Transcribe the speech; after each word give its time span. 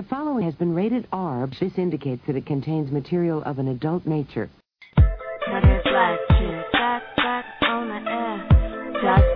The 0.00 0.06
following 0.08 0.44
has 0.46 0.54
been 0.54 0.74
rated 0.74 1.06
R. 1.12 1.46
This 1.60 1.76
indicates 1.76 2.22
that 2.26 2.34
it 2.34 2.46
contains 2.46 2.90
material 2.90 3.42
of 3.42 3.58
an 3.58 3.68
adult 3.68 4.06
nature. 4.06 4.48
Just 4.48 5.74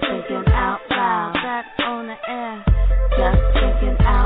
thinking 0.00 0.44
out 0.54 0.80
loud. 0.90 1.34
Chat 1.34 1.66
on 1.84 2.06
the 2.06 2.16
air. 2.26 2.64
Just 3.10 3.42
thinking 3.52 4.06
out 4.06 4.23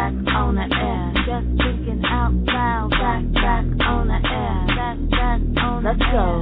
Chat 0.00 0.32
on 0.32 0.56
the 0.56 0.64
air. 0.64 1.12
Just 1.28 1.44
thinking 1.60 2.00
out 2.08 2.32
loud. 2.48 2.88
Chat 2.88 3.20
chat 3.36 3.68
on 3.84 4.08
the 4.08 4.16
air. 4.16 4.56
Chat 4.72 4.96
chat 5.12 5.40
on 5.60 5.84
the 5.84 5.92
Let's 5.92 6.00
go. 6.08 6.40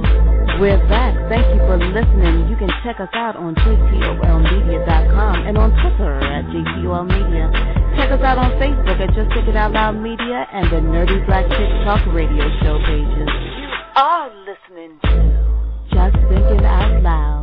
We're 0.63 0.79
back. 0.87 1.11
Thank 1.27 1.43
you 1.51 1.59
for 1.67 1.75
listening. 1.75 2.47
You 2.47 2.55
can 2.55 2.71
check 2.87 3.03
us 3.03 3.11
out 3.11 3.35
on 3.35 3.55
jtolmedia.com 3.55 5.35
and 5.43 5.57
on 5.57 5.71
Twitter 5.75 6.23
at 6.23 6.47
jtolmedia. 6.55 7.51
Check 7.99 8.11
us 8.15 8.23
out 8.23 8.37
on 8.37 8.51
Facebook 8.63 8.95
at 8.95 9.11
Just 9.11 9.27
Think 9.35 9.49
It 9.49 9.57
Out 9.57 9.73
Loud 9.73 9.99
Media 9.99 10.47
and 10.53 10.71
the 10.71 10.79
Nerdy 10.79 11.19
Black 11.27 11.43
Chick 11.51 11.69
Talk 11.83 11.99
radio 12.15 12.47
show 12.63 12.79
pages. 12.87 13.27
You 13.27 13.67
are 13.99 14.31
listening 14.47 14.95
to. 15.03 15.19
Just 15.91 16.15
Thinking 16.31 16.63
Out 16.63 17.03
Loud. 17.03 17.38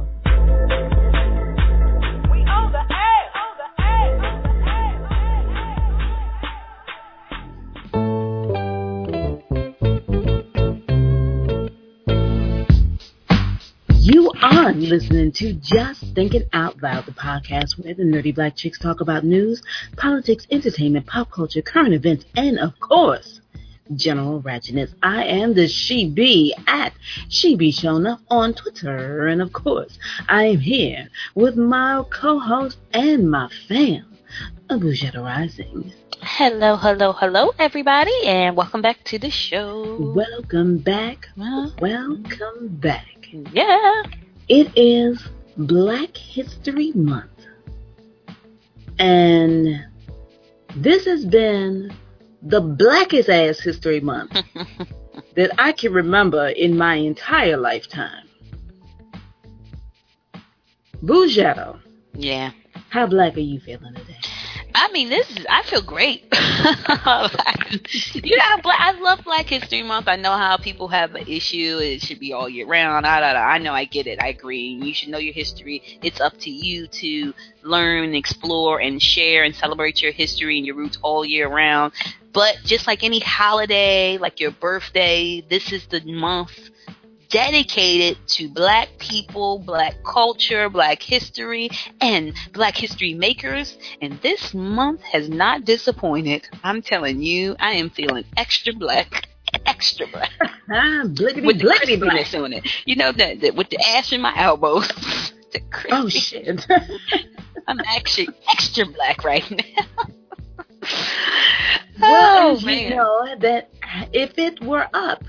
You 14.09 14.31
are 14.41 14.73
listening 14.73 15.33
to 15.33 15.55
Just 15.55 16.15
Thinking 16.15 16.45
Out 16.53 16.81
Loud, 16.81 17.07
the 17.07 17.11
podcast 17.11 17.73
where 17.83 17.93
the 17.93 18.05
nerdy 18.05 18.33
black 18.33 18.55
chicks 18.55 18.79
talk 18.79 19.01
about 19.01 19.25
news, 19.25 19.61
politics, 19.97 20.47
entertainment, 20.53 21.07
pop 21.07 21.29
culture, 21.33 21.61
current 21.61 21.93
events, 21.93 22.25
and 22.37 22.57
of 22.61 22.79
course, 22.79 23.41
general 23.97 24.41
ratchetness. 24.41 24.95
I 25.03 25.25
am 25.25 25.55
the 25.55 25.67
She 25.67 26.09
Bee 26.09 26.55
at 26.69 26.93
She 27.29 27.57
Bee 27.57 27.73
Showing 27.73 28.07
on 28.31 28.55
Twitter, 28.55 29.27
and 29.27 29.43
of 29.43 29.53
course, 29.53 29.99
I 30.29 30.45
am 30.45 30.61
here 30.61 31.09
with 31.35 31.57
my 31.57 32.05
co-host 32.09 32.79
and 32.93 33.29
my 33.29 33.51
fam, 33.67 34.16
Boughetto 34.69 35.23
Rising. 35.25 35.93
Hello, 36.23 36.77
hello, 36.77 37.13
hello, 37.13 37.53
everybody, 37.59 38.13
and 38.25 38.57
welcome 38.57 38.83
back 38.83 39.03
to 39.05 39.19
the 39.19 39.31
show. 39.31 39.97
Welcome 40.15 40.79
back. 40.79 41.29
Well, 41.37 41.73
Welcome 41.81 42.69
back. 42.69 43.29
yeah. 43.53 44.03
It 44.49 44.71
is 44.77 45.23
Black 45.57 46.17
History 46.17 46.93
Month. 46.93 47.31
And 48.99 49.85
this 50.75 51.05
has 51.05 51.25
been 51.25 51.93
the 52.43 52.61
blackest 52.61 53.29
ass 53.29 53.59
history 53.61 54.01
month 54.01 54.33
that 55.37 55.51
I 55.59 55.73
can 55.73 55.93
remember 55.93 56.49
in 56.49 56.77
my 56.77 56.95
entire 56.97 57.57
lifetime. 57.57 58.27
Boughetto, 61.03 61.79
yeah. 62.15 62.53
How 62.91 63.07
black 63.07 63.37
are 63.37 63.41
you 63.41 63.61
feeling 63.61 63.95
today? 63.95 64.17
I 64.79 64.93
mean, 64.93 65.09
this 65.09 65.31
is, 65.31 65.47
I 65.49 65.63
feel 65.63 65.81
great. 65.81 66.25
you 68.25 68.37
know, 68.37 68.57
black, 68.63 68.79
I 68.79 68.93
love 69.01 69.25
Black 69.25 69.47
History 69.47 69.83
Month. 69.83 70.07
I 70.07 70.17
know 70.17 70.37
how 70.37 70.59
people 70.59 70.89
have 70.89 71.15
an 71.15 71.27
issue. 71.27 71.79
It 71.81 72.03
should 72.03 72.21
be 72.21 72.35
all 72.35 72.47
year 72.47 72.67
round. 72.67 73.07
I, 73.07 73.21
I, 73.21 73.55
I 73.55 73.59
know, 73.59 73.73
I 73.73 73.85
get 73.85 74.07
it. 74.07 74.23
I 74.23 74.29
agree. 74.29 74.79
You 74.83 74.93
should 74.93 75.09
know 75.09 75.19
your 75.19 75.33
history. 75.33 75.83
It's 76.03 76.21
up 76.21 76.37
to 76.41 76.51
you 76.51 76.89
to 76.89 77.33
learn, 77.63 78.15
explore, 78.15 78.81
and 78.81 79.01
share 79.01 79.45
and 79.45 79.55
celebrate 79.55 80.03
your 80.03 80.13
history 80.13 80.59
and 80.59 80.67
your 80.67 80.77
roots 80.77 80.99
all 81.01 81.25
year 81.25 81.49
round. 81.49 81.95
But 82.35 82.59
just 82.65 82.87
like 82.87 83.03
any 83.03 83.21
holiday, 83.21 84.19
like 84.19 84.41
your 84.41 84.51
birthday, 84.51 85.41
this 85.41 85.73
is 85.73 85.87
the 85.87 86.03
month 86.03 86.69
dedicated 87.31 88.17
to 88.29 88.49
black 88.49 88.89
people, 88.99 89.59
black 89.59 89.95
culture, 90.05 90.69
black 90.69 91.03
history, 91.03 91.69
and 92.01 92.33
black 92.53 92.77
history 92.77 93.15
makers. 93.15 93.77
And 94.01 94.21
this 94.23 94.55
month 94.55 95.01
has 95.03 95.29
not 95.29 95.65
disappointed. 95.65 96.49
I'm 96.63 96.83
telling 96.83 97.21
you, 97.23 97.57
I 97.59 97.73
am 97.73 97.91
feeling 97.91 98.25
extra 98.37 98.73
black. 98.73 99.29
Extra 99.65 100.07
black. 100.09 100.31
Blickety 100.69 101.45
With 101.47 101.59
the 101.61 101.65
blickety 101.69 102.01
black. 102.01 102.35
on 102.35 102.53
it. 102.53 102.67
You 102.85 102.97
know, 102.97 103.13
that 103.13 103.41
that- 103.41 103.55
with 103.55 103.71
the 103.71 103.79
ash 103.81 104.13
in 104.13 104.21
my 104.21 104.35
elbows. 104.37 104.89
the 105.53 105.61
Oh, 105.91 106.09
shit. 106.09 106.67
I'm 107.69 107.81
actually 107.87 108.29
extra 108.51 108.87
black 108.87 109.25
right 109.25 109.49
now. 109.51 110.05
Well, 112.01 112.59
oh, 112.59 112.67
man. 112.67 112.83
you 112.91 112.97
know 112.97 113.37
that 113.41 113.71
if 114.13 114.39
it 114.39 114.63
were 114.63 114.87
up 114.93 115.25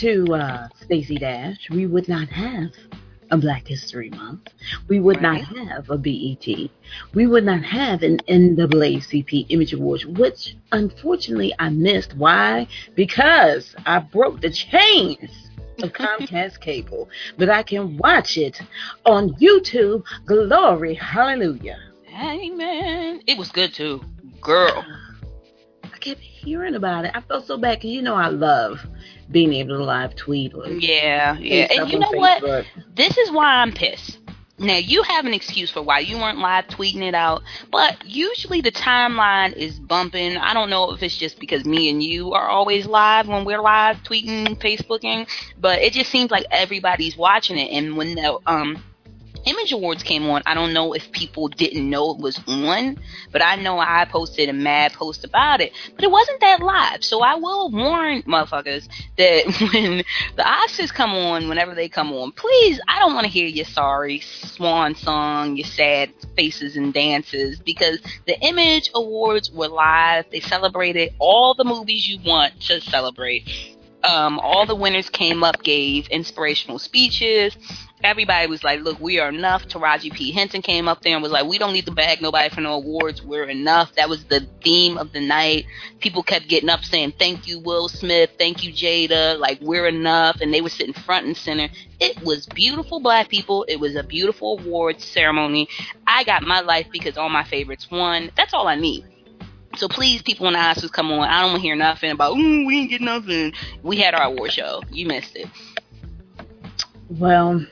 to 0.00 0.34
uh, 0.34 0.68
Stacey 0.82 1.16
Dash, 1.16 1.68
we 1.70 1.86
would 1.86 2.08
not 2.08 2.28
have 2.28 2.70
a 3.30 3.36
Black 3.38 3.66
History 3.66 4.10
Month. 4.10 4.48
We 4.88 5.00
would 5.00 5.22
Right. 5.22 5.42
not 5.42 5.68
have 5.68 5.90
a 5.90 5.96
BET. 5.96 6.46
We 7.14 7.26
would 7.26 7.44
not 7.44 7.62
have 7.64 8.02
an 8.02 8.18
NAACP 8.28 9.46
Image 9.48 9.72
Awards, 9.72 10.04
which 10.06 10.56
unfortunately 10.72 11.54
I 11.58 11.70
missed. 11.70 12.14
Why? 12.16 12.66
Because 12.94 13.74
I 13.86 14.00
broke 14.00 14.40
the 14.40 14.50
chains 14.50 15.30
of 15.82 15.92
Comcast 15.94 16.60
cable, 16.60 17.08
but 17.38 17.48
I 17.48 17.62
can 17.62 17.96
watch 17.96 18.36
it 18.36 18.60
on 19.06 19.30
YouTube. 19.34 20.04
Glory, 20.26 20.94
hallelujah. 20.94 21.78
Amen. 22.12 23.20
It 23.26 23.38
was 23.38 23.50
good 23.50 23.72
too. 23.74 24.04
Girl. 24.40 24.84
I 26.04 26.08
kept 26.08 26.20
hearing 26.20 26.74
about 26.74 27.06
it. 27.06 27.12
I 27.14 27.22
felt 27.22 27.46
so 27.46 27.56
bad 27.56 27.78
because 27.78 27.90
you 27.90 28.02
know 28.02 28.14
I 28.14 28.28
love 28.28 28.86
being 29.30 29.54
able 29.54 29.78
to 29.78 29.84
live 29.84 30.14
tweet 30.14 30.52
or 30.54 30.68
Yeah, 30.68 31.38
yeah. 31.38 31.68
And 31.70 31.90
you 31.90 31.98
know 31.98 32.12
what? 32.12 32.66
This 32.94 33.16
is 33.16 33.30
why 33.30 33.46
I'm 33.46 33.72
pissed. 33.72 34.18
Now 34.58 34.76
you 34.76 35.02
have 35.02 35.24
an 35.24 35.32
excuse 35.32 35.70
for 35.70 35.82
why 35.82 36.00
you 36.00 36.18
weren't 36.18 36.38
live 36.38 36.66
tweeting 36.66 37.02
it 37.02 37.14
out, 37.14 37.42
but 37.72 38.04
usually 38.06 38.60
the 38.60 38.70
timeline 38.70 39.54
is 39.54 39.80
bumping. 39.80 40.36
I 40.36 40.52
don't 40.52 40.68
know 40.68 40.92
if 40.92 41.02
it's 41.02 41.16
just 41.16 41.40
because 41.40 41.64
me 41.64 41.88
and 41.88 42.02
you 42.02 42.34
are 42.34 42.48
always 42.48 42.86
live 42.86 43.26
when 43.26 43.46
we're 43.46 43.62
live 43.62 43.96
tweeting, 44.04 44.60
Facebooking, 44.60 45.26
but 45.58 45.80
it 45.80 45.94
just 45.94 46.10
seems 46.10 46.30
like 46.30 46.44
everybody's 46.50 47.16
watching 47.16 47.58
it. 47.58 47.70
And 47.72 47.96
when 47.96 48.14
the 48.14 48.38
um 48.46 48.82
Image 49.44 49.72
Awards 49.72 50.02
came 50.02 50.28
on, 50.28 50.42
I 50.46 50.54
don't 50.54 50.72
know 50.72 50.92
if 50.92 51.10
people 51.12 51.48
didn't 51.48 51.88
know 51.88 52.12
it 52.12 52.18
was 52.18 52.40
on, 52.46 52.98
but 53.32 53.42
I 53.42 53.56
know 53.56 53.78
I 53.78 54.06
posted 54.06 54.48
a 54.48 54.52
mad 54.52 54.92
post 54.92 55.24
about 55.24 55.60
it. 55.60 55.72
But 55.94 56.04
it 56.04 56.10
wasn't 56.10 56.40
that 56.40 56.60
live, 56.60 57.04
so 57.04 57.22
I 57.22 57.34
will 57.34 57.70
warn 57.70 58.22
motherfuckers 58.22 58.88
that 59.16 59.46
when 59.72 60.04
the 60.36 60.42
Oscars 60.42 60.92
come 60.92 61.10
on, 61.12 61.48
whenever 61.48 61.74
they 61.74 61.88
come 61.88 62.12
on, 62.12 62.32
please, 62.32 62.80
I 62.88 62.98
don't 62.98 63.14
want 63.14 63.26
to 63.26 63.32
hear 63.32 63.46
your 63.46 63.66
sorry 63.66 64.20
swan 64.20 64.94
song, 64.94 65.56
your 65.56 65.66
sad 65.66 66.10
faces 66.36 66.76
and 66.76 66.92
dances, 66.92 67.58
because 67.58 67.98
the 68.26 68.38
Image 68.40 68.90
Awards 68.94 69.50
were 69.50 69.68
live. 69.68 70.26
They 70.30 70.40
celebrated 70.40 71.14
all 71.18 71.54
the 71.54 71.64
movies 71.64 72.08
you 72.08 72.18
want 72.24 72.60
to 72.62 72.80
celebrate. 72.80 73.48
Um, 74.02 74.38
all 74.38 74.66
the 74.66 74.74
winners 74.74 75.08
came 75.08 75.42
up, 75.42 75.62
gave 75.62 76.08
inspirational 76.08 76.78
speeches. 76.78 77.56
Everybody 78.04 78.46
was 78.48 78.62
like, 78.62 78.82
"Look, 78.82 79.00
we 79.00 79.18
are 79.18 79.30
enough." 79.30 79.66
Taraji 79.66 80.12
P 80.12 80.30
Henson 80.30 80.60
came 80.60 80.88
up 80.88 81.00
there 81.00 81.14
and 81.14 81.22
was 81.22 81.32
like, 81.32 81.46
"We 81.46 81.58
don't 81.58 81.72
need 81.72 81.86
to 81.86 81.90
bag 81.90 82.20
nobody 82.20 82.50
for 82.50 82.60
no 82.60 82.74
awards. 82.74 83.22
We're 83.22 83.48
enough." 83.48 83.94
That 83.94 84.10
was 84.10 84.24
the 84.24 84.46
theme 84.62 84.98
of 84.98 85.12
the 85.12 85.20
night. 85.20 85.64
People 86.00 86.22
kept 86.22 86.46
getting 86.46 86.68
up 86.68 86.84
saying, 86.84 87.14
"Thank 87.18 87.48
you, 87.48 87.58
Will 87.60 87.88
Smith. 87.88 88.32
Thank 88.38 88.62
you, 88.62 88.72
Jada. 88.72 89.38
Like 89.38 89.58
we're 89.62 89.88
enough." 89.88 90.40
And 90.42 90.52
they 90.52 90.60
were 90.60 90.68
sitting 90.68 90.92
front 90.92 91.26
and 91.26 91.36
center. 91.36 91.70
It 91.98 92.22
was 92.22 92.46
beautiful, 92.46 93.00
black 93.00 93.28
people. 93.28 93.64
It 93.68 93.80
was 93.80 93.96
a 93.96 94.02
beautiful 94.02 94.58
awards 94.58 95.04
ceremony. 95.04 95.68
I 96.06 96.24
got 96.24 96.42
my 96.42 96.60
life 96.60 96.88
because 96.92 97.16
all 97.16 97.30
my 97.30 97.44
favorites 97.44 97.90
won. 97.90 98.30
That's 98.36 98.52
all 98.52 98.68
I 98.68 98.76
need. 98.76 99.06
So 99.76 99.88
please, 99.88 100.22
people 100.22 100.46
in 100.46 100.52
the 100.52 100.58
Oscars 100.60 100.92
come 100.92 101.10
on, 101.10 101.28
I 101.28 101.40
don't 101.40 101.52
want 101.52 101.62
to 101.62 101.66
hear 101.66 101.74
nothing 101.74 102.12
about, 102.12 102.36
ooh, 102.36 102.66
we 102.66 102.76
didn't 102.76 102.90
get 102.90 103.00
nothing. 103.00 103.52
We 103.82 103.96
had 103.96 104.14
our 104.14 104.24
award 104.24 104.52
show. 104.52 104.82
You 104.90 105.06
missed 105.06 105.34
it. 105.34 105.48
Well, 107.10 107.66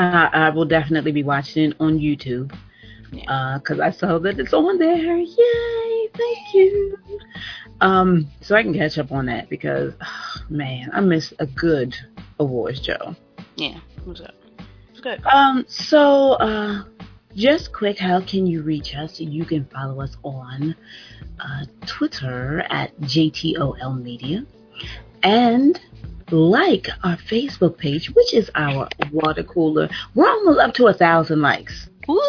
I, 0.00 0.30
I 0.32 0.50
will 0.50 0.64
definitely 0.64 1.12
be 1.12 1.22
watching 1.22 1.70
it 1.70 1.76
on 1.80 1.98
YouTube 1.98 2.56
because 3.10 3.80
uh, 3.80 3.84
I 3.84 3.90
saw 3.90 4.18
that 4.18 4.38
it's 4.38 4.52
on 4.52 4.78
there. 4.78 5.18
Yay! 5.18 6.08
Thank 6.14 6.54
you. 6.54 6.98
Um, 7.80 8.28
so 8.40 8.54
I 8.56 8.62
can 8.62 8.74
catch 8.74 8.98
up 8.98 9.12
on 9.12 9.26
that 9.26 9.48
because, 9.48 9.94
oh, 10.00 10.42
man, 10.50 10.90
I 10.92 11.00
miss 11.00 11.32
a 11.38 11.46
good 11.46 11.94
awards 12.38 12.84
show. 12.84 13.14
Yeah, 13.56 13.80
what's 14.04 14.20
up? 14.20 14.34
It's 14.90 15.00
good. 15.00 15.24
Um, 15.26 15.64
so 15.68 16.32
uh, 16.34 16.84
just 17.34 17.72
quick, 17.72 17.98
how 17.98 18.20
can 18.20 18.46
you 18.46 18.62
reach 18.62 18.94
us? 18.96 19.20
You 19.20 19.44
can 19.44 19.66
follow 19.66 20.00
us 20.00 20.16
on 20.24 20.74
uh, 21.40 21.64
Twitter 21.86 22.60
at 22.70 22.96
JTOL 23.00 24.02
Media 24.02 24.44
and 25.22 25.78
like 26.32 26.88
our 27.02 27.16
Facebook 27.16 27.78
page, 27.78 28.10
which 28.10 28.34
is 28.34 28.50
our 28.54 28.88
water 29.12 29.42
cooler. 29.42 29.88
We're 30.14 30.28
almost 30.28 30.60
up 30.60 30.74
to 30.74 30.86
a 30.86 30.94
thousand 30.94 31.42
likes. 31.42 31.88
Woo! 32.08 32.20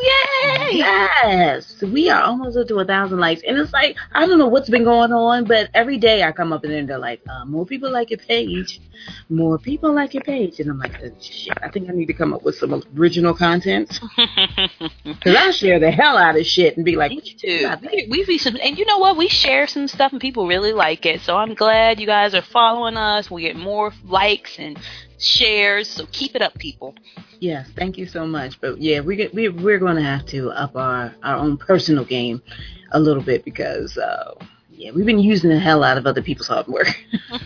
Yay! 0.00 0.78
Yes, 0.78 1.82
we 1.82 2.08
are 2.08 2.22
almost 2.22 2.56
up 2.56 2.68
to 2.68 2.78
a 2.80 2.84
thousand 2.84 3.18
likes, 3.18 3.42
and 3.46 3.58
it's 3.58 3.72
like 3.72 3.96
I 4.12 4.26
don't 4.26 4.38
know 4.38 4.48
what's 4.48 4.70
been 4.70 4.84
going 4.84 5.12
on, 5.12 5.44
but 5.44 5.70
every 5.74 5.98
day 5.98 6.22
I 6.22 6.32
come 6.32 6.52
up 6.52 6.64
and 6.64 6.88
they're 6.88 6.98
like, 6.98 7.20
uh, 7.28 7.44
"More 7.44 7.66
people 7.66 7.90
like 7.90 8.10
your 8.10 8.18
page, 8.18 8.80
more 9.28 9.58
people 9.58 9.92
like 9.92 10.14
your 10.14 10.22
page," 10.22 10.60
and 10.60 10.70
I'm 10.70 10.78
like, 10.78 10.94
oh, 11.02 11.10
"Shit, 11.20 11.56
I 11.62 11.68
think 11.68 11.88
I 11.88 11.92
need 11.92 12.06
to 12.06 12.12
come 12.14 12.32
up 12.32 12.42
with 12.42 12.56
some 12.56 12.82
original 12.96 13.34
content 13.34 14.00
because 15.04 15.36
I 15.36 15.50
share 15.50 15.78
the 15.78 15.90
hell 15.90 16.16
out 16.16 16.38
of 16.38 16.46
shit 16.46 16.76
and 16.76 16.84
be 16.84 16.96
like, 16.96 17.12
"What 17.12 17.26
you 17.26 17.36
do?" 17.36 17.68
We, 17.82 18.06
we 18.10 18.24
see 18.24 18.38
some, 18.38 18.56
and 18.62 18.78
you 18.78 18.86
know 18.86 18.98
what? 18.98 19.16
We 19.16 19.28
share 19.28 19.66
some 19.66 19.88
stuff, 19.88 20.12
and 20.12 20.20
people 20.20 20.46
really 20.46 20.72
like 20.72 21.06
it. 21.06 21.20
So 21.22 21.36
I'm 21.36 21.54
glad 21.54 22.00
you 22.00 22.06
guys 22.06 22.34
are 22.34 22.42
following 22.42 22.96
us. 22.96 23.30
We 23.30 23.42
get 23.42 23.56
more 23.56 23.92
likes 24.04 24.58
and 24.58 24.78
shares. 25.22 25.88
So 25.88 26.06
keep 26.12 26.34
it 26.34 26.42
up, 26.42 26.54
people. 26.54 26.94
Yes, 27.40 27.68
thank 27.76 27.98
you 27.98 28.06
so 28.06 28.26
much. 28.26 28.60
But 28.60 28.80
yeah, 28.80 29.00
we 29.00 29.16
get, 29.16 29.34
we 29.34 29.48
we're 29.48 29.78
going 29.78 29.96
to 29.96 30.02
have 30.02 30.26
to 30.26 30.50
up 30.50 30.76
our 30.76 31.14
our 31.22 31.36
own 31.36 31.56
personal 31.56 32.04
game 32.04 32.42
a 32.92 33.00
little 33.00 33.22
bit 33.22 33.44
because 33.44 33.96
uh, 33.96 34.34
yeah, 34.70 34.90
we've 34.90 35.06
been 35.06 35.18
using 35.18 35.50
the 35.50 35.58
hell 35.58 35.82
out 35.84 35.98
of 35.98 36.06
other 36.06 36.22
people's 36.22 36.48
hard 36.48 36.66
work. 36.66 36.88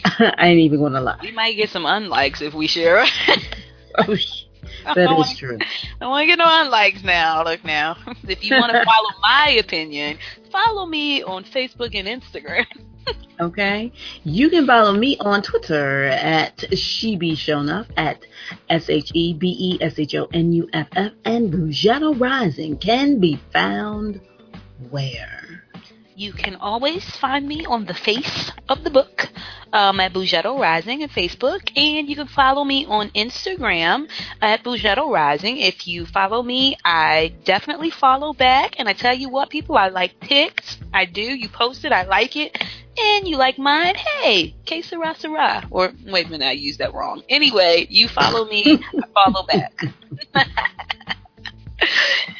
I 0.18 0.48
ain't 0.48 0.60
even 0.60 0.78
going 0.78 0.92
to 0.92 1.00
lie. 1.00 1.18
We 1.22 1.32
might 1.32 1.56
get 1.56 1.70
some 1.70 1.84
unlikes 1.84 2.42
if 2.42 2.54
we 2.54 2.66
share. 2.66 3.04
oh, 3.98 4.16
that 4.94 5.18
is 5.18 5.36
true. 5.36 5.58
I 6.00 6.06
want 6.06 6.22
to 6.22 6.26
get 6.26 6.38
no 6.38 6.44
unlikes 6.44 7.02
now. 7.04 7.44
Look 7.44 7.64
now. 7.64 7.96
If 8.28 8.44
you 8.44 8.56
want 8.56 8.72
to 8.72 8.84
follow 8.84 9.10
my 9.22 9.56
opinion, 9.58 10.18
follow 10.52 10.86
me 10.86 11.22
on 11.22 11.44
Facebook 11.44 11.94
and 11.94 12.06
Instagram. 12.06 12.66
okay? 13.40 13.92
You 14.24 14.50
can 14.50 14.66
follow 14.66 14.92
me 14.92 15.16
on 15.18 15.42
Twitter 15.42 16.06
at 16.06 16.58
SheBeShonuff 16.58 17.88
at 17.96 18.24
S 18.68 18.88
H 18.88 19.10
E 19.14 19.34
B 19.34 19.56
E 19.58 19.78
S 19.82 19.98
H 19.98 20.14
O 20.14 20.28
N 20.32 20.52
U 20.52 20.68
F 20.72 20.88
F 20.92 21.12
and 21.24 21.52
Boughetto 21.52 22.18
Rising 22.18 22.78
can 22.78 23.18
be 23.18 23.40
found 23.52 24.20
where? 24.90 25.39
You 26.20 26.34
can 26.34 26.56
always 26.56 27.02
find 27.16 27.48
me 27.48 27.64
on 27.64 27.86
the 27.86 27.94
face 27.94 28.52
of 28.68 28.84
the 28.84 28.90
book 28.90 29.30
um, 29.72 30.00
at 30.00 30.12
Boughetto 30.12 30.60
Rising 30.60 31.02
at 31.02 31.08
Facebook, 31.08 31.74
and 31.74 32.10
you 32.10 32.14
can 32.14 32.26
follow 32.26 32.62
me 32.62 32.84
on 32.84 33.08
Instagram 33.12 34.06
at 34.42 34.62
Boughetto 34.62 35.10
Rising. 35.10 35.56
If 35.56 35.88
you 35.88 36.04
follow 36.04 36.42
me, 36.42 36.76
I 36.84 37.32
definitely 37.46 37.88
follow 37.88 38.34
back, 38.34 38.74
and 38.78 38.86
I 38.86 38.92
tell 38.92 39.14
you 39.14 39.30
what, 39.30 39.48
people, 39.48 39.78
I 39.78 39.88
like 39.88 40.20
pics. 40.20 40.76
I 40.92 41.06
do. 41.06 41.22
You 41.22 41.48
post 41.48 41.86
it, 41.86 41.90
I 41.90 42.02
like 42.02 42.36
it, 42.36 42.54
and 42.98 43.26
you 43.26 43.38
like 43.38 43.56
mine. 43.56 43.94
Hey, 43.94 44.54
que 44.66 44.82
sera 44.82 45.14
sera. 45.18 45.66
Or 45.70 45.90
wait 46.04 46.26
a 46.26 46.28
minute, 46.28 46.44
I 46.44 46.52
used 46.52 46.80
that 46.80 46.92
wrong. 46.92 47.22
Anyway, 47.30 47.86
you 47.88 48.08
follow 48.08 48.44
me, 48.44 48.78
I 48.92 49.06
follow 49.14 49.46
back. 49.46 49.84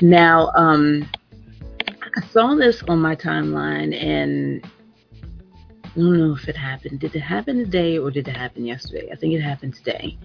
Now, 0.00 0.52
um, 0.54 1.10
I 1.88 2.26
saw 2.30 2.54
this 2.54 2.84
on 2.84 3.00
my 3.00 3.16
timeline 3.16 4.00
and 4.00 4.64
I 5.84 5.88
don't 5.96 6.18
know 6.18 6.36
if 6.36 6.48
it 6.48 6.56
happened. 6.56 7.00
Did 7.00 7.16
it 7.16 7.20
happen 7.20 7.58
today 7.58 7.98
or 7.98 8.12
did 8.12 8.28
it 8.28 8.36
happen 8.36 8.64
yesterday? 8.64 9.10
I 9.10 9.16
think 9.16 9.34
it 9.34 9.40
happened 9.40 9.74
today. 9.74 10.16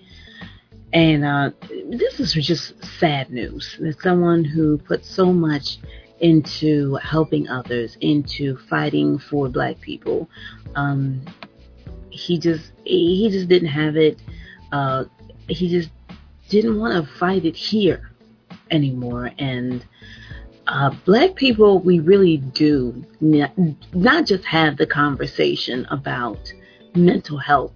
And 0.94 1.26
uh, 1.26 1.52
this 1.90 2.20
is 2.20 2.34
just 2.34 2.74
sad 3.00 3.32
news 3.32 3.78
that 3.80 4.00
someone 4.02 4.44
who 4.44 4.78
put 4.78 5.04
so 5.04 5.34
much 5.34 5.80
into 6.20 6.96
helping 6.96 7.50
others, 7.50 7.98
into 8.00 8.58
fighting 8.70 9.18
for 9.18 9.50
black 9.50 9.82
people, 9.82 10.30
um, 10.76 11.26
he 12.12 12.38
just 12.38 12.72
he 12.84 13.28
just 13.32 13.50
didn't 13.50 13.70
have 13.70 13.98
it. 13.98 14.20
Uh, 14.72 15.06
he 15.48 15.68
just 15.68 15.90
didn't 16.50 16.80
want 16.80 16.94
to 16.94 17.12
fight 17.16 17.44
it 17.44 17.56
here 17.56 18.12
anymore. 18.70 19.32
And 19.40 19.84
uh, 20.68 20.92
black 21.06 21.36
people, 21.36 21.80
we 21.80 22.00
really 22.00 22.38
do 22.38 23.04
not, 23.20 23.52
not 23.94 24.28
just 24.28 24.46
have 24.46 24.78
the 24.78 24.86
conversation 24.86 25.86
about 25.90 26.54
mental 26.96 27.38
health 27.38 27.74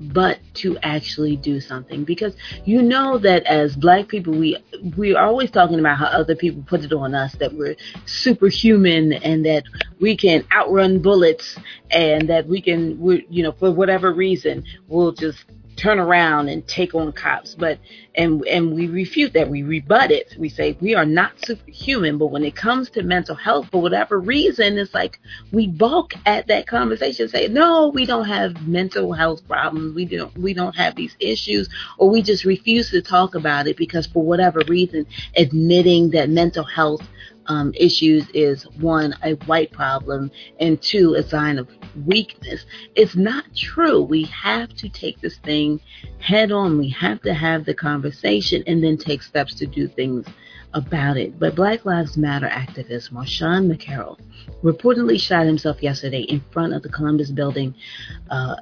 but 0.00 0.38
to 0.54 0.78
actually 0.82 1.36
do 1.36 1.60
something. 1.60 2.04
Because 2.04 2.36
you 2.64 2.82
know 2.82 3.18
that 3.18 3.44
as 3.46 3.76
black 3.76 4.08
people 4.08 4.32
we 4.32 4.56
we 4.96 5.14
are 5.14 5.26
always 5.26 5.50
talking 5.50 5.78
about 5.78 5.98
how 5.98 6.06
other 6.06 6.36
people 6.36 6.62
put 6.66 6.84
it 6.84 6.92
on 6.92 7.14
us 7.14 7.34
that 7.36 7.52
we're 7.52 7.76
superhuman 8.06 9.12
and 9.14 9.44
that 9.44 9.64
we 10.00 10.16
can 10.16 10.44
outrun 10.52 11.00
bullets 11.00 11.58
and 11.90 12.28
that 12.28 12.46
we 12.46 12.60
can 12.60 12.98
we, 13.00 13.26
you 13.28 13.42
know 13.42 13.52
for 13.52 13.70
whatever 13.72 14.12
reason 14.12 14.64
we'll 14.86 15.12
just 15.12 15.44
turn 15.78 15.98
around 15.98 16.48
and 16.48 16.66
take 16.66 16.94
on 16.94 17.12
cops 17.12 17.54
but 17.54 17.78
and 18.16 18.44
and 18.46 18.74
we 18.74 18.88
refute 18.88 19.32
that. 19.34 19.48
We 19.48 19.62
rebut 19.62 20.10
it. 20.10 20.34
We 20.36 20.48
say 20.48 20.76
we 20.80 20.94
are 20.94 21.06
not 21.06 21.32
superhuman 21.44 22.18
but 22.18 22.26
when 22.26 22.44
it 22.44 22.56
comes 22.56 22.90
to 22.90 23.02
mental 23.02 23.36
health 23.36 23.68
for 23.70 23.80
whatever 23.80 24.18
reason 24.18 24.76
it's 24.76 24.92
like 24.92 25.20
we 25.52 25.68
balk 25.68 26.14
at 26.26 26.48
that 26.48 26.66
conversation 26.66 27.28
say 27.28 27.48
no 27.48 27.88
we 27.88 28.04
don't 28.04 28.26
have 28.26 28.66
mental 28.66 29.12
health 29.12 29.46
problems. 29.46 29.94
We 29.94 30.04
don't 30.04 30.36
we 30.36 30.52
don't 30.52 30.76
have 30.76 30.96
these 30.96 31.16
issues 31.20 31.68
or 31.96 32.10
we 32.10 32.22
just 32.22 32.44
refuse 32.44 32.90
to 32.90 33.00
talk 33.00 33.34
about 33.36 33.68
it 33.68 33.76
because 33.76 34.06
for 34.06 34.22
whatever 34.22 34.60
reason 34.66 35.06
admitting 35.36 36.10
that 36.10 36.28
mental 36.28 36.64
health 36.64 37.02
um, 37.48 37.72
issues 37.74 38.28
is 38.34 38.64
one, 38.78 39.14
a 39.22 39.32
white 39.46 39.72
problem, 39.72 40.30
and 40.60 40.80
two, 40.80 41.14
a 41.14 41.22
sign 41.22 41.58
of 41.58 41.68
weakness. 42.06 42.64
It's 42.94 43.16
not 43.16 43.44
true. 43.56 44.02
We 44.02 44.24
have 44.24 44.74
to 44.76 44.88
take 44.88 45.20
this 45.20 45.38
thing 45.38 45.80
head 46.20 46.52
on. 46.52 46.78
We 46.78 46.90
have 46.90 47.20
to 47.22 47.34
have 47.34 47.64
the 47.64 47.74
conversation 47.74 48.62
and 48.66 48.82
then 48.82 48.96
take 48.96 49.22
steps 49.22 49.54
to 49.56 49.66
do 49.66 49.88
things 49.88 50.26
about 50.74 51.16
it. 51.16 51.38
But 51.38 51.54
Black 51.54 51.84
Lives 51.84 52.16
Matter 52.16 52.48
activist 52.48 53.10
Marshawn 53.10 53.72
McCarrell 53.72 54.18
reportedly 54.62 55.18
shot 55.20 55.46
himself 55.46 55.82
yesterday 55.82 56.22
in 56.22 56.42
front 56.52 56.74
of 56.74 56.82
the 56.82 56.90
Columbus 56.90 57.30
building. 57.30 57.74
Uh, 58.30 58.56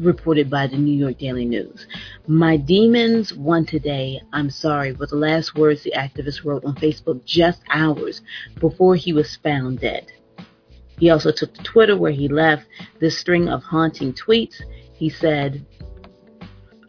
reported 0.00 0.48
by 0.48 0.66
the 0.66 0.76
New 0.76 0.94
York 0.94 1.18
Daily 1.18 1.44
News. 1.44 1.86
My 2.26 2.56
demons 2.56 3.34
won 3.34 3.66
today. 3.66 4.20
I'm 4.32 4.50
sorry 4.50 4.92
were 4.92 5.06
the 5.06 5.16
last 5.16 5.54
words 5.54 5.82
the 5.82 5.92
activist 5.96 6.44
wrote 6.44 6.64
on 6.64 6.74
Facebook 6.76 7.24
just 7.24 7.60
hours 7.70 8.22
before 8.58 8.96
he 8.96 9.12
was 9.12 9.36
found 9.36 9.80
dead. 9.80 10.10
He 10.98 11.10
also 11.10 11.30
took 11.32 11.54
to 11.54 11.62
Twitter 11.62 11.96
where 11.96 12.12
he 12.12 12.28
left 12.28 12.66
this 12.98 13.18
string 13.18 13.48
of 13.48 13.62
haunting 13.62 14.12
tweets. 14.12 14.62
He 14.92 15.08
said 15.08 15.64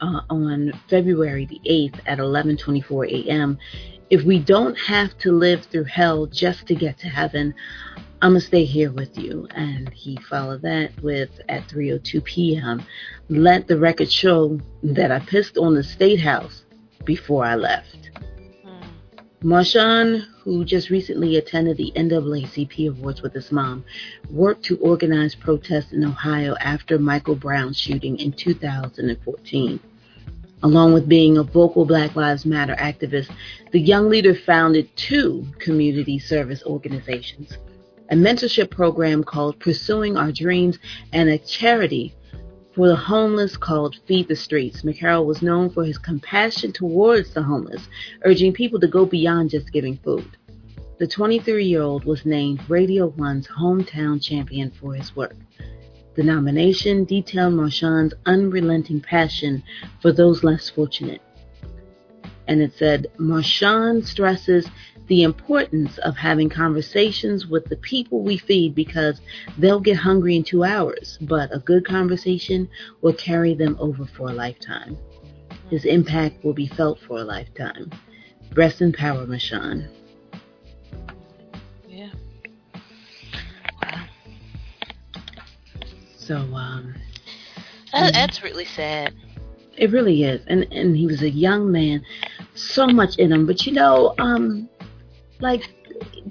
uh, 0.02 0.22
on 0.30 0.74
February 0.90 1.46
the 1.46 1.62
8th 1.70 2.00
at 2.06 2.18
11:24 2.18 3.28
a.m., 3.28 3.58
"If 4.10 4.24
we 4.24 4.40
don't 4.40 4.78
have 4.78 5.18
to 5.20 5.32
live 5.32 5.64
through 5.66 5.86
hell 5.86 6.26
just 6.26 6.66
to 6.68 6.76
get 6.76 6.98
to 7.00 7.08
heaven, 7.08 7.54
I'm 8.24 8.34
gonna 8.34 8.42
stay 8.42 8.66
here 8.66 8.92
with 8.92 9.18
you. 9.18 9.48
And 9.56 9.90
he 9.90 10.16
followed 10.30 10.62
that 10.62 10.92
with 11.02 11.42
at 11.50 11.68
3:02 11.68 12.24
p.m. 12.24 12.86
Let 13.30 13.68
the 13.68 13.80
record 13.80 14.12
show 14.12 14.60
that 14.84 15.12
I 15.12 15.18
pissed 15.20 15.58
on 15.58 15.74
the 15.74 15.84
state 15.84 16.20
house 16.20 16.66
before 17.04 17.44
I 17.44 17.56
left. 17.56 18.12
Hmm. 18.64 19.48
Marshawn, 19.48 20.28
who 20.44 20.64
just 20.64 20.92
recently 20.92 21.38
attended 21.38 21.78
the 21.78 21.92
NAACP 21.96 22.90
Awards 22.90 23.24
with 23.24 23.34
his 23.34 23.52
mom, 23.52 23.84
worked 24.30 24.64
to 24.66 24.78
organize 24.78 25.34
protests 25.34 25.92
in 25.92 26.04
Ohio 26.04 26.56
after 26.62 27.00
Michael 27.00 27.36
Brown's 27.36 27.80
shooting 27.80 28.20
in 28.20 28.34
2014. 28.34 29.80
Along 30.62 30.94
with 30.94 31.10
being 31.10 31.40
a 31.40 31.44
vocal 31.44 31.86
Black 31.86 32.16
Lives 32.16 32.46
Matter 32.46 32.76
activist, 32.76 33.32
the 33.72 33.80
young 33.80 34.10
leader 34.10 34.36
founded 34.36 34.96
two 34.96 35.44
community 35.58 36.20
service 36.20 36.62
organizations 36.68 37.58
a 38.12 38.16
mentorship 38.16 38.70
program 38.70 39.24
called 39.24 39.58
Pursuing 39.60 40.18
Our 40.18 40.34
Dreams, 40.34 40.78
and 41.14 41.30
a 41.30 41.38
charity 41.38 42.14
for 42.76 42.90
the 42.90 42.96
homeless 42.96 43.56
called 43.56 43.98
Feed 44.06 44.28
the 44.28 44.36
Streets. 44.36 44.82
McCarrell 44.82 45.26
was 45.26 45.42
known 45.42 45.70
for 45.70 45.86
his 45.86 45.98
compassion 45.98 46.74
towards 46.74 47.34
the 47.34 47.42
homeless, 47.42 47.88
urging 48.24 48.52
people 48.52 48.82
to 48.82 48.88
go 48.88 49.06
beyond 49.06 49.50
just 49.50 49.72
giving 49.72 49.98
food. 49.98 50.28
The 51.00 51.08
23 51.08 51.66
year 51.66 51.82
old 51.82 52.04
was 52.04 52.26
named 52.26 52.70
Radio 52.70 53.08
One's 53.08 53.48
hometown 53.48 54.22
champion 54.22 54.72
for 54.72 54.94
his 54.94 55.16
work. 55.16 55.36
The 56.16 56.24
nomination 56.24 57.06
detailed 57.06 57.54
Marshawn's 57.54 58.14
unrelenting 58.26 59.00
passion 59.00 59.64
for 60.02 60.12
those 60.12 60.44
less 60.44 60.70
fortunate. 60.70 61.22
And 62.48 62.62
it 62.62 62.74
said, 62.78 63.08
Marshawn 63.18 64.06
stresses 64.06 64.68
the 65.08 65.24
importance 65.24 65.98
of 66.00 66.16
having 66.16 66.50
conversations 66.50 67.48
with 67.48 67.66
the 67.66 67.78
people 67.78 68.22
we 68.22 68.38
feed 68.38 68.76
because 68.76 69.22
they'll 69.58 69.80
get 69.80 69.98
hungry 69.98 70.36
in 70.36 70.44
two 70.44 70.64
hours, 70.64 71.18
but 71.22 71.54
a 71.54 71.60
good 71.60 71.86
conversation 71.86 72.70
will 73.02 73.14
carry 73.14 73.54
them 73.54 73.76
over 73.80 74.06
for 74.06 74.30
a 74.30 74.34
lifetime. 74.34 74.98
His 75.70 75.86
impact 75.86 76.44
will 76.44 76.54
be 76.54 76.68
felt 76.68 77.00
for 77.00 77.20
a 77.20 77.24
lifetime. 77.24 77.92
Rest 78.56 78.82
in 78.82 78.92
power, 78.92 79.26
Marshawn. 79.26 79.88
Yeah. 81.88 82.12
Wow. 83.82 84.06
So, 86.18 86.36
um. 86.36 86.96
That, 87.94 88.14
that's 88.14 88.44
really 88.44 88.66
sad. 88.66 89.14
It 89.78 89.92
really 89.92 90.24
is. 90.24 90.42
And 90.48 90.68
and 90.72 90.96
he 90.96 91.08
was 91.08 91.22
a 91.22 91.30
young 91.30 91.72
man, 91.72 92.04
so 92.54 92.88
much 92.88 93.18
in 93.18 93.32
him. 93.32 93.46
But 93.46 93.66
you 93.66 93.74
know, 93.74 94.14
um, 94.20 94.70
like 95.42 95.74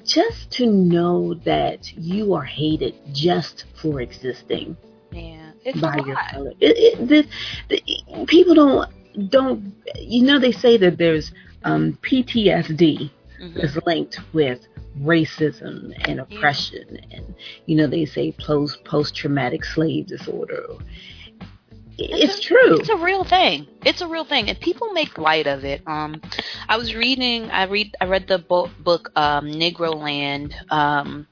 just 0.05 0.51
to 0.53 0.67
know 0.67 1.35
that 1.45 1.93
you 1.97 2.35
are 2.35 2.45
hated 2.45 2.95
just 3.13 3.65
for 3.81 4.01
existing. 4.01 4.77
Yeah, 5.13 5.53
it's 5.65 5.81
by 5.81 5.97
your 6.07 6.17
color. 6.31 6.53
It, 6.61 7.09
it, 7.11 7.29
the, 7.69 8.27
people 8.27 8.55
don't 8.55 9.31
don't 9.31 9.75
you 9.97 10.23
know 10.23 10.39
they 10.39 10.53
say 10.53 10.77
that 10.79 10.99
there's 10.99 11.33
um, 11.65 11.99
PTSD 12.03 13.11
mm-hmm. 13.41 13.59
is 13.59 13.79
linked 13.85 14.21
with 14.33 14.67
racism 15.01 15.93
and 16.09 16.21
oppression, 16.21 16.87
yeah. 16.91 17.19
and 17.19 17.35
you 17.67 17.77
know 17.77 17.87
they 17.87 18.05
say 18.07 18.33
post 18.33 18.85
post 18.85 19.15
traumatic 19.15 19.65
slave 19.65 20.07
disorder 20.07 20.67
it's, 22.01 22.35
it's 22.35 22.41
true. 22.41 22.79
It's 22.79 22.89
a 22.89 22.97
real 22.97 23.25
thing. 23.25 23.67
It's 23.85 24.01
a 24.01 24.09
real 24.09 24.25
thing, 24.25 24.49
and 24.49 24.59
people 24.61 24.93
make 24.93 25.19
light 25.19 25.47
of 25.47 25.65
it. 25.65 25.83
Um, 25.87 26.21
I 26.69 26.77
was 26.77 26.95
reading. 26.95 27.51
I 27.51 27.65
read. 27.65 27.95
I 28.01 28.07
read 28.07 28.27
the 28.27 28.39
book, 28.39 28.71
book 28.81 29.11
um, 29.17 29.47
Negroland. 29.47 30.53
Um, 30.73 31.27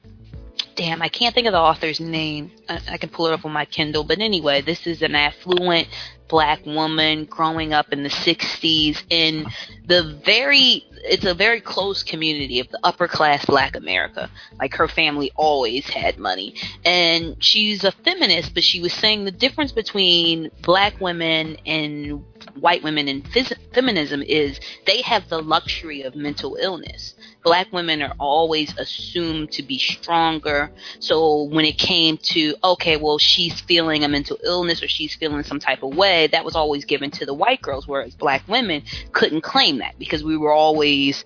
damn, 0.78 1.02
I 1.02 1.08
can't 1.08 1.35
think 1.35 1.49
of 1.49 1.52
the 1.52 1.58
author's 1.58 1.99
name. 1.99 2.52
I, 2.68 2.80
I, 2.92 2.99
can 2.99 3.11
pull 3.11 3.26
it 3.26 3.32
up 3.32 3.44
on 3.44 3.52
my 3.52 3.64
Kindle. 3.64 4.04
But 4.04 4.20
anyway, 4.20 4.62
this 4.62 4.87
is 4.87 5.02
an 5.02 5.16
affluent 5.16 5.88
black 6.28 6.64
woman 6.64 7.25
growing 7.25 7.73
up 7.73 7.92
in 7.92 8.04
the 8.04 8.08
60s 8.08 9.02
in 9.11 9.47
the 9.87 10.20
very 10.25 10.85
it's 11.04 11.25
a 11.25 11.35
very 11.35 11.61
close 11.61 12.02
community 12.02 12.61
of 12.61 12.68
the 12.68 12.78
upper 12.82 13.08
class 13.08 13.44
black 13.44 13.76
America. 13.76 14.30
Like 14.58 14.75
her 14.75 14.88
family 14.88 15.32
always 15.37 15.88
had 15.88 16.18
money. 16.18 16.54
And 16.85 17.42
she's 17.42 17.85
a 17.85 17.92
feminist, 17.92 18.54
but 18.54 18.62
she 18.62 18.80
was 18.80 18.92
saying 18.92 19.25
the 19.25 19.30
difference 19.30 19.73
between 19.73 20.50
black 20.62 21.00
women 21.00 21.56
and 21.66 22.25
white 22.61 22.82
women 22.82 23.08
in 23.08 23.23
phys- 23.23 23.56
feminism 23.73 24.23
is 24.23 24.61
they 24.87 25.02
have 25.02 25.28
the 25.28 25.40
luxury 25.40 26.02
of 26.02 26.14
mental 26.14 26.56
illness. 26.61 27.14
Black 27.45 27.73
women 27.73 28.02
are 28.02 28.14
always 28.18 28.76
assumed 28.78 29.52
to 29.52 29.62
be 29.62 29.78
stronger. 29.78 30.71
So 30.99 31.45
when 31.45 31.64
it 31.64 31.78
came 31.78 32.18
to, 32.18 32.54
okay, 32.62 32.97
well, 32.97 33.18
she's 33.18 33.61
feeling 33.61 34.04
a 34.04 34.09
mental 34.09 34.38
illness 34.45 34.83
or 34.83 34.88
she's 34.88 35.14
feeling 35.14 35.42
some 35.42 35.59
type 35.59 35.83
of 35.83 35.97
way, 35.97 36.26
that 36.28 36.45
was 36.45 36.57
always 36.57 36.85
given 36.85 37.11
to 37.12 37.26
the 37.26 37.35
white 37.35 37.62
girls, 37.62 37.87
whereas 37.87 38.14
black 38.14 38.47
women 38.49 38.83
couldn't 39.12 39.42
claim 39.42 39.78
that 39.78 39.99
because 39.99 40.25
we 40.25 40.37
were 40.37 40.52
always 40.52 41.25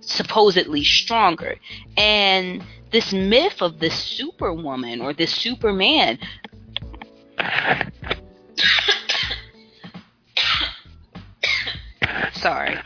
supposedly 0.00 0.84
stronger. 0.84 1.56
And 1.96 2.62
this 2.90 3.12
myth 3.12 3.62
of 3.62 3.78
this 3.78 3.94
superwoman 3.94 5.00
or 5.00 5.14
this 5.14 5.32
superman 5.32 6.18
Sorry, 12.34 12.76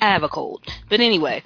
I 0.00 0.08
have 0.08 0.22
a 0.22 0.28
cold. 0.28 0.64
But 0.88 1.00
anyway, 1.00 1.42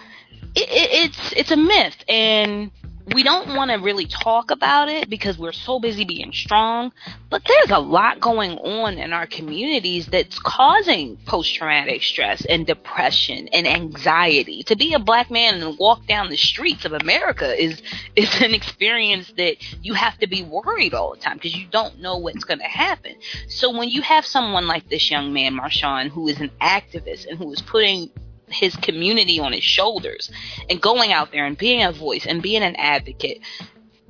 it, 0.58 0.68
it, 0.68 1.10
it's 1.10 1.32
it's 1.32 1.50
a 1.50 1.56
myth, 1.56 1.96
and 2.08 2.70
we 3.14 3.22
don't 3.22 3.54
want 3.54 3.70
to 3.70 3.76
really 3.78 4.06
talk 4.06 4.50
about 4.50 4.88
it 4.88 5.08
because 5.08 5.38
we're 5.38 5.52
so 5.52 5.78
busy 5.78 6.04
being 6.04 6.32
strong. 6.32 6.92
But 7.30 7.42
there's 7.46 7.70
a 7.70 7.78
lot 7.78 8.20
going 8.20 8.52
on 8.58 8.98
in 8.98 9.12
our 9.12 9.26
communities 9.26 10.06
that's 10.06 10.38
causing 10.38 11.16
post 11.26 11.54
traumatic 11.54 12.02
stress 12.02 12.44
and 12.44 12.66
depression 12.66 13.48
and 13.48 13.66
anxiety. 13.66 14.62
To 14.64 14.76
be 14.76 14.94
a 14.94 14.98
black 14.98 15.30
man 15.30 15.62
and 15.62 15.78
walk 15.78 16.06
down 16.06 16.28
the 16.28 16.36
streets 16.36 16.84
of 16.84 16.92
America 16.92 17.60
is 17.60 17.80
is 18.16 18.40
an 18.40 18.54
experience 18.54 19.32
that 19.36 19.56
you 19.82 19.94
have 19.94 20.18
to 20.18 20.26
be 20.26 20.42
worried 20.42 20.94
all 20.94 21.14
the 21.14 21.20
time 21.20 21.36
because 21.36 21.56
you 21.56 21.66
don't 21.70 22.00
know 22.00 22.18
what's 22.18 22.44
going 22.44 22.60
to 22.60 22.64
happen. 22.64 23.14
So 23.48 23.76
when 23.76 23.88
you 23.88 24.02
have 24.02 24.26
someone 24.26 24.66
like 24.66 24.88
this 24.88 25.10
young 25.10 25.32
man, 25.32 25.54
Marshawn, 25.54 26.08
who 26.08 26.28
is 26.28 26.40
an 26.40 26.50
activist 26.60 27.26
and 27.26 27.38
who 27.38 27.52
is 27.52 27.62
putting 27.62 28.10
his 28.50 28.76
community 28.76 29.38
on 29.40 29.52
his 29.52 29.64
shoulders 29.64 30.30
and 30.68 30.80
going 30.80 31.12
out 31.12 31.32
there 31.32 31.46
and 31.46 31.58
being 31.58 31.82
a 31.82 31.92
voice 31.92 32.26
and 32.26 32.42
being 32.42 32.62
an 32.62 32.76
advocate 32.76 33.40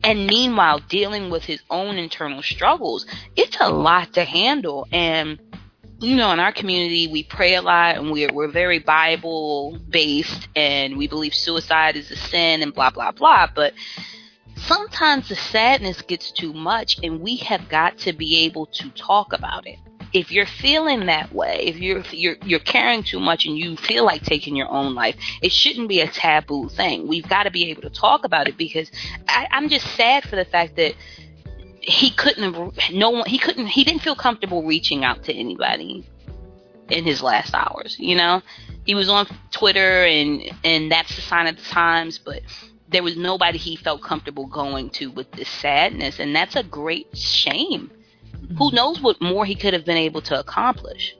and 0.02 0.26
meanwhile 0.26 0.80
dealing 0.88 1.30
with 1.30 1.45
his 1.45 1.61
own 1.71 1.99
internal 1.99 2.42
struggles 2.42 3.07
it's 3.37 3.57
a 3.61 3.68
lot 3.68 4.12
to 4.14 4.25
handle. 4.25 4.87
And 4.92 5.40
you 6.00 6.16
know 6.16 6.33
in 6.33 6.38
our 6.38 6.52
community 6.52 7.09
we 7.09 7.25
pray 7.25 7.54
a 7.57 7.62
lot 7.62 7.97
and 7.97 8.12
we're 8.12 8.33
we're 8.33 8.47
very 8.49 8.78
bible 8.78 9.78
based 9.90 10.47
and 10.54 10.97
we 10.97 11.09
believe 11.09 11.35
suicide 11.35 11.97
is 11.97 12.11
a 12.12 12.16
sin 12.16 12.62
and 12.62 12.73
blah 12.73 12.90
blah 12.90 13.12
blah. 13.12 13.49
But 13.52 13.75
sometimes 14.57 15.28
the 15.28 15.37
sadness 15.37 16.02
gets 16.02 16.30
too 16.30 16.52
much 16.52 16.99
and 17.02 17.21
we 17.21 17.37
have 17.37 17.68
got 17.68 17.99
to 17.99 18.12
be 18.12 18.45
able 18.45 18.66
to 18.66 18.90
talk 18.90 19.33
about 19.33 19.66
it 19.66 19.78
if 20.12 20.31
you're 20.31 20.47
feeling 20.47 21.07
that 21.07 21.33
way, 21.33 21.65
if 21.67 21.77
you're 21.79 22.03
you're 22.11 22.37
you're 22.45 22.61
caring 22.61 23.03
too 23.03 23.21
much 23.21 23.47
and 23.47 23.59
you 23.59 23.77
feel 23.77 24.05
like 24.05 24.23
taking 24.23 24.57
your 24.57 24.71
own 24.71 24.95
life, 24.95 25.17
it 25.43 25.53
shouldn't 25.53 25.88
be 25.88 26.00
a 26.00 26.09
taboo 26.09 26.69
thing. 26.69 27.07
We've 27.07 27.29
got 27.29 27.45
to 27.45 27.50
be 27.50 27.71
able 27.71 27.83
to 27.83 27.91
talk 27.91 28.25
about 28.25 28.49
it 28.49 28.57
because 28.57 28.91
I, 29.29 29.47
I'm 29.50 29.69
just 29.69 29.87
sad 29.97 30.25
for 30.25 30.37
the 30.37 30.45
fact 30.45 30.77
that 30.77 30.95
he 31.88 32.11
couldn't 32.11 32.77
no 32.93 33.11
one 33.11 33.27
he 33.27 33.38
couldn't 33.38 33.67
he 33.67 33.83
didn't 33.83 34.03
feel 34.03 34.17
comfortable 34.17 34.62
reaching 34.62 35.05
out 35.05 35.25
to 35.25 35.33
anybody 35.33 36.07
in 36.91 37.05
his 37.05 37.23
last 37.23 37.55
hours 37.55 37.97
you 37.99 38.15
know 38.15 38.43
he 38.85 38.95
was 38.95 39.09
on 39.09 39.27
twitter 39.50 40.05
and 40.05 40.43
and 40.65 40.93
that's 40.93 41.15
the 41.17 41.23
sign 41.23 41.47
of 41.47 41.57
the 41.57 41.62
times 41.62 42.19
but 42.19 42.43
there 42.88 43.03
was 43.03 43.17
nobody 43.17 43.57
he 43.57 43.75
felt 43.75 44.03
comfortable 44.03 44.47
going 44.47 44.91
to 44.91 45.07
with 45.07 45.31
this 45.33 45.49
sadness 45.49 46.19
and 46.19 46.37
that's 46.37 46.57
a 46.57 46.62
great 46.62 47.17
shame 47.17 47.91
who 48.57 48.71
knows 48.73 49.00
what 49.00 49.21
more 49.21 49.45
he 49.45 49.54
could 49.54 49.73
have 49.75 49.85
been 49.85 49.97
able 49.97 50.21
to 50.23 50.38
accomplish. 50.38 51.16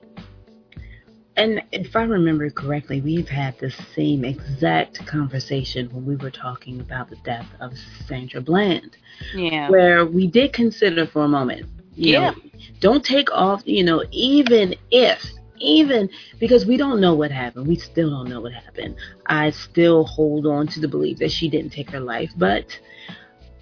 And 1.35 1.61
if 1.71 1.95
I 1.95 2.03
remember 2.03 2.49
correctly, 2.49 2.99
we've 2.99 3.29
had 3.29 3.57
the 3.59 3.71
same 3.95 4.25
exact 4.25 5.05
conversation 5.07 5.89
when 5.93 6.05
we 6.05 6.17
were 6.17 6.31
talking 6.31 6.81
about 6.81 7.09
the 7.09 7.15
death 7.23 7.47
of 7.61 7.73
Sandra 8.07 8.41
Bland. 8.41 8.97
Yeah. 9.33 9.69
Where 9.69 10.05
we 10.05 10.27
did 10.27 10.51
consider 10.51 11.05
for 11.05 11.23
a 11.23 11.27
moment, 11.29 11.65
You 11.95 12.13
Yeah. 12.13 12.29
know, 12.31 12.35
don't 12.79 13.03
take 13.03 13.29
off, 13.31 13.61
you 13.65 13.83
know, 13.83 14.03
even 14.11 14.75
if 14.91 15.33
even 15.61 16.09
because 16.39 16.65
we 16.65 16.77
don't 16.77 17.01
know 17.01 17.13
what 17.13 17.31
happened. 17.31 17.67
We 17.67 17.75
still 17.75 18.09
don't 18.09 18.29
know 18.29 18.41
what 18.41 18.53
happened. 18.53 18.95
I 19.25 19.49
still 19.49 20.05
hold 20.05 20.45
on 20.45 20.67
to 20.67 20.79
the 20.79 20.87
belief 20.87 21.17
that 21.19 21.31
she 21.31 21.49
didn't 21.49 21.71
take 21.71 21.89
her 21.91 21.99
life, 21.99 22.31
but 22.37 22.79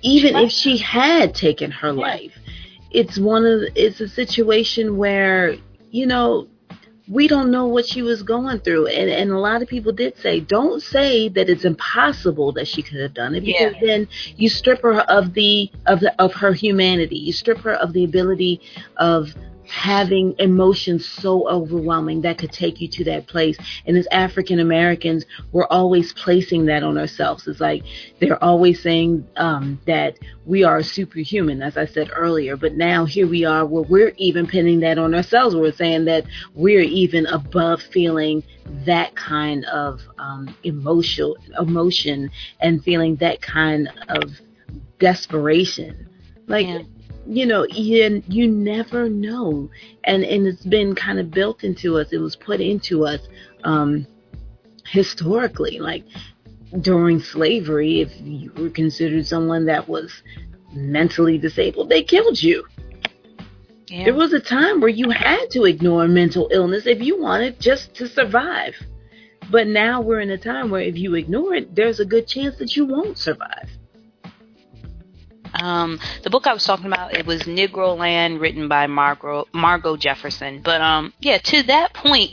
even 0.01 0.35
if 0.35 0.51
she 0.51 0.77
had 0.77 1.33
taken 1.33 1.71
her 1.71 1.91
life, 1.91 2.37
it's 2.99 3.17
one 3.19 3.45
of 3.45 3.61
it's 3.75 3.99
a 4.01 4.07
situation 4.07 4.97
where, 4.97 5.55
you 5.91 6.05
know, 6.07 6.47
we 7.09 7.27
don't 7.27 7.51
know 7.51 7.67
what 7.67 7.85
she 7.85 8.01
was 8.01 8.21
going 8.21 8.59
through 8.59 8.87
and, 8.87 9.09
and 9.09 9.31
a 9.31 9.39
lot 9.39 9.61
of 9.61 9.67
people 9.69 9.93
did 9.93 10.17
say 10.17 10.41
don't 10.41 10.81
say 10.81 11.29
that 11.29 11.47
it's 11.49 11.63
impossible 11.63 12.51
that 12.51 12.67
she 12.67 12.81
could 12.81 12.99
have 12.99 13.13
done 13.13 13.33
it 13.35 13.41
because 13.45 13.73
Yeah. 13.75 13.87
then 13.87 14.07
you 14.35 14.49
strip 14.49 14.81
her 14.81 14.99
of 15.17 15.33
the 15.33 15.71
of 15.85 16.01
the 16.01 16.11
of 16.21 16.33
her 16.33 16.51
humanity 16.51 17.15
you 17.17 17.31
strip 17.31 17.59
her 17.59 17.75
of 17.75 17.93
the 17.93 18.03
ability 18.03 18.59
of 18.97 19.33
having 19.69 20.35
emotions 20.39 21.05
so 21.07 21.47
overwhelming 21.49 22.21
that 22.21 22.37
could 22.37 22.51
take 22.51 22.79
you 22.81 22.87
to 22.87 23.03
that 23.03 23.27
place. 23.27 23.57
And 23.85 23.97
as 23.97 24.07
african 24.11 24.59
americans 24.59 25.25
we're 25.51 25.67
always 25.67 26.13
placing 26.13 26.65
that 26.65 26.83
on 26.83 26.97
ourselves. 26.97 27.47
It's 27.47 27.59
like 27.59 27.83
they're 28.19 28.41
always 28.43 28.81
saying 28.81 29.27
um, 29.37 29.79
that 29.85 30.17
we 30.45 30.63
are 30.63 30.81
superhuman 30.81 31.61
as 31.61 31.77
i 31.77 31.85
said 31.85 32.09
earlier. 32.15 32.55
But 32.57 32.73
now 32.75 33.05
here 33.05 33.27
we 33.27 33.45
are 33.45 33.65
where 33.65 33.83
we're 33.83 34.13
even 34.17 34.47
pinning 34.47 34.79
that 34.81 34.97
on 34.97 35.13
ourselves. 35.13 35.55
We're 35.55 35.71
saying 35.71 36.05
that 36.05 36.25
we're 36.53 36.81
even 36.81 37.25
above 37.27 37.81
feeling 37.81 38.43
that 38.85 39.15
kind 39.15 39.65
of 39.65 40.01
um, 40.17 40.55
emotional 40.63 41.37
emotion 41.59 42.29
and 42.59 42.83
feeling 42.83 43.15
that 43.17 43.41
kind 43.41 43.89
of 44.09 44.31
desperation. 44.99 46.07
Like 46.47 46.67
Yeah. 46.67 46.81
You 47.27 47.45
know 47.45 47.65
you, 47.69 48.23
you 48.27 48.47
never 48.47 49.09
know. 49.09 49.69
And 50.03 50.23
and 50.23 50.47
it's 50.47 50.65
been 50.65 50.95
kind 50.95 51.19
of 51.19 51.31
built 51.31 51.63
into 51.63 51.97
us. 51.97 52.11
It 52.11 52.19
was 52.19 52.35
put 52.35 52.61
into 52.61 53.05
us 53.05 53.21
um 53.63 54.07
historically 54.85 55.79
like 55.79 56.05
during 56.81 57.19
slavery 57.19 58.01
if 58.01 58.11
you 58.21 58.51
were 58.57 58.69
considered 58.69 59.25
someone 59.25 59.65
that 59.65 59.87
was 59.87 60.11
mentally 60.73 61.37
disabled 61.37 61.89
they 61.89 62.03
killed 62.03 62.41
you. 62.41 62.65
Yeah. 63.87 64.05
there 64.05 64.13
was 64.13 64.33
a 64.33 64.39
time 64.39 64.81
where 64.81 64.89
you 64.89 65.09
had 65.09 65.49
to 65.51 65.63
ignore 65.63 66.07
mental 66.07 66.49
illness 66.51 66.85
if 66.85 67.01
you 67.01 67.21
wanted 67.21 67.59
just 67.59 67.93
to 67.95 68.07
survive. 68.07 68.75
But 69.49 69.67
now 69.67 70.01
we're 70.01 70.19
in 70.19 70.31
a 70.31 70.37
time 70.37 70.69
where 70.69 70.81
if 70.81 70.97
you 70.97 71.15
ignore 71.15 71.55
it 71.55 71.73
there's 71.75 71.99
a 71.99 72.05
good 72.05 72.27
chance 72.27 72.57
that 72.57 72.75
you 72.75 72.85
won't 72.85 73.17
survive 73.17 73.69
Um, 75.61 75.99
the 76.23 76.29
book 76.29 76.47
I 76.47 76.53
was 76.53 76.63
talking 76.63 76.85
about 76.85 77.13
it 77.13 77.25
was 77.25 77.41
Negroland, 77.43 78.39
written 78.39 78.67
by 78.67 78.87
Margo 78.87 79.47
Margo 79.53 79.97
Jefferson. 79.97 80.61
But 80.61 80.81
um, 80.81 81.13
yeah, 81.19 81.37
to 81.37 81.63
that 81.63 81.93
point, 81.93 82.31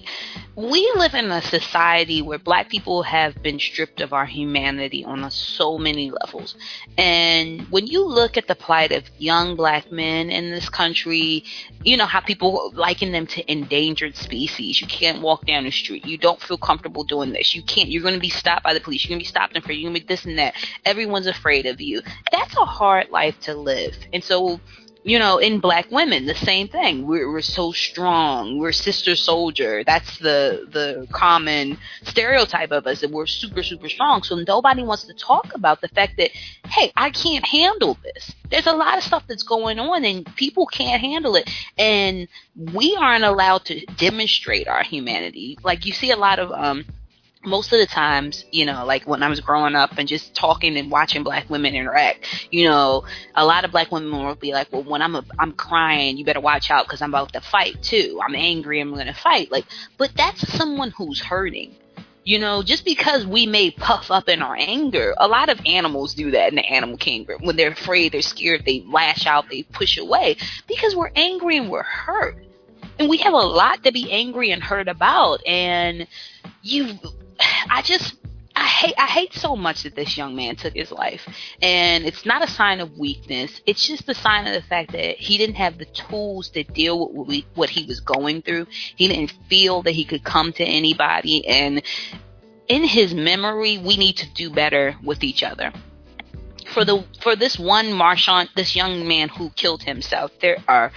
we 0.56 0.92
live 0.96 1.14
in 1.14 1.30
a 1.30 1.42
society 1.42 2.22
where 2.22 2.38
Black 2.38 2.68
people 2.68 3.02
have 3.02 3.42
been 3.42 3.58
stripped 3.58 4.00
of 4.00 4.12
our 4.12 4.26
humanity 4.26 5.04
on 5.04 5.24
a, 5.24 5.30
so 5.30 5.78
many 5.78 6.10
levels. 6.10 6.54
And 6.96 7.62
when 7.72 7.88
you 7.88 8.04
look 8.04 8.36
at 8.36 8.46
the 8.46 8.54
plight 8.54 8.92
of 8.92 9.04
young 9.18 9.56
Black 9.56 9.90
men 9.90 10.30
in 10.30 10.50
this 10.50 10.68
country, 10.68 11.44
you 11.82 11.96
know 11.96 12.06
how 12.06 12.20
people 12.20 12.72
liken 12.74 13.10
them 13.10 13.26
to 13.28 13.50
endangered 13.50 14.16
species. 14.16 14.80
You 14.80 14.86
can't 14.86 15.22
walk 15.22 15.44
down 15.44 15.64
the 15.64 15.70
street. 15.72 16.06
You 16.06 16.18
don't 16.18 16.40
feel 16.40 16.58
comfortable 16.58 17.02
doing 17.02 17.32
this. 17.32 17.54
You 17.54 17.62
can't. 17.62 17.88
You're 17.88 18.02
going 18.02 18.14
to 18.14 18.20
be 18.20 18.30
stopped 18.30 18.62
by 18.62 18.74
the 18.74 18.80
police. 18.80 19.04
You're 19.04 19.10
going 19.10 19.20
to 19.20 19.24
be 19.24 19.28
stopped 19.28 19.56
in 19.56 19.62
front. 19.62 19.78
You're 19.80 19.90
going 19.90 20.00
to 20.00 20.06
be 20.06 20.14
this 20.14 20.24
and 20.24 20.38
that. 20.38 20.54
Everyone's 20.84 21.26
afraid 21.26 21.66
of 21.66 21.80
you. 21.80 22.00
That's 22.30 22.56
a 22.56 22.64
hard 22.64 23.10
life 23.14 23.38
to 23.40 23.54
live. 23.54 23.94
And 24.12 24.22
so, 24.22 24.60
you 25.04 25.18
know, 25.18 25.38
in 25.38 25.60
black 25.60 25.90
women, 25.90 26.26
the 26.26 26.34
same 26.34 26.66
thing. 26.68 27.06
We're, 27.06 27.30
we're 27.30 27.42
so 27.42 27.72
strong. 27.72 28.58
We're 28.58 28.72
sister 28.72 29.14
soldier. 29.14 29.84
That's 29.84 30.18
the 30.18 30.66
the 30.76 31.06
common 31.12 31.78
stereotype 32.02 32.72
of 32.72 32.86
us 32.86 33.00
that 33.02 33.10
we're 33.10 33.26
super 33.26 33.62
super 33.62 33.88
strong. 33.88 34.22
So 34.22 34.34
nobody 34.36 34.82
wants 34.82 35.04
to 35.04 35.14
talk 35.14 35.46
about 35.54 35.80
the 35.80 35.88
fact 35.88 36.14
that 36.18 36.30
hey, 36.66 36.90
I 36.96 37.10
can't 37.10 37.46
handle 37.46 37.96
this. 38.02 38.34
There's 38.50 38.66
a 38.66 38.72
lot 38.72 38.98
of 38.98 39.04
stuff 39.04 39.24
that's 39.28 39.46
going 39.56 39.78
on 39.78 40.04
and 40.04 40.26
people 40.36 40.66
can't 40.66 41.00
handle 41.00 41.36
it. 41.36 41.48
And 41.78 42.28
we 42.74 42.96
aren't 42.98 43.24
allowed 43.24 43.64
to 43.66 43.86
demonstrate 43.96 44.66
our 44.68 44.82
humanity. 44.82 45.58
Like 45.62 45.86
you 45.86 45.92
see 45.92 46.10
a 46.10 46.16
lot 46.16 46.38
of 46.38 46.50
um 46.50 46.84
most 47.46 47.72
of 47.72 47.78
the 47.78 47.86
times, 47.86 48.44
you 48.50 48.66
know, 48.66 48.84
like 48.84 49.06
when 49.06 49.22
I 49.22 49.28
was 49.28 49.40
growing 49.40 49.74
up 49.74 49.98
and 49.98 50.08
just 50.08 50.34
talking 50.34 50.76
and 50.76 50.90
watching 50.90 51.22
black 51.22 51.48
women 51.50 51.74
interact, 51.74 52.48
you 52.50 52.64
know, 52.64 53.04
a 53.34 53.44
lot 53.44 53.64
of 53.64 53.70
black 53.70 53.90
women 53.90 54.10
will 54.12 54.34
be 54.34 54.52
like, 54.52 54.72
well, 54.72 54.82
when 54.82 55.02
I'm 55.02 55.16
a, 55.16 55.24
I'm 55.38 55.52
crying, 55.52 56.16
you 56.16 56.24
better 56.24 56.40
watch 56.40 56.70
out 56.70 56.86
because 56.86 57.02
I'm 57.02 57.10
about 57.10 57.32
to 57.32 57.40
fight 57.40 57.82
too. 57.82 58.20
I'm 58.26 58.34
angry, 58.34 58.80
I'm 58.80 58.92
going 58.92 59.06
to 59.06 59.14
fight. 59.14 59.50
Like, 59.50 59.66
but 59.98 60.12
that's 60.16 60.46
someone 60.56 60.90
who's 60.90 61.20
hurting. 61.20 61.74
You 62.26 62.38
know, 62.38 62.62
just 62.62 62.86
because 62.86 63.26
we 63.26 63.44
may 63.44 63.70
puff 63.70 64.10
up 64.10 64.30
in 64.30 64.40
our 64.40 64.56
anger, 64.58 65.14
a 65.18 65.28
lot 65.28 65.50
of 65.50 65.60
animals 65.66 66.14
do 66.14 66.30
that 66.30 66.48
in 66.48 66.54
the 66.54 66.64
animal 66.64 66.96
kingdom. 66.96 67.42
When 67.42 67.56
they're 67.56 67.72
afraid, 67.72 68.12
they're 68.12 68.22
scared, 68.22 68.64
they 68.64 68.82
lash 68.90 69.26
out, 69.26 69.50
they 69.50 69.62
push 69.64 69.98
away 69.98 70.38
because 70.66 70.96
we're 70.96 71.10
angry 71.14 71.58
and 71.58 71.68
we're 71.68 71.82
hurt. 71.82 72.42
And 72.98 73.10
we 73.10 73.18
have 73.18 73.34
a 73.34 73.36
lot 73.36 73.84
to 73.84 73.92
be 73.92 74.10
angry 74.10 74.52
and 74.52 74.62
hurt 74.62 74.88
about. 74.88 75.46
And 75.46 76.06
you, 76.62 76.98
I 77.40 77.82
just, 77.82 78.16
I 78.56 78.64
hate, 78.66 78.94
I 78.98 79.06
hate 79.06 79.34
so 79.34 79.56
much 79.56 79.82
that 79.82 79.96
this 79.96 80.16
young 80.16 80.36
man 80.36 80.56
took 80.56 80.74
his 80.74 80.92
life. 80.92 81.26
And 81.60 82.04
it's 82.04 82.24
not 82.24 82.42
a 82.42 82.46
sign 82.46 82.80
of 82.80 82.96
weakness. 82.98 83.60
It's 83.66 83.86
just 83.86 84.08
a 84.08 84.14
sign 84.14 84.46
of 84.46 84.54
the 84.54 84.62
fact 84.62 84.92
that 84.92 85.16
he 85.16 85.38
didn't 85.38 85.56
have 85.56 85.78
the 85.78 85.86
tools 85.86 86.50
to 86.50 86.62
deal 86.62 87.08
with 87.08 87.16
what, 87.16 87.26
we, 87.26 87.46
what 87.54 87.70
he 87.70 87.84
was 87.84 88.00
going 88.00 88.42
through. 88.42 88.66
He 88.96 89.08
didn't 89.08 89.34
feel 89.48 89.82
that 89.82 89.92
he 89.92 90.04
could 90.04 90.24
come 90.24 90.52
to 90.52 90.64
anybody. 90.64 91.46
And 91.46 91.82
in 92.68 92.84
his 92.84 93.14
memory, 93.14 93.78
we 93.78 93.96
need 93.96 94.16
to 94.18 94.32
do 94.34 94.50
better 94.50 94.96
with 95.02 95.24
each 95.24 95.42
other. 95.42 95.72
For 96.72 96.84
the 96.84 97.04
for 97.20 97.36
this 97.36 97.58
one 97.58 97.86
Marshawn, 97.86 98.48
this 98.56 98.74
young 98.74 99.06
man 99.06 99.28
who 99.28 99.50
killed 99.50 99.82
himself, 99.82 100.32
there 100.40 100.56
are 100.66 100.92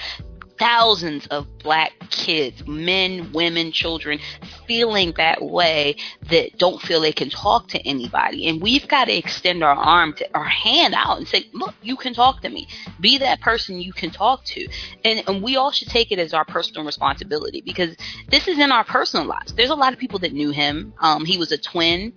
thousands 0.57 1.27
of 1.27 1.45
black 1.59 1.93
kids, 2.09 2.65
men, 2.67 3.31
women, 3.33 3.71
children, 3.71 4.19
feeling 4.67 5.13
that 5.17 5.41
way 5.41 5.95
that 6.29 6.57
don't 6.57 6.81
feel 6.81 7.01
they 7.01 7.11
can 7.11 7.29
talk 7.29 7.67
to 7.69 7.79
anybody. 7.87 8.47
And 8.47 8.61
we've 8.61 8.87
got 8.87 9.05
to 9.05 9.15
extend 9.15 9.63
our 9.63 9.75
arm 9.75 10.13
to 10.13 10.27
our 10.33 10.43
hand 10.43 10.93
out 10.93 11.17
and 11.17 11.27
say, 11.27 11.45
look, 11.53 11.75
you 11.81 11.95
can 11.95 12.13
talk 12.13 12.41
to 12.41 12.49
me. 12.49 12.67
Be 12.99 13.17
that 13.19 13.41
person 13.41 13.81
you 13.81 13.93
can 13.93 14.11
talk 14.11 14.43
to. 14.45 14.67
And, 15.03 15.23
and 15.27 15.43
we 15.43 15.55
all 15.57 15.71
should 15.71 15.89
take 15.89 16.11
it 16.11 16.19
as 16.19 16.33
our 16.33 16.45
personal 16.45 16.85
responsibility 16.85 17.61
because 17.61 17.95
this 18.29 18.47
is 18.47 18.59
in 18.59 18.71
our 18.71 18.83
personal 18.83 19.25
lives. 19.25 19.53
There's 19.53 19.69
a 19.69 19.75
lot 19.75 19.93
of 19.93 19.99
people 19.99 20.19
that 20.19 20.33
knew 20.33 20.51
him. 20.51 20.93
Um, 20.99 21.25
he 21.25 21.37
was 21.37 21.51
a 21.51 21.57
twin. 21.57 22.13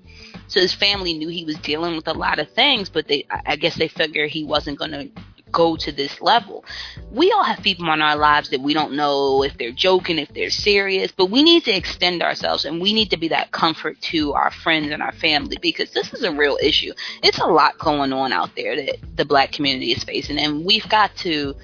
So 0.48 0.60
his 0.60 0.74
family 0.74 1.16
knew 1.16 1.28
he 1.28 1.44
was 1.44 1.56
dealing 1.56 1.94
with 1.94 2.08
a 2.08 2.12
lot 2.12 2.38
of 2.40 2.50
things, 2.50 2.88
but 2.88 3.06
they, 3.06 3.26
I 3.46 3.56
guess 3.56 3.76
they 3.76 3.88
figured 3.88 4.30
he 4.30 4.44
wasn't 4.44 4.78
going 4.78 4.90
to 4.90 5.10
go 5.52 5.76
to 5.76 5.92
this 5.92 6.20
level. 6.20 6.64
We 7.10 7.32
all 7.32 7.44
have 7.44 7.62
people 7.62 7.90
in 7.92 8.02
our 8.02 8.16
lives 8.16 8.50
that 8.50 8.60
we 8.60 8.74
don't 8.74 8.94
know 8.94 9.42
if 9.42 9.56
they're 9.58 9.72
joking, 9.72 10.18
if 10.18 10.32
they're 10.32 10.50
serious, 10.50 11.12
but 11.12 11.30
we 11.30 11.42
need 11.42 11.64
to 11.64 11.72
extend 11.72 12.22
ourselves 12.22 12.64
and 12.64 12.80
we 12.80 12.92
need 12.92 13.10
to 13.10 13.16
be 13.16 13.28
that 13.28 13.50
comfort 13.50 14.00
to 14.02 14.32
our 14.32 14.50
friends 14.50 14.90
and 14.90 15.02
our 15.02 15.12
family 15.12 15.58
because 15.60 15.90
this 15.92 16.12
is 16.12 16.22
a 16.22 16.32
real 16.32 16.58
issue. 16.62 16.92
It's 17.22 17.38
a 17.38 17.46
lot 17.46 17.78
going 17.78 18.12
on 18.12 18.32
out 18.32 18.54
there 18.56 18.76
that 18.76 18.96
the 19.16 19.24
black 19.24 19.52
community 19.52 19.92
is 19.92 20.04
facing 20.04 20.38
and 20.38 20.64
we've 20.64 20.88
got 20.88 21.14
to 21.16 21.54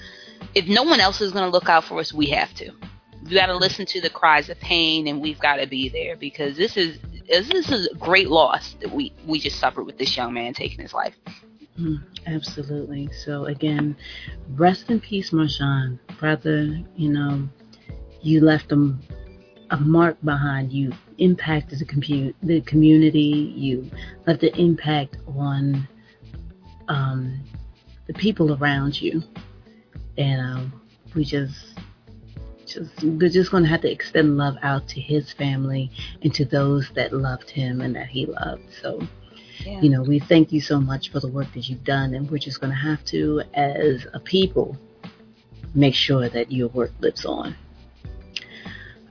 if 0.55 0.67
no 0.67 0.83
one 0.83 1.01
else 1.01 1.21
is 1.21 1.33
going 1.33 1.45
to 1.45 1.51
look 1.51 1.69
out 1.69 1.85
for 1.85 1.99
us, 2.01 2.13
we 2.13 2.27
have 2.27 2.53
to. 2.55 2.73
We 3.25 3.35
got 3.35 3.47
to 3.47 3.57
listen 3.57 3.87
to 3.87 4.01
the 4.01 4.11
cries 4.11 4.49
of 4.49 4.59
pain 4.61 5.07
and 5.07 5.21
we've 5.21 5.39
got 5.39 5.57
to 5.57 5.67
be 5.67 5.89
there 5.89 6.17
because 6.17 6.57
this 6.57 6.77
is 6.77 6.99
this 7.29 7.51
is 7.51 7.89
a 7.89 7.95
great 7.97 8.29
loss 8.29 8.77
that 8.81 8.91
we 8.93 9.13
we 9.27 9.41
just 9.41 9.59
suffered 9.59 9.85
with 9.85 9.99
this 9.99 10.17
young 10.17 10.33
man 10.33 10.55
taking 10.55 10.81
his 10.81 10.95
life. 10.95 11.15
Mm, 11.79 12.03
absolutely. 12.27 13.11
So 13.25 13.47
again, 13.47 13.97
rest 14.55 14.91
in 14.91 15.01
peace, 15.01 15.31
Marshawn, 15.31 15.99
brother. 16.19 16.81
You 16.97 17.11
know, 17.11 17.49
you 18.23 18.41
left 18.41 18.73
a, 18.73 18.95
a 19.71 19.77
mark 19.77 20.17
behind. 20.25 20.73
You 20.73 20.93
impacted 21.19 21.79
the 21.81 21.85
compu- 21.85 22.35
the 22.43 22.63
community. 22.63 23.53
You 23.57 23.91
left 24.27 24.43
an 24.43 24.55
impact 24.55 25.19
on 25.27 25.87
um, 26.89 27.41
the 28.07 28.15
people 28.15 28.55
around 28.55 29.01
you, 29.01 29.23
and 30.17 30.41
um, 30.41 30.83
we 31.15 31.25
just. 31.25 31.55
Just, 32.67 33.01
we're 33.05 33.31
just 33.31 33.53
going 33.53 33.63
to 33.63 33.69
have 33.69 33.83
to 33.83 33.91
extend 33.91 34.37
love 34.37 34.57
out 34.61 34.89
to 34.89 35.01
his 35.01 35.33
family 35.33 35.89
and 36.23 36.35
to 36.35 36.45
those 36.45 36.91
that 36.97 37.13
loved 37.13 37.49
him 37.49 37.81
and 37.81 37.95
that 37.95 38.09
he 38.09 38.27
loved. 38.27 38.65
So, 38.83 39.07
Yeah. 39.65 39.81
you 39.81 39.91
know, 39.91 40.03
we 40.03 40.19
thank 40.19 40.53
you 40.53 40.61
so 40.61 40.81
much 40.81 41.11
for 41.11 41.21
the 41.21 41.29
work 41.29 41.53
that 41.55 41.69
you've 41.69 41.85
done, 41.85 42.15
and 42.15 42.31
we're 42.31 42.39
just 42.39 42.61
going 42.61 42.73
to 42.73 42.79
have 42.79 43.05
to, 43.07 43.43
as 43.55 44.07
a 44.13 44.21
people, 44.21 44.77
make 45.75 45.95
sure 45.95 46.29
that 46.29 46.53
your 46.53 46.69
work 46.69 46.93
lives 47.01 47.25
on. 47.25 47.55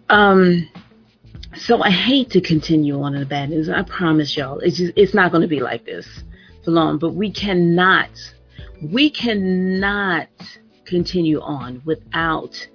Um, 0.10 0.70
so 1.56 1.82
I 1.82 1.90
hate 1.90 2.30
to 2.32 2.42
continue 2.42 3.02
on 3.02 3.14
in 3.14 3.22
the 3.22 3.26
bad 3.26 3.50
news. 3.50 3.70
I 3.70 3.84
promise 3.84 4.36
y'all, 4.36 4.60
it's 4.60 4.78
just 4.78 4.94
it's 4.96 5.14
not 5.14 5.32
going 5.32 5.42
to 5.42 5.48
be 5.48 5.62
like 5.62 5.86
this 5.86 6.08
for 6.64 6.72
long. 6.72 6.98
But 6.98 7.12
we 7.12 7.32
cannot, 7.32 8.10
we 8.82 9.10
cannot 9.10 10.28
continue 10.86 11.40
on 11.42 11.82
without 11.86 12.68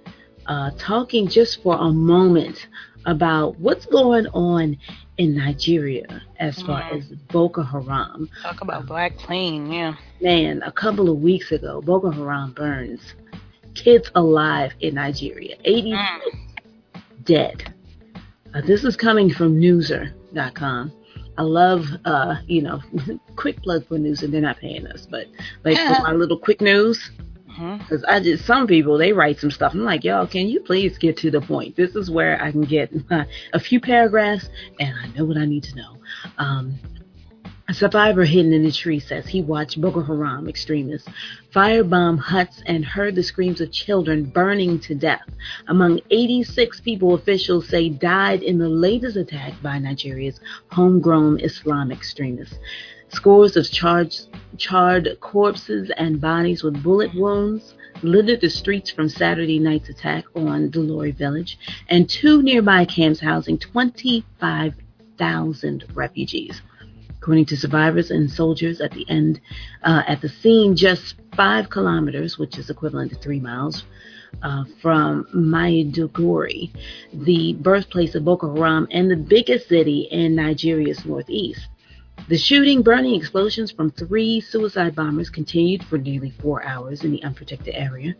uh, 0.46 0.70
talking 0.78 1.28
just 1.28 1.62
for 1.62 1.76
a 1.76 1.92
moment 1.92 2.68
about 3.06 3.58
what's 3.58 3.86
going 3.86 4.26
on 4.28 4.76
in 5.20 5.34
Nigeria 5.34 6.22
as 6.38 6.62
far 6.62 6.80
mm. 6.80 6.96
as 6.96 7.04
Boko 7.30 7.62
Haram. 7.62 8.26
Talk 8.42 8.62
about 8.62 8.86
Black 8.86 9.18
Plane, 9.18 9.70
yeah. 9.70 9.94
Man, 10.22 10.62
a 10.62 10.72
couple 10.72 11.10
of 11.10 11.18
weeks 11.18 11.52
ago, 11.52 11.82
Boko 11.82 12.10
Haram 12.10 12.52
burns 12.52 13.02
kids 13.74 14.10
alive 14.14 14.72
in 14.80 14.94
Nigeria. 14.94 15.56
80 15.62 15.92
mm. 15.92 17.02
dead. 17.24 17.74
Uh, 18.54 18.62
this 18.62 18.82
is 18.82 18.96
coming 18.96 19.30
from 19.30 19.60
Newser.com. 19.60 20.90
I 21.36 21.42
love, 21.42 21.84
uh, 22.06 22.36
you 22.46 22.62
know, 22.62 22.80
quick 23.36 23.62
plug 23.62 23.86
for 23.86 23.98
news, 23.98 24.22
and 24.22 24.32
they're 24.32 24.40
not 24.40 24.56
paying 24.56 24.86
us, 24.86 25.06
but 25.08 25.26
like 25.64 25.76
for 25.76 26.02
my 26.02 26.12
little 26.12 26.38
quick 26.38 26.62
news, 26.62 27.10
because 27.60 28.02
mm-hmm. 28.02 28.10
I 28.10 28.20
just 28.20 28.46
some 28.46 28.66
people 28.66 28.96
they 28.96 29.12
write 29.12 29.38
some 29.38 29.50
stuff. 29.50 29.74
I'm 29.74 29.84
like, 29.84 30.04
y'all, 30.04 30.26
can 30.26 30.48
you 30.48 30.60
please 30.60 30.96
get 30.98 31.16
to 31.18 31.30
the 31.30 31.40
point? 31.40 31.76
This 31.76 31.94
is 31.94 32.10
where 32.10 32.42
I 32.42 32.50
can 32.50 32.62
get 32.62 32.92
a 33.52 33.60
few 33.60 33.80
paragraphs, 33.80 34.48
and 34.78 34.94
I 34.96 35.08
know 35.16 35.24
what 35.26 35.36
I 35.36 35.44
need 35.44 35.64
to 35.64 35.76
know. 35.76 35.96
Um, 36.38 36.78
a 37.68 37.74
survivor 37.74 38.24
hidden 38.24 38.52
in 38.52 38.66
a 38.66 38.72
tree 38.72 38.98
says 38.98 39.28
he 39.28 39.42
watched 39.42 39.80
Boko 39.80 40.02
Haram 40.02 40.48
extremists 40.48 41.08
firebomb 41.54 42.18
huts 42.18 42.62
and 42.66 42.84
heard 42.84 43.14
the 43.14 43.22
screams 43.22 43.60
of 43.60 43.70
children 43.70 44.24
burning 44.24 44.80
to 44.80 44.94
death. 44.94 45.28
Among 45.68 46.00
86 46.10 46.80
people 46.80 47.14
officials 47.14 47.68
say 47.68 47.88
died 47.88 48.42
in 48.42 48.58
the 48.58 48.68
latest 48.68 49.16
attack 49.16 49.52
by 49.62 49.78
Nigeria's 49.78 50.40
homegrown 50.72 51.38
Islam 51.40 51.92
extremists. 51.92 52.58
Scores 53.08 53.56
of 53.56 53.70
charred, 53.70 54.16
charred 54.56 55.18
corpses 55.20 55.90
and 55.96 56.20
bodies 56.20 56.62
with 56.62 56.82
bullet 56.82 57.14
wounds 57.14 57.74
littered 58.02 58.40
the 58.40 58.50
streets 58.50 58.90
from 58.90 59.08
Saturday 59.08 59.58
night's 59.58 59.88
attack 59.88 60.24
on 60.34 60.70
Dalori 60.70 61.14
village 61.14 61.58
and 61.88 62.08
two 62.08 62.42
nearby 62.42 62.84
camps 62.84 63.20
housing 63.20 63.58
25,000 63.58 65.84
refugees. 65.94 66.62
According 67.20 67.46
to 67.46 67.56
survivors 67.56 68.10
and 68.10 68.30
soldiers 68.30 68.80
at 68.80 68.92
the 68.92 69.08
end, 69.10 69.40
uh, 69.82 70.02
at 70.06 70.22
the 70.22 70.30
scene, 70.30 70.74
just 70.74 71.16
five 71.36 71.68
kilometers, 71.68 72.38
which 72.38 72.56
is 72.56 72.70
equivalent 72.70 73.12
to 73.12 73.18
three 73.18 73.40
miles, 73.40 73.84
uh, 74.42 74.64
from 74.80 75.26
Maiduguri, 75.34 76.70
the 77.12 77.52
birthplace 77.54 78.14
of 78.14 78.24
Boko 78.24 78.54
Haram 78.54 78.88
and 78.90 79.10
the 79.10 79.16
biggest 79.16 79.68
city 79.68 80.08
in 80.10 80.34
Nigeria's 80.34 81.04
northeast. 81.04 81.68
The 82.28 82.38
shooting, 82.38 82.82
burning, 82.82 83.16
explosions 83.16 83.72
from 83.72 83.90
three 83.90 84.40
suicide 84.40 84.94
bombers 84.94 85.28
continued 85.30 85.82
for 85.84 85.98
nearly 85.98 86.30
four 86.30 86.62
hours 86.62 87.02
in 87.02 87.10
the 87.10 87.22
unprotected 87.24 87.74
area. 87.74 88.14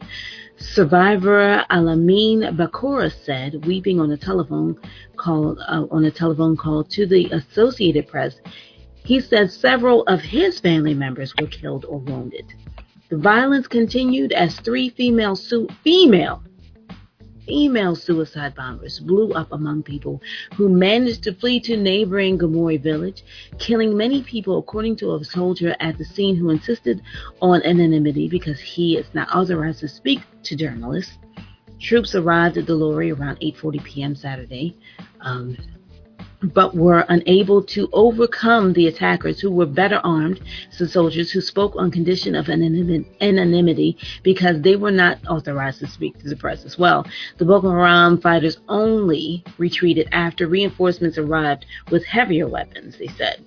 Survivor 0.57 1.65
Alamin 1.71 2.57
Bakura 2.57 3.13
said, 3.25 3.65
weeping 3.67 4.01
on 4.01 4.11
a 4.11 4.17
telephone 4.17 4.77
call 5.17 5.57
uh, 5.61 5.87
on 5.93 6.05
a 6.05 6.11
telephone 6.11 6.57
call 6.57 6.83
to 6.85 7.07
the 7.07 7.27
Associated 7.27 8.09
Press, 8.09 8.41
he 9.05 9.21
said 9.21 9.53
several 9.53 10.03
of 10.05 10.21
his 10.21 10.59
family 10.59 10.95
members 10.95 11.33
were 11.41 11.47
killed 11.47 11.85
or 11.89 11.99
wounded. 11.99 12.53
The 13.11 13.17
violence 13.17 13.69
continued 13.69 14.33
as 14.33 14.59
three 14.61 14.91
female 14.91 15.37
su- 15.37 15.69
female 15.83 16.43
female 17.51 17.97
suicide 17.97 18.55
bombers 18.55 19.01
blew 19.01 19.33
up 19.33 19.51
among 19.51 19.83
people 19.83 20.23
who 20.55 20.69
managed 20.69 21.25
to 21.25 21.35
flee 21.35 21.59
to 21.59 21.77
neighboring 21.77 22.39
Gamori 22.39 22.81
village, 22.81 23.25
killing 23.59 23.97
many 23.97 24.23
people, 24.23 24.57
according 24.59 24.95
to 24.99 25.17
a 25.17 25.25
soldier 25.25 25.75
at 25.81 25.99
the 25.99 26.05
scene 26.05 26.37
who 26.37 26.51
insisted 26.51 27.03
on 27.43 27.61
anonymity 27.65 28.29
because 28.29 28.61
he 28.61 28.97
is 28.97 29.07
not 29.15 29.29
authorized 29.35 29.81
to 29.81 29.89
speak 29.89 30.21
to 30.45 30.55
journalists. 30.55 31.19
Troops 31.81 32.15
arrived 32.15 32.57
at 32.57 32.67
Dalori 32.67 33.13
around 33.19 33.41
8:40 33.41 33.83
p.m. 33.83 34.15
Saturday. 34.15 34.77
Um, 35.21 35.57
but 36.43 36.75
were 36.75 37.05
unable 37.09 37.63
to 37.63 37.89
overcome 37.93 38.73
the 38.73 38.87
attackers 38.87 39.41
who 39.41 39.51
were 39.51 39.67
better 39.67 40.01
armed, 40.05 40.41
the 40.79 40.89
soldiers 40.89 41.31
who 41.31 41.41
spoke 41.41 41.75
on 41.77 41.91
condition 41.91 42.35
of 42.35 42.49
anonymity 42.49 43.97
because 44.23 44.61
they 44.63 44.77
were 44.77 44.91
not 44.91 45.19
authorized 45.29 45.81
to 45.81 45.87
speak 45.87 46.19
to 46.19 46.29
the 46.29 46.37
press 46.37 46.65
as 46.65 46.79
well. 46.79 47.07
The 47.39 47.45
Boko 47.45 47.71
Haram 47.71 48.21
fighters 48.21 48.59
only 48.69 49.45
retreated 49.59 50.09
after 50.13 50.47
reinforcements 50.47 51.19
arrived 51.19 51.67
with 51.91 52.05
heavier 52.07 52.49
weapons, 52.49 52.97
they 52.99 53.09
said. 53.09 53.45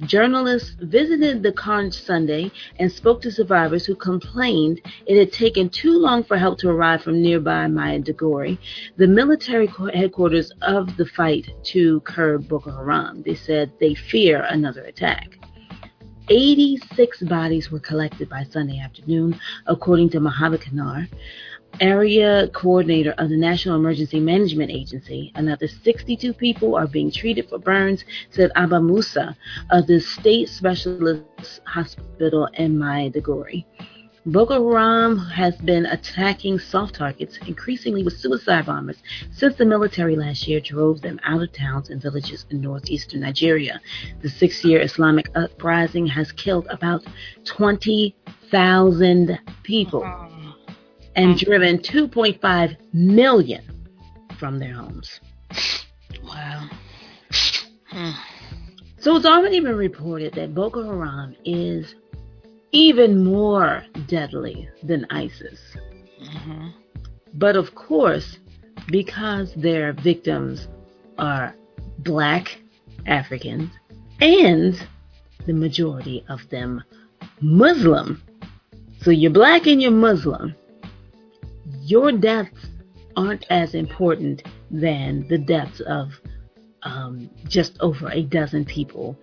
Journalists 0.00 0.74
visited 0.80 1.42
the 1.42 1.52
carnage 1.52 1.94
Sunday 1.94 2.50
and 2.80 2.90
spoke 2.90 3.22
to 3.22 3.30
survivors 3.30 3.86
who 3.86 3.94
complained 3.94 4.80
it 5.06 5.16
had 5.16 5.32
taken 5.32 5.68
too 5.68 5.96
long 5.98 6.24
for 6.24 6.36
help 6.36 6.58
to 6.58 6.68
arrive 6.68 7.02
from 7.02 7.22
nearby 7.22 7.66
Maiduguri, 7.66 8.58
the 8.96 9.06
military 9.06 9.68
headquarters 9.94 10.50
of 10.62 10.96
the 10.96 11.06
fight 11.06 11.48
to 11.66 12.00
curb 12.00 12.48
Boko 12.48 12.72
Haram. 12.72 13.22
They 13.22 13.36
said 13.36 13.70
they 13.78 13.94
fear 13.94 14.42
another 14.42 14.82
attack. 14.82 15.38
86 16.28 17.22
bodies 17.24 17.70
were 17.70 17.80
collected 17.80 18.28
by 18.28 18.44
Sunday 18.44 18.80
afternoon, 18.80 19.38
according 19.66 20.10
to 20.10 20.20
Mohammed 20.20 20.62
Kanar 20.62 21.06
area 21.80 22.48
coordinator 22.48 23.12
of 23.18 23.28
the 23.28 23.36
National 23.36 23.76
Emergency 23.76 24.20
Management 24.20 24.70
Agency. 24.70 25.32
Another 25.34 25.66
62 25.66 26.32
people 26.32 26.74
are 26.74 26.86
being 26.86 27.10
treated 27.10 27.48
for 27.48 27.58
burns, 27.58 28.04
said 28.30 28.50
Abba 28.54 28.80
Musa 28.80 29.36
of 29.70 29.86
the 29.86 30.00
State 30.00 30.48
Specialist 30.48 31.60
Hospital 31.66 32.48
in 32.54 32.76
Maiduguri. 32.76 33.64
Boko 34.26 34.54
Haram 34.70 35.18
has 35.18 35.54
been 35.56 35.84
attacking 35.84 36.58
soft 36.58 36.94
targets, 36.94 37.36
increasingly 37.46 38.02
with 38.02 38.18
suicide 38.18 38.64
bombers, 38.64 39.02
since 39.30 39.54
the 39.56 39.66
military 39.66 40.16
last 40.16 40.48
year 40.48 40.60
drove 40.60 41.02
them 41.02 41.20
out 41.24 41.42
of 41.42 41.52
towns 41.52 41.90
and 41.90 42.00
villages 42.00 42.46
in 42.48 42.62
northeastern 42.62 43.20
Nigeria. 43.20 43.80
The 44.22 44.30
six 44.30 44.64
year 44.64 44.80
Islamic 44.80 45.28
uprising 45.34 46.06
has 46.06 46.32
killed 46.32 46.66
about 46.70 47.04
20,000 47.44 49.38
people 49.62 50.30
and 51.16 51.38
driven 51.38 51.78
2.5 51.78 52.76
million 52.92 53.62
from 54.38 54.58
their 54.58 54.74
homes. 54.74 55.20
Wow. 56.22 56.68
So 58.98 59.16
it's 59.16 59.26
already 59.26 59.60
been 59.60 59.76
reported 59.76 60.34
that 60.34 60.54
Boko 60.54 60.82
Haram 60.82 61.36
is 61.44 61.94
even 62.72 63.22
more 63.22 63.84
deadly 64.08 64.68
than 64.82 65.06
ISIS. 65.10 65.60
Mm-hmm. 66.22 66.68
But 67.34 67.56
of 67.56 67.74
course, 67.74 68.38
because 68.88 69.54
their 69.54 69.92
victims 69.92 70.68
are 71.18 71.54
black 71.98 72.58
Africans 73.06 73.70
and 74.20 74.80
the 75.46 75.52
majority 75.52 76.24
of 76.28 76.48
them 76.48 76.82
Muslim. 77.40 78.22
So 79.02 79.10
you're 79.10 79.30
black 79.30 79.66
and 79.66 79.80
you're 79.82 79.90
Muslim 79.90 80.54
your 81.82 82.12
deaths 82.12 82.66
aren't 83.16 83.46
as 83.50 83.74
important 83.74 84.42
than 84.70 85.26
the 85.28 85.38
deaths 85.38 85.80
of 85.80 86.12
um, 86.82 87.30
just 87.48 87.78
over 87.80 88.10
a 88.10 88.22
dozen 88.22 88.64
people 88.64 89.18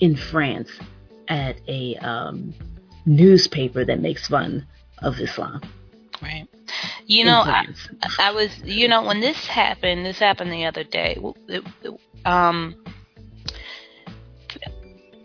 in 0.00 0.16
France 0.16 0.70
at 1.28 1.56
a 1.68 1.96
um, 1.96 2.54
newspaper 3.06 3.84
that 3.84 4.00
makes 4.00 4.28
fun 4.28 4.66
of 5.02 5.18
Islam. 5.18 5.60
Right. 6.22 6.46
You 7.06 7.24
know, 7.24 7.40
I, 7.40 7.66
I, 8.18 8.32
was, 8.32 8.50
you 8.64 8.88
know, 8.88 9.04
when 9.04 9.20
this 9.20 9.46
happened, 9.46 10.04
this 10.04 10.18
happened 10.18 10.52
the 10.52 10.64
other 10.64 10.82
day. 10.82 11.18
It, 11.48 11.64
it, 11.82 12.00
um, 12.24 12.74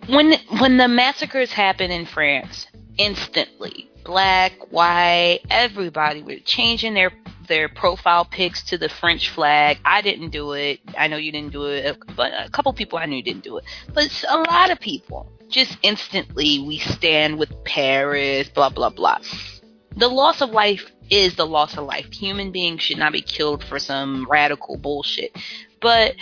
when 0.08 0.34
when 0.60 0.78
the 0.78 0.88
massacres 0.88 1.52
happened 1.52 1.94
in 1.94 2.06
France, 2.06 2.68
instantly 2.98 3.90
black, 4.04 4.54
white, 4.72 5.42
everybody 5.50 6.22
were 6.24 6.38
changing 6.44 6.94
their 6.94 7.12
their 7.48 7.68
profile 7.68 8.24
pics 8.24 8.64
to 8.64 8.78
the 8.78 8.88
French 8.88 9.30
flag. 9.30 9.78
I 9.84 10.02
didn't 10.02 10.30
do 10.30 10.54
it. 10.54 10.80
I 10.98 11.08
know 11.08 11.18
you 11.18 11.32
didn't 11.32 11.52
do 11.52 11.66
it, 11.66 11.98
but 12.16 12.32
a 12.34 12.50
couple 12.50 12.72
people 12.74 12.98
I 12.98 13.06
knew 13.06 13.22
didn't 13.22 13.44
do 13.44 13.58
it. 13.58 13.66
But 13.94 14.24
a 14.30 14.38
lot 14.38 14.72
of 14.72 14.80
people 14.80 15.30
just 15.50 15.78
instantly 15.84 16.60
we 16.60 16.78
stand 16.78 17.38
with 17.38 17.52
Paris, 17.66 18.50
blah 18.50 18.70
blah 18.70 18.90
blah. 18.90 19.20
The 19.98 20.08
loss 20.08 20.42
of 20.42 20.52
life 20.52 20.90
is 21.10 21.36
the 21.36 21.46
loss 21.46 21.78
of 21.78 21.86
life. 21.86 22.12
Human 22.14 22.52
beings 22.52 22.82
should 22.82 22.98
not 22.98 23.12
be 23.12 23.22
killed 23.22 23.64
for 23.64 23.78
some 23.78 24.26
radical 24.30 24.78
bullshit. 24.78 25.36
But 25.82 26.16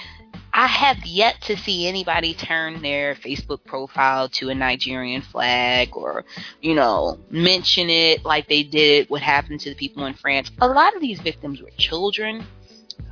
I 0.53 0.67
have 0.67 1.05
yet 1.05 1.41
to 1.41 1.57
see 1.57 1.87
anybody 1.87 2.33
turn 2.33 2.81
their 2.81 3.15
Facebook 3.15 3.63
profile 3.63 4.29
to 4.29 4.49
a 4.49 4.55
Nigerian 4.55 5.21
flag 5.21 5.89
or, 5.93 6.25
you 6.61 6.75
know, 6.75 7.19
mention 7.29 7.89
it 7.89 8.25
like 8.25 8.47
they 8.47 8.63
did 8.63 9.09
what 9.09 9.21
happened 9.21 9.59
to 9.61 9.69
the 9.69 9.75
people 9.75 10.05
in 10.05 10.13
France. 10.13 10.51
A 10.61 10.67
lot 10.67 10.95
of 10.95 11.01
these 11.01 11.19
victims 11.19 11.61
were 11.61 11.69
children. 11.77 12.45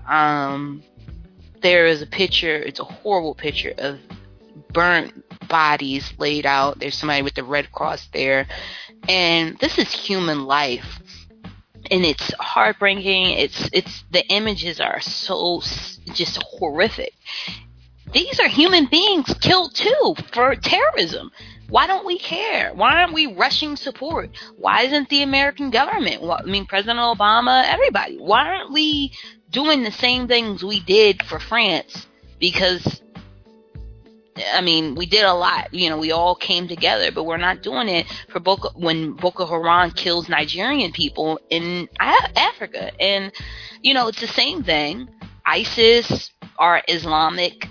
Um, 0.07 0.83
there 1.61 1.85
is 1.85 2.01
a 2.01 2.07
picture, 2.07 2.55
it's 2.55 2.79
a 2.79 2.85
horrible 2.85 3.35
picture 3.35 3.73
of 3.77 3.99
burnt 4.73 5.23
bodies 5.47 6.13
laid 6.17 6.45
out. 6.45 6.79
There's 6.79 6.95
somebody 6.97 7.21
with 7.21 7.35
the 7.35 7.43
Red 7.43 7.71
Cross 7.71 8.09
there. 8.13 8.47
And 9.07 9.57
this 9.59 9.77
is 9.77 9.91
human 9.91 10.45
life 10.45 10.99
and 11.91 12.05
it's 12.05 12.33
heartbreaking. 12.39 13.31
It's 13.31 13.69
it's 13.73 14.03
the 14.11 14.25
images 14.27 14.79
are 14.79 14.99
so 15.01 15.61
just 16.13 16.41
horrific. 16.43 17.13
These 18.13 18.39
are 18.39 18.47
human 18.47 18.85
beings 18.85 19.33
killed 19.41 19.75
too 19.75 20.15
for 20.31 20.55
terrorism. 20.55 21.31
Why 21.69 21.85
don't 21.85 22.05
we 22.05 22.17
care? 22.17 22.71
Why 22.73 23.01
aren't 23.01 23.13
we 23.13 23.27
rushing 23.27 23.75
support? 23.75 24.29
Why 24.55 24.83
isn't 24.83 25.09
the 25.09 25.21
American 25.21 25.69
government? 25.69 26.23
I 26.23 26.43
mean, 26.43 26.65
President 26.65 26.99
Obama, 26.99 27.65
everybody. 27.65 28.17
Why 28.17 28.45
aren't 28.47 28.71
we 28.71 29.11
doing 29.49 29.83
the 29.83 29.91
same 29.91 30.27
things 30.27 30.63
we 30.63 30.79
did 30.79 31.23
for 31.23 31.39
France? 31.39 32.07
Because 32.39 33.01
I 34.53 34.61
mean, 34.61 34.95
we 34.95 35.05
did 35.05 35.23
a 35.25 35.33
lot. 35.33 35.73
You 35.73 35.89
know, 35.89 35.97
we 35.97 36.11
all 36.11 36.35
came 36.35 36.67
together, 36.67 37.11
but 37.11 37.23
we're 37.23 37.37
not 37.37 37.61
doing 37.61 37.89
it 37.89 38.05
for 38.29 38.39
Boko 38.39 38.69
when 38.75 39.13
Boko 39.13 39.45
Haram 39.45 39.91
kills 39.91 40.29
Nigerian 40.29 40.91
people 40.91 41.39
in 41.49 41.89
Africa. 41.99 42.91
And 43.01 43.31
you 43.81 43.93
know, 43.93 44.07
it's 44.07 44.21
the 44.21 44.27
same 44.27 44.63
thing. 44.63 45.09
ISIS 45.45 46.31
are 46.57 46.81
Islamic 46.87 47.67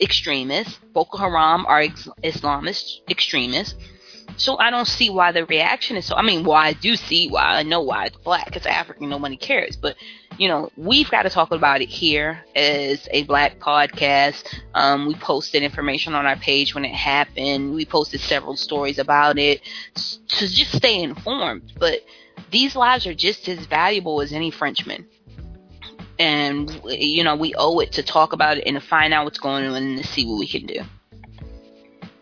extremists. 0.00 0.78
Boko 0.92 1.18
Haram 1.18 1.66
are 1.66 1.82
Islamist 2.22 3.00
extremists. 3.08 3.74
So 4.40 4.56
I 4.56 4.70
don't 4.70 4.86
see 4.86 5.10
why 5.10 5.32
the 5.32 5.44
reaction 5.44 5.98
is 5.98 6.06
so. 6.06 6.16
I 6.16 6.22
mean, 6.22 6.44
well, 6.44 6.56
I 6.56 6.72
do 6.72 6.96
see 6.96 7.28
why. 7.28 7.42
I 7.42 7.62
know 7.62 7.82
why 7.82 8.06
it's 8.06 8.16
black. 8.16 8.56
It's 8.56 8.64
African. 8.64 9.10
Nobody 9.10 9.36
cares. 9.36 9.76
But 9.76 9.96
you 10.38 10.48
know, 10.48 10.70
we've 10.78 11.10
got 11.10 11.24
to 11.24 11.30
talk 11.30 11.50
about 11.50 11.82
it 11.82 11.90
here 11.90 12.42
as 12.56 13.06
a 13.10 13.24
black 13.24 13.58
podcast. 13.58 14.46
Um, 14.72 15.06
we 15.06 15.14
posted 15.16 15.62
information 15.62 16.14
on 16.14 16.24
our 16.24 16.36
page 16.36 16.74
when 16.74 16.86
it 16.86 16.94
happened. 16.94 17.74
We 17.74 17.84
posted 17.84 18.20
several 18.20 18.56
stories 18.56 18.98
about 18.98 19.38
it 19.38 19.60
to 19.94 20.48
just 20.48 20.72
stay 20.72 21.02
informed. 21.02 21.74
But 21.78 22.00
these 22.50 22.74
lives 22.74 23.06
are 23.06 23.14
just 23.14 23.46
as 23.46 23.66
valuable 23.66 24.22
as 24.22 24.32
any 24.32 24.50
Frenchman. 24.50 25.06
And 26.18 26.80
you 26.86 27.24
know, 27.24 27.36
we 27.36 27.52
owe 27.58 27.80
it 27.80 27.92
to 27.92 28.02
talk 28.02 28.32
about 28.32 28.56
it 28.56 28.64
and 28.66 28.76
to 28.76 28.80
find 28.80 29.12
out 29.12 29.26
what's 29.26 29.38
going 29.38 29.66
on 29.66 29.74
and 29.74 29.98
to 29.98 30.06
see 30.06 30.24
what 30.24 30.38
we 30.38 30.48
can 30.48 30.64
do. 30.64 30.80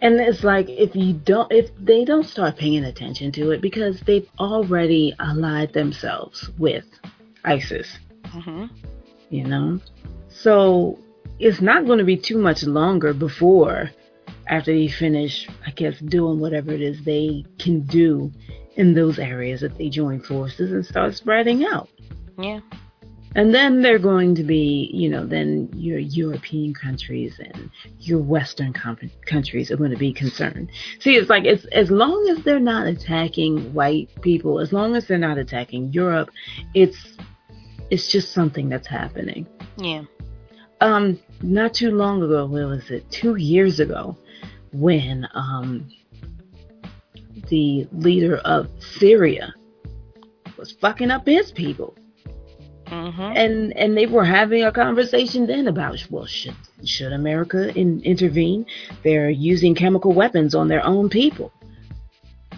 And 0.00 0.20
it's 0.20 0.44
like 0.44 0.68
if 0.68 0.94
you 0.94 1.12
don't, 1.12 1.50
if 1.52 1.70
they 1.76 2.04
don't 2.04 2.26
start 2.26 2.56
paying 2.56 2.84
attention 2.84 3.32
to 3.32 3.50
it, 3.50 3.60
because 3.60 4.00
they've 4.00 4.28
already 4.38 5.14
allied 5.18 5.72
themselves 5.72 6.50
with 6.58 6.84
ISIS. 7.44 7.98
Mm-hmm. 8.24 8.66
You 9.30 9.44
know, 9.44 9.80
so 10.28 10.98
it's 11.38 11.60
not 11.60 11.86
going 11.86 11.98
to 11.98 12.04
be 12.04 12.16
too 12.16 12.38
much 12.38 12.62
longer 12.62 13.12
before, 13.12 13.90
after 14.46 14.72
they 14.72 14.88
finish, 14.88 15.48
I 15.66 15.70
guess, 15.72 15.98
doing 15.98 16.40
whatever 16.40 16.72
it 16.72 16.80
is 16.80 17.04
they 17.04 17.44
can 17.58 17.80
do 17.82 18.32
in 18.76 18.94
those 18.94 19.18
areas 19.18 19.60
that 19.60 19.76
they 19.76 19.88
join 19.88 20.20
forces 20.20 20.72
and 20.72 20.86
start 20.86 21.14
spreading 21.16 21.64
out. 21.64 21.88
Yeah. 22.38 22.60
And 23.34 23.54
then 23.54 23.82
they're 23.82 23.98
going 23.98 24.34
to 24.36 24.42
be, 24.42 24.90
you 24.92 25.08
know, 25.08 25.26
then 25.26 25.68
your 25.74 25.98
European 25.98 26.72
countries 26.74 27.38
and 27.38 27.70
your 28.00 28.20
Western 28.20 28.72
com- 28.72 29.10
countries 29.26 29.70
are 29.70 29.76
going 29.76 29.90
to 29.90 29.98
be 29.98 30.12
concerned. 30.12 30.70
See, 31.00 31.16
it's 31.16 31.28
like 31.28 31.44
it's 31.44 31.64
as 31.66 31.90
long 31.90 32.28
as 32.30 32.42
they're 32.42 32.58
not 32.58 32.86
attacking 32.86 33.72
white 33.74 34.08
people, 34.22 34.60
as 34.60 34.72
long 34.72 34.96
as 34.96 35.06
they're 35.06 35.18
not 35.18 35.38
attacking 35.38 35.92
Europe, 35.92 36.30
it's 36.74 37.16
it's 37.90 38.08
just 38.08 38.32
something 38.32 38.68
that's 38.68 38.86
happening. 38.86 39.46
Yeah. 39.76 40.04
Um, 40.80 41.18
not 41.42 41.74
too 41.74 41.90
long 41.90 42.22
ago, 42.22 42.46
what 42.46 42.66
was 42.66 42.90
it? 42.90 43.10
Two 43.10 43.36
years 43.36 43.78
ago, 43.78 44.16
when 44.72 45.28
um 45.34 45.90
the 47.48 47.86
leader 47.92 48.38
of 48.38 48.68
Syria 48.78 49.54
was 50.56 50.72
fucking 50.72 51.10
up 51.10 51.26
his 51.26 51.52
people 51.52 51.94
Mm-hmm. 52.90 53.20
And 53.20 53.76
and 53.76 53.96
they 53.96 54.06
were 54.06 54.24
having 54.24 54.64
a 54.64 54.72
conversation 54.72 55.46
then 55.46 55.68
about 55.68 56.02
well 56.10 56.26
should 56.26 56.56
should 56.84 57.12
America 57.12 57.74
in, 57.74 58.00
intervene? 58.02 58.64
They're 59.04 59.30
using 59.30 59.74
chemical 59.74 60.12
weapons 60.12 60.54
on 60.54 60.68
their 60.68 60.84
own 60.84 61.10
people. 61.10 61.52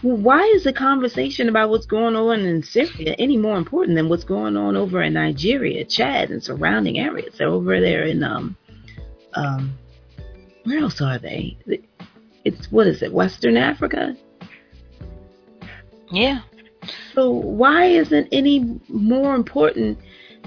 Well, 0.03 0.17
why 0.17 0.45
is 0.55 0.65
the 0.65 0.73
conversation 0.73 1.49
about 1.49 1.69
what's 1.69 1.87
going 1.87 2.17
on 2.17 2.41
in 2.41 2.63
Syria 2.63 3.15
any 3.19 3.37
more 3.37 3.57
important 3.57 3.97
than 3.97 4.09
what's 4.09 4.25
going 4.25 4.57
on 4.57 4.77
over 4.77 5.03
in 5.03 5.15
Nigeria, 5.15 5.85
Chad, 5.85 6.31
and 6.31 6.43
surrounding 6.43 6.99
areas? 6.99 7.35
They're 7.37 7.49
over 7.49 7.81
there 7.81 8.05
in 8.05 8.23
um 8.23 8.57
um 9.35 9.77
where 10.65 10.79
else 10.79 11.01
are 11.01 11.19
they? 11.19 11.59
It's 12.45 12.71
what 12.71 12.87
is 12.87 13.03
it? 13.03 13.13
Western 13.13 13.57
Africa. 13.57 14.17
Yeah. 16.13 16.43
So 17.15 17.31
why 17.31 17.87
isn't 17.87 18.29
any 18.33 18.81
more 18.89 19.35
important 19.35 19.99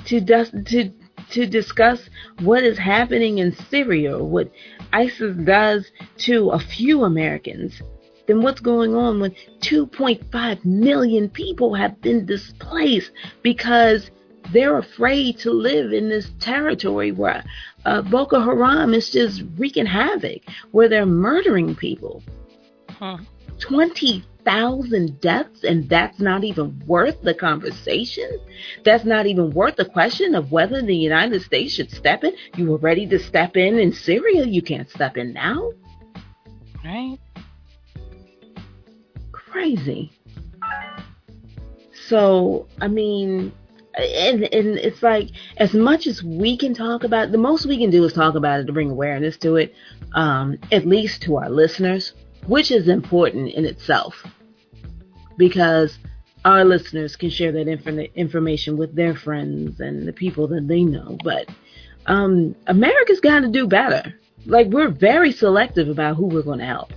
to 0.06 0.22
to 0.22 0.92
to 1.32 1.46
discuss 1.46 2.10
what 2.40 2.64
is 2.64 2.78
happening 2.78 3.40
in 3.40 3.56
Syria 3.70 4.18
what 4.24 4.52
ISIS 4.92 5.36
does 5.38 5.92
to 6.20 6.50
a 6.50 6.60
few 6.60 7.04
Americans 7.04 7.82
then 8.28 8.42
what's 8.42 8.62
going 8.62 8.96
on 8.96 9.20
when 9.20 9.32
2.5 9.60 10.66
million 10.66 11.30
people 11.30 11.74
have 11.74 12.02
been 12.02 12.26
displaced 12.26 13.12
because 13.42 14.10
they're 14.52 14.78
afraid 14.78 15.38
to 15.40 15.52
live 15.52 15.94
in 15.94 16.10
this 16.10 16.32
territory 16.40 17.12
where 17.12 17.44
uh, 17.86 18.02
Boko 18.02 18.40
Haram 18.40 18.94
is 18.94 19.10
just 19.10 19.44
wreaking 19.58 19.86
havoc, 19.86 20.42
where 20.72 20.90
they're 20.90 21.06
murdering 21.06 21.76
people. 21.76 22.24
Huh. 22.90 23.18
20 23.60 24.24
thousand 24.44 25.22
deaths 25.22 25.64
and 25.64 25.88
that's 25.90 26.20
not 26.20 26.44
even 26.44 26.82
worth 26.86 27.22
the 27.22 27.34
conversation? 27.34 28.30
That's 28.84 29.06
not 29.06 29.26
even 29.26 29.52
worth 29.52 29.76
the 29.76 29.86
question 29.86 30.36
of 30.36 30.52
whether 30.52 30.82
the 30.82 30.96
United 30.96 31.42
States 31.42 31.74
should 31.74 31.92
step 31.92 32.24
in? 32.24 32.34
You 32.56 32.72
were 32.72 32.78
ready 32.78 33.08
to 33.08 33.20
step 33.20 33.58
in 33.58 33.80
in 33.80 33.94
Syria. 33.94 34.46
You 34.46 34.62
can't 34.62 34.90
step 34.90 35.18
in 35.18 35.34
now. 35.34 35.72
Right. 36.84 37.18
Crazy. 39.32 40.12
So, 42.08 42.68
I 42.82 42.88
mean, 42.88 43.54
and, 43.96 44.44
and 44.44 44.78
it's 44.78 45.04
like 45.04 45.30
as 45.58 45.74
much 45.74 46.08
as 46.08 46.24
we 46.24 46.58
can 46.58 46.74
talk 46.74 47.04
about 47.04 47.32
the 47.32 47.38
most 47.38 47.66
we 47.66 47.78
can 47.78 47.92
do 47.92 48.04
is 48.04 48.14
talk 48.14 48.36
about 48.36 48.60
it 48.60 48.66
to 48.66 48.74
bring 48.74 48.90
awareness 48.90 49.38
to 49.38 49.56
it 49.56 49.74
um, 50.14 50.58
at 50.72 50.86
least 50.86 51.22
to 51.24 51.38
our 51.38 51.50
listeners 51.50 52.14
which 52.48 52.72
is 52.72 52.88
important 52.88 53.54
in 53.54 53.66
itself 53.66 54.26
because 55.38 55.98
our 56.46 56.66
listeners 56.66 57.16
can 57.16 57.30
share 57.30 57.52
that 57.52 57.68
inf- 57.68 58.12
information 58.16 58.78
with 58.78 58.96
their 58.96 59.16
friends 59.16 59.80
and 59.80 60.08
the 60.08 60.14
people 60.14 60.48
that 60.48 60.68
they 60.68 60.84
know. 60.84 61.18
But 61.24 61.50
um, 62.06 62.56
America's 62.68 63.20
got 63.20 63.42
to 63.42 63.50
do 63.50 63.68
better. 63.68 64.14
Like 64.46 64.68
we're 64.68 64.90
very 64.90 65.32
selective 65.32 65.88
about 65.88 66.18
who 66.18 66.28
we're 66.28 66.42
going 66.44 66.60
to 66.60 66.66
help 66.66 66.92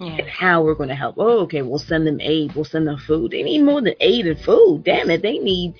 yeah. 0.00 0.16
and 0.18 0.28
how 0.28 0.62
we're 0.62 0.74
going 0.74 0.88
to 0.88 0.94
help. 0.94 1.16
Oh, 1.18 1.40
okay, 1.40 1.62
we'll 1.62 1.78
send 1.78 2.06
them 2.06 2.20
aid. 2.20 2.54
We'll 2.54 2.64
send 2.64 2.86
them 2.86 2.98
food. 2.98 3.30
They 3.30 3.42
need 3.42 3.62
more 3.62 3.80
than 3.80 3.94
aid 4.00 4.26
and 4.26 4.38
food. 4.40 4.84
Damn 4.84 5.10
it, 5.10 5.22
they 5.22 5.38
need 5.38 5.74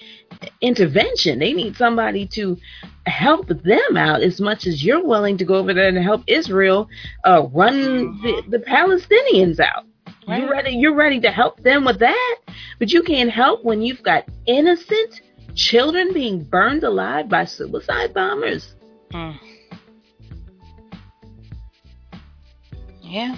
intervention. 0.60 1.38
They 1.38 1.52
need 1.52 1.76
somebody 1.76 2.26
to 2.28 2.56
help 3.06 3.48
them 3.48 3.96
out 3.96 4.22
as 4.22 4.40
much 4.40 4.66
as 4.66 4.84
you're 4.84 5.04
willing 5.04 5.38
to 5.38 5.44
go 5.44 5.54
over 5.54 5.74
there 5.74 5.88
and 5.88 5.98
help 5.98 6.22
Israel 6.26 6.88
uh, 7.24 7.46
run 7.52 8.20
the, 8.22 8.42
the 8.48 8.58
Palestinians 8.58 9.60
out. 9.60 9.84
Right. 10.26 10.42
You're 10.42 10.50
ready. 10.50 10.70
You're 10.72 10.94
ready 10.94 11.20
to 11.20 11.30
help 11.30 11.62
them 11.62 11.84
with 11.84 11.98
that, 12.00 12.36
but 12.78 12.92
you 12.92 13.02
can't 13.02 13.30
help 13.30 13.64
when 13.64 13.82
you've 13.82 14.02
got 14.02 14.24
innocent 14.46 15.22
children 15.54 16.12
being 16.12 16.44
burned 16.44 16.84
alive 16.84 17.28
by 17.28 17.44
suicide 17.44 18.14
bombers. 18.14 18.74
Hmm. 19.10 19.32
Yeah. 23.02 23.36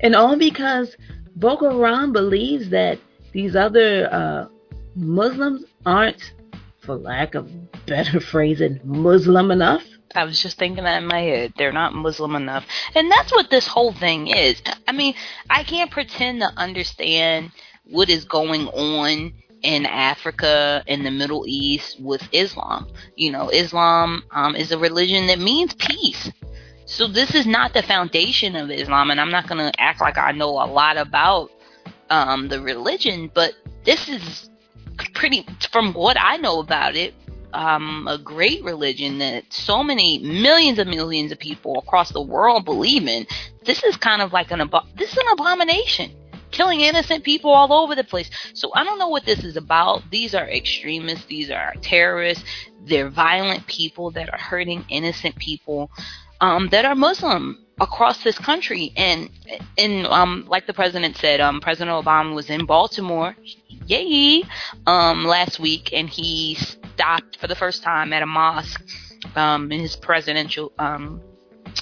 And 0.00 0.14
all 0.16 0.36
because 0.36 0.96
Boko 1.36 1.70
Haram 1.70 2.12
believes 2.12 2.70
that 2.70 2.98
these 3.32 3.54
other 3.54 4.12
uh, 4.12 4.48
Muslims 4.96 5.64
aren't, 5.86 6.34
for 6.80 6.96
lack 6.96 7.34
of 7.34 7.50
better 7.86 8.20
phrasing, 8.20 8.80
Muslim 8.84 9.50
enough. 9.50 9.82
I 10.14 10.24
was 10.24 10.40
just 10.40 10.58
thinking 10.58 10.84
that 10.84 11.02
in 11.02 11.08
my 11.08 11.20
head. 11.20 11.52
They're 11.56 11.72
not 11.72 11.94
Muslim 11.94 12.36
enough. 12.36 12.64
And 12.94 13.10
that's 13.10 13.32
what 13.32 13.50
this 13.50 13.66
whole 13.66 13.92
thing 13.92 14.28
is. 14.28 14.60
I 14.86 14.92
mean, 14.92 15.14
I 15.50 15.62
can't 15.62 15.90
pretend 15.90 16.40
to 16.40 16.52
understand 16.56 17.52
what 17.84 18.08
is 18.08 18.24
going 18.24 18.66
on 18.68 19.32
in 19.62 19.86
Africa 19.86 20.82
in 20.86 21.02
the 21.02 21.10
Middle 21.10 21.44
East 21.46 22.00
with 22.00 22.22
Islam. 22.32 22.88
You 23.16 23.32
know, 23.32 23.48
Islam 23.50 24.24
um, 24.30 24.56
is 24.56 24.72
a 24.72 24.78
religion 24.78 25.26
that 25.26 25.38
means 25.38 25.74
peace. 25.74 26.30
So 26.86 27.08
this 27.08 27.34
is 27.34 27.46
not 27.46 27.74
the 27.74 27.82
foundation 27.82 28.54
of 28.54 28.70
Islam, 28.70 29.10
and 29.10 29.20
I'm 29.20 29.30
not 29.30 29.48
going 29.48 29.70
to 29.70 29.80
act 29.80 30.00
like 30.00 30.18
I 30.18 30.32
know 30.32 30.50
a 30.50 30.66
lot 30.70 30.96
about 30.96 31.50
um, 32.10 32.48
the 32.48 32.60
religion, 32.60 33.30
but 33.34 33.54
this 33.84 34.08
is 34.08 34.50
pretty, 35.14 35.46
from 35.72 35.92
what 35.94 36.16
I 36.20 36.36
know 36.36 36.60
about 36.60 36.96
it, 36.96 37.14
um, 37.52 38.06
a 38.08 38.18
great 38.18 38.62
religion 38.64 39.18
that 39.18 39.44
so 39.52 39.82
many 39.82 40.18
millions 40.18 40.78
of 40.78 40.86
millions 40.86 41.32
of 41.32 41.38
people 41.38 41.78
across 41.78 42.10
the 42.10 42.20
world 42.20 42.64
believe 42.64 43.06
in. 43.06 43.26
This 43.64 43.82
is 43.82 43.96
kind 43.96 44.20
of 44.20 44.32
like 44.32 44.50
an 44.50 44.68
this 44.96 45.12
is 45.12 45.18
an 45.18 45.28
abomination. 45.32 46.10
killing 46.50 46.80
innocent 46.80 47.24
people 47.24 47.50
all 47.50 47.72
over 47.72 47.94
the 47.94 48.04
place. 48.04 48.30
So 48.54 48.70
I 48.74 48.84
don't 48.84 48.98
know 48.98 49.08
what 49.08 49.24
this 49.24 49.44
is 49.44 49.56
about. 49.56 50.02
These 50.10 50.34
are 50.34 50.48
extremists. 50.48 51.26
These 51.26 51.50
are 51.50 51.74
terrorists. 51.82 52.44
They're 52.84 53.10
violent 53.10 53.66
people 53.66 54.10
that 54.12 54.32
are 54.32 54.38
hurting 54.38 54.84
innocent 54.88 55.36
people 55.36 55.90
um, 56.40 56.68
that 56.70 56.84
are 56.84 56.94
Muslim 56.94 57.65
across 57.80 58.22
this 58.22 58.38
country. 58.38 58.92
And 58.96 59.30
and 59.76 60.06
um, 60.06 60.46
like 60.48 60.66
the 60.66 60.74
president 60.74 61.16
said, 61.16 61.40
um, 61.40 61.60
President 61.60 62.04
Obama 62.04 62.34
was 62.34 62.50
in 62.50 62.66
Baltimore, 62.66 63.36
yay, 63.86 64.42
um, 64.86 65.24
last 65.24 65.58
week, 65.58 65.92
and 65.92 66.08
he 66.08 66.54
stopped 66.54 67.36
for 67.38 67.46
the 67.46 67.54
first 67.54 67.82
time 67.82 68.12
at 68.12 68.22
a 68.22 68.26
mosque 68.26 68.82
um, 69.34 69.70
in 69.70 69.80
his 69.80 69.96
presidential 69.96 70.72
um, 70.78 71.20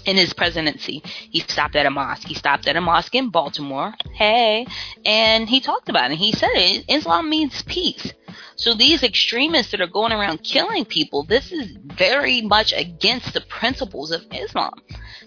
in 0.05 0.17
his 0.17 0.33
presidency. 0.33 1.03
He 1.05 1.41
stopped 1.41 1.77
at 1.77 1.87
a 1.87 1.91
mosque. 1.91 2.27
He 2.27 2.35
stopped 2.35 2.67
at 2.69 2.77
a 2.77 2.81
mosque 2.81 3.15
in 3.15 3.31
Baltimore. 3.31 3.95
Hey, 4.13 4.67
and 5.05 5.49
he 5.49 5.61
talked 5.61 5.89
about 5.89 6.11
it. 6.11 6.19
He 6.19 6.33
said 6.33 6.51
it, 6.55 6.85
Islam 6.89 7.29
means 7.29 7.63
peace. 7.63 8.13
So 8.57 8.75
these 8.75 9.03
extremists 9.03 9.73
that 9.73 9.81
are 9.81 9.87
going 9.87 10.13
around 10.13 10.43
killing 10.43 10.85
people, 10.85 11.25
this 11.25 11.51
is 11.51 11.77
very 11.85 12.41
much 12.41 12.73
against 12.73 13.35
the 13.35 13.41
principles 13.41 14.11
of 14.11 14.25
Islam. 14.33 14.75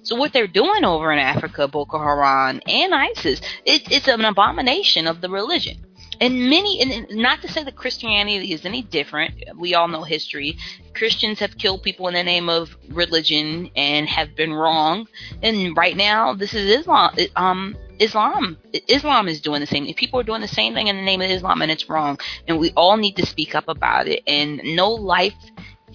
So 0.04 0.16
what 0.16 0.34
they're 0.34 0.48
doing 0.48 0.86
over 0.86 1.12
in 1.12 1.20
Africa, 1.20 1.68
Boko 1.68 2.00
Haram 2.00 2.62
and 2.68 2.94
ISIS, 2.94 3.42
it, 3.66 3.92
it's 3.92 4.08
an 4.08 4.24
abomination 4.24 5.08
of 5.08 5.22
the 5.22 5.30
religion 5.30 5.87
and 6.20 6.50
many 6.50 6.82
and 6.82 7.08
not 7.18 7.42
to 7.42 7.48
say 7.48 7.64
that 7.64 7.76
christianity 7.76 8.54
is 8.54 8.66
any 8.66 8.82
different. 8.82 9.36
We 9.58 9.74
all 9.74 9.88
know 9.88 10.04
history. 10.04 10.58
Christians 10.94 11.40
have 11.40 11.58
killed 11.58 11.84
people 11.84 12.08
in 12.08 12.14
the 12.14 12.24
name 12.24 12.50
of 12.50 12.76
religion 12.90 13.70
and 13.76 14.08
have 14.08 14.36
been 14.36 14.54
wrong. 14.54 15.08
And 15.42 15.76
right 15.78 15.96
now 15.96 16.34
this 16.34 16.54
is 16.54 16.80
islam 16.80 17.16
um 17.36 17.76
islam 18.00 18.58
islam 18.88 19.28
is 19.28 19.42
doing 19.42 19.62
the 19.62 19.68
same. 19.68 19.92
People 19.94 20.20
are 20.20 20.24
doing 20.24 20.42
the 20.42 20.48
same 20.48 20.74
thing 20.74 20.88
in 20.88 20.96
the 20.96 21.04
name 21.04 21.22
of 21.22 21.30
islam 21.30 21.62
and 21.62 21.72
it's 21.72 21.90
wrong. 21.90 22.20
And 22.48 22.60
we 22.60 22.72
all 22.72 22.98
need 22.98 23.16
to 23.18 23.26
speak 23.26 23.56
up 23.56 23.68
about 23.68 24.08
it. 24.08 24.24
And 24.28 24.62
no 24.64 24.90
life 24.90 25.36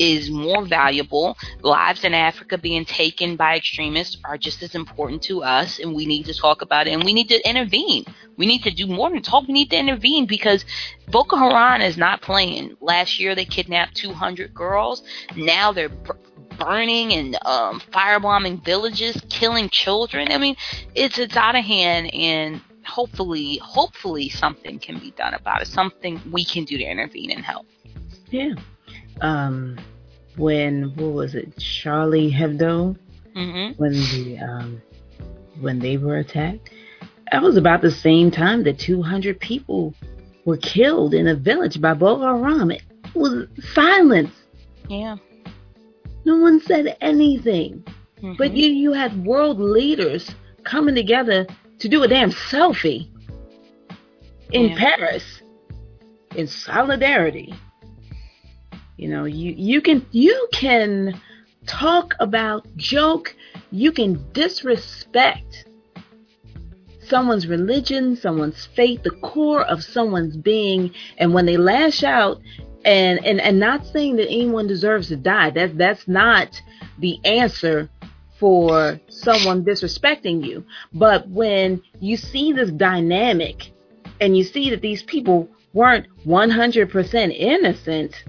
is 0.03 0.31
more 0.31 0.65
valuable. 0.65 1.39
Lives 1.61 2.03
in 2.03 2.13
Africa 2.13 2.59
being 2.59 2.85
taken 2.85 3.37
by 3.37 3.57
extremists 3.57 4.19
are 4.25 4.37
just 4.37 4.61
as 4.63 4.75
important 4.75 5.23
to 5.23 5.45
us, 5.45 5.79
and 5.79 5.95
we 5.95 6.07
need 6.07 6.25
to 6.27 6.35
talk 6.35 6.61
about 6.61 6.89
it 6.89 6.91
and 6.91 7.05
we 7.05 7.13
need 7.13 7.29
to 7.29 7.49
intervene. 7.49 8.05
We 8.37 8.47
need 8.47 8.65
to 8.65 8.73
do 8.73 8.87
more 8.89 9.11
than 9.11 9.23
talk. 9.23 9.47
We 9.47 9.55
need 9.55 9.71
to 9.71 9.79
intervene 9.79 10.27
because 10.27 10.65
Boko 11.09 11.37
Haram 11.37 11.83
is 11.83 11.97
not 11.97 12.21
playing. 12.21 12.77
Last 12.81 13.21
year 13.21 13.37
they 13.37 13.45
kidnapped 13.45 13.95
200 13.95 14.53
girls. 14.53 15.05
Now 15.37 15.73
they're 15.73 15.93
burning 16.59 17.13
and 17.13 17.39
um, 17.47 17.81
firebombing 17.93 18.65
villages, 18.65 19.23
killing 19.29 19.69
children. 19.69 20.33
I 20.33 20.39
mean, 20.39 20.57
it's 20.97 21.19
it's 21.19 21.37
out 21.37 21.55
of 21.55 21.65
hand, 21.65 22.13
and 22.13 22.61
hopefully, 22.85 23.61
hopefully 23.63 24.29
something 24.29 24.81
can 24.81 24.99
be 24.99 25.13
done 25.13 25.35
about 25.35 25.63
it. 25.63 25.69
Something 25.69 26.21
we 26.33 26.45
can 26.45 26.65
do 26.65 26.77
to 26.77 26.85
intervene 26.85 27.31
and 27.31 27.45
help. 27.45 27.67
Yeah 28.31 28.55
um, 29.23 29.79
when 30.37 30.93
what 30.97 31.13
was 31.13 31.35
it, 31.35 31.59
Charlie 31.59 32.31
Hebdo, 32.33 32.97
mm-hmm. 33.37 33.83
when 33.83 33.93
the 33.93 34.39
um, 34.39 34.83
when 35.61 35.79
they 35.79 35.97
were 35.97 36.19
attacked. 36.19 36.71
That 37.31 37.43
was 37.43 37.57
about 37.57 37.81
the 37.81 37.91
same 37.91 38.31
time 38.31 38.63
that 38.65 38.79
200 38.79 39.41
people 39.41 39.95
were 40.45 40.59
killed 40.59 41.15
in 41.15 41.29
a 41.29 41.35
village 41.35 41.81
by 41.81 41.95
Boko 41.95 42.21
Haram. 42.21 42.71
It 42.71 42.83
was 43.15 43.47
silence. 43.73 44.31
Yeah. 44.89 45.17
No 46.25 46.37
one 46.37 46.61
said 46.61 46.97
anything. 47.01 47.85
Mm-hmm. 48.19 48.35
But 48.37 48.55
you 48.55 48.69
you 48.69 48.93
had 48.93 49.25
world 49.25 49.59
leaders 49.59 50.31
coming 50.65 50.95
together 50.95 51.47
to 51.79 51.89
do 51.89 52.03
a 52.03 52.09
damn 52.09 52.31
selfie 52.31 53.09
in 54.53 54.69
yeah. 54.69 54.79
Paris 54.79 55.43
in 56.37 56.47
solidarity. 56.47 57.55
You 59.03 59.09
know, 59.09 59.25
you 59.25 59.53
you 59.57 59.81
can 59.81 60.07
you 60.13 60.49
can 60.53 61.21
talk 61.67 62.15
about 62.21 62.65
joke, 62.77 63.35
you 63.73 63.91
can 63.91 64.25
disrespect 64.33 65.65
someone's 67.01 67.49
religion, 67.49 68.15
someone's 68.15 68.65
faith, 68.77 69.03
the 69.03 69.11
core 69.11 69.65
of 69.65 69.83
someone's 69.83 70.37
being, 70.37 70.95
and 71.19 71.35
when 71.35 71.47
they 71.47 71.57
lash 71.57 72.05
out 72.05 72.41
and 72.85 73.25
and 73.25 73.41
and 73.41 73.59
not 73.59 73.85
saying 73.85 74.15
that 74.17 74.29
anyone 74.29 74.69
deserves 74.69 75.09
to 75.09 75.17
die. 75.17 75.51
That's 75.51 75.75
that's 75.75 76.07
not 76.07 76.63
the 77.01 77.19
answer 77.25 77.91
for 78.39 79.01
someone 79.09 79.65
disrespecting 79.65 80.47
you. 80.47 80.65
But 80.93 81.29
when 81.29 81.83
you 81.99 82.17
see 82.17 82.53
this 82.53 82.71
dynamic 82.71 83.73
and 84.21 84.37
you 84.37 84.45
see 84.45 84.71
that 84.71 84.81
these 84.81 85.03
people 85.03 85.49
weren't 85.73 86.07
100% 86.25 87.37
innocent, 87.37 88.25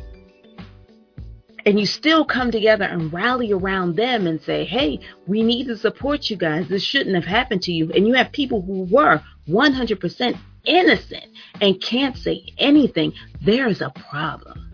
and 1.66 1.80
you 1.80 1.86
still 1.86 2.26
come 2.26 2.52
together 2.52 2.86
and 2.86 3.14
rally 3.14 3.52
around 3.52 3.96
them 3.96 4.28
and 4.28 4.42
say, 4.42 4.66
hey, 4.66 5.00
we 5.28 5.44
need 5.44 5.66
to 5.68 5.78
support 5.78 6.30
you 6.30 6.36
guys. 6.36 6.68
This 6.68 6.84
shouldn't 6.84 7.16
have 7.16 7.26
happened 7.26 7.62
to 7.64 7.72
you. 7.72 7.92
And 7.92 8.08
you 8.08 8.14
have 8.14 8.32
people 8.32 8.62
who 8.62 8.84
were 8.84 9.22
100% 9.48 10.38
innocent 10.66 11.26
and 11.62 11.82
can't 11.82 12.18
say 12.18 12.46
anything. 12.58 13.14
There's 13.42 13.82
a 13.82 13.92
problem. 14.10 14.72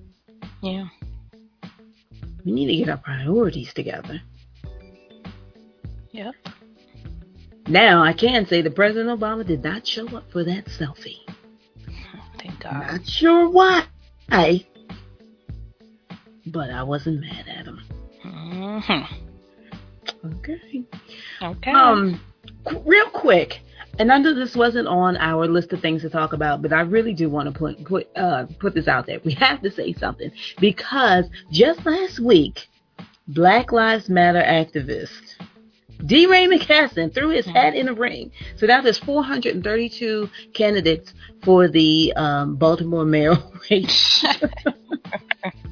Yeah. 0.62 0.88
We 2.46 2.52
need 2.52 2.68
to 2.68 2.76
get 2.76 2.90
our 2.90 2.98
priorities 2.98 3.74
together. 3.74 4.22
Yep. 6.12 6.34
Now, 7.68 8.04
I 8.04 8.14
can 8.14 8.48
say 8.48 8.62
that 8.64 8.76
President 8.76 9.20
Obama 9.20 9.46
did 9.46 9.64
not 9.64 9.86
show 9.86 10.08
up 10.18 10.32
for 10.32 10.44
that 10.44 10.66
selfie. 10.66 11.20
Thank 12.40 12.60
God. 12.62 12.88
Not 12.88 13.08
sure 13.08 13.48
why 13.50 13.86
but 16.52 16.70
I 16.70 16.84
wasn't 16.84 17.22
mad 17.22 17.46
at 17.48 17.66
him. 17.66 17.82
Mm-hmm. 18.26 19.16
Okay. 20.38 20.84
Okay. 21.42 21.72
Um, 21.72 22.20
qu- 22.66 22.82
real 22.86 23.10
quick, 23.10 23.62
and 24.00 24.12
I 24.12 24.18
know 24.18 24.34
this 24.34 24.56
wasn't 24.56 24.88
on 24.88 25.18
our 25.18 25.48
list 25.48 25.74
of 25.74 25.82
things 25.82 26.02
to 26.02 26.10
talk 26.10 26.34
about, 26.34 26.62
but 26.62 26.74
I 26.74 26.82
really 26.82 27.14
do 27.14 27.30
want 27.30 27.52
to 27.52 27.58
put 27.58 27.84
put 27.86 28.08
uh, 28.16 28.46
put 28.60 28.74
this 28.74 28.88
out 28.88 29.06
there. 29.06 29.20
We 29.24 29.34
have 29.40 29.62
to 29.62 29.72
say 29.72 29.94
something 29.94 30.32
because 30.60 31.26
just 31.52 31.86
last 31.86 32.20
week, 32.20 32.68
Black 33.28 33.72
Lives 33.72 34.10
Matter 34.10 34.42
activist 34.42 35.36
DeRay 36.06 36.48
McKesson 36.48 37.14
threw 37.14 37.30
his 37.30 37.46
hat 37.46 37.76
in 37.76 37.88
the 37.88 37.94
ring. 37.94 38.32
So 38.58 38.66
now 38.66 38.82
there's 38.82 39.00
432 39.00 40.30
candidates 40.54 41.14
for 41.44 41.68
the 41.68 42.14
um, 42.16 42.56
Baltimore 42.56 43.06
mayor 43.06 43.36
race. 43.70 44.26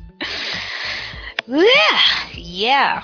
Yeah, 1.48 2.30
yeah. 2.36 3.04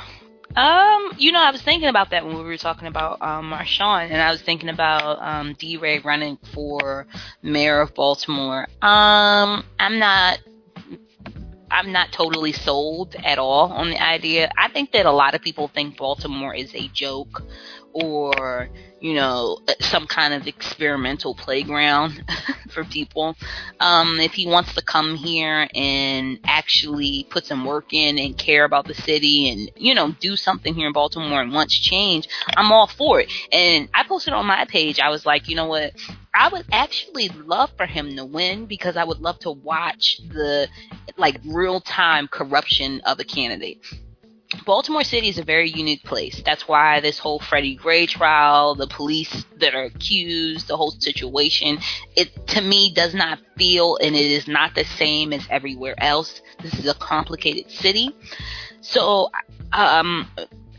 Um, 0.55 1.13
you 1.17 1.31
know, 1.31 1.41
I 1.41 1.49
was 1.51 1.61
thinking 1.61 1.89
about 1.89 2.11
that 2.11 2.25
when 2.25 2.37
we 2.37 2.43
were 2.43 2.57
talking 2.57 2.87
about 2.87 3.21
um 3.21 3.51
Marshawn, 3.51 4.09
and 4.11 4.21
I 4.21 4.31
was 4.31 4.41
thinking 4.41 4.69
about 4.69 5.19
um 5.21 5.53
DeRay 5.55 5.99
running 5.99 6.37
for 6.53 7.07
mayor 7.41 7.81
of 7.81 7.93
Baltimore. 7.95 8.67
Um, 8.81 9.63
I'm 9.79 9.99
not. 9.99 10.39
I'm 11.71 11.91
not 11.91 12.11
totally 12.11 12.51
sold 12.51 13.15
at 13.23 13.39
all 13.39 13.71
on 13.71 13.89
the 13.89 13.99
idea. 13.99 14.51
I 14.55 14.69
think 14.69 14.91
that 14.91 15.07
a 15.07 15.11
lot 15.11 15.33
of 15.33 15.41
people 15.41 15.67
think 15.69 15.97
Baltimore 15.97 16.53
is 16.53 16.75
a 16.75 16.87
joke 16.89 17.41
or 17.93 18.69
you 18.99 19.13
know 19.13 19.59
some 19.79 20.07
kind 20.07 20.33
of 20.33 20.47
experimental 20.47 21.35
playground 21.35 22.23
for 22.69 22.83
people. 22.83 23.35
Um, 23.79 24.19
if 24.19 24.33
he 24.33 24.47
wants 24.47 24.73
to 24.75 24.81
come 24.81 25.15
here 25.15 25.67
and 25.73 26.39
actually 26.45 27.27
put 27.29 27.45
some 27.45 27.65
work 27.65 27.93
in 27.93 28.17
and 28.17 28.37
care 28.37 28.65
about 28.65 28.87
the 28.87 28.93
city 28.93 29.49
and 29.49 29.71
you 29.75 29.93
know 29.93 30.11
do 30.19 30.35
something 30.35 30.73
here 30.73 30.87
in 30.87 30.93
baltimore 30.93 31.41
and 31.41 31.53
wants 31.53 31.77
change 31.77 32.27
i'm 32.55 32.71
all 32.71 32.87
for 32.87 33.21
it. 33.21 33.31
And 33.51 33.89
i 33.93 34.03
posted 34.03 34.33
on 34.33 34.45
my 34.45 34.65
page 34.65 34.99
i 34.99 35.09
was 35.09 35.25
like 35.25 35.47
you 35.47 35.55
know 35.55 35.67
what? 35.67 35.93
I 36.35 36.49
would 36.49 36.65
actually 36.71 37.29
love 37.29 37.71
for 37.77 37.85
him 37.85 38.15
to 38.15 38.25
win 38.25 38.65
because 38.65 38.97
I 38.97 39.03
would 39.03 39.19
love 39.19 39.37
to 39.39 39.51
watch 39.51 40.19
the 40.27 40.67
like 41.15 41.39
real 41.45 41.79
time 41.79 42.27
corruption 42.27 43.01
of 43.01 43.19
a 43.19 43.23
candidate. 43.23 43.79
Baltimore 44.65 45.03
City 45.03 45.29
is 45.29 45.37
a 45.37 45.43
very 45.43 45.69
unique 45.69 46.03
place. 46.03 46.41
That's 46.45 46.67
why 46.67 46.99
this 46.99 47.19
whole 47.19 47.39
Freddie 47.39 47.75
Gray 47.75 48.05
trial, 48.05 48.75
the 48.75 48.87
police 48.87 49.45
that 49.57 49.75
are 49.75 49.83
accused, 49.83 50.67
the 50.67 50.77
whole 50.77 50.91
situation, 50.91 51.79
it 52.15 52.47
to 52.47 52.61
me 52.61 52.93
does 52.93 53.13
not 53.13 53.39
feel 53.57 53.97
and 53.97 54.15
it 54.15 54.31
is 54.31 54.47
not 54.47 54.75
the 54.75 54.85
same 54.85 55.33
as 55.33 55.45
everywhere 55.49 55.95
else. 55.97 56.41
This 56.61 56.73
is 56.75 56.87
a 56.87 56.93
complicated 56.93 57.71
city. 57.71 58.15
So 58.81 59.29
um 59.71 60.27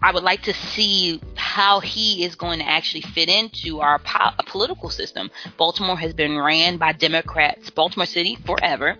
I 0.03 0.12
would 0.12 0.22
like 0.22 0.43
to 0.43 0.53
see 0.53 1.18
how 1.35 1.81
he 1.81 2.25
is 2.25 2.35
going 2.35 2.59
to 2.59 2.68
actually 2.68 3.01
fit 3.01 3.31
into 3.31 3.81
our 3.81 3.99
po- 4.01 4.33
political 4.47 4.91
system. 4.91 5.31
Baltimore 5.57 5.97
has 5.97 6.12
been 6.12 6.37
ran 6.39 6.77
by 6.77 6.93
Democrats, 6.93 7.70
Baltimore 7.70 8.05
City 8.05 8.37
forever. 8.45 8.99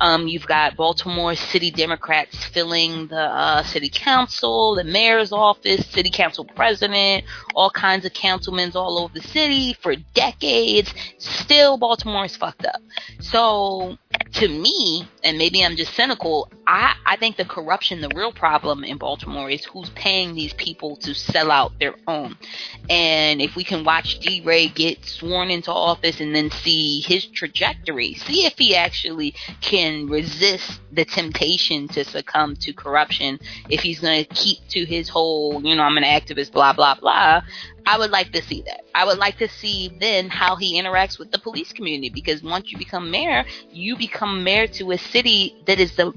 Um, 0.00 0.26
you've 0.28 0.46
got 0.46 0.76
Baltimore 0.76 1.34
City 1.34 1.70
Democrats 1.70 2.44
filling 2.46 3.08
the 3.08 3.20
uh, 3.20 3.62
city 3.62 3.90
council, 3.92 4.74
the 4.74 4.84
mayor's 4.84 5.32
office, 5.32 5.86
city 5.86 6.10
council 6.10 6.44
president, 6.44 7.24
all 7.54 7.70
kinds 7.70 8.04
of 8.04 8.12
councilmen 8.12 8.70
all 8.74 8.98
over 8.98 9.14
the 9.14 9.26
city 9.28 9.74
for 9.74 9.94
decades. 10.14 10.92
Still, 11.18 11.76
Baltimore 11.76 12.24
is 12.26 12.36
fucked 12.36 12.66
up. 12.66 12.80
So, 13.20 13.98
to 14.34 14.48
me, 14.48 15.08
and 15.24 15.38
maybe 15.38 15.64
I'm 15.64 15.76
just 15.76 15.94
cynical, 15.94 16.50
I, 16.66 16.94
I 17.06 17.16
think 17.16 17.36
the 17.36 17.44
corruption, 17.44 18.00
the 18.00 18.10
real 18.14 18.32
problem 18.32 18.84
in 18.84 18.98
Baltimore 18.98 19.50
is 19.50 19.64
who's 19.64 19.90
paying 19.90 20.34
these 20.34 20.52
people 20.54 20.96
to 20.96 21.14
sell 21.14 21.50
out 21.50 21.72
their 21.78 21.94
own. 22.06 22.36
And 22.88 23.40
if 23.40 23.56
we 23.56 23.64
can 23.64 23.84
watch 23.84 24.20
DeRay 24.20 24.68
get 24.68 25.04
sworn 25.04 25.50
into 25.50 25.72
office 25.72 26.20
and 26.20 26.34
then 26.34 26.50
see 26.50 27.00
his 27.00 27.26
trajectory, 27.26 28.14
see 28.14 28.46
if 28.46 28.58
he 28.58 28.76
actually 28.76 29.34
can 29.60 30.06
resist 30.06 30.80
the 30.92 31.04
temptation 31.04 31.88
to 31.88 32.04
succumb 32.04 32.56
to 32.56 32.72
corruption, 32.72 33.38
if 33.68 33.80
he's 33.80 34.00
going 34.00 34.24
to 34.24 34.34
keep 34.34 34.58
to 34.68 34.84
his 34.84 35.08
whole, 35.08 35.60
you 35.64 35.76
know, 35.76 35.82
I'm 35.82 35.96
an 35.96 36.04
activist, 36.04 36.52
blah, 36.52 36.72
blah, 36.72 36.94
blah, 36.94 37.42
I 37.86 37.98
would 37.98 38.10
like 38.10 38.32
to 38.32 38.42
see 38.42 38.62
that. 38.66 38.82
I 38.94 39.04
would 39.04 39.18
like 39.18 39.38
to 39.38 39.48
see 39.48 39.96
then 40.00 40.28
how 40.28 40.56
he 40.56 40.80
interacts 40.80 41.18
with 41.18 41.30
the 41.30 41.38
police 41.38 41.72
community 41.72 42.10
because 42.10 42.42
once 42.42 42.72
you 42.72 42.78
become 42.78 43.10
mayor, 43.10 43.44
you 43.70 43.96
become 43.96 44.44
mayor 44.44 44.66
to 44.68 44.92
a 44.92 44.98
city 44.98 45.56
that 45.66 45.80
is 45.80 45.94
the 45.96 46.12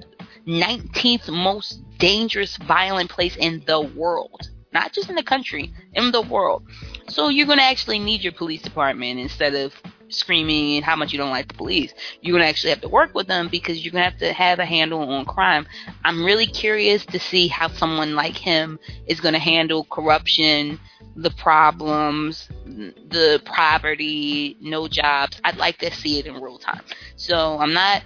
19th 0.47 1.29
most 1.29 1.81
dangerous, 1.97 2.57
violent 2.57 3.09
place 3.09 3.35
in 3.37 3.63
the 3.65 3.81
world. 3.81 4.49
Not 4.73 4.91
just 4.91 5.09
in 5.09 5.15
the 5.15 5.23
country, 5.23 5.71
in 5.93 6.11
the 6.11 6.21
world. 6.21 6.63
So 7.07 7.29
you're 7.29 7.45
going 7.45 7.59
to 7.59 7.63
actually 7.63 7.99
need 7.99 8.21
your 8.21 8.33
police 8.33 8.61
department 8.61 9.19
instead 9.19 9.53
of 9.53 9.73
screaming 10.13 10.75
and 10.77 10.85
how 10.85 10.95
much 10.95 11.11
you 11.11 11.17
don't 11.17 11.29
like 11.29 11.47
the 11.47 11.53
police. 11.53 11.93
You're 12.21 12.33
to 12.43 12.47
actually 12.47 12.71
have 12.71 12.81
to 12.81 12.89
work 12.89 13.13
with 13.13 13.27
them 13.27 13.49
because 13.49 13.83
you're 13.83 13.91
to 14.03 14.09
have 14.11 14.19
to 14.19 14.33
have 14.33 14.59
a 14.59 14.65
handle 14.65 15.01
on 15.01 15.25
crime. 15.25 15.67
I'm 16.03 16.23
really 16.23 16.47
curious 16.47 17.05
to 17.07 17.19
see 17.19 17.47
how 17.47 17.67
someone 17.67 18.15
like 18.15 18.37
him 18.37 18.79
is 19.07 19.19
to 19.33 19.39
handle 19.39 19.85
corruption, 19.85 20.79
the 21.15 21.31
problems, 21.31 22.49
the 22.65 23.41
poverty, 23.45 24.57
no 24.61 24.87
jobs. 24.87 25.39
I'd 25.43 25.57
like 25.57 25.77
to 25.79 25.91
see 25.91 26.19
it 26.19 26.25
in 26.25 26.35
real 26.35 26.57
time. 26.57 26.81
So 27.15 27.59
I'm 27.59 27.73
not 27.73 28.03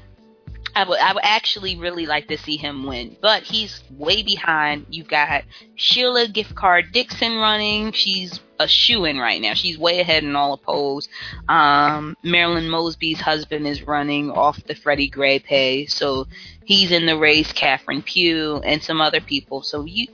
I 0.78 0.84
would 0.88 1.00
I 1.00 1.12
would 1.12 1.24
actually 1.24 1.76
really 1.76 2.06
like 2.06 2.28
to 2.28 2.38
see 2.38 2.56
him 2.56 2.86
win, 2.86 3.18
but 3.20 3.42
he's 3.42 3.84
way 3.90 4.22
behind. 4.22 4.86
You've 4.92 5.08
got 5.08 5.44
Sheila 5.74 6.28
Gift 6.28 6.54
Card 6.54 6.92
Dixon 6.92 7.38
running. 7.38 7.94
She's 7.94 8.40
a 8.60 8.68
shoe 8.68 9.06
in 9.06 9.18
right 9.18 9.42
now. 9.42 9.56
She's 9.56 9.80
way 9.80 10.00
ahead 10.00 10.24
in 10.24 10.36
all 10.36 10.56
the 10.56 10.64
polls. 10.64 11.10
Um, 11.50 12.16
Marilyn 12.22 12.70
Mosby's 12.70 13.20
husband 13.20 13.66
is 13.66 13.88
running 13.88 14.30
off 14.30 14.64
the 14.68 14.76
Freddie 14.76 15.10
Gray 15.10 15.40
pay, 15.40 15.88
so 15.88 16.28
he's 16.64 16.92
in 16.92 17.08
the 17.08 17.18
race. 17.18 17.52
Catherine 17.52 18.04
Pugh 18.04 18.62
and 18.64 18.84
some 18.84 19.02
other 19.02 19.20
people. 19.20 19.64
So 19.64 19.84
you, 19.84 20.06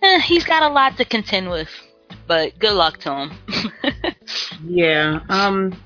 eh, 0.00 0.20
he's 0.20 0.44
got 0.44 0.62
a 0.62 0.72
lot 0.72 0.96
to 0.96 1.04
contend 1.04 1.50
with. 1.50 1.68
But 2.26 2.58
good 2.58 2.72
luck 2.72 2.96
to 3.00 3.14
him. 3.14 3.32
yeah. 4.66 5.20
Um 5.28 5.78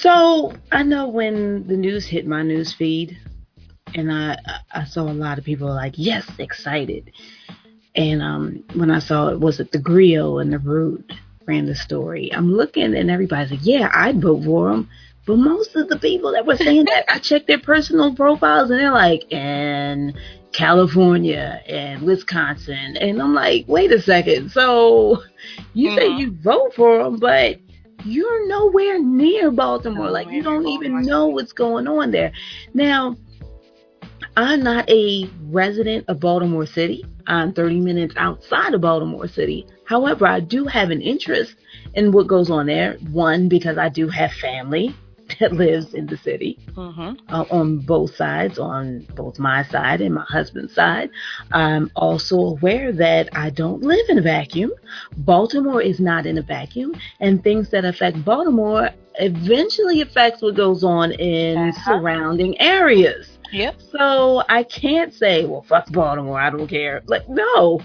so 0.00 0.52
I 0.72 0.82
know 0.82 1.08
when 1.08 1.66
the 1.66 1.76
news 1.76 2.06
hit 2.06 2.26
my 2.26 2.42
news 2.42 2.72
feed, 2.72 3.18
and 3.94 4.10
I 4.10 4.38
I 4.72 4.84
saw 4.84 5.02
a 5.02 5.12
lot 5.12 5.38
of 5.38 5.44
people 5.44 5.68
like 5.68 5.94
yes 5.96 6.26
excited, 6.38 7.12
and 7.94 8.22
um 8.22 8.64
when 8.74 8.90
I 8.90 8.98
saw 8.98 9.28
it 9.28 9.40
was 9.40 9.60
it 9.60 9.72
the 9.72 9.78
Grio 9.78 10.38
and 10.38 10.52
the 10.52 10.58
Root 10.58 11.12
ran 11.46 11.66
the 11.66 11.74
story. 11.74 12.32
I'm 12.32 12.52
looking 12.52 12.94
and 12.94 13.10
everybody's 13.10 13.50
like 13.50 13.60
yeah 13.62 13.90
I'd 13.92 14.22
vote 14.22 14.44
for 14.44 14.70
them, 14.70 14.88
but 15.26 15.36
most 15.36 15.76
of 15.76 15.88
the 15.88 15.98
people 15.98 16.32
that 16.32 16.46
were 16.46 16.56
saying 16.56 16.86
that 16.86 17.04
I 17.08 17.18
checked 17.18 17.46
their 17.46 17.60
personal 17.60 18.14
profiles 18.14 18.70
and 18.70 18.80
they're 18.80 18.92
like 18.92 19.30
and 19.32 20.16
California 20.52 21.62
and 21.66 22.02
Wisconsin, 22.02 22.96
and 22.96 23.20
I'm 23.20 23.34
like 23.34 23.66
wait 23.68 23.92
a 23.92 24.00
second 24.00 24.50
so 24.50 25.22
you 25.74 25.90
mm-hmm. 25.90 25.98
say 25.98 26.08
you 26.16 26.32
vote 26.32 26.72
for 26.74 27.04
them 27.04 27.18
but 27.18 27.60
you're 28.04 28.46
nowhere 28.48 28.98
near 29.02 29.50
Baltimore. 29.50 30.06
Nowhere 30.06 30.10
like 30.12 30.30
you 30.30 30.42
don't 30.42 30.66
even 30.66 31.02
know 31.02 31.26
what's 31.28 31.52
going 31.52 31.86
on 31.86 32.10
there. 32.10 32.32
Now, 32.74 33.16
I'm 34.36 34.62
not 34.62 34.88
a 34.88 35.28
resident 35.44 36.04
of 36.08 36.20
Baltimore 36.20 36.66
City. 36.66 37.04
I'm 37.26 37.52
30 37.52 37.80
minutes 37.80 38.14
outside 38.16 38.74
of 38.74 38.80
Baltimore 38.80 39.28
City. 39.28 39.66
However, 39.84 40.26
I 40.26 40.40
do 40.40 40.64
have 40.66 40.90
an 40.90 41.00
interest 41.00 41.56
in 41.94 42.12
what 42.12 42.26
goes 42.26 42.50
on 42.50 42.66
there. 42.66 42.94
One, 43.10 43.48
because 43.48 43.76
I 43.76 43.88
do 43.88 44.08
have 44.08 44.32
family 44.32 44.94
that 45.40 45.52
lives 45.52 45.94
in 45.94 46.06
the 46.06 46.16
city 46.16 46.58
mm-hmm. 46.72 47.14
uh, 47.34 47.44
on 47.50 47.78
both 47.78 48.14
sides, 48.14 48.58
on 48.58 49.06
both 49.14 49.38
my 49.38 49.62
side 49.64 50.00
and 50.00 50.14
my 50.14 50.24
husband's 50.28 50.74
side. 50.74 51.10
I'm 51.52 51.90
also 51.96 52.36
aware 52.38 52.92
that 52.92 53.28
I 53.32 53.50
don't 53.50 53.82
live 53.82 54.06
in 54.08 54.18
a 54.18 54.22
vacuum. 54.22 54.72
Baltimore 55.18 55.82
is 55.82 56.00
not 56.00 56.26
in 56.26 56.38
a 56.38 56.42
vacuum, 56.42 56.94
and 57.20 57.42
things 57.42 57.70
that 57.70 57.84
affect 57.84 58.24
Baltimore 58.24 58.90
eventually 59.16 60.00
affects 60.00 60.42
what 60.42 60.54
goes 60.54 60.84
on 60.84 61.12
in 61.12 61.56
uh-huh. 61.56 61.84
surrounding 61.84 62.60
areas. 62.60 63.38
Yep. 63.52 63.80
So 63.90 64.42
I 64.48 64.62
can't 64.62 65.12
say, 65.12 65.44
well, 65.44 65.62
fuck 65.62 65.90
Baltimore, 65.90 66.40
I 66.40 66.50
don't 66.50 66.68
care. 66.68 67.02
Like, 67.06 67.28
no, 67.28 67.80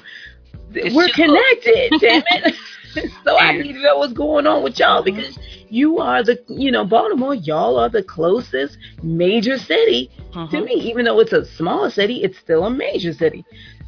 it's 0.73 0.95
we're 0.95 1.09
connected, 1.09 1.91
damn 1.99 2.23
it. 2.27 2.55
so 3.23 3.37
I 3.37 3.51
need 3.57 3.73
to 3.73 3.81
know 3.81 3.97
what's 3.97 4.13
going 4.13 4.47
on 4.47 4.63
with 4.63 4.79
y'all 4.79 5.03
mm-hmm. 5.03 5.15
because 5.15 5.37
you 5.69 5.99
are 5.99 6.23
the, 6.23 6.43
you 6.47 6.71
know, 6.71 6.85
Baltimore, 6.85 7.35
y'all 7.35 7.77
are 7.77 7.89
the 7.89 8.03
closest 8.03 8.77
major 9.03 9.57
city 9.57 10.11
to 10.33 10.39
mm-hmm. 10.39 10.63
me. 10.63 10.73
Even 10.73 11.05
though 11.05 11.19
it's 11.19 11.33
a 11.33 11.45
small 11.45 11.89
city, 11.89 12.23
it's 12.23 12.37
still 12.37 12.65
a 12.65 12.69
major 12.69 13.13
city. 13.13 13.45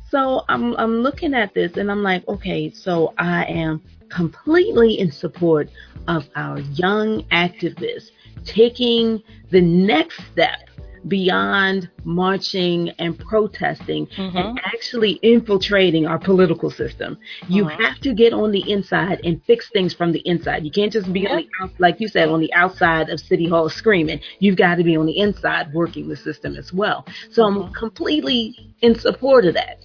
So 0.10 0.45
I'm 0.47 0.74
I'm 0.78 1.01
looking 1.01 1.34
at 1.34 1.53
this 1.53 1.76
and 1.76 1.91
I'm 1.91 2.01
like, 2.01 2.28
okay, 2.28 2.70
so 2.70 3.14
I 3.18 3.43
am 3.45 3.82
completely 4.10 4.99
in 4.99 5.12
support 5.12 5.70
of 6.08 6.26
our 6.36 6.60
young 6.60 7.24
activists 7.26 8.12
taking 8.45 9.22
the 9.51 9.60
next 9.60 10.22
step 10.32 10.70
beyond 11.08 11.89
marching 12.04 12.89
and 13.00 13.18
protesting 13.18 14.08
mm-hmm. 14.08 14.38
and 14.38 14.60
actually 14.66 15.20
infiltrating 15.22 16.06
our 16.06 16.20
political 16.20 16.72
system. 16.72 17.18
You 17.48 17.66
mm-hmm. 17.66 17.84
have 17.84 18.00
to 18.02 18.14
get 18.14 18.34
on 18.34 18.52
the 18.52 18.72
inside 18.72 19.22
and 19.24 19.41
fix 19.45 19.70
things 19.70 19.93
from 19.93 20.12
the 20.12 20.20
inside. 20.20 20.64
You 20.64 20.72
can't 20.72 20.91
just 20.91 21.12
be 21.12 21.28
on 21.28 21.38
the 21.38 21.48
out, 21.62 21.72
like 21.80 22.00
you 22.00 22.08
said 22.08 22.30
on 22.30 22.39
the 22.39 22.54
outside 22.54 23.10
of 23.10 23.20
City 23.20 23.48
Hall 23.48 23.70
screaming. 23.70 24.20
You've 24.39 24.58
got 24.58 24.76
to 24.76 24.84
be 24.84 24.95
on 24.95 25.06
the 25.06 25.20
inside 25.20 25.74
working 25.74 26.08
the 26.08 26.16
system 26.16 26.56
as 26.56 26.74
well. 26.74 27.06
So 27.32 27.43
mm-hmm. 27.43 27.64
I'm 27.64 27.74
completely 27.74 28.76
in 28.82 28.98
support 28.98 29.45
of 29.45 29.54
that. 29.54 29.80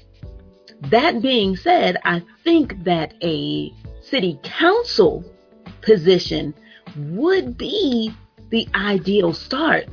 That 0.91 1.23
being 1.23 1.57
said, 1.57 1.97
I 2.05 2.23
think 2.43 2.85
that 2.85 3.15
a 3.23 3.73
city 4.01 4.39
council 4.43 5.25
position 5.81 6.55
would 6.97 7.57
be 7.57 8.13
the 8.51 8.69
ideal 8.75 9.33
start 9.33 9.87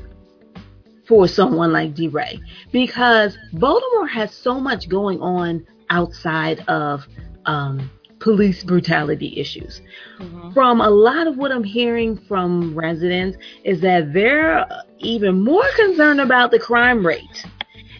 for 1.09 1.27
someone 1.27 1.73
like 1.73 1.95
DeRay 1.95 2.39
because 2.71 3.35
Baltimore 3.53 4.07
has 4.07 4.31
so 4.31 4.59
much 4.59 4.87
going 4.87 5.19
on 5.21 5.65
outside 5.89 6.63
of 6.67 7.03
um, 7.47 7.89
police 8.19 8.63
brutality 8.63 9.33
issues. 9.35 9.81
Mm-hmm. 10.19 10.53
From 10.53 10.81
a 10.81 10.89
lot 10.89 11.25
of 11.25 11.35
what 11.35 11.51
I'm 11.51 11.63
hearing 11.63 12.15
from 12.27 12.77
residents 12.77 13.39
is 13.63 13.81
that 13.81 14.13
they're 14.13 14.67
even 14.99 15.43
more 15.43 15.65
concerned 15.75 16.21
about 16.21 16.51
the 16.51 16.59
crime 16.59 17.03
rate. 17.03 17.43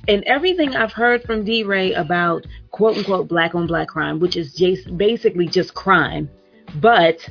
And 0.07 0.23
everything 0.25 0.75
I've 0.75 0.93
heard 0.93 1.23
from 1.23 1.43
DeRay 1.43 1.93
about 1.93 2.45
quote 2.69 2.95
unquote 2.95 3.27
black 3.27 3.55
on 3.55 3.65
black 3.65 3.87
crime, 3.87 4.19
which 4.19 4.35
is 4.35 4.53
just 4.53 4.95
basically 4.97 5.47
just 5.47 5.73
crime, 5.73 6.29
but 6.75 7.27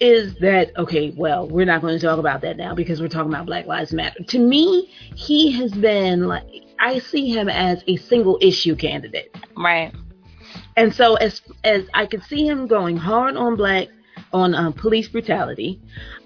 is 0.00 0.34
that 0.36 0.72
okay? 0.78 1.12
Well, 1.14 1.46
we're 1.46 1.66
not 1.66 1.82
going 1.82 1.98
to 1.98 2.04
talk 2.04 2.18
about 2.18 2.40
that 2.40 2.56
now 2.56 2.74
because 2.74 3.00
we're 3.00 3.08
talking 3.08 3.32
about 3.32 3.46
Black 3.46 3.66
Lives 3.66 3.92
Matter. 3.92 4.24
To 4.24 4.38
me, 4.38 4.90
he 5.14 5.52
has 5.52 5.72
been 5.72 6.26
like 6.26 6.44
I 6.80 6.98
see 6.98 7.28
him 7.28 7.48
as 7.48 7.84
a 7.86 7.96
single 7.96 8.38
issue 8.40 8.74
candidate. 8.74 9.36
Right. 9.56 9.94
And 10.76 10.94
so 10.94 11.16
as 11.16 11.42
as 11.64 11.84
I 11.92 12.06
can 12.06 12.22
see 12.22 12.46
him 12.46 12.66
going 12.66 12.96
hard 12.96 13.36
on 13.36 13.56
black 13.56 13.88
on 14.32 14.54
um, 14.54 14.72
police 14.72 15.08
brutality. 15.08 15.80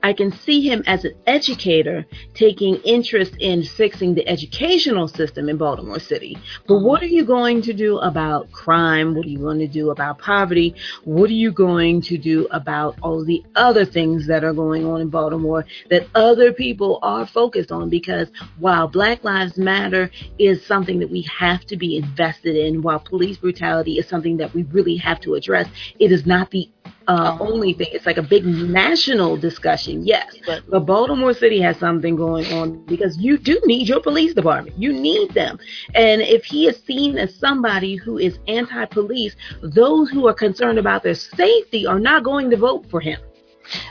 I 0.04 0.12
can 0.12 0.32
see 0.32 0.60
him 0.60 0.82
as 0.86 1.06
an 1.06 1.14
educator 1.26 2.04
taking 2.34 2.74
interest 2.84 3.34
in 3.40 3.62
fixing 3.62 4.14
the 4.14 4.28
educational 4.28 5.08
system 5.08 5.48
in 5.48 5.56
Baltimore 5.56 5.98
City. 5.98 6.36
But 6.68 6.80
what 6.80 7.02
are 7.02 7.06
you 7.06 7.24
going 7.24 7.62
to 7.62 7.72
do 7.72 7.96
about 7.96 8.52
crime? 8.52 9.14
What 9.14 9.24
are 9.24 9.30
you 9.30 9.38
going 9.38 9.60
to 9.60 9.66
do 9.66 9.90
about 9.92 10.18
poverty? 10.18 10.74
What 11.04 11.30
are 11.30 11.40
you 11.44 11.50
going 11.50 12.02
to 12.02 12.18
do 12.18 12.46
about 12.50 12.98
all 13.00 13.24
the 13.24 13.42
other 13.56 13.86
things 13.86 14.26
that 14.26 14.44
are 14.44 14.52
going 14.52 14.84
on 14.84 15.00
in 15.00 15.08
Baltimore 15.08 15.64
that 15.88 16.06
other 16.14 16.52
people 16.52 16.98
are 17.00 17.26
focused 17.26 17.72
on? 17.72 17.88
Because 17.88 18.28
while 18.58 18.86
Black 18.86 19.24
Lives 19.24 19.56
Matter 19.56 20.10
is 20.38 20.66
something 20.66 20.98
that 20.98 21.10
we 21.10 21.22
have 21.22 21.64
to 21.64 21.78
be 21.78 21.96
invested 21.96 22.56
in, 22.56 22.82
while 22.82 22.98
police 23.00 23.38
brutality 23.38 23.94
is 23.94 24.06
something 24.06 24.36
that 24.36 24.52
we 24.52 24.64
really 24.64 24.96
have 24.96 25.18
to 25.20 25.32
address, 25.32 25.66
it 25.98 26.12
is 26.12 26.26
not 26.26 26.50
the 26.50 26.68
uh, 27.06 27.36
only 27.40 27.74
thing. 27.74 27.88
It's 27.92 28.06
like 28.06 28.16
a 28.16 28.22
big 28.22 28.44
national 28.44 29.36
discussion, 29.36 29.93
yes. 30.02 30.36
But, 30.46 30.62
but 30.68 30.80
Baltimore 30.80 31.34
City 31.34 31.60
has 31.60 31.76
something 31.78 32.16
going 32.16 32.46
on 32.52 32.84
because 32.86 33.16
you 33.18 33.38
do 33.38 33.60
need 33.64 33.88
your 33.88 34.00
police 34.00 34.34
department. 34.34 34.78
You 34.78 34.92
need 34.92 35.32
them. 35.34 35.58
And 35.94 36.22
if 36.22 36.44
he 36.44 36.66
is 36.66 36.82
seen 36.84 37.18
as 37.18 37.34
somebody 37.34 37.96
who 37.96 38.18
is 38.18 38.38
anti 38.48 38.84
police, 38.86 39.36
those 39.62 40.10
who 40.10 40.26
are 40.26 40.34
concerned 40.34 40.78
about 40.78 41.02
their 41.02 41.14
safety 41.14 41.86
are 41.86 42.00
not 42.00 42.24
going 42.24 42.50
to 42.50 42.56
vote 42.56 42.86
for 42.90 43.00
him. 43.00 43.20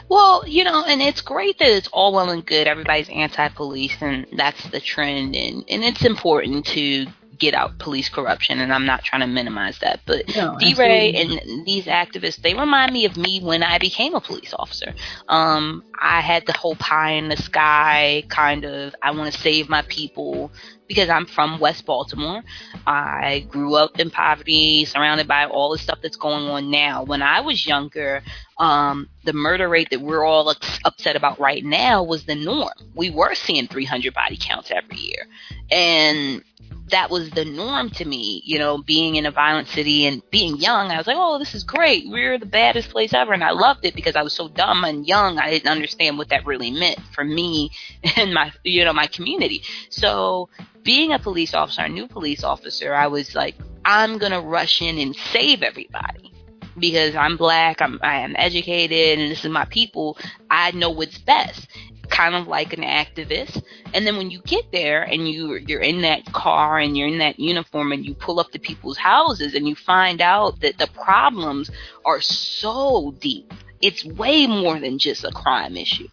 Well, 0.09 0.43
you 0.47 0.63
know, 0.63 0.83
and 0.85 1.01
it's 1.01 1.21
great 1.21 1.57
that 1.59 1.69
it's 1.69 1.87
all 1.87 2.13
well 2.13 2.29
and 2.29 2.45
good. 2.45 2.67
Everybody's 2.67 3.09
anti-police, 3.09 3.95
and 4.01 4.27
that's 4.33 4.63
the 4.69 4.79
trend, 4.79 5.35
and 5.35 5.63
and 5.67 5.83
it's 5.83 6.05
important 6.05 6.65
to 6.67 7.07
get 7.37 7.53
out 7.53 7.77
police 7.79 8.09
corruption, 8.09 8.59
and 8.59 8.73
I'm 8.73 8.85
not 8.85 9.03
trying 9.03 9.21
to 9.21 9.27
minimize 9.27 9.79
that. 9.79 10.01
But 10.05 10.35
no, 10.35 10.57
DeRay 10.59 11.13
and 11.13 11.65
these 11.65 11.85
activists, 11.85 12.41
they 12.41 12.53
remind 12.53 12.93
me 12.93 13.05
of 13.05 13.17
me 13.17 13.39
when 13.41 13.63
I 13.63 13.77
became 13.77 14.13
a 14.13 14.21
police 14.21 14.53
officer. 14.57 14.93
Um, 15.27 15.83
I 15.99 16.21
had 16.21 16.45
the 16.45 16.53
whole 16.53 16.75
pie 16.75 17.11
in 17.11 17.29
the 17.29 17.37
sky 17.37 18.23
kind 18.29 18.65
of, 18.65 18.95
I 19.01 19.11
want 19.11 19.33
to 19.33 19.39
save 19.39 19.69
my 19.69 19.83
people 19.83 20.51
because 20.87 21.09
I'm 21.09 21.25
from 21.25 21.59
West 21.59 21.85
Baltimore. 21.85 22.43
I 22.85 23.45
grew 23.49 23.75
up 23.75 23.99
in 23.99 24.09
poverty, 24.09 24.85
surrounded 24.85 25.27
by 25.27 25.45
all 25.45 25.71
the 25.71 25.77
stuff 25.77 25.99
that's 26.01 26.17
going 26.17 26.45
on 26.45 26.69
now. 26.69 27.03
When 27.03 27.21
I 27.21 27.41
was 27.41 27.65
younger, 27.65 28.21
um, 28.57 29.09
the 29.23 29.33
murder 29.33 29.69
rate 29.69 29.89
that 29.91 30.01
we're 30.01 30.23
all 30.23 30.53
upset 30.85 31.15
about 31.15 31.39
right 31.39 31.63
now 31.63 32.03
was 32.03 32.25
the 32.25 32.35
norm. 32.35 32.73
We 32.95 33.09
were 33.09 33.33
seeing 33.33 33.67
300 33.67 34.13
body 34.13 34.37
counts 34.39 34.71
every 34.71 34.97
year. 34.97 35.27
And 35.71 36.43
that 36.89 37.09
was 37.09 37.29
the 37.31 37.45
norm 37.45 37.89
to 37.89 38.05
me, 38.05 38.41
you 38.45 38.59
know, 38.59 38.77
being 38.77 39.15
in 39.15 39.25
a 39.25 39.31
violent 39.31 39.67
city 39.67 40.05
and 40.05 40.21
being 40.29 40.57
young. 40.57 40.91
I 40.91 40.97
was 40.97 41.07
like, 41.07 41.17
oh, 41.19 41.39
this 41.39 41.55
is 41.55 41.63
great. 41.63 42.07
We're 42.07 42.37
the 42.37 42.45
baddest 42.45 42.89
place 42.89 43.13
ever. 43.13 43.33
And 43.33 43.43
I 43.43 43.51
loved 43.51 43.85
it 43.85 43.95
because 43.95 44.15
I 44.15 44.21
was 44.21 44.33
so 44.33 44.49
dumb 44.49 44.83
and 44.83 45.07
young. 45.07 45.39
I 45.39 45.49
didn't 45.49 45.71
understand 45.71 46.17
what 46.17 46.29
that 46.29 46.45
really 46.45 46.71
meant 46.71 46.99
for 47.13 47.23
me 47.23 47.71
and 48.15 48.33
my, 48.33 48.51
you 48.63 48.83
know, 48.85 48.93
my 48.93 49.07
community. 49.07 49.63
So 49.89 50.49
being 50.83 51.13
a 51.13 51.19
police 51.19 51.53
officer, 51.53 51.83
a 51.83 51.89
new 51.89 52.07
police 52.07 52.43
officer, 52.43 52.93
I 52.93 53.07
was 53.07 53.33
like, 53.33 53.55
I'm 53.85 54.17
going 54.17 54.31
to 54.31 54.41
rush 54.41 54.81
in 54.81 54.97
and 54.97 55.15
save 55.15 55.63
everybody 55.63 56.33
because 56.77 57.15
I'm 57.15 57.37
black, 57.37 57.81
I'm 57.81 57.99
I 58.01 58.21
am 58.21 58.35
educated, 58.37 59.19
and 59.19 59.31
this 59.31 59.45
is 59.45 59.51
my 59.51 59.65
people. 59.65 60.17
I 60.49 60.71
know 60.71 60.89
what's 60.89 61.17
best 61.19 61.67
kind 62.13 62.35
of 62.35 62.47
like 62.47 62.73
an 62.73 62.83
activist. 62.83 63.61
And 63.93 64.05
then 64.05 64.17
when 64.17 64.29
you 64.29 64.39
get 64.43 64.71
there 64.71 65.01
and 65.01 65.27
you 65.27 65.55
you're 65.55 65.81
in 65.81 66.01
that 66.03 66.31
car 66.31 66.77
and 66.77 66.95
you're 66.95 67.07
in 67.07 67.17
that 67.17 67.39
uniform 67.39 67.91
and 67.91 68.05
you 68.05 68.13
pull 68.13 68.39
up 68.39 68.51
to 68.51 68.59
people's 68.59 68.97
houses 68.97 69.55
and 69.55 69.67
you 69.67 69.75
find 69.75 70.21
out 70.21 70.61
that 70.61 70.77
the 70.77 70.87
problems 70.87 71.71
are 72.05 72.21
so 72.21 73.15
deep. 73.19 73.51
It's 73.81 74.05
way 74.05 74.45
more 74.45 74.79
than 74.79 74.99
just 74.99 75.23
a 75.23 75.31
crime 75.31 75.75
issue. 75.75 76.07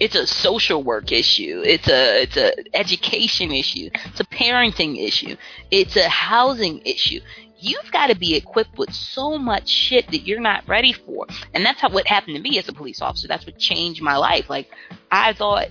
It's 0.00 0.16
a 0.16 0.26
social 0.26 0.82
work 0.82 1.12
issue. 1.12 1.62
It's 1.64 1.88
a 1.88 2.22
it's 2.22 2.36
a 2.36 2.76
education 2.76 3.52
issue. 3.52 3.90
It's 4.06 4.20
a 4.20 4.24
parenting 4.24 4.98
issue. 4.98 5.36
It's 5.70 5.96
a 5.96 6.08
housing 6.08 6.80
issue 6.84 7.20
you've 7.64 7.90
got 7.90 8.08
to 8.08 8.14
be 8.16 8.34
equipped 8.34 8.78
with 8.78 8.92
so 8.92 9.38
much 9.38 9.68
shit 9.68 10.06
that 10.10 10.26
you're 10.26 10.40
not 10.40 10.66
ready 10.68 10.92
for. 10.92 11.26
And 11.54 11.64
that's 11.64 11.80
how 11.80 11.90
what 11.90 12.06
happened 12.06 12.36
to 12.36 12.42
me 12.42 12.58
as 12.58 12.68
a 12.68 12.72
police 12.72 13.00
officer. 13.00 13.26
That's 13.26 13.46
what 13.46 13.58
changed 13.58 14.02
my 14.02 14.16
life. 14.16 14.50
Like 14.50 14.70
I 15.10 15.32
thought 15.32 15.68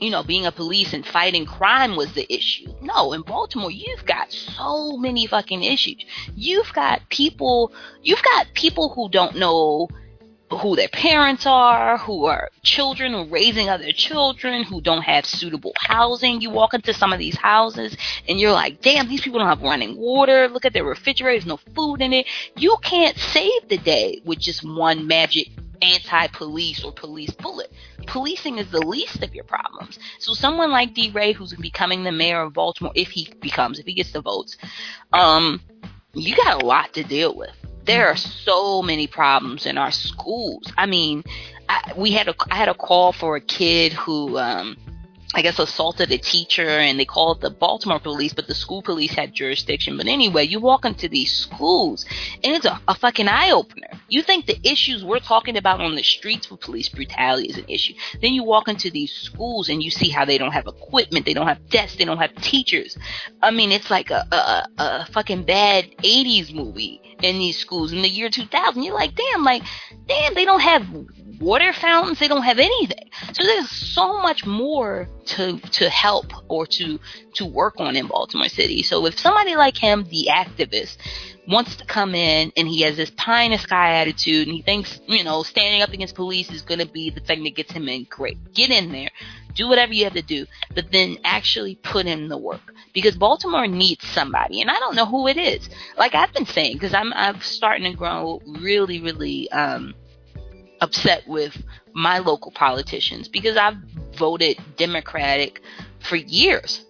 you 0.00 0.10
know, 0.10 0.22
being 0.22 0.46
a 0.46 0.52
police 0.52 0.92
and 0.92 1.04
fighting 1.04 1.44
crime 1.44 1.96
was 1.96 2.12
the 2.12 2.32
issue. 2.32 2.72
No, 2.80 3.12
in 3.12 3.22
Baltimore, 3.22 3.70
you've 3.70 4.06
got 4.06 4.30
so 4.30 4.96
many 4.96 5.26
fucking 5.26 5.64
issues. 5.64 6.04
You've 6.36 6.72
got 6.72 7.08
people, 7.08 7.72
you've 8.02 8.22
got 8.22 8.46
people 8.54 8.90
who 8.90 9.08
don't 9.08 9.36
know 9.36 9.88
who 10.50 10.76
their 10.76 10.88
parents 10.88 11.46
are, 11.46 11.98
who 11.98 12.24
are 12.24 12.50
children 12.62 13.14
are 13.14 13.26
raising 13.26 13.68
other 13.68 13.92
children, 13.92 14.64
who 14.64 14.80
don't 14.80 15.02
have 15.02 15.26
suitable 15.26 15.72
housing. 15.76 16.40
You 16.40 16.50
walk 16.50 16.74
into 16.74 16.94
some 16.94 17.12
of 17.12 17.18
these 17.18 17.36
houses 17.36 17.96
and 18.28 18.40
you're 18.40 18.52
like, 18.52 18.80
damn, 18.80 19.08
these 19.08 19.20
people 19.20 19.38
don't 19.38 19.48
have 19.48 19.62
running 19.62 19.96
water. 19.96 20.48
Look 20.48 20.64
at 20.64 20.72
their 20.72 20.84
refrigerators, 20.84 21.46
no 21.46 21.58
food 21.74 22.00
in 22.00 22.12
it. 22.12 22.26
You 22.56 22.76
can't 22.82 23.16
save 23.16 23.68
the 23.68 23.78
day 23.78 24.20
with 24.24 24.38
just 24.38 24.64
one 24.64 25.06
magic 25.06 25.48
anti-police 25.82 26.82
or 26.82 26.92
police 26.92 27.30
bullet. 27.30 27.70
Policing 28.06 28.58
is 28.58 28.70
the 28.70 28.80
least 28.80 29.22
of 29.22 29.34
your 29.34 29.44
problems. 29.44 29.98
So 30.18 30.34
someone 30.34 30.70
like 30.70 30.94
DeRay, 30.94 31.34
who's 31.34 31.54
becoming 31.54 32.04
the 32.04 32.12
mayor 32.12 32.42
of 32.42 32.54
Baltimore, 32.54 32.92
if 32.94 33.10
he 33.10 33.32
becomes, 33.40 33.78
if 33.78 33.86
he 33.86 33.94
gets 33.94 34.12
the 34.12 34.22
votes, 34.22 34.56
um, 35.12 35.60
you 36.14 36.34
got 36.34 36.62
a 36.62 36.66
lot 36.66 36.94
to 36.94 37.04
deal 37.04 37.34
with 37.34 37.54
there 37.88 38.06
are 38.06 38.16
so 38.16 38.82
many 38.82 39.06
problems 39.06 39.64
in 39.64 39.78
our 39.78 39.90
schools. 39.90 40.70
I 40.76 40.84
mean, 40.84 41.24
I, 41.68 41.94
we 41.96 42.12
had 42.12 42.28
a 42.28 42.34
I 42.50 42.56
had 42.56 42.68
a 42.68 42.74
call 42.74 43.12
for 43.12 43.34
a 43.36 43.40
kid 43.40 43.94
who 43.94 44.36
um, 44.38 44.76
I 45.34 45.40
guess 45.40 45.58
assaulted 45.58 46.12
a 46.12 46.18
teacher 46.18 46.68
and 46.68 47.00
they 47.00 47.06
called 47.06 47.40
the 47.40 47.48
Baltimore 47.48 47.98
police, 47.98 48.34
but 48.34 48.46
the 48.46 48.54
school 48.54 48.82
police 48.82 49.14
had 49.14 49.32
jurisdiction. 49.32 49.96
But 49.96 50.06
anyway, 50.06 50.46
you 50.46 50.60
walk 50.60 50.84
into 50.84 51.08
these 51.08 51.32
schools 51.32 52.04
and 52.44 52.54
it's 52.54 52.66
a, 52.66 52.78
a 52.88 52.94
fucking 52.94 53.26
eye 53.26 53.52
opener. 53.52 53.88
You 54.10 54.22
think 54.22 54.44
the 54.44 54.60
issues 54.62 55.02
we're 55.02 55.18
talking 55.18 55.56
about 55.56 55.80
on 55.80 55.96
the 55.96 56.02
streets 56.02 56.50
with 56.50 56.60
police 56.60 56.90
brutality 56.90 57.48
is 57.48 57.56
an 57.56 57.68
issue. 57.68 57.94
Then 58.20 58.34
you 58.34 58.44
walk 58.44 58.68
into 58.68 58.90
these 58.90 59.12
schools 59.12 59.70
and 59.70 59.82
you 59.82 59.90
see 59.90 60.10
how 60.10 60.26
they 60.26 60.36
don't 60.36 60.52
have 60.52 60.66
equipment, 60.66 61.24
they 61.24 61.34
don't 61.34 61.48
have 61.48 61.70
desks, 61.70 61.96
they 61.96 62.04
don't 62.04 62.18
have 62.18 62.34
teachers. 62.36 62.98
I 63.42 63.50
mean, 63.50 63.72
it's 63.72 63.90
like 63.90 64.10
a, 64.10 64.26
a, 64.30 64.68
a 64.78 65.06
fucking 65.06 65.44
bad 65.44 65.90
80s 66.02 66.54
movie 66.54 67.00
in 67.22 67.38
these 67.38 67.58
schools 67.58 67.92
in 67.92 68.02
the 68.02 68.08
year 68.08 68.30
2000. 68.30 68.82
You're 68.82 68.94
like, 68.94 69.14
damn, 69.14 69.44
like, 69.44 69.62
damn, 70.06 70.34
they 70.34 70.44
don't 70.44 70.60
have 70.60 70.86
water 71.40 71.72
fountains, 71.72 72.18
they 72.18 72.28
don't 72.28 72.42
have 72.42 72.58
anything. 72.58 73.10
So 73.32 73.44
there's 73.44 73.70
so 73.70 74.20
much 74.20 74.44
more 74.46 75.08
to 75.26 75.58
to 75.58 75.88
help 75.88 76.32
or 76.48 76.66
to 76.66 76.98
to 77.34 77.46
work 77.46 77.74
on 77.78 77.96
in 77.96 78.06
Baltimore 78.06 78.48
City. 78.48 78.82
So 78.82 79.06
if 79.06 79.18
somebody 79.18 79.56
like 79.56 79.76
him, 79.76 80.04
the 80.04 80.28
activist, 80.30 80.96
wants 81.48 81.76
to 81.76 81.84
come 81.86 82.14
in 82.14 82.52
and 82.56 82.68
he 82.68 82.82
has 82.82 82.96
this 82.96 83.10
pie 83.10 83.44
in 83.44 83.52
the 83.52 83.58
sky 83.58 83.94
attitude 83.94 84.46
and 84.46 84.56
he 84.56 84.62
thinks, 84.62 85.00
you 85.06 85.24
know, 85.24 85.42
standing 85.42 85.82
up 85.82 85.90
against 85.90 86.14
police 86.14 86.50
is 86.50 86.62
going 86.62 86.80
to 86.80 86.86
be 86.86 87.10
the 87.10 87.20
thing 87.20 87.42
that 87.44 87.56
gets 87.56 87.72
him 87.72 87.88
in, 87.88 88.04
great. 88.04 88.36
Get 88.52 88.70
in 88.70 88.92
there. 88.92 89.10
Do 89.54 89.68
whatever 89.68 89.92
you 89.92 90.04
have 90.04 90.12
to 90.12 90.22
do, 90.22 90.46
but 90.74 90.92
then 90.92 91.16
actually 91.24 91.76
put 91.76 92.06
in 92.06 92.28
the 92.28 92.36
work 92.36 92.74
because 92.92 93.16
Baltimore 93.16 93.66
needs 93.66 94.06
somebody, 94.08 94.60
and 94.60 94.70
I 94.70 94.78
don't 94.78 94.96
know 94.96 95.06
who 95.06 95.28
it 95.28 95.36
is. 95.36 95.68
Like 95.96 96.14
I've 96.14 96.32
been 96.32 96.46
saying, 96.46 96.74
because 96.74 96.94
I'm 96.94 97.12
I'm 97.14 97.40
starting 97.40 97.90
to 97.90 97.96
grow 97.96 98.40
really, 98.60 99.00
really 99.00 99.50
um, 99.50 99.94
upset 100.80 101.26
with 101.26 101.56
my 101.94 102.18
local 102.18 102.50
politicians 102.52 103.28
because 103.28 103.56
I've 103.56 103.76
voted 104.16 104.58
Democratic 104.76 105.60
for 106.00 106.16
years. 106.16 106.84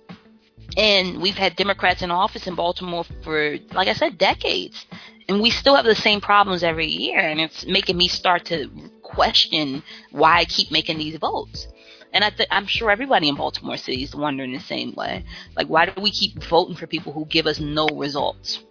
And 0.76 1.20
we've 1.20 1.36
had 1.36 1.56
Democrats 1.56 2.02
in 2.02 2.10
office 2.10 2.46
in 2.46 2.54
Baltimore 2.54 3.04
for, 3.24 3.56
like 3.72 3.88
I 3.88 3.94
said, 3.94 4.18
decades. 4.18 4.86
And 5.28 5.40
we 5.40 5.50
still 5.50 5.74
have 5.74 5.84
the 5.84 5.94
same 5.94 6.20
problems 6.20 6.62
every 6.62 6.86
year. 6.86 7.18
And 7.18 7.40
it's 7.40 7.66
making 7.66 7.96
me 7.96 8.08
start 8.08 8.44
to 8.46 8.70
question 9.02 9.82
why 10.10 10.38
I 10.38 10.44
keep 10.44 10.70
making 10.70 10.98
these 10.98 11.16
votes. 11.18 11.66
And 12.12 12.24
I 12.24 12.30
th- 12.30 12.48
I'm 12.50 12.66
sure 12.66 12.90
everybody 12.90 13.28
in 13.28 13.34
Baltimore 13.34 13.76
City 13.76 14.02
is 14.02 14.14
wondering 14.14 14.52
the 14.52 14.60
same 14.60 14.94
way. 14.94 15.24
Like, 15.56 15.68
why 15.68 15.86
do 15.86 16.00
we 16.00 16.10
keep 16.10 16.42
voting 16.44 16.76
for 16.76 16.86
people 16.86 17.12
who 17.12 17.26
give 17.26 17.46
us 17.46 17.60
no 17.60 17.86
results? 17.88 18.64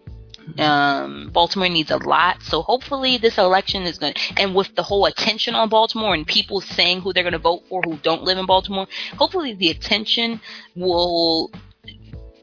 Um, 0.58 1.30
Baltimore 1.34 1.68
needs 1.68 1.92
a 1.92 1.98
lot, 1.98 2.42
so 2.42 2.62
hopefully 2.62 3.18
this 3.18 3.38
election 3.38 3.84
is 3.84 3.98
going. 3.98 4.14
to 4.14 4.34
And 4.38 4.56
with 4.56 4.74
the 4.76 4.84
whole 4.84 5.06
attention 5.06 5.56
on 5.56 5.70
Baltimore 5.70 6.14
and 6.14 6.26
people 6.26 6.62
saying 6.62 7.02
who 7.02 7.12
they're 7.12 7.24
going 7.24 7.34
to 7.34 7.40
vote 7.40 7.64
for 7.68 7.82
who 7.84 7.98
don't 7.98 8.24
live 8.24 8.38
in 8.38 8.46
Baltimore, 8.46 8.88
hopefully 9.18 9.54
the 9.54 9.70
attention 9.70 10.40
will 10.76 11.52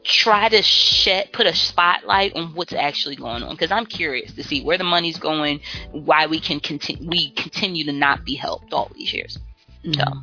try 0.03 0.47
to 0.47 0.61
shed, 0.61 1.31
put 1.33 1.47
a 1.47 1.55
spotlight 1.55 2.35
on 2.35 2.53
what's 2.53 2.73
actually 2.73 3.15
going 3.15 3.41
on 3.41 3.55
because 3.55 3.71
I'm 3.71 3.87
curious 3.87 4.31
to 4.33 4.43
see 4.43 4.61
where 4.61 4.77
the 4.77 4.83
money's 4.83 5.17
going, 5.17 5.61
why 5.91 6.27
we 6.27 6.39
can 6.39 6.59
continue 6.59 7.09
we 7.09 7.31
continue 7.31 7.83
to 7.85 7.91
not 7.91 8.23
be 8.23 8.35
helped 8.35 8.71
all 8.71 8.91
these 8.95 9.11
years. 9.11 9.39
So, 9.83 9.89
mm-hmm. 9.89 10.19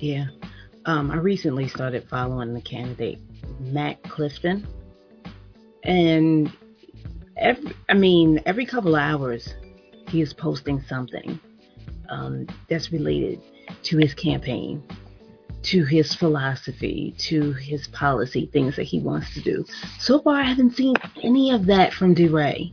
Yeah, 0.00 0.26
um, 0.86 1.10
I 1.10 1.16
recently 1.16 1.68
started 1.68 2.08
following 2.08 2.54
the 2.54 2.60
candidate 2.60 3.18
Matt 3.60 4.02
Clifton, 4.02 4.66
and 5.84 6.50
every, 7.36 7.72
I 7.88 7.94
mean, 7.94 8.40
every 8.46 8.66
couple 8.66 8.96
hours 8.96 9.54
he 10.08 10.20
is 10.20 10.32
posting 10.32 10.80
something 10.88 11.38
um, 12.08 12.46
that's 12.68 12.92
related 12.92 13.40
to 13.84 13.98
his 13.98 14.14
campaign, 14.14 14.82
to 15.62 15.84
his 15.84 16.14
philosophy, 16.14 17.14
to 17.18 17.52
his 17.52 17.86
policy, 17.88 18.48
things 18.52 18.76
that 18.76 18.84
he 18.84 19.00
wants 19.00 19.32
to 19.34 19.40
do. 19.40 19.64
So 19.98 20.20
far, 20.20 20.36
I 20.36 20.42
haven't 20.44 20.72
seen 20.72 20.96
any 21.22 21.52
of 21.52 21.66
that 21.66 21.92
from 21.92 22.14
DeRay. 22.14 22.72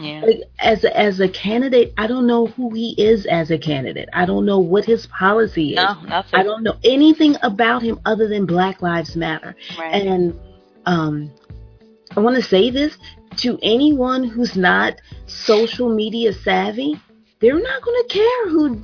Yeah. 0.00 0.22
Like, 0.22 0.42
as 0.58 0.84
a, 0.84 0.96
as 0.96 1.20
a 1.20 1.28
candidate, 1.28 1.92
I 1.98 2.06
don't 2.06 2.26
know 2.26 2.46
who 2.46 2.72
he 2.74 2.94
is 3.00 3.26
as 3.26 3.50
a 3.50 3.58
candidate. 3.58 4.08
I 4.12 4.26
don't 4.26 4.46
know 4.46 4.58
what 4.58 4.84
his 4.84 5.06
policy 5.06 5.70
is. 5.70 5.76
No, 5.76 6.00
nothing. 6.02 6.40
I 6.40 6.42
don't 6.42 6.62
know 6.62 6.76
anything 6.84 7.36
about 7.42 7.82
him 7.82 8.00
other 8.04 8.28
than 8.28 8.46
Black 8.46 8.82
Lives 8.82 9.16
Matter. 9.16 9.54
Right. 9.78 10.02
And 10.02 10.38
um, 10.86 11.30
I 12.16 12.20
want 12.20 12.36
to 12.36 12.42
say 12.42 12.70
this 12.70 12.96
to 13.38 13.58
anyone 13.62 14.24
who's 14.24 14.56
not 14.56 15.00
social 15.26 15.94
media 15.94 16.32
savvy, 16.32 17.00
they're 17.40 17.60
not 17.60 17.82
going 17.82 18.02
to 18.02 18.08
care 18.08 18.48
who 18.48 18.82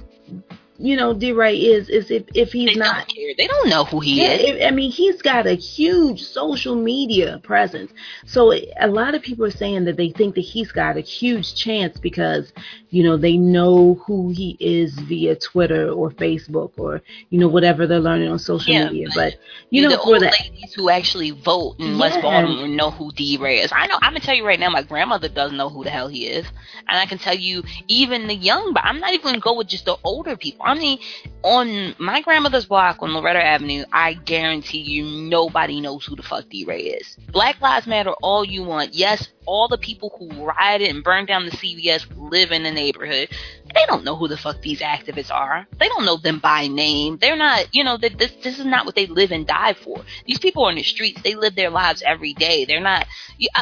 you 0.78 0.96
know 0.96 1.14
DeRay 1.14 1.56
is 1.56 1.88
is 1.88 2.10
if 2.10 2.24
if 2.34 2.52
he's 2.52 2.74
they 2.74 2.76
not 2.76 2.96
don't 2.96 3.06
care. 3.08 3.32
They 3.36 3.46
don't 3.46 3.68
know 3.68 3.84
who 3.84 4.00
he 4.00 4.20
yeah, 4.20 4.32
is. 4.32 4.64
I 4.64 4.70
mean, 4.70 4.90
he's 4.90 5.20
got 5.22 5.46
a 5.46 5.54
huge 5.54 6.22
social 6.22 6.74
media 6.74 7.40
presence. 7.42 7.92
So 8.24 8.52
a 8.52 8.86
lot 8.88 9.14
of 9.14 9.22
people 9.22 9.44
are 9.44 9.50
saying 9.50 9.84
that 9.84 9.96
they 9.96 10.10
think 10.10 10.34
that 10.34 10.42
he's 10.42 10.72
got 10.72 10.96
a 10.96 11.00
huge 11.00 11.54
chance 11.54 11.98
because, 11.98 12.52
you 12.90 13.02
know, 13.02 13.16
they 13.16 13.36
know 13.36 13.94
who 14.06 14.30
he 14.30 14.56
is 14.60 14.94
via 15.00 15.36
Twitter 15.36 15.90
or 15.90 16.10
Facebook 16.10 16.72
or, 16.78 17.00
you 17.30 17.38
know, 17.38 17.48
whatever 17.48 17.86
they're 17.86 18.00
learning 18.00 18.28
on 18.30 18.38
social 18.38 18.74
Yeah, 18.74 18.88
media. 18.88 19.08
but 19.14 19.34
you 19.70 19.82
know, 19.82 19.90
the 19.90 19.98
for 19.98 20.18
old 20.18 20.20
the 20.20 20.26
ladies 20.26 20.72
who 20.74 20.90
actually 20.90 21.30
vote 21.30 21.76
in 21.80 21.98
West 21.98 22.20
Baltimore 22.20 22.68
know 22.68 22.90
who 22.90 23.10
DeRay 23.12 23.58
is. 23.58 23.72
I 23.72 23.86
know. 23.86 23.96
I'm 24.02 24.12
gonna 24.12 24.20
tell 24.20 24.34
you 24.34 24.46
right 24.46 24.58
now, 24.60 24.70
my 24.70 24.82
grandmother 24.82 25.28
doesn't 25.28 25.56
know 25.56 25.68
who 25.68 25.84
the 25.84 25.90
hell 25.90 26.08
he 26.08 26.26
is, 26.26 26.46
and 26.88 26.98
I 26.98 27.06
can 27.06 27.18
tell 27.18 27.36
you 27.36 27.62
even 27.88 28.26
the 28.26 28.34
young. 28.34 28.72
But 28.74 28.84
I'm 28.84 29.00
not 29.00 29.12
even 29.12 29.24
gonna 29.24 29.40
go 29.40 29.54
with 29.56 29.68
just 29.68 29.86
the 29.86 29.96
older 30.04 30.36
people. 30.36 30.65
Mean, 30.74 30.98
on 31.42 31.94
my 31.98 32.20
grandmother's 32.22 32.66
block 32.66 32.98
on 33.00 33.14
Loretta 33.14 33.42
Avenue, 33.42 33.84
I 33.92 34.14
guarantee 34.14 34.80
you 34.80 35.04
nobody 35.28 35.80
knows 35.80 36.04
who 36.04 36.16
the 36.16 36.22
fuck 36.22 36.46
DeRay 36.48 36.80
is. 36.80 37.16
Black 37.30 37.60
Lives 37.60 37.86
Matter 37.86 38.12
all 38.22 38.44
you 38.44 38.64
want. 38.64 38.94
Yes, 38.94 39.28
all 39.46 39.68
the 39.68 39.78
people 39.78 40.14
who 40.18 40.44
rioted 40.44 40.88
and 40.88 41.04
burned 41.04 41.28
down 41.28 41.44
the 41.44 41.52
CVS 41.52 42.06
live 42.16 42.50
in 42.50 42.64
the 42.64 42.70
neighborhood. 42.70 43.28
They 43.74 43.86
don't 43.86 44.04
know 44.04 44.16
who 44.16 44.26
the 44.26 44.36
fuck 44.36 44.60
these 44.62 44.80
activists 44.80 45.30
are. 45.30 45.66
They 45.78 45.88
don't 45.88 46.04
know 46.04 46.16
them 46.16 46.38
by 46.40 46.66
name. 46.66 47.18
They're 47.20 47.36
not, 47.36 47.66
you 47.72 47.84
know, 47.84 47.96
this 47.96 48.32
this 48.42 48.58
is 48.58 48.64
not 48.64 48.86
what 48.86 48.94
they 48.94 49.06
live 49.06 49.30
and 49.30 49.46
die 49.46 49.74
for. 49.74 50.04
These 50.26 50.38
people 50.38 50.64
are 50.64 50.70
in 50.70 50.76
the 50.76 50.82
streets. 50.82 51.22
They 51.22 51.34
live 51.34 51.54
their 51.54 51.70
lives 51.70 52.02
every 52.04 52.32
day. 52.32 52.64
They're 52.64 52.80
not. 52.80 53.06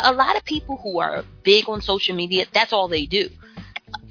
A 0.05 0.13
lot 0.13 0.37
of 0.37 0.45
people 0.45 0.77
who 0.77 1.01
are 1.01 1.25
big 1.43 1.69
on 1.69 1.83
social 1.83 2.15
media, 2.15 2.47
that's 2.53 2.73
all 2.73 2.89
they 2.89 3.07
do. 3.07 3.29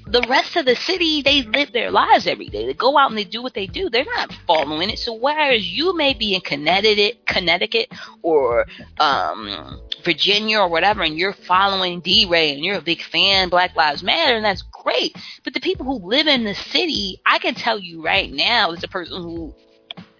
The 0.06 0.24
rest 0.28 0.56
of 0.56 0.66
the 0.66 0.76
city, 0.76 1.22
they 1.22 1.42
live 1.42 1.72
their 1.72 1.90
lives 1.90 2.26
every 2.26 2.48
day. 2.48 2.66
They 2.66 2.74
go 2.74 2.98
out 2.98 3.10
and 3.10 3.18
they 3.18 3.24
do 3.24 3.42
what 3.42 3.54
they 3.54 3.66
do. 3.66 3.88
They're 3.88 4.04
not 4.04 4.32
following 4.46 4.90
it. 4.90 4.98
So 4.98 5.14
whereas 5.14 5.66
you 5.66 5.96
may 5.96 6.14
be 6.14 6.34
in 6.34 6.42
Connecticut, 6.42 7.26
Connecticut, 7.26 7.90
or 8.22 8.66
um, 9.00 9.80
Virginia 10.04 10.60
or 10.60 10.68
whatever, 10.68 11.02
and 11.02 11.16
you're 11.16 11.32
following 11.32 12.00
DeRay 12.00 12.54
and 12.54 12.64
you're 12.64 12.76
a 12.76 12.82
big 12.82 13.02
fan, 13.02 13.48
Black 13.48 13.74
Lives 13.76 14.02
Matter, 14.02 14.36
and 14.36 14.44
that's 14.44 14.62
great. 14.62 15.16
But 15.42 15.54
the 15.54 15.60
people 15.60 15.86
who 15.86 16.06
live 16.06 16.26
in 16.26 16.44
the 16.44 16.54
city, 16.54 17.20
I 17.24 17.38
can 17.38 17.54
tell 17.54 17.78
you 17.78 18.02
right 18.02 18.30
now, 18.30 18.72
as 18.72 18.84
a 18.84 18.88
person 18.88 19.22
who 19.22 19.54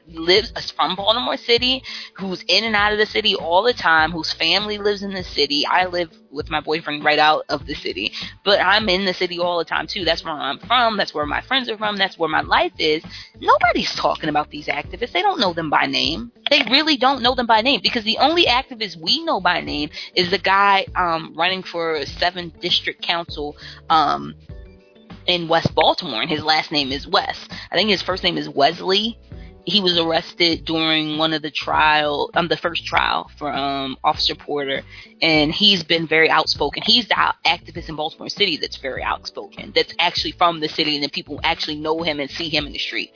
lives 0.09 0.53
is 0.57 0.71
from 0.71 0.97
Baltimore 0.97 1.37
City, 1.37 1.83
who's 2.15 2.43
in 2.49 2.65
and 2.65 2.77
out 2.77 2.93
of 2.93 2.99
the 2.99 3.07
city 3.07 3.35
all 3.35 3.63
the 3.63 3.73
time, 3.73 4.11
whose 4.11 4.33
family 4.33 4.79
lives 4.79 5.03
in 5.03 5.13
the 5.13 5.25
city. 5.25 5.67
I 5.67 5.87
live 5.87 6.11
with 6.31 6.51
my 6.51 6.61
boyfriend 6.61 7.05
right 7.05 7.19
out 7.19 7.45
of 7.49 7.67
the 7.67 7.75
city, 7.75 8.13
but 8.45 8.61
I'm 8.61 8.89
in 8.89 9.05
the 9.05 9.15
city 9.15 9.39
all 9.39 9.59
the 9.59 9.65
time 9.65 9.87
too. 9.87 10.05
That's 10.05 10.25
where 10.25 10.35
I'm 10.35 10.59
from. 10.61 10.97
That's 10.97 11.15
where 11.15 11.27
my 11.27 11.41
friends 11.43 11.69
are 11.69 11.79
from. 11.79 11.97
That's 11.97 12.19
where 12.19 12.29
my 12.29 12.43
life 12.43 12.73
is. 12.79 13.03
Nobody's 13.41 13.95
talking 13.95 14.29
about 14.29 14.51
these 14.51 14.67
activists. 14.67 15.13
They 15.13 15.23
don't 15.23 15.41
know 15.41 15.53
them 15.53 15.71
by 15.71 15.87
name. 15.87 16.33
They 16.51 16.63
really 16.71 16.97
don't 16.97 17.23
know 17.23 17.35
them 17.35 17.47
by 17.47 17.63
name 17.63 17.81
because 17.83 18.05
the 18.05 18.19
only 18.19 18.47
activist 18.47 18.97
we 18.97 19.25
know 19.25 19.41
by 19.41 19.61
name 19.61 19.91
is 20.15 20.31
the 20.31 20.39
guy 20.39 20.87
um, 20.97 21.35
running 21.37 21.63
for 21.63 22.05
seventh 22.07 22.61
district 22.61 23.03
council. 23.03 23.57
Um, 23.91 24.35
in 25.27 25.49
West 25.49 25.75
Baltimore, 25.75 26.21
and 26.21 26.31
his 26.31 26.43
last 26.43 26.71
name 26.71 26.93
is 26.93 27.07
West. 27.07 27.51
I 27.71 27.77
think 27.77 27.89
his 27.89 28.03
first 28.03 28.23
name 28.23 28.37
is 28.37 28.47
Wesley. 28.47 29.19
He 29.67 29.81
was 29.81 29.99
arrested 29.99 30.65
during 30.65 31.17
one 31.17 31.33
of 31.33 31.43
the 31.43 31.51
trial, 31.51 32.31
um, 32.35 32.49
the 32.49 32.57
first 32.57 32.85
trial 32.85 33.31
for 33.39 33.51
um, 33.51 33.97
Officer 34.05 34.35
Porter, 34.35 34.83
and 35.23 35.53
he's 35.53 35.83
been 35.83 36.07
very 36.07 36.29
outspoken. 36.29 36.83
He's 36.85 37.09
the 37.09 37.15
activist 37.47 37.89
in 37.89 37.97
Baltimore 37.97 38.29
City 38.29 38.57
that's 38.59 38.77
very 38.77 39.03
outspoken. 39.03 39.73
That's 39.75 39.95
actually 39.99 40.33
from 40.33 40.61
the 40.61 40.69
city, 40.69 40.95
and 40.95 41.03
then 41.03 41.11
people 41.11 41.41
actually 41.43 41.77
know 41.77 42.03
him 42.03 42.21
and 42.21 42.31
see 42.31 42.49
him 42.49 42.67
in 42.67 42.73
the 42.73 42.79
street. 42.79 43.13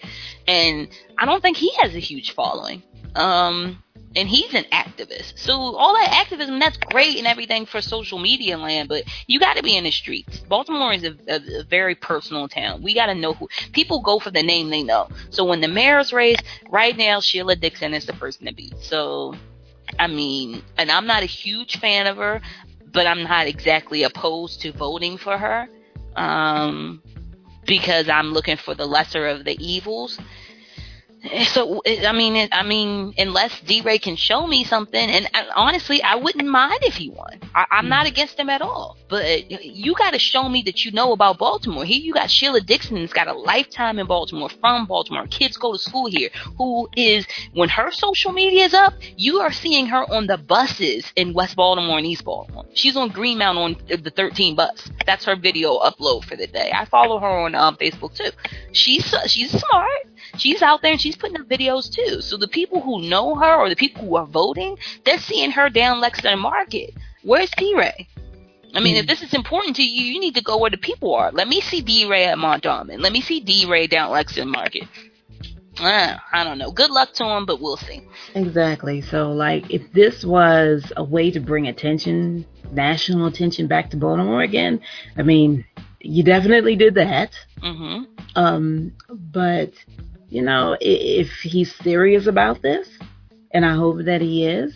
And 0.47 0.89
I 1.19 1.27
don't 1.27 1.43
think 1.43 1.57
he 1.57 1.71
has 1.81 1.95
a 1.95 1.99
huge 2.01 2.33
following. 2.33 2.83
Um, 3.15 3.83
and 4.17 4.29
he's 4.29 4.53
an 4.55 4.65
activist. 4.73 5.39
So 5.39 5.53
all 5.53 5.95
that 5.95 6.11
activism, 6.11 6.59
that's 6.59 6.77
great 6.77 7.19
and 7.19 7.27
everything 7.27 7.67
for 7.67 7.81
social 7.81 8.19
media 8.19 8.57
land, 8.57 8.89
but 8.89 9.05
you 9.27 9.39
got 9.39 9.57
to 9.57 9.63
be 9.63 9.77
in 9.77 9.85
the 9.85 9.91
streets. 9.91 10.41
Baltimore 10.41 10.93
is 10.93 11.05
a, 11.05 11.17
a, 11.29 11.61
a 11.61 11.65
very 11.65 11.95
personal 11.95 12.49
town. 12.49 12.83
We 12.83 12.95
got 12.95 13.07
to 13.07 13.15
know 13.15 13.35
who 13.35 13.49
people 13.73 14.01
go 14.01 14.19
for 14.19 14.31
the 14.31 14.43
name 14.43 14.71
they 14.71 14.83
know. 14.83 15.09
So 15.31 15.45
when 15.45 15.61
the 15.61 15.69
mayor's 15.69 16.13
race, 16.13 16.39
right 16.71 16.97
now 16.97 17.21
Sheila 17.21 17.57
Dixon 17.57 17.95
is 17.95 18.07
the 18.07 18.15
person 18.15 18.47
to 18.47 18.55
beat. 18.55 18.75
So 18.81 19.35
I 19.99 20.07
mean, 20.07 20.63
and 20.77 20.91
I'm 20.91 21.07
not 21.07 21.23
a 21.23 21.27
huge 21.27 21.79
fan 21.79 22.07
of 22.07 22.17
her, 22.17 22.41
but 22.93 23.07
I'm 23.07 23.23
not 23.23 23.47
exactly 23.47 24.03
opposed 24.03 24.61
to 24.63 24.73
voting 24.73 25.19
for 25.19 25.37
her. 25.37 25.69
Um 26.17 27.03
because 27.67 28.09
I'm 28.09 28.33
looking 28.33 28.57
for 28.57 28.75
the 28.75 28.87
lesser 28.87 29.27
of 29.27 29.45
the 29.45 29.57
evils. 29.65 30.19
So 31.47 31.83
I 31.87 32.13
mean, 32.13 32.37
it- 32.37 32.51
I 32.53 32.63
mean, 32.63 33.13
unless 33.19 33.61
DeRay 33.61 33.99
can 33.99 34.17
show 34.17 34.47
me 34.47 34.65
something, 34.65 35.11
and, 35.11 35.29
and 35.35 35.47
honestly, 35.55 36.03
I 36.03 36.15
wouldn't 36.15 36.47
mind 36.47 36.79
if 36.83 36.95
he 36.95 37.11
won. 37.11 37.41
I, 37.55 37.67
I'm 37.73 37.89
not 37.89 38.07
against 38.07 38.39
him 38.39 38.49
at 38.49 38.63
all, 38.63 38.97
but 39.09 39.51
you 39.51 39.95
got 39.95 40.13
to 40.13 40.19
show 40.19 40.49
me 40.49 40.63
that 40.63 40.85
you 40.85 40.93
know 40.93 41.13
about 41.13 41.39
Baltimore. 41.39 41.85
Here, 41.85 41.99
you 41.99 42.15
got 42.15 42.31
Sheila 42.31 42.61
Dixon, 42.61 42.97
who's 42.97 43.13
got 43.13 43.27
a 43.27 43.33
lifetime 43.33 43.99
in 43.99 44.07
Baltimore, 44.07 44.49
from 44.49 44.87
Baltimore. 44.87 45.27
Kids 45.27 45.57
go 45.57 45.73
to 45.73 45.79
school 45.79 46.07
here. 46.07 46.31
Who 46.57 46.89
is 46.97 47.27
when 47.53 47.69
her 47.69 47.91
social 47.91 48.33
media 48.33 48.65
is 48.67 48.75
up, 48.75 48.95
you 49.17 49.41
are 49.41 49.53
seeing 49.53 49.87
her 49.87 50.09
on 50.13 50.29
the 50.29 50.39
buses 50.39 51.13
in 51.17 51.35
West 51.35 51.57
Baltimore 51.57 51.99
and 51.99 52.07
East 52.07 52.25
Baltimore. 52.25 52.65
She's 52.75 52.97
on 52.97 53.11
Greenmount 53.11 53.59
on 53.59 53.77
the 53.89 54.11
13 54.11 54.55
bus. 54.55 54.89
That's 55.05 55.25
her 55.25 55.37
video 55.37 55.79
upload 55.81 56.25
for 56.25 56.37
the 56.37 56.47
day. 56.47 56.71
I 56.73 56.85
follow 56.85 57.19
her 57.19 57.27
on 57.27 57.55
um, 57.55 57.77
Facebook 57.77 58.15
too. 58.15 58.31
She's 58.73 59.13
she's 59.27 59.51
smart 59.51 59.91
she's 60.37 60.63
out 60.63 60.83
there 60.83 60.93
and 60.93 61.01
she's 61.01 61.08
putting 61.17 61.41
up 61.41 61.49
videos 61.49 61.91
too. 61.93 62.21
So 62.21 62.37
the 62.37 62.49
people 62.49 62.81
who 62.81 63.03
know 63.03 63.35
her 63.35 63.57
or 63.57 63.69
the 63.69 63.77
people 63.77 64.03
who 64.03 64.17
are 64.17 64.27
voting, 64.27 64.77
they're 65.05 65.19
seeing 65.19 65.51
her 65.53 65.69
down 65.69 66.01
Lexington 66.01 66.39
Market. 66.39 66.95
Where's 67.23 67.51
DeRay? 67.51 68.07
I 68.75 68.81
mean, 68.81 68.97
if 68.97 69.07
this 69.07 69.23
is 69.23 69.33
important 69.33 69.77
to 69.77 69.83
you, 69.83 70.03
you 70.13 70.21
need 70.21 70.35
to 70.35 70.43
go 70.43 70.59
where 70.59 70.71
the 70.71 70.77
people 70.77 71.15
are. 71.15 71.33
Let 71.33 71.49
me 71.49 71.61
see 71.61 71.81
DeRay 71.81 72.25
at 72.25 72.39
Mondawmin. 72.39 73.01
Let 73.01 73.13
me 73.13 73.21
see 73.21 73.41
DeRay 73.41 73.87
down 73.87 74.11
Lexington 74.11 74.51
Market. 74.51 74.85
Uh, 75.81 76.17
I 76.33 76.45
don't 76.45 76.59
know. 76.59 76.71
Good 76.71 76.91
luck 76.91 77.13
to 77.15 77.25
him, 77.25 77.47
but 77.47 77.61
we'll 77.61 77.77
see. 77.77 78.03
Exactly. 78.35 79.01
So, 79.01 79.31
like, 79.31 79.71
if 79.71 79.93
this 79.93 80.25
was 80.25 80.93
a 80.97 81.05
way 81.05 81.31
to 81.31 81.41
bring 81.41 81.69
attention, 81.69 82.45
national 82.73 83.27
attention 83.27 83.69
back 83.69 83.91
to 83.91 83.97
Baltimore 83.97 84.43
again, 84.43 84.81
I 85.17 85.23
mean, 85.23 85.65
you 86.01 86.23
definitely 86.23 86.77
did 86.77 86.95
that. 86.97 87.31
hmm 87.61 88.05
Um, 88.35 88.93
but 89.09 89.73
you 90.29 90.43
know, 90.43 90.77
if 90.81 91.31
he's 91.43 91.75
serious 91.77 92.27
about 92.27 92.63
this, 92.63 92.89
and 93.53 93.65
I 93.65 93.75
hope 93.75 94.05
that 94.05 94.21
he 94.21 94.47
is, 94.47 94.75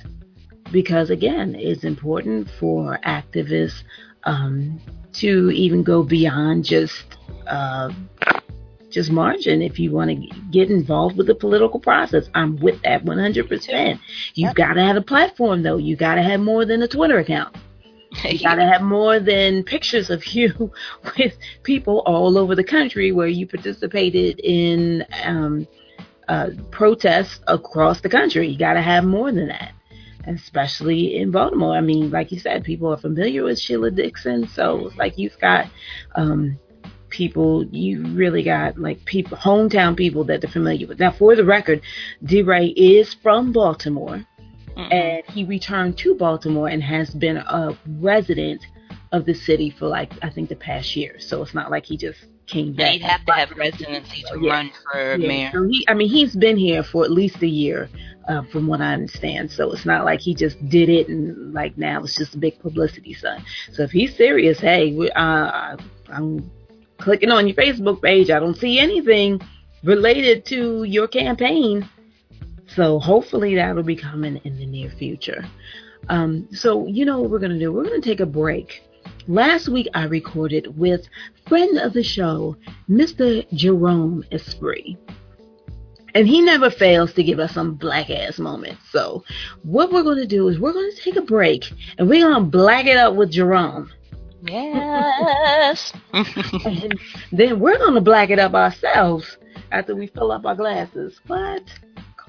because 0.70 1.10
again, 1.10 1.54
it's 1.54 1.84
important 1.84 2.48
for 2.58 2.98
activists 3.04 3.82
um, 4.24 4.80
to 5.14 5.50
even 5.50 5.82
go 5.82 6.02
beyond 6.02 6.64
just 6.64 7.18
uh, 7.46 7.90
just 8.90 9.10
margin. 9.10 9.62
If 9.62 9.78
you 9.78 9.90
want 9.90 10.10
to 10.10 10.40
get 10.50 10.70
involved 10.70 11.16
with 11.16 11.26
the 11.26 11.34
political 11.34 11.80
process, 11.80 12.28
I'm 12.34 12.56
with 12.56 12.80
that 12.82 13.04
100%. 13.04 13.98
You've 14.34 14.48
Yep. 14.48 14.54
got 14.56 14.74
to 14.74 14.82
have 14.82 14.96
a 14.96 15.02
platform, 15.02 15.62
though. 15.62 15.76
You've 15.78 15.98
got 15.98 16.14
to 16.16 16.22
have 16.22 16.40
more 16.40 16.64
than 16.64 16.82
a 16.82 16.88
Twitter 16.88 17.18
account. 17.18 17.56
You 18.24 18.38
gotta 18.42 18.66
have 18.66 18.82
more 18.82 19.18
than 19.18 19.64
pictures 19.64 20.10
of 20.10 20.24
you 20.26 20.72
with 21.18 21.36
people 21.62 22.02
all 22.06 22.38
over 22.38 22.54
the 22.54 22.64
country 22.64 23.12
where 23.12 23.28
you 23.28 23.46
participated 23.46 24.40
in 24.40 25.04
um, 25.24 25.66
uh, 26.28 26.50
protests 26.70 27.40
across 27.48 28.00
the 28.00 28.08
country. 28.08 28.48
You 28.48 28.58
gotta 28.58 28.82
have 28.82 29.04
more 29.04 29.32
than 29.32 29.48
that, 29.48 29.72
especially 30.26 31.16
in 31.16 31.30
Baltimore. 31.30 31.74
I 31.74 31.80
mean, 31.80 32.10
like 32.10 32.32
you 32.32 32.38
said, 32.38 32.64
people 32.64 32.92
are 32.92 32.98
familiar 32.98 33.44
with 33.44 33.58
Sheila 33.58 33.90
Dixon, 33.90 34.46
so 34.48 34.86
it's 34.86 34.96
like 34.96 35.18
you've 35.18 35.38
got 35.40 35.66
um, 36.14 36.58
people. 37.08 37.64
You 37.66 38.06
really 38.08 38.42
got 38.42 38.78
like 38.78 39.04
people, 39.04 39.36
hometown 39.36 39.96
people 39.96 40.24
that 40.24 40.40
they're 40.40 40.50
familiar 40.50 40.86
with. 40.86 41.00
Now, 41.00 41.12
for 41.12 41.34
the 41.34 41.44
record, 41.44 41.82
DeRay 42.24 42.68
is 42.68 43.14
from 43.14 43.52
Baltimore 43.52 44.26
Mhm. 44.76 44.92
and 44.92 45.22
he 45.34 45.44
returned 45.44 45.96
to 45.98 46.14
Baltimore 46.14 46.68
and 46.68 46.82
has 46.82 47.10
been 47.10 47.36
a 47.38 47.76
resident 48.00 48.66
of 49.12 49.24
the 49.26 49.34
city 49.34 49.70
for 49.70 49.86
like 49.88 50.12
I 50.22 50.30
think 50.30 50.48
the 50.48 50.56
past 50.56 50.96
year. 50.96 51.16
So 51.18 51.42
it's 51.42 51.54
not 51.54 51.70
like 51.70 51.84
he 51.86 51.96
just 51.96 52.18
came 52.46 52.72
back. 52.72 52.92
He'd 52.92 53.02
have 53.02 53.24
to 53.26 53.32
have 53.32 53.50
residency 53.56 54.22
to 54.32 54.38
Yeah. 54.40 54.50
run 54.52 54.70
for 54.90 55.16
Yeah, 55.16 55.28
mayor. 55.28 55.50
So 55.52 55.62
he, 55.68 55.84
I 55.88 55.94
mean, 55.94 56.08
he's 56.08 56.34
been 56.34 56.56
here 56.56 56.82
for 56.82 57.04
at 57.04 57.10
least 57.10 57.42
a 57.42 57.46
year, 57.46 57.88
uh, 58.28 58.42
from 58.50 58.66
what 58.66 58.80
I 58.80 58.92
understand. 58.94 59.50
So 59.50 59.70
it's 59.72 59.84
not 59.86 60.04
like 60.04 60.20
he 60.20 60.34
just 60.34 60.56
did 60.68 60.88
it 60.88 61.08
and 61.08 61.52
like 61.54 61.76
now 61.78 62.02
it's 62.02 62.16
just 62.16 62.34
a 62.34 62.38
big 62.38 62.58
publicity 62.58 63.12
stunt. 63.14 63.42
So 63.72 63.82
if 63.82 63.90
he's 63.92 64.14
serious, 64.16 64.58
hey, 64.60 64.92
we, 64.92 65.10
uh, 65.12 65.76
I'm 66.10 66.50
clicking 66.98 67.30
on 67.30 67.46
your 67.46 67.56
Facebook 67.56 68.02
page. 68.02 68.30
I 68.30 68.38
don't 68.40 68.56
see 68.56 68.78
anything 68.78 69.40
related 69.84 70.44
to 70.46 70.84
your 70.84 71.06
campaign. 71.08 71.88
So 72.74 72.98
hopefully 72.98 73.54
that'll 73.54 73.82
be 73.82 73.96
coming 73.96 74.40
in 74.44 74.56
the 74.56 74.66
near 74.66 74.90
future. 74.90 75.44
Um, 76.08 76.48
so 76.52 76.86
you 76.86 77.04
know 77.04 77.20
what 77.20 77.30
we're 77.30 77.38
gonna 77.38 77.58
do? 77.58 77.72
We're 77.72 77.84
gonna 77.84 78.00
take 78.00 78.20
a 78.20 78.26
break. 78.26 78.82
Last 79.28 79.68
week 79.68 79.88
I 79.94 80.04
recorded 80.04 80.76
with 80.76 81.06
friend 81.46 81.78
of 81.78 81.92
the 81.92 82.02
show, 82.02 82.56
Mr. 82.88 83.46
Jerome 83.52 84.24
Esprit. 84.32 84.96
And 86.14 86.28
he 86.28 86.42
never 86.42 86.70
fails 86.70 87.14
to 87.14 87.22
give 87.22 87.38
us 87.38 87.54
some 87.54 87.74
black 87.74 88.10
ass 88.10 88.38
moments. 88.38 88.82
So 88.90 89.24
what 89.62 89.92
we're 89.92 90.02
gonna 90.02 90.26
do 90.26 90.48
is 90.48 90.58
we're 90.58 90.72
gonna 90.72 90.92
take 90.92 91.16
a 91.16 91.22
break 91.22 91.64
and 91.98 92.08
we're 92.08 92.28
gonna 92.28 92.44
black 92.44 92.86
it 92.86 92.96
up 92.96 93.14
with 93.14 93.30
Jerome. 93.30 93.90
Yes. 94.42 95.92
And 96.12 96.98
then 97.30 97.60
we're 97.60 97.78
gonna 97.78 98.00
black 98.00 98.30
it 98.30 98.38
up 98.38 98.54
ourselves 98.54 99.38
after 99.70 99.94
we 99.94 100.06
fill 100.08 100.32
up 100.32 100.44
our 100.44 100.54
glasses. 100.54 101.18
What? 101.26 101.62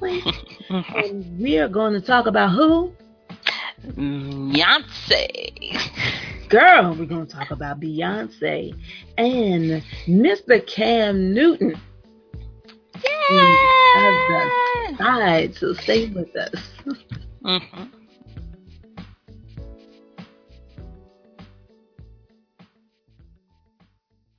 Click. 0.04 0.24
and 0.70 1.39
we 1.39 1.58
are 1.58 1.70
going 1.70 1.93
to 1.93 2.01
talk 2.01 2.28
about 2.28 2.51
who? 2.51 2.91
Beyonce. 3.95 5.49
Girl, 6.49 6.93
we're 6.97 7.06
going 7.06 7.26
to 7.26 7.34
talk 7.34 7.51
about 7.51 7.80
Beyonce 7.80 8.76
and 9.18 9.82
Mr. 10.08 10.66
Cam 10.68 11.34
Newton. 11.34 11.80
Yes. 13.30 14.51
Side, 14.97 15.56
so 15.56 15.74
stay 15.74 16.10
with 16.10 16.36
us. 16.36 16.54
Mhm. 17.43 17.89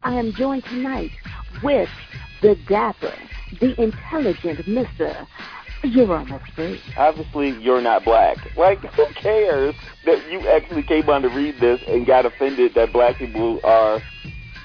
I 0.03 0.15
am 0.15 0.33
joined 0.35 0.65
tonight 0.65 1.13
with 1.63 1.89
the 2.43 2.57
dapper, 2.69 3.15
the 3.61 3.81
intelligent 3.83 4.61
Mr. 4.67 5.27
Jerome 5.93 6.31
Esprit. 6.33 6.81
obviously 6.97 7.51
you're 7.61 7.81
not 7.81 8.05
black. 8.05 8.37
Like, 8.57 8.79
who 8.79 9.07
cares 9.15 9.75
that 10.05 10.31
you 10.31 10.41
actually 10.49 10.83
came 10.83 11.09
on 11.09 11.23
to 11.23 11.29
read 11.29 11.57
this 11.61 11.81
and 11.87 12.07
got 12.07 12.27
offended 12.27 12.73
that 12.75 12.93
black 12.93 13.17
people 13.17 13.61
are 13.65 14.01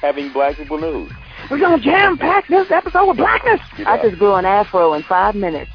having 0.02 0.32
black 0.32 0.58
people 0.58 0.80
news? 0.80 1.12
We're 1.50 1.60
gonna 1.60 1.82
jam 1.82 2.18
pack 2.18 2.48
this 2.48 2.70
episode 2.70 3.08
with 3.08 3.18
blackness. 3.18 3.60
Yeah. 3.78 3.92
I 3.92 4.02
just 4.02 4.20
grew 4.20 4.36
an 4.36 4.46
afro 4.46 4.94
in 4.94 5.04
five 5.04 5.36
minutes. 5.36 5.72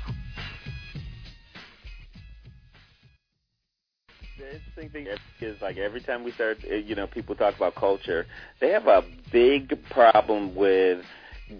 The 4.39 4.55
interesting 4.55 4.91
thing 4.91 5.07
is, 5.41 5.61
like, 5.61 5.77
every 5.79 6.01
time 6.01 6.23
we 6.23 6.33
start, 6.33 6.59
uh, 6.71 6.75
you 6.75 6.95
know, 6.95 7.07
people 7.07 7.35
talk 7.35 7.57
about 7.57 7.75
culture, 7.75 8.27
they 8.61 8.71
have 8.71 8.87
a 8.87 9.03
big 9.33 9.73
problem 9.91 10.55
with 10.55 11.05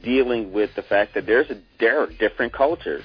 dealing 0.03 0.53
with 0.53 0.71
the 0.77 0.83
fact 0.83 1.15
that 1.15 1.27
there's 1.27 1.51
a, 1.51 1.61
there 1.81 2.01
are 2.01 2.07
different 2.07 2.53
cultures. 2.53 3.03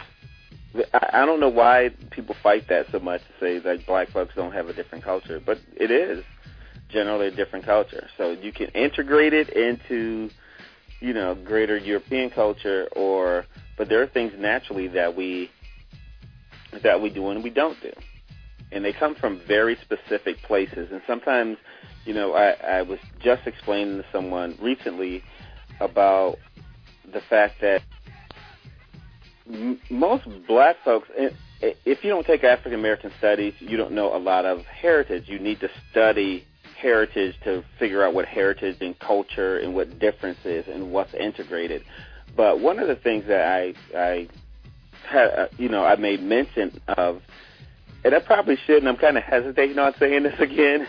I, 0.94 1.26
don't 1.26 1.40
know 1.40 1.50
why 1.50 1.90
people 2.12 2.36
fight 2.44 2.68
that 2.70 2.92
so 2.92 3.00
much 3.00 3.22
to 3.22 3.34
say 3.40 3.60
that 3.60 3.86
black 3.88 4.10
folks 4.10 4.36
don't 4.36 4.52
have 4.52 4.70
a 4.70 4.74
different 4.74 5.04
culture, 5.04 5.42
but 5.44 5.60
it 5.76 5.90
is 5.90 6.24
generally 6.90 7.28
a 7.28 7.32
different 7.32 7.66
culture. 7.66 8.08
So 8.18 8.32
you 8.32 8.52
can 8.52 8.68
integrate 8.70 9.34
it 9.34 9.50
into, 9.50 10.30
you 11.00 11.14
know, 11.14 11.34
greater 11.34 11.78
European 11.78 12.30
culture, 12.30 12.88
or 12.96 13.46
but 13.78 13.90
there 13.90 14.02
are 14.02 14.08
things 14.08 14.34
naturally 14.38 14.88
that 14.90 15.16
we 15.16 15.50
that 16.84 17.02
we 17.02 17.10
do 17.10 17.30
and 17.30 17.44
we 17.44 17.50
don't 17.50 17.82
do 17.82 17.92
and 18.72 18.86
they 18.86 18.94
come 18.94 19.16
from 19.16 19.40
very 19.48 19.78
specific 19.78 20.42
places. 20.44 20.90
And 20.92 21.02
sometimes, 21.08 21.58
you 22.06 22.14
know, 22.14 22.34
I, 22.34 22.52
I 22.52 22.82
was 22.84 23.00
just 23.20 23.48
explaining 23.48 23.98
to 23.98 24.06
someone 24.12 24.58
recently 24.62 25.24
about 25.80 26.38
the 27.12 27.22
fact 27.22 27.62
that 27.62 27.82
most 29.90 30.24
black 30.48 30.78
folks, 30.84 31.10
i- 31.20 31.32
i- 31.64 31.76
if 31.86 32.04
you 32.04 32.10
don't 32.10 32.26
take 32.26 32.44
African 32.44 32.80
American 32.80 33.12
studies, 33.18 33.54
you 33.60 33.78
don't 33.78 33.92
know 33.92 34.16
a 34.16 34.20
lot 34.20 34.46
of 34.46 34.66
heritage. 34.66 35.28
You 35.28 35.40
need 35.40 35.60
to 35.62 35.70
study 35.92 36.46
heritage 36.78 37.36
to 37.44 37.64
figure 37.78 38.04
out 38.04 38.14
what 38.14 38.26
heritage 38.26 38.78
and 38.82 38.98
culture 39.00 39.58
and 39.58 39.74
what 39.76 40.00
difference 40.00 40.46
is 40.46 40.68
and 40.68 40.92
what's 40.92 41.14
integrated. 41.14 41.84
But 42.36 42.60
one 42.60 42.80
of 42.80 42.88
the 42.88 42.96
things 42.96 43.26
that 43.28 43.46
I, 43.46 43.74
I 43.98 44.28
had, 45.06 45.28
uh, 45.32 45.48
you 45.58 45.68
know, 45.68 45.84
I 45.84 45.96
made 45.96 46.22
mention 46.22 46.80
of 46.88 47.22
and 48.04 48.16
I 48.16 48.20
probably 48.20 48.56
shouldn't. 48.66 48.88
I'm 48.88 48.98
kind 48.98 49.18
of 49.18 49.24
hesitating 49.24 49.78
on 49.78 49.94
saying 50.00 50.24
this 50.24 50.36
again, 50.40 50.88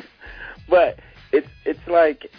but 0.69 0.99
it's 1.33 1.49
it's 1.65 1.87
like 1.87 2.31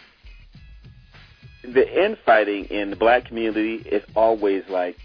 the 1.63 2.05
infighting 2.05 2.65
in 2.65 2.89
the 2.89 2.95
black 2.95 3.25
community 3.25 3.75
is 3.75 4.03
always 4.15 4.63
like 4.69 4.97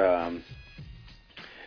um, 0.00 0.42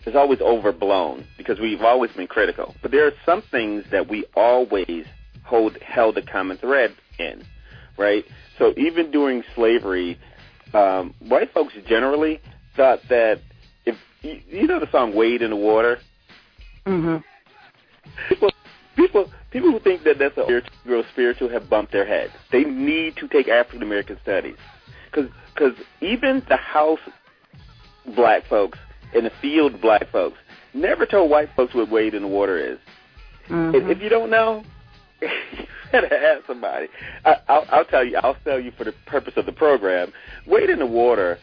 is 0.06 0.16
always 0.16 0.40
overblown 0.42 1.26
because 1.38 1.60
we've 1.60 1.82
always 1.82 2.12
been 2.12 2.28
critical. 2.28 2.76
But 2.82 2.92
there 2.92 3.06
are 3.06 3.12
some 3.26 3.44
things 3.52 3.84
that 3.92 4.10
we 4.10 4.26
always 4.36 5.06
hold 5.44 5.78
held 5.82 6.18
a 6.18 6.22
common 6.22 6.58
thread 6.58 6.96
in, 7.20 7.44
right? 7.98 8.26
So 8.58 8.74
even 8.78 9.12
during 9.12 9.44
slavery, 9.56 10.18
um, 10.74 11.14
white 11.20 11.54
folks 11.54 11.74
generally 11.88 12.40
thought 12.76 13.00
that 13.10 13.42
if 13.86 13.96
you, 14.22 14.68
know 14.68 14.80
the 14.80 14.92
song 14.92 15.16
"Wade 15.16 15.42
in 15.42 15.50
the 15.50 15.56
Water." 15.56 16.00
Mm-hmm. 16.86 17.18
people 18.30 18.50
people 18.96 19.32
people 19.52 19.72
who 19.72 19.80
think 19.80 20.04
that 20.04 20.20
that's 20.20 20.38
a 20.38 20.44
spiritual, 20.44 21.04
spiritual 21.12 21.50
have 21.50 21.70
bumped 21.70 21.92
their 21.92 22.06
heads. 22.06 22.32
They 22.52 22.64
need 22.64 23.18
to 23.18 23.28
take 23.28 23.50
African 23.50 23.84
American 23.84 24.18
studies 24.22 24.56
because 25.12 25.30
because 25.54 25.74
even 26.02 26.44
the 26.48 26.58
house 26.58 27.00
black 28.16 28.46
folks 28.48 28.78
and 29.14 29.26
the 29.26 29.32
field 29.42 29.82
black 29.82 30.10
folks 30.12 30.38
never 30.74 31.06
told 31.06 31.30
white 31.30 31.50
folks 31.56 31.74
what 31.74 31.90
wade 31.90 32.14
in 32.14 32.22
the 32.22 32.28
water 32.28 32.58
is. 32.58 32.80
Mm-hmm. 33.50 33.76
If, 33.76 33.98
if 33.98 34.04
you 34.04 34.10
don't 34.10 34.30
know, 34.30 34.64
you 35.22 35.30
better 35.92 36.14
ask 36.14 36.46
somebody. 36.46 36.88
I, 37.26 37.36
I'll, 37.48 37.66
I'll 37.70 37.86
tell 37.86 38.06
you. 38.06 38.18
I'll 38.18 38.38
tell 38.44 38.60
you 38.60 38.72
for 38.72 38.84
the 38.84 38.94
purpose 39.06 39.34
of 39.38 39.46
the 39.46 39.52
program. 39.52 40.12
Wade 40.46 40.70
in 40.70 40.80
the 40.80 40.86
water 40.86 41.38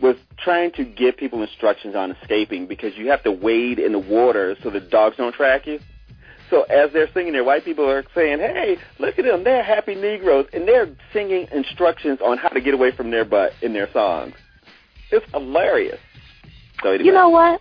was 0.00 0.16
trying 0.38 0.70
to 0.72 0.84
give 0.84 1.16
people 1.16 1.42
instructions 1.42 1.96
on 1.96 2.12
escaping 2.12 2.66
because 2.66 2.96
you 2.96 3.10
have 3.10 3.22
to 3.24 3.32
wade 3.32 3.78
in 3.78 3.92
the 3.92 3.98
water 3.98 4.56
so 4.62 4.70
the 4.70 4.80
dogs 4.80 5.16
don't 5.16 5.34
track 5.34 5.66
you. 5.66 5.80
So 6.50 6.62
as 6.62 6.90
they're 6.92 7.10
singing 7.12 7.32
there, 7.32 7.44
white 7.44 7.64
people 7.64 7.88
are 7.90 8.04
saying, 8.14 8.38
"Hey, 8.38 8.78
look 8.98 9.18
at 9.18 9.24
them! 9.24 9.44
They're 9.44 9.62
happy 9.62 9.94
Negroes, 9.94 10.46
and 10.52 10.66
they're 10.66 10.88
singing 11.12 11.46
instructions 11.52 12.20
on 12.24 12.38
how 12.38 12.48
to 12.48 12.60
get 12.60 12.72
away 12.72 12.90
from 12.92 13.10
their 13.10 13.24
butt 13.24 13.52
in 13.60 13.74
their 13.74 13.90
songs." 13.92 14.34
It's 15.10 15.26
hilarious. 15.32 16.00
You 16.84 17.12
know 17.12 17.28
what? 17.28 17.60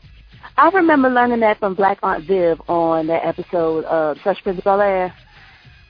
I 0.58 0.70
remember 0.70 1.10
learning 1.10 1.40
that 1.42 1.60
from 1.60 1.76
Black 1.76 2.00
Aunt 2.04 2.26
Viv 2.26 2.60
on 2.68 3.08
that 3.08 3.26
episode 3.26 3.86
of 3.86 4.18
Fresh 4.24 4.42
Prince 4.44 4.58
of 4.60 4.64
Bel 4.64 4.82
Air, 4.82 5.14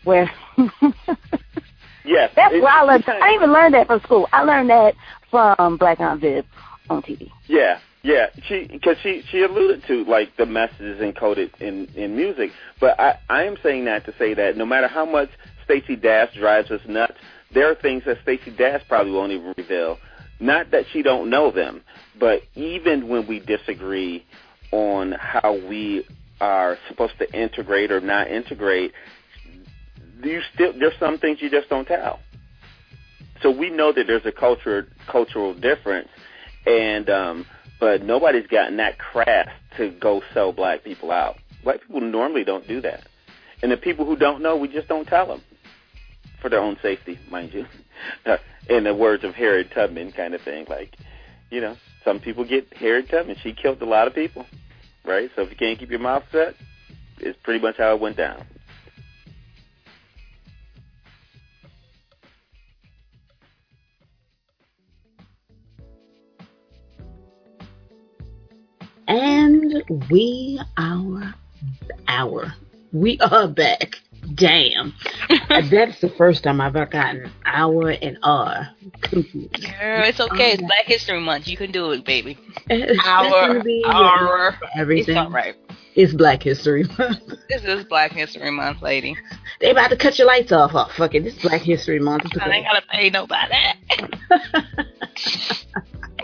where 0.04 0.30
yes, 2.06 2.32
that's 2.36 2.54
it- 2.54 2.62
where 2.62 2.72
I 2.72 2.82
learned. 2.84 3.04
I 3.08 3.14
didn't 3.20 3.36
even 3.36 3.54
learn 3.54 3.72
that 3.74 3.88
from 3.88 4.00
school. 4.02 4.28
I 4.34 4.44
learned 4.44 4.70
that 4.70 4.94
from 5.32 5.78
Black 5.78 6.00
Aunt 6.00 6.22
Viv 6.22 6.46
on 6.90 7.02
TV. 7.02 7.30
Yeah, 7.48 7.80
yeah. 8.04 8.28
She 8.48 8.68
because 8.72 8.98
she 9.04 9.24
she 9.30 9.44
alluded 9.44 9.84
to 9.88 10.04
like 10.06 10.36
the 10.38 10.46
messages 10.46 11.00
encoded 11.02 11.52
in 11.62 11.86
in 11.96 12.16
music, 12.16 12.52
but 12.80 13.00
I 13.00 13.20
I 13.30 13.44
am 13.44 13.56
saying 13.64 13.86
that 13.86 14.06
to 14.06 14.14
say 14.18 14.34
that 14.34 14.58
no 14.58 14.66
matter 14.66 14.88
how 14.88 15.06
much 15.06 15.30
Stacey 15.64 15.96
Dash 15.96 16.34
drives 16.36 16.72
us 16.72 16.82
nuts, 16.88 17.14
there 17.54 17.70
are 17.70 17.76
things 17.76 18.04
that 18.06 18.18
Stacey 18.24 18.52
Dash 18.52 18.82
probably 18.88 19.12
won't 19.14 19.32
even 19.32 19.54
reveal. 19.58 19.98
Not 20.40 20.72
that 20.72 20.86
she 20.92 21.02
don't 21.02 21.30
know 21.30 21.52
them, 21.52 21.82
but 22.20 22.44
even 22.56 23.08
when 23.08 23.28
we 23.28 23.40
disagree 23.40 24.26
on 24.72 25.14
how 25.14 25.58
we 25.68 26.06
are 26.40 26.78
supposed 26.88 27.18
to 27.20 27.32
integrate 27.34 27.92
or 27.92 28.00
not 28.00 28.28
integrate, 28.30 28.94
you 30.24 30.42
still 30.54 30.74
there's 30.78 30.98
some 31.00 31.18
things 31.18 31.42
you 31.42 31.50
just 31.50 31.70
don't 31.70 31.88
tell. 31.88 32.20
So 33.42 33.52
we 33.52 33.70
know 33.70 33.92
that 33.94 34.08
there's 34.08 34.26
a 34.26 34.32
culture 34.32 34.88
cultural 35.08 35.54
difference, 35.54 36.10
and 36.66 37.10
um, 37.10 37.46
but 37.80 38.04
nobody's 38.04 38.48
gotten 38.48 38.78
that 38.78 38.98
crass 39.00 39.50
to 39.78 39.90
go 39.90 40.22
sell 40.34 40.52
black 40.52 40.84
people 40.84 41.12
out. 41.12 41.38
White 41.64 41.82
people 41.82 42.02
normally 42.02 42.44
don't 42.44 42.68
do 42.68 42.82
that, 42.82 43.08
and 43.62 43.72
the 43.72 43.78
people 43.78 44.06
who 44.06 44.16
don't 44.16 44.42
know, 44.42 44.56
we 44.56 44.68
just 44.68 44.88
don't 44.88 45.08
tell 45.08 45.28
them 45.28 45.42
for 46.42 46.50
their 46.50 46.60
own 46.60 46.78
safety, 46.82 47.20
mind 47.30 47.54
you. 47.54 47.66
in 48.70 48.84
the 48.84 48.94
words 48.94 49.24
of 49.24 49.34
Harriet 49.34 49.72
Tubman, 49.74 50.12
kind 50.12 50.34
of 50.34 50.42
thing. 50.42 50.66
Like, 50.70 50.96
you 51.50 51.62
know, 51.62 51.76
some 52.04 52.20
people 52.20 52.46
get 52.46 52.74
Harriet 52.74 53.10
Tubman. 53.10 53.38
She 53.42 53.54
killed 53.54 53.82
a 53.82 53.86
lot 53.86 54.08
of 54.08 54.16
people, 54.16 54.46
right? 55.06 55.30
So 55.36 55.44
if 55.44 55.50
you 55.50 55.56
can't 55.56 55.78
keep 55.80 55.90
your 55.90 56.00
mouth 56.00 56.24
shut, 56.32 56.56
it's 57.20 57.38
pretty 57.44 57.62
much 57.62 57.78
how 57.78 57.94
it 57.94 58.02
went 58.02 58.18
down. 58.18 58.46
And 69.08 69.84
we 70.12 70.60
are 70.78 71.34
our 72.10 72.54
we 72.92 73.20
are 73.20 73.48
back. 73.48 73.96
Damn. 74.36 74.94
That's 75.50 76.00
the 76.02 76.14
first 76.18 76.44
time 76.44 76.62
I've 76.62 76.76
ever 76.76 76.86
gotten 76.86 77.32
our 77.46 77.90
and 77.90 78.18
R 78.24 78.70
confused. 79.02 79.54
Girl, 79.64 80.04
it's 80.06 80.20
okay. 80.20 80.52
It's 80.54 80.62
Black 80.62 80.86
History 80.86 81.20
Month. 81.20 81.48
You 81.48 81.58
can 81.58 81.72
do 81.72 81.92
it, 81.92 82.06
baby. 82.06 82.38
It's 82.70 83.00
Our, 83.08 83.30
gonna. 83.30 83.64
It's 83.66 84.58
everything. 84.76 85.18
all 85.18 85.30
right. 85.32 85.56
It's 85.96 86.14
Black 86.14 86.44
History 86.44 86.84
Month. 86.98 87.22
This 87.50 87.64
is 87.64 87.86
Black 87.86 88.12
History 88.12 88.52
Month, 88.52 88.82
lady. 88.82 89.16
they 89.62 89.72
about 89.72 89.90
to 89.90 89.96
cut 89.96 90.18
your 90.20 90.28
lights 90.28 90.52
off. 90.52 90.72
Oh, 90.76 90.88
fuck 90.96 91.16
it. 91.16 91.24
This 91.24 91.36
is 91.38 91.42
Black 91.42 91.62
History 91.62 92.00
Month. 92.00 92.26
I 92.40 92.50
ain't 92.50 92.66
gotta 92.68 92.86
pay 92.88 93.10
nobody. 93.10 93.54
I 93.54 93.76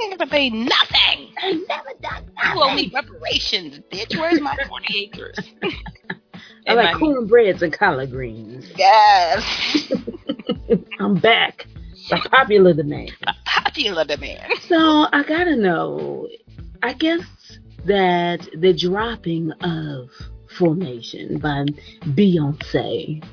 ain't 0.01 0.19
gotta 0.19 0.29
pay 0.29 0.49
nothing. 0.49 1.33
I 1.41 1.53
never 1.67 1.89
done 2.01 2.25
You 2.53 2.61
owe 2.61 2.75
me 2.75 2.91
reparations, 2.93 3.79
bitch. 3.91 4.17
Where's 4.19 4.41
my 4.41 4.55
40 4.67 4.97
acres? 4.99 5.37
I 6.67 6.73
like 6.73 6.97
cornbreads 6.97 7.61
and 7.61 7.73
collard 7.73 8.11
greens. 8.11 8.71
Yes. 8.75 9.91
I'm 10.99 11.15
back. 11.15 11.67
By 12.09 12.19
popular 12.19 12.73
demand. 12.73 13.11
Popular 13.45 14.05
demand. 14.05 14.53
So 14.67 15.07
I 15.11 15.23
gotta 15.23 15.55
know. 15.55 16.27
I 16.81 16.93
guess 16.93 17.21
that 17.85 18.47
the 18.57 18.73
dropping 18.73 19.51
of 19.61 20.09
Formation 20.57 21.39
by 21.39 21.65
Beyonce 22.09 23.23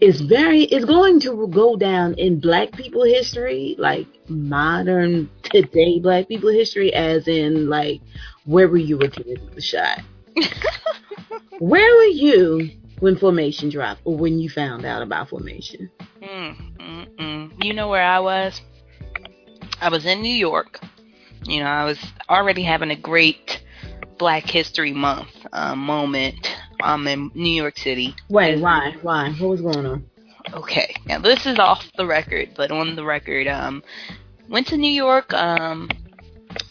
is 0.00 0.20
very 0.22 0.64
is 0.64 0.84
going 0.84 1.20
to 1.20 1.46
go 1.48 1.76
down 1.76 2.14
in 2.14 2.40
Black 2.40 2.72
people 2.72 3.04
history, 3.04 3.76
like 3.78 4.06
modern 4.28 5.30
today 5.44 6.00
Black 6.00 6.28
people 6.28 6.50
history, 6.50 6.92
as 6.92 7.28
in 7.28 7.68
like 7.68 8.00
where 8.44 8.68
were 8.68 8.78
you 8.78 8.98
Kennedy 8.98 9.48
was 9.54 9.64
shot? 9.64 10.00
where 11.62 11.94
were 11.96 12.12
you 12.12 12.70
when 12.98 13.16
Formation 13.16 13.68
dropped, 13.68 14.00
or 14.04 14.16
when 14.16 14.40
you 14.40 14.50
found 14.50 14.84
out 14.84 15.00
about 15.00 15.28
Formation? 15.28 15.88
Mm, 16.20 17.16
mm. 17.16 17.64
You 17.64 17.72
know 17.72 17.88
where 17.88 18.02
I 18.02 18.18
was? 18.18 18.60
I 19.80 19.88
was 19.88 20.04
in 20.04 20.22
New 20.22 20.34
York. 20.34 20.80
You 21.44 21.60
know, 21.60 21.66
I 21.66 21.84
was 21.84 21.98
already 22.28 22.64
having 22.64 22.90
a 22.90 22.96
great 22.96 23.62
Black 24.18 24.44
History 24.44 24.92
Month 24.92 25.28
uh, 25.52 25.76
moment. 25.76 26.48
I'm 26.80 27.06
in 27.06 27.30
New 27.34 27.54
York 27.54 27.78
City. 27.78 28.16
Wait, 28.28 28.60
why? 28.60 28.96
Why? 29.02 29.30
What 29.38 29.50
was 29.50 29.60
going 29.60 29.86
on? 29.86 30.04
Okay, 30.54 30.92
now 31.06 31.20
this 31.20 31.46
is 31.46 31.60
off 31.60 31.84
the 31.96 32.06
record, 32.06 32.50
but 32.56 32.72
on 32.72 32.96
the 32.96 33.04
record, 33.04 33.46
um, 33.46 33.84
went 34.48 34.66
to 34.66 34.76
New 34.76 34.90
York, 34.90 35.32
um, 35.32 35.88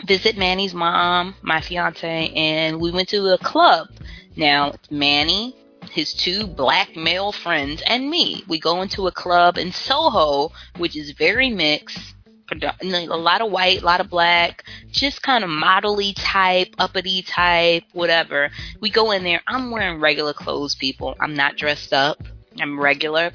visit 0.06 0.38
Manny's 0.38 0.74
mom, 0.74 1.34
my 1.42 1.62
fiance, 1.62 2.30
and 2.36 2.82
we 2.82 2.92
went 2.92 3.08
to 3.10 3.26
a 3.28 3.38
club. 3.38 3.88
Now 4.36 4.71
it's 4.71 4.89
Manny, 4.89 5.55
his 5.91 6.13
two 6.13 6.47
black 6.47 6.95
male 6.95 7.32
friends, 7.32 7.82
and 7.86 8.09
me. 8.09 8.43
We 8.47 8.59
go 8.59 8.82
into 8.82 9.07
a 9.07 9.11
club 9.11 9.57
in 9.57 9.71
Soho, 9.71 10.51
which 10.77 10.95
is 10.95 11.11
very 11.11 11.49
mixed. 11.49 12.15
A 12.51 13.15
lot 13.15 13.39
of 13.39 13.49
white, 13.49 13.82
a 13.82 13.86
lot 13.86 14.01
of 14.01 14.09
black, 14.09 14.65
just 14.91 15.21
kind 15.21 15.43
of 15.43 15.49
modelly 15.49 16.13
type, 16.17 16.75
uppity 16.79 17.21
type, 17.21 17.84
whatever. 17.93 18.51
We 18.82 18.89
go 18.89 19.11
in 19.11 19.23
there. 19.23 19.41
I'm 19.47 19.71
wearing 19.71 20.01
regular 20.01 20.34
clothes, 20.34 20.75
people. 20.75 21.15
I'm 21.21 21.34
not 21.34 21.55
dressed 21.55 21.93
up. 21.93 22.21
I'm 22.59 22.77
regular. 22.77 23.32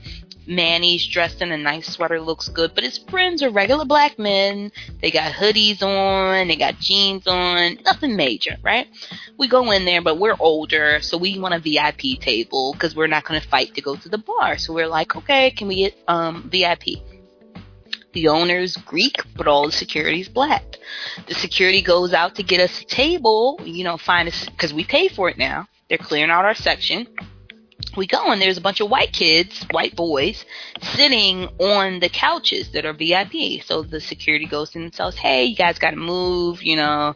Manny's 0.47 1.07
dressed 1.07 1.43
in 1.43 1.51
a 1.53 1.57
nice 1.57 1.89
sweater, 1.89 2.21
looks 2.21 2.49
good, 2.49 2.75
but 2.75 2.85
his 2.85 2.99
friends 2.99 3.43
are 3.43 3.51
regular 3.51 3.85
black 3.85 4.19
men. 4.19 4.71
They 5.01 5.11
got 5.11 5.33
hoodies 5.33 5.83
on, 5.83 6.49
they 6.49 6.57
got 6.57 6.79
jeans 6.79 7.27
on, 7.27 7.79
nothing 7.85 8.17
major, 8.17 8.57
right? 8.63 8.87
We 9.39 9.49
go 9.49 9.71
in 9.73 9.85
there, 9.85 10.03
but 10.03 10.19
we're 10.19 10.37
older, 10.39 11.01
so 11.01 11.19
we 11.19 11.39
want 11.39 11.55
a 11.55 11.59
VIP 11.59 12.21
table 12.21 12.73
because 12.73 12.95
we're 12.95 13.07
not 13.07 13.25
going 13.25 13.41
to 13.41 13.49
fight 13.49 13.75
to 13.75 13.81
go 13.81 13.97
to 13.97 14.09
the 14.09 14.19
bar. 14.19 14.59
So 14.59 14.73
we're 14.73 14.87
like, 14.87 15.17
okay, 15.17 15.51
can 15.51 15.69
we 15.69 15.77
get 15.77 15.95
um, 16.09 16.49
VIP? 16.51 17.03
The 18.13 18.29
owner's 18.29 18.77
Greek, 18.77 19.17
but 19.37 19.47
all 19.47 19.67
the 19.67 19.73
security's 19.73 20.29
black. 20.29 20.77
The 21.27 21.35
security 21.35 21.83
goes 21.83 22.13
out 22.13 22.37
to 22.37 22.43
get 22.43 22.61
us 22.61 22.81
a 22.81 22.85
table, 22.85 23.61
you 23.65 23.85
know, 23.85 23.99
find 23.99 24.29
us 24.29 24.49
because 24.49 24.73
we 24.73 24.85
pay 24.85 25.09
for 25.09 25.29
it 25.29 25.37
now. 25.37 25.69
They're 25.89 25.99
clearing 25.99 26.31
out 26.31 26.45
our 26.45 26.55
section 26.55 27.07
we 27.97 28.07
go 28.07 28.31
and 28.31 28.41
there's 28.41 28.59
a 28.59 28.63
bunch 28.63 28.81
of 28.81 28.91
white 28.91 29.13
kids, 29.13 29.65
white 29.71 29.97
boys, 29.97 30.45
sitting 30.83 31.49
on 31.59 32.01
the 32.01 32.09
couches 32.09 32.71
that 32.73 32.85
are 32.85 32.93
VIP. 32.93 33.63
So 33.65 33.83
the 33.83 34.01
security 34.01 34.47
goes 34.47 34.75
and 34.75 34.93
tells, 34.93 35.17
"Hey, 35.17 35.45
you 35.45 35.57
guys 35.57 35.79
got 35.79 35.91
to 35.91 35.97
move," 35.97 36.63
you 36.63 36.77
know. 36.77 37.15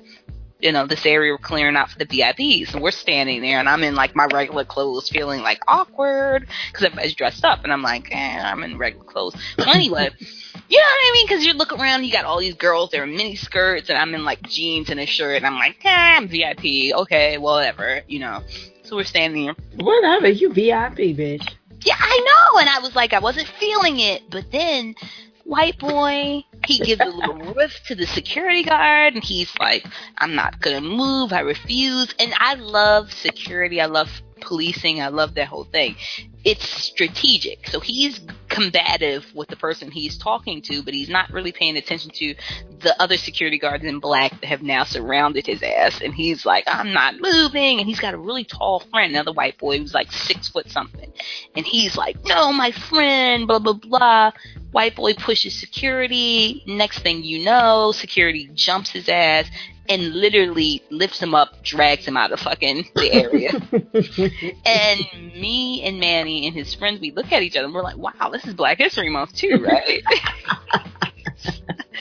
You 0.62 0.72
know, 0.72 0.86
this 0.86 1.06
area 1.06 1.32
we're 1.32 1.38
clearing 1.38 1.74
out 1.74 1.88
for 1.88 1.98
the 1.98 2.04
VIPs, 2.04 2.74
and 2.74 2.82
we're 2.82 2.90
standing 2.90 3.40
there, 3.40 3.60
and 3.60 3.66
I'm 3.66 3.82
in 3.82 3.94
like 3.94 4.14
my 4.14 4.26
regular 4.26 4.66
clothes, 4.66 5.08
feeling 5.08 5.40
like 5.40 5.58
awkward 5.66 6.46
because 6.70 6.84
everybody's 6.84 7.14
dressed 7.14 7.46
up, 7.46 7.64
and 7.64 7.72
I'm 7.72 7.80
like, 7.80 8.14
eh, 8.14 8.42
I'm 8.44 8.62
in 8.62 8.76
regular 8.76 9.06
clothes. 9.06 9.34
Well, 9.56 9.70
anyway, 9.70 10.10
you 10.20 10.78
know 10.78 10.84
what 10.84 11.08
I 11.08 11.10
mean? 11.14 11.26
Because 11.26 11.46
you 11.46 11.54
look 11.54 11.72
around, 11.72 12.04
you 12.04 12.12
got 12.12 12.26
all 12.26 12.38
these 12.38 12.56
girls, 12.56 12.90
they're 12.90 13.04
in 13.04 13.16
mini 13.16 13.36
skirts, 13.36 13.88
and 13.88 13.96
I'm 13.96 14.14
in 14.14 14.22
like 14.26 14.42
jeans 14.42 14.90
and 14.90 15.00
a 15.00 15.06
shirt, 15.06 15.36
and 15.36 15.46
I'm 15.46 15.54
like, 15.54 15.82
eh, 15.82 16.16
I'm 16.18 16.28
VIP, 16.28 16.92
okay, 16.94 17.38
whatever, 17.38 18.02
you 18.06 18.18
know. 18.18 18.42
So 18.90 18.96
we're 18.96 19.04
standing 19.04 19.44
there, 19.44 19.54
Whatever, 19.76 20.26
you 20.28 20.52
VIP, 20.52 21.14
bitch. 21.16 21.48
yeah, 21.84 21.94
I 21.96 22.18
know. 22.26 22.58
And 22.58 22.68
I 22.68 22.80
was 22.80 22.96
like, 22.96 23.12
I 23.12 23.20
wasn't 23.20 23.46
feeling 23.46 24.00
it. 24.00 24.28
But 24.28 24.50
then, 24.50 24.96
white 25.44 25.78
boy, 25.78 26.42
he 26.66 26.78
gives 26.80 27.00
a 27.00 27.04
little 27.08 27.36
riff 27.54 27.72
to 27.86 27.94
the 27.94 28.08
security 28.08 28.64
guard, 28.64 29.14
and 29.14 29.22
he's 29.22 29.52
like, 29.60 29.86
I'm 30.18 30.34
not 30.34 30.60
gonna 30.60 30.80
move. 30.80 31.32
I 31.32 31.38
refuse. 31.38 32.12
And 32.18 32.34
I 32.40 32.54
love 32.54 33.12
security. 33.12 33.80
I 33.80 33.86
love 33.86 34.08
policing. 34.40 35.00
I 35.00 35.08
love 35.08 35.34
that 35.34 35.48
whole 35.48 35.64
thing. 35.64 35.96
It's 36.44 36.66
strategic. 36.66 37.68
So 37.68 37.80
he's 37.80 38.20
combative 38.48 39.26
with 39.34 39.48
the 39.48 39.56
person 39.56 39.90
he's 39.90 40.18
talking 40.18 40.62
to, 40.62 40.82
but 40.82 40.94
he's 40.94 41.08
not 41.08 41.30
really 41.30 41.52
paying 41.52 41.76
attention 41.76 42.10
to 42.12 42.34
the 42.80 43.00
other 43.00 43.16
security 43.16 43.58
guards 43.58 43.84
in 43.84 44.00
black 44.00 44.40
that 44.40 44.46
have 44.46 44.62
now 44.62 44.84
surrounded 44.84 45.46
his 45.46 45.62
ass. 45.62 46.00
And 46.00 46.14
he's 46.14 46.44
like, 46.44 46.64
I'm 46.66 46.92
not 46.92 47.14
moving. 47.20 47.78
And 47.78 47.88
he's 47.88 48.00
got 48.00 48.14
a 48.14 48.18
really 48.18 48.44
tall 48.44 48.80
friend, 48.80 49.12
another 49.12 49.32
white 49.32 49.58
boy 49.58 49.78
who's 49.78 49.94
like 49.94 50.10
six 50.12 50.48
foot 50.48 50.68
something. 50.70 51.12
And 51.54 51.66
he's 51.66 51.96
like, 51.96 52.16
No, 52.24 52.52
my 52.52 52.70
friend, 52.70 53.46
blah, 53.46 53.58
blah, 53.58 53.74
blah. 53.74 54.32
White 54.72 54.96
boy 54.96 55.14
pushes 55.14 55.58
security. 55.58 56.62
Next 56.66 57.00
thing 57.00 57.22
you 57.24 57.44
know, 57.44 57.92
security 57.92 58.50
jumps 58.54 58.90
his 58.90 59.08
ass 59.08 59.46
and 59.90 60.14
literally 60.14 60.82
lifts 60.90 61.20
him 61.20 61.34
up, 61.34 61.62
drags 61.64 62.06
him 62.06 62.16
out 62.16 62.30
of 62.30 62.38
fucking 62.40 62.88
the 62.94 63.12
area. 63.12 63.50
and 64.64 65.34
me 65.34 65.82
and 65.82 65.98
Manny 65.98 66.46
and 66.46 66.54
his 66.54 66.72
friends, 66.74 67.00
we 67.00 67.10
look 67.10 67.32
at 67.32 67.42
each 67.42 67.56
other 67.56 67.66
and 67.66 67.74
we're 67.74 67.82
like, 67.82 67.98
wow, 67.98 68.30
this 68.30 68.46
is 68.46 68.54
Black 68.54 68.78
History 68.78 69.10
Month 69.10 69.34
too, 69.34 69.62
right? 69.62 70.02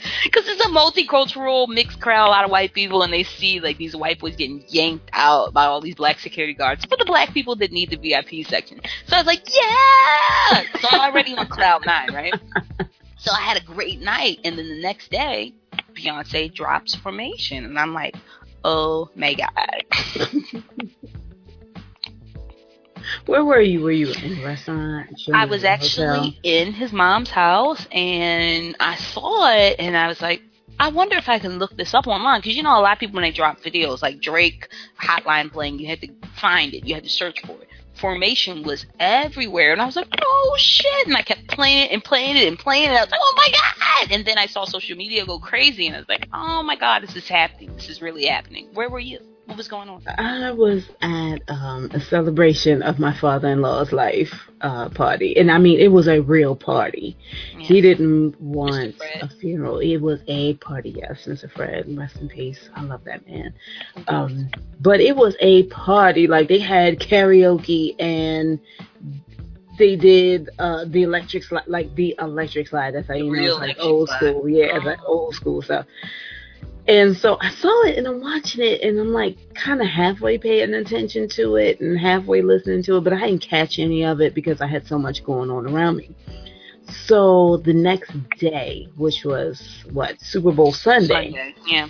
Because 0.24 0.48
it's 0.48 0.64
a 0.64 0.70
multicultural 0.70 1.68
mixed 1.68 2.00
crowd, 2.00 2.28
a 2.28 2.30
lot 2.30 2.46
of 2.46 2.52
white 2.52 2.74
people, 2.74 3.02
and 3.02 3.12
they 3.12 3.24
see 3.24 3.60
like 3.60 3.78
these 3.78 3.96
white 3.96 4.20
boys 4.20 4.36
getting 4.36 4.64
yanked 4.68 5.10
out 5.14 5.54
by 5.54 5.66
all 5.66 5.82
these 5.82 5.96
black 5.96 6.20
security 6.20 6.54
guards 6.54 6.86
for 6.86 6.98
the 6.98 7.06
black 7.06 7.34
people 7.34 7.56
that 7.58 7.72
need 7.72 7.90
the 7.90 7.98
VIP 7.98 8.46
section. 8.46 8.80
So 9.08 9.16
I 9.16 9.20
was 9.20 9.28
like, 9.28 9.44
yeah! 9.50 10.64
So 10.80 10.88
I'm 10.92 11.12
already 11.12 11.36
on 11.36 11.48
cloud 11.48 11.86
nine, 11.86 12.14
right? 12.14 12.34
So 13.18 13.32
I 13.32 13.42
had 13.42 13.58
a 13.58 13.66
great 13.66 14.00
night, 14.00 14.40
and 14.46 14.58
then 14.58 14.70
the 14.70 14.82
next 14.82 15.12
day, 15.12 15.54
Beyonce 16.00 16.54
drops 16.54 16.96
Formation, 16.96 17.66
and 17.66 17.78
I'm 17.78 17.94
like, 17.94 18.16
oh 18.64 19.10
my 19.16 19.34
god. 19.34 19.84
Where 23.26 23.44
were 23.44 23.62
you? 23.62 23.82
Were 23.82 23.92
you 23.92 24.12
in 24.24 24.40
a 24.40 24.46
restaurant? 24.46 25.10
I 25.34 25.46
was 25.46 25.64
actually 25.64 26.40
in 26.44 26.74
his 26.74 26.92
mom's 26.94 27.30
house 27.30 27.88
and 27.92 28.76
I 28.80 28.96
saw 28.96 29.52
it 29.52 29.78
and 29.80 29.98
I 29.98 30.08
was 30.08 30.22
like, 30.22 30.42
I 30.80 30.90
wonder 30.90 31.18
if 31.18 31.28
I 31.28 31.40
can 31.40 31.60
look 31.60 31.76
this 31.76 31.94
up 31.94 32.08
online 32.08 32.40
because 32.40 32.56
you 32.56 32.64
know 32.64 32.80
a 32.80 32.82
lot 32.82 32.94
of 32.94 33.00
people 33.00 33.16
when 33.16 33.24
they 33.24 33.32
drop 33.32 33.60
videos 33.60 34.02
like 34.02 34.22
Drake 34.22 34.70
Hotline 35.02 35.52
bling, 35.52 35.80
you 35.80 35.88
had 35.88 36.02
to 36.02 36.08
find 36.36 36.74
it, 36.74 36.86
you 36.88 36.96
had 36.96 37.04
to 37.04 37.10
search 37.10 37.42
for 37.46 37.62
it. 37.62 37.68
Formation 38.00 38.64
was 38.64 38.86
everywhere 39.00 39.74
and 39.74 39.82
I 39.82 39.86
was 39.86 39.96
like, 39.96 40.08
oh 40.22 40.56
shit! 40.58 41.08
And 41.08 41.18
I 41.18 41.22
kept 41.22 41.48
playing 41.48 41.86
it 41.86 41.92
and 41.92 42.04
playing 42.04 42.38
it 42.38 42.48
and 42.48 42.58
playing 42.58 42.90
it. 42.90 42.94
I 42.94 43.02
was 43.02 43.12
like, 43.12 43.20
oh 43.22 43.34
my 43.36 43.50
god! 43.52 44.12
And 44.12 44.26
then 44.26 44.38
I 44.38 44.46
saw 44.46 44.66
social 44.66 44.96
media 44.96 45.26
go 45.26 45.40
crazy 45.40 45.88
and 45.88 45.96
I 45.96 46.00
was 46.00 46.10
like, 46.10 46.28
oh 46.34 46.64
my 46.64 46.76
god, 46.76 47.04
this 47.04 47.16
is 47.16 47.28
happening. 47.28 47.76
This 47.76 47.90
is 47.90 48.02
really 48.02 48.26
happening. 48.26 48.70
Where 48.74 48.90
were 48.90 49.00
you? 49.00 49.20
What 49.50 49.58
was 49.58 49.68
going 49.68 49.90
on? 49.90 50.04
I 50.20 50.52
was 50.52 50.88
at 51.02 51.40
um, 51.48 51.90
a 51.92 52.00
celebration 52.00 52.84
of 52.84 53.00
my 53.00 53.20
father-in-law's 53.20 53.92
life 53.92 54.32
uh, 54.62 54.90
party, 54.90 55.36
and 55.38 55.50
I 55.50 55.58
mean 55.58 55.80
it 55.80 55.88
was 55.88 56.08
a 56.08 56.22
real 56.22 56.56
party. 56.56 57.18
Yeah. 57.58 57.66
He 57.66 57.82
didn't 57.82 58.40
want 58.40 58.94
a 59.22 59.28
funeral; 59.28 59.80
it 59.80 59.98
was 59.98 60.20
a 60.28 60.54
party. 60.58 60.92
Yes, 60.92 61.26
Mr. 61.26 61.52
Fred, 61.52 61.86
rest 61.98 62.18
in 62.18 62.30
peace. 62.30 62.70
I 62.76 62.84
love 62.84 63.04
that 63.06 63.26
man. 63.28 63.56
Um, 64.08 64.50
but 64.82 65.00
it 65.02 65.16
was 65.16 65.36
a 65.40 65.64
party. 65.64 66.28
Like 66.28 66.48
they 66.48 66.60
had 66.60 67.00
karaoke 67.00 67.96
and 68.00 68.60
they 69.80 69.96
did 69.96 70.52
uh, 70.60 70.86
the 70.86 71.02
electric 71.02 71.42
slide, 71.44 71.64
like 71.66 71.96
the 71.96 72.16
electric 72.20 72.68
slide. 72.68 72.94
That's 72.94 73.08
how 73.08 73.16
you 73.16 73.32
know 73.36 73.42
it's 73.42 73.60
like 73.60 73.78
old 73.80 74.10
slide. 74.10 74.18
school. 74.20 74.48
Yeah, 74.48 74.76
it's 74.76 74.86
like 74.86 75.00
Oh. 75.08 75.08
old 75.26 75.34
school 75.34 75.64
stuff. 75.64 75.88
And 76.90 77.16
so 77.16 77.38
I 77.40 77.52
saw 77.52 77.84
it 77.84 78.00
and 78.00 78.08
I'm 78.08 78.20
watching 78.20 78.66
it 78.66 78.82
and 78.82 79.00
I'm 79.00 79.14
like 79.14 79.38
kind 79.54 79.80
of 79.80 79.86
halfway 79.86 80.40
paying 80.40 80.74
attention 80.74 81.30
to 81.30 81.56
it 81.56 81.80
and 81.80 82.00
halfway 82.00 82.42
listening 82.42 82.82
to 82.84 82.98
it, 82.98 83.04
but 83.04 83.14
I 83.14 83.28
didn't 83.28 83.44
catch 83.44 83.78
any 83.78 84.04
of 84.04 84.22
it 84.22 84.34
because 84.34 84.60
I 84.60 84.66
had 84.66 84.88
so 84.88 84.98
much 84.98 85.24
going 85.24 85.52
on 85.52 85.68
around 85.68 85.98
me. 85.98 86.10
So 87.06 87.58
the 87.58 87.74
next 87.74 88.12
day, 88.40 88.88
which 88.98 89.24
was 89.24 89.86
what 89.92 90.20
Super 90.20 90.52
Bowl 90.52 90.74
Sunday, 90.74 91.32
Sunday. 91.32 91.56
Yeah. 91.68 91.90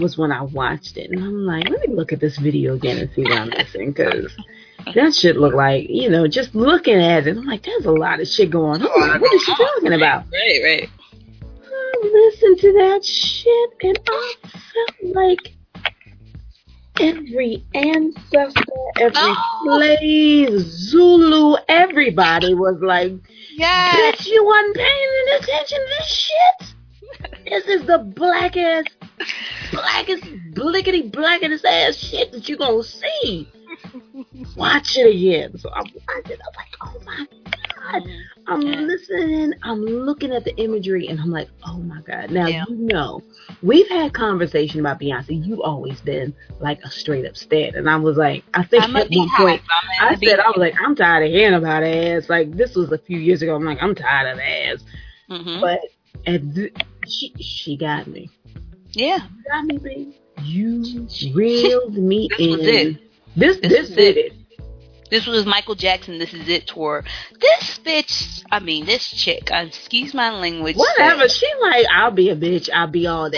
was 0.00 0.18
when 0.18 0.32
I 0.32 0.42
watched 0.42 0.96
it, 0.96 1.12
and 1.12 1.22
I'm 1.22 1.46
like, 1.46 1.68
let 1.68 1.88
me 1.88 1.94
look 1.94 2.12
at 2.12 2.18
this 2.18 2.36
video 2.36 2.74
again 2.74 2.98
and 2.98 3.08
see 3.14 3.22
what 3.22 3.38
I'm 3.38 3.50
missing 3.50 3.92
because 3.92 4.36
that 4.92 5.14
shit 5.14 5.36
looked 5.36 5.54
like 5.54 5.86
you 5.88 6.10
know 6.10 6.26
just 6.26 6.52
looking 6.56 7.00
at 7.00 7.28
it, 7.28 7.36
I'm 7.36 7.46
like, 7.46 7.62
there's 7.62 7.86
a 7.86 7.92
lot 7.92 8.18
of 8.18 8.26
shit 8.26 8.50
going 8.50 8.82
on. 8.82 9.20
What 9.20 9.34
is 9.34 9.42
she 9.44 9.54
talking 9.54 9.92
about? 9.92 10.24
Right, 10.32 10.60
right. 10.64 10.90
Listened 12.02 12.58
to 12.60 12.72
that 12.72 13.04
shit 13.04 13.70
and 13.82 13.98
I 14.08 14.34
felt 14.42 15.14
like 15.14 15.54
every 17.00 17.64
ancestor, 17.74 18.62
every 18.98 19.12
Oh. 19.16 19.62
slave, 19.64 20.60
Zulu, 20.60 21.56
everybody 21.68 22.54
was 22.54 22.76
like, 22.80 23.12
Yes. 23.56 24.16
bitch, 24.16 24.26
you 24.26 24.44
wasn't 24.44 24.76
paying 24.76 25.38
attention 25.38 25.78
to 25.78 25.94
this 25.98 26.08
shit. 26.08 26.74
This 27.46 27.64
is 27.66 27.86
the 27.86 27.98
blackest, 27.98 28.90
blackest, 29.72 30.24
blickety 30.52 31.10
blackest 31.10 31.64
ass 31.64 31.96
shit 31.96 32.32
that 32.32 32.48
you 32.48 32.56
gonna 32.56 32.82
see. 32.82 33.48
Watch 34.56 34.96
it 34.96 35.14
again. 35.14 35.56
So 35.58 35.70
I 35.70 35.80
watched 35.80 36.30
it. 36.30 36.40
I'm 36.40 36.54
like, 36.56 36.76
oh 36.82 37.00
my 37.04 37.26
god. 37.92 38.02
I'm 38.46 38.62
Yeah. 38.62 38.80
listening. 38.80 39.52
I'm 39.62 39.80
looking 39.84 40.32
at 40.32 40.44
the 40.44 40.54
imagery, 40.56 41.08
and 41.08 41.20
I'm 41.20 41.30
like, 41.30 41.48
oh 41.66 41.78
my 41.78 42.00
god. 42.02 42.30
Now 42.30 42.46
Yeah. 42.46 42.64
you 42.68 42.76
know, 42.76 43.22
we've 43.62 43.88
had 43.88 44.12
conversation 44.14 44.80
about 44.80 45.00
Beyonce. 45.00 45.44
You've 45.46 45.60
always 45.60 46.00
been 46.00 46.34
like 46.60 46.80
a 46.84 46.90
straight 46.90 47.26
up 47.26 47.36
stan, 47.36 47.74
and 47.74 47.88
I 47.88 47.96
was 47.96 48.16
like, 48.16 48.44
I 48.54 48.62
think 48.64 48.84
I'm 48.84 48.96
at 48.96 49.08
one 49.10 49.28
point. 49.36 49.62
I'm 50.00 50.08
I 50.12 50.14
said 50.16 50.38
I 50.40 50.48
was 50.48 50.56
like, 50.58 50.74
I'm 50.82 50.94
tired 50.96 51.26
of 51.26 51.30
hearing 51.32 51.54
about 51.54 51.82
ass. 51.82 52.28
Like 52.28 52.52
this 52.52 52.74
was 52.74 52.92
a 52.92 52.98
few 52.98 53.18
years 53.18 53.42
ago. 53.42 53.54
I'm 53.54 53.64
like, 53.64 53.78
I'm 53.82 53.94
tired 53.94 54.32
of 54.32 54.38
ass. 54.38 54.84
Mhm. 55.30 55.60
But 55.60 55.80
at 56.26 56.54
th- 56.54 56.72
she 57.08 57.32
she 57.40 57.76
got 57.76 58.06
me. 58.06 58.30
Yeah. 58.92 59.18
You 59.36 59.44
got 59.50 59.64
me, 59.64 59.78
baby. 59.78 60.20
You 60.42 61.06
reeled 61.34 61.94
me 61.96 62.28
This 62.30 62.38
in. 62.40 62.50
was 62.50 62.60
it. 62.66 63.00
This 63.36 63.58
This 63.58 63.88
did 63.90 64.16
it. 64.16 64.32
This 65.10 65.26
was 65.26 65.44
Michael 65.46 65.74
Jackson. 65.74 66.18
This 66.18 66.32
is 66.34 66.48
it 66.48 66.66
tour. 66.66 67.04
This 67.40 67.78
bitch, 67.84 68.42
I 68.50 68.58
mean, 68.58 68.86
this 68.86 69.06
chick. 69.06 69.50
uh, 69.52 69.64
Excuse 69.66 70.14
my 70.14 70.30
language. 70.30 70.76
Whatever. 70.76 71.28
She 71.28 71.46
like, 71.60 71.86
I'll 71.94 72.10
be 72.10 72.30
a 72.30 72.36
bitch. 72.36 72.68
I'll 72.72 72.86
be 72.86 73.06
all 73.06 73.30
that. 73.30 73.32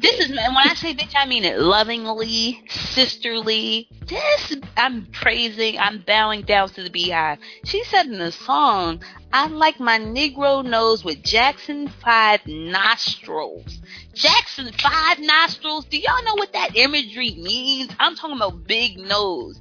This, 0.00 0.16
this 0.18 0.20
is, 0.24 0.36
and 0.36 0.54
when 0.54 0.68
I 0.68 0.74
say 0.74 0.94
bitch, 0.94 1.12
I 1.16 1.26
mean 1.26 1.44
it 1.44 1.58
lovingly, 1.58 2.62
sisterly. 2.68 3.88
This, 4.06 4.56
I'm 4.76 5.06
praising, 5.12 5.78
I'm 5.78 6.02
bowing 6.04 6.42
down 6.42 6.68
to 6.70 6.82
the 6.82 6.90
Beyhive. 6.90 7.38
She 7.64 7.84
said 7.84 8.06
in 8.06 8.18
the 8.18 8.32
song, 8.32 9.02
I 9.32 9.46
like 9.46 9.78
my 9.78 9.98
Negro 10.00 10.64
nose 10.64 11.04
with 11.04 11.22
Jackson 11.22 11.86
5 11.86 12.40
nostrils. 12.46 13.78
Jackson 14.14 14.72
5 14.72 15.18
nostrils? 15.20 15.84
Do 15.84 15.96
y'all 15.98 16.24
know 16.24 16.34
what 16.34 16.52
that 16.54 16.74
imagery 16.76 17.36
means? 17.38 17.92
I'm 18.00 18.16
talking 18.16 18.36
about 18.36 18.66
big 18.66 18.98
nose. 18.98 19.60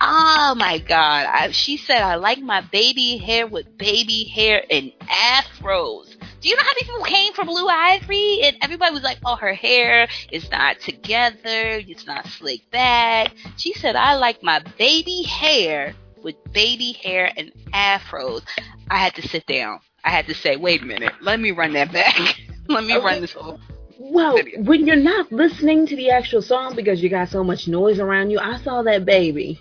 Oh 0.00 0.54
my 0.56 0.78
god. 0.78 1.26
I, 1.26 1.50
she 1.50 1.76
said, 1.76 2.02
I 2.02 2.14
like 2.14 2.38
my 2.38 2.60
baby 2.60 3.16
hair 3.16 3.46
with 3.46 3.76
baby 3.78 4.24
hair 4.24 4.62
and 4.70 4.92
afros. 5.08 6.14
Do 6.40 6.48
you 6.48 6.54
know 6.54 6.62
how 6.62 6.68
many 6.68 6.84
people 6.84 7.04
came 7.04 7.32
for 7.32 7.44
Blue 7.44 7.66
Ivy? 7.66 8.42
And 8.44 8.56
everybody 8.62 8.94
was 8.94 9.02
like, 9.02 9.18
oh, 9.24 9.34
her 9.34 9.54
hair 9.54 10.06
is 10.30 10.48
not 10.52 10.78
together. 10.78 11.82
It's 11.84 12.06
not 12.06 12.26
slicked 12.28 12.70
back. 12.70 13.32
She 13.56 13.72
said, 13.72 13.96
I 13.96 14.14
like 14.14 14.40
my 14.42 14.62
baby 14.78 15.24
hair 15.24 15.94
with 16.22 16.36
baby 16.52 16.92
hair 16.92 17.32
and 17.36 17.50
afros. 17.74 18.42
I 18.88 18.98
had 18.98 19.16
to 19.16 19.26
sit 19.26 19.46
down. 19.46 19.80
I 20.04 20.10
had 20.10 20.26
to 20.26 20.34
say, 20.34 20.54
wait 20.56 20.82
a 20.82 20.86
minute. 20.86 21.12
Let 21.20 21.40
me 21.40 21.50
run 21.50 21.72
that 21.72 21.92
back. 21.92 22.16
Let 22.68 22.84
me 22.84 22.96
run 22.96 23.20
this 23.20 23.34
over. 23.36 23.58
Well, 23.98 24.36
Video. 24.36 24.62
when 24.62 24.86
you're 24.86 24.94
not 24.94 25.32
listening 25.32 25.88
to 25.88 25.96
the 25.96 26.10
actual 26.10 26.40
song 26.40 26.76
because 26.76 27.02
you 27.02 27.08
got 27.10 27.30
so 27.30 27.42
much 27.42 27.66
noise 27.66 27.98
around 27.98 28.30
you, 28.30 28.38
I 28.38 28.58
saw 28.58 28.82
that 28.82 29.04
baby 29.04 29.60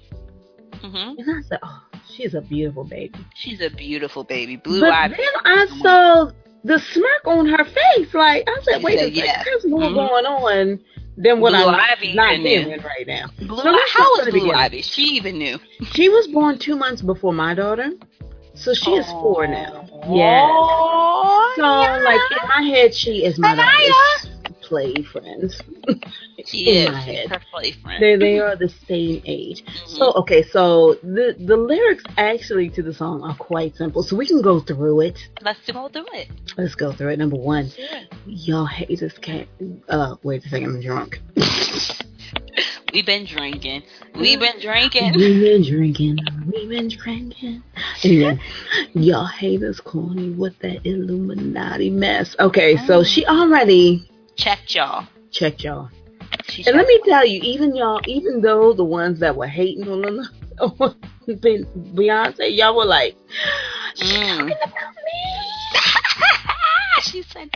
hmm 0.82 1.14
and 1.18 1.30
I 1.32 1.42
said, 1.48 1.60
"Oh, 1.64 1.82
she's 2.16 2.34
a 2.34 2.42
beautiful 2.42 2.84
baby." 2.84 3.20
She's 3.36 3.62
a 3.62 3.70
beautiful 3.70 4.24
baby. 4.24 4.56
Blue 4.58 4.82
but 4.82 4.94
then 5.10 5.34
I 5.46 5.68
saw 5.82 6.32
the 6.64 6.80
smirk 6.80 7.26
on 7.28 7.48
her 7.48 7.64
face. 7.64 8.14
Like 8.14 8.48
I 8.48 8.60
said, 8.64 8.84
"Wait 8.84 9.00
a 9.00 9.14
second, 9.14 9.44
there's 9.46 9.66
more 9.66 9.90
Mhm. 9.90 9.94
going 9.94 10.26
on 10.26 10.80
than 11.18 11.40
what 11.40 11.54
Blue 11.54 11.68
I'm 11.68 11.76
Ivy 11.76 12.14
not 12.14 12.36
hearing 12.38 12.82
right 12.84 13.08
now." 13.08 13.26
Blue 13.40 13.58
So 13.58 13.72
How 13.94 14.10
was 14.18 14.26
to 14.26 14.32
Blue. 14.32 14.52
Ivy? 14.52 14.82
She 14.82 15.04
even 15.18 15.38
knew. 15.38 15.60
She 15.94 16.10
was 16.10 16.28
born 16.28 16.58
two 16.58 16.76
months 16.76 17.02
before 17.02 17.34
my 17.34 17.54
daughter, 17.54 17.90
so 18.54 18.74
she 18.74 18.92
is 18.92 19.06
four 19.12 19.48
now. 19.48 19.88
Oh, 19.92 20.16
Yeah. 20.16 21.56
So 21.56 21.64
yeah. 21.64 21.98
like 22.04 22.22
in 22.32 22.48
my 22.50 22.62
head, 22.76 22.94
she 22.94 23.26
is 23.26 23.38
my 23.40 23.56
play 24.68 24.94
friends. 25.04 25.60
She 26.46 26.70
in 26.70 26.78
is. 26.88 26.92
my 26.92 27.00
She's 27.06 27.16
head. 27.18 27.30
her 27.30 27.42
play 27.52 27.72
friend. 27.72 28.04
They 28.04 28.16
they 28.18 28.40
are 28.40 28.56
the 28.56 28.70
same 28.88 29.22
age. 29.26 29.64
Mhm. 29.66 29.88
So 29.98 30.14
okay, 30.22 30.44
so 30.44 30.96
the 31.04 31.36
the 31.40 31.58
lyrics 31.58 32.04
actually 32.18 32.70
to 32.72 32.82
the 32.84 32.94
song 32.94 33.24
are 33.24 33.36
quite 33.36 33.76
simple. 33.76 34.04
So 34.04 34.16
we 34.16 34.26
can 34.28 34.42
go 34.42 34.60
through 34.60 35.02
it. 35.02 35.18
Let's 35.42 35.60
go 35.72 35.88
through 35.90 36.06
it. 36.14 36.28
Let's 36.58 36.76
go 36.76 36.92
through 36.92 37.10
it. 37.14 37.20
Number 37.20 37.38
one, 37.38 37.72
Yeah. 37.78 38.04
y'all 38.26 38.66
haters 38.66 39.14
can't. 39.22 39.48
Uh, 39.88 40.16
wait 40.24 40.46
a 40.46 40.50
second, 40.50 40.76
I'm 40.76 40.82
drunk. 40.82 41.20
We've 42.94 43.06
been 43.06 43.26
drinking. 43.26 43.84
We've 44.16 44.40
been 44.40 44.60
drinking. 44.62 45.14
We've 45.16 45.42
been 45.42 45.62
drinking. 45.64 46.18
We've 46.52 46.70
been 46.70 46.88
drinking. 46.90 47.62
Y'all 48.94 49.26
haters 49.28 49.80
corny 49.82 50.30
with 50.32 50.58
that 50.60 50.86
Illuminati 50.86 51.90
mess. 51.90 52.36
Okay, 52.40 52.78
so 52.88 53.00
Oh. 53.00 53.04
she 53.04 53.26
already 53.26 54.10
Checked 54.38 54.76
y'all. 54.76 55.08
Check 55.32 55.64
y'all. 55.64 55.90
She 56.48 56.64
And 56.66 56.78
let 56.78 56.88
me 56.88 57.00
tell 57.06 57.26
you, 57.26 57.42
even 57.42 57.76
y'all, 57.76 58.00
even 58.08 58.42
though 58.42 58.74
the 58.74 58.84
ones 58.86 59.20
that 59.20 59.36
were 59.36 59.48
hating 59.48 59.88
on 59.90 60.20
on 60.60 60.96
Beyonce, 61.28 62.56
y'all 62.56 62.76
were 62.76 62.86
like, 62.86 63.16
she's 63.96 64.14
Mm. 64.14 64.38
talking 64.38 64.52
about 64.52 64.96
me. 64.96 65.82
she 67.02 67.22
said. 67.24 67.50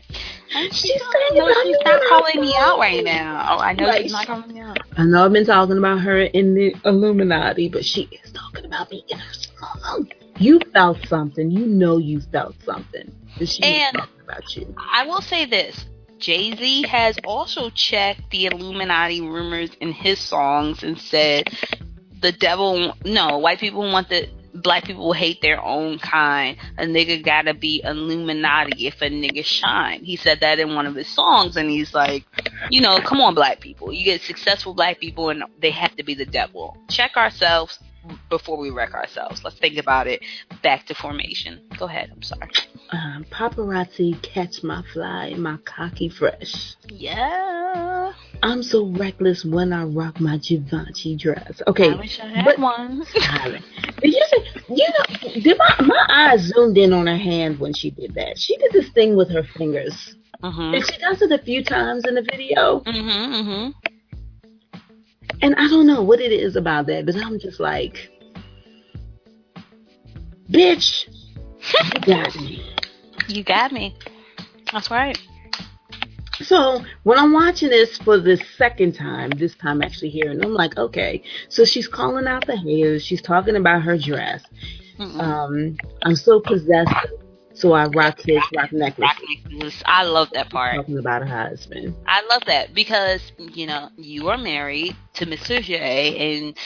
She's 0.50 0.76
She's 0.76 1.02
saying 1.02 1.36
no, 1.36 1.48
she's 1.64 1.78
not 1.86 2.02
calling 2.10 2.42
me 2.42 2.54
out 2.58 2.78
right 2.78 3.04
now. 3.04 3.48
Oh, 3.52 3.60
I 3.60 3.72
know 3.74 3.86
Like, 3.88 4.02
she's 4.04 4.12
not 4.12 4.28
calling 4.28 4.54
me 4.54 4.60
out. 4.60 4.78
I 4.98 5.06
know 5.06 5.26
I've 5.26 5.32
been 5.32 5.46
talking 5.46 5.78
about 5.78 6.02
her 6.02 6.20
in 6.22 6.54
the 6.56 6.76
Illuminati, 6.84 7.70
but 7.70 7.86
she 7.86 8.10
is 8.24 8.32
talking 8.34 8.66
about 8.66 8.92
me 8.92 9.06
in 9.08 9.18
her 9.18 9.34
song. 9.34 10.12
You 10.38 10.60
felt 10.74 10.98
something. 11.08 11.50
You 11.52 11.66
know 11.66 11.98
you 12.00 12.20
felt 12.20 12.56
something. 12.66 13.10
That 13.40 13.48
she 13.48 13.64
And- 13.64 13.96
talking 13.96 14.22
about 14.24 14.56
you. 14.58 14.76
I 14.78 15.06
will 15.06 15.22
say 15.22 15.46
this. 15.46 15.86
Jay 16.22 16.55
Z 16.55 16.88
has 16.88 17.17
also 17.26 17.69
checked 17.72 18.30
the 18.30 18.45
Illuminati 18.45 19.22
rumors 19.22 19.72
in 19.82 19.91
his 19.91 20.19
songs 20.19 20.84
and 20.84 20.99
said 20.99 21.49
the 22.22 22.32
devil, 22.32 22.95
no, 23.03 23.39
white 23.39 23.59
people 23.59 23.82
want 23.82 24.07
the 24.09 24.30
black 24.53 24.84
people 24.84 25.13
hate 25.13 25.41
their 25.41 25.61
own 25.63 25.97
kind. 25.97 26.57
A 26.78 26.84
nigga 26.84 27.24
gotta 27.24 27.53
be 27.53 27.82
Illuminati 27.84 28.88
if 28.88 29.01
a 29.01 29.09
nigga 29.09 29.43
shine. 29.43 30.03
He 30.03 30.15
said 30.15 30.41
that 30.41 30.59
in 30.59 30.76
one 30.76 30.86
of 30.86 30.95
his 30.95 31.07
songs, 31.07 31.57
and 31.57 31.69
he's 31.69 31.93
like, 31.93 32.26
you 32.69 32.82
know, 32.82 32.99
come 33.01 33.22
on, 33.22 33.34
black 33.34 33.59
people. 33.59 33.91
You 33.91 34.05
get 34.05 34.22
successful 34.22 34.74
black 34.74 34.99
people, 34.99 35.30
and 35.30 35.43
they 35.59 35.72
have 35.72 35.95
to 35.95 36.03
be 36.03 36.13
the 36.13 36.26
devil. 36.26 36.78
Check 36.89 37.17
ourselves 37.17 37.80
before 38.30 38.58
we 38.58 38.70
wreck 38.70 38.93
ourselves. 38.93 39.43
Let's 39.43 39.58
think 39.60 39.78
about 39.78 40.08
it. 40.08 40.22
Back 40.64 40.86
to 40.88 40.95
formation. 40.95 41.62
Go 41.78 41.86
ahead. 41.86 42.12
I'm 42.12 42.22
sorry. 42.22 42.49
Um, 42.91 43.26
paparazzi 43.32 44.22
catch 44.22 44.64
my 44.64 44.84
fly, 44.93 45.34
my 45.38 45.58
cocky 45.66 46.10
fresh. 46.10 46.76
Yeah. 46.88 48.12
I'm 48.43 48.64
so 48.64 48.88
reckless 48.88 49.45
when 49.45 49.72
I 49.72 49.84
rock 49.84 50.20
my 50.20 50.38
Givenchy 50.38 51.16
dress. 51.16 51.62
Okay, 51.68 51.91
I 51.91 51.95
wish 51.95 52.20
I 52.20 52.28
had 52.28 52.45
but- 52.45 52.60
one. 52.60 53.06
Did 54.02 54.14
you 54.14 54.26
say, 54.30 54.62
you 54.70 54.88
know, 54.88 55.41
did 55.41 55.58
my, 55.58 55.76
my 55.86 56.06
eyes 56.10 56.41
zoomed 56.54 56.78
in 56.78 56.91
on 56.91 57.06
her 57.08 57.18
hand 57.18 57.60
when 57.60 57.74
she 57.74 57.91
did 57.91 58.16
that. 58.16 58.38
She 58.39 58.58
did 58.58 58.72
this 58.72 58.89
thing 58.89 59.16
with 59.16 59.30
her 59.30 59.43
fingers. 59.43 60.16
Mhm. 60.43 60.76
And 60.76 60.84
she 60.91 60.97
does 60.97 61.22
it 61.22 61.32
a 61.32 61.38
few 61.38 61.64
times 61.64 62.04
in 62.08 62.16
the 62.16 62.24
video. 62.24 62.80
Mhm. 62.80 62.93
Mhm. 63.43 63.74
And 65.41 65.55
I 65.55 65.67
don't 65.67 65.88
know 65.88 66.01
what 66.01 66.19
it 66.19 66.32
is 66.32 66.55
about 66.55 66.88
that, 66.88 67.05
but 67.05 67.15
I'm 67.15 67.39
just 67.39 67.59
like, 67.59 68.09
bitch, 70.49 71.07
you 71.93 71.99
got 72.05 72.36
me. 72.36 72.63
You 73.28 73.43
got 73.43 73.72
me. 73.72 73.95
That's 74.72 74.91
right. 74.91 75.17
So 76.41 76.84
when 77.03 77.19
I'm 77.19 77.34
watching 77.34 77.69
this 77.69 77.97
for 77.99 78.19
the 78.19 78.38
second 78.57 78.93
time, 78.93 79.30
this 79.32 79.55
time 79.55 79.82
actually 79.82 80.09
here, 80.09 80.32
and 80.32 80.43
I'm 80.43 80.53
like, 80.53 80.78
okay. 80.78 81.22
So 81.49 81.65
she's 81.65 81.88
calling 81.88 82.28
out 82.28 82.45
the 82.47 82.57
haters. 82.57 83.05
She's 83.05 83.22
talking 83.22 83.55
about 83.55 83.84
her 83.84 83.97
dress. 83.97 84.43
Mm-mm. 84.97 85.19
Um, 85.19 85.78
I'm 86.03 86.15
so 86.15 86.39
possessed 86.39 86.93
So 87.54 87.74
I 87.74 87.88
rock 87.88 88.20
his 88.22 88.41
rock 88.56 88.72
necklace. 88.72 89.10
Rock 89.10 89.22
necklace. 89.52 89.84
I 89.86 90.04
love 90.04 90.30
that 90.34 90.49
part. 90.49 90.76
Talking 90.76 90.97
about 90.97 91.22
a 91.22 91.26
husband. 91.26 91.95
I 92.08 92.22
love 92.30 92.43
that 92.45 92.74
because 92.74 93.32
you 93.38 93.68
know 93.68 93.89
you 93.97 94.30
are 94.30 94.38
married 94.38 94.95
to 95.16 95.26
Mr. 95.26 95.62
J, 95.62 96.39
and 96.39 96.58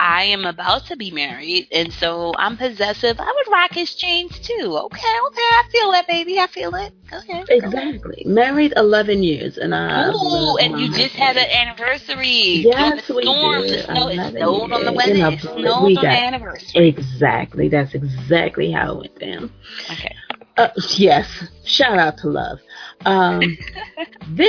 I 0.00 0.22
am 0.24 0.46
about 0.46 0.86
to 0.86 0.96
be 0.96 1.10
married, 1.10 1.68
and 1.70 1.92
so 1.92 2.32
I'm 2.38 2.56
possessive. 2.56 3.20
I 3.20 3.26
would 3.26 3.52
rock 3.52 3.74
his 3.74 3.94
chains 3.94 4.38
too. 4.38 4.74
Okay, 4.84 5.14
okay, 5.26 5.42
I 5.42 5.64
feel 5.70 5.92
that, 5.92 6.08
baby. 6.08 6.38
I 6.38 6.46
feel 6.46 6.74
it. 6.74 6.94
Okay. 7.12 7.44
Exactly. 7.50 8.22
Married 8.24 8.72
11 8.76 9.22
years, 9.22 9.58
and 9.58 9.74
I. 9.74 10.08
Ooh, 10.08 10.56
and 10.56 10.80
you 10.80 10.90
just 10.96 11.14
had 11.14 11.36
an 11.36 11.50
anniversary. 11.50 12.62
Yes, 12.64 13.10
we 13.10 13.22
storm. 13.24 13.62
did. 13.62 13.72
It 13.72 13.84
snowed, 13.84 14.12
it 14.12 14.14
11 14.14 14.40
snowed 14.40 14.72
on 14.72 14.84
the 14.86 14.92
wedding. 14.92 15.16
You 15.16 15.22
know, 15.22 15.28
It 15.32 15.40
snowed 15.40 15.84
we 15.84 15.96
on 15.98 16.02
the 16.02 16.08
anniversary. 16.08 16.88
Exactly. 16.88 17.68
That's 17.68 17.92
exactly 17.92 18.72
how 18.72 18.92
it 18.92 18.96
went 19.00 19.18
down. 19.18 19.52
Okay. 19.90 20.16
Uh, 20.56 20.68
yes. 20.96 21.28
Shout 21.64 21.98
out 21.98 22.16
to 22.18 22.28
love. 22.28 22.58
Um, 23.04 23.42
then 24.28 24.48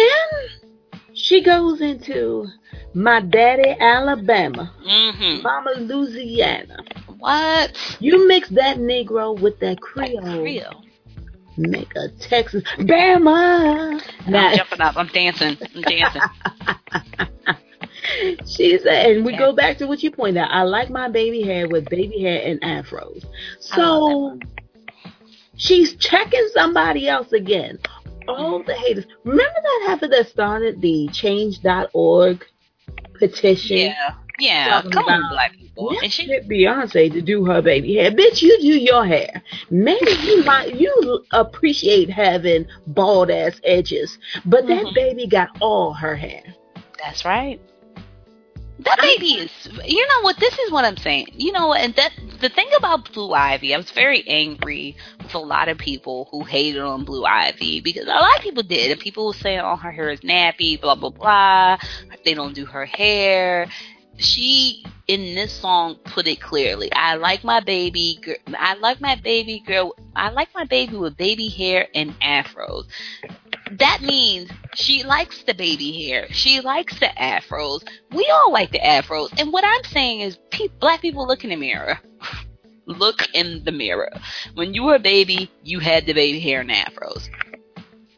she 1.21 1.43
goes 1.43 1.81
into 1.81 2.47
my 2.93 3.21
daddy 3.21 3.75
Alabama, 3.79 4.73
Mm-hmm. 4.85 5.43
Mama 5.43 5.71
Louisiana. 5.79 6.77
What? 7.19 7.71
You 7.99 8.27
mix 8.27 8.49
that 8.49 8.77
Negro 8.77 9.39
with 9.39 9.59
that 9.59 9.79
Creole, 9.79 10.41
Creole. 10.41 10.83
make 11.57 11.95
a 11.95 12.09
Texas 12.19 12.63
Bama. 12.79 14.01
Now, 14.27 14.47
I'm 14.49 14.57
jumping 14.57 14.81
up. 14.81 14.97
I'm 14.97 15.07
dancing. 15.07 15.57
I'm 15.75 15.81
dancing. 15.83 16.21
she 18.47 18.77
said, 18.79 19.11
and 19.11 19.25
we 19.25 19.37
go 19.37 19.53
back 19.53 19.77
to 19.77 19.85
what 19.87 20.01
you 20.03 20.11
pointed 20.11 20.37
out. 20.41 20.51
I 20.51 20.63
like 20.63 20.89
my 20.89 21.07
baby 21.09 21.43
hair 21.43 21.67
with 21.67 21.87
baby 21.89 22.19
hair 22.21 22.41
and 22.45 22.59
afros. 22.61 23.23
So 23.59 24.39
she's 25.55 25.95
checking 25.97 26.47
somebody 26.53 27.07
else 27.07 27.31
again. 27.31 27.79
All 28.27 28.63
the 28.63 28.73
haters. 28.75 29.05
Remember 29.23 29.61
that 29.61 29.85
heifer 29.87 30.07
that 30.07 30.29
started 30.29 30.81
the 30.81 31.09
change.org 31.11 32.45
petition? 33.17 33.77
yeah. 33.77 34.15
Yeah. 34.39 34.81
Come 34.91 35.05
on, 35.05 35.29
black 35.29 35.55
people. 35.55 35.95
And 36.01 36.11
she 36.11 36.25
get 36.25 36.47
Beyonce 36.49 37.11
to 37.13 37.21
do 37.21 37.45
her 37.45 37.61
baby 37.61 37.95
hair. 37.95 38.09
Bitch, 38.09 38.41
you 38.41 38.59
do 38.59 38.67
your 38.69 39.05
hair. 39.05 39.43
Maybe 39.69 40.11
you 40.23 40.43
might 40.43 40.73
you 40.73 41.23
appreciate 41.31 42.09
having 42.09 42.65
bald 42.87 43.29
ass 43.29 43.59
edges, 43.63 44.17
but 44.45 44.65
that 44.65 44.83
Mhm. 44.85 44.95
baby 44.95 45.27
got 45.27 45.49
all 45.61 45.93
her 45.93 46.15
hair. 46.15 46.41
That's 47.03 47.23
right. 47.23 47.61
That 48.83 48.99
baby 49.01 49.33
is. 49.33 49.51
You 49.85 50.07
know 50.07 50.21
what? 50.21 50.39
This 50.39 50.57
is 50.57 50.71
what 50.71 50.85
I'm 50.85 50.97
saying. 50.97 51.27
You 51.33 51.51
know, 51.51 51.73
and 51.73 51.93
that 51.95 52.11
the 52.39 52.49
thing 52.49 52.67
about 52.77 53.11
Blue 53.13 53.31
Ivy, 53.31 53.73
I 53.73 53.77
was 53.77 53.91
very 53.91 54.27
angry 54.27 54.95
with 55.21 55.35
a 55.35 55.39
lot 55.39 55.69
of 55.69 55.77
people 55.77 56.27
who 56.31 56.43
hated 56.43 56.81
on 56.81 57.05
Blue 57.05 57.23
Ivy 57.25 57.81
because 57.81 58.05
a 58.05 58.07
lot 58.07 58.37
of 58.37 58.43
people 58.43 58.63
did, 58.63 58.91
and 58.91 58.99
people 58.99 59.27
were 59.27 59.33
saying, 59.33 59.59
"Oh, 59.59 59.75
her 59.75 59.91
hair 59.91 60.09
is 60.09 60.21
nappy," 60.21 60.79
blah 60.81 60.95
blah 60.95 61.09
blah. 61.09 61.77
They 62.25 62.33
don't 62.33 62.55
do 62.55 62.65
her 62.65 62.85
hair. 62.85 63.67
She 64.17 64.83
in 65.07 65.35
this 65.35 65.51
song 65.51 65.95
put 66.05 66.27
it 66.27 66.41
clearly. 66.41 66.91
I 66.93 67.15
like 67.15 67.43
my 67.43 67.59
baby. 67.59 68.19
Girl, 68.21 68.35
I 68.57 68.75
like 68.75 69.01
my 69.01 69.15
baby 69.15 69.63
girl. 69.65 69.93
I 70.15 70.29
like 70.29 70.49
my 70.55 70.65
baby 70.65 70.95
with 70.97 71.17
baby 71.17 71.49
hair 71.49 71.87
and 71.93 72.19
afros 72.21 72.85
that 73.79 74.01
means 74.01 74.49
she 74.75 75.03
likes 75.03 75.43
the 75.43 75.53
baby 75.53 76.07
hair. 76.07 76.27
She 76.31 76.61
likes 76.61 76.99
the 76.99 77.07
afros. 77.17 77.87
We 78.11 78.27
all 78.33 78.51
like 78.51 78.71
the 78.71 78.79
afros. 78.79 79.29
And 79.39 79.51
what 79.53 79.63
I'm 79.65 79.83
saying 79.85 80.21
is, 80.21 80.37
pe- 80.49 80.67
black 80.79 81.01
people 81.01 81.27
look 81.27 81.43
in 81.43 81.49
the 81.49 81.55
mirror. 81.55 81.99
look 82.85 83.27
in 83.33 83.63
the 83.63 83.71
mirror. 83.71 84.11
When 84.55 84.73
you 84.73 84.83
were 84.83 84.95
a 84.95 84.99
baby, 84.99 85.49
you 85.63 85.79
had 85.79 86.05
the 86.05 86.13
baby 86.13 86.39
hair 86.39 86.61
and 86.61 86.69
afros. 86.69 87.29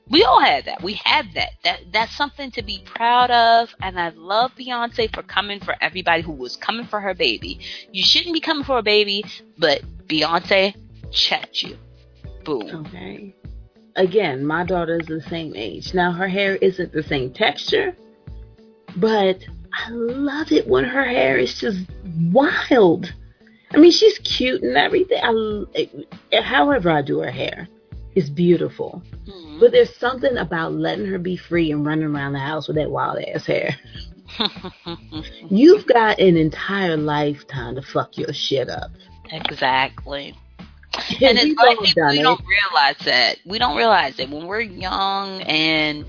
We 0.10 0.24
all 0.24 0.40
had 0.40 0.66
that. 0.66 0.84
We 0.84 0.94
had 0.94 1.34
that. 1.34 1.52
That 1.64 1.80
that's 1.92 2.16
something 2.16 2.52
to 2.52 2.62
be 2.62 2.84
proud 2.86 3.32
of. 3.32 3.74
And 3.82 4.00
I 4.00 4.10
love 4.10 4.52
Beyonce 4.56 5.14
for 5.14 5.24
coming 5.24 5.60
for 5.60 5.76
everybody 5.82 6.22
who 6.22 6.34
was 6.34 6.56
coming 6.56 6.86
for 6.86 7.00
her 7.00 7.14
baby. 7.14 7.60
You 7.92 8.04
shouldn't 8.04 8.34
be 8.34 8.42
coming 8.42 8.64
for 8.64 8.78
a 8.78 8.84
baby, 8.84 9.24
but 9.58 9.82
Beyonce 10.08 10.76
checked 11.12 11.64
you. 11.64 11.78
Boom. 12.44 12.86
Okay. 12.88 13.34
Again, 13.96 14.46
my 14.46 14.64
daughter 14.64 15.00
is 15.00 15.08
the 15.08 15.22
same 15.30 15.54
age. 15.56 15.94
Now 15.94 16.12
her 16.12 16.28
hair 16.28 16.56
isn't 16.56 16.94
the 16.94 17.04
same 17.04 17.32
texture, 17.32 17.96
but 18.98 19.40
I 19.74 19.90
love 19.92 20.52
it 20.52 20.68
when 20.68 20.84
her 20.84 21.04
hair 21.06 21.38
is 21.38 21.60
just 21.60 21.80
wild. 22.32 23.14
I 23.72 23.78
mean, 23.78 23.92
she's 23.92 24.18
cute 24.20 24.62
and 24.62 24.78
everything. 24.78 25.20
I, 25.24 26.42
however 26.42 26.90
I 26.92 27.02
do 27.02 27.20
her 27.20 27.32
hair, 27.32 27.68
it's 28.16 28.30
beautiful. 28.30 29.02
Mhm. 29.28 29.60
But 29.60 29.72
there's 29.72 29.96
something 29.96 30.38
about 30.38 30.74
letting 30.74 31.06
her 31.08 31.18
be 31.20 31.36
free 31.36 31.72
and 31.72 31.86
running 31.86 32.06
around 32.06 32.34
the 32.34 32.40
house 32.40 32.68
with 32.68 32.78
that 32.78 32.92
wild 32.92 33.20
ass 33.20 33.46
hair. 33.46 33.76
You've 35.50 35.86
got 35.88 36.20
an 36.20 36.38
entire 36.38 36.98
lifetime 36.98 37.76
to 37.76 37.82
fuck 37.82 38.18
your 38.18 38.34
shit 38.34 38.70
up. 38.70 38.92
exactly. 39.32 40.36
And 40.96 41.38
it's 41.38 41.56
like 41.56 41.80
people, 41.80 42.08
we 42.10 42.22
don't 42.22 42.42
realize 42.46 42.98
that. 43.06 43.38
We 43.46 43.58
don't 43.58 43.76
realize 43.76 44.16
that 44.18 44.30
when 44.30 44.46
we're 44.46 44.62
young 44.62 45.42
and 45.42 46.06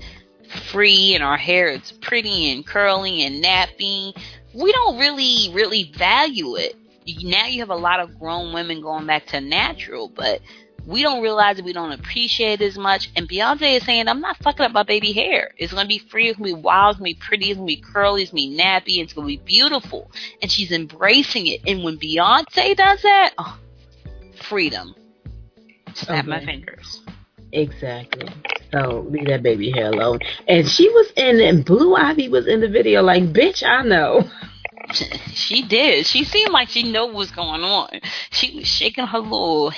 free 0.71 1.15
and 1.15 1.23
our 1.23 1.37
hair 1.37 1.69
is 1.69 1.91
pretty 2.01 2.51
and 2.51 2.65
curly 2.65 3.23
and 3.23 3.43
nappy, 3.43 4.15
we 4.53 4.71
don't 4.71 4.97
really, 4.99 5.49
really 5.53 5.91
value 5.95 6.55
it. 6.55 6.75
Now 7.23 7.45
you 7.45 7.59
have 7.59 7.69
a 7.69 7.75
lot 7.75 7.99
of 7.99 8.17
grown 8.19 8.53
women 8.53 8.81
going 8.81 9.05
back 9.05 9.25
to 9.27 9.41
natural, 9.41 10.09
but 10.09 10.41
we 10.85 11.01
don't 11.01 11.21
realize 11.21 11.57
that 11.57 11.65
we 11.65 11.73
don't 11.73 11.91
appreciate 11.91 12.61
it 12.61 12.65
as 12.65 12.77
much. 12.77 13.09
And 13.15 13.27
Beyonce 13.27 13.77
is 13.77 13.83
saying, 13.83 14.07
I'm 14.07 14.21
not 14.21 14.37
fucking 14.37 14.65
up 14.65 14.71
my 14.71 14.83
baby 14.83 15.11
hair. 15.11 15.51
It's 15.57 15.73
going 15.73 15.83
to 15.83 15.87
be 15.87 15.97
free, 15.97 16.29
it's 16.29 16.37
going 16.37 16.51
to 16.51 16.55
be 16.55 16.61
wild, 16.61 16.91
it's 16.91 16.99
going 16.99 17.13
to 17.13 17.19
be 17.19 17.25
pretty, 17.25 17.49
it's 17.49 17.57
going 17.57 17.67
to 17.67 17.75
be 17.75 17.81
curly, 17.81 18.21
it's 18.21 18.31
going 18.31 18.51
to 18.51 18.55
be 18.55 18.63
nappy, 18.63 19.03
it's 19.03 19.13
going 19.13 19.27
to 19.27 19.37
be 19.37 19.43
beautiful. 19.43 20.11
And 20.41 20.51
she's 20.51 20.71
embracing 20.71 21.47
it. 21.47 21.61
And 21.65 21.83
when 21.83 21.97
Beyonce 21.97 22.75
does 22.75 23.01
that, 23.01 23.33
oh, 23.37 23.57
freedom. 24.37 24.95
Snap 25.93 26.25
my 26.25 26.43
fingers. 26.43 27.01
Exactly. 27.51 28.27
So 28.71 29.07
leave 29.09 29.27
that 29.27 29.43
baby 29.43 29.71
hair 29.71 29.87
alone. 29.87 30.19
And 30.47 30.67
she 30.67 30.89
was 30.89 31.11
in, 31.15 31.39
and 31.39 31.63
Blue 31.63 31.95
Ivy 31.95 32.27
was 32.27 32.47
in 32.47 32.59
the 32.59 32.67
video. 32.67 33.01
Like, 33.01 33.23
bitch, 33.23 33.63
I 33.63 33.83
know. 33.83 34.23
She 35.33 35.63
did. 35.67 36.05
She 36.05 36.23
seemed 36.23 36.51
like 36.51 36.69
she 36.69 36.83
knew 36.83 37.05
what 37.05 37.15
was 37.15 37.31
going 37.31 37.63
on. 37.63 37.89
She 38.29 38.55
was 38.55 38.67
shaking 38.67 39.07
her 39.07 39.17
little, 39.19 39.73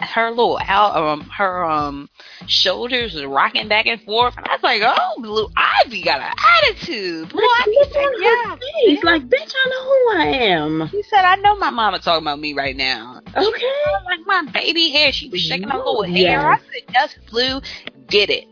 her 0.00 0.30
little 0.30 0.58
out, 0.66 0.96
um, 0.96 1.20
her 1.30 1.64
um 1.64 2.08
shoulders 2.46 3.14
was 3.14 3.24
rocking 3.24 3.68
back 3.68 3.86
and 3.86 4.00
forth. 4.02 4.36
And 4.36 4.46
I 4.46 4.52
was 4.54 4.62
like, 4.62 4.82
oh, 4.84 5.20
Blue 5.22 5.48
Ivy 5.56 6.02
got 6.02 6.20
an 6.20 6.32
attitude. 6.64 7.28
Blue 7.28 7.42
Like, 7.42 7.68
Ivy 7.68 7.92
said, 7.92 8.10
yeah. 8.18 8.56
face. 8.56 9.04
Like, 9.04 9.28
bitch, 9.28 9.54
I 9.54 9.68
know 9.70 9.84
who 9.84 10.20
I 10.20 10.26
am. 10.48 10.88
She 10.90 11.02
said, 11.04 11.24
I 11.24 11.36
know 11.36 11.56
my 11.56 11.70
mama 11.70 11.98
talking 11.98 12.24
about 12.24 12.40
me 12.40 12.52
right 12.54 12.76
now. 12.76 13.20
Okay. 13.28 13.36
I 13.36 14.02
like 14.04 14.20
my 14.26 14.50
baby 14.52 14.90
hair. 14.90 15.12
She 15.12 15.28
was 15.28 15.40
shaking 15.40 15.68
her 15.68 15.78
little 15.78 16.06
Yes. 16.06 16.28
hair. 16.28 16.50
I 16.50 16.56
said, 16.58 16.82
yes, 16.92 17.14
Blue, 17.30 17.60
get 18.08 18.30
it. 18.30 18.46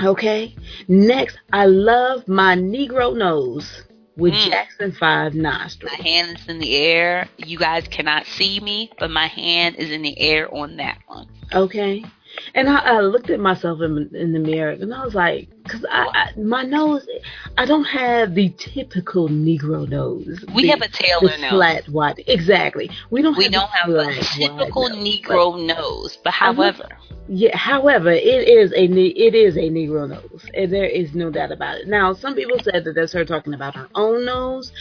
Okay. 0.00 0.54
Next, 0.86 1.38
I 1.52 1.66
love 1.66 2.28
my 2.28 2.54
Negro 2.54 3.16
nose 3.16 3.82
with 4.18 4.34
Mm. 4.34 4.50
Jackson 4.50 4.92
5 4.92 5.34
nostrils. 5.34 5.92
My 5.98 6.04
hand 6.04 6.38
is 6.38 6.48
in 6.48 6.58
the 6.58 6.76
air. 6.76 7.28
You 7.38 7.56
guys 7.56 7.86
cannot 7.88 8.26
see 8.26 8.60
me, 8.60 8.90
but 8.98 9.10
my 9.10 9.28
hand 9.28 9.76
is 9.76 9.90
in 9.90 10.02
the 10.02 10.18
air 10.18 10.52
on 10.54 10.76
that 10.76 10.98
one. 11.06 11.28
Okay. 11.54 12.04
And 12.54 12.68
I, 12.68 12.96
I 12.96 13.00
looked 13.00 13.30
at 13.30 13.40
myself 13.40 13.80
in, 13.80 14.10
in 14.14 14.32
the 14.32 14.38
mirror 14.38 14.72
and 14.72 14.92
I 14.92 15.04
was 15.04 15.14
like, 15.14 15.48
because 15.68 15.84
I, 15.90 16.30
I, 16.36 16.40
my 16.40 16.62
nose, 16.62 17.06
I 17.56 17.66
don't 17.66 17.84
have 17.84 18.34
the 18.34 18.48
typical 18.56 19.28
Negro 19.28 19.88
nose. 19.88 20.44
We 20.54 20.62
The- 20.62 20.68
have 20.68 20.80
a 20.80 20.88
Taylor 20.88 21.28
the 21.36 21.42
nose. 21.42 21.50
flat 21.50 21.88
wide. 21.90 22.24
Exactly. 22.26 22.90
We 23.10 23.22
don't 23.22 23.36
We 23.36 23.44
have 23.44 23.52
don't 23.52 23.70
have 23.70 23.90
a 23.90 24.14
typical 24.14 24.88
nose, 24.88 24.98
Negro 24.98 25.66
nose, 25.66 26.18
but 26.24 26.30
uh-huh. 26.30 26.52
however, 26.54 26.84
but- 26.88 26.92
yeah. 27.30 27.54
However, 27.56 28.10
it 28.10 28.48
is 28.48 28.72
a 28.72 28.84
it 28.84 29.34
is 29.34 29.56
a 29.56 29.68
Negro 29.68 30.08
nose, 30.08 30.46
and 30.54 30.72
there 30.72 30.86
is 30.86 31.14
no 31.14 31.30
doubt 31.30 31.52
about 31.52 31.76
it. 31.76 31.86
Now, 31.86 32.14
some 32.14 32.34
people 32.34 32.58
said 32.60 32.84
that 32.84 32.94
that's 32.94 33.12
her 33.12 33.24
talking 33.26 33.52
about 33.52 33.74
her 33.74 33.86
own 33.94 34.24
nose. 34.24 34.72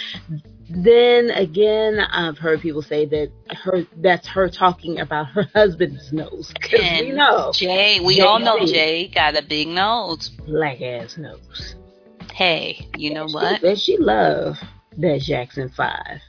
Then 0.69 1.29
again, 1.31 1.99
I've 1.99 2.37
heard 2.37 2.61
people 2.61 2.81
say 2.81 3.05
that 3.05 3.31
her 3.63 3.85
that's 3.97 4.27
her 4.27 4.49
talking 4.49 4.99
about 4.99 5.27
her 5.27 5.47
husband's 5.55 6.11
nose 6.11 6.51
because 6.53 6.81
we 7.01 7.11
know 7.11 7.51
Jay, 7.53 7.99
we 8.01 8.15
Jay 8.17 8.21
all 8.21 8.39
know 8.39 8.65
Jay 8.65 9.07
got 9.07 9.37
a 9.37 9.43
big 9.43 9.69
nose. 9.69 10.29
Black 10.77 11.01
ass 11.03 11.17
nose. 11.17 11.75
Hey, 12.33 12.87
you 12.97 13.13
know 13.13 13.27
She 13.27 13.33
what? 13.33 13.61
said 13.61 13.79
she 13.79 13.97
loved 13.97 14.59
that 14.97 15.21
Jackson 15.21 15.69
Five. 15.69 16.21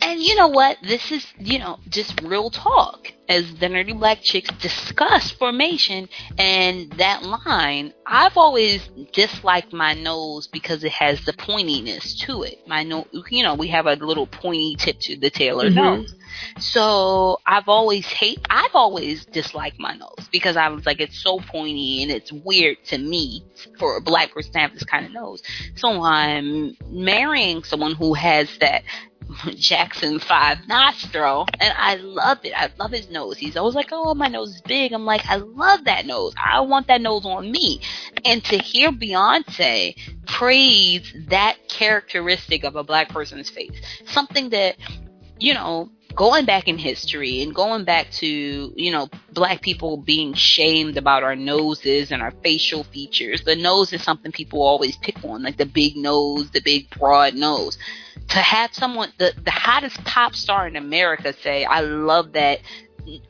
And 0.00 0.20
you 0.20 0.34
know 0.34 0.48
what? 0.48 0.78
This 0.82 1.12
is, 1.12 1.24
you 1.38 1.60
know, 1.60 1.78
just 1.88 2.20
real 2.22 2.50
talk. 2.50 3.12
As 3.28 3.54
the 3.54 3.66
Nerdy 3.66 3.96
Black 3.96 4.20
Chicks 4.20 4.50
discuss 4.60 5.30
formation 5.30 6.08
and 6.38 6.90
that 6.94 7.22
line, 7.22 7.94
I've 8.04 8.36
always 8.36 8.88
disliked 9.12 9.72
my 9.72 9.94
nose 9.94 10.48
because 10.48 10.82
it 10.82 10.90
has 10.92 11.24
the 11.24 11.32
pointiness 11.32 12.18
to 12.26 12.42
it. 12.42 12.58
My 12.66 12.82
nose, 12.82 13.06
you 13.30 13.44
know, 13.44 13.54
we 13.54 13.68
have 13.68 13.86
a 13.86 13.94
little 13.94 14.26
pointy 14.26 14.74
tip 14.76 14.98
to 15.02 15.16
the 15.16 15.30
tailor 15.30 15.70
Mhm. 15.70 15.74
nose. 15.74 16.14
So 16.58 17.38
I've 17.46 17.68
always 17.68 18.06
hate, 18.06 18.38
I've 18.50 18.74
always 18.74 19.24
disliked 19.26 19.78
my 19.78 19.94
nose 19.94 20.28
because 20.30 20.56
I 20.56 20.68
was 20.68 20.86
like, 20.86 21.00
it's 21.00 21.18
so 21.18 21.38
pointy 21.38 22.02
and 22.02 22.10
it's 22.10 22.32
weird 22.32 22.78
to 22.86 22.98
me 22.98 23.44
for 23.78 23.96
a 23.96 24.00
black 24.00 24.32
person 24.32 24.52
to 24.52 24.58
have 24.60 24.74
this 24.74 24.84
kind 24.84 25.06
of 25.06 25.12
nose. 25.12 25.42
So 25.76 26.02
I'm 26.02 26.76
marrying 26.88 27.64
someone 27.64 27.94
who 27.94 28.14
has 28.14 28.48
that 28.58 28.82
Jackson 29.56 30.18
5 30.18 30.68
nostril, 30.68 31.46
and 31.60 31.74
I 31.76 31.96
love 31.96 32.38
it. 32.44 32.52
I 32.56 32.70
love 32.78 32.90
his 32.90 33.10
nose. 33.10 33.38
He's 33.38 33.56
always 33.56 33.74
like, 33.74 33.88
oh, 33.92 34.14
my 34.14 34.28
nose 34.28 34.56
is 34.56 34.60
big. 34.62 34.92
I'm 34.92 35.04
like, 35.04 35.24
I 35.26 35.36
love 35.36 35.84
that 35.84 36.06
nose. 36.06 36.34
I 36.42 36.60
want 36.60 36.86
that 36.88 37.00
nose 37.00 37.24
on 37.24 37.50
me. 37.50 37.80
And 38.24 38.44
to 38.44 38.58
hear 38.58 38.90
Beyonce 38.90 39.96
praise 40.26 41.12
that 41.28 41.56
characteristic 41.68 42.64
of 42.64 42.76
a 42.76 42.84
black 42.84 43.08
person's 43.08 43.50
face, 43.50 43.80
something 44.06 44.50
that, 44.50 44.76
you 45.38 45.54
know, 45.54 45.90
going 46.14 46.44
back 46.44 46.68
in 46.68 46.78
history 46.78 47.42
and 47.42 47.54
going 47.54 47.84
back 47.84 48.10
to, 48.10 48.72
you 48.76 48.90
know, 48.90 49.08
black 49.32 49.62
people 49.62 49.96
being 49.96 50.34
shamed 50.34 50.96
about 50.96 51.22
our 51.22 51.36
noses 51.36 52.12
and 52.12 52.22
our 52.22 52.32
facial 52.42 52.84
features. 52.84 53.42
The 53.44 53.56
nose 53.56 53.92
is 53.92 54.02
something 54.02 54.32
people 54.32 54.62
always 54.62 54.96
pick 54.96 55.24
on, 55.24 55.42
like 55.42 55.56
the 55.56 55.66
big 55.66 55.96
nose, 55.96 56.50
the 56.50 56.60
big 56.60 56.90
broad 56.90 57.34
nose. 57.34 57.78
To 58.28 58.38
have 58.38 58.74
someone, 58.74 59.12
the, 59.18 59.32
the 59.44 59.50
hottest 59.50 60.02
pop 60.04 60.34
star 60.34 60.66
in 60.66 60.76
America 60.76 61.32
say, 61.32 61.64
I 61.64 61.80
love 61.80 62.32
that 62.32 62.60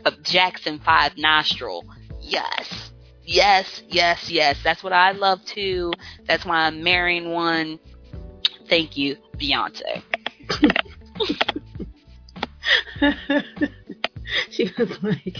uh, 0.04 0.10
Jackson 0.22 0.80
5 0.80 1.18
nostril. 1.18 1.84
Yes. 2.20 2.90
Yes, 3.24 3.82
yes, 3.88 4.30
yes. 4.30 4.58
That's 4.64 4.82
what 4.82 4.92
I 4.92 5.12
love 5.12 5.44
too. 5.44 5.92
That's 6.26 6.44
why 6.44 6.66
I'm 6.66 6.82
marrying 6.82 7.30
one. 7.30 7.78
Thank 8.68 8.96
you, 8.96 9.16
Beyonce. 9.36 10.02
she 14.50 14.70
was 14.78 15.02
like, 15.02 15.38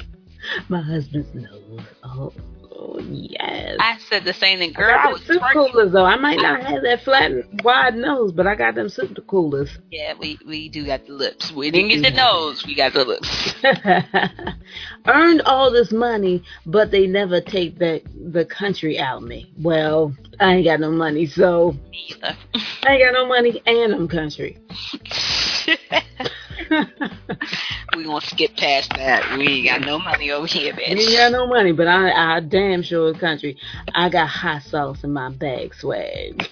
my 0.69 0.81
husband's 0.81 1.35
nose. 1.35 1.81
Oh, 2.03 2.33
oh 2.71 2.99
yes. 3.01 3.77
I 3.79 3.99
said 4.09 4.25
the 4.25 4.33
same 4.33 4.59
thing. 4.59 4.73
I 4.77 4.81
Girl, 4.81 4.95
got 4.95 5.07
I 5.09 5.13
was 5.13 5.23
super 5.23 5.39
twerking. 5.39 5.53
coolers 5.73 5.93
though. 5.93 6.05
I 6.05 6.17
might 6.17 6.39
not 6.41 6.63
have 6.65 6.83
that 6.83 7.03
flat 7.03 7.33
wide 7.63 7.95
nose, 7.95 8.33
but 8.33 8.47
I 8.47 8.55
got 8.55 8.75
them 8.75 8.89
super 8.89 9.21
coolers. 9.23 9.71
Yeah, 9.91 10.15
we, 10.19 10.39
we 10.47 10.69
do 10.69 10.85
got 10.87 11.07
the 11.07 11.13
lips. 11.13 11.53
We 11.53 11.71
didn't 11.71 11.91
get 11.91 12.03
the 12.03 12.11
nose. 12.17 12.65
We 12.67 12.75
got 12.75 12.93
the 12.93 13.05
lips. 13.05 13.55
Earned 15.07 15.43
all 15.43 15.71
this 15.71 15.93
money, 15.93 16.43
but 16.67 16.91
they 16.91 17.07
never 17.07 17.41
take 17.41 17.79
the 17.79 18.03
the 18.33 18.45
country 18.45 18.99
out 18.99 19.19
of 19.19 19.29
me. 19.29 19.53
Well, 19.61 20.15
I 20.41 20.55
ain't 20.55 20.65
got 20.65 20.81
no 20.81 20.91
money, 20.91 21.27
so 21.27 21.77
Neither. 21.91 22.37
I 22.83 22.95
ain't 22.95 23.03
got 23.03 23.13
no 23.13 23.27
money 23.27 23.63
and 23.67 23.95
I'm 23.95 24.09
country. 24.09 24.59
we 27.97 28.05
gonna 28.05 28.21
skip 28.21 28.57
past 28.57 28.91
that. 28.91 29.39
We 29.39 29.49
ain't 29.49 29.67
got 29.69 29.81
no 29.83 29.99
money 29.99 30.31
over 30.31 30.47
here, 30.47 30.73
bitch. 30.73 30.97
We 30.97 31.07
ain't 31.07 31.17
got 31.17 31.33
no 31.33 31.47
money, 31.47 31.73
but 31.73 31.89
I 31.89 32.37
I 32.37 32.41
damn 32.41 32.83
sure 32.83 33.11
is 33.11 33.17
country. 33.19 33.57
I 33.95 34.09
got 34.09 34.29
hot 34.29 34.63
sauce 34.63 35.05
in 35.05 35.13
my 35.13 35.31
bag 35.31 35.75
swag. 35.75 36.49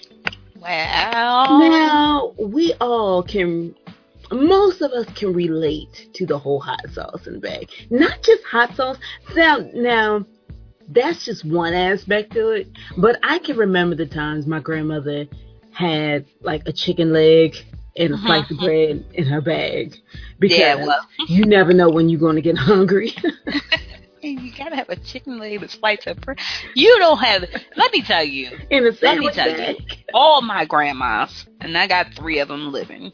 Well, 0.61 1.59
Now 1.59 2.33
we 2.37 2.73
all 2.79 3.23
can. 3.23 3.75
Most 4.31 4.81
of 4.81 4.91
us 4.91 5.07
can 5.15 5.33
relate 5.33 6.07
to 6.13 6.25
the 6.25 6.37
whole 6.37 6.59
hot 6.59 6.89
sauce 6.93 7.27
in 7.27 7.33
the 7.33 7.39
bag. 7.39 7.69
Not 7.89 8.21
just 8.23 8.43
hot 8.45 8.73
sauce. 8.75 8.97
Now, 9.35 9.57
now, 9.73 10.25
that's 10.87 11.25
just 11.25 11.43
one 11.43 11.73
aspect 11.73 12.31
to 12.33 12.51
it. 12.51 12.69
But 12.97 13.19
I 13.23 13.39
can 13.39 13.57
remember 13.57 13.95
the 13.95 14.05
times 14.05 14.47
my 14.47 14.61
grandmother 14.61 15.25
had 15.71 16.25
like 16.41 16.65
a 16.65 16.71
chicken 16.71 17.11
leg 17.11 17.55
and 17.97 18.13
a 18.13 18.17
Mhm. 18.17 18.25
slice 18.25 18.49
of 18.51 18.57
bread 18.59 19.03
in 19.13 19.25
her 19.25 19.41
bag 19.41 19.95
because 20.39 20.57
yeah, 20.57 20.75
well, 20.75 21.01
you 21.27 21.45
never 21.45 21.73
know 21.73 21.89
when 21.89 22.09
you're 22.09 22.19
going 22.19 22.35
to 22.35 22.41
get 22.41 22.57
hungry. 22.57 23.13
you 24.29 24.51
gotta 24.51 24.75
have 24.75 24.89
a 24.89 24.95
chicken 24.95 25.39
leg 25.39 25.59
with 25.59 25.71
slice 25.71 26.05
of 26.07 26.21
bread. 26.21 26.39
You 26.75 26.97
don't 26.99 27.17
have. 27.17 27.45
Let 27.75 27.91
me 27.91 28.01
tell 28.01 28.23
you, 28.23 28.51
in 28.69 28.85
a 28.85 28.91
Let 29.01 29.17
me 29.17 29.31
tell 29.31 29.49
you, 29.49 29.77
all 30.13 30.41
my 30.41 30.65
grandmas, 30.65 31.45
and 31.59 31.77
I 31.77 31.87
got 31.87 32.13
three 32.13 32.39
of 32.39 32.47
them 32.47 32.71
living. 32.71 33.11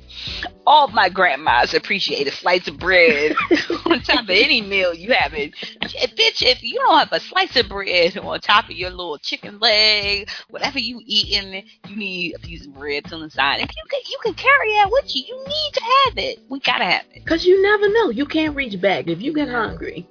All 0.66 0.88
my 0.90 1.10
grandmas 1.10 1.74
appreciate 1.74 2.28
a 2.28 2.32
slice 2.32 2.68
of 2.68 2.78
bread 2.78 3.36
on 3.86 4.02
top 4.02 4.24
of 4.24 4.30
any 4.30 4.62
meal 4.62 4.94
you 4.94 5.14
have. 5.14 5.34
It, 5.34 5.54
bitch, 5.82 6.42
if 6.42 6.64
you 6.64 6.76
don't 6.76 6.98
have 6.98 7.12
a 7.12 7.20
slice 7.20 7.56
of 7.56 7.70
bread 7.70 8.18
on 8.18 8.40
top 8.40 8.66
of 8.66 8.72
your 8.72 8.90
little 8.90 9.18
chicken 9.18 9.60
leg, 9.60 10.30
whatever 10.50 10.80
you 10.80 11.02
eating, 11.06 11.64
you 11.88 11.96
need 11.96 12.36
a 12.36 12.40
piece 12.40 12.66
of 12.66 12.74
bread 12.74 13.12
on 13.14 13.22
the 13.22 13.30
side. 13.30 13.62
If 13.62 13.70
you 13.70 13.84
can, 13.90 14.02
you 14.10 14.18
can 14.24 14.34
carry 14.34 14.74
that 14.74 14.90
with 14.92 15.16
you. 15.16 15.24
You 15.28 15.38
need 15.38 15.72
to 15.74 15.82
have 15.82 16.18
it. 16.18 16.40
We 16.50 16.60
gotta 16.60 16.86
have 16.86 17.06
it. 17.14 17.24
Because 17.24 17.46
you 17.46 17.62
never 17.62 17.90
know. 17.90 18.10
You 18.10 18.26
can't 18.26 18.56
reach 18.56 18.80
back. 18.82 19.08
If 19.08 19.22
you 19.22 19.34
get 19.34 19.50
hungry, 19.50 20.08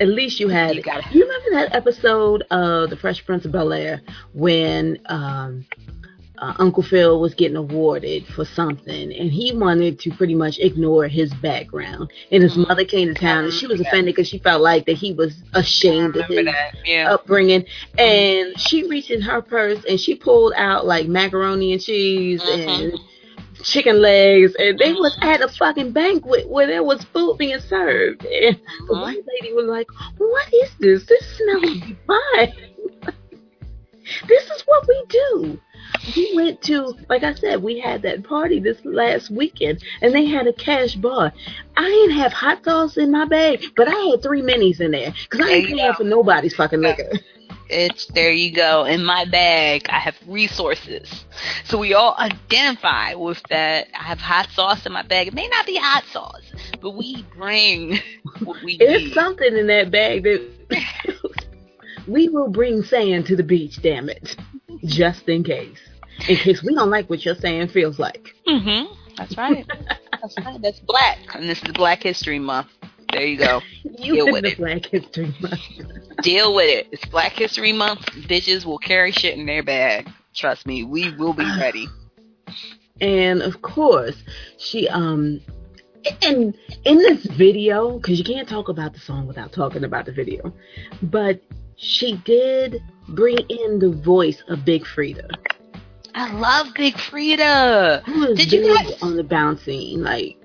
at 0.00 0.08
least 0.08 0.40
you 0.40 0.48
had 0.48 0.74
You 0.76 0.82
gotta- 0.82 1.04
You 1.12 1.22
remember 1.22 1.50
that 1.52 1.74
episode 1.76 2.42
of 2.50 2.90
The 2.90 2.96
Fresh 2.96 3.24
Prince 3.24 3.44
of 3.44 3.52
Bel 3.52 3.72
Air 3.72 4.00
when 4.32 4.98
um, 5.06 5.64
uh, 6.38 6.52
Uncle 6.58 6.82
Phil 6.82 7.20
was 7.20 7.32
getting 7.34 7.56
awarded 7.56 8.26
for 8.26 8.44
something 8.44 9.12
and 9.12 9.30
he 9.30 9.52
wanted 9.52 10.00
to 10.00 10.10
pretty 10.10 10.34
much 10.34 10.58
ignore 10.58 11.06
his 11.06 11.32
background. 11.34 12.10
And 12.32 12.42
his 12.42 12.54
Mhm. 12.56 12.66
mother 12.68 12.84
came 12.84 13.06
to 13.08 13.14
town 13.14 13.44
and 13.44 13.52
she 13.52 13.68
was 13.68 13.80
offended 13.80 14.14
because 14.16 14.28
she 14.28 14.38
felt 14.38 14.60
like 14.60 14.84
that 14.86 14.96
he 14.96 15.12
was 15.12 15.42
ashamed 15.54 16.16
of 16.16 16.26
his? 16.26 16.48
Yeah. 16.84 17.12
upbringing. 17.14 17.64
And 17.96 18.58
she 18.58 18.88
reached 18.88 19.10
in 19.12 19.20
her 19.22 19.40
purse 19.42 19.78
and 19.88 19.98
she 20.00 20.16
pulled 20.16 20.54
out 20.56 20.86
like 20.86 21.06
macaroni 21.06 21.72
and 21.72 21.80
cheese 21.80 22.42
Mhm. 22.42 22.68
and 22.68 22.98
chicken 23.64 24.00
legs. 24.00 24.54
And 24.58 24.78
they 24.78 24.92
was 24.92 25.16
at 25.22 25.40
a 25.40 25.48
fucking 25.48 25.92
banquet 25.92 26.48
where 26.48 26.66
there 26.66 26.84
was 26.84 27.04
food 27.04 27.38
being 27.38 27.60
served. 27.60 28.24
And 28.24 28.56
the 28.88 28.94
Mhm. 28.94 29.02
white 29.02 29.24
lady 29.26 29.52
was 29.54 29.66
like, 29.66 29.88
"What 30.18 30.46
is 30.52 30.70
this? 30.78 31.04
This 31.06 31.36
smells 31.36 31.80
divine. 31.80 32.52
this 34.28 34.44
is 34.50 34.62
what 34.66 34.86
we 34.86 35.04
do." 35.08 35.58
We 36.16 36.32
went 36.34 36.60
to, 36.62 36.94
like 37.08 37.22
I 37.22 37.34
said, 37.34 37.62
we 37.62 37.78
had 37.78 38.02
that 38.02 38.24
party 38.24 38.58
this 38.60 38.78
last 38.84 39.30
weekend, 39.30 39.82
and 40.02 40.12
they 40.14 40.26
had 40.26 40.46
a 40.46 40.52
cash 40.52 40.94
bar. 40.96 41.32
I 41.76 41.84
didn't 41.84 42.16
have 42.16 42.32
hot 42.32 42.64
sauce 42.64 42.96
in 42.96 43.10
my 43.10 43.24
bag, 43.24 43.64
but 43.76 43.88
I 43.88 43.94
had 44.10 44.22
three 44.22 44.42
minis 44.42 44.80
in 44.80 44.90
there 44.90 45.14
because 45.30 45.46
I 45.46 45.50
ain't 45.52 45.68
paying 45.68 45.92
for 45.94 46.04
nobody's 46.04 46.54
fucking 46.54 46.80
liquor. 46.80 47.10
It's 47.74 48.06
there 48.06 48.32
you 48.32 48.52
go. 48.52 48.84
In 48.84 49.04
my 49.04 49.24
bag, 49.24 49.86
I 49.88 49.98
have 49.98 50.16
resources. 50.28 51.24
So 51.64 51.78
we 51.78 51.92
all 51.94 52.14
identify 52.18 53.14
with 53.14 53.42
that. 53.50 53.88
I 53.98 54.02
have 54.04 54.18
hot 54.20 54.48
sauce 54.50 54.86
in 54.86 54.92
my 54.92 55.02
bag. 55.02 55.28
It 55.28 55.34
may 55.34 55.48
not 55.48 55.66
be 55.66 55.76
hot 55.76 56.04
sauce, 56.12 56.52
but 56.80 56.92
we 56.92 57.24
bring 57.36 57.98
what 58.44 58.62
we 58.62 58.76
It's 58.78 59.04
need. 59.04 59.12
something 59.14 59.56
in 59.56 59.66
that 59.66 59.90
bag 59.90 60.22
that 60.24 60.42
we 62.06 62.28
will 62.28 62.48
bring 62.48 62.82
sand 62.82 63.26
to 63.26 63.36
the 63.36 63.42
beach. 63.42 63.82
Damn 63.82 64.08
it, 64.08 64.36
just 64.84 65.28
in 65.28 65.42
case. 65.44 65.78
In 66.28 66.36
case 66.36 66.62
we 66.62 66.74
don't 66.74 66.90
like 66.90 67.10
what 67.10 67.24
your 67.24 67.34
sand 67.34 67.72
feels 67.72 67.98
like. 67.98 68.34
hmm 68.46 68.84
That's 69.16 69.36
right. 69.36 69.66
That's 70.22 70.38
right. 70.44 70.60
That's 70.62 70.80
black, 70.80 71.18
and 71.34 71.48
this 71.48 71.62
is 71.62 71.72
Black 71.72 72.02
History 72.02 72.38
Month. 72.38 72.68
There 73.14 73.26
you 73.26 73.38
go. 73.38 73.60
You 73.98 74.14
Deal 74.16 74.32
with 74.32 74.42
the 74.44 74.50
it. 74.52 74.58
Black 74.58 74.86
History 74.86 75.34
Month. 75.40 75.60
Deal 76.22 76.54
with 76.54 76.66
it. 76.68 76.88
It's 76.92 77.04
Black 77.06 77.32
History 77.32 77.72
Month. 77.72 78.00
Bitches 78.28 78.64
will 78.64 78.78
carry 78.78 79.12
shit 79.12 79.38
in 79.38 79.46
their 79.46 79.62
bag. 79.62 80.08
Trust 80.34 80.66
me, 80.66 80.82
we 80.84 81.14
will 81.16 81.32
be 81.32 81.44
ready. 81.60 81.86
and 83.00 83.40
of 83.42 83.60
course 83.62 84.16
she 84.58 84.88
um 84.88 85.40
and 86.22 86.54
in 86.84 86.96
this 86.98 87.24
video 87.26 87.98
because 87.98 88.18
you 88.18 88.24
can't 88.24 88.48
talk 88.48 88.68
about 88.68 88.92
the 88.92 89.00
song 89.00 89.26
without 89.26 89.52
talking 89.52 89.82
about 89.84 90.04
the 90.06 90.12
video 90.12 90.52
but 91.02 91.40
she 91.76 92.16
did 92.24 92.80
bring 93.08 93.38
in 93.48 93.78
the 93.80 93.90
voice 93.90 94.42
of 94.48 94.64
Big 94.64 94.84
Freedia 94.84 95.28
I 96.14 96.32
love 96.34 96.68
Big 96.74 96.94
Freedia. 96.94 98.02
who 98.04 98.26
is 98.26 98.38
Did 98.38 98.52
you 98.52 98.74
guys- 98.74 99.02
on 99.02 99.16
the 99.16 99.24
bouncing 99.24 100.02
like 100.02 100.36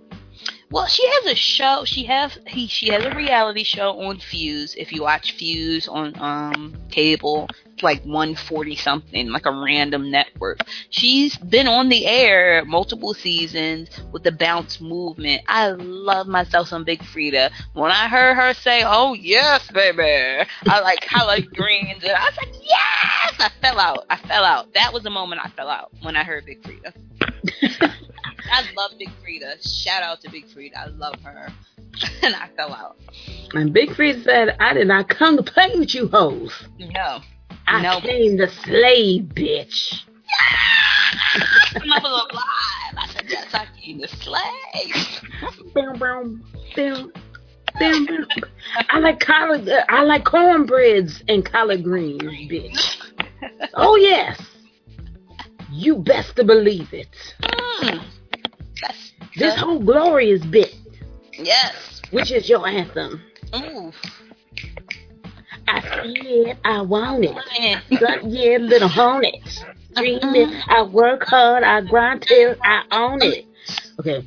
Well, 0.71 0.85
she 0.85 1.07
has 1.07 1.25
a 1.25 1.35
show. 1.35 1.83
She 1.83 2.03
has 2.05 2.37
he 2.45 2.67
she 2.67 2.89
has 2.89 3.03
a 3.03 3.15
reality 3.15 3.63
show 3.63 3.99
on 4.01 4.19
Fuse. 4.19 4.75
If 4.75 4.91
you 4.91 5.01
watch 5.01 5.31
Fuse 5.31 5.87
on 5.87 6.13
um 6.19 6.75
cable, 6.91 7.49
like 7.81 8.03
one 8.03 8.35
forty 8.35 8.75
something, 8.75 9.29
like 9.31 9.47
a 9.47 9.51
random 9.51 10.11
network. 10.11 10.59
She's 10.91 11.35
been 11.37 11.67
on 11.67 11.89
the 11.89 12.05
air 12.05 12.63
multiple 12.65 13.15
seasons 13.15 13.89
with 14.11 14.21
the 14.21 14.31
bounce 14.31 14.79
movement. 14.79 15.41
I 15.47 15.69
love 15.69 16.27
myself 16.27 16.67
some 16.67 16.83
Big 16.83 17.01
Freedia. 17.01 17.49
When 17.73 17.91
I 17.91 18.07
heard 18.07 18.35
her 18.35 18.53
say, 18.53 18.83
"Oh 18.85 19.13
yes, 19.13 19.67
baby," 19.71 20.47
I 20.67 20.81
like 20.81 21.07
I 21.11 21.25
like 21.25 21.49
greens, 21.51 22.03
and 22.03 22.13
I 22.13 22.25
was 22.25 22.37
like, 22.37 22.53
"Yes!" 22.61 23.33
I 23.39 23.49
fell 23.59 23.79
out. 23.79 24.05
I 24.11 24.17
fell 24.17 24.43
out. 24.43 24.71
That 24.75 24.93
was 24.93 25.01
the 25.01 25.09
moment 25.09 25.41
I 25.43 25.49
fell 25.49 25.69
out 25.69 25.91
when 26.03 26.15
I 26.15 26.23
heard 26.23 26.45
Big 26.45 26.61
Freedia. 26.61 26.93
I 28.51 28.63
love 28.75 28.91
Big 28.97 29.09
Freedia. 29.23 29.83
Shout 29.83 30.03
out 30.03 30.21
to 30.21 30.31
Big 30.31 30.45
Freedia. 30.47 30.77
I 30.77 30.87
love 30.87 31.15
her. 31.23 31.49
and 32.23 32.35
I 32.35 32.49
fell 32.55 32.73
out. 32.73 32.97
And 33.53 33.73
Big 33.73 33.89
Freedia 33.89 34.23
said, 34.23 34.55
I 34.59 34.73
did 34.73 34.87
not 34.87 35.09
come 35.09 35.37
to 35.37 35.43
play 35.43 35.69
with 35.75 35.93
you 35.93 36.07
hoes. 36.07 36.51
No. 36.79 37.21
I 37.67 37.81
No. 37.81 37.99
came 38.01 38.37
to 38.37 38.47
slay, 38.49 39.19
bitch. 39.21 40.03
Mother 41.85 42.09
of 42.09 42.31
live. 42.33 42.97
I 42.97 43.07
said, 43.13 43.25
yes, 43.27 43.47
I 43.53 43.67
came 43.79 43.99
to 44.01 44.07
slay. 44.07 44.39
Boom, 45.73 45.97
boom, 45.99 46.43
boom, 46.75 47.11
boom, 47.79 48.05
boom. 48.05 48.27
I 48.89 48.99
like 48.99 49.19
collard, 49.19 49.67
uh, 49.67 49.83
I 49.89 50.03
like 50.03 50.23
cornbreads 50.25 51.23
and 51.27 51.45
collard 51.45 51.83
greens, 51.83 52.21
bitch. 52.23 52.95
Oh 53.73 53.95
yes, 53.95 54.39
you 55.71 55.97
best 55.97 56.35
to 56.37 56.43
believe 56.43 56.93
it. 56.93 57.09
Mm. 57.41 58.03
That's 58.81 59.11
This 59.37 59.55
whole 59.55 59.79
glorious 59.79 60.43
bit, 60.45 60.75
Yes. 61.33 62.01
which 62.11 62.31
is 62.31 62.49
your 62.49 62.67
anthem. 62.67 63.21
Ooh. 63.55 63.91
I 65.67 65.81
see 66.03 66.19
it, 66.49 66.57
I 66.65 66.81
want 66.81 67.25
it. 67.25 67.35
Yeah, 68.23 68.57
little 68.57 68.87
hornets. 68.89 69.63
Dream 69.95 70.19
it, 70.21 70.63
I 70.67 70.83
work 70.83 71.23
hard, 71.25 71.63
I 71.63 71.81
grind 71.81 72.21
till 72.23 72.55
I 72.63 72.83
own 72.91 73.21
it. 73.21 73.45
Okay. 73.99 74.25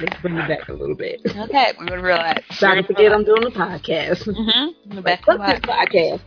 Let's 0.00 0.20
bring 0.22 0.36
it 0.36 0.46
back 0.48 0.68
a 0.68 0.72
little 0.72 0.94
bit. 0.94 1.20
Okay, 1.26 1.72
we're 1.78 1.86
gonna 1.86 2.02
relax. 2.02 2.58
So 2.58 2.68
I 2.68 2.76
can 2.76 2.84
forget 2.84 3.12
I'm 3.12 3.24
doing 3.24 3.44
a 3.44 3.50
podcast. 3.50 4.22
Mm-hmm. 4.24 4.92
Like, 4.94 5.04
Back 5.04 5.24
to 5.24 5.32
this 5.32 5.38
what? 5.38 5.62
podcast. 5.62 6.20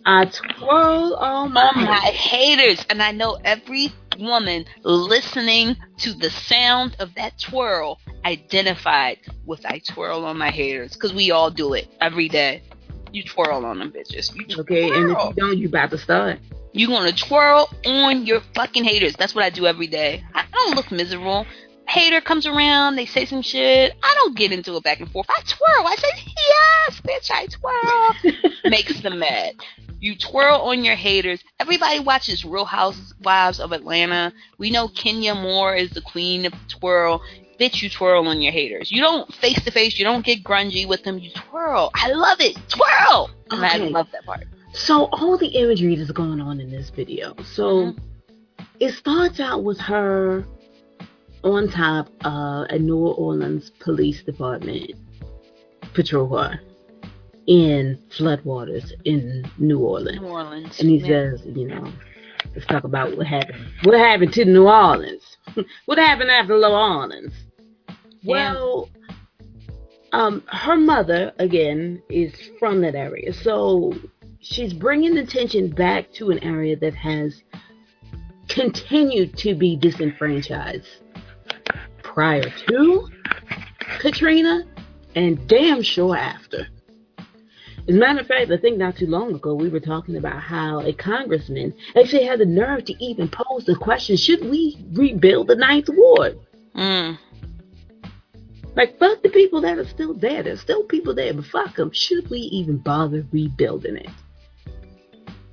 I 0.06 0.26
twirl 0.26 1.16
on 1.16 1.48
oh 1.48 1.50
my 1.50 1.72
my 1.76 2.00
haters, 2.00 2.86
and 2.90 3.02
I 3.02 3.12
know 3.12 3.40
every 3.44 3.92
woman 4.20 4.66
listening 4.84 5.76
to 5.98 6.14
the 6.14 6.30
sound 6.30 6.96
of 7.00 7.14
that 7.16 7.40
twirl 7.40 8.00
identified 8.26 9.20
with 9.46 9.66
I 9.66 9.80
twirl 9.80 10.26
on 10.26 10.38
my 10.38 10.52
haters 10.52 10.94
because 10.94 11.14
we 11.14 11.32
all 11.32 11.52
do 11.52 11.74
it 11.74 11.88
every 12.02 12.30
day. 12.30 12.64
You 13.12 13.24
twirl 13.24 13.66
on 13.66 13.80
them 13.80 13.92
bitches. 13.92 14.36
You 14.36 14.46
twirl. 14.46 14.62
Okay, 14.62 14.92
and 14.92 15.12
if 15.12 15.18
you 15.18 15.34
don't, 15.36 15.58
you 15.58 15.68
about 15.68 15.92
to 15.92 15.98
start. 15.98 16.40
You're 16.74 16.90
gonna 16.90 17.14
twirl 17.14 17.70
on 17.86 18.26
your 18.26 18.42
fucking 18.54 18.84
haters. 18.84 19.16
That's 19.16 19.34
what 19.34 19.44
I 19.44 19.50
do 19.50 19.66
every 19.66 19.88
day. 19.88 20.24
I 20.34 20.46
don't 20.52 20.76
look 20.76 20.92
miserable. 20.92 21.46
Hater 21.88 22.20
comes 22.20 22.46
around, 22.46 22.96
they 22.96 23.06
say 23.06 23.26
some 23.26 23.42
shit. 23.42 23.96
I 24.04 24.14
don't 24.16 24.36
get 24.36 24.52
into 24.52 24.76
it 24.76 24.84
back 24.84 25.00
and 25.00 25.10
forth. 25.10 25.28
I 25.30 25.42
twirl. 25.48 25.88
I 25.88 25.96
say, 25.96 26.34
yes, 26.50 27.02
bitch, 27.02 27.32
I 27.32 27.48
twirl. 27.48 28.52
Makes 28.66 29.02
them 29.02 29.20
mad. 29.20 29.56
You 30.00 30.16
twirl 30.16 30.62
on 30.62 30.84
your 30.84 30.96
haters. 30.96 31.44
Everybody 31.60 32.00
watches 32.00 32.44
Real 32.44 32.66
Housewives 32.66 33.60
of 33.60 33.72
Atlanta. 33.72 34.34
We 34.58 34.70
know 34.70 34.90
Kenya 34.90 35.34
Moore 35.34 35.76
is 35.76 35.90
the 35.92 36.02
queen 36.02 36.46
of 36.46 36.54
twirl. 36.68 37.22
Bitch, 37.60 37.82
you 37.82 37.90
twirl 37.90 38.28
on 38.28 38.42
your 38.42 38.52
haters. 38.52 38.92
You 38.92 39.02
don't 39.02 39.34
face 39.34 39.64
to 39.64 39.72
face. 39.72 39.98
You 39.98 40.06
don't 40.06 40.26
get 40.26 40.44
grungy 40.44 40.88
with 40.88 41.04
them. 41.04 41.18
You 41.18 41.32
twirl. 41.32 41.90
I 41.96 42.12
love 42.12 42.40
it. 42.42 42.58
Twirl. 42.70 43.32
And 43.50 43.66
I 43.66 43.78
love 43.78 44.08
that 44.12 44.26
part. 44.26 44.46
So 44.74 45.06
all 45.14 45.38
the 45.38 45.48
imagery 45.48 45.96
that's 45.96 46.12
going 46.12 46.42
on 46.42 46.60
in 46.60 46.70
this 46.70 46.90
video. 46.92 47.34
So 47.44 47.88
mm-hmm. 47.88 48.64
it 48.80 48.94
starts 48.94 49.40
out 49.40 49.64
with 49.64 49.80
her 49.80 50.46
on 51.54 51.68
top 51.70 52.08
of 52.24 52.68
a 52.70 52.80
New 52.80 52.98
Orleans 52.98 53.72
Police 53.80 54.24
Department 54.24 54.92
patrol 55.94 56.28
car 56.28 56.60
in 57.48 57.98
floodwaters 58.10 58.92
in 59.06 59.50
New 59.58 59.80
Orleans. 59.80 60.20
New 60.20 60.28
Orleans. 60.28 60.80
And 60.80 60.90
he 60.90 60.98
Yeah. 60.98 61.32
says, 61.32 61.46
you 61.46 61.68
know, 61.68 61.92
let's 62.54 62.68
talk 62.68 62.84
about 62.84 63.16
what 63.18 63.26
happened. 63.26 63.60
What 63.84 63.98
happened 63.98 64.34
to 64.34 64.46
New 64.46 64.68
Orleans? 64.68 65.38
what 65.86 65.98
happened 65.98 66.30
after 66.30 66.58
New 66.58 66.66
Orleans? 66.66 67.34
Yeah. 67.88 67.94
Well, 68.54 68.90
um, 70.12 70.44
her 70.48 70.76
mother 70.76 71.34
again 71.40 72.02
is 72.10 72.34
from 72.60 72.82
that 72.82 72.96
area, 72.96 73.34
so 73.34 73.94
she's 74.40 74.74
bringing 74.74 75.18
attention 75.18 75.70
back 75.70 76.12
to 76.14 76.32
an 76.32 76.44
area 76.44 76.76
that 76.78 76.96
has 76.96 77.44
continued 78.48 79.38
to 79.38 79.54
be 79.56 79.76
disenfranchised 79.76 80.88
prior 82.18 82.50
to 82.68 83.08
Katrina 84.00 84.64
and 85.14 85.48
damn 85.48 85.84
sure 85.84 86.18
after. 86.18 86.68
As 87.88 87.94
a 87.96 88.00
matter 88.00 88.22
of 88.22 88.26
fact, 88.26 88.50
I 88.50 88.58
think 88.58 88.80
not 88.80 88.98
too 88.98 89.06
long 89.06 89.36
ago 89.36 89.54
we 89.54 89.70
were 89.70 89.80
talking 89.80 90.16
about 90.16 90.42
how 90.42 90.80
a 90.80 90.94
congressman 90.94 91.76
actually 91.96 92.26
had 92.26 92.40
the 92.40 92.46
nerve 92.48 92.86
to 92.86 92.96
even 93.00 93.30
pose 93.30 93.66
the 93.66 93.76
question: 93.76 94.18
Should 94.18 94.44
we 94.50 94.84
rebuild 94.94 95.46
the 95.46 95.56
Ninth 95.58 95.90
Ward? 95.90 96.40
Mm. 96.76 97.20
Like, 98.76 98.98
fuck 98.98 99.22
the 99.22 99.30
people 99.30 99.62
that 99.62 99.78
are 99.78 99.88
still 99.88 100.16
there. 100.16 100.42
There's 100.42 100.62
still 100.62 100.86
people 100.86 101.14
there, 101.14 101.36
but 101.36 101.46
fuck 101.46 101.76
them. 101.76 101.92
Should 101.94 102.32
we 102.32 102.40
even 102.40 102.78
bother 102.78 103.28
rebuilding 103.32 103.98
it? 103.98 104.10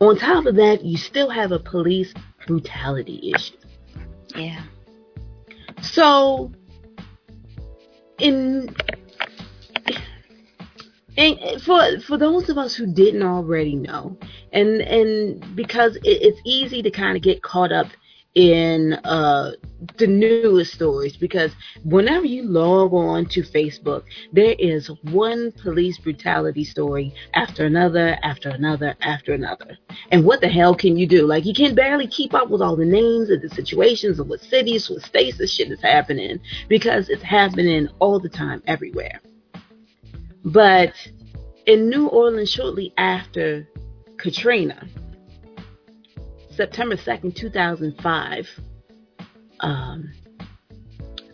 On 0.01 0.16
top 0.16 0.47
of 0.47 0.57
that, 0.57 0.82
you 0.82 0.97
still 0.97 1.28
have 1.28 1.53
a 1.53 1.59
police 1.59 2.15
brutality 2.47 3.32
issue. 3.35 3.57
Yeah. 4.35 4.65
So, 5.85 6.52
in 8.19 8.74
and 11.16 11.62
for 11.62 12.01
for 12.01 12.19
those 12.19 12.48
of 12.48 12.59
us 12.59 12.74
who 12.74 12.86
didn't 12.93 13.23
already 13.23 13.77
know, 13.77 14.19
and 14.52 14.81
and 14.81 15.56
because 15.56 15.97
it, 15.97 16.02
it's 16.05 16.40
easy 16.44 16.82
to 16.82 16.90
kind 16.90 17.16
of 17.16 17.23
get 17.23 17.43
caught 17.43 17.73
up 17.73 17.89
in 18.35 18.94
uh, 19.05 19.52
the 19.98 20.06
newest 20.06 20.74
stories, 20.74 21.16
because 21.16 21.52
whenever 21.85 22.27
you 22.27 22.43
log 22.43 22.93
on 22.93 23.27
to 23.27 23.43
Facebook, 23.43 24.02
there 24.32 24.56
is 24.59 24.90
one 25.02 25.52
police 25.52 25.98
brutality 25.98 26.65
story 26.65 27.15
after 27.35 27.65
another, 27.65 28.19
after 28.23 28.48
another, 28.48 28.94
after 29.02 29.35
another. 29.35 29.78
And 30.11 30.24
what 30.24 30.40
the 30.40 30.48
hell 30.48 30.74
can 30.74 30.97
you 30.97 31.06
do? 31.06 31.27
Like 31.27 31.47
you 31.47 31.55
can 31.55 31.74
barely 31.74 32.09
keep 32.09 32.35
up 32.35 32.51
with 32.51 32.61
all 32.61 32.77
the 32.77 32.85
names 32.85 33.31
of 33.31 33.40
the 33.40 33.51
situations 33.51 34.19
of 34.19 34.28
what 34.28 34.40
cities, 34.40 34.90
what 34.90 35.02
states 35.02 35.39
this 35.39 35.55
shit 35.55 35.70
is 35.70 35.81
happening 35.81 36.40
because 36.69 37.09
it's 37.09 37.23
happening 37.23 37.89
all 38.01 38.19
the 38.19 38.28
time 38.28 38.62
everywhere. 38.66 39.20
But 40.44 40.93
in 41.66 41.89
New 41.89 42.09
Orleans, 42.09 42.51
shortly 42.51 42.93
after 42.98 43.69
Katrina, 44.19 44.86
September 46.56 46.97
2nd, 46.97 47.35
2005, 47.35 48.48
um, 49.60 50.12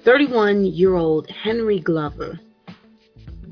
31 0.05 0.64
year 0.64 0.94
old 0.94 1.28
Henry 1.28 1.78
Glover 1.78 2.40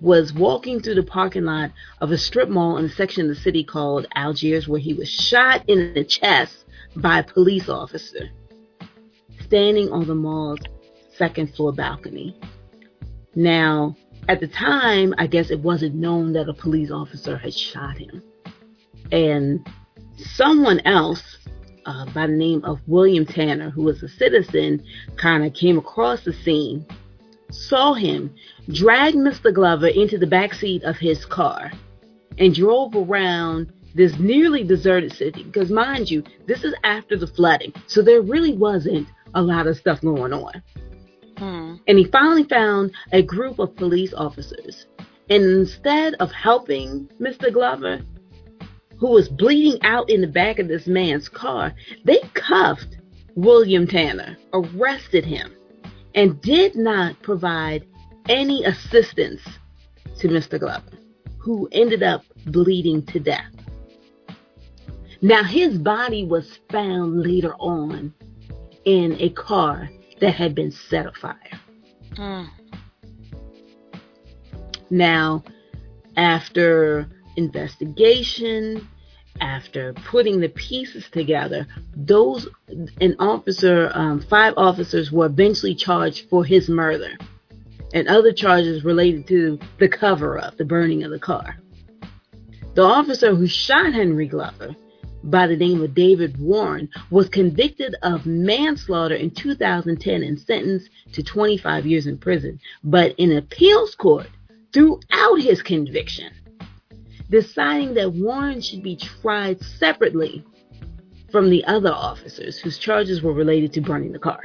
was 0.01 0.33
walking 0.33 0.81
through 0.81 0.95
the 0.95 1.03
parking 1.03 1.45
lot 1.45 1.71
of 2.01 2.11
a 2.11 2.19
strip 2.19 2.49
mall 2.49 2.79
in 2.79 2.85
a 2.85 2.89
section 2.89 3.29
of 3.29 3.37
the 3.37 3.43
city 3.43 3.65
called 3.65 4.07
Algiers 4.15 4.69
where 4.69 4.81
he 4.81 4.95
was 4.95 5.09
shot 5.09 5.63
in 5.69 5.93
the 5.95 6.05
chest 6.05 6.65
by 6.97 7.19
a 7.19 7.25
police 7.25 7.69
officer 7.69 8.31
standing 9.41 9.91
on 9.91 10.07
the 10.07 10.15
mall's 10.15 10.61
second 11.17 11.55
floor 11.55 11.73
balcony. 11.73 12.39
Now, 13.35 13.97
at 14.29 14.41
the 14.41 14.47
time, 14.47 15.15
I 15.19 15.27
guess 15.27 15.51
it 15.51 15.61
wasn't 15.61 15.95
known 15.95 16.33
that 16.35 16.49
a 16.49 16.55
police 16.55 16.91
officer 16.91 17.37
had 17.37 17.55
shot 17.55 17.99
him. 17.99 18.23
And 19.11 19.67
someone 20.17 20.81
else 20.81 21.38
uh, 21.89 22.05
by 22.13 22.27
the 22.27 22.33
name 22.33 22.63
of 22.65 22.81
William 22.87 23.25
Tanner, 23.25 23.71
who 23.71 23.83
was 23.83 24.03
a 24.03 24.09
citizen, 24.09 24.85
kind 25.17 25.45
of 25.45 25.55
came 25.55 25.79
across 25.79 26.23
the 26.23 26.35
scene, 26.35 26.87
saw 27.51 27.95
him, 27.95 28.33
dragged 28.71 29.17
Mr. 29.17 29.53
Glover 29.53 29.89
into 29.89 30.19
the 30.19 30.27
back 30.27 30.53
seat 30.53 30.83
of 30.85 30.97
his 30.97 31.25
car, 31.25 31.73
and 32.37 32.55
drove 32.55 32.95
around 32.95 33.73
this 33.95 34.19
nearly 34.19 34.63
deserted 34.63 35.13
city. 35.13 35.43
Because, 35.45 35.71
mind 35.71 36.11
you, 36.11 36.23
this 36.47 36.63
is 36.63 36.75
after 36.85 37.17
the 37.17 37.27
flooding, 37.27 37.73
so 37.87 38.03
there 38.03 38.21
really 38.21 38.55
wasn't 38.55 39.09
a 39.35 39.41
lot 39.41 39.67
of 39.67 39.77
stuff 39.77 40.03
going 40.03 40.35
on. 40.35 40.63
Hmm. 41.39 41.77
And 41.87 41.99
he 41.99 42.05
finally 42.05 42.45
found 42.45 42.93
a 43.13 43.23
group 43.23 43.59
of 43.59 43.75
police 43.77 44.13
officers. 44.13 44.87
And 45.31 45.43
instead 45.43 46.15
of 46.21 46.31
helping 46.33 47.09
Mr. 47.21 47.53
Glover, 47.53 48.01
who 48.99 49.11
was 49.11 49.29
bleeding 49.29 49.81
out 49.83 50.11
in 50.11 50.21
the 50.21 50.27
back 50.27 50.59
of 50.59 50.69
this 50.69 50.87
man's 50.87 51.29
car, 51.29 51.73
they 52.05 52.21
cuffed 52.35 52.99
William 53.35 53.87
Tanner, 53.87 54.37
arrested 54.53 55.25
him, 55.25 55.55
and 56.15 56.41
did 56.43 56.75
not 56.75 57.21
provide 57.23 57.87
any 58.29 58.65
assistance 58.65 59.41
to 60.19 60.29
Mr. 60.29 60.59
Glover, 60.59 60.99
who 61.39 61.69
ended 61.71 62.03
up 62.03 62.25
bleeding 62.47 63.05
to 63.07 63.21
death. 63.21 63.53
Now, 65.23 65.43
his 65.43 65.79
body 65.79 66.25
was 66.25 66.59
found 66.71 67.23
later 67.23 67.55
on 67.55 68.15
in 68.85 69.17
a 69.21 69.31
car 69.31 69.89
that 70.21 70.35
had 70.35 70.55
been 70.55 70.71
set 70.71 71.07
afire. 71.07 71.61
Hmm. 72.17 72.45
Now, 74.91 75.45
after 76.17 77.09
investigation 77.39 78.87
after 79.41 79.93
putting 79.93 80.41
the 80.41 80.49
pieces 80.49 81.09
together, 81.13 81.67
those 81.95 82.49
an 83.01 83.15
officer, 83.19 83.91
um, 83.95 84.21
five 84.21 84.55
officers 84.57 85.13
were 85.13 85.27
eventually 85.27 85.75
charged 85.75 86.29
for 86.29 86.45
his 86.45 86.69
murder, 86.69 87.13
and 87.95 88.09
other 88.09 88.33
charges 88.33 88.85
related 88.85 89.27
to 89.29 89.59
the 89.79 89.89
cover 89.89 90.39
up, 90.39 90.57
the 90.57 90.65
burning 90.65 91.05
of 91.05 91.11
the 91.11 91.19
car. 91.19 91.57
The 92.75 92.83
officer 92.83 93.35
who 93.35 93.47
shot 93.47 93.93
Henry 93.93 94.27
Glover, 94.27 94.75
by 95.25 95.47
the 95.47 95.57
name 95.57 95.83
of 95.83 95.95
David 95.95 96.39
Warren, 96.41 96.89
was 97.11 97.29
convicted 97.29 97.95
of 98.03 98.27
manslaughter 98.27 99.15
in 99.15 99.31
2010 99.31 100.23
and 100.23 100.39
sentenced 100.39 100.91
to 101.13 101.23
25 101.23 101.87
years 101.87 102.07
in 102.07 102.19
prison. 102.19 102.61
But 102.85 103.15
in 103.19 103.37
appeals 103.37 103.95
court, 103.95 104.29
threw 104.73 105.01
out 105.11 105.41
his 105.41 105.63
conviction, 105.63 106.33
deciding 107.31 107.95
that 107.95 108.13
Warren 108.13 108.61
should 108.61 108.83
be 108.83 108.97
tried 108.97 109.61
separately 109.63 110.45
from 111.31 111.51
the 111.51 111.65
other 111.65 111.93
officers 111.93 112.59
whose 112.59 112.79
charges 112.79 113.23
were 113.23 113.33
related 113.33 113.73
to 113.75 113.81
burning 113.81 114.13
the 114.13 114.19
car. 114.19 114.43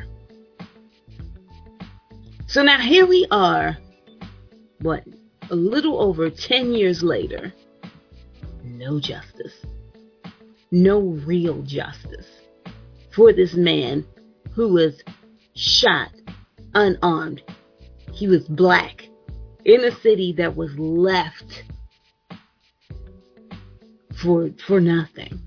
So 2.47 2.61
now 2.61 2.79
here 2.79 3.05
we 3.05 3.25
are, 3.31 3.77
what, 4.81 5.03
a 5.49 5.55
little 5.55 6.01
over 6.01 6.29
10 6.29 6.73
years 6.73 7.01
later, 7.01 7.53
no 8.63 8.99
justice, 8.99 9.65
no 10.71 10.99
real 10.99 11.61
justice 11.63 12.27
for 13.11 13.31
this 13.33 13.53
man 13.53 14.05
who 14.51 14.73
was 14.73 15.01
shot 15.55 16.11
unarmed. 16.75 17.41
He 18.11 18.27
was 18.27 18.47
black 18.47 19.07
in 19.65 19.83
a 19.85 19.91
city 20.01 20.33
that 20.33 20.55
was 20.55 20.77
left 20.77 21.63
for 24.21 24.49
for 24.65 24.79
nothing. 24.79 25.39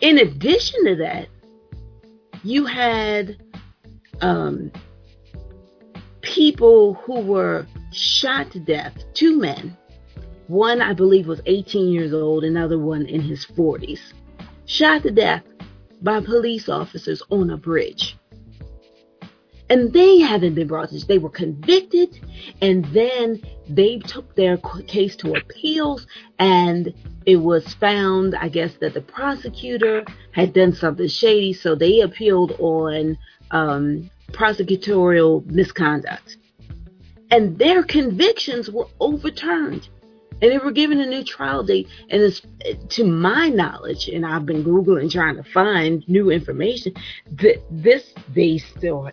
In 0.00 0.18
addition 0.18 0.84
to 0.86 0.96
that, 0.96 1.28
you 2.42 2.66
had 2.66 3.36
um, 4.20 4.72
people 6.22 6.94
who 6.94 7.20
were 7.20 7.66
shot 7.92 8.50
to 8.52 8.60
death, 8.60 8.94
two 9.14 9.38
men. 9.38 9.76
One, 10.48 10.82
I 10.82 10.92
believe, 10.92 11.28
was 11.28 11.40
18 11.46 11.88
years 11.92 12.12
old, 12.12 12.44
another 12.44 12.78
one 12.78 13.06
in 13.06 13.20
his 13.20 13.46
40s. 13.46 14.00
Shot 14.66 15.02
to 15.04 15.10
death 15.10 15.44
by 16.02 16.20
police 16.20 16.68
officers 16.68 17.22
on 17.30 17.50
a 17.50 17.56
bridge 17.56 18.16
and 19.72 19.90
they 19.94 20.18
haven't 20.18 20.54
been 20.54 20.68
brought 20.68 20.90
to 20.90 20.94
justice. 20.94 21.08
they 21.08 21.16
were 21.16 21.30
convicted 21.30 22.20
and 22.60 22.84
then 22.86 23.40
they 23.70 23.98
took 24.00 24.36
their 24.36 24.58
case 24.86 25.16
to 25.16 25.32
appeals 25.34 26.06
and 26.38 26.92
it 27.24 27.36
was 27.36 27.72
found 27.74 28.34
i 28.34 28.48
guess 28.48 28.74
that 28.80 28.92
the 28.92 29.00
prosecutor 29.00 30.04
had 30.32 30.52
done 30.52 30.74
something 30.74 31.08
shady 31.08 31.54
so 31.54 31.74
they 31.74 32.00
appealed 32.00 32.52
on 32.58 33.16
um, 33.50 34.10
prosecutorial 34.32 35.44
misconduct 35.46 36.36
and 37.30 37.58
their 37.58 37.82
convictions 37.82 38.70
were 38.70 38.88
overturned 39.00 39.88
and 40.42 40.50
they 40.50 40.58
were 40.58 40.72
given 40.72 41.00
a 41.00 41.06
new 41.06 41.24
trial 41.24 41.62
date. 41.62 41.88
And 42.10 42.20
it's, 42.20 42.42
to 42.96 43.04
my 43.04 43.48
knowledge, 43.48 44.08
and 44.08 44.26
I've 44.26 44.44
been 44.44 44.64
googling 44.64 45.10
trying 45.10 45.36
to 45.36 45.44
find 45.44 46.06
new 46.08 46.30
information, 46.30 46.94
that 47.30 47.62
this 47.70 48.12
they 48.34 48.58
still 48.58 49.08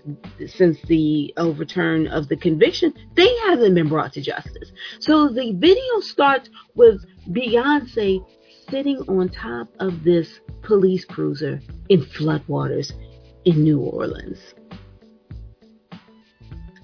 since 0.48 0.80
the 0.88 1.34
overturn 1.38 2.08
of 2.08 2.28
the 2.28 2.36
conviction, 2.36 2.94
they 3.16 3.34
haven't 3.46 3.76
been 3.76 3.88
brought 3.88 4.14
to 4.14 4.22
justice. 4.22 4.72
So 5.00 5.30
the 5.30 5.54
video 5.54 6.00
starts 6.00 6.50
with 6.76 7.06
Beyonce 7.30 8.26
sitting 8.70 8.98
on 9.08 9.30
top 9.30 9.68
of 9.80 10.04
this 10.04 10.40
police 10.64 11.06
cruiser 11.06 11.62
in 11.90 12.02
floodwaters 12.06 12.92
in 13.46 13.64
New 13.64 13.80
Orleans. 13.80 14.40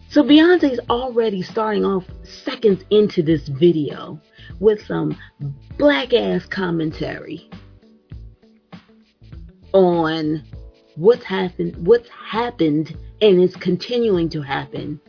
So 0.10 0.24
Beyonce's 0.24 0.80
already 0.90 1.42
starting 1.42 1.84
off 1.84 2.06
seconds 2.24 2.86
into 2.90 3.22
this 3.22 3.50
video 3.50 4.22
with 4.60 4.86
some 4.86 5.18
black 5.78 6.14
ass 6.14 6.46
commentary 6.46 7.50
on 9.74 10.44
what's 10.96 11.24
happened 11.24 11.76
what's 11.86 12.10
happened 12.10 12.96
and 13.22 13.42
is 13.42 13.56
continuing 13.58 14.30
to 14.30 14.42
happen 14.42 15.00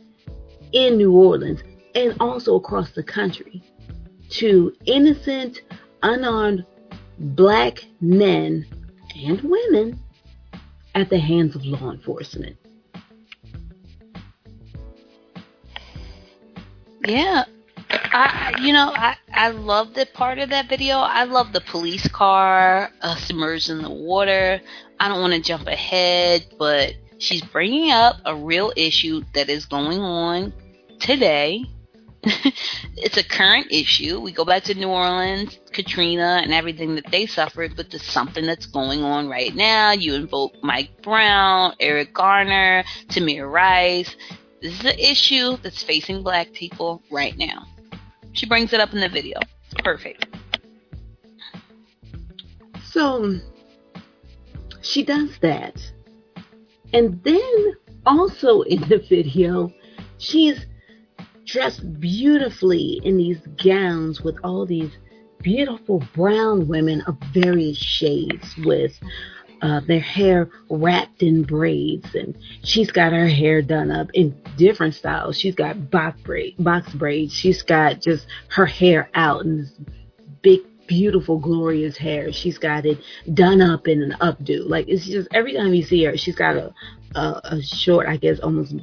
in 0.73 0.97
New 0.97 1.13
Orleans 1.13 1.61
and 1.95 2.15
also 2.19 2.55
across 2.55 2.91
the 2.91 3.03
country 3.03 3.63
to 4.29 4.73
innocent 4.85 5.61
unarmed 6.03 6.65
black 7.17 7.79
men 8.01 8.65
and 9.25 9.41
women 9.41 9.99
at 10.95 11.09
the 11.09 11.19
hands 11.19 11.55
of 11.55 11.65
law 11.65 11.91
enforcement. 11.91 12.57
Yeah, 17.05 17.45
I, 17.89 18.59
you 18.61 18.73
know, 18.73 18.91
I, 18.95 19.15
I 19.33 19.49
love 19.49 19.93
the 19.93 20.05
part 20.13 20.39
of 20.39 20.49
that 20.49 20.69
video. 20.69 20.97
I 20.97 21.23
love 21.23 21.53
the 21.53 21.61
police 21.61 22.07
car 22.07 22.89
uh, 23.01 23.15
submerged 23.15 23.69
in 23.69 23.81
the 23.81 23.89
water. 23.89 24.59
I 24.99 25.07
don't 25.07 25.21
want 25.21 25.33
to 25.33 25.39
jump 25.39 25.67
ahead, 25.67 26.47
but 26.57 26.93
she's 27.19 27.41
bringing 27.43 27.91
up 27.91 28.17
a 28.25 28.35
real 28.35 28.73
issue 28.75 29.23
that 29.33 29.49
is 29.49 29.65
going 29.65 29.99
on 29.99 30.53
today. 30.99 31.63
it's 32.23 33.17
a 33.17 33.23
current 33.23 33.67
issue. 33.71 34.19
We 34.19 34.31
go 34.31 34.43
back 34.43 34.63
to 34.63 34.73
New 34.73 34.89
Orleans, 34.89 35.59
Katrina, 35.71 36.41
and 36.43 36.53
everything 36.53 36.95
that 36.95 37.09
they 37.11 37.25
suffered, 37.25 37.75
but 37.75 37.89
there's 37.89 38.03
something 38.03 38.45
that's 38.45 38.65
going 38.65 39.03
on 39.03 39.29
right 39.29 39.55
now. 39.55 39.91
You 39.91 40.15
invoke 40.15 40.53
Mike 40.61 41.01
Brown, 41.03 41.73
Eric 41.79 42.13
Garner, 42.13 42.83
Tamir 43.07 43.49
Rice. 43.49 44.13
This 44.61 44.79
is 44.79 44.85
an 44.85 44.99
issue 44.99 45.57
that's 45.57 45.83
facing 45.83 46.23
black 46.23 46.51
people 46.51 47.01
right 47.11 47.37
now. 47.37 47.65
She 48.37 48.45
brings 48.45 48.71
it 48.71 48.79
up 48.79 48.93
in 48.93 48.99
the 48.99 49.09
video. 49.09 49.39
Perfect. 49.83 50.27
So 52.83 53.39
she 54.81 55.03
does 55.03 55.39
that. 55.39 55.75
And 56.93 57.19
then 57.23 57.73
also 58.05 58.61
in 58.61 58.81
the 58.81 59.03
video, 59.09 59.73
she's 60.19 60.67
dressed 61.45 61.99
beautifully 61.99 63.01
in 63.03 63.17
these 63.17 63.39
gowns 63.63 64.21
with 64.21 64.37
all 64.43 64.67
these 64.67 64.95
beautiful 65.41 66.03
brown 66.13 66.67
women 66.67 67.01
of 67.07 67.17
various 67.33 67.77
shades 67.77 68.55
with 68.63 68.99
uh, 69.61 69.81
their 69.81 69.99
hair 69.99 70.49
wrapped 70.69 71.21
in 71.23 71.43
braids, 71.43 72.13
and 72.15 72.37
she's 72.63 72.91
got 72.91 73.13
her 73.13 73.27
hair 73.27 73.61
done 73.61 73.91
up 73.91 74.09
in 74.13 74.39
different 74.57 74.95
styles. 74.95 75.37
She's 75.37 75.55
got 75.55 75.89
box 75.89 76.19
braid, 76.21 76.55
box 76.59 76.93
braids. 76.93 77.33
She's 77.33 77.61
got 77.61 78.01
just 78.01 78.27
her 78.49 78.65
hair 78.65 79.09
out 79.13 79.45
this 79.45 79.71
big, 80.41 80.61
beautiful, 80.87 81.39
glorious 81.39 81.97
hair. 81.97 82.31
She's 82.31 82.57
got 82.57 82.85
it 82.85 82.99
done 83.33 83.61
up 83.61 83.87
in 83.87 84.01
an 84.01 84.15
updo. 84.21 84.67
Like 84.67 84.87
it's 84.87 85.05
just 85.05 85.27
every 85.33 85.53
time 85.53 85.73
you 85.73 85.83
see 85.83 86.03
her, 86.03 86.17
she's 86.17 86.35
got 86.35 86.55
a 86.55 86.73
a, 87.15 87.41
a 87.43 87.61
short, 87.61 88.07
I 88.07 88.17
guess, 88.17 88.39
almost. 88.39 88.75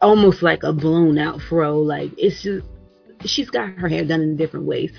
Almost 0.00 0.42
like 0.42 0.64
a 0.64 0.72
blown 0.72 1.16
out 1.16 1.40
fro 1.40 1.78
like 1.78 2.10
it's 2.18 2.42
just 2.42 2.66
she's 3.24 3.48
got 3.50 3.68
her 3.78 3.88
hair 3.88 4.04
done 4.04 4.20
in 4.20 4.36
different 4.36 4.66
ways 4.66 4.92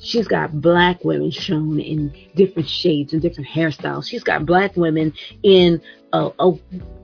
She's 0.00 0.28
got 0.28 0.60
black 0.60 1.04
women 1.04 1.30
shown 1.30 1.80
in 1.80 2.14
different 2.34 2.68
shades 2.68 3.12
and 3.12 3.20
different 3.20 3.48
hairstyles. 3.48 4.08
She's 4.08 4.22
got 4.22 4.46
black 4.46 4.76
women 4.76 5.12
in 5.42 5.80
a, 6.12 6.30
a, 6.38 6.52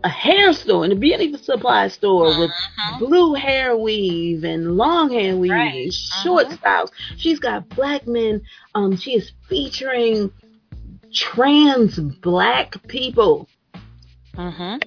a 0.05 0.09
hair 0.09 0.53
store, 0.53 0.85
in 0.85 0.93
a 0.93 0.97
beauty 0.97 1.37
supply 1.37 1.89
store 1.89 2.39
with 2.39 2.51
uh-huh. 2.51 2.99
blue 2.99 3.35
hair 3.35 3.77
weave 3.77 4.45
and 4.45 4.77
long 4.77 5.13
hair 5.13 5.37
weave 5.37 5.51
right. 5.51 5.85
and 5.85 5.93
short 5.93 6.47
uh-huh. 6.47 6.57
styles. 6.57 6.91
She's 7.17 7.41
got 7.41 7.69
black 7.69 8.07
men. 8.07 8.43
Um, 8.75 8.97
she 8.97 9.15
is 9.15 9.33
featuring 9.49 10.33
trans 11.13 11.99
black 11.99 12.87
people. 12.87 13.49
Uh-huh 14.37 14.79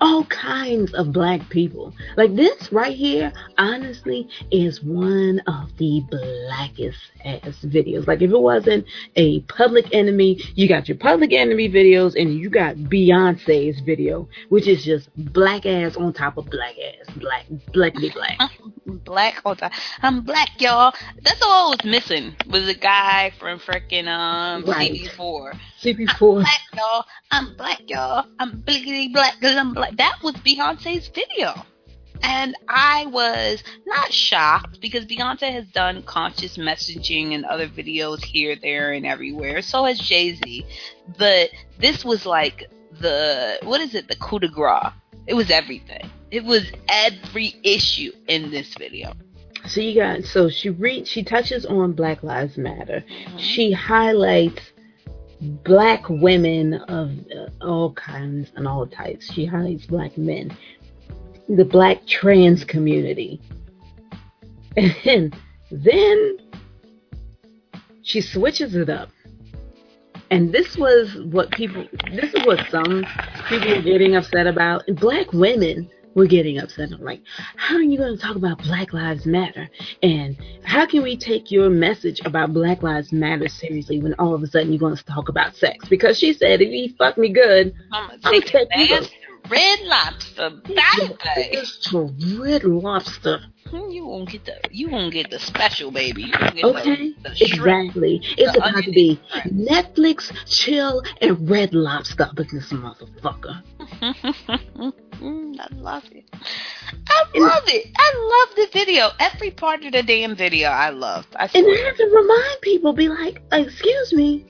all 0.00 0.24
kinds 0.26 0.92
of 0.94 1.12
black 1.12 1.48
people. 1.50 1.94
Like 2.16 2.34
this 2.34 2.72
right 2.72 2.94
here, 2.94 3.32
honestly, 3.56 4.28
is 4.50 4.82
one 4.82 5.40
of 5.46 5.76
the 5.78 6.02
blackest 6.10 6.98
ass 7.24 7.64
videos. 7.64 8.06
Like 8.06 8.22
if 8.22 8.30
it 8.30 8.40
wasn't 8.40 8.86
a 9.16 9.40
public 9.42 9.86
enemy, 9.92 10.40
you 10.54 10.68
got 10.68 10.88
your 10.88 10.96
public 10.98 11.32
enemy 11.32 11.68
videos 11.68 12.20
and 12.20 12.38
you 12.38 12.50
got 12.50 12.76
Beyonce's 12.76 13.80
video, 13.80 14.28
which 14.48 14.66
is 14.68 14.84
just 14.84 15.08
black 15.16 15.66
ass 15.66 15.96
on 15.96 16.12
top 16.12 16.36
of 16.36 16.48
black 16.50 16.74
ass. 16.78 17.14
Black 17.16 17.46
blackly 17.72 18.10
black. 18.10 18.38
black 18.86 19.40
on 19.44 19.56
top. 19.56 19.72
I'm 20.02 20.22
black, 20.22 20.60
y'all. 20.60 20.94
That's 21.22 21.42
all 21.42 21.68
I 21.68 21.70
was 21.70 21.84
missing 21.84 22.34
was 22.48 22.68
a 22.68 22.74
guy 22.74 23.32
from 23.38 23.58
freaking 23.58 24.06
um 24.06 24.64
right. 24.64 24.92
CB4. 24.92 25.58
CB4. 25.82 26.38
I'm 26.38 26.42
black, 26.42 26.60
y'all. 26.74 27.04
I'm 27.30 27.54
black, 27.54 27.82
y'all. 27.86 28.26
I'm 28.38 28.62
blickety 28.62 29.12
black 29.12 29.34
because 29.40 29.56
I'm 29.56 29.74
black. 29.74 29.96
That 29.96 30.18
was 30.22 30.34
Beyonce's 30.36 31.08
video. 31.08 31.54
And 32.22 32.56
I 32.68 33.06
was 33.06 33.62
not 33.86 34.12
shocked 34.12 34.80
because 34.80 35.04
Beyonce 35.06 35.52
has 35.52 35.66
done 35.68 36.02
conscious 36.02 36.56
messaging 36.56 37.34
and 37.34 37.44
other 37.44 37.68
videos 37.68 38.24
here, 38.24 38.56
there, 38.60 38.92
and 38.92 39.06
everywhere. 39.06 39.62
So 39.62 39.84
has 39.84 40.00
Jay 40.00 40.34
Z. 40.34 40.66
But 41.16 41.50
this 41.78 42.04
was 42.04 42.26
like 42.26 42.68
the, 43.00 43.58
what 43.62 43.80
is 43.80 43.94
it, 43.94 44.08
the 44.08 44.16
coup 44.16 44.40
de 44.40 44.48
grace. 44.48 44.92
It 45.28 45.34
was 45.34 45.50
everything. 45.50 46.10
It 46.30 46.44
was 46.44 46.64
every 46.88 47.54
issue 47.62 48.10
in 48.26 48.50
this 48.50 48.74
video. 48.74 49.12
So 49.66 49.80
you 49.80 49.94
got 49.94 50.24
so 50.24 50.48
she 50.48 50.70
re 50.70 51.04
she 51.04 51.22
touches 51.22 51.66
on 51.66 51.92
Black 51.92 52.22
Lives 52.22 52.56
Matter. 52.56 53.04
Mm-hmm. 53.06 53.38
She 53.38 53.72
highlights 53.72 54.62
black 55.40 56.08
women 56.08 56.74
of 56.74 57.10
uh, 57.10 57.64
all 57.64 57.92
kinds 57.92 58.50
and 58.56 58.66
all 58.66 58.86
types. 58.86 59.32
She 59.32 59.44
highlights 59.44 59.86
black 59.86 60.16
men, 60.18 60.56
the 61.48 61.64
black 61.64 62.06
trans 62.06 62.64
community, 62.64 63.40
and 64.76 65.34
then 65.70 66.38
she 68.02 68.20
switches 68.20 68.74
it 68.74 68.88
up. 68.88 69.10
And 70.30 70.52
this 70.52 70.76
was 70.76 71.16
what 71.30 71.50
people, 71.52 71.86
this 72.12 72.34
is 72.34 72.44
what 72.44 72.60
some 72.70 73.04
people 73.48 73.72
are 73.72 73.82
getting 73.82 74.14
upset 74.14 74.46
about. 74.46 74.82
Black 74.96 75.32
women 75.32 75.88
we're 76.18 76.26
getting 76.26 76.58
upset. 76.58 76.90
I'm 76.92 77.02
like, 77.02 77.22
how 77.56 77.76
are 77.76 77.82
you 77.82 77.96
going 77.96 78.16
to 78.16 78.20
talk 78.20 78.36
about 78.36 78.58
Black 78.58 78.92
Lives 78.92 79.24
Matter? 79.24 79.70
And 80.02 80.36
how 80.64 80.84
can 80.84 81.02
we 81.02 81.16
take 81.16 81.50
your 81.50 81.70
message 81.70 82.20
about 82.24 82.52
Black 82.52 82.82
Lives 82.82 83.12
Matter 83.12 83.48
seriously 83.48 84.02
when 84.02 84.14
all 84.14 84.34
of 84.34 84.42
a 84.42 84.48
sudden 84.48 84.72
you're 84.72 84.80
going 84.80 84.96
to 84.96 85.04
talk 85.04 85.28
about 85.28 85.54
sex? 85.54 85.88
Because 85.88 86.18
she 86.18 86.32
said, 86.32 86.60
if 86.60 86.68
he 86.68 86.94
fuck 86.98 87.16
me 87.16 87.32
good, 87.32 87.72
I'm 87.92 88.20
going 88.20 88.42
to 88.42 88.48
take 88.48 88.68
you 88.76 89.00
Red 89.48 89.80
Lobster. 89.82 90.50
To 91.90 92.12
Red 92.42 92.64
Lobster. 92.64 93.40
Hmm, 93.70 93.90
you 93.90 94.06
won't 94.06 94.30
get 94.30 94.44
the 94.46 94.58
you 94.70 94.88
won't 94.88 95.12
get 95.12 95.30
the 95.30 95.38
special 95.38 95.90
baby. 95.90 96.32
okay, 96.34 96.62
the, 96.62 97.14
the 97.22 97.36
exactly. 97.40 98.20
It's 98.36 98.56
about 98.56 98.82
to 98.84 98.90
be 98.90 99.20
Netflix, 99.46 100.32
chill, 100.46 101.02
and 101.20 101.48
Red 101.50 101.74
Lobster. 101.74 102.30
But 102.34 102.48
this 102.50 102.72
motherfucker. 102.72 103.62
I 105.20 105.68
love 105.74 106.04
it. 106.12 106.24
I 107.08 107.24
love 107.34 107.64
it. 107.66 107.90
I 107.96 108.46
love 108.46 108.56
the 108.56 108.68
video. 108.72 109.10
Every 109.18 109.50
part 109.50 109.84
of 109.84 109.92
the 109.92 110.02
damn 110.02 110.36
video, 110.36 110.68
I 110.68 110.90
loved. 110.90 111.34
I 111.36 111.50
and 111.54 111.66
I 111.66 111.84
have 111.86 111.96
to 111.96 112.06
remind 112.06 112.60
people, 112.62 112.92
be 112.92 113.08
like, 113.08 113.42
excuse 113.52 114.12
me, 114.12 114.46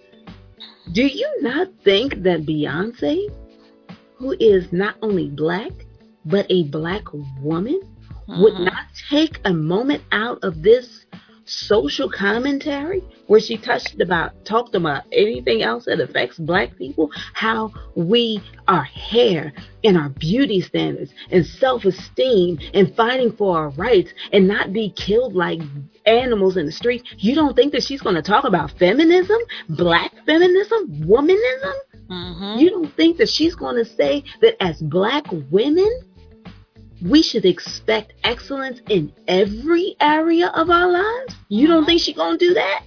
do 0.92 1.06
you 1.06 1.28
not 1.40 1.68
think 1.82 2.22
that 2.22 2.46
Beyonce, 2.46 3.34
who 4.16 4.36
is 4.38 4.72
not 4.72 4.96
only 5.02 5.28
black 5.28 5.72
but 6.24 6.46
a 6.50 6.64
black 6.64 7.04
woman, 7.40 7.80
mm-hmm. 8.28 8.42
would 8.42 8.58
not 8.58 8.84
take 9.10 9.40
a 9.44 9.52
moment 9.52 10.02
out 10.12 10.38
of 10.42 10.62
this 10.62 11.06
social 11.48 12.10
commentary 12.10 13.02
where 13.26 13.40
she 13.40 13.56
touched 13.56 13.98
about 14.02 14.32
talked 14.44 14.74
about 14.74 15.04
anything 15.12 15.62
else 15.62 15.86
that 15.86 15.98
affects 15.98 16.38
black 16.38 16.76
people 16.76 17.10
how 17.32 17.72
we 17.96 18.42
our 18.68 18.84
hair 18.84 19.50
and 19.82 19.96
our 19.96 20.10
beauty 20.10 20.60
standards 20.60 21.10
and 21.30 21.46
self-esteem 21.46 22.58
and 22.74 22.94
fighting 22.94 23.32
for 23.32 23.56
our 23.56 23.70
rights 23.70 24.12
and 24.32 24.46
not 24.46 24.74
be 24.74 24.90
killed 24.90 25.34
like 25.34 25.60
animals 26.04 26.58
in 26.58 26.66
the 26.66 26.72
street 26.72 27.02
you 27.16 27.34
don't 27.34 27.56
think 27.56 27.72
that 27.72 27.82
she's 27.82 28.02
going 28.02 28.14
to 28.14 28.22
talk 28.22 28.44
about 28.44 28.70
feminism 28.78 29.38
black 29.70 30.12
feminism 30.26 30.86
womanism 31.06 31.74
mm-hmm. 32.10 32.58
you 32.58 32.68
don't 32.68 32.94
think 32.94 33.16
that 33.16 33.28
she's 33.28 33.54
going 33.54 33.76
to 33.76 33.90
say 33.90 34.22
that 34.42 34.54
as 34.62 34.82
black 34.82 35.24
women 35.50 36.02
we 37.02 37.22
should 37.22 37.44
expect 37.44 38.14
excellence 38.24 38.80
in 38.88 39.12
every 39.26 39.96
area 40.00 40.48
of 40.48 40.70
our 40.70 40.90
lives? 40.90 41.34
You 41.48 41.66
don't 41.66 41.84
think 41.84 42.00
she 42.00 42.12
gonna 42.12 42.38
do 42.38 42.54
that? 42.54 42.84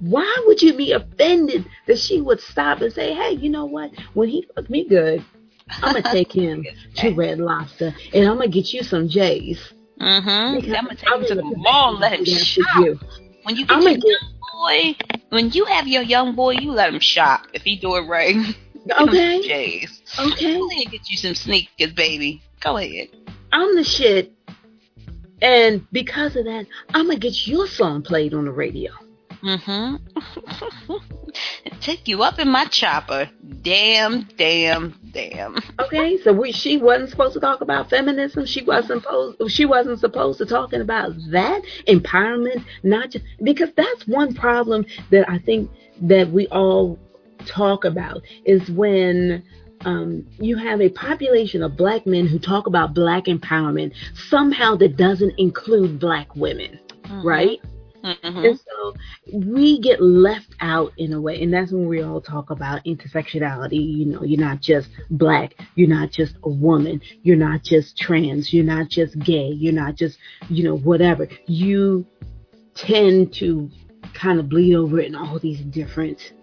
Why 0.00 0.44
would 0.46 0.60
you 0.60 0.74
be 0.74 0.92
offended 0.92 1.64
that 1.86 1.98
she 1.98 2.20
would 2.20 2.40
stop 2.40 2.80
and 2.82 2.92
say, 2.92 3.14
"Hey, 3.14 3.32
you 3.32 3.48
know 3.48 3.64
what? 3.64 3.90
When 4.12 4.28
he 4.28 4.46
fucked 4.54 4.68
me 4.68 4.86
good, 4.86 5.24
I'm 5.82 5.94
gonna 5.94 6.02
take 6.12 6.32
him 6.32 6.64
to 6.96 7.10
Red 7.14 7.38
Lobster 7.38 7.94
and 8.12 8.28
I'm 8.28 8.36
gonna 8.36 8.48
get 8.48 8.72
you 8.72 8.82
some 8.82 9.08
J's." 9.08 9.58
Mm-hmm. 10.00 10.28
I'm 10.28 10.84
gonna 10.84 10.94
take 10.96 11.08
him 11.08 11.24
to 11.26 11.34
the 11.36 11.54
mall, 11.56 11.96
let 11.98 12.18
him 12.18 12.24
shop. 12.24 12.64
You. 12.80 12.98
When 13.44 13.56
you 13.56 13.66
get 13.66 13.76
I'm 13.76 13.82
your 13.82 13.92
young 13.92 14.34
boy, 14.52 14.96
when 15.30 15.50
you 15.50 15.64
have 15.66 15.86
your 15.86 16.02
young 16.02 16.34
boy, 16.34 16.52
you 16.52 16.72
let 16.72 16.92
him 16.92 17.00
shop 17.00 17.46
if 17.52 17.62
he 17.62 17.76
do 17.76 17.96
it 17.96 18.02
right. 18.02 18.36
Okay. 18.90 19.42
J's. 19.42 20.02
Okay. 20.18 20.58
Go 20.58 20.70
ahead 20.70 20.90
get 20.90 21.08
you 21.08 21.16
some 21.16 21.34
sneakers, 21.34 21.92
baby. 21.92 22.42
Go 22.60 22.76
ahead. 22.76 23.08
I'm 23.52 23.74
the 23.76 23.84
shit. 23.84 24.32
And 25.40 25.86
because 25.92 26.36
of 26.36 26.44
that, 26.44 26.66
I'm 26.92 27.06
going 27.06 27.18
to 27.18 27.20
get 27.20 27.46
your 27.46 27.66
song 27.66 28.02
played 28.02 28.34
on 28.34 28.44
the 28.44 28.52
radio. 28.52 28.92
Mm-hmm. 29.42 29.96
Take 31.80 32.08
you 32.08 32.22
up 32.22 32.38
in 32.38 32.48
my 32.48 32.64
chopper. 32.66 33.30
Damn, 33.60 34.22
damn, 34.38 34.98
damn. 35.10 35.58
Okay, 35.80 36.18
so 36.22 36.32
we, 36.32 36.52
she 36.52 36.78
wasn't 36.78 37.10
supposed 37.10 37.34
to 37.34 37.40
talk 37.40 37.60
about 37.60 37.90
feminism. 37.90 38.46
She 38.46 38.62
wasn't 38.62 39.02
supposed. 39.02 39.50
She 39.50 39.66
wasn't 39.66 40.00
supposed 40.00 40.38
to 40.38 40.46
talking 40.46 40.80
about 40.80 41.12
that 41.30 41.60
empowerment. 41.86 42.64
Not 42.82 43.10
just 43.10 43.24
because 43.42 43.70
that's 43.76 44.06
one 44.06 44.34
problem 44.34 44.86
that 45.10 45.28
I 45.28 45.38
think 45.38 45.70
that 46.02 46.30
we 46.30 46.46
all 46.48 46.98
talk 47.46 47.84
about 47.84 48.22
is 48.44 48.68
when 48.70 49.42
um, 49.84 50.26
you 50.38 50.56
have 50.56 50.80
a 50.80 50.88
population 50.88 51.62
of 51.62 51.76
black 51.76 52.06
men 52.06 52.26
who 52.26 52.38
talk 52.38 52.66
about 52.66 52.94
black 52.94 53.24
empowerment 53.24 53.92
somehow 54.28 54.76
that 54.76 54.96
doesn't 54.96 55.34
include 55.38 56.00
black 56.00 56.34
women, 56.36 56.78
mm-hmm. 57.02 57.26
right? 57.26 57.60
Mm-hmm. 58.04 58.44
And 58.44 58.60
so 58.60 58.94
we 59.32 59.80
get 59.80 60.00
left 60.02 60.54
out 60.60 60.92
in 60.98 61.14
a 61.14 61.20
way, 61.20 61.42
and 61.42 61.52
that's 61.52 61.72
when 61.72 61.86
we 61.86 62.02
all 62.02 62.20
talk 62.20 62.50
about 62.50 62.84
intersectionality. 62.84 63.96
You 63.96 64.04
know, 64.06 64.22
you're 64.22 64.40
not 64.40 64.60
just 64.60 64.90
black, 65.10 65.54
you're 65.74 65.88
not 65.88 66.10
just 66.10 66.34
a 66.42 66.50
woman, 66.50 67.00
you're 67.22 67.36
not 67.36 67.62
just 67.62 67.96
trans, 67.96 68.52
you're 68.52 68.64
not 68.64 68.90
just 68.90 69.18
gay, 69.20 69.48
you're 69.48 69.72
not 69.72 69.94
just, 69.96 70.18
you 70.50 70.64
know, 70.64 70.76
whatever. 70.76 71.26
You 71.46 72.04
tend 72.74 73.32
to 73.34 73.70
kind 74.12 74.38
of 74.38 74.50
bleed 74.50 74.74
over 74.74 75.00
in 75.00 75.14
all 75.14 75.38
these 75.38 75.60
different 75.60 76.34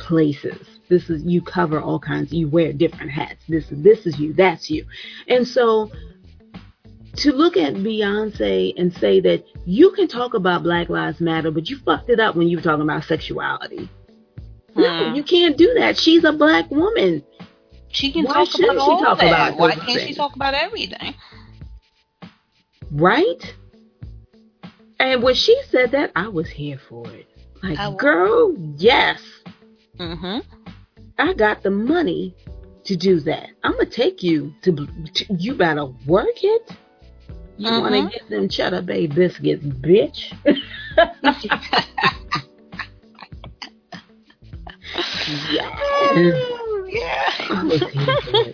places. 0.00 0.66
This 0.88 1.08
is 1.08 1.22
you 1.22 1.40
cover 1.40 1.80
all 1.80 2.00
kinds. 2.00 2.32
You 2.32 2.48
wear 2.48 2.72
different 2.72 3.10
hats. 3.10 3.44
This 3.48 3.66
this 3.70 4.06
is 4.06 4.18
you. 4.18 4.32
That's 4.32 4.68
you. 4.70 4.86
And 5.28 5.46
so 5.46 5.90
to 7.16 7.32
look 7.32 7.56
at 7.56 7.74
Beyonce 7.74 8.72
and 8.76 8.92
say 8.94 9.20
that 9.20 9.44
you 9.66 9.90
can 9.92 10.08
talk 10.08 10.34
about 10.34 10.62
Black 10.62 10.88
Lives 10.88 11.20
Matter, 11.20 11.50
but 11.50 11.68
you 11.68 11.78
fucked 11.78 12.08
it 12.08 12.20
up 12.20 12.34
when 12.34 12.48
you 12.48 12.56
were 12.56 12.62
talking 12.62 12.82
about 12.82 13.04
sexuality. 13.04 13.88
Hmm. 14.74 14.80
No, 14.80 15.14
you 15.14 15.22
can't 15.22 15.56
do 15.56 15.74
that. 15.74 15.96
She's 15.96 16.24
a 16.24 16.32
black 16.32 16.70
woman. 16.70 17.22
She 17.88 18.12
can 18.12 18.24
Why 18.24 18.44
talk 18.44 18.48
about 18.58 18.76
all 18.78 19.00
talk 19.00 19.18
that. 19.18 19.54
About 19.54 19.58
Why 19.58 19.74
can't 19.74 19.86
things? 19.86 20.02
she 20.02 20.14
talk 20.14 20.36
about 20.36 20.54
everything? 20.54 21.14
Right? 22.92 23.54
And 24.98 25.22
when 25.22 25.34
she 25.34 25.60
said 25.70 25.92
that, 25.92 26.12
I 26.14 26.28
was 26.28 26.48
here 26.48 26.78
for 26.88 27.08
it. 27.08 27.26
Like, 27.62 27.98
girl, 27.98 28.54
yes. 28.76 29.20
Mm-hmm. 30.00 30.38
I 31.18 31.34
got 31.34 31.62
the 31.62 31.70
money 31.70 32.34
to 32.84 32.96
do 32.96 33.20
that. 33.20 33.50
I'm 33.62 33.72
gonna 33.72 33.84
take 33.86 34.22
you 34.22 34.54
to. 34.62 34.72
to 35.14 35.34
you 35.34 35.54
better 35.54 35.86
work 36.06 36.42
it. 36.42 36.70
You 37.58 37.70
mm-hmm. 37.70 37.80
want 37.80 38.12
to 38.12 38.18
get 38.18 38.30
them 38.30 38.48
cheddar 38.48 38.80
bay 38.80 39.06
biscuits, 39.06 39.64
bitch. 39.64 40.32
yes. 45.50 45.78
Yeah. 46.88 48.52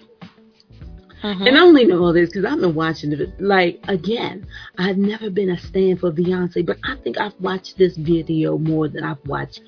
Mm-hmm. 1.22 1.46
And 1.46 1.56
I 1.56 1.60
only 1.60 1.84
know 1.84 2.04
all 2.04 2.12
this 2.12 2.28
because 2.28 2.44
I've 2.44 2.60
been 2.60 2.74
watching 2.74 3.10
it. 3.12 3.40
Like, 3.40 3.80
again, 3.88 4.46
I've 4.78 4.96
never 4.96 5.28
been 5.30 5.50
a 5.50 5.58
stand 5.58 5.98
for 5.98 6.12
Beyonce, 6.12 6.64
but 6.64 6.78
I 6.84 6.96
think 7.02 7.18
I've 7.18 7.34
watched 7.40 7.78
this 7.78 7.96
video 7.96 8.58
more 8.58 8.86
than 8.88 9.02
I've 9.02 9.24
watched 9.26 9.60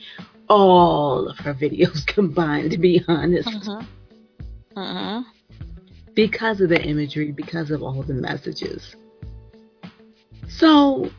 all 0.49 1.29
of 1.29 1.39
her 1.39 1.55
videos 1.55 2.07
combined, 2.07 2.73
to 2.73 2.79
be 2.79 3.03
honest. 3.09 3.49
Mm-hmm. 3.49 4.79
Mm-hmm. 4.79 5.31
Because 6.15 6.61
of 6.61 6.69
the 6.69 6.83
imagery, 6.83 7.33
because 7.33 7.71
of 7.71 7.83
all 7.83 8.03
the 8.03 8.15
messages. 8.15 8.97
So, 10.49 11.11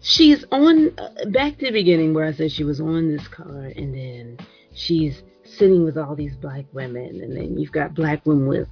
she's 0.00 0.44
on, 0.52 0.96
uh, 0.98 1.26
back 1.26 1.58
to 1.58 1.66
the 1.66 1.72
beginning 1.72 2.14
where 2.14 2.26
I 2.26 2.32
said 2.32 2.52
she 2.52 2.64
was 2.64 2.80
on 2.80 3.08
this 3.08 3.26
car, 3.28 3.72
and 3.74 3.94
then 3.94 4.38
she's 4.72 5.22
sitting 5.44 5.84
with 5.84 5.98
all 5.98 6.14
these 6.14 6.36
black 6.36 6.66
women, 6.72 7.20
and 7.22 7.36
then 7.36 7.58
you've 7.58 7.72
got 7.72 7.94
black 7.94 8.24
women 8.24 8.46
with 8.46 8.68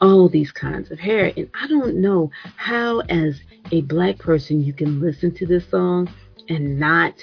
all 0.00 0.28
these 0.28 0.50
kinds 0.50 0.90
of 0.90 0.98
hair. 0.98 1.32
And 1.36 1.48
I 1.54 1.66
don't 1.68 1.96
know 1.96 2.30
how, 2.56 3.00
as 3.00 3.40
a 3.70 3.82
black 3.82 4.18
person, 4.18 4.62
you 4.62 4.72
can 4.72 5.00
listen 5.00 5.34
to 5.36 5.46
this 5.46 5.68
song 5.68 6.12
and 6.48 6.78
not 6.78 7.14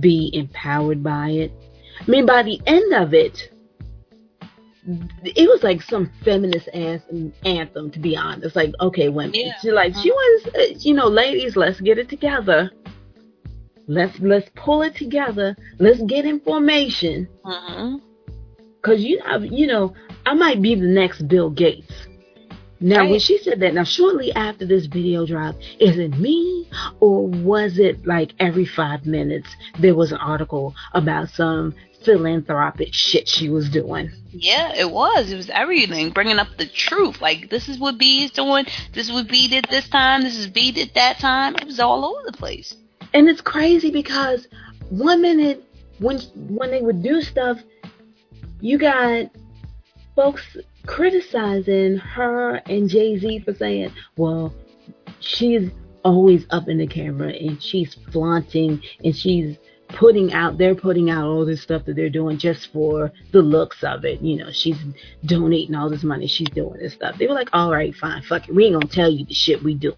be 0.00 0.30
empowered 0.34 1.02
by 1.02 1.30
it. 1.30 1.52
I 2.00 2.10
mean, 2.10 2.26
by 2.26 2.42
the 2.42 2.60
end 2.66 2.92
of 2.94 3.14
it, 3.14 3.50
it 5.24 5.48
was 5.48 5.62
like 5.62 5.80
some 5.82 6.10
feminist 6.24 6.68
ass 6.74 7.00
anthem 7.44 7.90
to 7.90 7.98
be 7.98 8.16
honest. 8.16 8.54
Like, 8.56 8.72
okay, 8.80 9.08
women, 9.08 9.34
Yeah. 9.34 9.52
she 9.62 9.70
like 9.70 9.94
she 9.94 10.10
was, 10.10 10.46
uh, 10.54 10.74
you 10.80 10.94
know, 10.94 11.06
ladies, 11.06 11.56
let's 11.56 11.80
get 11.80 11.98
it 11.98 12.08
together. 12.08 12.70
Let's 13.86 14.18
let's 14.20 14.48
pull 14.54 14.82
it 14.82 14.94
together. 14.96 15.56
Let's 15.78 16.02
get 16.02 16.24
in 16.24 16.40
formation. 16.40 17.28
hmm 17.44 17.96
Cause 18.82 19.00
you 19.00 19.18
know, 19.18 19.38
you 19.38 19.66
know, 19.66 19.94
I 20.26 20.34
might 20.34 20.60
be 20.60 20.74
the 20.74 20.86
next 20.86 21.26
Bill 21.28 21.48
Gates. 21.48 21.92
Now, 22.84 23.08
when 23.08 23.18
she 23.18 23.38
said 23.38 23.60
that, 23.60 23.72
now 23.72 23.84
shortly 23.84 24.30
after 24.34 24.66
this 24.66 24.84
video 24.84 25.24
dropped, 25.24 25.64
is 25.80 25.96
it 25.96 26.18
me 26.18 26.68
or 27.00 27.26
was 27.26 27.78
it 27.78 28.06
like 28.06 28.34
every 28.38 28.66
five 28.66 29.06
minutes 29.06 29.48
there 29.78 29.94
was 29.94 30.12
an 30.12 30.18
article 30.18 30.74
about 30.92 31.30
some 31.30 31.74
philanthropic 32.04 32.92
shit 32.92 33.26
she 33.26 33.48
was 33.48 33.70
doing? 33.70 34.10
Yeah, 34.32 34.74
it 34.76 34.90
was. 34.90 35.32
It 35.32 35.36
was 35.36 35.48
everything, 35.48 36.10
bringing 36.10 36.38
up 36.38 36.48
the 36.58 36.66
truth. 36.66 37.22
Like 37.22 37.48
this 37.48 37.70
is 37.70 37.78
what 37.78 37.96
B 37.96 38.24
is 38.24 38.32
doing. 38.32 38.66
This 38.92 39.08
is 39.08 39.14
what 39.14 39.28
B 39.28 39.48
did 39.48 39.64
this 39.70 39.88
time. 39.88 40.20
This 40.20 40.36
is 40.36 40.46
B 40.46 40.70
did 40.70 40.92
that 40.92 41.18
time. 41.18 41.54
It 41.54 41.64
was 41.64 41.80
all 41.80 42.04
over 42.04 42.20
the 42.26 42.36
place. 42.36 42.76
And 43.14 43.30
it's 43.30 43.40
crazy 43.40 43.90
because 43.90 44.46
one 44.90 45.22
minute 45.22 45.64
when 46.00 46.18
when 46.34 46.70
they 46.70 46.82
would 46.82 47.02
do 47.02 47.22
stuff, 47.22 47.60
you 48.60 48.76
got 48.76 49.30
folks 50.14 50.58
criticizing 50.86 51.96
her 51.96 52.56
and 52.66 52.88
Jay 52.88 53.16
Z 53.18 53.40
for 53.40 53.54
saying, 53.54 53.92
"Well, 54.16 54.54
she's 55.20 55.70
always 56.04 56.46
up 56.50 56.68
in 56.68 56.78
the 56.78 56.86
camera 56.86 57.32
and 57.32 57.62
she's 57.62 57.94
flaunting 58.12 58.82
and 59.02 59.16
she's 59.16 59.56
putting 59.88 60.32
out 60.32 60.58
they're 60.58 60.74
putting 60.74 61.08
out 61.10 61.24
all 61.24 61.44
this 61.44 61.62
stuff 61.62 61.84
that 61.84 61.96
they're 61.96 62.10
doing 62.10 62.36
just 62.36 62.72
for 62.72 63.12
the 63.32 63.40
looks 63.40 63.82
of 63.82 64.04
it. 64.04 64.20
You 64.20 64.36
know, 64.36 64.50
she's 64.50 64.78
donating 65.24 65.74
all 65.74 65.88
this 65.88 66.02
money, 66.04 66.26
she's 66.26 66.50
doing 66.50 66.78
this 66.78 66.94
stuff. 66.94 67.16
They 67.18 67.26
were 67.26 67.34
like, 67.34 67.50
"All 67.52 67.72
right, 67.72 67.94
fine, 67.94 68.22
fuck 68.22 68.48
it, 68.48 68.54
we 68.54 68.66
ain't 68.66 68.74
gonna 68.74 68.86
tell 68.86 69.10
you 69.10 69.24
the 69.24 69.34
shit 69.34 69.62
we 69.62 69.74
doing." 69.74 69.96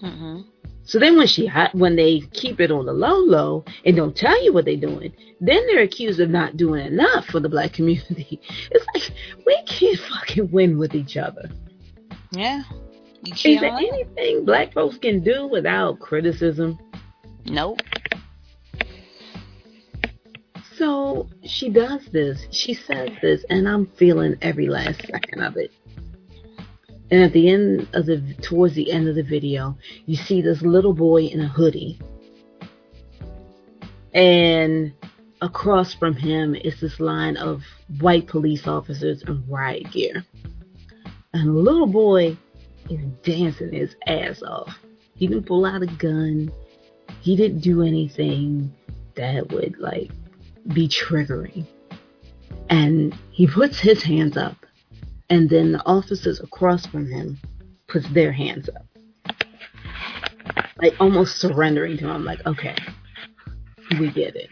hmm 0.00 0.42
So 0.86 0.98
then 0.98 1.16
when 1.16 1.26
she 1.26 1.46
ha- 1.46 1.70
when 1.72 1.96
they 1.96 2.20
keep 2.32 2.60
it 2.60 2.70
on 2.70 2.84
the 2.86 2.92
low 2.92 3.16
low 3.18 3.64
and 3.84 3.96
don't 3.96 4.14
tell 4.16 4.42
you 4.44 4.52
what 4.52 4.64
they're 4.66 4.76
doing, 4.76 5.12
then 5.40 5.66
they're 5.66 5.82
accused 5.82 6.20
of 6.20 6.28
not 6.30 6.56
doing 6.56 6.84
enough 6.86 7.26
for 7.26 7.40
the 7.40 7.48
black 7.48 7.72
community. 7.78 8.40
It's 8.70 8.86
like 8.94 9.16
we 9.46 9.62
can't 9.66 9.98
fucking 9.98 10.50
win 10.50 10.78
with 10.78 10.94
each 10.94 11.16
other. 11.16 11.50
Yeah. 12.32 12.62
You 13.24 13.32
Is 13.32 13.42
can't. 13.42 13.60
there 13.62 13.74
win. 13.74 13.84
anything 13.92 14.44
black 14.44 14.74
folks 14.74 14.98
can 14.98 15.20
do 15.24 15.46
without 15.46 15.98
criticism? 16.00 16.78
Nope. 17.46 17.80
So 20.76 21.28
she 21.44 21.70
does 21.70 22.04
this. 22.12 22.46
She 22.50 22.74
says 22.74 23.10
this, 23.22 23.44
and 23.48 23.68
I'm 23.68 23.86
feeling 23.86 24.36
every 24.42 24.68
last 24.68 25.00
second 25.06 25.42
of 25.42 25.56
it. 25.56 25.70
And 27.10 27.22
at 27.22 27.32
the 27.32 27.48
end 27.50 27.88
of 27.92 28.06
the, 28.06 28.34
towards 28.40 28.74
the 28.74 28.90
end 28.90 29.08
of 29.08 29.14
the 29.14 29.22
video, 29.22 29.76
you 30.06 30.16
see 30.16 30.40
this 30.40 30.62
little 30.62 30.94
boy 30.94 31.24
in 31.24 31.40
a 31.40 31.48
hoodie. 31.48 32.00
And 34.14 34.92
across 35.40 35.92
from 35.94 36.14
him 36.14 36.54
is 36.54 36.80
this 36.80 37.00
line 37.00 37.36
of 37.36 37.62
white 38.00 38.26
police 38.26 38.66
officers 38.66 39.22
in 39.22 39.44
riot 39.48 39.90
gear. 39.92 40.24
And 41.32 41.48
the 41.48 41.60
little 41.60 41.86
boy 41.86 42.36
is 42.88 43.00
dancing 43.22 43.72
his 43.72 43.96
ass 44.06 44.42
off. 44.42 44.78
He 45.14 45.26
didn't 45.26 45.46
pull 45.46 45.64
out 45.64 45.82
a 45.82 45.86
gun. 45.86 46.52
He 47.20 47.36
didn't 47.36 47.60
do 47.60 47.82
anything 47.82 48.72
that 49.16 49.50
would 49.50 49.78
like 49.78 50.10
be 50.72 50.88
triggering. 50.88 51.66
And 52.70 53.14
he 53.30 53.46
puts 53.46 53.78
his 53.78 54.02
hands 54.02 54.36
up, 54.36 54.63
and 55.34 55.50
then 55.50 55.72
the 55.72 55.84
officers 55.84 56.38
across 56.38 56.86
from 56.86 57.10
him 57.10 57.40
puts 57.88 58.08
their 58.10 58.30
hands 58.30 58.68
up, 58.68 58.86
like 60.80 60.94
almost 61.00 61.38
surrendering 61.38 61.96
to 61.98 62.08
him. 62.08 62.24
Like, 62.24 62.46
okay, 62.46 62.76
we 63.98 64.12
get 64.12 64.36
it. 64.36 64.48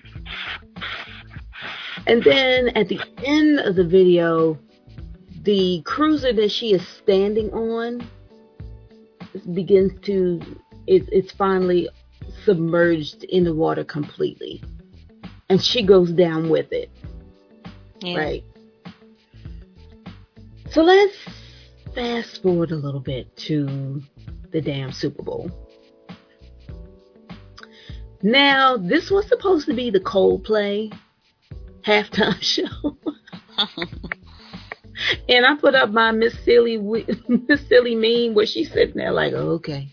And 2.08 2.24
then 2.24 2.70
at 2.70 2.88
the 2.88 3.00
end 3.24 3.60
of 3.60 3.76
the 3.76 3.86
video, 3.86 4.58
the 5.42 5.82
cruiser 5.84 6.32
that 6.32 6.50
she 6.50 6.72
is 6.72 6.84
standing 6.88 7.48
on 7.52 8.04
begins 9.54 9.92
to 10.02 10.40
it, 10.88 11.08
it's 11.12 11.30
finally 11.30 11.88
submerged 12.44 13.22
in 13.24 13.44
the 13.44 13.54
water 13.54 13.84
completely 13.84 14.60
and 15.48 15.62
she 15.62 15.82
goes 15.82 16.10
down 16.10 16.48
with 16.50 16.72
it 16.72 16.90
Yeah. 18.00 18.18
right 18.18 18.44
so 20.72 20.82
let's 20.82 21.14
fast 21.94 22.42
forward 22.42 22.70
a 22.70 22.76
little 22.76 23.00
bit 23.00 23.36
to 23.36 24.02
the 24.52 24.60
damn 24.60 24.90
super 24.90 25.22
bowl 25.22 25.50
now 28.22 28.78
this 28.78 29.10
was 29.10 29.28
supposed 29.28 29.66
to 29.66 29.74
be 29.74 29.90
the 29.90 30.00
coldplay 30.00 30.90
halftime 31.82 32.40
show 32.40 32.96
and 35.28 35.44
i 35.44 35.54
put 35.56 35.74
up 35.74 35.90
my 35.90 36.10
miss 36.10 36.34
silly 36.42 36.78
miss 37.28 37.68
silly 37.68 37.94
meme 37.94 38.34
where 38.34 38.46
she's 38.46 38.72
sitting 38.72 38.96
there 38.96 39.12
like 39.12 39.34
okay 39.34 39.92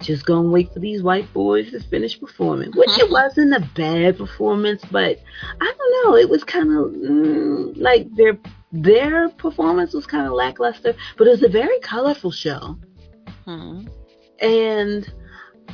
just 0.00 0.26
gonna 0.26 0.48
wait 0.48 0.72
for 0.72 0.78
these 0.78 1.02
white 1.02 1.32
boys 1.32 1.70
to 1.70 1.80
finish 1.80 2.20
performing. 2.20 2.70
Which 2.74 2.98
it 2.98 3.10
wasn't 3.10 3.54
a 3.54 3.66
bad 3.74 4.18
performance, 4.18 4.82
but 4.90 5.18
I 5.60 5.72
don't 5.78 6.04
know. 6.04 6.16
It 6.16 6.28
was 6.28 6.44
kind 6.44 6.70
of 6.70 6.92
mm, 6.92 7.80
like 7.80 8.06
their 8.14 8.38
their 8.82 9.28
performance 9.30 9.92
was 9.92 10.06
kind 10.06 10.26
of 10.26 10.32
lackluster, 10.32 10.94
but 11.16 11.26
it 11.26 11.30
was 11.30 11.42
a 11.42 11.48
very 11.48 11.78
colorful 11.80 12.30
show. 12.30 12.78
Mhm. 13.46 13.88
And 14.40 15.12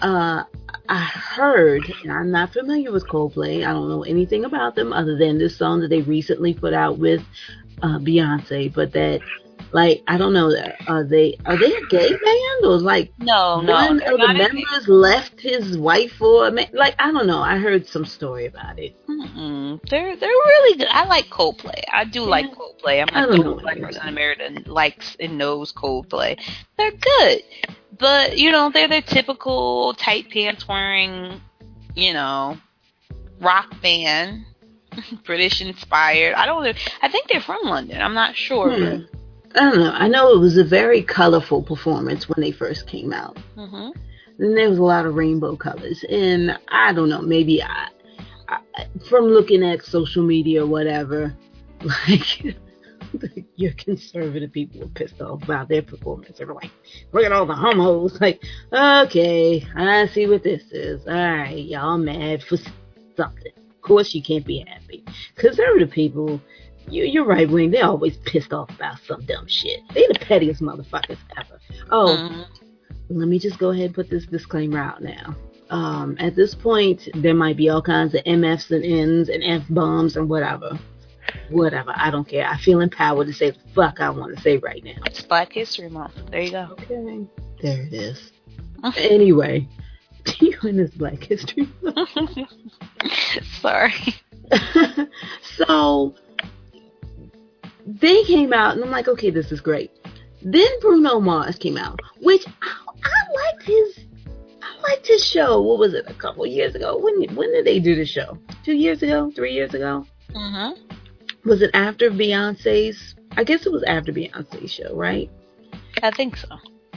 uh, 0.00 0.44
I 0.88 0.98
heard, 0.98 1.82
and 2.02 2.12
I'm 2.12 2.30
not 2.30 2.52
familiar 2.52 2.92
with 2.92 3.06
Coldplay. 3.08 3.66
I 3.66 3.72
don't 3.72 3.88
know 3.88 4.02
anything 4.02 4.44
about 4.44 4.74
them 4.74 4.92
other 4.92 5.16
than 5.16 5.38
this 5.38 5.56
song 5.56 5.80
that 5.80 5.88
they 5.88 6.02
recently 6.02 6.54
put 6.54 6.74
out 6.74 6.98
with 6.98 7.22
uh, 7.82 7.98
Beyonce. 7.98 8.72
But 8.72 8.92
that, 8.92 9.20
like, 9.72 10.02
I 10.06 10.18
don't 10.18 10.32
know, 10.34 10.54
are 10.86 11.04
they 11.04 11.38
are 11.46 11.56
they 11.56 11.74
a 11.74 11.86
gay 11.88 12.08
band 12.10 12.64
or 12.64 12.78
like 12.78 13.12
No, 13.18 13.60
no. 13.60 13.72
one 13.72 14.02
of 14.02 14.10
the 14.10 14.16
not 14.18 14.30
a- 14.36 14.38
members 14.38 14.86
left 14.88 15.40
his 15.40 15.78
wife 15.78 16.12
for 16.12 16.46
a 16.46 16.50
man. 16.50 16.68
Like 16.72 16.94
I 16.98 17.10
don't 17.10 17.26
know. 17.26 17.40
I 17.40 17.56
heard 17.58 17.86
some 17.86 18.04
story 18.04 18.46
about 18.46 18.78
it. 18.78 18.94
Mm-mm. 19.08 19.80
They're 19.88 20.16
they're 20.16 20.28
really 20.28 20.78
good. 20.78 20.88
I 20.90 21.04
like 21.06 21.26
Coldplay. 21.26 21.82
I 21.92 22.04
do 22.04 22.22
like 22.22 22.46
Coldplay. 22.46 23.04
I'm 23.06 23.30
like 23.30 23.42
the 23.42 23.54
black 23.60 23.80
person 23.80 24.02
in 24.02 24.08
America 24.08 24.48
that 24.52 24.68
likes 24.68 25.16
and 25.18 25.38
knows 25.38 25.72
Coldplay. 25.72 26.38
They're 26.76 26.90
good, 26.92 27.42
but 27.98 28.36
you 28.38 28.50
know 28.50 28.70
they're 28.70 28.88
the 28.88 29.00
typical 29.02 29.94
tight 29.94 30.30
pants 30.30 30.68
wearing, 30.68 31.40
you 31.94 32.12
know, 32.12 32.58
rock 33.40 33.80
band, 33.80 34.44
British 35.24 35.60
inspired. 35.62 36.34
I 36.34 36.44
don't 36.46 36.62
know. 36.62 36.72
I 37.00 37.08
think 37.08 37.28
they're 37.28 37.40
from 37.40 37.62
London. 37.64 38.02
I'm 38.02 38.14
not 38.14 38.36
sure. 38.36 38.70
Hmm. 38.70 39.02
I 39.54 39.60
don't 39.60 39.78
know. 39.80 39.92
I 39.92 40.08
know 40.08 40.32
it 40.32 40.38
was 40.38 40.56
a 40.56 40.64
very 40.64 41.02
colorful 41.02 41.62
performance 41.62 42.28
when 42.28 42.40
they 42.40 42.52
first 42.52 42.86
came 42.86 43.12
out. 43.12 43.36
But, 43.54 43.66
hmm 43.68 43.90
And 44.38 44.56
there 44.56 44.68
was 44.68 44.78
a 44.78 44.82
lot 44.82 45.06
of 45.06 45.14
rainbow 45.14 45.56
colors. 45.56 46.04
And 46.08 46.58
I 46.68 46.92
don't 46.92 47.08
know. 47.08 47.20
Maybe 47.20 47.62
I, 47.62 47.88
I 48.48 48.86
from 49.08 49.26
looking 49.26 49.62
at 49.62 49.84
social 49.84 50.22
media 50.22 50.64
or 50.64 50.66
whatever, 50.66 51.34
like. 52.08 52.56
Your 53.56 53.72
conservative 53.72 54.52
people 54.52 54.80
were 54.80 54.86
pissed 54.88 55.20
off 55.20 55.42
about 55.42 55.68
their 55.68 55.82
performance. 55.82 56.38
They 56.38 56.46
were 56.46 56.54
like, 56.54 56.70
"Look 57.12 57.24
at 57.24 57.32
all 57.32 57.44
the 57.44 57.54
homos!" 57.54 58.18
Like, 58.22 58.42
okay, 58.72 59.62
I 59.76 60.06
see 60.06 60.26
what 60.26 60.42
this 60.42 60.62
is. 60.70 61.06
All 61.06 61.12
right, 61.12 61.62
y'all 61.62 61.98
mad 61.98 62.42
for 62.42 62.56
something. 63.14 63.52
Of 63.56 63.82
course, 63.82 64.14
you 64.14 64.22
can't 64.22 64.46
be 64.46 64.64
happy. 64.66 65.04
Conservative 65.36 65.90
people, 65.90 66.40
you, 66.88 67.04
you're 67.04 67.24
right 67.24 67.48
wing. 67.48 67.70
They're 67.70 67.84
always 67.86 68.16
pissed 68.18 68.52
off 68.52 68.70
about 68.70 68.98
some 69.06 69.24
dumb 69.24 69.46
shit. 69.46 69.80
They 69.94 70.06
the 70.09 70.18
pettiest 70.20 70.60
motherfuckers 70.60 71.18
ever. 71.38 71.59
Oh, 71.90 72.16
Mhm. 72.16 72.46
let 73.10 73.28
me 73.28 73.38
just 73.38 73.59
go 73.59 73.70
ahead 73.70 73.86
and 73.86 73.94
put 73.94 74.10
this 74.10 74.26
disclaimer 74.26 74.78
out 74.78 75.02
now. 75.02 75.34
Um, 75.70 76.16
at 76.18 76.36
this 76.36 76.54
point, 76.54 77.09
there 77.14 77.34
might 77.34 77.56
be 77.56 77.68
all 77.70 77.80
kinds 77.82 78.14
of 78.14 78.22
MFs 78.24 78.70
and 78.70 78.82
Ns 78.84 79.28
and 79.30 79.42
F 79.42 79.62
bombs 79.70 80.16
and 80.16 80.28
whatever. 80.28 80.78
Whatever. 81.48 81.92
I 81.96 82.10
don't 82.10 82.28
care. 82.28 82.46
I 82.46 82.59
feel 82.59 82.80
empowered 82.80 83.26
to 83.28 83.32
say 83.32 83.50
the 83.52 83.59
fuck 83.74 84.00
I 84.00 84.10
want 84.10 84.36
to 84.36 84.42
say 84.42 84.59
right 84.59 84.82
now. 84.84 85.00
It's 85.06 85.22
Black 85.22 85.52
History 85.52 85.88
Month. 85.88 86.14
There 86.30 86.42
you 86.42 86.50
go. 86.50 86.68
Okay. 86.72 87.26
There 87.62 87.82
it 87.86 87.92
is. 87.94 88.32
anyway, 88.98 89.66
you 90.40 90.59
in 90.64 90.76
this 90.76 90.90
Black 90.90 91.22
History 91.22 91.68
Sorry. 93.60 93.92
so 95.56 96.14
they 97.86 98.24
came 98.24 98.52
out, 98.52 98.74
and 98.74 98.84
I'm 98.84 98.90
like, 98.90 99.09
okay, 99.09 99.30
this 99.30 99.52
is 99.52 99.60
great. 99.60 99.90
Then 100.42 100.68
Bruno 100.80 101.20
Mars 101.20 101.56
came 101.56 101.76
out, 101.76 102.00
which 102.20 102.44
I, 102.62 102.76
I 103.04 103.32
liked 103.34 103.62
his. 103.64 104.00
I 104.62 104.90
liked 104.90 105.06
his 105.06 105.24
show. 105.24 105.60
What 105.60 105.78
was 105.78 105.94
it? 105.94 106.04
A 106.09 106.14
couple 106.14 106.46
years 106.46 106.74
ago. 106.74 106.98
When 106.98 107.34
when 107.34 107.52
did 107.52 107.64
they 107.64 107.80
do 107.80 107.94
the 107.94 108.06
show? 108.06 108.38
Two 108.64 108.74
years 108.74 109.02
ago? 109.02 109.30
Three 109.34 109.52
years 109.52 109.74
ago? 109.74 110.06
hmm 110.34 110.70
Was 111.44 111.62
it 111.62 111.70
after 111.74 112.10
Beyonce's 112.10 113.14
I 113.36 113.44
guess 113.44 113.66
it 113.66 113.72
was 113.72 113.82
after 113.84 114.12
Beyonce's 114.12 114.70
show, 114.70 114.94
right? 114.94 115.30
I 116.02 116.10
think 116.10 116.36
so. 116.36 116.48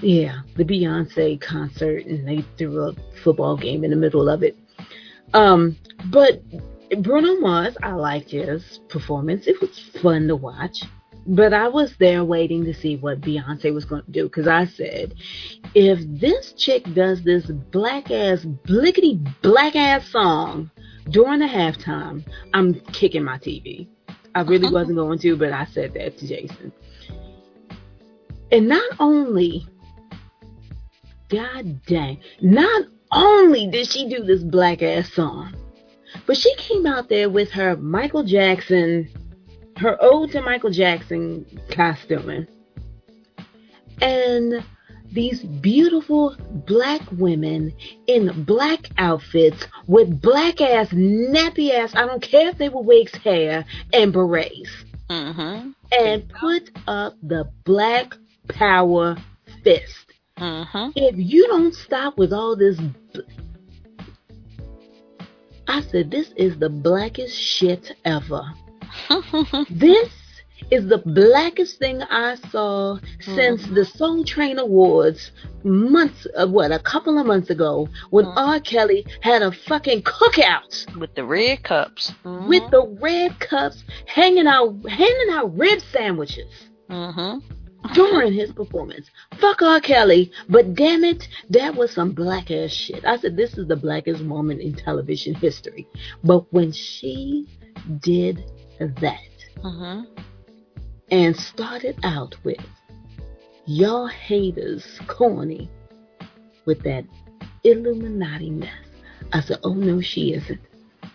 Yeah, 0.02 0.42
the 0.56 0.66
Beyonce 0.66 1.40
concert, 1.40 2.06
and 2.06 2.28
they 2.28 2.44
threw 2.58 2.90
a 2.90 2.94
football 3.24 3.56
game 3.56 3.84
in 3.84 3.90
the 3.90 3.96
middle 3.96 4.28
of 4.28 4.44
it. 4.44 4.58
Um, 5.34 5.78
but 6.12 6.42
Bruno 7.00 7.40
Mars, 7.40 7.76
I 7.82 7.94
liked 7.94 8.32
his 8.32 8.80
performance. 8.90 9.48
It 9.48 9.60
was 9.62 9.80
fun 10.02 10.28
to 10.28 10.36
watch. 10.36 10.84
But 11.28 11.54
I 11.54 11.68
was 11.68 11.96
there 11.98 12.24
waiting 12.24 12.66
to 12.66 12.74
see 12.74 12.98
what 12.98 13.22
Beyonce 13.22 13.74
was 13.74 13.86
going 13.86 14.04
to 14.04 14.12
do 14.12 14.24
because 14.26 14.48
I 14.48 14.66
said, 14.66 15.16
if 15.74 16.00
this 16.20 16.54
chick 16.54 16.84
does 16.94 17.24
this 17.24 17.46
black 17.46 18.12
ass, 18.12 18.46
blickety 18.46 19.20
black 19.42 19.76
ass 19.76 20.08
song 20.10 20.70
during 21.10 21.40
the 21.40 21.48
halftime, 21.48 22.24
I'm 22.54 22.76
kicking 22.92 23.24
my 23.24 23.40
TV. 23.40 23.88
I 24.36 24.42
really 24.42 24.70
wasn't 24.72 24.98
going 24.98 25.18
to, 25.20 25.36
but 25.36 25.52
I 25.52 25.66
said 25.66 25.96
that 25.96 26.18
to 26.20 26.28
Jason. 26.28 26.72
And 28.52 28.68
not 28.68 28.92
only, 29.00 29.66
god 31.30 31.84
dang, 31.88 32.20
not 32.42 32.86
only 33.12 33.68
did 33.68 33.88
she 33.88 34.08
do 34.08 34.24
this 34.24 34.44
black 34.44 34.84
ass 34.84 35.12
song, 35.12 35.56
but 36.26 36.38
she 36.38 36.54
came 36.56 36.86
out 36.86 37.10
there 37.10 37.30
with 37.30 37.52
her 37.52 37.76
Michael 37.78 38.24
Jackson 38.24 39.10
her 39.78 39.98
ode 40.02 40.32
to 40.32 40.42
Michael 40.42 40.70
Jackson 40.70 41.46
costuming. 41.72 42.48
And 44.02 44.64
these 45.12 45.44
beautiful 45.44 46.36
black 46.50 47.02
women 47.12 47.74
in 48.08 48.44
black 48.44 48.90
outfits 48.98 49.66
with 49.88 50.22
black 50.22 50.62
ass, 50.62 50.90
nappy 50.90 51.72
ass, 51.72 51.96
I 51.96 52.06
don't 52.06 52.22
care 52.22 52.50
if 52.50 52.58
they 52.58 52.70
were 52.70 52.82
wigs, 52.82 53.16
hair, 53.16 53.66
and 53.94 54.12
berets. 54.12 54.70
Mm-hmm. 55.10 55.72
And 55.92 56.30
put 56.30 56.72
up 56.88 57.16
the 57.22 57.50
black 57.64 58.16
power 58.50 59.16
fist. 59.64 60.14
Mm-hmm. 60.38 60.92
If 60.96 61.16
you 61.18 61.48
don't 61.48 61.74
stop 61.74 62.18
with 62.18 62.34
all 62.34 62.56
this. 62.56 62.78
I 65.68 65.82
said, 65.82 66.12
this 66.12 66.32
is 66.36 66.58
the 66.58 66.70
blackest 66.70 67.38
shit 67.38 67.96
ever. 68.06 68.44
this 69.70 70.10
is 70.72 70.88
the 70.88 71.02
blackest 71.06 71.80
thing 71.80 72.02
I 72.04 72.36
saw 72.50 72.98
since 73.20 73.64
mm-hmm. 73.64 73.76
the 73.76 73.86
Soul 73.86 74.24
Train 74.24 74.58
Awards 74.58 75.32
months 75.64 76.26
of 76.28 76.50
uh, 76.50 76.52
what 76.52 76.72
a 76.72 76.80
couple 76.80 77.18
of 77.20 77.26
months 77.26 77.50
ago 77.50 77.90
when 78.10 78.26
mm-hmm. 78.26 78.38
R. 78.38 78.60
Kelly 78.60 79.06
had 79.22 79.42
a 79.42 79.52
fucking 79.52 80.04
cookout 80.04 80.96
with 80.98 81.14
the 81.16 81.26
red 81.26 81.64
cups. 81.64 82.14
Mm-hmm. 82.24 82.48
With 82.48 82.70
the 82.72 82.98
red 83.02 83.40
cups 83.40 83.84
hanging 84.06 84.48
out 84.48 84.76
handing 84.88 85.34
out 85.34 85.58
rib 85.58 85.80
sandwiches. 85.92 86.70
During 87.94 88.34
his 88.34 88.52
performance. 88.52 89.10
Fuck 89.36 89.62
R. 89.62 89.80
Kelly, 89.80 90.32
but 90.50 90.74
damn 90.74 91.04
it, 91.04 91.28
that 91.50 91.76
was 91.76 91.92
some 91.92 92.12
black 92.12 92.50
ass 92.52 92.72
shit. 92.72 93.06
I 93.06 93.18
said 93.18 93.38
this 93.38 93.58
is 93.58 93.68
the 93.68 93.76
blackest 93.76 94.24
woman 94.24 94.60
in 94.60 94.74
television 94.74 95.36
history. 95.36 95.88
But 96.24 96.52
when 96.52 96.72
she 96.72 97.48
did 98.00 98.44
that. 98.80 99.20
Mm-hmm. 99.64 100.04
And 101.12 101.36
started 101.36 101.98
out 102.04 102.36
with 102.44 102.60
y'all 103.66 104.08
haters 104.08 105.00
corny 105.08 105.70
with 106.66 106.82
that 106.84 107.06
Illuminati 107.64 108.50
mess. 108.50 108.70
I 109.34 109.42
said, 109.42 109.60
oh 109.64 109.74
no, 109.74 110.02
she 110.02 110.34
isn't. 110.34 110.62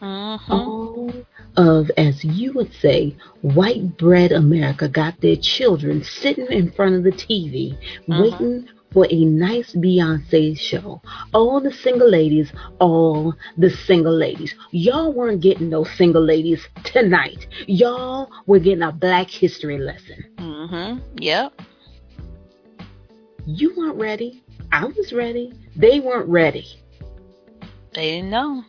Mm-hmm. 0.01 0.53
All 0.53 1.13
of, 1.57 1.91
as 1.97 2.25
you 2.25 2.53
would 2.55 2.73
say, 2.75 3.17
white 3.43 3.97
bread 3.99 4.33
America 4.33 4.89
got 4.89 5.21
their 5.21 5.37
children 5.37 6.03
sitting 6.03 6.47
in 6.47 6.71
front 6.73 6.95
of 6.95 7.03
the 7.03 7.13
TV 7.13 7.77
mm-hmm. 8.09 8.21
waiting 8.21 8.69
for 8.93 9.07
a 9.11 9.25
nice 9.25 9.73
Beyonce 9.75 10.59
show. 10.59 11.01
All 11.33 11.61
the 11.61 11.73
single 11.73 12.11
ladies, 12.11 12.53
all 12.81 13.35
the 13.57 13.71
single 13.71 14.17
ladies. 14.17 14.55
Y'all 14.73 15.13
weren't 15.13 15.41
getting 15.41 15.69
no 15.69 15.85
single 15.85 16.25
ladies 16.25 16.67
tonight. 16.85 17.47
Y'all 17.67 18.31
were 18.47 18.59
getting 18.59 18.83
a 18.83 18.93
black 18.93 19.29
history 19.29 19.79
lesson. 19.79 20.25
Mm-hmm. 20.37 21.07
Yep. 21.19 21.61
You 23.47 23.75
weren't 23.77 23.97
ready. 23.97 24.43
I 24.73 24.85
was 24.85 25.13
ready. 25.13 25.53
They 25.77 26.01
weren't 26.01 26.29
ready. 26.29 26.67
They 27.95 28.13
didn't 28.13 28.31
know. 28.31 28.65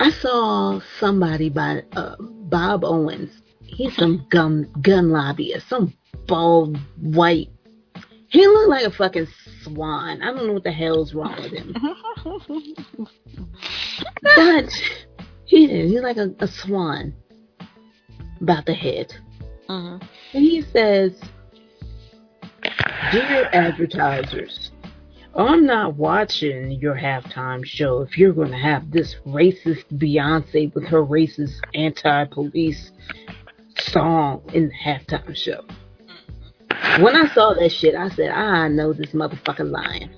I 0.00 0.10
saw 0.10 0.80
somebody 0.98 1.48
by 1.50 1.82
uh, 1.92 2.16
Bob 2.20 2.84
Owens. 2.84 3.30
He's 3.60 3.94
some 3.96 4.26
gun 4.30 4.70
gun 4.80 5.10
lobbyist, 5.10 5.68
some 5.68 5.92
bald 6.26 6.76
white 7.00 7.50
he 8.28 8.46
looked 8.46 8.68
like 8.68 8.84
a 8.84 8.90
fucking 8.90 9.26
swan. 9.62 10.22
I 10.22 10.26
don't 10.26 10.46
know 10.46 10.52
what 10.52 10.64
the 10.64 10.72
hell's 10.72 11.14
wrong 11.14 11.34
with 11.42 11.52
him. 11.52 11.74
but 14.36 14.70
he 15.46 15.64
is. 15.64 15.90
He's 15.90 16.02
like 16.02 16.18
a, 16.18 16.34
a 16.40 16.46
swan 16.46 17.14
about 18.40 18.66
the 18.66 18.74
head. 18.74 19.14
Mm-hmm. 19.68 20.06
And 20.34 20.44
he 20.44 20.60
says, 20.60 21.18
Dear 23.12 23.48
advertisers, 23.54 24.72
I'm 25.38 25.66
not 25.66 25.94
watching 25.94 26.72
your 26.72 26.96
halftime 26.96 27.64
show 27.64 28.02
if 28.02 28.18
you're 28.18 28.32
going 28.32 28.50
to 28.50 28.58
have 28.58 28.90
this 28.90 29.14
racist 29.24 29.84
Beyonce 29.92 30.74
with 30.74 30.84
her 30.88 31.04
racist 31.04 31.60
anti 31.74 32.24
police 32.24 32.90
song 33.78 34.42
in 34.52 34.66
the 34.66 34.74
halftime 34.74 35.36
show. 35.36 35.64
When 37.00 37.14
I 37.14 37.32
saw 37.32 37.54
that 37.54 37.70
shit, 37.70 37.94
I 37.94 38.08
said, 38.08 38.32
ah, 38.34 38.64
I 38.64 38.68
know 38.68 38.92
this 38.92 39.12
motherfucker 39.12 39.70
lying. 39.70 40.10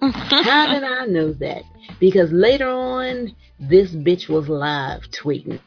How 0.00 0.66
did 0.66 0.82
I 0.82 1.06
know 1.06 1.32
that? 1.34 1.62
Because 2.00 2.32
later 2.32 2.68
on, 2.68 3.36
this 3.60 3.92
bitch 3.92 4.28
was 4.28 4.48
live 4.48 5.02
tweeting 5.12 5.60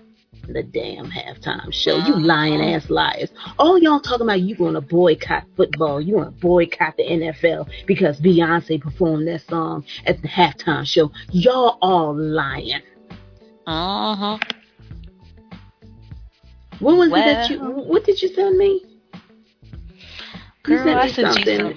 the 0.47 0.63
damn 0.63 1.09
halftime 1.09 1.73
show. 1.73 1.97
You 1.97 2.15
lying 2.15 2.61
ass 2.61 2.89
liars. 2.89 3.29
All 3.59 3.77
y'all 3.77 3.99
talking 3.99 4.25
about 4.25 4.41
you 4.41 4.55
gonna 4.55 4.81
boycott 4.81 5.45
football. 5.55 6.01
You 6.01 6.15
wanna 6.15 6.31
boycott 6.31 6.97
the 6.97 7.03
NFL 7.03 7.69
because 7.85 8.19
Beyonce 8.19 8.81
performed 8.81 9.27
that 9.27 9.41
song 9.41 9.85
at 10.05 10.21
the 10.21 10.27
halftime 10.27 10.85
show. 10.85 11.11
Y'all 11.31 11.77
all 11.81 12.15
lying. 12.15 12.81
Uh-huh. 13.65 14.37
What 16.79 16.97
was 16.97 17.09
well, 17.09 17.21
it 17.21 17.33
that 17.33 17.49
you 17.49 17.59
what 17.59 18.05
did 18.05 18.21
you 18.21 18.29
send 18.29 18.57
me? 18.57 18.83
Girl, 20.63 20.97
I 20.97 21.09
sent 21.09 21.33
something. 21.33 21.67
you 21.67 21.75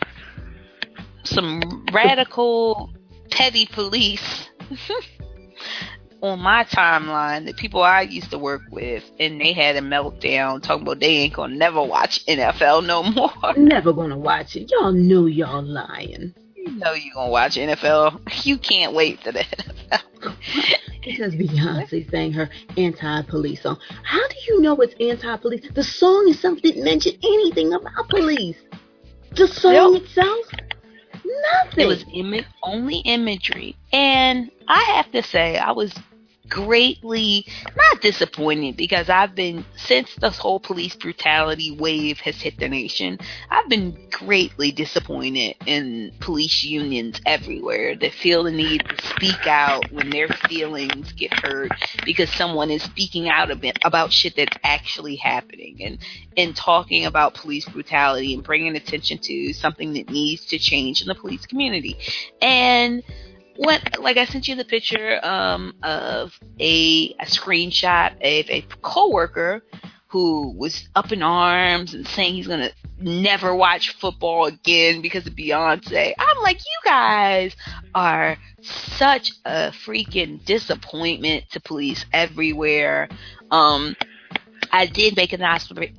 some, 1.25 1.61
some 1.61 1.87
radical 1.93 2.91
petty 3.31 3.67
police 3.67 4.51
on 6.23 6.41
my 6.41 6.65
timeline, 6.65 7.47
the 7.47 7.55
people 7.55 7.83
I 7.83 8.03
used 8.03 8.31
to 8.31 8.39
work 8.39 8.63
with, 8.71 9.05
and 9.19 9.41
they 9.41 9.53
had 9.53 9.77
a 9.77 9.81
meltdown 9.81 10.63
talking 10.63 10.83
about 10.83 11.01
they 11.01 11.17
ain't 11.19 11.35
gonna 11.35 11.55
never 11.55 11.83
watch 11.83 12.25
NFL 12.27 12.87
no 12.87 13.03
more. 13.03 13.55
Never 13.57 13.93
gonna 13.93 14.19
watch 14.19 14.57
it. 14.57 14.71
Y'all 14.71 14.93
know 14.93 15.27
y'all 15.27 15.63
lying. 15.63 16.35
You 16.55 16.73
know 16.73 16.93
you 16.93 17.13
gonna 17.15 17.31
watch 17.31 17.57
NFL. 17.57 18.21
You 18.45 18.59
can't 18.59 18.95
wait 18.95 19.23
for 19.23 19.33
the 19.33 19.41
NFL. 19.41 20.35
Because 21.05 21.35
Beyonce 21.35 22.11
sang 22.11 22.33
her 22.33 22.51
anti-police 22.77 23.63
song. 23.63 23.79
How 24.03 24.27
do 24.29 24.35
you 24.49 24.61
know 24.61 24.77
it's 24.77 24.95
anti-police? 25.01 25.69
The 25.75 25.83
song 25.83 26.29
itself 26.29 26.61
didn't 26.61 26.85
mention 26.85 27.13
anything 27.23 27.73
about 27.73 28.09
police. 28.09 28.57
The 29.33 29.49
song 29.49 29.95
yep. 29.95 30.03
itself, 30.03 30.47
nothing. 31.25 31.85
It 31.85 31.87
was 31.87 32.05
Im- 32.13 32.45
only 32.63 32.99
imagery, 32.99 33.77
and 33.93 34.51
I 34.69 34.83
have 34.95 35.11
to 35.13 35.23
say, 35.23 35.57
I 35.57 35.73
was 35.73 35.95
greatly 36.51 37.47
not 37.77 38.03
disappointed 38.03 38.77
because 38.77 39.09
I've 39.09 39.35
been 39.35 39.65
since 39.77 40.15
this 40.17 40.37
whole 40.37 40.61
police 40.61 40.95
brutality 40.97 41.71
wave 41.71 42.19
has 42.21 42.41
hit 42.41 42.59
the 42.59 42.69
nation, 42.69 43.19
I've 43.51 43.69
been 43.69 43.97
greatly 44.11 44.73
disappointed 44.73 45.57
in 45.65 46.13
police 46.21 46.65
unions 46.65 47.21
everywhere 47.25 47.97
that 47.97 48.13
feel 48.13 48.45
the 48.45 48.51
need 48.51 48.85
to 48.89 49.07
speak 49.07 49.47
out 49.47 49.91
when 49.93 50.11
their 50.11 50.29
feelings 50.29 51.13
get 51.13 51.33
hurt 51.33 51.73
because 52.05 52.31
someone 52.31 52.71
is 52.71 52.83
speaking 52.83 53.29
out 53.29 53.51
a 53.51 53.57
bit 53.57 53.79
about 53.85 54.13
shit 54.13 54.37
that's 54.37 54.57
actually 54.65 55.17
happening 55.17 55.79
and 55.83 55.99
and 56.37 56.57
talking 56.57 57.07
about 57.07 57.35
police 57.35 57.65
brutality 57.67 58.35
and 58.35 58.43
bringing 58.43 58.77
attention 58.77 59.19
to 59.19 59.53
something 59.53 59.93
that 59.95 60.11
needs 60.11 60.45
to 60.47 60.59
change 60.59 61.01
in 61.01 61.07
the 61.07 61.15
police 61.15 61.47
community. 61.47 61.97
And 62.43 63.03
what 63.61 64.01
like 64.01 64.17
I 64.17 64.25
sent 64.25 64.49
you 64.49 64.57
the 64.57 64.65
picture 64.65 65.23
um, 65.23 65.75
of 65.83 66.33
a, 66.59 67.15
a 67.21 67.27
screenshot 67.27 68.13
of 68.15 68.51
a 68.51 68.65
coworker 68.81 69.63
who 70.09 70.53
was 70.57 70.89
up 70.97 71.13
in 71.13 71.23
arms 71.23 71.93
and 71.93 72.07
saying 72.09 72.35
he's 72.35 72.47
gonna 72.47 72.71
never 72.99 73.55
watch 73.55 73.95
football 73.97 74.47
again 74.47 75.03
because 75.03 75.27
of 75.27 75.35
Beyonce. 75.35 76.15
I'm 76.19 76.43
like, 76.43 76.59
you 76.59 76.81
guys 76.85 77.55
are 77.95 78.39
such 78.63 79.33
a 79.45 79.73
freaking 79.85 80.43
disappointment 80.47 81.45
to 81.51 81.61
police 81.61 82.07
everywhere. 82.15 83.11
Um, 83.51 83.95
I 84.73 84.87
did 84.87 85.17
make 85.17 85.33
an 85.33 85.43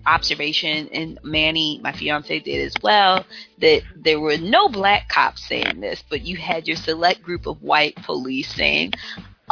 observation, 0.05 0.89
and 0.93 1.19
Manny, 1.23 1.79
my 1.83 1.91
fiance, 1.91 2.39
did 2.39 2.65
as 2.65 2.73
well, 2.81 3.25
that 3.59 3.83
there 3.95 4.19
were 4.19 4.37
no 4.37 4.69
black 4.69 5.09
cops 5.09 5.47
saying 5.47 5.81
this, 5.81 6.03
but 6.09 6.21
you 6.21 6.37
had 6.37 6.67
your 6.67 6.77
select 6.77 7.21
group 7.21 7.47
of 7.47 7.61
white 7.61 7.95
police 7.97 8.53
saying, 8.53 8.93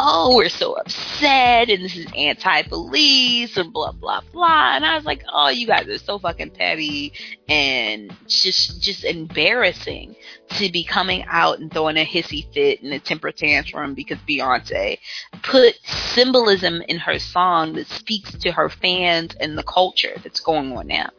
oh, 0.02 0.38
we're 0.38 0.48
so 0.48 0.74
upset 0.74 1.70
and 1.70 1.84
this 1.84 1.98
is 1.98 2.08
anti-police 2.16 3.58
and 3.58 3.74
blah 3.74 3.92
blah 3.92 4.22
blah. 4.32 4.76
And 4.76 4.86
I 4.86 4.96
was 4.96 5.04
like, 5.04 5.24
oh, 5.32 5.50
you 5.50 5.68
guys 5.68 5.88
are 5.90 5.98
so 5.98 6.18
fucking 6.18 6.52
petty 6.52 7.12
and 7.50 8.16
just 8.26 8.82
just 8.82 9.04
embarrassing 9.04 10.16
to 10.52 10.72
be 10.72 10.86
coming 10.86 11.26
out 11.28 11.60
and 11.60 11.72
throwing 11.72 11.98
a 11.98 12.06
hissy 12.06 12.52
fit 12.54 12.82
and 12.82 12.94
a 12.94 13.00
temper 13.00 13.32
tantrum 13.32 13.94
because 13.94 14.18
Beyonce 14.28 14.98
put 15.44 15.76
symbolism 15.84 16.82
in 16.88 16.98
her 16.98 17.20
song 17.20 17.74
that 17.74 17.88
speaks 17.88 18.32
to 18.38 18.52
her 18.54 18.70
fans 18.70 19.36
and 19.42 19.58
the 19.58 19.64
culture 19.64 20.16
that's 20.24 20.40
going 20.40 20.72
on 20.78 20.88
now. 20.88 21.10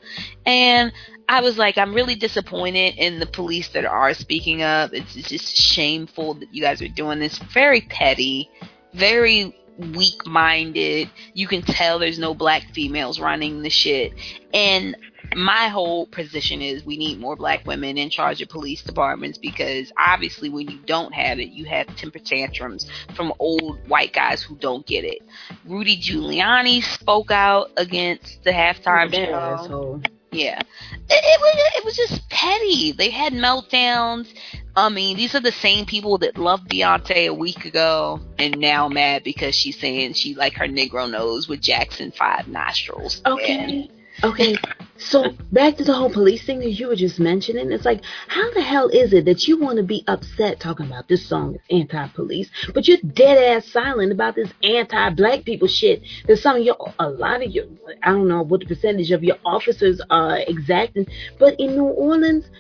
And 0.47 0.91
I 1.31 1.43
was 1.43 1.57
like, 1.57 1.79
I'm 1.79 1.95
really 1.95 2.17
disappointed 2.17 2.97
in 2.97 3.21
the 3.21 3.27
police 3.27 3.69
that 3.69 3.85
are 3.85 4.15
speaking 4.15 4.63
up. 4.63 4.93
It's, 4.93 5.15
it's 5.15 5.29
just 5.29 5.55
shameful 5.55 6.35
that 6.35 6.53
you 6.53 6.61
guys 6.61 6.83
are 6.83 6.89
doing 6.89 7.21
this. 7.21 7.39
Very 7.39 7.83
petty, 7.83 8.51
very 8.95 9.57
weak 9.95 10.27
minded. 10.27 11.11
You 11.35 11.47
can 11.47 11.63
tell 11.63 11.99
there's 11.99 12.19
no 12.19 12.35
black 12.35 12.63
females 12.75 13.19
running 13.19 13.63
the 13.63 13.71
shit. 13.71 14.13
And 14.53 14.97
my 15.37 15.69
whole 15.69 16.07
position 16.07 16.61
is 16.61 16.85
we 16.85 16.97
need 16.97 17.21
more 17.21 17.37
black 17.37 17.65
women 17.67 17.97
in 17.97 18.11
charge 18.11 18.43
of 18.43 18.49
police 18.49 18.83
departments 18.83 19.39
because 19.39 19.93
obviously 19.97 20.49
when 20.49 20.69
you 20.69 20.79
don't 20.87 21.15
have 21.15 21.39
it, 21.39 21.51
you 21.51 21.65
have 21.67 21.87
temper 21.97 22.19
tantrums 22.19 22.87
from 23.15 23.33
old 23.39 23.79
white 23.89 24.13
guys 24.13 24.43
who 24.43 24.57
don't 24.57 24.87
get 24.87 25.05
it. 25.05 25.21
Rudy 25.65 25.97
Giuliani 25.97 26.83
spoke 26.83 27.31
out 27.31 27.71
against 27.77 28.43
the 28.45 28.51
halftime 28.51 29.13
show. 29.13 30.03
Yeah, 30.33 30.61
it, 30.61 30.65
it 31.09 31.41
was 31.41 31.73
it 31.77 31.85
was 31.85 31.97
just 31.97 32.29
petty. 32.29 32.93
They 32.93 33.11
had 33.11 33.33
meltdowns. 33.33 34.33
I 34.77 34.89
mean, 34.89 35.17
these 35.17 35.35
are 35.35 35.41
the 35.41 35.51
same 35.51 35.85
people 35.85 36.19
that 36.19 36.39
loved 36.39 36.71
Beyonce 36.71 37.29
a 37.29 37.35
week 37.35 37.65
ago 37.65 38.21
and 38.39 38.59
now 38.59 38.89
mad 38.89 39.25
because 39.25 39.55
she's 39.55 39.79
saying 39.79 40.13
she 40.13 40.35
like 40.35 40.55
her 40.55 40.67
Negro 40.67 41.11
nose 41.11 41.49
with 41.49 41.61
Jackson 41.61 42.13
Five 42.13 42.47
nostrils. 42.47 43.21
Okay. 43.27 43.59
And, 43.59 43.91
Okay, 44.23 44.57
so 45.01 45.31
back 45.51 45.77
to 45.77 45.85
the 45.85 45.95
whole 45.95 46.11
police 46.11 46.45
thing 46.45 46.61
that 46.61 46.73
you 46.73 46.89
were 46.89 46.97
just 46.97 47.19
mentioning. 47.19 47.73
It's 47.73 47.85
like, 47.85 48.03
how 48.29 48.53
the 48.53 48.61
hell 48.61 48.89
is 48.89 49.13
it 49.13 49.25
that 49.25 49.49
you 49.49 49.59
want 49.59 49.79
to 49.79 49.83
be 49.83 50.05
upset 50.07 50.61
talking 50.61 50.87
about 50.87 51.09
this 51.09 51.27
song 51.27 51.55
is 51.55 51.61
anti-police, 51.71 52.51
but 52.75 52.87
you're 52.87 52.99
dead 53.15 53.39
ass 53.39 53.67
silent 53.67 54.13
about 54.13 54.35
this 54.35 54.53
anti-black 54.63 55.45
people 55.45 55.69
shit 55.69 56.03
that 56.27 56.39
some 56.39 56.57
of 56.57 56.63
your, 56.63 56.77
a 56.99 57.09
lot 57.09 57.43
of 57.43 57.51
your, 57.51 57.65
I 58.03 58.11
don't 58.11 58.29
know 58.29 58.43
what 58.43 58.61
the 58.61 58.67
percentage 58.67 59.11
of 59.11 59.25
your 59.25 59.37
officers 59.45 60.01
are 60.11 60.39
exacting, 60.39 61.07
but 61.39 61.59
in 61.59 61.75
New 61.75 61.87
Orleans, 61.87 62.51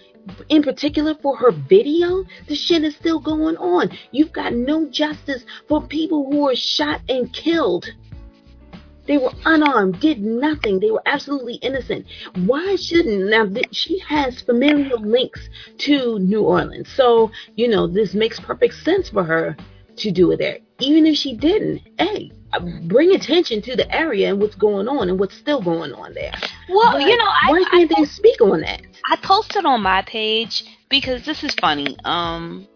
in 0.49 0.62
particular 0.62 1.15
for 1.23 1.37
her 1.37 1.51
video, 1.51 2.25
the 2.47 2.55
shit 2.55 2.85
is 2.85 2.95
still 2.97 3.21
going 3.21 3.57
on. 3.57 3.91
You've 4.12 4.33
got 4.33 4.55
no 4.55 4.89
justice 4.89 5.45
for 5.69 5.87
people 5.87 6.31
who 6.31 6.49
are 6.49 6.57
shot 6.57 7.01
and 7.09 7.33
killed. 7.33 7.87
They 9.07 9.19
were 9.19 9.33
unarmed, 9.45 10.01
did 10.01 10.21
nothing. 10.23 10.81
They 10.81 10.91
were 10.91 11.03
absolutely 11.07 11.55
innocent. 11.55 12.07
Why 12.47 12.77
shouldn't 12.77 13.31
now? 13.31 13.47
She 13.73 13.99
has 14.01 14.41
familial 14.43 15.01
links 15.01 15.49
to 15.79 16.19
New 16.19 16.43
Orleans, 16.43 16.89
so 16.95 17.31
you 17.57 17.69
know 17.69 17.87
this 17.87 18.15
makes 18.15 18.39
perfect 18.39 18.75
sense 18.75 19.09
for 19.09 19.25
her 19.25 19.57
to 19.97 20.11
do 20.11 20.31
it 20.33 20.39
there. 20.39 20.59
Even 20.79 21.07
if 21.07 21.17
she 21.17 21.37
didn't, 21.37 21.83
hey, 21.99 22.31
bring 22.85 23.15
attention 23.15 23.63
to 23.63 23.77
the 23.77 23.93
area 23.95 24.31
and 24.31 24.41
what's 24.41 24.55
going 24.55 24.89
on 24.89 25.09
and 25.09 25.19
what's 25.19 25.37
still 25.37 25.61
going 25.61 25.93
on 25.93 26.15
there. 26.15 26.33
Well, 26.69 26.93
but 26.93 27.03
you 27.03 27.17
know, 27.17 27.25
I, 27.25 27.51
why 27.51 27.65
can't 27.71 27.93
I, 27.97 28.01
they 28.01 28.07
speak 28.07 28.41
on 28.41 28.61
that? 28.61 28.83
I 29.11 29.17
posted 29.23 29.65
on 29.65 29.83
my 29.83 30.03
page 30.03 30.65
because 30.89 31.25
this 31.25 31.45
is 31.45 31.55
funny. 31.55 31.97
Um, 32.05 32.67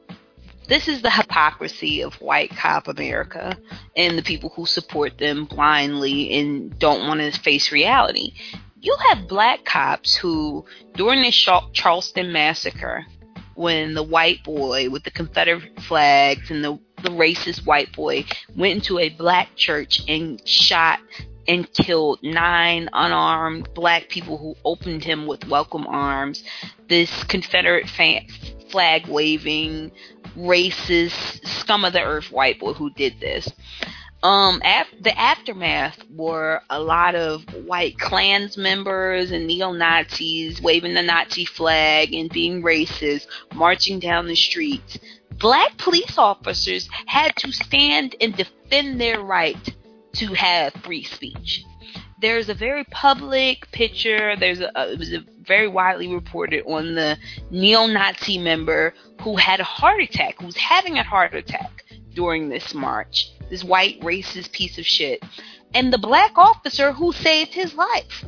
this 0.68 0.88
is 0.88 1.02
the 1.02 1.10
hypocrisy 1.10 2.02
of 2.02 2.14
white 2.14 2.50
cop 2.50 2.88
America 2.88 3.56
and 3.96 4.16
the 4.16 4.22
people 4.22 4.50
who 4.50 4.66
support 4.66 5.18
them 5.18 5.44
blindly 5.44 6.32
and 6.38 6.78
don't 6.78 7.06
want 7.06 7.20
to 7.20 7.38
face 7.40 7.70
reality. 7.70 8.32
You 8.80 8.96
have 9.08 9.28
black 9.28 9.64
cops 9.64 10.14
who, 10.14 10.64
during 10.94 11.22
the 11.22 11.30
Charleston 11.72 12.32
massacre, 12.32 13.06
when 13.54 13.94
the 13.94 14.02
white 14.02 14.42
boy 14.44 14.90
with 14.90 15.04
the 15.04 15.10
Confederate 15.10 15.80
flags 15.82 16.50
and 16.50 16.64
the, 16.64 16.78
the 17.02 17.10
racist 17.10 17.64
white 17.64 17.92
boy 17.94 18.24
went 18.56 18.74
into 18.74 18.98
a 18.98 19.10
black 19.10 19.54
church 19.56 20.02
and 20.08 20.46
shot 20.46 21.00
and 21.46 21.70
killed 21.72 22.18
nine 22.22 22.88
unarmed 22.92 23.68
black 23.74 24.08
people 24.08 24.38
who 24.38 24.54
opened 24.64 25.04
him 25.04 25.26
with 25.26 25.46
welcome 25.46 25.86
arms. 25.86 26.42
This 26.88 27.24
Confederate 27.24 27.88
flag 27.88 29.06
waving, 29.06 29.92
racist, 30.36 31.46
scum 31.46 31.84
of 31.84 31.92
the 31.92 32.02
earth 32.02 32.30
white 32.30 32.58
boy 32.58 32.72
who 32.72 32.90
did 32.90 33.20
this. 33.20 33.50
Um, 34.22 34.62
af- 34.64 34.94
the 35.02 35.18
aftermath 35.18 35.98
were 36.10 36.62
a 36.70 36.80
lot 36.80 37.14
of 37.14 37.42
white 37.66 37.98
Klans 37.98 38.56
members 38.56 39.30
and 39.30 39.46
neo 39.46 39.72
Nazis 39.72 40.62
waving 40.62 40.94
the 40.94 41.02
Nazi 41.02 41.44
flag 41.44 42.14
and 42.14 42.30
being 42.30 42.62
racist, 42.62 43.26
marching 43.54 43.98
down 43.98 44.26
the 44.26 44.34
streets. 44.34 44.98
Black 45.38 45.76
police 45.76 46.16
officers 46.16 46.88
had 47.06 47.36
to 47.36 47.52
stand 47.52 48.16
and 48.20 48.34
defend 48.34 48.98
their 48.98 49.20
right 49.20 49.74
to 50.14 50.32
have 50.32 50.72
free 50.74 51.02
speech 51.02 51.64
there's 52.24 52.48
a 52.48 52.54
very 52.54 52.84
public 52.84 53.70
picture. 53.70 54.34
There's 54.34 54.60
a, 54.60 54.70
it 54.90 54.98
was 54.98 55.12
a 55.12 55.22
very 55.42 55.68
widely 55.68 56.08
reported 56.08 56.64
on 56.64 56.94
the 56.94 57.18
neo-Nazi 57.50 58.38
member 58.38 58.94
who 59.20 59.36
had 59.36 59.60
a 59.60 59.64
heart 59.64 60.00
attack, 60.00 60.40
who 60.40 60.46
was 60.46 60.56
having 60.56 60.96
a 60.96 61.02
heart 61.02 61.34
attack 61.34 61.84
during 62.14 62.48
this 62.48 62.72
march. 62.72 63.30
This 63.50 63.62
white 63.62 64.00
racist 64.00 64.52
piece 64.52 64.78
of 64.78 64.86
shit, 64.86 65.22
and 65.74 65.92
the 65.92 65.98
black 65.98 66.38
officer 66.38 66.92
who 66.92 67.12
saved 67.12 67.52
his 67.52 67.74
life. 67.74 68.24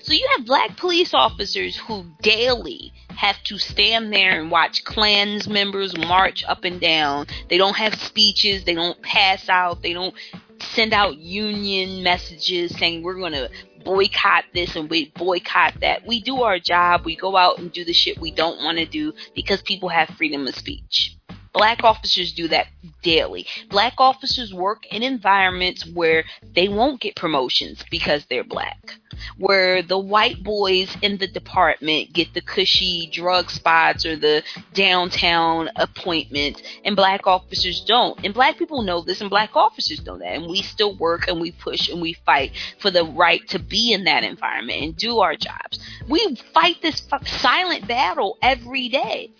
So 0.00 0.14
you 0.14 0.26
have 0.36 0.46
black 0.46 0.78
police 0.78 1.12
officers 1.12 1.76
who 1.76 2.06
daily 2.22 2.94
have 3.10 3.42
to 3.44 3.58
stand 3.58 4.14
there 4.14 4.40
and 4.40 4.50
watch 4.50 4.84
Klans 4.84 5.46
members 5.46 5.94
march 5.94 6.42
up 6.48 6.64
and 6.64 6.80
down. 6.80 7.26
They 7.50 7.58
don't 7.58 7.76
have 7.76 8.00
speeches, 8.00 8.64
they 8.64 8.74
don't 8.74 9.00
pass 9.02 9.50
out, 9.50 9.82
they 9.82 9.92
don't 9.92 10.14
send 10.60 10.92
out 10.92 11.16
union 11.16 12.02
messages 12.02 12.76
saying 12.78 13.02
we're 13.02 13.18
going 13.18 13.32
to 13.32 13.50
boycott 13.84 14.44
this 14.54 14.76
and 14.76 14.90
we 14.90 15.10
boycott 15.16 15.74
that. 15.80 16.06
We 16.06 16.20
do 16.20 16.42
our 16.42 16.58
job. 16.58 17.04
We 17.04 17.16
go 17.16 17.36
out 17.36 17.58
and 17.58 17.72
do 17.72 17.84
the 17.84 17.92
shit 17.92 18.20
we 18.20 18.30
don't 18.30 18.62
want 18.62 18.78
to 18.78 18.86
do 18.86 19.12
because 19.34 19.62
people 19.62 19.88
have 19.88 20.08
freedom 20.10 20.46
of 20.46 20.54
speech. 20.54 21.17
Black 21.52 21.82
officers 21.84 22.32
do 22.32 22.48
that 22.48 22.66
daily. 23.02 23.46
Black 23.70 23.94
officers 23.98 24.52
work 24.52 24.86
in 24.90 25.02
environments 25.02 25.86
where 25.86 26.24
they 26.54 26.68
won't 26.68 27.00
get 27.00 27.16
promotions 27.16 27.84
because 27.90 28.24
they're 28.26 28.44
black. 28.44 28.98
Where 29.36 29.82
the 29.82 29.98
white 29.98 30.42
boys 30.44 30.96
in 31.02 31.18
the 31.18 31.26
department 31.26 32.12
get 32.12 32.34
the 32.34 32.40
cushy 32.40 33.08
drug 33.12 33.50
spots 33.50 34.06
or 34.06 34.16
the 34.16 34.42
downtown 34.74 35.70
appointments, 35.76 36.62
and 36.84 36.94
black 36.94 37.26
officers 37.26 37.80
don't. 37.80 38.18
And 38.24 38.32
black 38.32 38.58
people 38.58 38.82
know 38.82 39.00
this, 39.00 39.20
and 39.20 39.30
black 39.30 39.56
officers 39.56 40.04
know 40.04 40.18
that. 40.18 40.34
And 40.34 40.46
we 40.46 40.62
still 40.62 40.96
work 40.96 41.26
and 41.28 41.40
we 41.40 41.52
push 41.52 41.88
and 41.88 42.00
we 42.00 42.12
fight 42.24 42.52
for 42.78 42.90
the 42.90 43.04
right 43.04 43.46
to 43.48 43.58
be 43.58 43.92
in 43.92 44.04
that 44.04 44.22
environment 44.22 44.82
and 44.82 44.96
do 44.96 45.18
our 45.18 45.34
jobs. 45.34 45.78
We 46.08 46.36
fight 46.54 46.76
this 46.82 47.02
silent 47.24 47.88
battle 47.88 48.38
every 48.40 48.88
day. 48.88 49.32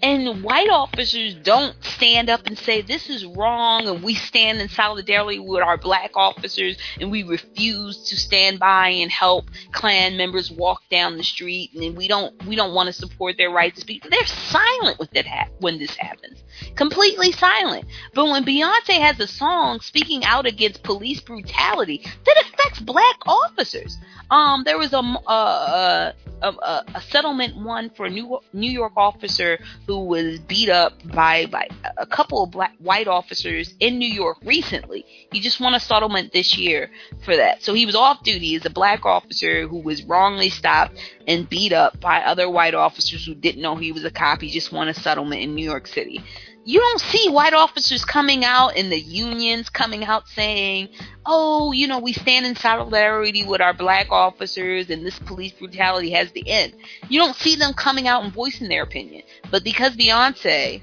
And 0.00 0.44
white 0.44 0.70
officers 0.70 1.34
don't 1.34 1.74
stand 1.82 2.30
up 2.30 2.46
and 2.46 2.56
say 2.56 2.82
this 2.82 3.10
is 3.10 3.24
wrong, 3.24 3.88
and 3.88 4.02
we 4.02 4.14
stand 4.14 4.60
in 4.60 4.68
solidarity 4.68 5.40
with 5.40 5.62
our 5.62 5.76
black 5.76 6.12
officers, 6.14 6.76
and 7.00 7.10
we 7.10 7.24
refuse 7.24 8.04
to 8.08 8.16
stand 8.16 8.60
by 8.60 8.90
and 8.90 9.10
help 9.10 9.50
Klan 9.72 10.16
members 10.16 10.52
walk 10.52 10.82
down 10.88 11.16
the 11.16 11.24
street, 11.24 11.72
and 11.74 11.96
we 11.96 12.06
don't 12.06 12.32
we 12.46 12.54
don't 12.54 12.74
want 12.74 12.86
to 12.86 12.92
support 12.92 13.36
their 13.38 13.50
right 13.50 13.74
to 13.74 13.80
speak. 13.80 14.08
They're 14.08 14.26
silent 14.26 15.00
with 15.00 15.10
ha- 15.16 15.48
when 15.58 15.78
this 15.78 15.96
happens, 15.96 16.44
completely 16.76 17.32
silent. 17.32 17.86
But 18.14 18.26
when 18.26 18.44
Beyonce 18.44 19.00
has 19.00 19.18
a 19.18 19.26
song 19.26 19.80
speaking 19.80 20.24
out 20.24 20.46
against 20.46 20.84
police 20.84 21.20
brutality, 21.20 22.04
that 22.24 22.44
affects 22.46 22.78
black 22.78 23.16
officers. 23.26 23.98
Um, 24.30 24.62
there 24.64 24.78
was 24.78 24.92
a 24.92 24.98
a, 24.98 26.14
a, 26.48 26.84
a 26.94 27.00
settlement 27.00 27.56
one 27.56 27.90
for 27.90 28.06
a 28.06 28.10
New 28.10 28.38
New 28.52 28.70
York 28.70 28.92
officer 28.96 29.58
who 29.88 30.04
was 30.04 30.38
beat 30.40 30.68
up 30.68 30.92
by 31.14 31.46
by 31.46 31.66
a 31.96 32.04
couple 32.04 32.44
of 32.44 32.50
black 32.50 32.74
white 32.78 33.08
officers 33.08 33.74
in 33.80 33.98
New 33.98 34.08
York 34.08 34.36
recently. 34.44 35.04
He 35.32 35.40
just 35.40 35.60
won 35.60 35.74
a 35.74 35.80
settlement 35.80 36.32
this 36.34 36.58
year 36.58 36.90
for 37.24 37.34
that. 37.34 37.62
So 37.62 37.72
he 37.72 37.86
was 37.86 37.96
off 37.96 38.22
duty 38.22 38.54
as 38.54 38.66
a 38.66 38.70
black 38.70 39.06
officer 39.06 39.66
who 39.66 39.78
was 39.78 40.02
wrongly 40.04 40.50
stopped 40.50 40.98
and 41.26 41.48
beat 41.48 41.72
up 41.72 41.98
by 42.00 42.20
other 42.20 42.50
white 42.50 42.74
officers 42.74 43.24
who 43.24 43.34
didn't 43.34 43.62
know 43.62 43.76
he 43.76 43.90
was 43.90 44.04
a 44.04 44.10
cop. 44.10 44.42
He 44.42 44.50
just 44.50 44.72
won 44.72 44.88
a 44.88 44.94
settlement 44.94 45.40
in 45.40 45.54
New 45.54 45.64
York 45.64 45.86
City. 45.86 46.22
You 46.64 46.80
don't 46.80 47.00
see 47.00 47.28
white 47.30 47.54
officers 47.54 48.04
coming 48.04 48.44
out 48.44 48.76
and 48.76 48.92
the 48.92 49.00
unions 49.00 49.70
coming 49.70 50.04
out 50.04 50.28
saying, 50.28 50.88
oh, 51.24 51.72
you 51.72 51.86
know, 51.86 51.98
we 51.98 52.12
stand 52.12 52.44
in 52.44 52.56
solidarity 52.56 53.44
with 53.44 53.60
our 53.60 53.72
black 53.72 54.08
officers 54.10 54.90
and 54.90 55.04
this 55.04 55.18
police 55.20 55.52
brutality 55.52 56.10
has 56.10 56.30
to 56.32 56.46
end. 56.46 56.74
You 57.08 57.20
don't 57.20 57.36
see 57.36 57.56
them 57.56 57.72
coming 57.72 58.06
out 58.06 58.24
and 58.24 58.32
voicing 58.32 58.68
their 58.68 58.82
opinion. 58.82 59.22
But 59.50 59.64
because 59.64 59.96
Beyonce 59.96 60.82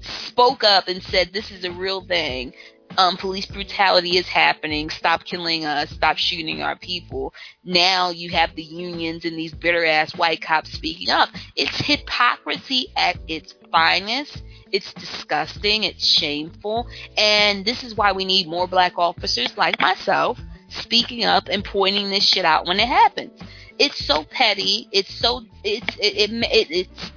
spoke 0.00 0.64
up 0.64 0.88
and 0.88 1.02
said 1.02 1.32
this 1.32 1.50
is 1.50 1.64
a 1.64 1.72
real 1.72 2.02
thing, 2.02 2.52
um, 2.98 3.16
police 3.16 3.46
brutality 3.46 4.18
is 4.18 4.28
happening. 4.28 4.90
Stop 4.90 5.24
killing 5.24 5.64
us. 5.64 5.90
Stop 5.90 6.18
shooting 6.18 6.62
our 6.62 6.76
people. 6.76 7.32
Now 7.64 8.10
you 8.10 8.30
have 8.30 8.54
the 8.54 8.62
unions 8.62 9.24
and 9.24 9.36
these 9.36 9.54
bitter 9.54 9.84
ass 9.84 10.14
white 10.14 10.42
cops 10.42 10.72
speaking 10.72 11.10
up. 11.10 11.30
It's 11.56 11.76
hypocrisy 11.78 12.88
at 12.96 13.18
its 13.28 13.54
finest. 13.70 14.42
It's 14.72 14.92
disgusting. 14.94 15.84
It's 15.84 16.04
shameful. 16.04 16.88
And 17.16 17.64
this 17.64 17.84
is 17.84 17.94
why 17.94 18.12
we 18.12 18.24
need 18.24 18.48
more 18.48 18.66
black 18.66 18.94
officers 18.96 19.56
like 19.56 19.80
myself 19.80 20.40
speaking 20.68 21.24
up 21.24 21.48
and 21.48 21.64
pointing 21.64 22.10
this 22.10 22.26
shit 22.26 22.44
out 22.44 22.66
when 22.66 22.80
it 22.80 22.88
happens. 22.88 23.38
It's 23.78 24.04
so 24.04 24.24
petty. 24.24 24.88
It's 24.92 25.12
so 25.14 25.42
it's 25.62 25.96
it, 25.98 26.30
it, 26.30 26.32
it 26.32 26.70
it's 26.70 27.12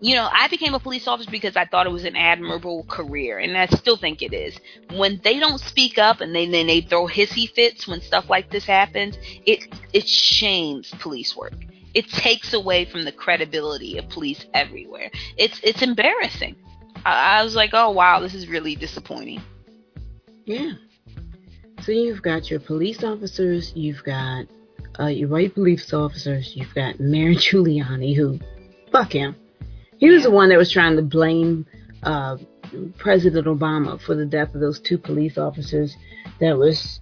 you 0.00 0.14
know, 0.14 0.28
I 0.30 0.48
became 0.48 0.74
a 0.74 0.80
police 0.80 1.08
officer 1.08 1.30
because 1.30 1.56
I 1.56 1.64
thought 1.64 1.86
it 1.86 1.92
was 1.92 2.04
an 2.04 2.16
admirable 2.16 2.84
career, 2.84 3.38
and 3.38 3.56
I 3.56 3.66
still 3.66 3.96
think 3.96 4.20
it 4.20 4.34
is. 4.34 4.58
When 4.92 5.20
they 5.24 5.38
don't 5.38 5.58
speak 5.58 5.98
up 5.98 6.20
and 6.20 6.34
then 6.34 6.50
they, 6.50 6.64
they 6.64 6.80
throw 6.82 7.08
hissy 7.08 7.50
fits 7.50 7.88
when 7.88 8.00
stuff 8.02 8.28
like 8.28 8.50
this 8.50 8.64
happens, 8.64 9.16
it 9.46 9.74
it 9.92 10.06
shames 10.06 10.92
police 10.98 11.34
work. 11.34 11.54
It 11.96 12.08
takes 12.08 12.52
away 12.52 12.84
from 12.84 13.04
the 13.04 13.12
credibility 13.12 13.98
of 13.98 14.08
police 14.08 14.44
everywhere. 14.54 15.10
It's 15.36 15.60
it's 15.62 15.82
embarrassing. 15.82 16.56
I, 17.04 17.40
I 17.40 17.44
was 17.44 17.54
like, 17.54 17.70
oh 17.72 17.90
wow, 17.90 18.20
this 18.20 18.34
is 18.34 18.48
really 18.48 18.76
disappointing. 18.76 19.42
Yeah. 20.44 20.72
So 21.82 21.92
you've 21.92 22.22
got 22.22 22.50
your 22.50 22.60
police 22.60 23.02
officers, 23.02 23.72
you've 23.74 24.02
got 24.04 24.46
uh, 24.98 25.06
your 25.06 25.28
white 25.28 25.54
police 25.54 25.92
officers, 25.92 26.56
you've 26.56 26.74
got 26.74 26.98
Mayor 27.00 27.34
Giuliani, 27.34 28.16
who, 28.16 28.38
fuck 28.90 29.12
him 29.12 29.36
he 29.98 30.10
was 30.10 30.24
the 30.24 30.30
one 30.30 30.48
that 30.50 30.58
was 30.58 30.70
trying 30.70 30.96
to 30.96 31.02
blame 31.02 31.66
uh, 32.02 32.36
President 32.98 33.46
Obama 33.46 34.00
for 34.00 34.14
the 34.14 34.26
death 34.26 34.54
of 34.54 34.60
those 34.60 34.80
two 34.80 34.98
police 34.98 35.38
officers 35.38 35.96
that 36.40 36.56
was 36.56 37.00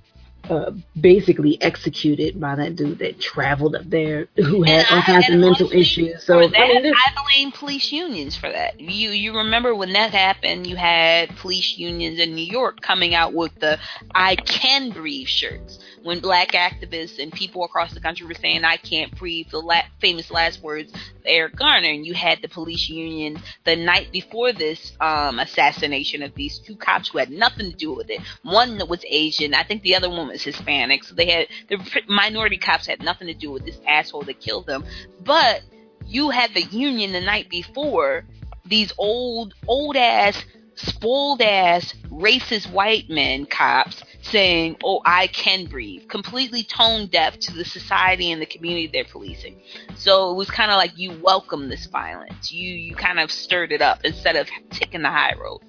uh, 0.51 0.73
basically 1.01 1.61
executed 1.63 2.41
by 2.41 2.55
that 2.57 2.77
dude 2.77 2.99
that 2.99 3.21
traveled 3.21 3.75
up 3.75 3.89
there 3.89 4.29
who 4.37 4.63
had 4.63 4.87
all 4.91 5.03
kinds 5.03 5.29
of 5.29 5.37
mental 5.37 5.73
issues. 5.73 6.23
So 6.25 6.41
that, 6.41 6.57
I, 6.57 6.81
mean, 6.81 6.93
I 6.95 7.23
blame 7.25 7.53
police 7.53 7.91
unions 7.93 8.37
for 8.37 8.51
that. 8.51 8.81
You 8.81 9.11
you 9.11 9.37
remember 9.37 9.75
when 9.75 9.93
that 9.95 10.13
happened? 10.13 10.67
You 10.67 10.77
had 10.77 11.35
police 11.37 11.79
unions 11.79 12.19
in 12.19 12.35
New 12.35 12.45
York 12.45 12.81
coming 12.81 13.15
out 13.15 13.33
with 13.33 13.55
the 13.61 13.79
"I 14.15 14.37
Can 14.37 14.91
Breathe" 14.91 15.27
shirts 15.29 15.79
when 16.05 16.21
black 16.21 16.53
activists 16.53 17.19
and 17.19 17.33
people 17.33 17.65
across 17.65 17.93
the 17.95 18.01
country 18.01 18.27
were 18.27 18.35
saying 18.35 18.63
"I 18.63 18.77
can't 18.77 19.17
breathe," 19.17 19.49
the 19.51 19.59
la- 19.59 19.83
famous 20.01 20.31
last 20.31 20.63
words 20.63 20.93
of 20.93 21.01
Eric 21.25 21.57
Garner, 21.57 21.89
and 21.89 22.07
you 22.07 22.13
had 22.13 22.43
the 22.43 22.49
police 22.49 22.89
union 22.89 23.43
the 23.65 23.75
night 23.75 24.13
before 24.13 24.53
this 24.53 24.93
um, 25.01 25.39
assassination 25.39 26.23
of 26.23 26.35
these 26.35 26.59
two 26.59 26.77
cops 26.77 27.09
who 27.09 27.19
had 27.19 27.31
nothing 27.31 27.71
to 27.71 27.77
do 27.77 27.95
with 27.95 28.11
it. 28.11 28.21
One 28.43 28.79
that 28.79 28.89
was 28.89 29.03
Asian, 29.09 29.55
I 29.55 29.65
think 29.65 29.83
the 29.83 29.97
other 29.97 30.11
one 30.11 30.29
was 30.29 30.43
Hispanic, 30.43 31.05
so 31.05 31.15
they 31.15 31.31
had 31.31 31.47
the 31.69 32.03
minority 32.07 32.59
cops 32.59 32.87
had 32.87 33.03
nothing 33.03 33.27
to 33.29 33.35
do 33.35 33.51
with 33.51 33.65
this 33.65 33.81
asshole 33.89 34.23
that 34.25 34.41
killed 34.41 34.67
them. 34.67 34.85
But 35.25 35.63
you 36.07 36.29
had 36.31 36.53
the 36.53 36.63
union 36.63 37.13
the 37.13 37.21
night 37.23 37.49
before 37.49 38.27
these 38.67 38.93
old 38.99 39.55
old 39.67 39.97
ass 39.97 40.45
spoiled 40.77 41.43
ass 41.43 41.95
racist 42.11 42.71
white 42.71 43.09
men 43.09 43.47
cops 43.47 44.03
saying, 44.23 44.77
"Oh, 44.83 45.01
I 45.05 45.27
can 45.29 45.67
breathe," 45.67 46.09
completely 46.09 46.63
tone 46.63 47.07
deaf 47.07 47.39
to 47.41 47.53
the 47.53 47.65
society 47.65 48.33
and 48.33 48.41
the 48.41 48.47
community 48.47 48.89
they're 48.93 49.05
policing. 49.05 49.61
So 49.97 50.31
it 50.31 50.35
was 50.35 50.51
kind 50.51 50.71
of 50.71 50.77
like 50.77 50.97
you 50.97 51.19
welcome 51.23 51.69
this 51.69 51.87
violence. 51.87 52.51
You 52.53 52.69
you 52.69 52.95
kind 52.95 53.21
of 53.21 53.31
stirred 53.31 53.73
it 53.73 53.83
up 53.83 54.01
instead 54.05 54.37
of 54.37 54.49
taking 54.71 55.03
the 55.03 55.11
high 55.11 55.35
road. 55.41 55.61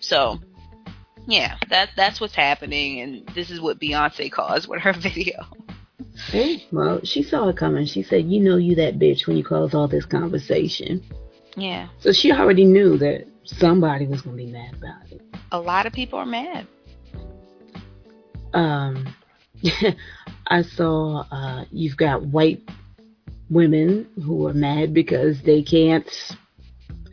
So 0.00 0.40
yeah, 1.26 1.56
that 1.68 1.90
that's 1.96 2.20
what's 2.20 2.34
happening, 2.34 3.00
and 3.00 3.26
this 3.34 3.50
is 3.50 3.60
what 3.60 3.78
Beyonce 3.78 4.32
caused 4.32 4.68
with 4.68 4.80
her 4.80 4.92
video. 4.98 5.44
Hey, 6.30 6.66
well, 6.72 7.00
she 7.04 7.22
saw 7.22 7.48
it 7.48 7.56
coming. 7.56 7.86
She 7.86 8.02
said, 8.02 8.30
"You 8.30 8.40
know, 8.40 8.56
you 8.56 8.74
that 8.76 8.98
bitch 8.98 9.26
when 9.26 9.36
you 9.36 9.44
cause 9.44 9.74
all 9.74 9.88
this 9.88 10.06
conversation." 10.06 11.02
Yeah. 11.58 11.88
So 11.98 12.12
she 12.12 12.32
already 12.32 12.64
knew 12.64 12.98
that 12.98 13.26
somebody 13.44 14.06
was 14.06 14.22
going 14.22 14.36
to 14.36 14.44
be 14.44 14.50
mad 14.50 14.74
about 14.74 15.10
it. 15.10 15.22
A 15.52 15.60
lot 15.60 15.86
of 15.86 15.92
people 15.92 16.18
are 16.18 16.26
mad. 16.26 16.66
Um, 18.54 19.14
I 20.46 20.62
saw 20.62 21.24
uh, 21.30 21.64
you've 21.70 21.96
got 21.96 22.22
white 22.22 22.62
women 23.50 24.08
who 24.24 24.46
are 24.46 24.54
mad 24.54 24.92
because 24.92 25.42
they 25.42 25.62
can't 25.62 26.08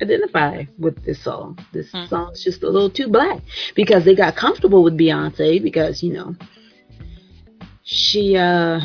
identify 0.02 0.66
with 0.78 1.04
this 1.06 1.24
song. 1.24 1.58
This 1.72 1.92
mm. 1.92 2.08
song's 2.10 2.44
just 2.44 2.64
a 2.64 2.70
little 2.70 2.90
too 2.90 3.08
black 3.08 3.42
because 3.76 4.06
they 4.06 4.16
got 4.16 4.36
comfortable 4.36 4.84
with 4.84 4.98
Beyonce 4.98 5.62
because 5.62 6.04
you 6.04 6.14
know 6.14 6.36
she 7.84 8.36
uh 8.36 8.82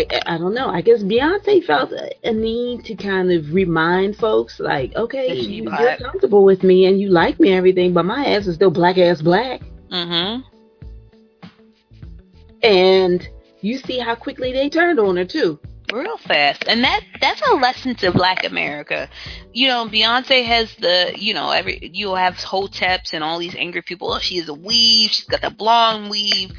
I, 0.00 0.34
I 0.34 0.38
don't 0.38 0.54
know. 0.54 0.68
I 0.68 0.80
guess 0.80 1.02
Beyonce 1.02 1.64
felt 1.64 1.92
a 1.92 2.32
need 2.32 2.84
to 2.86 2.94
kind 2.94 3.30
of 3.32 3.52
remind 3.52 4.16
folks, 4.16 4.60
like, 4.60 4.94
okay, 4.96 5.34
you, 5.34 5.68
are 5.70 5.96
comfortable 5.96 6.44
with 6.44 6.62
me 6.62 6.86
and 6.86 7.00
you 7.00 7.08
like 7.10 7.40
me, 7.40 7.50
and 7.50 7.58
everything, 7.58 7.92
but 7.92 8.04
my 8.04 8.26
ass 8.26 8.46
is 8.46 8.54
still 8.56 8.70
black 8.70 8.98
ass 8.98 9.22
black. 9.22 9.60
Mm-hmm. 9.90 10.42
And 12.62 13.28
you 13.60 13.78
see 13.78 13.98
how 13.98 14.14
quickly 14.14 14.52
they 14.52 14.68
turned 14.68 14.98
on 14.98 15.16
her 15.16 15.24
too. 15.24 15.58
Real 15.92 16.18
fast, 16.18 16.68
and 16.68 16.84
that 16.84 17.00
that's 17.20 17.42
a 17.50 17.54
lesson 17.54 17.96
to 17.96 18.12
Black 18.12 18.44
America. 18.44 19.08
You 19.52 19.66
know, 19.66 19.86
Beyonce 19.86 20.44
has 20.44 20.72
the 20.76 21.12
you 21.16 21.34
know 21.34 21.50
every 21.50 21.90
you 21.92 22.14
have 22.14 22.36
hoteps 22.36 23.12
and 23.12 23.24
all 23.24 23.40
these 23.40 23.56
angry 23.56 23.82
people. 23.82 24.12
Oh, 24.12 24.20
she 24.20 24.38
is 24.38 24.48
a 24.48 24.54
weave. 24.54 25.10
She's 25.10 25.24
got 25.24 25.40
the 25.40 25.50
blonde 25.50 26.08
weave. 26.08 26.52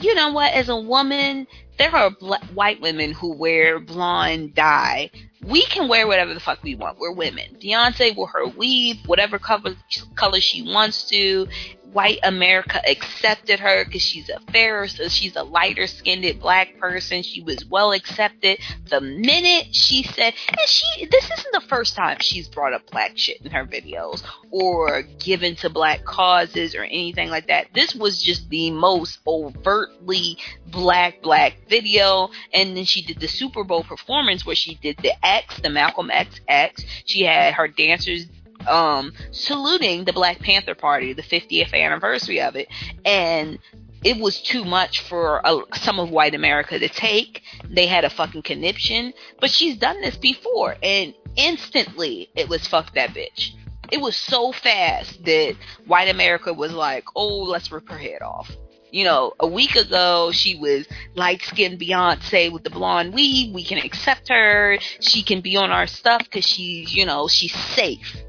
You 0.00 0.14
know 0.14 0.32
what? 0.32 0.52
As 0.52 0.68
a 0.68 0.76
woman, 0.76 1.46
there 1.78 1.94
are 1.94 2.10
white 2.54 2.80
women 2.80 3.12
who 3.12 3.34
wear 3.34 3.78
blonde 3.80 4.54
dye. 4.54 5.10
We 5.46 5.64
can 5.66 5.88
wear 5.88 6.06
whatever 6.06 6.34
the 6.34 6.40
fuck 6.40 6.62
we 6.62 6.74
want. 6.74 6.98
We're 6.98 7.12
women. 7.12 7.56
Beyonce 7.62 8.16
will 8.16 8.26
her 8.26 8.46
weave, 8.46 8.98
whatever 9.06 9.38
color, 9.38 9.74
color 10.14 10.40
she 10.40 10.62
wants 10.62 11.08
to 11.10 11.48
white 11.92 12.18
America 12.22 12.80
accepted 12.88 13.60
her 13.60 13.84
because 13.84 14.02
she's 14.02 14.28
a 14.28 14.40
fairer, 14.52 14.88
so 14.88 15.08
she's 15.08 15.36
a 15.36 15.42
lighter 15.42 15.86
skinned 15.86 16.40
black 16.40 16.78
person. 16.78 17.22
She 17.22 17.42
was 17.42 17.64
well 17.64 17.92
accepted. 17.92 18.58
The 18.88 19.00
minute 19.00 19.74
she 19.74 20.02
said, 20.02 20.34
and 20.48 20.68
she, 20.68 21.06
this 21.06 21.30
isn't 21.30 21.52
the 21.52 21.66
first 21.68 21.96
time 21.96 22.18
she's 22.20 22.48
brought 22.48 22.72
up 22.72 22.90
black 22.90 23.16
shit 23.16 23.40
in 23.42 23.50
her 23.50 23.64
videos 23.64 24.22
or 24.50 25.02
given 25.02 25.56
to 25.56 25.70
black 25.70 26.04
causes 26.04 26.74
or 26.74 26.82
anything 26.82 27.30
like 27.30 27.48
that. 27.48 27.68
This 27.74 27.94
was 27.94 28.22
just 28.22 28.48
the 28.50 28.70
most 28.70 29.18
overtly 29.26 30.38
black, 30.66 31.22
black 31.22 31.68
video. 31.68 32.30
And 32.52 32.76
then 32.76 32.84
she 32.84 33.02
did 33.02 33.20
the 33.20 33.28
Super 33.28 33.64
Bowl 33.64 33.82
performance 33.82 34.44
where 34.44 34.56
she 34.56 34.74
did 34.76 34.98
the 34.98 35.12
X, 35.24 35.60
the 35.60 35.70
Malcolm 35.70 36.10
X 36.10 36.40
X. 36.48 36.84
She 37.04 37.24
had 37.24 37.54
her 37.54 37.68
dancers 37.68 38.26
um, 38.68 39.12
saluting 39.30 40.04
the 40.04 40.12
Black 40.12 40.40
Panther 40.40 40.74
Party, 40.74 41.12
the 41.12 41.22
50th 41.22 41.74
anniversary 41.74 42.40
of 42.40 42.56
it, 42.56 42.68
and 43.04 43.58
it 44.02 44.18
was 44.18 44.40
too 44.40 44.64
much 44.64 45.00
for 45.00 45.46
uh, 45.46 45.60
some 45.74 45.98
of 45.98 46.10
white 46.10 46.34
America 46.34 46.78
to 46.78 46.88
take. 46.88 47.42
They 47.68 47.86
had 47.86 48.04
a 48.04 48.10
fucking 48.10 48.42
conniption, 48.42 49.12
but 49.40 49.50
she's 49.50 49.76
done 49.76 50.00
this 50.00 50.16
before, 50.16 50.76
and 50.82 51.14
instantly 51.36 52.30
it 52.34 52.48
was 52.48 52.66
fuck 52.66 52.94
that 52.94 53.10
bitch. 53.10 53.50
It 53.92 54.00
was 54.00 54.16
so 54.16 54.52
fast 54.52 55.24
that 55.24 55.56
white 55.86 56.08
America 56.08 56.52
was 56.52 56.72
like, 56.72 57.04
"Oh, 57.14 57.42
let's 57.42 57.70
rip 57.70 57.88
her 57.88 57.98
head 57.98 58.22
off." 58.22 58.50
You 58.92 59.04
know, 59.04 59.34
a 59.38 59.46
week 59.46 59.76
ago 59.76 60.32
she 60.32 60.56
was 60.56 60.86
light 61.14 61.42
skinned 61.42 61.80
Beyonce 61.80 62.50
with 62.50 62.64
the 62.64 62.70
blonde 62.70 63.14
weave. 63.14 63.52
We 63.52 63.64
can 63.64 63.78
accept 63.78 64.28
her. 64.28 64.78
She 65.00 65.22
can 65.22 65.40
be 65.40 65.56
on 65.56 65.70
our 65.70 65.86
stuff 65.86 66.24
because 66.24 66.44
she's, 66.44 66.94
you 66.94 67.06
know, 67.06 67.28
she's 67.28 67.54
safe 67.54 68.24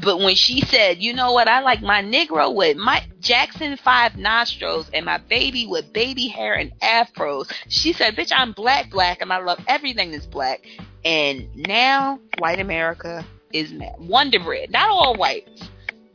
but 0.00 0.18
when 0.18 0.34
she 0.34 0.60
said, 0.62 0.98
you 0.98 1.12
know 1.12 1.32
what, 1.32 1.48
I 1.48 1.60
like 1.60 1.82
my 1.82 2.02
Negro 2.02 2.54
with 2.54 2.76
my 2.76 3.04
Jackson 3.20 3.76
five 3.76 4.16
nostrils 4.16 4.90
and 4.92 5.04
my 5.04 5.18
baby 5.18 5.66
with 5.66 5.92
baby 5.92 6.28
hair 6.28 6.54
and 6.54 6.72
afros, 6.80 7.50
she 7.68 7.92
said, 7.92 8.16
bitch, 8.16 8.32
I'm 8.34 8.52
black, 8.52 8.90
black, 8.90 9.20
and 9.20 9.32
I 9.32 9.38
love 9.38 9.60
everything 9.66 10.10
that's 10.12 10.26
black. 10.26 10.64
And 11.04 11.48
now, 11.54 12.20
white 12.38 12.60
America 12.60 13.24
is 13.52 13.72
mad. 13.72 13.94
Wonder 13.98 14.40
Bread, 14.40 14.70
not 14.70 14.88
all 14.88 15.16
whites. 15.16 15.68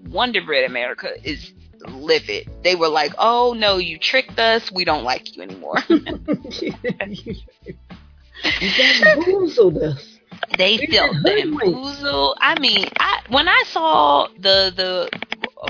Wonder 0.10 0.42
Bread 0.42 0.66
America 0.66 1.10
is 1.24 1.54
livid. 1.88 2.50
They 2.64 2.76
were 2.76 2.90
like, 2.90 3.14
oh 3.18 3.54
no, 3.58 3.78
you 3.78 3.98
tricked 3.98 4.40
us. 4.40 4.72
We 4.72 4.86
don't 4.86 5.04
like 5.04 5.36
you 5.36 5.44
anymore. 5.44 5.78
you 5.90 6.74
bamboozled 9.02 9.78
us. 9.78 10.13
They 10.58 10.78
felt 10.88 11.16
bamboozled. 11.24 12.38
I 12.42 12.60
mean, 12.60 12.88
I 13.00 13.20
when 13.30 13.48
I 13.48 13.64
saw 13.68 14.28
the 14.38 14.74
the 14.76 15.12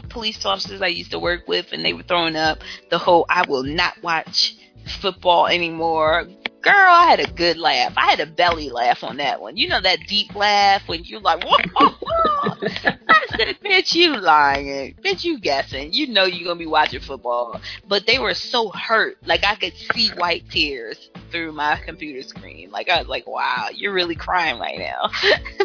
police 0.10 0.45
officers 0.45 0.82
I 0.82 0.88
used 0.88 1.12
to 1.12 1.20
work 1.20 1.48
with, 1.48 1.72
and 1.74 1.84
they 1.86 1.94
were 1.94 2.04
throwing 2.04 2.36
up 2.36 2.60
the 2.90 2.98
whole 2.98 3.26
"I 3.30 3.44
will 3.44 3.64
not 3.64 4.02
watch 4.04 4.56
football 5.02 5.48
anymore." 5.48 6.28
Girl, 6.64 6.73
I 6.76 7.07
had 7.10 7.19
a 7.19 7.30
good 7.30 7.57
laugh. 7.57 7.94
I 7.98 8.10
had 8.10 8.22
a 8.22 8.26
belly 8.26 8.69
laugh 8.69 9.03
on 9.03 9.18
that 9.18 9.41
one. 9.41 9.57
You 9.57 9.68
know 9.68 9.81
that 9.81 10.07
deep 10.07 10.34
laugh 10.34 10.88
when 10.88 11.03
you're 11.03 11.19
like, 11.19 11.44
"Whoa!" 11.44 11.60
I 11.77 13.26
said, 13.35 13.57
"Bitch, 13.61 13.94
you 13.94 14.15
lying? 14.15 14.95
Bitch, 15.03 15.26
you 15.26 15.40
guessing? 15.40 15.91
You 15.91 16.07
know 16.07 16.23
you're 16.23 16.45
gonna 16.48 16.57
be 16.57 16.65
watching 16.65 17.02
football." 17.02 17.60
But 17.85 18.06
they 18.07 18.18
were 18.18 18.34
so 18.34 18.69
hurt, 18.69 19.18
like 19.26 19.44
I 19.44 19.56
could 19.56 19.73
see 19.94 20.07
white 20.11 20.49
tears 20.49 21.10
through 21.31 21.52
my 21.52 21.76
computer 21.85 22.26
screen. 22.26 22.72
Like 22.72 22.88
I 22.90 22.99
was 22.99 23.10
like, 23.10 23.27
"Wow, 23.27 23.68
you're 23.73 23.91
really 23.91 24.15
crying 24.15 24.57
right 24.57 24.80
now," 24.80 25.10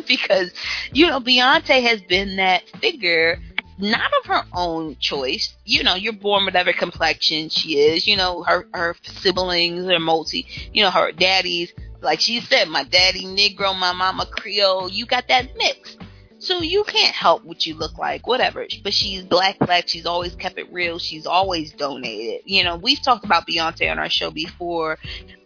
because 0.08 0.52
you 0.92 1.06
know 1.06 1.20
Beyonce 1.20 1.80
has 1.80 2.02
been 2.02 2.36
that 2.36 2.68
figure 2.80 3.40
not 3.78 4.10
of 4.20 4.26
her 4.26 4.44
own 4.52 4.96
choice. 4.98 5.54
You 5.64 5.82
know, 5.82 5.94
you're 5.94 6.12
born 6.12 6.44
whatever 6.44 6.72
complexion 6.72 7.48
she 7.48 7.78
is. 7.78 8.06
You 8.06 8.16
know, 8.16 8.42
her 8.42 8.66
her 8.74 8.96
siblings 9.02 9.86
are 9.86 9.98
multi. 9.98 10.46
You 10.72 10.82
know, 10.82 10.90
her 10.90 11.12
daddy's 11.12 11.72
like 12.00 12.20
she 12.20 12.40
said, 12.40 12.68
my 12.68 12.84
daddy 12.84 13.24
Negro, 13.24 13.76
my 13.78 13.92
mama 13.92 14.26
Creole. 14.26 14.88
You 14.90 15.06
got 15.06 15.28
that 15.28 15.56
mix. 15.56 15.96
So 16.40 16.60
you 16.60 16.84
can't 16.84 17.14
help 17.14 17.44
what 17.44 17.66
you 17.66 17.74
look 17.74 17.98
like, 17.98 18.28
whatever. 18.28 18.64
But 18.84 18.94
she's 18.94 19.24
black, 19.24 19.58
black. 19.58 19.88
She's 19.88 20.06
always 20.06 20.36
kept 20.36 20.56
it 20.56 20.72
real. 20.72 21.00
She's 21.00 21.26
always 21.26 21.72
donated. 21.72 22.42
You 22.44 22.62
know, 22.62 22.76
we've 22.76 23.02
talked 23.02 23.24
about 23.24 23.48
Beyonce 23.48 23.90
on 23.90 23.98
our 23.98 24.08
show 24.08 24.30
before. 24.30 24.98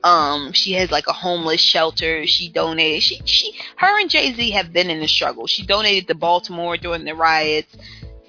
Um, 0.05 0.53
she 0.53 0.73
has 0.75 0.91
like 0.91 1.07
a 1.07 1.15
homeless 1.15 1.63
shelter. 1.63 2.27
She 2.27 2.51
donated. 2.51 3.03
She, 3.03 3.23
she, 3.25 3.55
her 3.77 4.01
and 4.01 4.11
Jay 4.11 4.35
Z 4.35 4.51
have 4.51 4.75
been 4.75 4.91
in 4.91 5.01
the 5.01 5.09
struggle. 5.09 5.47
She 5.47 5.65
donated 5.65 6.09
to 6.09 6.15
Baltimore 6.15 6.77
during 6.77 7.07
the 7.07 7.15
riots 7.15 7.75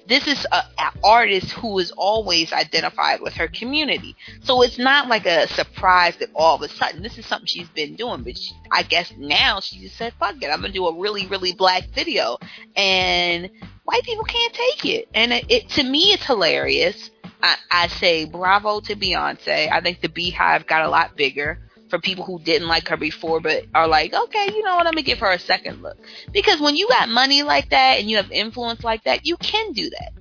this 0.06 0.26
is 0.26 0.46
a, 0.52 0.62
an 0.78 0.92
artist 1.02 1.50
who 1.52 1.78
is 1.78 1.90
always 1.96 2.52
identified 2.52 3.20
with 3.20 3.34
her 3.34 3.48
community. 3.48 4.16
So 4.42 4.62
it's 4.62 4.78
not 4.78 5.08
like 5.08 5.26
a 5.26 5.48
surprise 5.48 6.16
that 6.18 6.30
all 6.34 6.56
of 6.56 6.62
a 6.62 6.68
sudden 6.68 7.02
this 7.02 7.18
is 7.18 7.26
something 7.26 7.46
she's 7.46 7.68
been 7.68 7.94
doing. 7.96 8.22
But 8.22 8.36
she, 8.36 8.54
I 8.70 8.82
guess 8.82 9.12
now 9.16 9.60
she 9.60 9.80
just 9.80 9.96
said, 9.96 10.12
"Fuck 10.18 10.42
it, 10.42 10.50
I'm 10.50 10.60
gonna 10.60 10.72
do 10.72 10.86
a 10.86 10.98
really, 10.98 11.26
really 11.26 11.54
black 11.54 11.88
video," 11.94 12.38
and 12.76 13.50
white 13.84 14.02
people 14.02 14.24
can't 14.24 14.52
take 14.52 14.84
it. 14.84 15.08
And 15.14 15.32
it, 15.32 15.46
it 15.48 15.68
to 15.70 15.82
me, 15.82 16.12
it's 16.12 16.26
hilarious. 16.26 17.10
I, 17.42 17.56
I 17.70 17.88
say 17.88 18.24
bravo 18.24 18.80
to 18.80 18.96
Beyonce. 18.96 19.70
I 19.70 19.80
think 19.80 20.00
the 20.00 20.08
Beyhive 20.08 20.66
got 20.66 20.82
a 20.82 20.88
lot 20.88 21.16
bigger 21.16 21.58
for 21.90 21.98
people 21.98 22.24
who 22.24 22.38
didn't 22.40 22.68
like 22.68 22.88
her 22.88 22.96
before 22.96 23.40
but 23.40 23.64
are 23.74 23.86
like, 23.86 24.12
okay, 24.14 24.46
you 24.54 24.62
know 24.62 24.76
what, 24.76 24.86
I'm 24.86 24.92
gonna 24.94 25.02
give 25.02 25.18
her 25.18 25.30
a 25.32 25.38
second 25.38 25.82
look. 25.82 25.96
Because 26.32 26.60
when 26.60 26.76
you 26.76 26.88
got 26.88 27.08
money 27.08 27.42
like 27.42 27.70
that 27.70 27.98
and 28.00 28.10
you 28.10 28.16
have 28.16 28.30
influence 28.32 28.82
like 28.82 29.04
that, 29.04 29.24
you 29.26 29.36
can 29.36 29.72
do 29.72 29.90
that. 29.90 30.12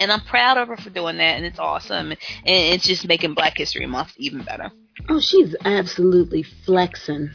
And 0.00 0.10
I'm 0.10 0.22
proud 0.22 0.56
of 0.56 0.68
her 0.68 0.76
for 0.78 0.88
doing 0.88 1.18
that, 1.18 1.36
and 1.36 1.44
it's 1.44 1.58
awesome. 1.58 2.10
And 2.12 2.18
it's 2.46 2.86
just 2.86 3.06
making 3.06 3.34
Black 3.34 3.58
History 3.58 3.84
Month 3.84 4.12
even 4.16 4.42
better. 4.42 4.70
Oh, 5.10 5.20
she's 5.20 5.54
absolutely 5.64 6.42
flexing 6.42 7.30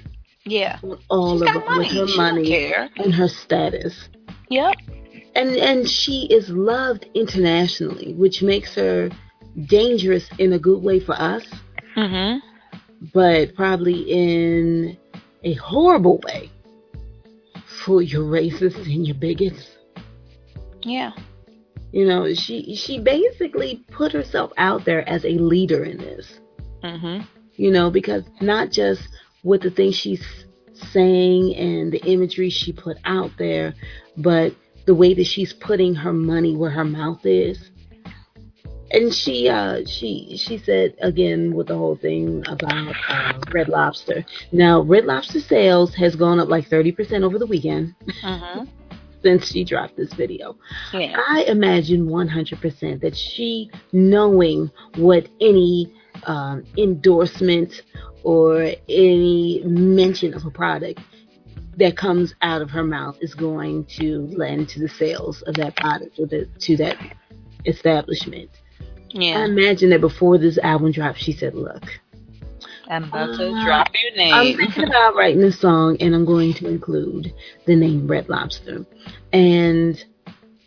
Yeah. 0.46 0.80
all 1.10 1.40
She's 1.40 1.50
of 1.50 1.56
it 1.56 1.66
money. 1.68 2.00
with 2.00 2.10
her 2.10 2.16
money 2.18 2.74
and 2.98 3.14
her 3.14 3.28
status. 3.28 4.10
Yep. 4.50 4.76
And 5.36 5.50
and 5.58 5.88
she 5.90 6.28
is 6.32 6.50
loved 6.50 7.08
internationally, 7.14 8.14
which 8.14 8.42
makes 8.42 8.74
her 8.76 9.10
dangerous 9.66 10.28
in 10.40 10.54
a 10.54 10.60
good 10.60 10.82
way 10.82 11.00
for 11.00 11.14
us, 11.14 11.44
Mhm. 11.96 12.40
But 13.14 13.56
probably 13.56 14.02
in 14.02 14.98
a 15.44 15.54
horrible 15.54 16.20
way 16.26 16.50
for 17.86 18.02
your 18.02 18.24
racists 18.24 18.86
and 18.86 19.06
your 19.06 19.16
bigots. 19.16 19.70
Yeah. 20.82 21.12
You 21.92 22.06
know, 22.06 22.34
she 22.34 22.76
she 22.76 23.00
basically 23.00 23.86
put 23.92 24.12
herself 24.12 24.52
out 24.58 24.86
there 24.86 25.08
as 25.08 25.24
a 25.26 25.30
leader 25.30 25.84
in 25.84 25.98
this. 25.98 26.40
Mhm. 26.84 27.26
You 27.56 27.72
know, 27.72 27.90
because 27.90 28.24
not 28.42 28.72
just 28.72 29.08
with 29.44 29.62
the 29.62 29.70
things 29.70 29.96
she's 29.96 30.24
saying 30.74 31.56
and 31.56 31.92
the 31.92 32.04
imagery 32.06 32.50
she 32.50 32.74
put 32.74 32.98
out 33.06 33.32
there, 33.38 33.74
but 34.18 34.54
the 34.86 34.96
way 34.96 35.14
that 35.14 35.26
she's 35.26 35.54
putting 35.54 35.96
her 35.96 36.14
money 36.14 36.56
where 36.56 36.70
her 36.70 36.86
mouth 36.86 37.26
is. 37.26 37.72
And 38.96 39.14
she 39.14 39.50
uh 39.50 39.82
she 39.86 40.38
she 40.38 40.58
said 40.58 40.96
again 41.02 41.54
with 41.54 41.68
the 41.68 41.78
whole 41.78 41.98
thing 41.98 42.44
about 42.48 42.96
uh, 43.10 43.34
Red 43.52 43.68
Lobster. 43.68 44.26
Now 44.54 44.82
Red 44.82 45.06
Lobster 45.06 45.42
sales 45.42 45.94
has 45.96 46.16
gone 46.16 46.40
up 46.40 46.48
like 46.50 46.68
thirty 46.70 46.92
percent 46.94 47.24
over 47.26 47.38
the 47.38 47.46
weekend 47.46 47.94
Mhm. 48.24 48.68
since 49.22 49.52
she 49.52 49.64
dropped 49.66 49.98
this 49.98 50.14
video. 50.14 50.56
Yeah. 50.94 51.18
I 51.28 51.46
imagine 51.48 52.06
100% 52.08 53.02
that 53.02 53.18
she, 53.18 53.72
knowing 53.92 54.70
what 54.98 55.28
any 55.42 55.92
um, 56.28 56.64
endorsement 56.78 57.82
or 58.24 58.72
any 58.88 59.64
mention 59.66 60.36
of 60.36 60.46
a 60.46 60.52
product 60.52 61.00
that 61.78 61.98
comes 61.98 62.36
out 62.44 62.62
of 62.62 62.70
her 62.70 62.84
mouth 62.84 63.18
is 63.20 63.34
going 63.34 63.86
to 63.98 64.28
lend 64.38 64.70
to 64.70 64.80
the 64.80 64.90
sales 64.90 65.42
of 65.48 65.56
that 65.56 65.76
product 65.76 66.20
or 66.20 66.28
the, 66.28 66.46
to 66.60 66.78
that 66.78 66.96
establishment. 67.66 68.52
I 69.38 69.46
imagine 69.46 69.90
that 69.92 70.02
before 70.02 70.38
this 70.38 70.58
album 70.58 70.92
dropped, 70.92 71.20
she 71.20 71.32
said, 71.32 71.54
Look, 71.56 71.84
I'm 72.88 73.06
about 73.06 73.38
to 73.38 73.52
Uh, 73.52 73.66
drop 73.66 73.88
your 74.02 74.16
name." 74.16 74.34
I'm 74.34 74.58
thinking 74.58 74.84
about 74.84 75.16
writing 75.16 75.44
a 75.44 75.52
song 75.52 75.98
and 76.00 76.14
I'm 76.14 76.26
going 76.26 76.54
to 76.56 76.68
include 76.68 77.34
the 77.66 77.76
name 77.76 78.08
Red 78.08 78.30
Lobster. 78.30 78.86
And 79.34 80.04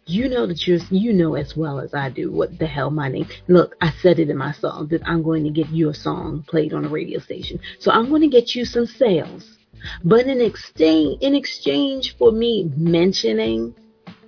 you 0.07 0.29
know 0.29 0.47
that 0.47 0.67
you're 0.67 0.81
you 0.91 1.13
know 1.13 1.35
as 1.35 1.55
well 1.57 1.81
as 1.81 1.93
I 1.93 2.09
do 2.09 2.33
what 2.33 2.59
the 2.59 2.67
hell 2.67 2.91
my 2.91 3.09
name 3.09 3.29
look, 3.47 3.77
I 3.83 3.93
said 4.01 4.19
it 4.19 4.31
in 4.31 4.39
my 4.39 4.53
song 4.53 4.89
that 4.89 5.03
I'm 5.07 5.23
going 5.23 5.45
to 5.45 5.51
get 5.51 5.69
your 5.69 5.93
song 5.93 6.45
played 6.49 6.73
on 6.73 6.87
a 6.87 6.89
radio 6.89 7.19
station. 7.19 7.61
So 7.79 7.91
I'm 7.91 8.09
going 8.09 8.23
to 8.23 8.29
get 8.29 8.55
you 8.55 8.65
some 8.65 8.87
sales. 8.87 9.59
But 10.03 10.27
in 10.27 10.41
exchange 10.41 11.23
in 11.23 11.35
exchange 11.35 12.17
for 12.17 12.33
me 12.33 12.73
mentioning 12.77 13.75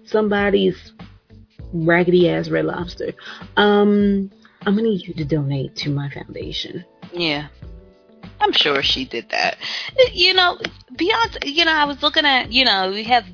somebody's 0.04 0.92
raggedy 1.72 2.28
ass 2.28 2.48
red 2.48 2.64
lobster, 2.64 3.12
um, 3.56 4.30
I'm 4.66 4.74
gonna 4.74 4.82
need 4.82 5.06
you 5.06 5.14
to 5.14 5.24
donate 5.24 5.76
to 5.76 5.90
my 5.90 6.10
foundation. 6.10 6.84
Yeah. 7.12 7.48
I'm 8.40 8.52
sure 8.52 8.82
she 8.82 9.04
did 9.04 9.28
that. 9.30 9.58
You 10.12 10.32
know, 10.32 10.58
Beyonce, 10.94 11.44
you 11.44 11.64
know, 11.64 11.72
I 11.72 11.84
was 11.84 12.02
looking 12.02 12.24
at, 12.24 12.50
you 12.50 12.64
know, 12.64 12.90
we 12.90 13.04
have 13.04 13.26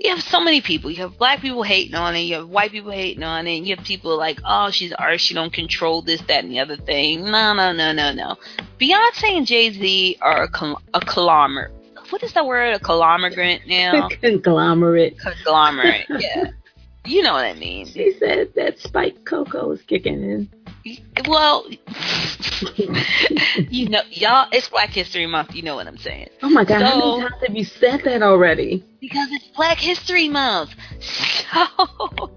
you 0.00 0.10
have 0.10 0.22
so 0.22 0.40
many 0.40 0.62
people. 0.62 0.90
You 0.90 1.02
have 1.02 1.18
black 1.18 1.40
people 1.40 1.62
hating 1.62 1.94
on 1.94 2.16
it. 2.16 2.20
You 2.20 2.36
have 2.36 2.48
white 2.48 2.70
people 2.70 2.90
hating 2.90 3.22
on 3.22 3.46
it. 3.46 3.64
You 3.64 3.76
have 3.76 3.84
people 3.84 4.16
like, 4.16 4.40
oh, 4.46 4.70
she's 4.70 4.92
artist. 4.92 5.26
She 5.26 5.34
don't 5.34 5.52
control 5.52 6.00
this, 6.00 6.22
that, 6.22 6.42
and 6.42 6.50
the 6.50 6.60
other 6.60 6.76
thing. 6.76 7.24
No, 7.24 7.52
no, 7.52 7.72
no, 7.72 7.92
no, 7.92 8.12
no. 8.12 8.36
Beyonce 8.80 9.36
and 9.36 9.46
Jay 9.46 9.70
Z 9.70 10.16
are 10.22 10.44
a, 10.44 10.48
col- 10.48 10.80
a 10.94 11.00
conglomerate. 11.00 11.72
What 12.08 12.22
is 12.22 12.32
that 12.32 12.46
word? 12.46 12.74
A 12.74 12.78
conglomerate 12.78 13.66
now? 13.66 14.08
Conglomerate. 14.22 15.18
conglomerate. 15.18 16.06
Yeah. 16.18 16.44
You 17.06 17.22
know 17.22 17.32
what 17.32 17.44
I 17.46 17.54
mean. 17.54 17.86
She 17.86 18.12
said 18.18 18.52
that 18.56 18.78
Spike 18.78 19.24
Coco 19.24 19.70
is 19.72 19.80
kicking 19.82 20.22
in. 20.22 20.48
Well, 21.26 21.66
you 23.70 23.88
know, 23.88 24.02
y'all, 24.10 24.48
it's 24.52 24.68
Black 24.68 24.90
History 24.90 25.26
Month. 25.26 25.54
You 25.54 25.62
know 25.62 25.76
what 25.76 25.86
I'm 25.86 25.96
saying. 25.98 26.28
Oh 26.42 26.50
my 26.50 26.64
god, 26.64 26.82
how 26.82 26.90
So- 27.00 27.16
many 27.18 27.28
times 27.30 27.42
have 27.46 27.56
you 27.56 27.64
said 27.64 28.02
that 28.04 28.22
already? 28.22 28.84
Because 29.00 29.28
it's 29.32 29.46
Black 29.56 29.78
History 29.78 30.28
Month. 30.28 30.70
So 31.00 32.30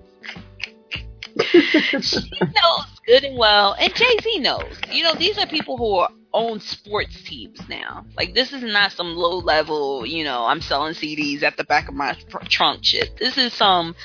she 2.02 2.30
knows 2.40 2.86
good 3.06 3.24
and 3.24 3.38
well, 3.38 3.76
and 3.80 3.94
Jay 3.94 4.18
Z 4.22 4.40
knows. 4.40 4.78
You 4.92 5.04
know, 5.04 5.14
these 5.16 5.38
are 5.38 5.48
people 5.48 5.78
who 5.78 5.96
are 5.96 6.10
own 6.34 6.60
sports 6.60 7.22
teams 7.24 7.60
now. 7.70 8.06
Like 8.18 8.34
this 8.34 8.54
is 8.54 8.64
not 8.64 8.92
some 8.92 9.16
low 9.16 9.38
level. 9.38 10.06
You 10.06 10.24
know, 10.24 10.46
I'm 10.46 10.62
selling 10.62 10.94
CDs 10.94 11.44
at 11.44 11.58
the 11.58 11.64
back 11.64 11.88
of 11.90 11.96
my 11.96 12.14
tr- 12.30 12.38
trunk 12.50 12.84
shit. 12.84 13.18
This 13.18 13.38
is 13.38 13.54
some. 13.54 13.96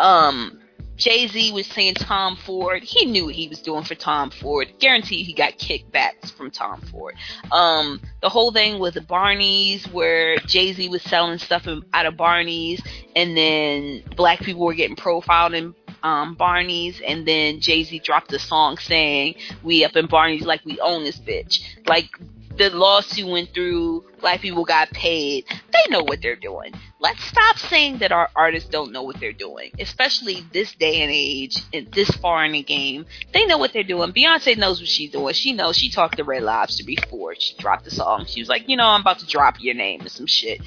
Um, 0.00 0.60
Jay 1.00 1.26
Z 1.28 1.52
was 1.52 1.66
saying 1.66 1.94
Tom 1.94 2.36
Ford. 2.36 2.82
He 2.82 3.06
knew 3.06 3.24
what 3.24 3.34
he 3.34 3.48
was 3.48 3.62
doing 3.62 3.84
for 3.84 3.94
Tom 3.94 4.30
Ford. 4.30 4.70
Guaranteed 4.80 5.24
he 5.24 5.32
got 5.32 5.58
kickbacks 5.58 6.30
from 6.30 6.50
Tom 6.50 6.82
Ford. 6.82 7.14
Um, 7.50 8.02
the 8.20 8.28
whole 8.28 8.52
thing 8.52 8.78
with 8.78 8.94
the 8.94 9.00
Barney's, 9.00 9.86
where 9.88 10.36
Jay 10.40 10.74
Z 10.74 10.88
was 10.90 11.02
selling 11.02 11.38
stuff 11.38 11.66
out 11.94 12.06
of 12.06 12.16
Barney's, 12.18 12.82
and 13.16 13.34
then 13.34 14.02
black 14.14 14.40
people 14.40 14.66
were 14.66 14.74
getting 14.74 14.96
profiled 14.96 15.54
in 15.54 15.74
um, 16.02 16.34
Barney's, 16.34 17.00
and 17.00 17.26
then 17.26 17.60
Jay 17.60 17.82
Z 17.82 18.00
dropped 18.00 18.32
a 18.34 18.38
song 18.38 18.76
saying, 18.76 19.36
"We 19.62 19.86
up 19.86 19.96
in 19.96 20.06
Barney's 20.06 20.44
like 20.44 20.64
we 20.66 20.78
own 20.80 21.02
this 21.04 21.18
bitch." 21.18 21.62
Like 21.86 22.10
the 22.56 22.70
lawsuit 22.70 23.26
went 23.26 23.54
through, 23.54 24.04
black 24.20 24.40
people 24.40 24.64
got 24.64 24.90
paid. 24.90 25.44
They 25.72 25.90
know 25.90 26.02
what 26.02 26.20
they're 26.20 26.36
doing. 26.36 26.74
Let's 26.98 27.22
stop 27.24 27.56
saying 27.56 27.98
that 27.98 28.12
our 28.12 28.28
artists 28.36 28.68
don't 28.68 28.92
know 28.92 29.02
what 29.02 29.18
they're 29.20 29.32
doing, 29.32 29.70
especially 29.78 30.44
this 30.52 30.72
day 30.74 31.02
and 31.02 31.10
age 31.10 31.56
and 31.72 31.90
this 31.92 32.10
far 32.10 32.44
in 32.44 32.52
the 32.52 32.62
game. 32.62 33.06
They 33.32 33.46
know 33.46 33.56
what 33.56 33.72
they're 33.72 33.82
doing. 33.82 34.12
Beyonce 34.12 34.58
knows 34.58 34.80
what 34.80 34.88
she's 34.88 35.10
doing. 35.10 35.32
She 35.34 35.52
knows. 35.52 35.76
She 35.76 35.90
talked 35.90 36.16
to 36.18 36.24
Red 36.24 36.42
Lobster 36.42 36.84
before 36.84 37.34
she 37.36 37.56
dropped 37.56 37.84
the 37.84 37.90
song. 37.90 38.26
She 38.26 38.40
was 38.40 38.48
like, 38.48 38.68
you 38.68 38.76
know, 38.76 38.86
I'm 38.86 39.00
about 39.00 39.20
to 39.20 39.26
drop 39.26 39.56
your 39.60 39.74
name 39.74 40.00
and 40.00 40.10
some 40.10 40.26
shit 40.26 40.60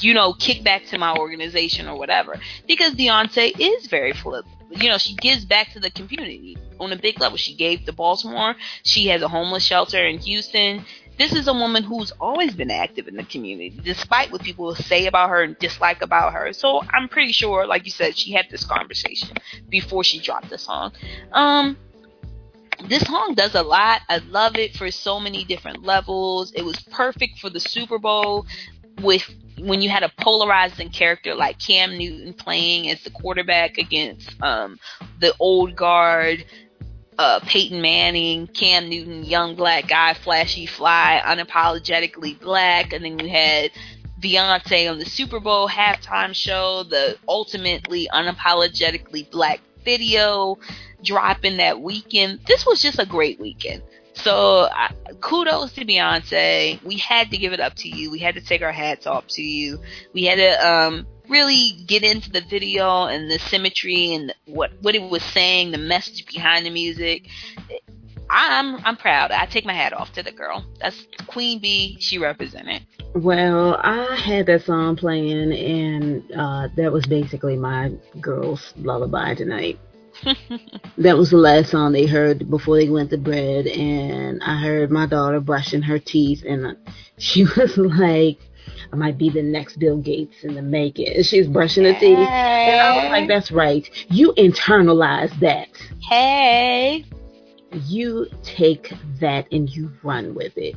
you 0.00 0.14
know, 0.14 0.32
kick 0.32 0.64
back 0.64 0.86
to 0.86 0.98
my 0.98 1.14
organization 1.14 1.88
or 1.88 1.98
whatever. 1.98 2.38
Because 2.66 2.94
Beyonce 2.94 3.52
is 3.58 3.86
very 3.86 4.12
flip. 4.12 4.44
You 4.70 4.88
know, 4.88 4.98
she 4.98 5.14
gives 5.16 5.44
back 5.44 5.72
to 5.72 5.80
the 5.80 5.90
community 5.90 6.56
on 6.80 6.92
a 6.92 6.96
big 6.96 7.20
level. 7.20 7.36
She 7.36 7.54
gave 7.54 7.84
to 7.84 7.92
Baltimore. 7.92 8.54
She 8.82 9.08
has 9.08 9.20
a 9.22 9.28
homeless 9.28 9.64
shelter 9.64 10.04
in 10.04 10.18
Houston. 10.18 10.84
This 11.18 11.32
is 11.32 11.46
a 11.46 11.52
woman 11.52 11.82
who's 11.82 12.10
always 12.20 12.54
been 12.54 12.70
active 12.70 13.06
in 13.06 13.16
the 13.16 13.24
community, 13.24 13.78
despite 13.84 14.32
what 14.32 14.42
people 14.42 14.74
say 14.74 15.06
about 15.06 15.28
her 15.30 15.42
and 15.42 15.58
dislike 15.58 16.02
about 16.02 16.32
her. 16.32 16.52
So 16.52 16.82
I'm 16.90 17.08
pretty 17.08 17.32
sure, 17.32 17.66
like 17.66 17.84
you 17.84 17.90
said, 17.90 18.16
she 18.16 18.32
had 18.32 18.46
this 18.50 18.64
conversation 18.64 19.36
before 19.68 20.04
she 20.04 20.20
dropped 20.20 20.50
the 20.50 20.58
song. 20.58 20.92
Um, 21.32 21.76
this 22.88 23.04
song 23.04 23.34
does 23.34 23.54
a 23.54 23.62
lot. 23.62 24.02
I 24.08 24.18
love 24.18 24.56
it 24.56 24.76
for 24.76 24.90
so 24.90 25.20
many 25.20 25.44
different 25.44 25.84
levels. 25.84 26.52
It 26.52 26.64
was 26.64 26.80
perfect 26.90 27.38
for 27.38 27.50
the 27.50 27.60
Super 27.60 27.98
Bowl 27.98 28.46
with 29.02 29.28
when 29.58 29.80
you 29.80 29.88
had 29.88 30.02
a 30.02 30.12
polarizing 30.20 30.90
character 30.90 31.34
like 31.34 31.58
Cam 31.58 31.96
Newton 31.96 32.34
playing 32.34 32.90
as 32.90 33.02
the 33.02 33.10
quarterback 33.10 33.78
against 33.78 34.30
um, 34.42 34.78
the 35.20 35.34
old 35.38 35.76
guard, 35.76 36.44
uh, 37.22 37.40
Peyton 37.46 37.80
Manning, 37.80 38.48
Cam 38.48 38.88
Newton, 38.88 39.24
young 39.24 39.54
black 39.54 39.86
guy, 39.86 40.12
flashy 40.12 40.66
fly, 40.66 41.22
unapologetically 41.24 42.38
black, 42.40 42.92
and 42.92 43.04
then 43.04 43.18
you 43.20 43.28
had 43.28 43.70
Beyonce 44.20 44.90
on 44.90 44.98
the 44.98 45.04
Super 45.04 45.38
Bowl 45.38 45.68
halftime 45.68 46.34
show, 46.34 46.82
the 46.82 47.16
ultimately 47.28 48.08
unapologetically 48.12 49.30
black 49.30 49.60
video 49.84 50.58
dropping 51.04 51.58
that 51.58 51.80
weekend. 51.80 52.40
This 52.46 52.66
was 52.66 52.82
just 52.82 52.98
a 52.98 53.06
great 53.06 53.38
weekend. 53.38 53.82
So 54.14 54.68
uh, 54.76 54.88
kudos 55.20 55.72
to 55.74 55.84
Beyonce. 55.84 56.82
We 56.82 56.98
had 56.98 57.30
to 57.30 57.38
give 57.38 57.52
it 57.52 57.60
up 57.60 57.74
to 57.76 57.88
you. 57.88 58.10
We 58.10 58.18
had 58.18 58.34
to 58.34 58.40
take 58.40 58.62
our 58.62 58.72
hats 58.72 59.06
off 59.06 59.26
to 59.28 59.42
you. 59.42 59.80
We 60.12 60.24
had 60.24 60.36
to 60.36 60.68
um, 60.68 61.06
really 61.28 61.72
get 61.86 62.02
into 62.02 62.30
the 62.30 62.40
video 62.40 63.04
and 63.06 63.30
the 63.30 63.38
symmetry 63.38 64.14
and 64.14 64.34
what 64.46 64.72
what 64.80 64.94
it 64.94 65.02
was 65.02 65.22
saying, 65.22 65.72
the 65.72 65.78
message 65.78 66.26
behind 66.26 66.66
the 66.66 66.70
music. 66.70 67.28
I'm 68.30 68.76
I'm 68.84 68.96
proud. 68.96 69.30
I 69.30 69.46
take 69.46 69.64
my 69.64 69.74
hat 69.74 69.92
off 69.92 70.12
to 70.14 70.22
the 70.22 70.32
girl. 70.32 70.64
That's 70.80 71.06
Queen 71.26 71.60
Bee. 71.60 71.96
She 72.00 72.18
represented. 72.18 72.86
Well, 73.14 73.78
I 73.82 74.16
had 74.16 74.46
that 74.46 74.64
song 74.64 74.96
playing, 74.96 75.52
and 75.52 76.32
uh, 76.32 76.68
that 76.76 76.92
was 76.92 77.04
basically 77.04 77.56
my 77.56 77.92
girl's 78.20 78.72
lullaby 78.78 79.34
tonight 79.34 79.78
that 80.98 81.16
was 81.16 81.30
the 81.30 81.36
last 81.36 81.70
song 81.70 81.92
they 81.92 82.06
heard 82.06 82.48
before 82.50 82.76
they 82.76 82.88
went 82.88 83.10
to 83.10 83.18
bed, 83.18 83.66
and 83.66 84.42
I 84.42 84.56
heard 84.56 84.90
my 84.90 85.06
daughter 85.06 85.40
brushing 85.40 85.82
her 85.82 85.98
teeth, 85.98 86.44
and 86.46 86.76
she 87.18 87.44
was 87.56 87.76
like, 87.76 88.38
"I 88.92 88.96
might 88.96 89.18
be 89.18 89.30
the 89.30 89.42
next 89.42 89.78
Bill 89.78 89.98
Gates 89.98 90.44
in 90.44 90.54
the 90.54 90.62
making." 90.62 91.22
She's 91.22 91.46
brushing 91.46 91.84
her 91.84 91.94
teeth, 91.94 92.18
and 92.18 92.80
I 92.80 93.02
was 93.02 93.10
like, 93.10 93.28
"That's 93.28 93.50
right. 93.50 93.88
You 94.10 94.32
internalize 94.36 95.38
that. 95.40 95.68
Hey, 96.08 97.04
you 97.86 98.26
take 98.42 98.92
that 99.20 99.46
and 99.52 99.68
you 99.68 99.90
run 100.02 100.34
with 100.34 100.56
it." 100.56 100.76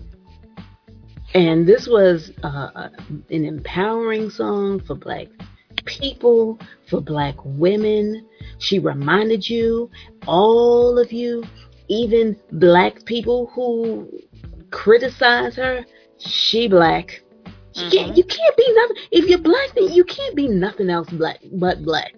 And 1.33 1.67
this 1.67 1.87
was 1.87 2.31
uh, 2.43 2.89
an 3.29 3.45
empowering 3.45 4.29
song 4.29 4.79
for 4.79 4.95
Black 4.95 5.27
people, 5.85 6.57
for 6.87 7.01
Black 7.01 7.35
women 7.43 8.25
she 8.57 8.79
reminded 8.79 9.47
you, 9.47 9.89
all 10.27 10.97
of 10.97 11.11
you, 11.11 11.43
even 11.87 12.37
black 12.51 13.05
people 13.05 13.47
who 13.53 14.09
criticize 14.71 15.55
her, 15.55 15.85
she 16.17 16.67
black. 16.67 17.21
Mm-hmm. 17.75 17.89
Can't, 17.89 18.17
you 18.17 18.23
can't 18.23 18.57
be 18.57 18.73
nothing. 18.73 18.95
If 19.11 19.29
you're 19.29 19.39
black, 19.39 19.75
then 19.75 19.91
you 19.91 20.03
can't 20.05 20.35
be 20.35 20.47
nothing 20.47 20.89
else 20.89 21.09
black 21.09 21.39
but 21.51 21.83
black. 21.83 22.13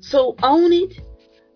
So 0.00 0.36
own 0.42 0.72
it, 0.72 1.00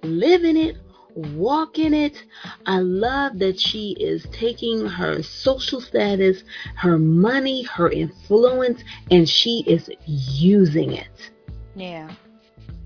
live 0.03 0.45
in 0.45 0.57
it, 0.57 0.77
walk 1.15 1.79
in 1.79 1.95
it. 1.95 2.25
I 2.67 2.79
love 2.81 3.39
that 3.39 3.59
she 3.59 3.97
is 4.01 4.27
taking 4.33 4.87
her 4.87 5.23
social 5.23 5.81
status, 5.81 6.45
her 6.77 6.99
money, 6.99 7.63
her 7.65 7.91
influence, 7.91 8.83
and 9.11 9.29
she 9.29 9.65
is 9.67 9.91
using 10.07 10.93
it. 10.93 11.31
Yeah. 11.75 12.11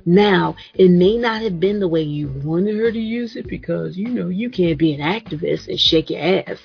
Now, 0.04 0.56
it 0.74 0.90
may 0.90 1.16
not 1.16 1.42
have 1.42 1.60
been 1.60 1.78
the 1.78 1.88
way 1.88 2.02
you 2.02 2.28
wanted 2.44 2.76
her 2.76 2.90
to 2.90 3.00
use 3.00 3.36
it 3.36 3.46
because, 3.46 3.96
you 3.96 4.08
know, 4.08 4.28
you 4.28 4.50
can't 4.50 4.78
be 4.78 4.92
an 4.94 5.00
activist 5.00 5.68
and 5.68 5.78
shake 5.78 6.10
your 6.10 6.20
ass. 6.20 6.58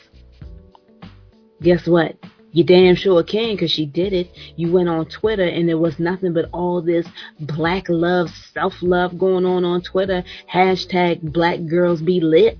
Guess 1.62 1.88
what? 1.88 2.18
You 2.52 2.64
damn 2.64 2.96
sure 2.96 3.24
can 3.24 3.56
because 3.56 3.72
she 3.72 3.86
did 3.86 4.14
it. 4.14 4.32
You 4.56 4.72
went 4.72 4.90
on 4.90 5.06
Twitter 5.06 5.44
and 5.44 5.68
there 5.68 5.78
was 5.78 6.00
nothing 6.00 6.34
but 6.34 6.50
all 6.54 6.82
this 6.82 7.06
black 7.40 7.86
love, 7.90 8.30
self 8.54 8.74
love 8.82 9.18
going 9.18 9.46
on 9.46 9.64
on 9.64 9.82
Twitter. 9.82 10.24
Hashtag 10.52 11.22
black 11.34 11.66
girls 11.68 12.02
be 12.02 12.20
lit. 12.20 12.58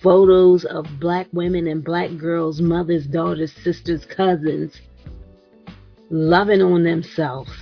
Photos 0.00 0.64
of 0.64 0.86
black 0.98 1.28
women 1.32 1.66
and 1.66 1.84
black 1.84 2.16
girls, 2.16 2.60
mothers, 2.60 3.06
daughters, 3.06 3.52
sisters, 3.62 4.04
cousins, 4.04 4.80
loving 6.10 6.62
on 6.62 6.82
themselves 6.82 7.52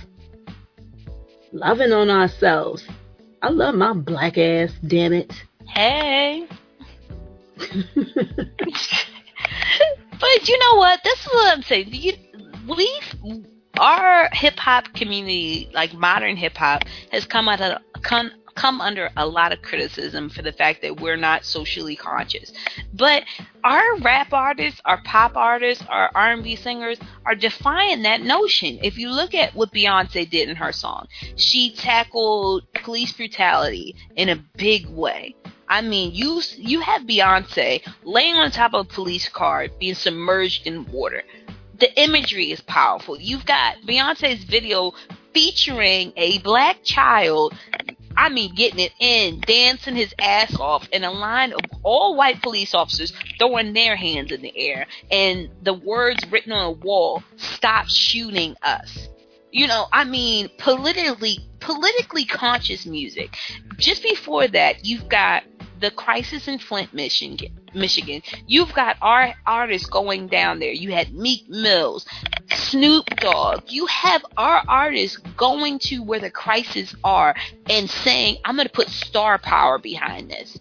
loving 1.51 1.91
on 1.91 2.09
ourselves. 2.09 2.83
I 3.41 3.49
love 3.49 3.75
my 3.75 3.93
black 3.93 4.37
ass, 4.37 4.71
damn 4.85 5.13
it. 5.13 5.33
Hey. 5.67 6.47
but 10.19 10.47
you 10.47 10.57
know 10.59 10.75
what? 10.75 11.01
This 11.03 11.19
is 11.19 11.27
what 11.27 11.57
I'm 11.57 11.63
saying. 11.63 11.87
You, 11.91 12.13
we, 12.67 13.01
our 13.79 14.29
hip 14.33 14.57
hop 14.57 14.93
community, 14.93 15.69
like 15.73 15.93
modern 15.93 16.35
hip 16.35 16.57
hop, 16.57 16.83
has 17.11 17.25
come 17.25 17.49
out 17.49 17.61
of 17.61 17.81
come 18.01 18.31
come 18.55 18.81
under 18.81 19.09
a 19.17 19.25
lot 19.25 19.51
of 19.51 19.61
criticism 19.61 20.29
for 20.29 20.41
the 20.41 20.51
fact 20.51 20.81
that 20.81 20.99
we're 20.99 21.17
not 21.17 21.45
socially 21.45 21.95
conscious. 21.95 22.51
But 22.93 23.23
our 23.63 23.97
rap 23.99 24.33
artists, 24.33 24.81
our 24.85 25.01
pop 25.03 25.35
artists, 25.35 25.83
our 25.87 26.11
R&B 26.13 26.55
singers 26.57 26.99
are 27.25 27.35
defying 27.35 28.01
that 28.03 28.21
notion. 28.21 28.79
If 28.81 28.97
you 28.97 29.09
look 29.09 29.33
at 29.33 29.55
what 29.55 29.73
Beyonce 29.73 30.29
did 30.29 30.49
in 30.49 30.55
her 30.57 30.71
song, 30.71 31.07
she 31.35 31.73
tackled 31.73 32.71
police 32.73 33.13
brutality 33.13 33.95
in 34.15 34.29
a 34.29 34.43
big 34.57 34.87
way. 34.87 35.35
I 35.71 35.79
mean, 35.79 36.13
you 36.13 36.41
you 36.57 36.81
have 36.81 37.03
Beyonce 37.03 37.81
laying 38.03 38.35
on 38.35 38.51
top 38.51 38.73
of 38.73 38.85
a 38.85 38.93
police 38.93 39.29
car, 39.29 39.69
being 39.79 39.95
submerged 39.95 40.67
in 40.67 40.85
water. 40.91 41.23
The 41.79 41.97
imagery 41.97 42.51
is 42.51 42.59
powerful. 42.59 43.17
You've 43.17 43.45
got 43.45 43.77
Beyonce's 43.87 44.43
video 44.43 44.91
featuring 45.33 46.11
a 46.17 46.39
black 46.39 46.83
child 46.83 47.55
I 48.17 48.27
mean, 48.27 48.53
getting 48.55 48.79
it 48.79 48.91
in, 48.99 49.39
dancing 49.39 49.95
his 49.95 50.13
ass 50.19 50.59
off, 50.59 50.87
and 50.91 51.05
a 51.05 51.11
line 51.11 51.53
of 51.53 51.61
all 51.81 52.17
white 52.17 52.41
police 52.41 52.73
officers 52.73 53.13
throwing 53.39 53.71
their 53.71 53.95
hands 53.95 54.33
in 54.33 54.41
the 54.41 54.53
air, 54.55 54.85
and 55.09 55.49
the 55.63 55.73
words 55.73 56.19
written 56.29 56.51
on 56.51 56.65
a 56.65 56.71
wall, 56.71 57.23
"Stop 57.37 57.87
shooting 57.87 58.57
us." 58.63 59.07
You 59.51 59.67
know, 59.67 59.87
I 59.93 60.03
mean, 60.03 60.49
politically 60.57 61.39
politically 61.61 62.25
conscious 62.25 62.85
music. 62.85 63.37
Just 63.77 64.03
before 64.03 64.47
that, 64.49 64.85
you've 64.85 65.07
got 65.07 65.43
the 65.81 65.91
crisis 65.91 66.47
in 66.47 66.59
Flint, 66.59 66.93
Michigan. 66.93 67.59
Michigan. 67.73 68.21
You've 68.47 68.73
got 68.73 68.97
our 69.01 69.33
artists 69.45 69.87
going 69.87 70.27
down 70.27 70.59
there. 70.59 70.71
You 70.71 70.91
had 70.91 71.13
Meek 71.13 71.49
Mills, 71.49 72.05
Snoop 72.51 73.05
Dogg. 73.17 73.63
You 73.67 73.85
have 73.87 74.23
our 74.37 74.63
artists 74.67 75.17
going 75.35 75.79
to 75.79 76.03
where 76.03 76.19
the 76.19 76.31
crises 76.31 76.95
are 77.03 77.35
and 77.69 77.89
saying, 77.89 78.37
"I'm 78.45 78.55
going 78.55 78.67
to 78.67 78.73
put 78.73 78.89
star 78.89 79.37
power 79.37 79.79
behind 79.79 80.29
this." 80.29 80.57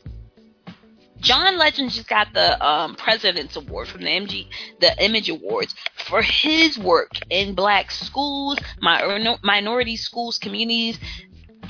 John 1.21 1.59
Legend 1.59 1.91
just 1.91 2.09
got 2.09 2.33
the 2.33 2.67
um, 2.67 2.95
President's 2.95 3.55
Award 3.55 3.89
from 3.89 4.01
the 4.03 4.09
MG, 4.09 4.47
the 4.81 5.05
Image 5.05 5.29
Awards 5.29 5.75
for 6.07 6.23
his 6.23 6.79
work 6.79 7.11
in 7.29 7.55
black 7.55 7.91
schools, 7.91 8.59
my, 8.81 9.37
minority 9.43 9.97
schools, 9.97 10.39
communities, 10.39 10.99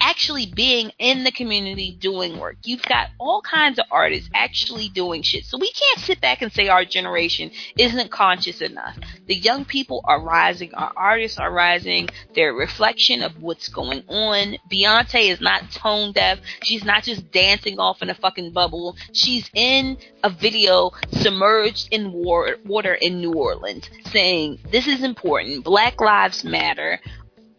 actually 0.01 0.47
being 0.47 0.91
in 0.99 1.25
the 1.25 1.31
community 1.31 1.97
doing 2.01 2.39
work. 2.39 2.57
You've 2.65 2.83
got 2.83 3.09
all 3.19 3.43
kinds 3.43 3.79
of 3.79 3.85
artists 3.91 4.31
actually 4.35 4.89
doing 4.89 5.23
shit. 5.23 5.45
So 5.45 5.59
we 5.59 5.71
can't 5.71 6.01
sit 6.01 6.21
back 6.21 6.43
and 6.43 6.53
say 6.53 6.69
our 6.69 6.85
generation 6.85 7.51
isn't 7.79 8.11
conscious 8.11 8.61
enough. 8.61 8.99
The 9.27 9.35
young 9.35 9.65
people 9.65 10.01
are 10.05 10.23
rising, 10.23 10.75
our 10.75 10.93
artists 10.97 11.39
are 11.39 11.53
rising, 11.53 12.09
they're 12.35 12.51
a 12.51 12.55
reflection 12.55 13.23
of 13.23 13.41
what's 13.41 13.69
going 13.69 14.03
on. 14.09 14.57
Beyonce 14.71 15.31
is 15.31 15.41
not 15.41 15.71
tone 15.71 16.13
deaf. 16.13 16.39
She's 16.65 16.85
not 16.85 17.05
just 17.05 17.31
dancing 17.31 17.79
off 17.79 18.03
in 18.03 18.11
a 18.11 18.15
fucking 18.15 18.53
bubble. 18.53 18.97
She's 19.13 19.51
in 19.55 19.99
a 20.25 20.31
video 20.31 20.93
submerged 21.13 21.89
in 21.91 22.13
war- 22.13 22.57
water 22.65 22.95
in 22.95 23.21
New 23.21 23.33
Orleans 23.33 23.89
saying, 24.11 24.59
This 24.71 24.87
is 24.87 25.03
important. 25.03 25.65
Black 25.65 26.01
Lives 26.01 26.45
Matter 26.45 27.01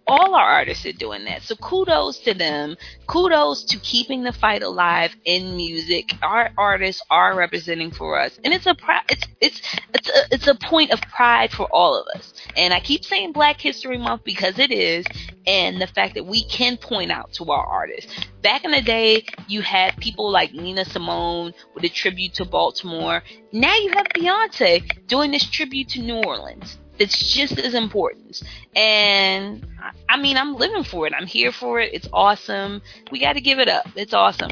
all 0.07 0.35
our 0.35 0.45
artists 0.45 0.85
are 0.85 0.93
doing 0.93 1.25
that. 1.25 1.43
So 1.43 1.55
kudos 1.55 2.19
to 2.19 2.33
them. 2.33 2.75
Kudos 3.07 3.63
to 3.65 3.77
keeping 3.79 4.23
the 4.23 4.33
fight 4.33 4.63
alive 4.63 5.15
in 5.25 5.55
music. 5.55 6.13
Our 6.21 6.51
artists 6.57 7.01
are 7.09 7.35
representing 7.35 7.91
for 7.91 8.19
us, 8.19 8.39
and 8.43 8.53
it's 8.53 8.65
a 8.65 8.75
it's 9.09 9.27
it's 9.39 9.61
it's 9.93 10.09
a, 10.09 10.21
it's 10.31 10.47
a 10.47 10.55
point 10.55 10.91
of 10.91 11.01
pride 11.01 11.51
for 11.51 11.67
all 11.73 11.95
of 11.95 12.07
us. 12.15 12.33
And 12.55 12.73
I 12.73 12.79
keep 12.79 13.03
saying 13.03 13.33
Black 13.33 13.59
History 13.59 13.97
Month 13.97 14.23
because 14.23 14.59
it 14.59 14.71
is, 14.71 15.05
and 15.45 15.81
the 15.81 15.87
fact 15.87 16.15
that 16.15 16.25
we 16.25 16.45
can 16.45 16.77
point 16.77 17.11
out 17.11 17.33
to 17.33 17.51
our 17.51 17.65
artists. 17.65 18.13
Back 18.41 18.63
in 18.63 18.71
the 18.71 18.81
day, 18.81 19.25
you 19.47 19.61
had 19.61 19.97
people 19.97 20.31
like 20.31 20.53
Nina 20.53 20.85
Simone 20.85 21.53
with 21.75 21.83
a 21.83 21.89
tribute 21.89 22.33
to 22.35 22.45
Baltimore. 22.45 23.23
Now 23.51 23.75
you 23.75 23.91
have 23.93 24.07
Beyonce 24.07 25.07
doing 25.07 25.31
this 25.31 25.47
tribute 25.49 25.89
to 25.89 26.01
New 26.01 26.23
Orleans 26.23 26.77
it's 27.01 27.33
just 27.33 27.57
as 27.57 27.73
important. 27.73 28.43
And 28.75 29.65
I 30.07 30.21
mean, 30.21 30.37
I'm 30.37 30.55
living 30.55 30.83
for 30.83 31.07
it. 31.07 31.13
I'm 31.17 31.25
here 31.25 31.51
for 31.51 31.79
it. 31.79 31.93
It's 31.93 32.07
awesome. 32.13 32.81
We 33.11 33.19
got 33.19 33.33
to 33.33 33.41
give 33.41 33.57
it 33.57 33.67
up. 33.67 33.87
It's 33.95 34.13
awesome. 34.13 34.51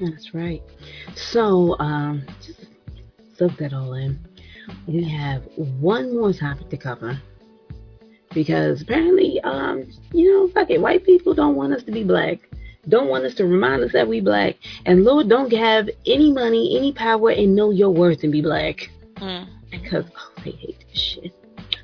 That's 0.00 0.32
right. 0.32 0.62
So, 1.16 1.76
um, 1.80 2.22
just 2.40 2.66
soak 3.36 3.56
that 3.58 3.72
all 3.72 3.94
in. 3.94 4.18
We 4.86 5.02
have 5.08 5.42
one 5.56 6.16
more 6.16 6.32
topic 6.32 6.68
to 6.70 6.76
cover 6.76 7.20
because 8.32 8.80
apparently, 8.82 9.40
um, 9.40 9.90
you 10.12 10.32
know, 10.32 10.48
fuck 10.48 10.70
it, 10.70 10.80
white 10.80 11.04
people 11.04 11.34
don't 11.34 11.56
want 11.56 11.72
us 11.72 11.82
to 11.82 11.92
be 11.92 12.04
black. 12.04 12.38
Don't 12.88 13.08
want 13.08 13.24
us 13.24 13.34
to 13.34 13.44
remind 13.44 13.82
us 13.82 13.92
that 13.92 14.08
we 14.08 14.20
black, 14.20 14.56
and 14.86 15.04
Lord 15.04 15.28
don't 15.28 15.52
have 15.52 15.88
any 16.04 16.32
money, 16.32 16.76
any 16.76 16.92
power, 16.92 17.30
and 17.30 17.54
know 17.54 17.70
your 17.70 17.90
worth 17.90 18.24
and 18.24 18.32
be 18.32 18.40
black. 18.40 18.90
Mm. 19.16 19.46
Because 19.70 20.04
oh, 20.16 20.42
they 20.44 20.50
hate 20.50 20.84
this 20.88 20.98
shit. 20.98 21.41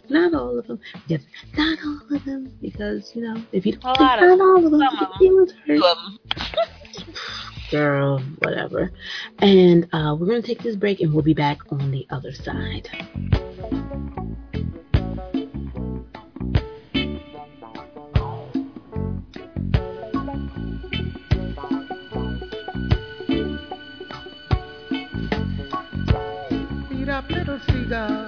Not 0.08 0.34
all 0.34 0.58
of 0.58 0.66
them. 0.66 0.80
Yes, 1.06 1.22
not 1.56 1.78
all 1.84 2.16
of 2.16 2.24
them. 2.24 2.52
Because, 2.60 3.12
you 3.14 3.22
know, 3.22 3.42
if 3.52 3.66
you 3.66 3.72
don't 3.72 3.84
a 3.84 4.02
lot 4.02 4.20
not 4.20 4.40
all 4.40 4.64
of 4.64 4.70
them, 4.70 4.80
your 4.80 5.18
feelings 5.18 5.52
hurt. 5.66 5.82
Girl, 7.70 8.20
whatever. 8.38 8.90
And 9.40 9.84
uh, 9.92 10.16
we're 10.18 10.26
going 10.26 10.40
to 10.40 10.46
take 10.46 10.62
this 10.62 10.76
break 10.76 11.00
and 11.00 11.12
we'll 11.12 11.22
be 11.22 11.34
back 11.34 11.58
on 11.70 11.90
the 11.90 12.06
other 12.10 12.32
side. 12.32 12.88
up 27.18 27.28
little 27.30 27.58
seagull 27.66 28.27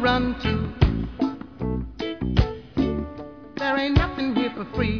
run 0.00 0.34
to. 0.40 0.72
There 3.56 3.76
ain't 3.76 3.96
nothing 3.96 4.34
here 4.34 4.52
for 4.56 4.64
free. 4.74 4.99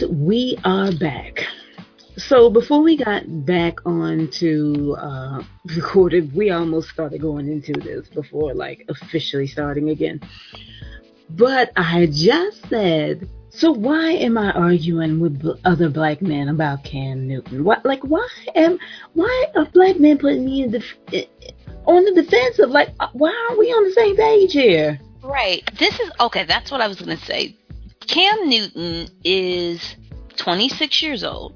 And 0.00 0.26
we 0.26 0.56
are 0.64 0.92
back. 0.92 1.40
So 2.16 2.50
before 2.50 2.82
we 2.82 2.96
got 2.96 3.24
back 3.44 3.84
on 3.84 4.28
to 4.34 4.96
uh, 4.96 5.42
recorded, 5.76 6.32
we 6.34 6.50
almost 6.50 6.90
started 6.90 7.20
going 7.20 7.48
into 7.50 7.72
this 7.72 8.08
before 8.08 8.54
like 8.54 8.84
officially 8.88 9.48
starting 9.48 9.90
again. 9.90 10.20
But 11.30 11.72
I 11.76 12.06
just 12.12 12.68
said, 12.68 13.28
so 13.50 13.72
why 13.72 14.12
am 14.12 14.38
I 14.38 14.52
arguing 14.52 15.18
with 15.18 15.44
other 15.64 15.88
black 15.88 16.22
men 16.22 16.48
about 16.48 16.84
Cam 16.84 17.26
Newton? 17.26 17.64
What, 17.64 17.84
like, 17.84 18.04
why 18.04 18.28
am 18.54 18.78
why 19.14 19.46
are 19.56 19.64
black 19.64 19.98
men 19.98 20.18
putting 20.18 20.44
me 20.44 20.62
in 20.62 20.70
the 20.70 21.28
on 21.86 22.04
the 22.04 22.22
defensive? 22.22 22.70
Like, 22.70 22.90
uh, 23.00 23.08
why 23.14 23.48
are 23.50 23.58
we 23.58 23.66
on 23.72 23.82
the 23.82 23.92
same 23.92 24.16
page 24.16 24.52
here? 24.52 25.00
Right. 25.24 25.68
This 25.76 25.98
is 25.98 26.10
okay. 26.20 26.44
That's 26.44 26.70
what 26.70 26.80
I 26.80 26.86
was 26.86 26.98
to 26.98 27.16
say. 27.16 27.56
Cam 28.08 28.48
Newton 28.48 29.08
is 29.22 29.96
26 30.36 31.02
years 31.02 31.22
old. 31.22 31.54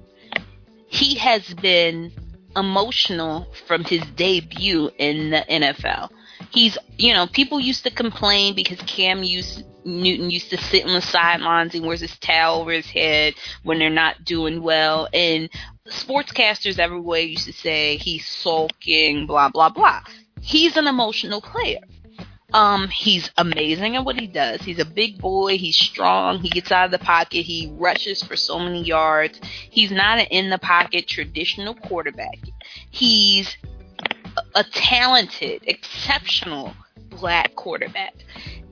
He 0.86 1.16
has 1.16 1.54
been 1.54 2.12
emotional 2.54 3.46
from 3.66 3.84
his 3.84 4.02
debut 4.16 4.90
in 4.98 5.30
the 5.30 5.44
NFL. 5.48 6.10
He's, 6.50 6.76
you 6.98 7.14
know, 7.14 7.26
people 7.26 7.58
used 7.58 7.84
to 7.84 7.90
complain 7.90 8.54
because 8.54 8.78
Cam 8.82 9.22
used 9.22 9.64
Newton 9.84 10.30
used 10.30 10.50
to 10.50 10.58
sit 10.58 10.84
on 10.84 10.92
the 10.92 11.00
sidelines 11.00 11.74
and 11.74 11.84
wears 11.84 12.00
his 12.00 12.16
towel 12.18 12.60
over 12.60 12.70
his 12.70 12.86
head 12.86 13.34
when 13.64 13.78
they're 13.78 13.90
not 13.90 14.24
doing 14.24 14.62
well. 14.62 15.08
And 15.12 15.48
sportscasters 15.88 16.78
everywhere 16.78 17.20
used 17.20 17.46
to 17.46 17.52
say 17.52 17.96
he's 17.96 18.26
sulking, 18.26 19.26
blah 19.26 19.48
blah 19.48 19.70
blah. 19.70 20.02
He's 20.40 20.76
an 20.76 20.86
emotional 20.86 21.40
player. 21.40 21.80
Um, 22.52 22.88
he's 22.88 23.30
amazing 23.38 23.96
at 23.96 24.04
what 24.04 24.18
he 24.18 24.26
does. 24.26 24.60
He's 24.60 24.78
a 24.78 24.84
big 24.84 25.18
boy. 25.18 25.56
He's 25.56 25.76
strong. 25.76 26.38
He 26.38 26.50
gets 26.50 26.70
out 26.70 26.86
of 26.86 26.90
the 26.90 26.98
pocket. 26.98 27.42
He 27.42 27.72
rushes 27.74 28.22
for 28.22 28.36
so 28.36 28.58
many 28.58 28.82
yards. 28.82 29.40
He's 29.70 29.90
not 29.90 30.18
an 30.18 30.26
in 30.26 30.50
the 30.50 30.58
pocket 30.58 31.06
traditional 31.06 31.74
quarterback. 31.74 32.38
He's 32.90 33.56
a 34.54 34.64
talented, 34.64 35.62
exceptional 35.66 36.74
black 37.10 37.54
quarterback. 37.54 38.14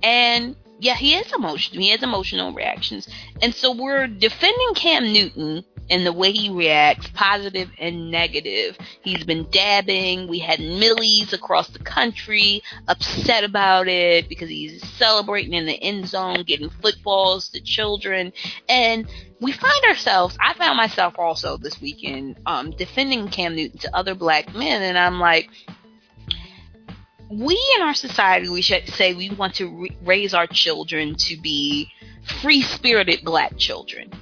And 0.03 0.57
yeah, 0.79 0.95
he 0.95 1.15
is 1.15 1.33
emotional. 1.33 1.83
He 1.83 1.91
has 1.91 2.03
emotional 2.03 2.53
reactions. 2.53 3.09
And 3.43 3.55
so 3.55 3.73
we're 3.73 4.07
defending 4.07 4.75
Cam 4.75 5.13
Newton 5.13 5.65
and 5.91 6.07
the 6.07 6.13
way 6.13 6.31
he 6.31 6.49
reacts, 6.49 7.09
positive 7.15 7.69
and 7.79 8.11
negative. 8.11 8.79
He's 9.03 9.25
been 9.25 9.49
dabbing. 9.51 10.29
We 10.29 10.39
had 10.39 10.61
millies 10.61 11.33
across 11.33 11.69
the 11.69 11.81
country 11.81 12.63
upset 12.87 13.43
about 13.43 13.89
it 13.89 14.29
because 14.29 14.49
he's 14.49 14.89
celebrating 14.97 15.53
in 15.53 15.67
the 15.67 15.83
end 15.83 16.07
zone, 16.09 16.45
getting 16.45 16.71
footballs 16.71 17.49
to 17.51 17.61
children. 17.61 18.33
And 18.69 19.11
we 19.41 19.51
find 19.51 19.85
ourselves, 19.85 20.39
I 20.41 20.55
found 20.55 20.77
myself 20.77 21.15
also 21.19 21.57
this 21.57 21.81
weekend 21.81 22.39
um, 22.47 22.71
defending 22.71 23.29
Cam 23.29 23.57
Newton 23.57 23.79
to 23.81 23.97
other 23.97 24.15
black 24.15 24.55
men. 24.55 24.83
And 24.83 24.97
I'm 24.97 25.19
like, 25.19 25.51
we 27.29 27.61
in 27.77 27.83
our 27.83 27.95
society, 27.95 28.49
we 28.49 28.63
should 28.63 28.89
say 28.89 29.15
we 29.15 29.31
want 29.31 29.57
to 29.57 29.69
re- 29.69 29.97
raise 30.05 30.35
our 30.35 30.47
children 30.47 31.17
to 31.17 31.37
be 31.37 31.91
free 32.43 32.63
spirited 32.63 33.25
black 33.25 33.57
children 33.57 34.13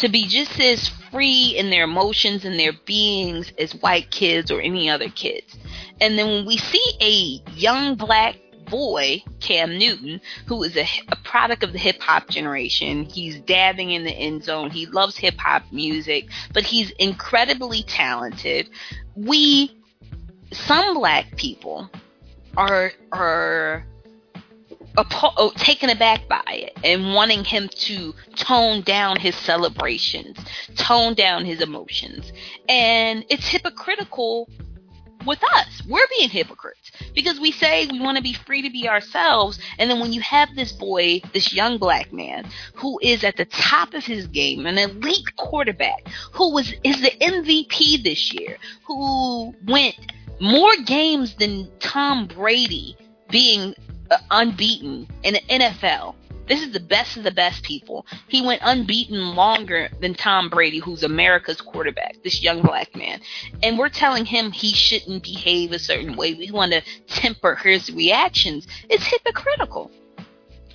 to 0.00 0.08
be 0.08 0.26
just 0.26 0.58
as 0.58 0.88
free 1.10 1.54
in 1.56 1.70
their 1.70 1.84
emotions 1.84 2.44
and 2.44 2.58
their 2.58 2.72
beings 2.86 3.52
as 3.58 3.74
white 3.76 4.10
kids 4.10 4.50
or 4.50 4.60
any 4.60 4.88
other 4.88 5.08
kids. 5.10 5.56
And 6.00 6.18
then 6.18 6.26
when 6.26 6.46
we 6.46 6.56
see 6.56 6.84
a 7.00 7.50
young 7.52 7.96
black 7.96 8.36
boy, 8.70 9.22
Cam 9.40 9.76
Newton, 9.76 10.20
who 10.46 10.62
is 10.62 10.76
a, 10.76 10.86
a 11.08 11.16
product 11.16 11.62
of 11.62 11.72
the 11.72 11.78
hip 11.78 12.00
hop 12.00 12.28
generation. 12.28 13.04
He's 13.04 13.40
dabbing 13.40 13.90
in 13.90 14.04
the 14.04 14.12
end 14.12 14.44
zone. 14.44 14.70
He 14.70 14.86
loves 14.86 15.16
hip 15.16 15.36
hop 15.38 15.64
music, 15.72 16.28
but 16.54 16.62
he's 16.62 16.90
incredibly 16.92 17.82
talented. 17.82 18.70
We, 19.16 19.76
some 20.52 20.94
black 20.94 21.36
people, 21.36 21.90
are 22.56 22.92
are 23.12 23.84
oh, 24.96 25.52
taken 25.56 25.90
aback 25.90 26.28
by 26.28 26.42
it 26.48 26.78
and 26.84 27.14
wanting 27.14 27.44
him 27.44 27.68
to 27.68 28.14
tone 28.36 28.82
down 28.82 29.18
his 29.18 29.34
celebrations, 29.36 30.36
tone 30.76 31.14
down 31.14 31.44
his 31.44 31.60
emotions. 31.60 32.32
And 32.68 33.24
it's 33.28 33.46
hypocritical 33.46 34.48
with 35.26 35.42
us. 35.54 35.82
We're 35.88 36.06
being 36.16 36.30
hypocrites 36.30 36.90
because 37.14 37.38
we 37.40 37.52
say 37.52 37.86
we 37.86 38.00
want 38.00 38.16
to 38.16 38.22
be 38.22 38.32
free 38.32 38.62
to 38.62 38.70
be 38.70 38.88
ourselves. 38.88 39.58
And 39.78 39.90
then 39.90 40.00
when 40.00 40.12
you 40.12 40.20
have 40.22 40.54
this 40.54 40.72
boy, 40.72 41.20
this 41.32 41.52
young 41.52 41.78
black 41.78 42.12
man 42.12 42.48
who 42.74 42.98
is 43.02 43.24
at 43.24 43.36
the 43.36 43.44
top 43.46 43.94
of 43.94 44.04
his 44.04 44.26
game, 44.28 44.66
an 44.66 44.78
elite 44.78 45.36
quarterback 45.36 46.08
who 46.32 46.52
was 46.52 46.72
is 46.84 47.00
the 47.00 47.12
MVP 47.20 48.02
this 48.02 48.32
year, 48.32 48.56
who 48.86 49.54
went 49.66 49.96
more 50.40 50.74
games 50.86 51.34
than 51.34 51.70
Tom 51.80 52.26
Brady 52.26 52.96
being 53.30 53.74
Uh, 54.10 54.18
unbeaten 54.30 55.06
in 55.22 55.34
the 55.34 55.40
NFL. 55.48 56.14
This 56.48 56.62
is 56.62 56.72
the 56.72 56.80
best 56.80 57.16
of 57.16 57.22
the 57.22 57.30
best 57.30 57.62
people. 57.62 58.04
He 58.26 58.42
went 58.42 58.60
unbeaten 58.64 59.36
longer 59.36 59.88
than 60.00 60.14
Tom 60.14 60.50
Brady, 60.50 60.80
who's 60.80 61.04
America's 61.04 61.60
quarterback, 61.60 62.16
this 62.24 62.42
young 62.42 62.60
black 62.60 62.96
man. 62.96 63.20
And 63.62 63.78
we're 63.78 63.88
telling 63.88 64.24
him 64.24 64.50
he 64.50 64.72
shouldn't 64.72 65.22
behave 65.22 65.70
a 65.70 65.78
certain 65.78 66.16
way. 66.16 66.34
We 66.34 66.50
want 66.50 66.72
to 66.72 66.82
temper 67.06 67.54
his 67.54 67.92
reactions. 67.92 68.66
It's 68.88 69.04
hypocritical. 69.04 69.92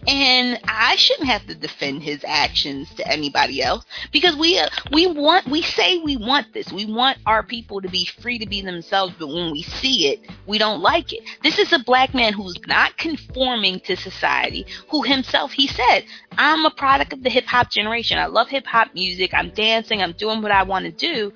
And 0.07 0.60
I 0.68 0.95
shouldn't 0.98 1.27
have 1.27 1.48
to 1.48 1.56
defend 1.56 2.03
his 2.03 2.23
actions 2.27 2.94
to 2.95 3.07
anybody 3.07 3.64
else 3.64 3.86
because 4.11 4.36
we 4.36 4.60
uh, 4.60 4.69
we 4.91 5.07
want 5.07 5.48
we 5.48 5.64
say 5.64 5.98
we 5.98 6.15
want 6.15 6.53
this. 6.53 6.72
We 6.72 6.86
want 6.86 7.18
our 7.26 7.41
people 7.41 7.82
to 7.82 7.90
be 7.90 8.06
free 8.06 8.38
to 8.38 8.45
be 8.45 8.61
themselves, 8.61 9.15
but 9.18 9.27
when 9.27 9.52
we 9.52 9.64
see 9.64 10.07
it, 10.10 10.22
we 10.45 10.57
don't 10.57 10.82
like 10.82 11.11
it. 11.11 11.23
This 11.41 11.57
is 11.57 11.73
a 11.73 11.80
black 11.80 12.14
man 12.14 12.34
who's 12.34 12.60
not 12.68 12.98
conforming 12.98 13.80
to 13.82 13.95
society, 13.95 14.68
who 14.90 15.02
himself 15.02 15.52
he 15.52 15.68
said, 15.68 16.06
"I'm 16.38 16.65
a 16.65 16.72
product 16.72 17.14
of 17.14 17.23
the 17.23 17.30
hip 17.30 17.45
hop 17.45 17.72
generation. 17.72 18.19
I 18.19 18.27
love 18.27 18.49
hip 18.49 18.68
hop 18.68 18.94
music. 18.94 19.34
I'm 19.34 19.49
dancing. 19.49 20.03
I'm 20.03 20.14
doing 20.14 20.41
what 20.41 20.52
I 20.52 20.64
want 20.64 20.86
to 20.86 20.91
do. 20.91 21.34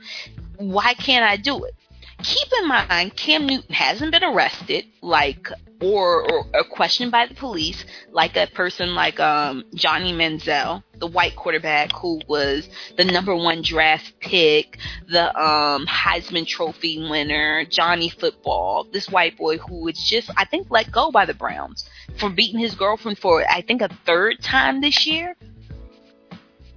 Why 0.58 0.94
can't 0.94 1.26
I 1.26 1.38
do 1.38 1.64
it?" 1.66 1.74
keep 2.22 2.48
in 2.62 2.68
mind 2.68 3.16
Cam 3.16 3.46
Newton 3.46 3.74
hasn't 3.74 4.12
been 4.12 4.24
arrested 4.24 4.86
like 5.02 5.50
or, 5.82 6.46
or, 6.54 6.64
questioned 6.72 7.12
by 7.12 7.26
the 7.26 7.34
police 7.36 7.86
like 8.12 8.36
a 8.36 8.48
person 8.48 8.96
like 8.96 9.20
um, 9.20 9.64
Johnny 9.74 10.14
Manziel, 10.14 10.84
the 10.98 11.08
white 11.08 11.36
quarterback 11.36 11.92
who 11.94 12.22
was 12.28 12.68
the 12.98 13.06
number 13.06 13.36
one 13.36 13.62
draft 13.62 14.14
pick, 14.20 14.78
the 15.08 15.28
um, 15.42 15.86
Heisman 15.88 16.46
Trophy 16.46 17.08
winner, 17.10 17.66
Johnny 17.66 18.10
Football, 18.10 18.88
this 18.92 19.10
white 19.10 19.38
boy 19.38 19.58
who 19.58 19.84
was 19.84 19.98
just 19.98 20.30
I 20.36 20.46
think 20.46 20.68
let 20.70 20.92
go 20.92 21.12
by 21.12 21.26
the 21.26 21.34
Browns 21.34 21.90
for 22.18 22.30
beating 22.30 22.60
his 22.60 22.76
girlfriend 22.76 23.18
for 23.20 23.46
I 23.50 23.62
think 23.62 23.82
a 23.82 23.90
third 24.06 24.42
time 24.42 24.82
this 24.82 25.06
year. 25.06 25.36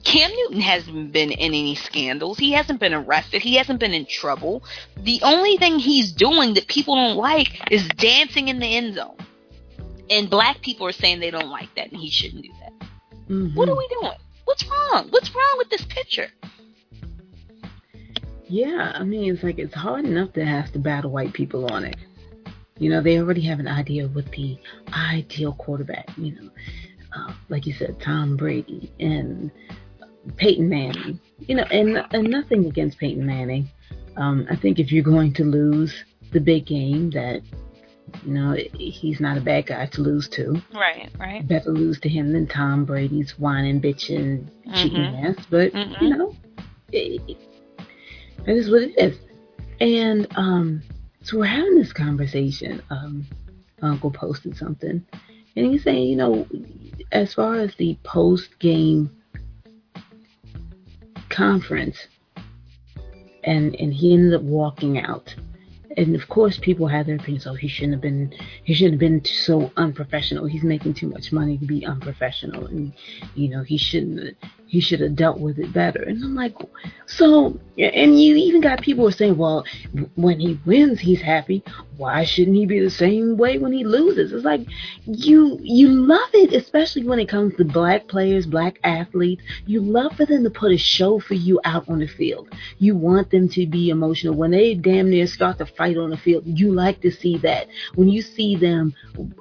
Cam 0.04 0.30
Newton 0.30 0.60
hasn't 0.60 1.12
been 1.12 1.30
in 1.30 1.38
any 1.38 1.74
scandals. 1.74 2.38
He 2.38 2.52
hasn't 2.52 2.80
been 2.80 2.92
arrested. 2.92 3.42
He 3.42 3.56
hasn't 3.56 3.78
been 3.78 3.94
in 3.94 4.06
trouble. 4.06 4.64
The 4.96 5.20
only 5.22 5.56
thing 5.56 5.78
he's 5.78 6.12
doing 6.12 6.54
that 6.54 6.66
people 6.66 6.96
don't 6.96 7.16
like 7.16 7.70
is 7.70 7.86
dancing 7.88 8.48
in 8.48 8.58
the 8.58 8.66
end 8.66 8.96
zone. 8.96 9.16
And 10.10 10.28
black 10.28 10.60
people 10.60 10.86
are 10.86 10.92
saying 10.92 11.20
they 11.20 11.30
don't 11.30 11.50
like 11.50 11.74
that 11.76 11.90
and 11.92 12.00
he 12.00 12.10
shouldn't 12.10 12.42
do 12.42 12.50
that. 12.60 12.88
Mm-hmm. 13.28 13.56
What 13.56 13.68
are 13.68 13.76
we 13.76 13.88
doing? 13.88 14.12
What's 14.44 14.64
wrong? 14.66 15.06
What's 15.10 15.34
wrong 15.34 15.54
with 15.58 15.70
this 15.70 15.84
picture? 15.84 16.28
Yeah, 18.48 18.92
I 18.94 19.04
mean, 19.04 19.32
it's 19.32 19.42
like 19.42 19.58
it's 19.58 19.74
hard 19.74 20.04
enough 20.04 20.34
to 20.34 20.44
have 20.44 20.72
to 20.72 20.78
battle 20.78 21.10
white 21.10 21.32
people 21.32 21.72
on 21.72 21.84
it. 21.84 21.96
You 22.78 22.90
know, 22.90 23.00
they 23.00 23.18
already 23.18 23.42
have 23.42 23.60
an 23.60 23.68
idea 23.68 24.04
of 24.04 24.14
what 24.14 24.30
the 24.32 24.58
ideal 24.92 25.54
quarterback, 25.54 26.10
you 26.18 26.34
know, 26.34 26.50
uh, 27.16 27.32
like 27.48 27.66
you 27.66 27.72
said, 27.72 28.00
Tom 28.00 28.36
Brady 28.36 28.92
and 28.98 29.50
Peyton 30.36 30.68
Manning. 30.68 31.20
You 31.40 31.56
know, 31.56 31.64
and 31.64 32.04
and 32.12 32.28
nothing 32.28 32.66
against 32.66 32.98
Peyton 32.98 33.26
Manning. 33.26 33.68
Um, 34.16 34.46
I 34.50 34.56
think 34.56 34.78
if 34.78 34.92
you're 34.92 35.04
going 35.04 35.32
to 35.34 35.44
lose 35.44 36.04
the 36.32 36.40
big 36.40 36.66
game, 36.66 37.10
that 37.10 37.42
you 38.24 38.32
know 38.32 38.56
he's 38.74 39.20
not 39.20 39.38
a 39.38 39.40
bad 39.40 39.66
guy 39.66 39.86
to 39.86 40.00
lose 40.00 40.28
to. 40.30 40.62
Right, 40.72 41.10
right. 41.18 41.46
Better 41.46 41.70
lose 41.70 41.98
to 42.00 42.08
him 42.08 42.32
than 42.32 42.46
Tom 42.46 42.84
Brady's 42.84 43.38
whining, 43.38 43.80
bitching, 43.80 44.44
mm-hmm. 44.44 44.74
cheating 44.74 45.02
ass. 45.02 45.44
But 45.50 45.72
mm-hmm. 45.72 46.04
you 46.04 46.16
know, 46.16 46.36
it, 46.92 47.22
it 47.28 47.38
is 48.56 48.70
what 48.70 48.82
it 48.82 48.98
is. 48.98 49.18
And 49.80 50.26
um, 50.36 50.82
so 51.22 51.38
we're 51.38 51.46
having 51.46 51.76
this 51.76 51.92
conversation. 51.92 52.82
Um, 52.90 53.26
Uncle 53.80 54.12
posted 54.12 54.56
something, 54.56 55.04
and 55.56 55.66
he's 55.66 55.82
saying, 55.82 56.08
you 56.08 56.16
know, 56.16 56.46
as 57.10 57.34
far 57.34 57.56
as 57.56 57.74
the 57.76 57.98
post 58.04 58.58
game 58.60 59.10
conference 61.32 61.96
and 63.44 63.74
and 63.76 63.92
he 63.92 64.14
ended 64.14 64.34
up 64.34 64.42
walking 64.42 64.98
out 64.98 65.34
and 65.96 66.14
of 66.14 66.28
course 66.28 66.58
people 66.58 66.86
have 66.88 67.06
their 67.06 67.16
opinions. 67.16 67.46
Oh, 67.46 67.54
he 67.54 67.68
shouldn't 67.68 67.94
have 67.94 68.00
been. 68.00 68.32
He 68.64 68.74
shouldn't 68.74 68.94
have 68.94 69.00
been 69.00 69.24
so 69.24 69.72
unprofessional. 69.76 70.46
He's 70.46 70.62
making 70.62 70.94
too 70.94 71.08
much 71.08 71.32
money 71.32 71.58
to 71.58 71.66
be 71.66 71.86
unprofessional, 71.86 72.66
and 72.66 72.92
you 73.34 73.48
know 73.48 73.62
he 73.62 73.76
shouldn't 73.76 74.36
he 74.72 74.80
should 74.80 75.00
have 75.00 75.14
dealt 75.14 75.38
with 75.38 75.58
it 75.58 75.70
better. 75.70 76.02
And 76.02 76.24
I'm 76.24 76.34
like, 76.34 76.56
so, 77.04 77.60
and 77.76 78.18
you 78.18 78.36
even 78.36 78.62
got 78.62 78.80
people 78.80 79.06
are 79.06 79.12
saying, 79.12 79.36
well, 79.36 79.66
when 80.14 80.40
he 80.40 80.58
wins, 80.64 80.98
he's 80.98 81.20
happy. 81.20 81.62
Why 81.98 82.24
shouldn't 82.24 82.56
he 82.56 82.64
be 82.64 82.80
the 82.80 82.88
same 82.88 83.36
way 83.36 83.58
when 83.58 83.70
he 83.70 83.84
loses? 83.84 84.32
It's 84.32 84.46
like 84.46 84.62
you 85.04 85.58
you 85.60 85.88
love 85.90 86.30
it, 86.32 86.54
especially 86.54 87.04
when 87.04 87.18
it 87.18 87.28
comes 87.28 87.54
to 87.56 87.66
black 87.66 88.08
players, 88.08 88.46
black 88.46 88.78
athletes. 88.82 89.42
You 89.66 89.82
love 89.82 90.16
for 90.16 90.24
them 90.24 90.42
to 90.42 90.50
put 90.50 90.72
a 90.72 90.78
show 90.78 91.20
for 91.20 91.34
you 91.34 91.60
out 91.64 91.86
on 91.90 91.98
the 91.98 92.08
field. 92.08 92.48
You 92.78 92.96
want 92.96 93.30
them 93.30 93.50
to 93.50 93.66
be 93.66 93.90
emotional 93.90 94.34
when 94.34 94.52
they 94.52 94.72
damn 94.72 95.10
near 95.10 95.26
start 95.26 95.58
to 95.58 95.66
fight 95.66 95.81
on 95.82 96.10
the 96.10 96.16
field. 96.16 96.44
You 96.46 96.72
like 96.72 97.00
to 97.02 97.10
see 97.10 97.38
that 97.38 97.68
when 97.94 98.08
you 98.08 98.22
see 98.22 98.56
them. 98.56 98.94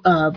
Uh, 0.06 0.32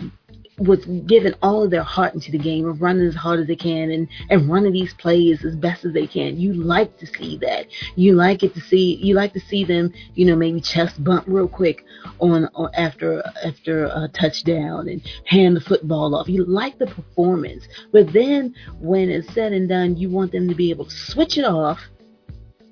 was 0.57 0.85
giving 1.05 1.33
all 1.41 1.63
of 1.63 1.71
their 1.71 1.83
heart 1.83 2.13
into 2.13 2.31
the 2.31 2.37
game 2.37 2.65
of 2.65 2.81
running 2.81 3.05
as 3.05 3.15
hard 3.15 3.39
as 3.39 3.47
they 3.47 3.55
can 3.55 3.91
and, 3.91 4.07
and 4.29 4.49
running 4.49 4.71
these 4.71 4.93
plays 4.93 5.43
as 5.43 5.55
best 5.55 5.83
as 5.83 5.93
they 5.93 6.07
can. 6.07 6.39
You 6.39 6.53
like 6.53 6.97
to 6.99 7.05
see 7.05 7.37
that. 7.39 7.67
You 7.95 8.13
like 8.13 8.43
it 8.43 8.53
to 8.53 8.61
see 8.61 8.95
you 8.95 9.15
like 9.15 9.33
to 9.33 9.39
see 9.39 9.65
them, 9.65 9.93
you 10.13 10.25
know, 10.25 10.35
maybe 10.35 10.61
chest 10.61 11.03
bump 11.03 11.25
real 11.27 11.47
quick 11.47 11.83
on, 12.19 12.49
on 12.55 12.69
after 12.75 13.21
after 13.43 13.85
a 13.85 14.09
touchdown 14.13 14.87
and 14.87 15.01
hand 15.25 15.57
the 15.57 15.61
football 15.61 16.15
off. 16.15 16.29
You 16.29 16.45
like 16.45 16.77
the 16.77 16.87
performance. 16.87 17.67
But 17.91 18.13
then 18.13 18.55
when 18.79 19.09
it's 19.09 19.33
said 19.33 19.51
and 19.51 19.67
done, 19.67 19.97
you 19.97 20.09
want 20.09 20.31
them 20.31 20.47
to 20.47 20.55
be 20.55 20.69
able 20.69 20.85
to 20.85 20.95
switch 20.95 21.37
it 21.37 21.45
off 21.45 21.79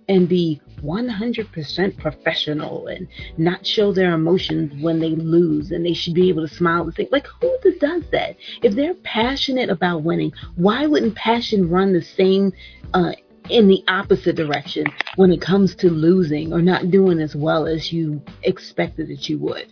and 0.08 0.28
be 0.28 0.62
100% 0.82 1.98
professional 1.98 2.88
and 2.88 3.08
not 3.38 3.66
show 3.66 3.94
their 3.94 4.14
emotions 4.14 4.82
when 4.82 5.00
they 5.00 5.10
lose 5.10 5.72
and 5.72 5.86
they 5.86 5.94
should 5.94 6.14
be 6.14 6.30
able 6.30 6.46
to 6.46 6.54
smile 6.54 6.84
and 6.84 6.94
think 6.94 7.12
like 7.12 7.28
who 7.42 7.58
does 7.80 8.04
that 8.12 8.36
if 8.62 8.76
they're 8.76 8.94
passionate 8.96 9.70
about 9.70 10.04
winning 10.04 10.32
why 10.56 10.86
wouldn't 10.86 11.16
passion 11.16 11.70
run 11.70 11.94
the 11.94 12.02
same 12.02 12.52
uh, 12.94 13.14
in 13.50 13.68
the 13.68 13.84
opposite 13.88 14.36
direction 14.36 14.86
when 15.16 15.32
it 15.32 15.42
comes 15.42 15.76
to 15.76 15.90
losing 15.90 16.54
or 16.54 16.62
not 16.62 16.92
doing 16.92 17.20
as 17.20 17.36
well 17.36 17.66
as 17.66 17.92
you 17.92 18.22
expected 18.44 19.08
that 19.08 19.30
you 19.30 19.38
would 19.38 19.72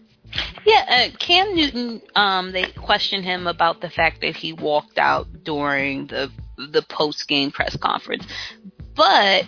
yeah, 0.66 0.86
uh, 0.88 1.18
Cam 1.18 1.56
Newton. 1.56 2.02
Um, 2.16 2.52
they 2.52 2.72
questioned 2.72 3.26
him 3.26 3.48
about 3.48 3.82
the 3.82 3.90
fact 3.90 4.22
that 4.22 4.36
he 4.36 4.54
walked 4.54 4.98
out 4.98 5.28
during 5.44 6.08
the 6.08 6.32
the 6.58 6.84
post 6.84 7.28
game 7.28 7.52
press 7.52 7.76
conference, 7.76 8.26
but 8.96 9.46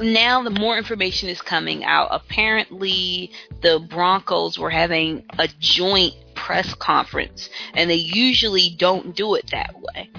now 0.00 0.42
the 0.42 0.50
more 0.50 0.76
information 0.76 1.28
is 1.28 1.40
coming 1.42 1.84
out. 1.84 2.08
Apparently, 2.10 3.30
the 3.62 3.78
Broncos 3.78 4.58
were 4.58 4.70
having 4.70 5.24
a 5.38 5.48
joint 5.58 6.14
press 6.34 6.74
conference, 6.74 7.48
and 7.74 7.90
they 7.90 7.94
usually 7.94 8.74
don't 8.78 9.14
do 9.14 9.34
it 9.34 9.50
that 9.50 9.74
way 9.78 10.10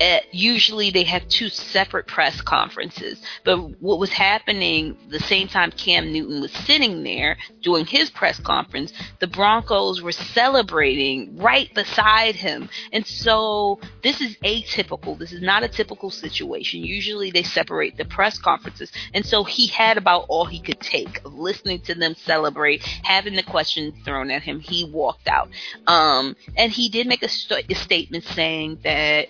at, 0.00 0.32
usually 0.34 0.90
they 0.90 1.04
have 1.04 1.26
two 1.28 1.48
separate 1.48 2.06
press 2.06 2.40
conferences. 2.40 3.20
But 3.44 3.80
what 3.80 3.98
was 3.98 4.10
happening 4.10 4.96
the 5.08 5.20
same 5.20 5.48
time 5.48 5.70
Cam 5.72 6.12
Newton 6.12 6.40
was 6.40 6.52
sitting 6.52 7.02
there 7.02 7.36
doing 7.62 7.86
his 7.86 8.10
press 8.10 8.38
conference, 8.38 8.92
the 9.18 9.26
Broncos 9.26 10.02
were 10.02 10.12
celebrating 10.12 11.36
right 11.36 11.72
beside 11.74 12.34
him. 12.34 12.68
And 12.92 13.06
so 13.06 13.80
this 14.02 14.20
is 14.20 14.36
atypical. 14.38 15.18
This 15.18 15.32
is 15.32 15.42
not 15.42 15.62
a 15.62 15.68
typical 15.68 16.10
situation. 16.10 16.82
Usually 16.82 17.30
they 17.30 17.42
separate 17.42 17.96
the 17.96 18.04
press 18.04 18.38
conferences. 18.38 18.90
And 19.14 19.24
so 19.24 19.44
he 19.44 19.66
had 19.66 19.96
about 19.96 20.26
all 20.28 20.44
he 20.44 20.60
could 20.60 20.80
take 20.80 21.24
of 21.24 21.34
listening 21.34 21.80
to 21.82 21.94
them 21.94 22.14
celebrate, 22.14 22.82
having 23.02 23.36
the 23.36 23.42
questions 23.42 23.94
thrown 24.04 24.30
at 24.30 24.42
him. 24.42 24.60
He 24.60 24.84
walked 24.84 25.28
out. 25.28 25.48
Um, 25.86 26.36
and 26.56 26.72
he 26.72 26.88
did 26.88 27.06
make 27.06 27.22
a, 27.22 27.28
st- 27.28 27.70
a 27.70 27.74
statement 27.74 28.24
saying 28.24 28.80
that 28.84 29.28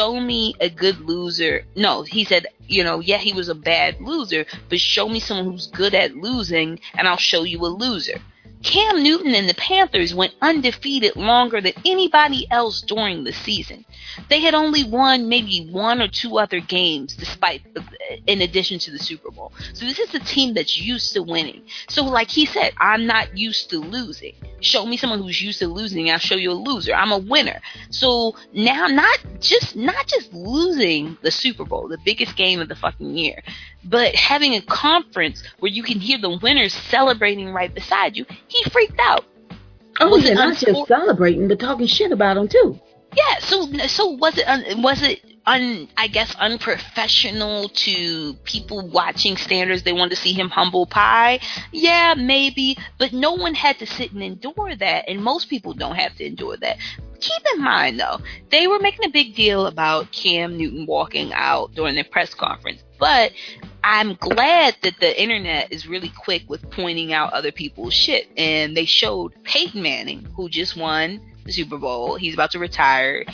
show 0.00 0.18
me 0.18 0.54
a 0.60 0.70
good 0.70 0.98
loser. 1.00 1.62
No, 1.76 2.02
he 2.04 2.24
said, 2.24 2.46
you 2.66 2.82
know, 2.82 3.00
yeah, 3.00 3.18
he 3.18 3.34
was 3.34 3.50
a 3.50 3.54
bad 3.54 4.00
loser, 4.00 4.46
but 4.70 4.80
show 4.80 5.06
me 5.10 5.20
someone 5.20 5.52
who's 5.52 5.66
good 5.66 5.94
at 5.94 6.16
losing, 6.16 6.80
and 6.94 7.06
I'll 7.06 7.18
show 7.18 7.42
you 7.42 7.58
a 7.66 7.68
loser. 7.68 8.18
Cam 8.62 9.02
Newton 9.02 9.34
and 9.34 9.48
the 9.48 9.54
Panthers 9.54 10.14
went 10.14 10.34
undefeated 10.42 11.16
longer 11.16 11.60
than 11.60 11.72
anybody 11.84 12.46
else 12.50 12.82
during 12.82 13.24
the 13.24 13.32
season. 13.32 13.84
They 14.28 14.40
had 14.40 14.54
only 14.54 14.84
won 14.84 15.28
maybe 15.28 15.68
one 15.70 16.02
or 16.02 16.08
two 16.08 16.38
other 16.38 16.60
games, 16.60 17.14
despite 17.14 17.62
in 18.26 18.42
addition 18.42 18.78
to 18.80 18.90
the 18.90 18.98
Super 18.98 19.30
Bowl. 19.30 19.52
So 19.72 19.86
this 19.86 19.98
is 19.98 20.14
a 20.14 20.20
team 20.20 20.54
that's 20.54 20.78
used 20.78 21.14
to 21.14 21.22
winning. 21.22 21.62
So 21.88 22.04
like 22.04 22.28
he 22.28 22.44
said, 22.44 22.72
I'm 22.78 23.06
not 23.06 23.36
used 23.36 23.70
to 23.70 23.78
losing. 23.78 24.34
Show 24.60 24.84
me 24.84 24.96
someone 24.96 25.22
who's 25.22 25.40
used 25.40 25.60
to 25.60 25.68
losing, 25.68 26.10
I'll 26.10 26.18
show 26.18 26.34
you 26.34 26.50
a 26.50 26.52
loser. 26.52 26.94
I'm 26.94 27.12
a 27.12 27.18
winner. 27.18 27.60
So 27.90 28.36
now, 28.52 28.86
not 28.86 29.18
just 29.40 29.74
not 29.74 30.06
just 30.06 30.32
losing 30.34 31.16
the 31.22 31.30
Super 31.30 31.64
Bowl, 31.64 31.88
the 31.88 31.98
biggest 32.04 32.36
game 32.36 32.60
of 32.60 32.68
the 32.68 32.74
fucking 32.74 33.16
year, 33.16 33.42
but 33.84 34.14
having 34.14 34.54
a 34.54 34.60
conference 34.60 35.42
where 35.60 35.70
you 35.70 35.82
can 35.82 35.98
hear 35.98 36.18
the 36.18 36.38
winners 36.38 36.74
celebrating 36.74 37.52
right 37.52 37.74
beside 37.74 38.16
you, 38.16 38.26
he 38.50 38.68
freaked 38.70 39.00
out. 39.00 39.24
Oh, 40.00 40.10
was 40.10 40.24
yeah, 40.24 40.34
not 40.34 40.56
just 40.56 40.86
celebrating, 40.86 41.48
but 41.48 41.60
talking 41.60 41.86
shit 41.86 42.12
about 42.12 42.36
him 42.36 42.48
too. 42.48 42.78
Yeah. 43.16 43.38
So, 43.40 43.66
so 43.86 44.10
was 44.10 44.38
it? 44.38 44.46
Un- 44.46 44.82
Was 44.82 45.02
it? 45.02 45.20
Un, 45.46 45.88
I 45.96 46.06
guess 46.06 46.34
unprofessional 46.38 47.70
to 47.70 48.34
people 48.44 48.88
watching 48.88 49.36
standards. 49.36 49.82
They 49.82 49.92
wanted 49.92 50.10
to 50.10 50.16
see 50.16 50.32
him 50.32 50.48
humble 50.48 50.86
pie. 50.86 51.40
Yeah, 51.72 52.14
maybe, 52.16 52.76
but 52.98 53.12
no 53.12 53.32
one 53.32 53.54
had 53.54 53.78
to 53.78 53.86
sit 53.86 54.12
and 54.12 54.22
endure 54.22 54.76
that, 54.76 55.08
and 55.08 55.22
most 55.22 55.48
people 55.48 55.72
don't 55.72 55.96
have 55.96 56.14
to 56.16 56.26
endure 56.26 56.58
that 56.58 56.76
keep 57.20 57.42
in 57.54 57.62
mind 57.62 58.00
though, 58.00 58.20
they 58.50 58.66
were 58.66 58.78
making 58.78 59.04
a 59.04 59.10
big 59.10 59.34
deal 59.34 59.66
about 59.66 60.10
Cam 60.12 60.56
Newton 60.56 60.86
walking 60.86 61.32
out 61.32 61.74
during 61.74 61.94
their 61.94 62.04
press 62.04 62.34
conference. 62.34 62.82
But 62.98 63.32
I'm 63.82 64.14
glad 64.14 64.76
that 64.82 65.00
the 65.00 65.20
internet 65.20 65.72
is 65.72 65.86
really 65.86 66.12
quick 66.16 66.42
with 66.48 66.70
pointing 66.70 67.12
out 67.12 67.32
other 67.32 67.52
people's 67.52 67.94
shit. 67.94 68.28
And 68.36 68.76
they 68.76 68.84
showed 68.84 69.32
Peyton 69.44 69.82
Manning, 69.82 70.26
who 70.36 70.48
just 70.48 70.76
won 70.76 71.20
the 71.44 71.52
Super 71.52 71.78
Bowl. 71.78 72.16
He's 72.16 72.34
about 72.34 72.50
to 72.52 72.58
retire 72.58 73.24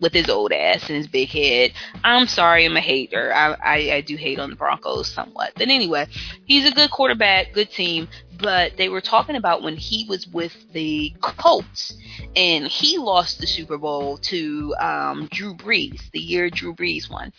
with 0.00 0.12
his 0.12 0.28
old 0.28 0.52
ass 0.52 0.88
and 0.88 0.96
his 0.96 1.06
big 1.06 1.28
head. 1.28 1.72
I'm 2.04 2.26
sorry, 2.26 2.64
I'm 2.64 2.76
a 2.76 2.80
hater. 2.80 3.32
I, 3.32 3.52
I, 3.54 3.76
I 3.94 4.00
do 4.00 4.16
hate 4.16 4.38
on 4.38 4.50
the 4.50 4.56
Broncos 4.56 5.12
somewhat. 5.12 5.52
But 5.56 5.68
anyway, 5.68 6.06
he's 6.44 6.66
a 6.66 6.74
good 6.74 6.90
quarterback, 6.90 7.52
good 7.52 7.70
team. 7.70 8.08
But 8.38 8.76
they 8.76 8.90
were 8.90 9.00
talking 9.00 9.36
about 9.36 9.62
when 9.62 9.76
he 9.76 10.06
was 10.08 10.26
with 10.26 10.54
the 10.72 11.14
Colts 11.20 11.96
and 12.34 12.66
he 12.66 12.98
lost 12.98 13.40
the 13.40 13.46
Super 13.46 13.78
Bowl 13.78 14.18
to 14.18 14.74
um, 14.78 15.28
Drew 15.32 15.54
Brees, 15.54 16.10
the 16.10 16.20
year 16.20 16.50
Drew 16.50 16.74
Brees 16.74 17.10
won. 17.10 17.32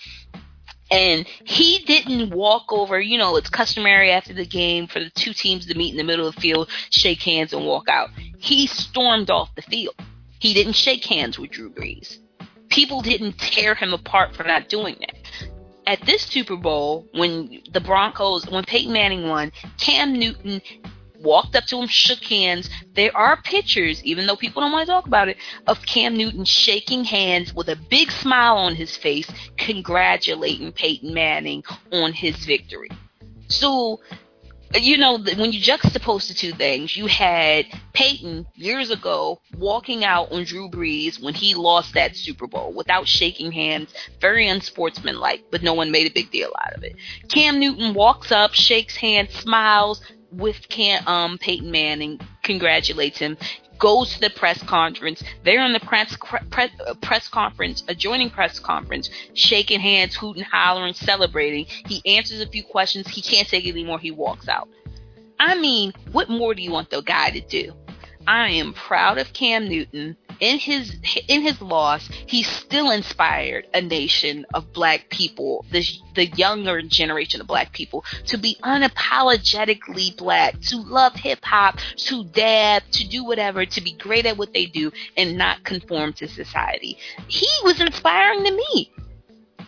And 0.90 1.28
he 1.44 1.80
didn't 1.80 2.34
walk 2.34 2.72
over, 2.72 3.00
you 3.00 3.18
know, 3.18 3.36
it's 3.36 3.50
customary 3.50 4.10
after 4.10 4.34
the 4.34 4.46
game 4.46 4.88
for 4.88 5.00
the 5.00 5.10
two 5.10 5.34
teams 5.34 5.66
to 5.66 5.78
meet 5.78 5.92
in 5.92 5.98
the 5.98 6.04
middle 6.04 6.28
of 6.28 6.36
the 6.36 6.42
field, 6.42 6.70
shake 6.90 7.22
hands, 7.22 7.52
and 7.52 7.66
walk 7.66 7.90
out. 7.90 8.10
He 8.40 8.68
stormed 8.68 9.30
off 9.30 9.54
the 9.56 9.62
field. 9.64 9.96
He 10.40 10.54
didn't 10.54 10.74
shake 10.74 11.04
hands 11.06 11.38
with 11.38 11.52
Drew 11.52 11.70
Brees. 11.70 12.20
People 12.78 13.02
didn't 13.02 13.40
tear 13.40 13.74
him 13.74 13.92
apart 13.92 14.36
for 14.36 14.44
not 14.44 14.70
doing 14.70 14.98
that. 15.00 15.16
At 15.88 16.06
this 16.06 16.22
Super 16.22 16.56
Bowl, 16.56 17.08
when 17.12 17.64
the 17.74 17.82
Broncos, 17.82 18.46
when 18.46 18.64
Peyton 18.66 18.94
Manning 18.94 19.28
won, 19.28 19.52
Cam 19.80 20.14
Newton 20.14 20.62
walked 21.20 21.56
up 21.56 21.64
to 21.66 21.82
him, 21.82 21.88
shook 21.88 22.24
hands. 22.24 22.70
There 22.94 23.18
are 23.18 23.42
pictures, 23.42 24.04
even 24.04 24.28
though 24.28 24.36
people 24.36 24.62
don't 24.62 24.72
want 24.72 24.86
to 24.86 24.92
talk 24.92 25.08
about 25.08 25.28
it, 25.28 25.38
of 25.66 25.84
Cam 25.88 26.16
Newton 26.16 26.46
shaking 26.46 27.04
hands 27.04 27.52
with 27.52 27.70
a 27.70 27.76
big 27.90 28.12
smile 28.12 28.58
on 28.58 28.76
his 28.76 28.96
face, 28.96 29.28
congratulating 29.58 30.72
Peyton 30.72 31.16
Manning 31.16 31.64
on 31.92 32.14
his 32.14 32.36
victory. 32.46 32.92
So, 33.48 34.02
you 34.76 34.98
know, 34.98 35.18
when 35.18 35.52
you 35.52 35.62
juxtapose 35.62 36.28
the 36.28 36.34
two 36.34 36.52
things, 36.52 36.96
you 36.96 37.08
had 37.08 37.66
Peyton 37.94 38.46
years 38.56 38.90
ago 38.90 39.40
walking 39.58 40.04
out 40.04 40.32
on 40.32 40.44
Drew 40.44 40.70
Brees 40.70 41.22
when 41.22 41.34
he 41.34 41.56
lost 41.56 41.94
that 41.94 42.16
Super 42.16 42.48
Bowl 42.48 42.74
without 42.74 43.08
shaking 43.08 43.52
hands, 43.52 43.94
very 44.20 44.48
unsportsmanlike, 44.48 45.46
but 45.52 45.64
no 45.64 45.74
one 45.74 45.92
made 45.92 46.08
a 46.08 46.14
big 46.14 46.32
deal 46.32 46.52
out 46.66 46.74
of 46.74 46.84
it. 46.84 46.96
Cam 47.30 47.60
Newton 47.60 47.94
walks 47.94 48.32
up, 48.32 48.54
shakes 48.54 48.96
hands, 48.98 49.34
smiles, 49.34 50.02
with 50.32 50.68
Cam, 50.70 51.08
um, 51.08 51.38
Peyton 51.38 51.72
Manning, 51.72 52.20
congratulates 52.44 53.18
him, 53.18 53.38
goes 53.78 54.14
to 54.14 54.20
the 54.20 54.30
press 54.30 54.62
conference. 54.64 55.24
They're 55.44 55.66
in 55.66 55.74
the 55.74 55.80
press 55.80 56.16
press, 56.50 56.72
press 57.02 57.28
conference, 57.28 57.84
adjoining 57.88 58.30
press 58.30 58.60
conference, 58.60 59.10
shaking 59.34 59.80
hands, 59.80 60.16
hooting, 60.16 60.44
hollering, 60.44 60.94
celebrating. 60.94 61.66
He 61.88 62.02
answers 62.06 62.42
a 62.42 62.48
few 62.48 62.64
questions. 62.64 63.08
He 63.08 63.22
can't 63.22 63.48
take 63.48 63.66
it 63.66 63.72
anymore. 63.72 64.00
He 64.00 64.12
walks 64.12 64.48
out. 64.48 64.70
I 65.40 65.60
mean, 65.60 65.94
what 66.12 66.30
more 66.30 66.54
do 66.54 66.62
you 66.62 66.72
want 66.72 66.90
the 66.90 67.02
guy 67.02 67.30
to 67.32 67.42
do? 67.42 67.74
I 68.26 68.50
am 68.50 68.74
proud 68.74 69.18
of 69.18 69.34
Cam 69.34 69.70
Newton. 69.70 70.18
In 70.40 70.60
his 70.60 70.96
in 71.28 71.42
his 71.42 71.62
loss, 71.62 72.10
he 72.26 72.44
still 72.44 72.92
inspired 72.92 73.68
a 73.74 73.82
nation 73.82 74.46
of 74.54 74.72
black 74.74 75.10
people, 75.10 75.66
the 75.72 75.86
the 76.16 76.28
younger 76.28 76.82
generation 76.82 77.42
of 77.42 77.48
black 77.48 77.72
people, 77.72 78.04
to 78.26 78.38
be 78.38 78.58
unapologetically 78.64 80.16
black, 80.18 80.60
to 80.62 80.78
love 80.78 81.14
hip 81.16 81.44
hop, 81.44 81.80
to 81.96 82.24
dab, 82.26 82.84
to 82.92 83.08
do 83.08 83.24
whatever, 83.24 83.66
to 83.66 83.82
be 83.82 83.94
great 83.94 84.26
at 84.26 84.38
what 84.38 84.54
they 84.54 84.66
do, 84.66 84.92
and 85.16 85.38
not 85.38 85.64
conform 85.64 86.14
to 86.14 86.28
society. 86.28 86.98
He 87.28 87.48
was 87.64 87.82
inspiring 87.82 88.44
to 88.44 88.52
me. 88.52 88.92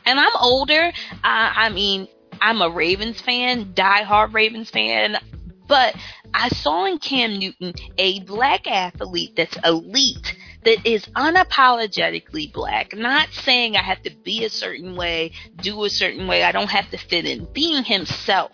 And 0.06 0.20
I'm 0.20 0.36
older. 0.40 0.92
Uh, 1.12 1.22
I 1.24 1.70
mean, 1.70 2.08
I'm 2.42 2.62
a 2.62 2.70
Ravens 2.70 3.22
fan, 3.22 3.74
die-hard 3.74 4.34
Ravens 4.34 4.70
fan, 4.70 5.18
but 5.68 5.96
I 6.34 6.50
saw 6.50 6.86
in 6.86 7.00
Cam 7.00 7.38
Newton 7.38 7.74
a 7.98 8.22
black 8.22 8.68
athlete 8.68 9.34
that's 9.36 9.58
elite, 9.64 10.36
that 10.64 10.86
is 10.86 11.06
unapologetically 11.16 12.52
black, 12.52 12.96
not 12.96 13.30
saying 13.30 13.76
I 13.76 13.82
have 13.82 14.02
to 14.04 14.12
be 14.24 14.44
a 14.44 14.50
certain 14.50 14.96
way, 14.96 15.32
do 15.62 15.84
a 15.84 15.90
certain 15.90 16.28
way, 16.28 16.44
I 16.44 16.52
don't 16.52 16.70
have 16.70 16.90
to 16.92 16.98
fit 16.98 17.26
in, 17.26 17.48
being 17.54 17.84
himself 17.84 18.52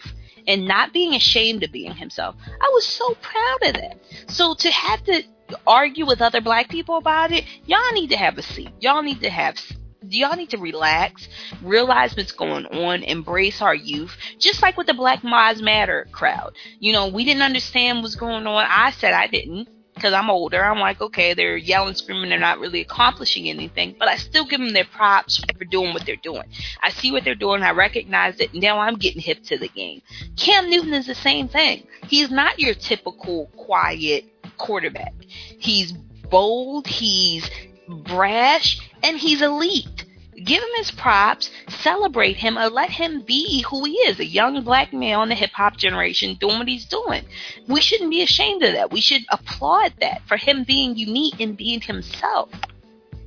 and 0.47 0.67
not 0.67 0.93
being 0.93 1.15
ashamed 1.15 1.63
of 1.63 1.71
being 1.71 1.95
himself. 1.95 2.35
I 2.47 2.69
was 2.73 2.85
so 2.85 3.15
proud 3.15 3.69
of 3.69 3.73
that. 3.73 3.99
So 4.27 4.53
to 4.53 4.71
have 4.71 5.03
to 5.05 5.23
argue 5.65 6.05
with 6.05 6.21
other 6.21 6.41
black 6.41 6.69
people 6.69 6.97
about 6.97 7.31
it, 7.31 7.45
y'all 7.65 7.91
need 7.93 8.09
to 8.09 8.17
have 8.17 8.37
a 8.37 8.43
seat. 8.43 8.71
Y'all 8.79 9.01
need 9.01 9.21
to 9.21 9.29
have 9.29 9.59
y'all 10.07 10.35
need 10.35 10.51
to 10.51 10.57
relax, 10.57 11.27
realize 11.63 12.15
what's 12.15 12.31
going 12.31 12.65
on, 12.67 13.01
embrace 13.03 13.59
our 13.61 13.73
youth, 13.73 14.15
just 14.37 14.61
like 14.61 14.77
with 14.77 14.85
the 14.85 14.93
Black 14.93 15.23
Lives 15.23 15.63
Matter 15.63 16.07
crowd. 16.11 16.55
You 16.79 16.93
know, 16.93 17.07
we 17.07 17.25
didn't 17.25 17.41
understand 17.41 18.03
what's 18.03 18.15
going 18.15 18.45
on. 18.45 18.65
I 18.69 18.91
said 18.91 19.13
I 19.13 19.27
didn't 19.27 19.67
because 19.95 20.13
I'm 20.13 20.29
older. 20.29 20.63
I'm 20.63 20.79
like, 20.79 21.01
okay, 21.01 21.33
they're 21.33 21.57
yelling, 21.57 21.95
screaming, 21.95 22.29
they're 22.29 22.39
not 22.39 22.59
really 22.59 22.81
accomplishing 22.81 23.49
anything, 23.49 23.95
but 23.97 24.07
I 24.07 24.17
still 24.17 24.45
give 24.45 24.59
them 24.59 24.73
their 24.73 24.85
props 24.85 25.41
for 25.57 25.65
doing 25.65 25.93
what 25.93 26.05
they're 26.05 26.17
doing. 26.17 26.43
I 26.83 26.91
see 26.91 27.11
what 27.11 27.23
they're 27.23 27.33
doing, 27.33 27.63
I 27.63 27.71
recognize 27.71 28.39
it, 28.39 28.53
now 28.53 28.79
I'm 28.79 28.95
getting 28.95 29.21
hip 29.21 29.41
to 29.43 29.57
the 29.57 29.69
game. 29.69 30.01
Cam 30.35 30.69
Newton 30.69 30.93
is 30.93 31.07
the 31.07 31.15
same 31.15 31.47
thing. 31.47 31.87
He's 32.07 32.29
not 32.29 32.59
your 32.59 32.73
typical 32.73 33.47
quiet 33.55 34.25
quarterback. 34.57 35.13
He's 35.27 35.93
bold, 36.29 36.87
he's 36.87 37.49
brash, 37.87 38.79
and 39.01 39.17
he's 39.17 39.41
elite. 39.41 40.04
Give 40.43 40.61
him 40.61 40.69
his 40.77 40.91
props, 40.91 41.49
celebrate 41.69 42.35
him, 42.35 42.57
and 42.57 42.73
let 42.73 42.89
him 42.89 43.21
be 43.21 43.63
who 43.69 43.85
he 43.85 43.93
is 43.93 44.19
a 44.19 44.25
young 44.25 44.61
black 44.63 44.91
male 44.91 45.23
in 45.23 45.29
the 45.29 45.35
hip 45.35 45.51
hop 45.51 45.77
generation 45.77 46.35
doing 46.39 46.59
what 46.59 46.67
he's 46.67 46.85
doing. 46.85 47.23
We 47.67 47.79
shouldn't 47.79 48.09
be 48.09 48.21
ashamed 48.21 48.61
of 48.63 48.73
that. 48.73 48.91
We 48.91 48.99
should 48.99 49.23
applaud 49.31 49.93
that 50.01 50.21
for 50.27 50.35
him 50.35 50.65
being 50.65 50.97
unique 50.97 51.39
and 51.39 51.55
being 51.55 51.79
himself. 51.79 52.49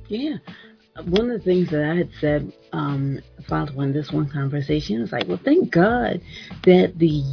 Yeah. 0.07 0.37
One 1.05 1.31
of 1.31 1.39
the 1.39 1.43
things 1.43 1.69
that 1.71 1.83
I 1.83 1.95
had 1.95 2.09
said 2.19 2.53
um, 2.73 3.21
following 3.47 3.91
this 3.91 4.11
one 4.11 4.29
conversation 4.29 5.01
was 5.01 5.11
like, 5.11 5.27
well, 5.27 5.39
thank 5.43 5.71
God 5.71 6.21
that 6.65 6.93
the 6.97 7.23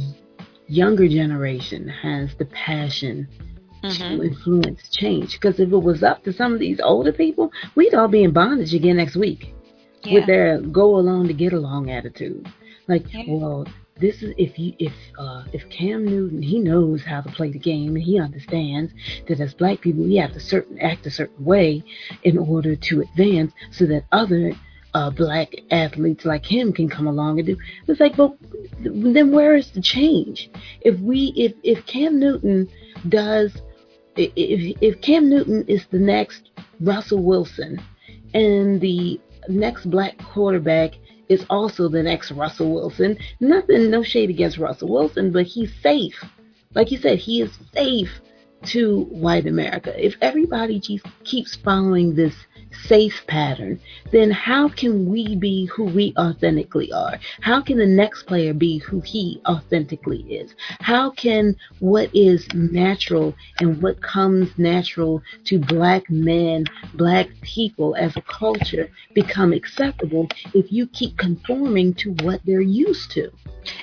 younger 0.67 1.07
generation 1.07 1.87
has 1.87 2.33
the 2.35 2.45
passion 2.45 3.27
mm-hmm. 3.83 4.17
to 4.17 4.23
influence 4.23 4.89
change. 4.89 5.33
Because 5.33 5.59
if 5.59 5.71
it 5.71 5.77
was 5.77 6.01
up 6.01 6.23
to 6.23 6.33
some 6.33 6.53
of 6.53 6.59
these 6.59 6.79
older 6.79 7.11
people, 7.11 7.51
we'd 7.75 7.93
all 7.93 8.07
be 8.07 8.23
in 8.23 8.31
bondage 8.31 8.73
again 8.73 8.97
next 8.97 9.15
week 9.15 9.53
yeah. 10.03 10.13
with 10.13 10.27
their 10.27 10.61
go 10.61 10.97
along 10.97 11.27
to 11.27 11.33
get 11.33 11.53
along 11.53 11.89
attitude. 11.89 12.47
Like, 12.87 13.11
yeah. 13.13 13.23
well, 13.27 13.67
this 13.99 14.21
is 14.21 14.33
if 14.37 14.59
you 14.59 14.73
if 14.77 14.93
uh 15.17 15.43
if 15.53 15.67
Cam 15.69 16.05
Newton 16.05 16.41
he 16.41 16.59
knows 16.59 17.03
how 17.03 17.21
to 17.21 17.31
play 17.31 17.51
the 17.51 17.59
game 17.59 17.95
and 17.95 18.03
he 18.03 18.19
understands 18.19 18.93
that 19.27 19.39
as 19.39 19.53
black 19.55 19.81
people 19.81 20.03
we 20.03 20.17
have 20.17 20.33
to 20.33 20.39
certain 20.39 20.79
act 20.79 21.05
a 21.07 21.11
certain 21.11 21.43
way 21.43 21.83
in 22.23 22.37
order 22.37 22.75
to 22.75 23.01
advance 23.01 23.51
so 23.71 23.85
that 23.87 24.03
other 24.11 24.53
uh, 24.93 25.09
black 25.11 25.53
athletes 25.69 26.25
like 26.25 26.45
him 26.45 26.73
can 26.73 26.89
come 26.89 27.05
along 27.05 27.37
and 27.37 27.45
do. 27.45 27.57
It's 27.87 27.99
like, 27.99 28.17
well, 28.17 28.35
then 28.79 29.31
where 29.31 29.55
is 29.55 29.69
the 29.71 29.81
change? 29.81 30.49
If 30.81 30.99
we, 30.99 31.33
if 31.35 31.53
if 31.61 31.85
Cam 31.85 32.19
Newton 32.19 32.67
does 33.07 33.51
if 34.15 34.77
if 34.81 35.01
Cam 35.01 35.29
Newton 35.29 35.65
is 35.67 35.85
the 35.87 35.99
next 35.99 36.49
Russell 36.79 37.21
Wilson 37.23 37.79
and 38.33 38.81
the 38.81 39.19
next 39.49 39.89
black 39.89 40.17
quarterback 40.17 40.93
is 41.29 41.45
also 41.49 41.89
the 41.89 42.03
next 42.03 42.31
Russell 42.31 42.73
Wilson, 42.73 43.17
nothing, 43.39 43.89
no 43.89 44.03
shade 44.03 44.29
against 44.29 44.57
Russell 44.57 44.89
Wilson, 44.89 45.31
but 45.31 45.45
he's 45.45 45.73
safe. 45.81 46.23
Like 46.73 46.91
you 46.91 46.97
said, 46.97 47.17
he 47.17 47.41
is 47.41 47.51
safe 47.73 48.21
to 48.65 49.03
white 49.05 49.47
America. 49.47 49.93
If 50.03 50.15
everybody 50.21 50.79
just 50.79 51.05
keeps 51.23 51.55
following 51.55 52.15
this 52.15 52.33
safe 52.85 53.23
pattern, 53.27 53.79
then 54.11 54.31
how 54.31 54.69
can 54.69 55.09
we 55.09 55.35
be 55.35 55.65
who 55.65 55.85
we 55.85 56.13
authentically 56.17 56.91
are? 56.91 57.19
How 57.41 57.61
can 57.61 57.77
the 57.77 57.85
next 57.85 58.23
player 58.23 58.53
be 58.53 58.77
who 58.79 59.01
he 59.01 59.41
authentically 59.47 60.21
is? 60.23 60.53
How 60.79 61.11
can 61.11 61.55
what 61.79 62.13
is 62.15 62.47
natural 62.53 63.35
and 63.59 63.81
what 63.81 64.01
comes 64.01 64.49
natural 64.57 65.21
to 65.45 65.59
black 65.59 66.09
men, 66.09 66.65
black 66.93 67.29
people 67.41 67.95
as 67.95 68.15
a 68.15 68.21
culture 68.21 68.89
become 69.13 69.53
acceptable 69.53 70.27
if 70.53 70.71
you 70.71 70.87
keep 70.87 71.17
conforming 71.17 71.93
to 71.95 72.13
what 72.23 72.41
they're 72.45 72.61
used 72.61 73.11
to? 73.11 73.31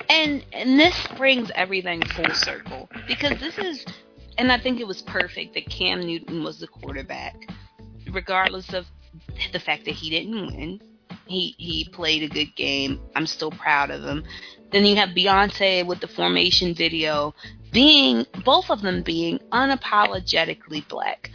And 0.09 0.43
and 0.51 0.79
this 0.79 0.95
brings 1.15 1.51
everything 1.53 2.01
full 2.03 2.33
circle 2.33 2.89
because 3.07 3.39
this 3.39 3.57
is 3.57 3.85
and 4.37 4.51
I 4.51 4.57
think 4.57 4.79
it 4.79 4.87
was 4.87 5.01
perfect 5.01 5.53
that 5.53 5.69
Cam 5.69 6.01
Newton 6.01 6.43
was 6.43 6.59
the 6.59 6.67
quarterback 6.67 7.35
regardless 8.11 8.73
of 8.73 8.85
the 9.51 9.59
fact 9.59 9.85
that 9.85 9.93
he 9.93 10.09
didn't 10.09 10.47
win. 10.47 10.81
He 11.25 11.55
he 11.57 11.85
played 11.91 12.23
a 12.23 12.33
good 12.33 12.55
game. 12.55 12.99
I'm 13.15 13.25
still 13.25 13.51
proud 13.51 13.89
of 13.89 14.03
him. 14.03 14.23
Then 14.71 14.85
you 14.85 14.95
have 14.95 15.09
Beyonce 15.09 15.85
with 15.85 15.99
the 15.99 16.07
formation 16.07 16.73
video 16.73 17.33
being 17.71 18.25
both 18.43 18.69
of 18.69 18.81
them 18.81 19.01
being 19.01 19.39
unapologetically 19.51 20.87
black. 20.87 21.31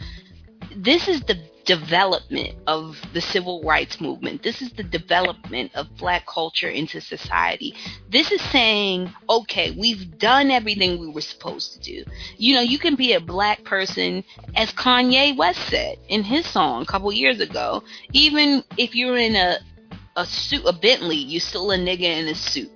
This 0.75 1.07
is 1.07 1.21
the 1.21 1.35
development 1.65 2.55
of 2.67 2.97
the 3.13 3.21
civil 3.21 3.63
rights 3.63 4.01
movement. 4.01 4.43
This 4.43 4.61
is 4.61 4.71
the 4.73 4.83
development 4.83 5.71
of 5.75 5.95
black 5.97 6.25
culture 6.25 6.69
into 6.69 7.01
society. 7.01 7.75
This 8.09 8.31
is 8.31 8.41
saying, 8.51 9.13
okay, 9.29 9.71
we've 9.71 10.17
done 10.17 10.51
everything 10.51 10.99
we 10.99 11.09
were 11.09 11.21
supposed 11.21 11.73
to 11.73 11.79
do. 11.79 12.05
You 12.37 12.55
know, 12.55 12.61
you 12.61 12.79
can 12.79 12.95
be 12.95 13.13
a 13.13 13.19
black 13.19 13.63
person, 13.63 14.23
as 14.55 14.71
Kanye 14.71 15.35
West 15.37 15.67
said 15.69 15.97
in 16.09 16.23
his 16.23 16.45
song 16.45 16.83
a 16.83 16.85
couple 16.85 17.11
years 17.11 17.39
ago. 17.39 17.83
Even 18.13 18.63
if 18.77 18.95
you're 18.95 19.17
in 19.17 19.35
a 19.35 19.59
a 20.17 20.25
suit, 20.25 20.63
a 20.65 20.73
Bentley, 20.73 21.15
you're 21.15 21.39
still 21.39 21.71
a 21.71 21.77
nigga 21.77 22.01
in 22.01 22.27
a 22.27 22.35
suit 22.35 22.69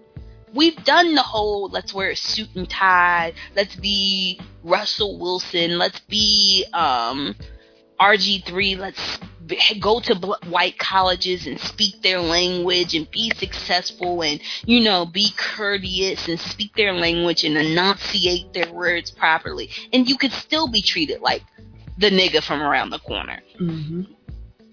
we've 0.56 0.82
done 0.86 1.14
the 1.14 1.22
whole 1.22 1.68
let's 1.68 1.94
wear 1.94 2.12
a 2.12 2.16
suit 2.16 2.48
and 2.56 2.70
tie, 2.70 3.34
let's 3.56 3.76
be 3.76 4.40
Russell 4.64 5.20
Wilson, 5.20 5.78
let's 5.78 6.00
be 6.00 6.66
um 6.74 7.36
RG3, 8.00 8.78
let's 8.78 9.20
go 9.80 10.00
to 10.00 10.16
white 10.50 10.78
colleges 10.78 11.46
and 11.46 11.60
speak 11.60 12.02
their 12.02 12.20
language 12.20 12.96
and 12.96 13.10
be 13.12 13.32
successful 13.36 14.24
and, 14.24 14.42
you 14.66 14.82
know, 14.82 15.06
be 15.06 15.30
courteous 15.38 16.28
and 16.28 16.40
speak 16.40 16.76
their 16.76 16.94
language 16.94 17.44
and 17.44 17.58
enunciate 17.58 18.52
their 18.54 18.72
words 18.74 19.12
properly. 19.12 19.70
And 19.94 20.08
you 20.08 20.18
could 20.18 20.32
still 20.32 20.68
be 20.68 20.82
treated 20.82 21.22
like 21.22 21.44
the 21.98 22.10
nigga 22.10 22.44
from 22.44 22.62
around 22.62 22.90
the 22.90 23.00
corner. 23.00 23.40
Mm-hmm. 23.60 24.15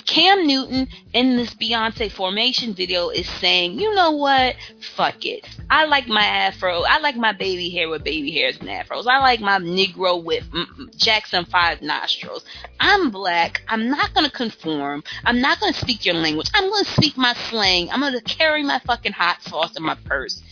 Cam 0.06 0.46
Newton 0.46 0.88
in 1.12 1.36
this 1.36 1.54
Beyonce 1.54 2.10
formation 2.10 2.74
video 2.74 3.08
is 3.10 3.28
saying, 3.28 3.78
you 3.78 3.94
know 3.94 4.12
what? 4.12 4.56
Fuck 4.96 5.24
it. 5.24 5.46
I 5.70 5.84
like 5.86 6.08
my 6.08 6.24
afro. 6.24 6.82
I 6.82 6.98
like 6.98 7.16
my 7.16 7.32
baby 7.32 7.70
hair 7.70 7.88
with 7.88 8.04
baby 8.04 8.32
hairs 8.32 8.58
and 8.58 8.68
afros. 8.68 9.06
I 9.06 9.18
like 9.20 9.40
my 9.40 9.58
Negro 9.58 10.22
with 10.22 10.44
mm, 10.50 10.66
mm, 10.66 10.96
Jackson 10.96 11.44
5 11.44 11.82
nostrils. 11.82 12.44
I'm 12.80 13.10
black. 13.10 13.62
I'm 13.68 13.88
not 13.88 14.12
going 14.14 14.28
to 14.28 14.36
conform. 14.36 15.02
I'm 15.24 15.40
not 15.40 15.60
going 15.60 15.72
to 15.72 15.78
speak 15.80 16.04
your 16.04 16.14
language. 16.14 16.50
I'm 16.54 16.68
going 16.68 16.84
to 16.84 16.90
speak 16.90 17.16
my 17.16 17.34
slang. 17.48 17.90
I'm 17.90 18.00
going 18.00 18.14
to 18.14 18.20
carry 18.22 18.62
my 18.62 18.80
fucking 18.80 19.12
hot 19.12 19.42
sauce 19.42 19.76
in 19.76 19.82
my 19.82 19.96
purse. 20.04 20.42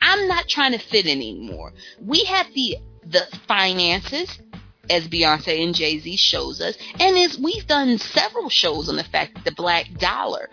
I'm 0.00 0.28
not 0.28 0.48
trying 0.48 0.72
to 0.72 0.78
fit 0.78 1.06
anymore. 1.06 1.72
We 2.00 2.24
have 2.24 2.52
the 2.54 2.78
the 3.08 3.26
finances 3.46 4.40
as 4.90 5.08
Beyonce 5.08 5.62
and 5.62 5.74
Jay 5.74 5.98
Z 5.98 6.16
shows 6.16 6.60
us, 6.60 6.76
and 6.98 7.16
as 7.16 7.38
we've 7.38 7.66
done 7.66 7.98
several 7.98 8.48
shows 8.48 8.88
on 8.88 8.96
the 8.96 9.04
fact 9.04 9.34
that 9.34 9.44
the 9.44 9.52
black 9.52 9.86
dollar, 9.98 10.48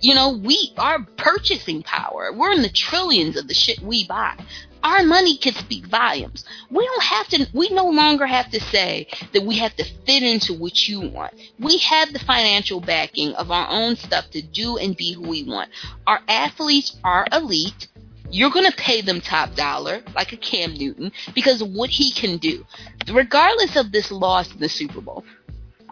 you 0.00 0.14
know, 0.14 0.32
we 0.32 0.72
our 0.76 1.02
purchasing 1.16 1.82
power, 1.82 2.32
we're 2.32 2.52
in 2.52 2.62
the 2.62 2.68
trillions 2.68 3.36
of 3.36 3.48
the 3.48 3.54
shit 3.54 3.80
we 3.80 4.06
buy. 4.06 4.36
Our 4.82 5.02
money 5.02 5.36
can 5.36 5.54
speak 5.54 5.86
volumes. 5.86 6.44
We 6.70 6.84
don't 6.84 7.02
have 7.02 7.28
to. 7.28 7.48
We 7.52 7.70
no 7.70 7.86
longer 7.86 8.24
have 8.26 8.50
to 8.52 8.60
say 8.60 9.08
that 9.32 9.42
we 9.42 9.58
have 9.58 9.74
to 9.76 9.84
fit 9.84 10.22
into 10.22 10.54
what 10.54 10.86
you 10.86 11.00
want. 11.00 11.34
We 11.58 11.78
have 11.78 12.12
the 12.12 12.20
financial 12.20 12.80
backing 12.80 13.32
of 13.34 13.50
our 13.50 13.68
own 13.68 13.96
stuff 13.96 14.30
to 14.30 14.42
do 14.42 14.76
and 14.76 14.96
be 14.96 15.12
who 15.12 15.22
we 15.22 15.42
want. 15.42 15.70
Our 16.06 16.20
athletes 16.28 16.96
are 17.02 17.26
elite 17.32 17.88
you're 18.30 18.50
going 18.50 18.70
to 18.70 18.76
pay 18.76 19.00
them 19.00 19.20
top 19.20 19.54
dollar, 19.54 20.02
like 20.14 20.32
a 20.32 20.36
Cam 20.36 20.74
Newton, 20.74 21.12
because 21.34 21.62
what 21.62 21.90
he 21.90 22.10
can 22.12 22.38
do. 22.38 22.64
Regardless 23.12 23.76
of 23.76 23.92
this 23.92 24.10
loss 24.10 24.52
in 24.52 24.60
the 24.60 24.68
Super 24.68 25.00
Bowl, 25.00 25.24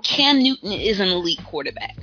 Cam 0.02 0.42
Newton 0.42 0.72
is 0.72 1.00
an 1.00 1.08
elite 1.08 1.40
quarterback. 1.44 1.96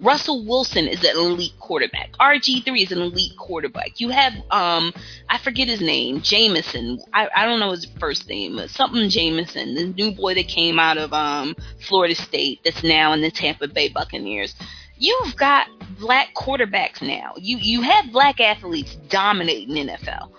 Russell 0.00 0.44
Wilson 0.44 0.86
is 0.86 1.02
an 1.02 1.16
elite 1.16 1.54
quarterback. 1.58 2.12
RG3 2.20 2.82
is 2.84 2.92
an 2.92 3.00
elite 3.00 3.36
quarterback. 3.36 3.98
You 4.00 4.10
have 4.10 4.32
um 4.50 4.92
I 5.28 5.38
forget 5.38 5.68
his 5.68 5.80
name, 5.80 6.20
Jameson. 6.20 7.00
I, 7.12 7.28
I 7.34 7.46
don't 7.46 7.58
know 7.58 7.72
his 7.72 7.86
first 7.98 8.28
name, 8.28 8.56
but 8.56 8.70
something 8.70 9.08
Jameson, 9.08 9.74
the 9.74 9.86
new 9.86 10.12
boy 10.12 10.34
that 10.34 10.46
came 10.46 10.78
out 10.78 10.98
of 10.98 11.12
um 11.12 11.56
Florida 11.80 12.14
State 12.14 12.60
that's 12.64 12.84
now 12.84 13.12
in 13.12 13.22
the 13.22 13.30
Tampa 13.30 13.66
Bay 13.66 13.88
Buccaneers. 13.88 14.54
You've 14.98 15.36
got 15.36 15.68
black 15.98 16.34
quarterbacks 16.34 17.02
now. 17.02 17.34
You 17.36 17.58
you 17.58 17.82
have 17.82 18.12
black 18.12 18.40
athletes 18.40 18.96
dominating 19.08 19.74
NFL 19.74 20.30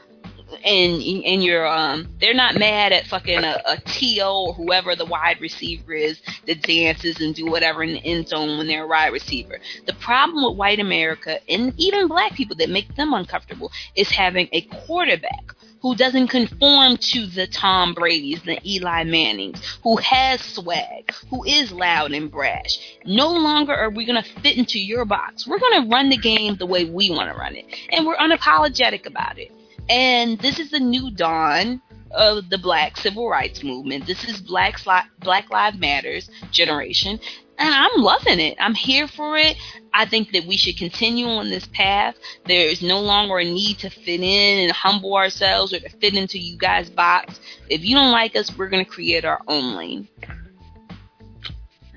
and 0.64 1.02
and 1.02 1.44
you're 1.44 1.68
um 1.68 2.08
they're 2.20 2.34
not 2.34 2.58
mad 2.58 2.92
at 2.92 3.08
fucking 3.08 3.44
a, 3.44 3.62
a 3.66 3.78
to 3.78 4.22
or 4.26 4.54
whoever 4.54 4.96
the 4.96 5.06
wide 5.06 5.40
receiver 5.40 5.94
is 5.94 6.22
that 6.48 6.62
dances 6.64 7.22
and 7.22 7.36
do 7.36 7.46
whatever 7.46 7.84
in 7.84 7.94
the 7.94 8.06
end 8.06 8.28
zone 8.28 8.58
when 8.58 8.68
they're 8.68 8.86
a 8.86 8.88
wide 8.88 9.14
receiver. 9.14 9.60
The 9.86 9.94
problem 9.94 10.44
with 10.46 10.58
white 10.58 10.80
America 10.80 11.40
and 11.50 11.74
even 11.78 12.08
black 12.08 12.34
people 12.34 12.56
that 12.58 12.70
make 12.70 12.96
them 12.96 13.14
uncomfortable 13.14 13.72
is 13.96 14.10
having 14.10 14.50
a 14.52 14.62
quarterback 14.62 15.56
who 15.82 15.96
doesn't 15.96 16.28
conform 16.28 16.98
to 16.98 17.26
the 17.28 17.48
Tom 17.48 17.94
Brady's, 17.94 18.42
the 18.44 18.60
Eli 18.70 19.04
Mannings, 19.04 19.62
who 19.84 19.98
has 19.98 20.42
swag, 20.42 21.14
who 21.30 21.44
is 21.46 21.72
loud 21.72 22.12
and 22.12 22.30
brash. 22.32 22.98
No 23.06 23.32
longer 23.32 23.74
are 23.74 23.90
we 23.90 24.06
going 24.06 24.22
to 24.22 24.42
fit 24.42 24.58
into 24.58 24.80
your 24.80 25.06
box. 25.06 25.48
We're 25.48 25.60
going 25.60 25.84
to 25.84 25.90
run 25.90 26.10
the 26.10 26.18
game 26.18 26.56
the 26.56 26.66
way 26.66 26.86
we 26.86 27.10
want 27.10 27.32
to 27.32 27.38
run 27.38 27.56
it. 27.56 27.66
And 27.92 28.06
we're 28.06 28.18
unapologetic 28.18 29.06
about 29.06 29.38
it. 29.38 29.52
And 29.90 30.40
this 30.40 30.60
is 30.60 30.72
the 30.72 30.80
new 30.80 31.12
dawn 31.12 31.82
of 32.12 32.50
the 32.50 32.58
black 32.58 32.98
civil 32.98 33.30
rights 33.30 33.64
movement. 33.64 34.06
This 34.06 34.24
is 34.24 34.42
Black, 34.42 34.80
black 35.20 35.50
Lives 35.50 35.78
Matters 35.78 36.30
generation. 36.52 37.20
And 37.60 37.74
I'm 37.74 38.02
loving 38.02 38.40
it. 38.40 38.56
I'm 38.58 38.74
here 38.74 39.06
for 39.06 39.38
it. 39.38 39.58
I 39.94 40.06
think 40.06 40.32
that 40.32 40.46
we 40.46 40.56
should 40.56 40.78
continue 40.78 41.28
on 41.28 41.50
this 41.50 41.68
path. 41.74 42.16
There 42.46 42.70
is 42.70 42.82
no 42.82 43.02
longer 43.02 43.38
a 43.38 43.44
need 43.44 43.80
to 43.80 43.90
fit 43.90 44.22
in 44.22 44.60
and 44.60 44.72
humble 44.72 45.16
ourselves 45.16 45.74
or 45.74 45.80
to 45.82 45.90
fit 45.90 46.16
into 46.16 46.40
you 46.40 46.58
guys' 46.58 46.90
box. 46.90 47.42
If 47.68 47.84
you 47.84 47.96
don't 47.96 48.14
like 48.14 48.38
us, 48.38 48.58
we're 48.58 48.70
going 48.70 48.86
to 48.86 48.90
create 48.90 49.26
our 49.26 49.42
own 49.48 49.76
lane. 49.76 50.08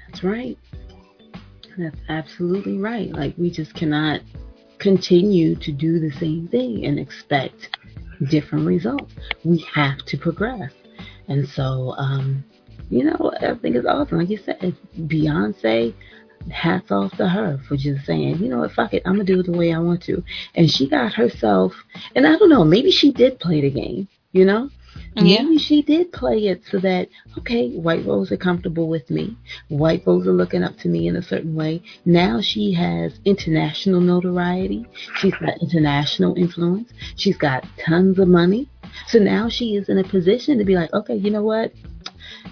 That's 0.08 0.24
right. 0.24 0.58
That's 1.78 1.97
absolutely 2.08 2.78
right. 2.78 3.12
Like, 3.12 3.34
we 3.39 3.49
just 3.49 3.73
cannot 3.74 4.20
continue 4.78 5.55
to 5.55 5.70
do 5.70 6.00
the 6.00 6.10
same 6.18 6.49
thing 6.49 6.84
and 6.84 6.99
expect 6.99 7.78
different 8.28 8.66
results. 8.66 9.15
We 9.44 9.65
have 9.73 10.05
to 10.07 10.18
progress. 10.18 10.73
And 11.28 11.49
so, 11.49 11.94
um, 11.97 12.44
you 12.93 13.05
know, 13.05 13.33
I 13.41 13.55
think 13.55 13.75
it's 13.75 13.87
awesome. 13.87 14.19
Like 14.19 14.29
you 14.29 14.37
said, 14.37 14.77
Beyonce, 14.99 15.95
hats 16.51 16.91
off 16.91 17.17
to 17.17 17.27
her 17.27 17.59
for 17.67 17.77
just 17.77 18.05
saying, 18.05 18.37
you 18.39 18.49
know 18.51 18.59
what, 18.59 18.73
fuck 18.73 18.93
it, 18.93 19.03
I'm 19.07 19.15
gonna 19.15 19.25
do 19.25 19.41
it 19.41 19.47
the 19.47 19.57
way 19.57 19.73
I 19.73 19.79
want 19.79 20.03
to. 20.05 20.23
And 20.55 20.71
she 20.71 20.89
got 20.89 21.15
herself, 21.15 21.73
and 22.15 22.27
I 22.27 22.37
don't 22.37 22.51
know, 22.51 22.65
maybe 22.65 22.91
she 22.91 23.11
did 23.11 23.41
play 23.41 23.62
the 23.62 23.71
game, 23.71 24.09
you 24.33 24.45
know? 24.45 24.69
Yeah. 25.15 25.43
Maybe 25.43 25.59
she 25.59 25.81
did 25.81 26.12
play 26.12 26.49
it 26.49 26.62
so 26.71 26.79
that, 26.81 27.09
okay, 27.39 27.71
white 27.71 28.05
folks 28.05 28.31
are 28.31 28.37
comfortable 28.37 28.89
with 28.89 29.09
me. 29.09 29.39
White 29.69 30.05
folks 30.05 30.27
are 30.27 30.33
looking 30.33 30.62
up 30.62 30.77
to 30.79 30.89
me 30.89 31.07
in 31.07 31.17
a 31.17 31.23
certain 31.23 31.55
way. 31.55 31.83
Now 32.05 32.43
she 32.43 32.73
has 32.75 33.19
international 33.25 34.01
notoriety. 34.01 34.87
She's 35.17 35.35
got 35.35 35.62
international 35.62 36.37
influence. 36.37 36.93
She's 37.17 37.39
got 37.39 37.65
tons 37.79 38.19
of 38.19 38.29
money. 38.29 38.69
So 39.07 39.19
now 39.19 39.49
she 39.49 39.77
is 39.77 39.89
in 39.89 39.99
a 39.99 40.05
position 40.05 40.59
to 40.59 40.65
be 40.65 40.75
like, 40.75 40.93
okay, 40.93 41.15
you 41.15 41.31
know 41.31 41.43
what? 41.43 41.73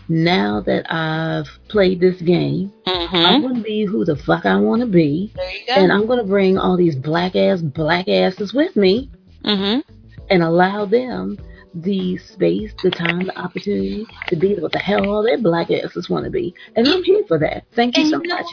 Now 0.08 0.60
that 0.62 0.92
I've 0.92 1.48
played 1.68 2.00
this 2.00 2.20
game, 2.20 2.72
mm-hmm. 2.86 3.16
I'm 3.16 3.42
going 3.42 3.56
to 3.56 3.62
be 3.62 3.84
who 3.84 4.04
the 4.04 4.16
fuck 4.16 4.46
I 4.46 4.56
want 4.56 4.80
to 4.80 4.86
be. 4.86 5.32
And 5.68 5.92
I'm 5.92 6.06
going 6.06 6.18
to 6.18 6.24
bring 6.24 6.58
all 6.58 6.76
these 6.76 6.96
black 6.96 7.36
ass, 7.36 7.60
black 7.60 8.08
asses 8.08 8.52
with 8.52 8.76
me 8.76 9.10
mm-hmm. 9.44 9.80
and 10.28 10.42
allow 10.42 10.84
them 10.84 11.38
the 11.74 12.16
space, 12.18 12.72
the 12.82 12.90
time, 12.90 13.26
the 13.26 13.38
opportunity 13.38 14.06
to 14.28 14.36
be 14.36 14.54
what 14.54 14.72
the 14.72 14.78
hell 14.78 15.08
all 15.08 15.22
their 15.22 15.38
black 15.38 15.70
asses 15.70 16.10
want 16.10 16.24
to 16.24 16.30
be. 16.30 16.54
And 16.76 16.88
I'm 16.88 17.04
here 17.04 17.22
for 17.28 17.38
that. 17.38 17.64
Thank 17.72 17.96
you 17.96 18.04
and 18.04 18.10
so 18.10 18.22
you 18.22 18.28
know, 18.28 18.36
much. 18.36 18.46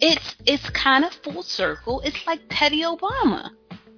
It's 0.00 0.36
it's 0.46 0.68
kind 0.70 1.04
of 1.04 1.12
full 1.12 1.42
circle. 1.42 2.00
It's 2.02 2.26
like 2.26 2.48
Petty 2.48 2.82
Obama. 2.82 3.50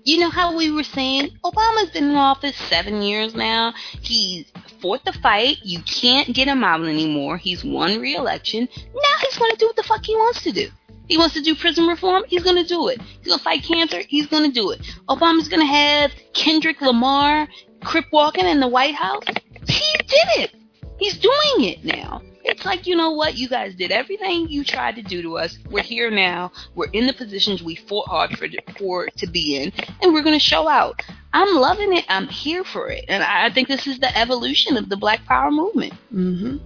You 0.09 0.17
know 0.17 0.31
how 0.31 0.57
we 0.57 0.71
were 0.71 0.85
saying 0.85 1.37
Obama's 1.45 1.91
been 1.91 2.05
in 2.05 2.15
office 2.15 2.57
seven 2.57 3.03
years 3.03 3.35
now. 3.35 3.75
He's 4.01 4.51
fought 4.81 5.05
the 5.05 5.13
fight. 5.13 5.59
You 5.63 5.83
can't 5.83 6.35
get 6.35 6.49
him 6.49 6.65
out 6.65 6.81
anymore. 6.81 7.37
He's 7.37 7.63
won 7.63 8.01
re-election. 8.01 8.67
Now 8.75 9.17
he's 9.21 9.37
going 9.37 9.51
to 9.51 9.59
do 9.59 9.67
what 9.67 9.77
the 9.77 9.83
fuck 9.83 10.07
he 10.07 10.17
wants 10.17 10.43
to 10.45 10.51
do. 10.51 10.71
He 11.09 11.19
wants 11.19 11.35
to 11.35 11.43
do 11.43 11.55
prison 11.55 11.87
reform. 11.87 12.25
He's 12.27 12.43
going 12.43 12.57
to 12.57 12.67
do 12.67 12.89
it. 12.89 13.03
He's 13.03 13.27
going 13.27 13.37
to 13.37 13.45
fight 13.45 13.63
cancer. 13.65 14.01
He's 14.09 14.27
going 14.27 14.51
to 14.51 14.51
do 14.51 14.71
it. 14.71 14.81
Obama's 15.11 15.47
going 15.47 15.61
to 15.61 15.67
have 15.67 16.11
Kendrick 16.33 16.81
Lamar 16.81 17.47
crip 17.85 18.07
walking 18.11 18.47
in 18.47 18.61
the 18.61 18.69
White 18.69 18.95
House. 18.95 19.25
He 19.67 19.93
did 19.99 20.29
it. 20.39 20.55
He's 20.99 21.19
doing 21.19 21.69
it 21.69 21.85
now. 21.85 22.23
It's 22.49 22.65
like, 22.65 22.87
you 22.87 22.97
know 22.97 23.11
what? 23.11 23.37
You 23.37 23.47
guys 23.49 23.75
did 23.75 23.91
everything 23.91 24.49
you 24.49 24.65
tried 24.65 24.97
to 24.97 25.03
do 25.03 25.21
to 25.23 25.37
us. 25.37 25.59
We're 25.71 25.83
here 25.83 26.11
now. 26.11 26.51
We're 26.75 26.91
in 26.93 27.07
the 27.07 27.13
positions 27.13 27.63
we 27.63 27.77
fought 27.77 28.09
hard 28.09 28.39
for, 28.39 28.49
for 28.79 29.07
to 29.07 29.27
be 29.27 29.57
in, 29.57 29.71
and 30.01 30.15
we're 30.15 30.23
going 30.23 30.39
to 30.39 30.45
show 30.45 30.67
out. 30.67 31.03
I'm 31.35 31.55
loving 31.55 31.95
it. 31.95 32.07
I'm 32.09 32.27
here 32.27 32.65
for 32.65 32.89
it. 32.89 33.05
And 33.09 33.23
I 33.23 33.51
think 33.51 33.69
this 33.69 33.87
is 33.87 33.99
the 33.99 34.17
evolution 34.17 34.79
of 34.79 34.89
the 34.89 34.97
Black 34.97 35.25
Power 35.27 35.51
movement. 35.51 35.93
hmm 36.11 36.57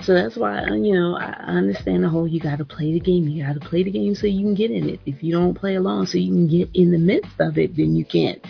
So 0.00 0.14
that's 0.14 0.36
why, 0.36 0.64
uh, 0.64 0.74
you 0.74 0.94
know, 0.94 1.16
I 1.16 1.32
understand 1.46 2.02
the 2.02 2.08
whole 2.08 2.26
you 2.26 2.40
got 2.40 2.56
to 2.56 2.64
play 2.64 2.94
the 2.94 3.00
game. 3.00 3.28
You 3.28 3.44
got 3.44 3.60
to 3.60 3.68
play 3.68 3.82
the 3.82 3.90
game 3.90 4.14
so 4.14 4.26
you 4.26 4.40
can 4.40 4.54
get 4.54 4.70
in 4.70 4.88
it. 4.88 5.00
If 5.04 5.22
you 5.22 5.32
don't 5.32 5.54
play 5.54 5.74
along 5.74 6.06
so 6.06 6.16
you 6.16 6.32
can 6.32 6.48
get 6.48 6.70
in 6.72 6.90
the 6.90 6.98
midst 6.98 7.38
of 7.40 7.58
it, 7.58 7.76
then 7.76 7.94
you 7.94 8.06
can't 8.06 8.42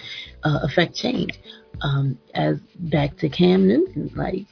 uh, 0.44 0.60
affect 0.62 0.94
change. 0.94 1.40
Um, 1.82 2.16
as 2.32 2.58
back 2.76 3.16
to 3.18 3.28
Cam 3.28 3.66
Newton, 3.66 4.10
like, 4.14 4.46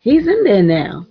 he's 0.00 0.26
in 0.26 0.42
there 0.42 0.62
now. 0.62 1.06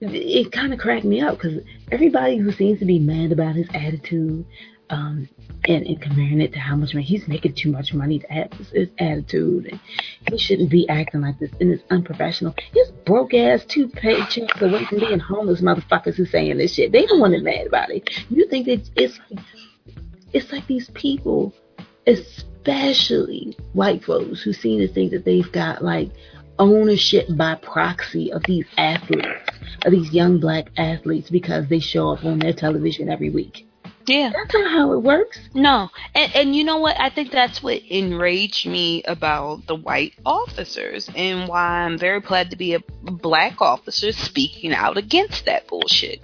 It, 0.00 0.52
kind 0.52 0.72
of 0.72 0.78
cracked 0.78 1.04
me 1.04 1.20
up 1.20 1.38
because 1.38 1.62
everybody 1.90 2.36
who 2.36 2.52
seems 2.52 2.80
to 2.80 2.84
be 2.84 2.98
mad 2.98 3.32
about 3.32 3.54
his 3.54 3.68
attitude 3.72 4.44
um, 4.90 5.28
and, 5.66 5.86
and 5.86 6.00
comparing 6.00 6.40
it 6.40 6.52
to 6.52 6.58
how 6.58 6.76
much 6.76 6.94
money 6.94 7.04
he's 7.04 7.26
making 7.26 7.54
too 7.54 7.70
much 7.70 7.92
money 7.92 8.18
to 8.20 8.26
have 8.28 8.50
this, 8.58 8.70
his 8.70 8.88
attitude 8.98 9.66
and 9.66 9.80
he 10.30 10.38
shouldn't 10.38 10.70
be 10.70 10.88
acting 10.88 11.22
like 11.22 11.38
this 11.38 11.50
and 11.60 11.72
it's 11.72 11.82
unprofessional. 11.90 12.54
His 12.72 12.90
broke 13.04 13.34
ass 13.34 13.64
two 13.64 13.88
paychecks 13.88 14.60
away 14.60 14.84
from 14.84 15.00
being 15.00 15.18
homeless 15.18 15.60
motherfuckers 15.60 16.14
who 16.14 16.26
saying 16.26 16.58
this 16.58 16.74
shit. 16.74 16.92
They 16.92 17.06
the 17.06 17.18
one 17.18 17.32
that 17.32 17.42
mad 17.42 17.66
about 17.66 17.90
it. 17.90 18.08
You 18.28 18.46
think 18.48 18.66
that 18.66 18.88
it's 18.96 19.18
it's 20.32 20.52
like 20.52 20.66
these 20.66 20.90
people, 20.90 21.54
especially 22.06 23.56
white 23.72 24.04
folks 24.04 24.42
who 24.42 24.52
seem 24.52 24.80
to 24.80 24.92
think 24.92 25.12
that 25.12 25.24
they've 25.24 25.50
got 25.50 25.82
like 25.82 26.10
ownership 26.58 27.26
by 27.30 27.54
proxy 27.56 28.32
of 28.32 28.42
these 28.44 28.66
athletes, 28.76 29.50
of 29.84 29.92
these 29.92 30.12
young 30.12 30.38
black 30.38 30.70
athletes 30.76 31.30
because 31.30 31.68
they 31.68 31.80
show 31.80 32.10
up 32.10 32.24
on 32.24 32.38
their 32.38 32.52
television 32.52 33.08
every 33.08 33.30
week. 33.30 33.66
Yeah. 34.06 34.30
That's 34.32 34.54
not 34.54 34.70
how 34.70 34.92
it 34.92 34.98
works. 34.98 35.38
No. 35.52 35.90
And, 36.14 36.34
and 36.34 36.56
you 36.56 36.62
know 36.62 36.78
what? 36.78 36.98
I 36.98 37.10
think 37.10 37.32
that's 37.32 37.62
what 37.62 37.82
enraged 37.88 38.66
me 38.66 39.02
about 39.02 39.66
the 39.66 39.74
white 39.74 40.14
officers 40.24 41.10
and 41.14 41.48
why 41.48 41.84
I'm 41.84 41.98
very 41.98 42.20
glad 42.20 42.50
to 42.50 42.56
be 42.56 42.74
a 42.74 42.80
black 43.02 43.60
officer 43.60 44.12
speaking 44.12 44.72
out 44.72 44.96
against 44.96 45.44
that 45.46 45.66
bullshit. 45.66 46.20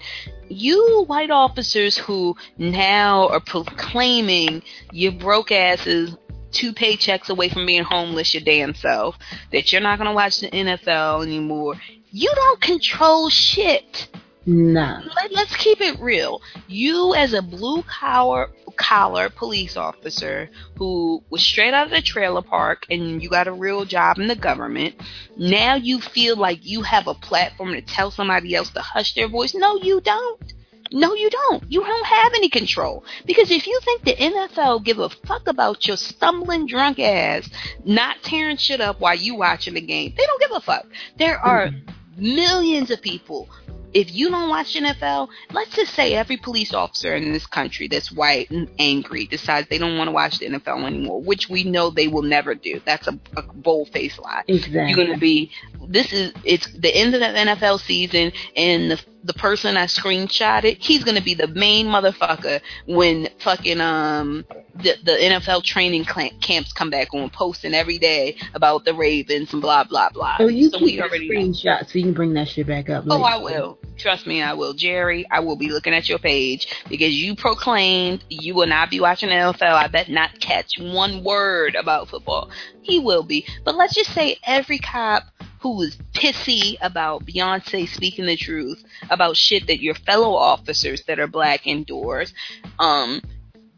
You 0.48 1.04
white 1.06 1.30
officers 1.30 1.96
who 1.96 2.36
now 2.56 3.28
are 3.28 3.40
proclaiming 3.40 4.62
you 4.92 5.10
broke 5.10 5.50
asses 5.50 6.16
two 6.52 6.72
paychecks 6.72 7.28
away 7.28 7.48
from 7.48 7.66
being 7.66 7.82
homeless 7.82 8.34
your 8.34 8.42
damn 8.42 8.74
self, 8.74 9.16
that 9.50 9.72
you're 9.72 9.80
not 9.80 9.98
going 9.98 10.08
to 10.08 10.14
watch 10.14 10.40
the 10.40 10.50
NFL 10.50 11.24
anymore. 11.24 11.74
You 12.10 12.30
don't 12.34 12.60
control 12.60 13.28
shit. 13.28 14.08
No. 14.44 15.00
Let, 15.14 15.32
us 15.34 15.56
keep 15.56 15.80
it 15.80 16.00
real. 16.00 16.42
You, 16.66 17.14
as 17.14 17.32
a 17.32 17.42
blue 17.42 17.82
collar 17.82 18.50
collar 18.76 19.28
police 19.28 19.76
officer 19.76 20.48
who 20.76 21.22
was 21.30 21.44
straight 21.44 21.74
out 21.74 21.86
of 21.86 21.92
the 21.92 22.00
trailer 22.00 22.42
park 22.42 22.86
and 22.90 23.22
you 23.22 23.28
got 23.28 23.46
a 23.46 23.52
real 23.52 23.84
job 23.84 24.18
in 24.18 24.26
the 24.26 24.34
government, 24.34 24.94
now 25.36 25.74
you 25.74 26.00
feel 26.00 26.36
like 26.36 26.64
you 26.64 26.82
have 26.82 27.06
a 27.06 27.14
platform 27.14 27.72
to 27.72 27.82
tell 27.82 28.10
somebody 28.10 28.54
else 28.54 28.70
to 28.70 28.80
hush 28.80 29.14
their 29.14 29.28
voice. 29.28 29.54
No, 29.54 29.76
you 29.76 30.00
don't. 30.00 30.54
No, 30.92 31.14
you 31.14 31.30
don't. 31.30 31.64
You 31.70 31.80
don't 31.80 32.06
have 32.06 32.32
any 32.34 32.48
control. 32.48 33.04
Because 33.26 33.50
if 33.50 33.66
you 33.66 33.80
think 33.84 34.04
the 34.04 34.14
NFL 34.14 34.84
give 34.84 34.98
a 34.98 35.08
fuck 35.08 35.48
about 35.48 35.86
your 35.86 35.96
stumbling 35.96 36.66
drunk 36.66 36.98
ass 36.98 37.48
not 37.84 38.22
tearing 38.22 38.56
shit 38.56 38.80
up 38.80 39.00
while 39.00 39.16
you 39.16 39.34
watching 39.34 39.74
the 39.74 39.80
game, 39.80 40.14
they 40.16 40.26
don't 40.26 40.40
give 40.40 40.52
a 40.52 40.60
fuck. 40.60 40.86
There 41.18 41.38
are 41.38 41.68
mm-hmm. 41.68 42.34
millions 42.34 42.90
of 42.90 43.00
people. 43.00 43.48
If 43.94 44.14
you 44.14 44.30
don't 44.30 44.48
watch 44.48 44.74
NFL, 44.74 45.28
let's 45.52 45.76
just 45.76 45.94
say 45.94 46.14
every 46.14 46.38
police 46.38 46.72
officer 46.72 47.14
in 47.14 47.30
this 47.32 47.46
country 47.46 47.88
that's 47.88 48.10
white 48.10 48.50
and 48.50 48.70
angry 48.78 49.26
decides 49.26 49.68
they 49.68 49.76
don't 49.76 49.98
want 49.98 50.08
to 50.08 50.12
watch 50.12 50.38
the 50.38 50.46
NFL 50.46 50.86
anymore, 50.86 51.20
which 51.20 51.50
we 51.50 51.64
know 51.64 51.90
they 51.90 52.08
will 52.08 52.22
never 52.22 52.54
do. 52.54 52.80
That's 52.86 53.06
a, 53.06 53.18
a 53.36 53.42
bold 53.42 53.90
faced 53.90 54.18
lie. 54.18 54.44
Exactly. 54.48 54.86
You're 54.86 54.96
going 54.96 55.12
to 55.12 55.18
be. 55.20 55.50
This 55.86 56.10
is 56.12 56.32
it's 56.42 56.72
the 56.72 56.94
end 56.94 57.14
of 57.14 57.20
the 57.20 57.26
NFL 57.26 57.80
season, 57.80 58.32
and 58.56 58.90
the 58.90 59.00
the 59.24 59.34
person 59.34 59.76
I 59.76 59.86
screenshotted, 59.86 60.78
he's 60.78 61.04
gonna 61.04 61.20
be 61.22 61.34
the 61.34 61.48
main 61.48 61.86
motherfucker 61.86 62.60
when 62.86 63.28
fucking 63.40 63.80
um 63.80 64.44
the 64.74 64.94
the 65.04 65.12
NFL 65.12 65.64
training 65.64 66.04
camps 66.04 66.72
come 66.72 66.90
back 66.90 67.12
on, 67.14 67.30
posting 67.30 67.74
every 67.74 67.98
day 67.98 68.36
about 68.54 68.84
the 68.84 68.94
Ravens 68.94 69.52
and 69.52 69.62
blah 69.62 69.84
blah 69.84 70.10
blah. 70.10 70.36
Oh, 70.40 70.48
you 70.48 70.70
so 70.70 70.78
keep 70.78 70.84
we 70.84 70.92
your 70.92 71.08
already 71.08 71.28
know. 71.28 71.52
so 71.52 71.86
you 71.92 72.02
can 72.02 72.12
bring 72.12 72.34
that 72.34 72.48
shit 72.48 72.66
back 72.66 72.88
up. 72.90 73.04
Oh. 73.08 73.22
I 73.22 73.36
will. 73.36 73.78
Trust 73.98 74.26
me, 74.26 74.42
I 74.42 74.54
will. 74.54 74.72
Jerry, 74.74 75.26
I 75.30 75.40
will 75.40 75.56
be 75.56 75.68
looking 75.68 75.94
at 75.94 76.08
your 76.08 76.18
page 76.18 76.66
because 76.88 77.14
you 77.14 77.36
proclaimed 77.36 78.24
you 78.28 78.54
will 78.54 78.66
not 78.66 78.90
be 78.90 79.00
watching 79.00 79.28
NFL. 79.28 79.62
I 79.62 79.86
bet 79.86 80.08
not 80.08 80.40
catch 80.40 80.78
one 80.78 81.22
word 81.22 81.76
about 81.76 82.08
football. 82.08 82.50
He 82.82 82.98
will 82.98 83.22
be. 83.22 83.46
But 83.64 83.76
let's 83.76 83.94
just 83.94 84.12
say 84.12 84.38
every 84.44 84.78
cop 84.78 85.24
who 85.62 85.76
was 85.76 85.96
pissy 86.12 86.76
about 86.82 87.24
Beyonce 87.24 87.88
speaking 87.88 88.26
the 88.26 88.36
truth 88.36 88.82
about 89.10 89.36
shit 89.36 89.68
that 89.68 89.80
your 89.80 89.94
fellow 89.94 90.34
officers 90.34 91.04
that 91.06 91.20
are 91.20 91.28
black 91.28 91.68
endorse, 91.68 92.34
um, 92.80 93.22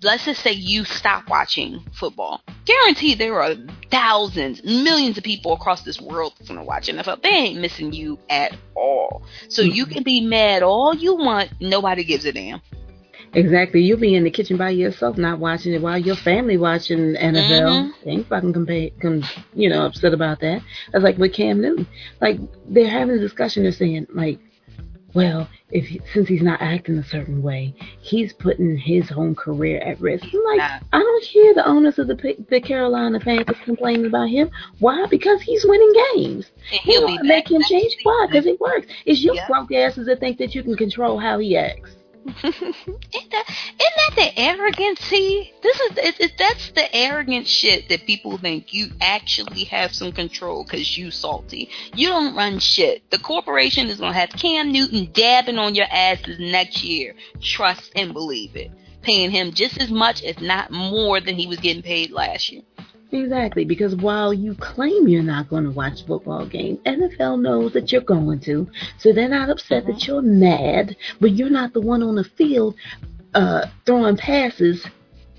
let's 0.02 0.24
just 0.24 0.42
say 0.42 0.52
you 0.52 0.84
stop 0.84 1.28
watching 1.28 1.84
football. 1.92 2.40
Guaranteed 2.64 3.18
there 3.18 3.42
are 3.42 3.54
thousands, 3.90 4.64
millions 4.64 5.18
of 5.18 5.24
people 5.24 5.52
across 5.52 5.82
this 5.82 6.00
world 6.00 6.32
that's 6.38 6.48
gonna 6.48 6.64
watch 6.64 6.88
NFL. 6.88 7.22
They 7.22 7.28
ain't 7.28 7.60
missing 7.60 7.92
you 7.92 8.18
at 8.30 8.56
all. 8.74 9.22
So 9.48 9.60
you 9.60 9.84
can 9.84 10.02
be 10.02 10.22
mad 10.22 10.62
all 10.62 10.94
you 10.94 11.16
want, 11.16 11.50
nobody 11.60 12.02
gives 12.02 12.24
a 12.24 12.32
damn. 12.32 12.62
Exactly. 13.34 13.80
You'll 13.82 13.98
be 13.98 14.14
in 14.14 14.24
the 14.24 14.30
kitchen 14.30 14.56
by 14.56 14.70
yourself, 14.70 15.16
not 15.18 15.38
watching 15.38 15.72
it, 15.72 15.82
while 15.82 15.98
your 15.98 16.16
family 16.16 16.56
watching 16.56 17.14
NFL. 17.16 17.70
Mhm. 17.70 17.92
They 18.04 18.10
ain't 18.12 18.28
fucking 18.28 18.52
compa- 18.52 18.92
com- 19.00 19.22
you 19.54 19.68
know, 19.68 19.86
upset 19.86 20.14
about 20.14 20.40
that. 20.40 20.60
I 20.92 20.96
was 20.96 21.02
like 21.04 21.18
with 21.18 21.32
Cam 21.32 21.60
Newton. 21.60 21.86
Like 22.20 22.38
they're 22.68 22.88
having 22.88 23.16
a 23.16 23.18
discussion. 23.20 23.62
They're 23.64 23.72
saying 23.72 24.06
like, 24.14 24.38
well, 25.14 25.48
if 25.70 25.86
he, 25.86 26.00
since 26.12 26.26
he's 26.28 26.42
not 26.42 26.60
acting 26.60 26.98
a 26.98 27.04
certain 27.04 27.40
way, 27.40 27.72
he's 28.00 28.32
putting 28.32 28.76
his 28.76 29.12
own 29.12 29.34
career 29.36 29.80
at 29.80 30.00
risk. 30.00 30.24
I'm 30.32 30.42
like. 30.56 30.60
I 30.92 30.98
don't 30.98 31.24
hear 31.24 31.54
the 31.54 31.66
owners 31.66 31.98
of 32.00 32.08
the 32.08 32.36
the 32.50 32.60
Carolina 32.60 33.20
Panthers 33.20 33.56
complaining 33.64 34.06
about 34.06 34.28
him. 34.28 34.50
Why? 34.80 35.06
Because 35.06 35.40
he's 35.42 35.64
winning 35.64 35.92
games. 36.14 36.50
And 36.72 36.80
He 36.80 36.92
he'll 36.92 37.06
be 37.06 37.18
make 37.22 37.48
him 37.50 37.62
change. 37.62 37.96
Why? 38.02 38.26
Because 38.28 38.46
it 38.46 38.60
works. 38.60 38.86
It's 39.06 39.22
your 39.22 39.34
Yeah. 39.36 39.46
broke 39.46 39.72
asses 39.72 40.06
that 40.06 40.18
think 40.20 40.38
that 40.38 40.54
you 40.54 40.62
can 40.64 40.76
control 40.76 41.18
how 41.18 41.38
he 41.38 41.56
acts. 41.56 41.90
Isn't 42.26 42.42
that 42.42 43.44
isn't 43.48 43.80
that 43.80 44.12
the 44.16 44.38
arrogancy? 44.38 45.52
This 45.62 45.80
is 45.80 45.98
it, 45.98 46.20
it, 46.20 46.32
that's 46.38 46.70
the 46.72 46.94
arrogant 46.94 47.46
shit 47.46 47.88
that 47.90 48.06
people 48.06 48.38
think 48.38 48.72
you 48.72 48.88
actually 49.00 49.64
have 49.64 49.94
some 49.94 50.12
control 50.12 50.64
because 50.64 50.96
you 50.96 51.10
salty. 51.10 51.68
You 51.94 52.08
don't 52.08 52.34
run 52.34 52.58
shit. 52.60 53.08
The 53.10 53.18
corporation 53.18 53.88
is 53.88 54.00
gonna 54.00 54.14
have 54.14 54.30
Cam 54.30 54.72
Newton 54.72 55.10
dabbing 55.12 55.58
on 55.58 55.74
your 55.74 55.86
asses 55.90 56.38
next 56.38 56.82
year. 56.82 57.14
Trust 57.40 57.92
and 57.94 58.12
believe 58.12 58.56
it. 58.56 58.70
Paying 59.02 59.30
him 59.30 59.52
just 59.52 59.78
as 59.78 59.90
much, 59.90 60.22
if 60.22 60.40
not 60.40 60.70
more, 60.70 61.20
than 61.20 61.36
he 61.36 61.46
was 61.46 61.58
getting 61.58 61.82
paid 61.82 62.10
last 62.10 62.50
year. 62.50 62.62
Exactly, 63.14 63.64
because 63.64 63.94
while 63.94 64.34
you 64.34 64.56
claim 64.56 65.06
you're 65.06 65.22
not 65.22 65.48
going 65.48 65.62
to 65.62 65.70
watch 65.70 66.04
football 66.04 66.44
games, 66.46 66.80
NFL 66.84 67.40
knows 67.40 67.72
that 67.72 67.92
you're 67.92 68.00
going 68.00 68.40
to. 68.40 68.68
So 68.98 69.12
they're 69.12 69.28
not 69.28 69.50
upset 69.50 69.86
that 69.86 70.04
you're 70.04 70.20
mad, 70.20 70.96
but 71.20 71.30
you're 71.30 71.48
not 71.48 71.72
the 71.72 71.80
one 71.80 72.02
on 72.02 72.16
the 72.16 72.24
field 72.24 72.74
uh, 73.34 73.66
throwing 73.86 74.16
passes, 74.16 74.84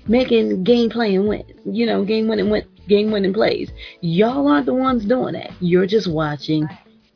making 0.06 0.64
game 0.64 0.88
playing 0.88 1.28
win, 1.28 1.44
you 1.66 1.84
know, 1.84 2.02
game 2.02 2.28
winning 2.28 2.48
win, 2.48 2.66
game 2.88 3.10
winning 3.10 3.34
plays. 3.34 3.70
Y'all 4.00 4.48
aren't 4.48 4.64
the 4.64 4.72
ones 4.72 5.04
doing 5.04 5.34
that. 5.34 5.50
You're 5.60 5.86
just 5.86 6.10
watching. 6.10 6.66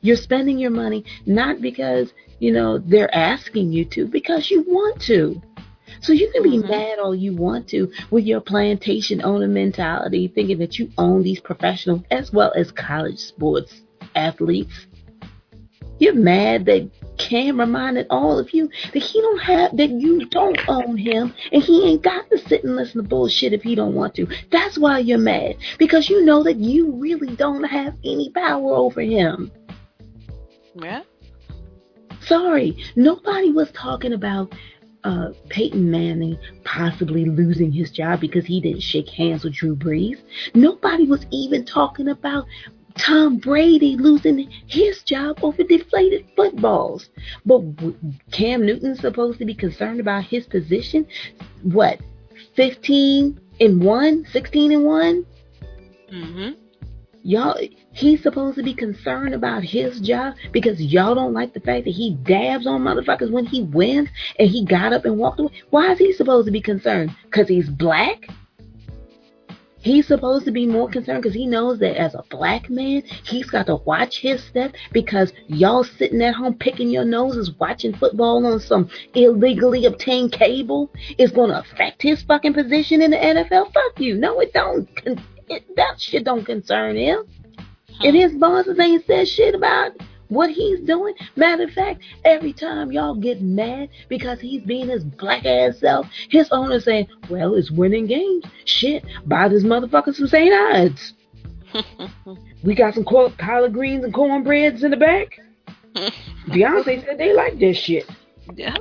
You're 0.02 0.16
spending 0.16 0.58
your 0.58 0.70
money 0.70 1.06
not 1.24 1.62
because 1.62 2.12
you 2.39 2.52
know 2.52 2.76
they're 2.76 3.14
asking 3.14 3.72
you 3.72 3.86
to, 3.86 4.06
because 4.06 4.50
you 4.50 4.62
want 4.68 5.00
to. 5.02 5.40
So 6.01 6.12
you 6.12 6.31
can 6.33 6.43
be 6.43 6.59
Mhm. 6.59 6.69
mad 6.69 6.99
all 6.99 7.15
you 7.15 7.35
want 7.35 7.69
to 7.69 7.91
with 8.11 8.25
your 8.25 8.41
plantation 8.41 9.23
owner 9.23 9.49
mentality, 9.49 10.29
thinking 10.29 10.59
that 10.59 10.79
you 10.79 10.91
own 10.99 11.23
these 11.23 11.41
professional 11.41 12.03
as 12.11 12.33
well 12.33 12.53
as 12.57 12.70
college 12.73 13.19
sports 13.19 13.83
athletes. 14.15 14.87
You're 15.99 16.15
mad 16.15 16.65
that 16.65 16.89
Cam 17.19 17.61
reminded 17.61 18.07
all 18.09 18.39
of 18.39 18.55
you 18.55 18.70
that 18.95 19.03
he 19.03 19.20
don't 19.20 19.43
have 19.43 19.77
that 19.77 19.91
you 19.91 20.25
don't 20.31 20.59
own 20.69 20.97
him 20.97 21.35
and 21.53 21.62
he 21.62 21.85
ain't 21.85 22.03
got 22.03 22.31
to 22.31 22.39
sit 22.39 22.65
and 22.65 22.77
listen 22.77 23.03
to 23.03 23.09
bullshit 23.09 23.53
if 23.53 23.62
he 23.62 23.75
don't 23.75 23.95
want 23.95 24.15
to. 24.15 24.27
That's 24.51 24.79
why 24.79 25.01
you're 25.01 25.19
mad. 25.19 25.57
Because 25.79 26.09
you 26.09 26.25
know 26.25 26.43
that 26.45 26.57
you 26.57 26.93
really 26.93 27.37
don't 27.37 27.65
have 27.65 27.95
any 28.03 28.31
power 28.31 28.73
over 28.73 29.03
him. 29.03 29.53
Yeah. 30.75 31.03
Sorry, 32.23 32.77
nobody 32.97 33.51
was 33.51 33.70
talking 33.73 34.15
about 34.15 34.55
uh, 35.05 35.31
Peyton 35.49 35.91
Manning 35.91 36.39
possibly 36.65 37.25
losing 37.25 37.73
his 37.73 37.91
job 37.91 38.20
because 38.20 38.45
he 38.47 38.61
didn't 38.61 38.83
shake 38.83 39.09
hands 39.09 39.45
with 39.45 39.55
Drew 39.55 39.77
Brees. 39.77 40.19
Nobody 40.55 41.07
was 41.07 41.27
even 41.31 41.65
talking 41.65 42.09
about 42.09 42.45
Tom 42.99 43.39
Brady 43.39 43.97
losing 43.97 44.51
his 44.67 45.03
job 45.03 45.39
over 45.43 45.62
deflated 45.62 46.27
footballs. 46.37 47.09
But 47.47 47.62
Cam 48.33 48.67
Newton's 48.67 49.01
supposed 49.01 49.39
to 49.39 49.45
be 49.45 49.55
concerned 49.55 50.01
about 50.01 50.25
his 50.25 50.47
position. 50.47 51.07
What, 51.62 52.01
15 52.57 53.41
and 53.61 53.83
1, 53.83 54.27
16 54.33 54.73
and 54.73 54.85
1? 54.85 55.27
Mhm. 56.12 56.57
Y'all, 57.23 57.59
he's 57.93 58.23
supposed 58.23 58.57
to 58.57 58.62
be 58.62 58.75
concerned 58.75 59.35
about 59.35 59.62
his 59.62 60.01
job 60.01 60.35
because 60.52 60.81
y'all 60.81 61.15
don't 61.15 61.33
like 61.33 61.52
the 61.52 61.60
fact 61.60 61.85
that 61.85 61.91
he 61.91 62.15
dabs 62.23 62.67
on 62.67 62.83
motherfuckers 62.83 63.31
when 63.31 63.47
he 63.47 63.62
wins 63.62 64.09
and 64.39 64.49
he 64.49 64.65
got 64.65 64.93
up 64.93 65.05
and 65.05 65.19
walked 65.19 65.41
away. 65.41 65.52
Why 65.70 65.93
is 65.93 65.99
he 65.99 66.12
supposed 66.12 66.47
to 66.47 66.52
be 66.52 66.60
concerned? 66.60 67.15
Because 67.25 67.49
he's 67.49 67.69
black? 67.69 68.28
He's 69.83 70.07
supposed 70.07 70.44
to 70.44 70.51
be 70.51 70.67
more 70.67 70.91
concerned 70.91 71.23
because 71.23 71.35
he 71.35 71.47
knows 71.47 71.78
that 71.78 71.99
as 71.99 72.15
a 72.15 72.23
black 72.28 72.69
man, 72.69 73.02
he's 73.25 73.49
got 73.49 73.65
to 73.67 73.77
watch 73.77 74.19
his 74.19 74.44
step 74.44 74.75
because 74.93 75.33
y'all 75.47 75.85
sitting 75.85 76.20
at 76.20 76.35
home 76.35 76.55
picking 76.55 76.91
your 76.91 77.07
noses 77.07 77.51
watching 77.59 77.94
football 77.94 78.44
on 78.44 78.60
some 78.60 78.91
illegally 79.15 79.86
obtained 79.86 80.33
cable 80.33 80.91
is 81.17 81.31
going 81.31 81.49
to 81.49 81.60
affect 81.60 82.02
his 82.02 82.23
fucking 82.23 82.52
position 82.52 83.01
in 83.01 83.10
the 83.10 83.17
NFL. 83.17 83.73
Fuck 83.73 83.99
you. 83.99 84.17
No, 84.17 84.39
it 84.41 84.52
don't. 84.52 84.89
It, 85.52 85.65
that 85.77 85.99
shit 85.99 86.25
don't 86.25 86.44
concern 86.44 86.94
him. 86.94 87.25
And 88.01 88.17
uh-huh. 88.17 88.29
his 88.29 88.33
bosses 88.35 88.79
ain't 88.79 89.07
said 89.07 89.29
shit 89.29 89.55
about 89.55 89.93
what 90.29 90.51
he's 90.51 90.81
doing. 90.81 91.15
Matter 91.37 91.65
of 91.65 91.73
fact, 91.73 92.03
every 92.25 92.53
time 92.53 92.93
y'all 92.93 93.15
get 93.15 93.41
mad 93.43 93.89
because 94.09 94.41
he's 94.41 94.62
being 94.62 94.89
his 94.89 95.05
black 95.05 95.45
ass 95.45 95.79
self, 95.79 96.07
his 96.29 96.49
owner 96.51 96.81
saying, 96.81 97.09
Well, 97.29 97.55
it's 97.55 97.70
winning 97.70 98.07
games. 98.07 98.45
Shit, 98.65 99.05
buy 99.27 99.49
this 99.49 99.65
motherfucker 99.65 100.15
some 100.15 100.29
St. 100.29 100.53
Ides. 100.53 101.15
We 102.62 102.75
got 102.75 102.95
some 102.95 103.05
collard 103.05 103.73
greens 103.73 104.05
and 104.05 104.12
cornbreads 104.12 104.85
in 104.85 104.91
the 104.91 104.97
back. 104.97 105.39
Beyonce 106.49 107.05
said 107.05 107.19
they 107.19 107.35
like 107.35 107.59
this 107.59 107.77
shit. 107.77 108.09
yeah. 108.55 108.77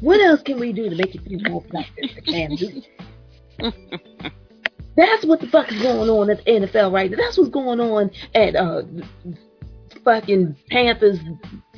What 0.00 0.20
else 0.20 0.42
can 0.42 0.60
we 0.60 0.72
do 0.72 0.88
to 0.90 0.96
make 0.96 1.14
you 1.14 1.20
feel 1.20 1.50
more 1.50 1.62
black 1.62 1.88
than 1.96 2.10
the 2.14 2.20
Cam 2.22 2.50
Newton? 2.50 4.32
That's 4.98 5.24
what 5.24 5.40
the 5.40 5.46
fuck 5.46 5.70
is 5.70 5.80
going 5.80 6.10
on 6.10 6.28
at 6.28 6.44
the 6.44 6.50
NFL 6.50 6.92
right 6.92 7.08
now. 7.08 7.16
That's 7.16 7.38
what's 7.38 7.50
going 7.50 7.78
on 7.78 8.10
at 8.34 8.56
uh 8.56 8.82
fucking 10.04 10.56
Panthers 10.70 11.20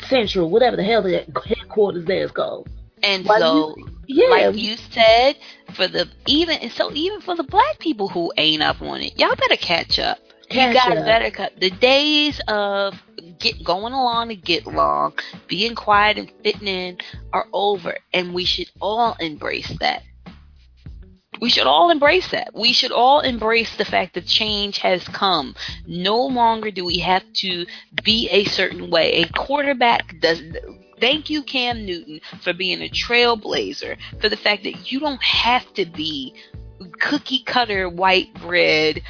Central, 0.08 0.49
whatever 0.49 0.76
the 0.76 0.84
hell 0.84 1.02
the 1.02 1.26
headquarters 1.47 2.07
there 2.07 2.24
is 2.24 2.31
called. 2.31 2.68
And 3.02 3.26
so, 3.26 3.76
Yeah, 4.07 4.28
like 4.31 4.57
you 4.57 4.76
said, 4.90 5.36
for 5.74 5.86
the 5.86 6.08
even 6.26 6.58
and 6.60 6.73
so 6.73 6.90
even 6.94 7.20
for 7.20 7.36
the 7.36 7.42
black 7.42 7.78
people 7.78 8.08
who 8.08 8.32
ain't 8.39 8.62
up 8.62 8.81
on 8.81 9.02
it, 9.02 9.18
y'all 9.18 9.36
better 9.36 9.57
catch 9.57 9.99
up. 9.99 10.18
Catch 10.49 10.74
you 10.74 10.81
guys 10.81 10.99
up. 11.00 11.05
better 11.05 11.31
cut. 11.31 11.60
The 11.60 11.70
days 11.70 12.40
of 12.49 12.94
get 13.39 13.62
going 13.62 13.92
along 13.92 14.28
to 14.28 14.36
get 14.36 14.65
along, 14.65 15.12
being 15.47 15.74
quiet 15.74 16.16
and 16.16 16.32
fitting 16.42 16.68
in 16.68 16.99
are 17.34 17.47
over, 17.52 17.99
and 18.15 18.32
we 18.32 18.47
should 18.47 18.70
all 18.81 19.15
embrace 19.20 19.73
that. 19.81 20.05
We 21.41 21.49
should 21.49 21.67
all 21.67 21.91
embrace 21.91 22.28
that. 22.33 22.50
We 22.55 22.73
should 22.73 22.91
all 22.91 23.20
embrace 23.20 23.76
the 23.76 23.84
fact 23.84 24.15
that 24.15 24.26
change 24.26 24.78
has 24.78 25.07
come. 25.09 25.55
No 25.86 26.26
longer 26.26 26.70
do 26.70 26.84
we 26.84 26.99
have 26.99 27.23
to 27.34 27.67
be 28.02 28.28
a 28.31 28.44
certain 28.44 28.91
way. 28.91 29.23
A 29.23 29.33
quarterback 29.33 30.18
does. 30.20 30.42
Thank 30.99 31.31
you, 31.31 31.42
Cam 31.42 31.86
Newton, 31.86 32.20
for 32.42 32.52
being 32.52 32.83
a 32.83 32.89
trailblazer. 32.89 33.97
For 34.20 34.28
the 34.28 34.36
fact 34.36 34.65
that 34.65 34.91
you 34.91 35.00
don't 35.00 35.23
have 35.23 35.73
to 35.75 35.86
be 35.86 36.34
cookie 36.99 37.42
cutter 37.44 37.89
white 37.89 38.34
bread 38.34 39.02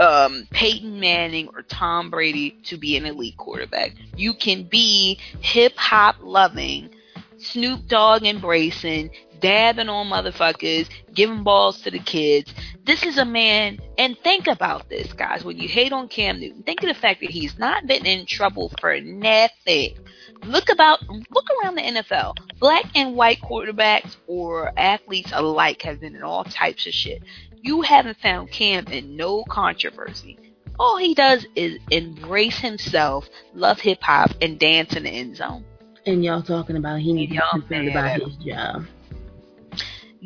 um, 0.00 0.46
Peyton 0.50 0.98
Manning 0.98 1.48
or 1.48 1.62
Tom 1.62 2.10
Brady 2.10 2.58
to 2.64 2.76
be 2.76 2.96
an 2.96 3.06
elite 3.06 3.36
quarterback. 3.36 3.92
You 4.16 4.34
can 4.34 4.64
be 4.64 5.18
hip 5.40 5.76
hop 5.76 6.16
loving, 6.20 6.90
Snoop 7.38 7.86
Dogg 7.86 8.24
embracing, 8.24 9.10
dabbing 9.40 9.88
on 9.88 10.08
motherfuckers, 10.08 10.88
giving 11.14 11.42
balls 11.42 11.80
to 11.82 11.90
the 11.90 11.98
kids, 11.98 12.52
this 12.84 13.02
is 13.02 13.18
a 13.18 13.24
man, 13.24 13.80
and 13.98 14.16
think 14.18 14.46
about 14.46 14.88
this, 14.88 15.12
guys. 15.12 15.44
When 15.44 15.58
you 15.58 15.68
hate 15.68 15.92
on 15.92 16.08
Cam 16.08 16.40
Newton, 16.40 16.62
think 16.62 16.82
of 16.82 16.88
the 16.88 16.94
fact 16.94 17.20
that 17.20 17.30
he's 17.30 17.58
not 17.58 17.86
been 17.86 18.06
in 18.06 18.26
trouble 18.26 18.72
for 18.80 19.00
nothing. 19.00 19.96
Look 20.44 20.68
about, 20.70 21.00
look 21.08 21.46
around 21.62 21.76
the 21.76 21.82
NFL. 21.82 22.34
Black 22.60 22.84
and 22.94 23.16
white 23.16 23.40
quarterbacks 23.40 24.16
or 24.26 24.72
athletes 24.78 25.32
alike 25.34 25.82
have 25.82 26.00
been 26.00 26.14
in 26.14 26.22
all 26.22 26.44
types 26.44 26.86
of 26.86 26.92
shit. 26.92 27.22
You 27.62 27.82
haven't 27.82 28.18
found 28.18 28.50
Cam 28.50 28.86
in 28.86 29.16
no 29.16 29.44
controversy. 29.44 30.38
All 30.78 30.98
he 30.98 31.14
does 31.14 31.46
is 31.56 31.78
embrace 31.90 32.58
himself, 32.58 33.28
love 33.54 33.80
hip 33.80 34.02
hop, 34.02 34.30
and 34.40 34.58
dance 34.58 34.94
in 34.94 35.04
the 35.04 35.10
end 35.10 35.36
zone. 35.36 35.64
And 36.04 36.24
y'all 36.24 36.42
talking 36.42 36.76
about 36.76 37.00
he 37.00 37.12
needs 37.12 37.32
to 37.34 37.40
be 37.40 37.60
concerned 37.60 37.88
about 37.88 38.20
his 38.20 38.36
job. 38.36 38.84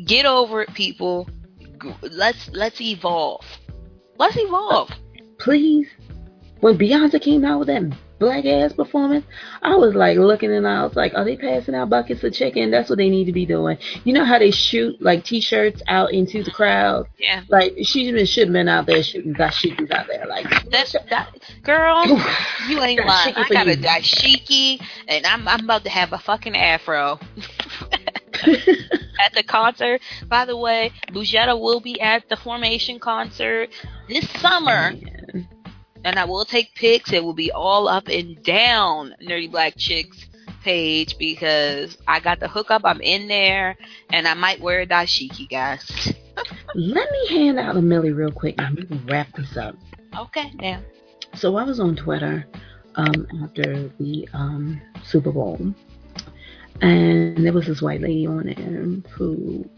Get 0.05 0.25
over 0.25 0.61
it, 0.61 0.73
people. 0.73 1.29
Let's 2.01 2.49
let's 2.53 2.79
evolve. 2.79 3.45
Let's 4.17 4.37
evolve. 4.37 4.91
Please. 5.39 5.87
When 6.59 6.77
Beyonce 6.77 7.19
came 7.19 7.43
out 7.43 7.57
with 7.57 7.67
that 7.69 7.91
black 8.19 8.45
ass 8.45 8.71
performance, 8.71 9.25
I 9.63 9.75
was 9.75 9.95
like 9.95 10.15
looking 10.19 10.53
and 10.53 10.67
I 10.67 10.83
was 10.83 10.95
like, 10.95 11.15
are 11.15 11.25
they 11.25 11.35
passing 11.35 11.73
out 11.73 11.89
buckets 11.89 12.23
of 12.23 12.33
chicken? 12.33 12.69
That's 12.69 12.87
what 12.87 12.99
they 12.99 13.09
need 13.09 13.25
to 13.25 13.31
be 13.31 13.47
doing. 13.47 13.79
You 14.03 14.13
know 14.13 14.23
how 14.23 14.37
they 14.37 14.51
shoot 14.51 15.01
like 15.01 15.25
t-shirts 15.25 15.81
out 15.87 16.13
into 16.13 16.43
the 16.43 16.51
crowd? 16.51 17.07
Yeah. 17.17 17.41
Like 17.49 17.73
she 17.81 18.25
should 18.27 18.47
have 18.47 18.53
been 18.53 18.69
out 18.69 18.85
there 18.85 19.01
shooting 19.01 19.33
dashikis 19.33 19.89
out 19.91 20.05
there. 20.07 20.27
Like 20.27 20.69
That's 20.69 20.91
that 21.09 21.35
girl. 21.63 22.05
You 22.69 22.79
ain't 22.81 23.03
lying. 23.05 23.35
I 23.35 23.49
got 23.49 23.67
a 23.67 23.75
dashiki, 23.75 24.79
and 25.07 25.25
I'm 25.25 25.47
I'm 25.47 25.63
about 25.63 25.83
to 25.85 25.89
have 25.89 26.13
a 26.13 26.19
fucking 26.19 26.55
afro. 26.55 27.19
at 29.23 29.33
the 29.33 29.43
concert. 29.43 30.01
By 30.27 30.45
the 30.45 30.57
way, 30.57 30.91
Boughetto 31.09 31.59
will 31.59 31.79
be 31.79 31.99
at 31.99 32.27
the 32.29 32.35
Formation 32.35 32.99
concert 32.99 33.69
this 34.07 34.29
summer, 34.31 34.93
and 36.03 36.19
I 36.19 36.25
will 36.25 36.45
take 36.45 36.75
pics. 36.75 37.11
It 37.13 37.23
will 37.23 37.33
be 37.33 37.51
all 37.51 37.87
up 37.87 38.07
and 38.07 38.41
down 38.43 39.15
Nerdy 39.23 39.49
Black 39.49 39.75
Chicks 39.77 40.27
page 40.63 41.17
because 41.17 41.97
I 42.07 42.19
got 42.19 42.39
the 42.39 42.47
hookup. 42.47 42.81
I'm 42.85 43.01
in 43.01 43.27
there, 43.27 43.77
and 44.11 44.27
I 44.27 44.33
might 44.33 44.61
wear 44.61 44.81
a 44.81 44.87
dashiki, 44.87 45.49
guys. 45.49 46.13
Let 46.75 47.11
me 47.11 47.27
hand 47.29 47.59
out 47.59 47.75
a 47.75 47.81
Millie 47.81 48.13
real 48.13 48.31
quick 48.31 48.55
and 48.57 48.75
we 48.77 48.85
can 48.85 49.05
wrap 49.05 49.31
this 49.35 49.57
up. 49.57 49.75
okay, 50.17 50.51
now. 50.55 50.81
So 51.35 51.55
I 51.57 51.63
was 51.63 51.79
on 51.79 51.95
Twitter 51.95 52.45
um, 52.95 53.27
after 53.43 53.89
the 53.99 54.27
um, 54.33 54.81
Super 55.03 55.31
Bowl, 55.31 55.73
and 56.81 57.45
there 57.45 57.53
was 57.53 57.67
this 57.67 57.81
white 57.81 58.01
lady 58.01 58.27
on 58.27 58.45
there 58.45 59.11
who 59.11 59.69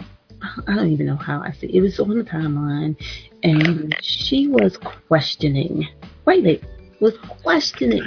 I 0.68 0.76
don't 0.76 0.92
even 0.92 1.06
know 1.06 1.16
how 1.16 1.42
I 1.42 1.52
see 1.52 1.68
it. 1.68 1.82
was 1.82 2.00
on 2.00 2.18
the 2.18 2.24
timeline, 2.24 2.96
and 3.44 3.96
she 4.02 4.48
was 4.48 4.78
questioning. 4.78 5.88
White 6.26 6.44
lady 6.44 6.64
was 7.00 7.18
questioning 7.18 8.04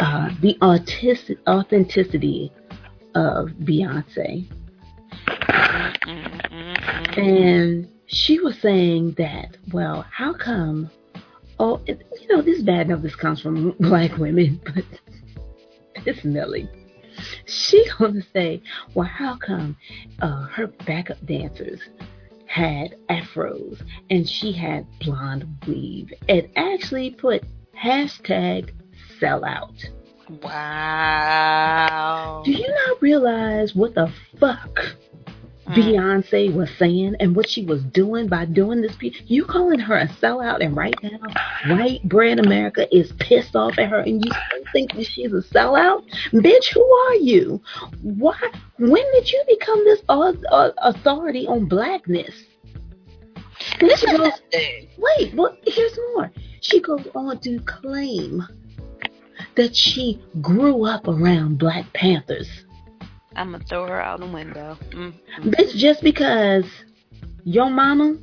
uh, 0.00 0.30
the 0.40 0.56
authenticity 0.62 2.52
of 3.14 3.48
Beyonce. 3.60 4.46
And 7.16 7.88
she 8.06 8.38
was 8.40 8.58
saying 8.58 9.12
that, 9.12 9.56
well, 9.72 10.06
how 10.10 10.32
come? 10.32 10.90
Oh, 11.58 11.80
you 11.86 12.28
know, 12.28 12.40
this 12.40 12.62
bad 12.62 12.86
enough 12.86 13.02
this 13.02 13.16
comes 13.16 13.40
from 13.40 13.70
black 13.80 14.16
women, 14.18 14.60
but 14.64 14.84
it's 16.06 16.24
Millie. 16.24 16.68
She 17.46 17.86
gonna 17.98 18.22
say, 18.32 18.62
well, 18.94 19.06
how 19.06 19.36
come 19.36 19.76
uh, 20.20 20.46
her 20.48 20.68
backup 20.86 21.24
dancers 21.26 21.80
had 22.46 22.94
afros 23.10 23.82
and 24.10 24.28
she 24.28 24.52
had 24.52 24.86
blonde 25.00 25.46
weave, 25.66 26.12
and 26.28 26.48
actually 26.56 27.10
put 27.10 27.42
hashtag 27.76 28.70
sellout. 29.20 29.88
Wow. 30.42 32.42
Do 32.44 32.52
you 32.52 32.68
not 32.68 33.00
realize 33.00 33.74
what 33.74 33.94
the 33.94 34.12
fuck 34.38 34.78
Mm. 35.68 35.74
Beyonce 35.74 36.54
was 36.54 36.70
saying 36.78 37.16
and 37.20 37.36
what 37.36 37.48
she 37.48 37.64
was 37.64 37.82
doing 37.84 38.26
by 38.26 38.44
doing 38.46 38.80
this 38.80 38.96
piece? 38.96 39.20
You 39.26 39.44
calling 39.44 39.78
her 39.78 39.96
a 39.96 40.08
sellout, 40.08 40.64
and 40.64 40.76
right 40.76 40.94
now, 41.02 41.18
white 41.76 42.02
bread 42.08 42.38
America 42.38 42.86
is 42.94 43.12
pissed 43.18 43.54
off 43.54 43.78
at 43.78 43.88
her, 43.90 44.00
and 44.00 44.24
you 44.24 44.30
still 44.30 44.64
think 44.72 44.94
that 44.94 45.06
she's 45.06 45.32
a 45.32 45.42
sellout? 45.42 46.04
Bitch, 46.32 46.72
who 46.72 46.84
are 46.84 47.14
you? 47.16 47.60
Why? 48.02 48.38
When 48.78 49.12
did 49.12 49.30
you 49.30 49.44
become 49.48 49.84
this 49.84 50.00
au- 50.08 50.36
au- 50.50 50.72
authority 50.78 51.46
on 51.46 51.66
blackness? 51.66 52.34
Then 53.80 53.88
This 53.88 54.00
she 54.00 54.16
goes. 54.16 54.32
Wait, 54.98 55.34
well, 55.34 55.56
here's 55.66 55.98
more. 56.14 56.30
She 56.60 56.80
goes 56.80 57.06
on 57.14 57.38
to 57.40 57.60
claim 57.60 58.42
that 59.56 59.74
she 59.76 60.20
grew 60.40 60.84
up 60.84 61.06
around 61.08 61.58
Black 61.58 61.92
Panthers. 61.92 62.48
I'm 63.38 63.52
gonna 63.52 63.64
throw 63.64 63.86
her 63.86 64.02
out 64.02 64.18
the 64.18 64.26
window. 64.26 64.76
Mm. 64.90 65.14
Bitch, 65.42 65.76
just 65.76 66.02
because 66.02 66.64
your 67.44 67.70
mama 67.70 68.16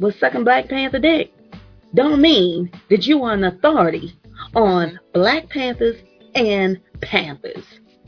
was 0.00 0.18
sucking 0.18 0.42
Black 0.42 0.68
Panther 0.68 0.98
dick, 0.98 1.32
don't 1.94 2.20
mean 2.20 2.70
that 2.90 3.06
you 3.06 3.22
are 3.22 3.34
an 3.34 3.44
authority 3.44 4.18
on 4.56 4.98
Black 5.14 5.48
Panthers 5.48 5.96
and 6.34 6.80
Panthers. 7.00 7.64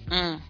Mm. 0.09 0.41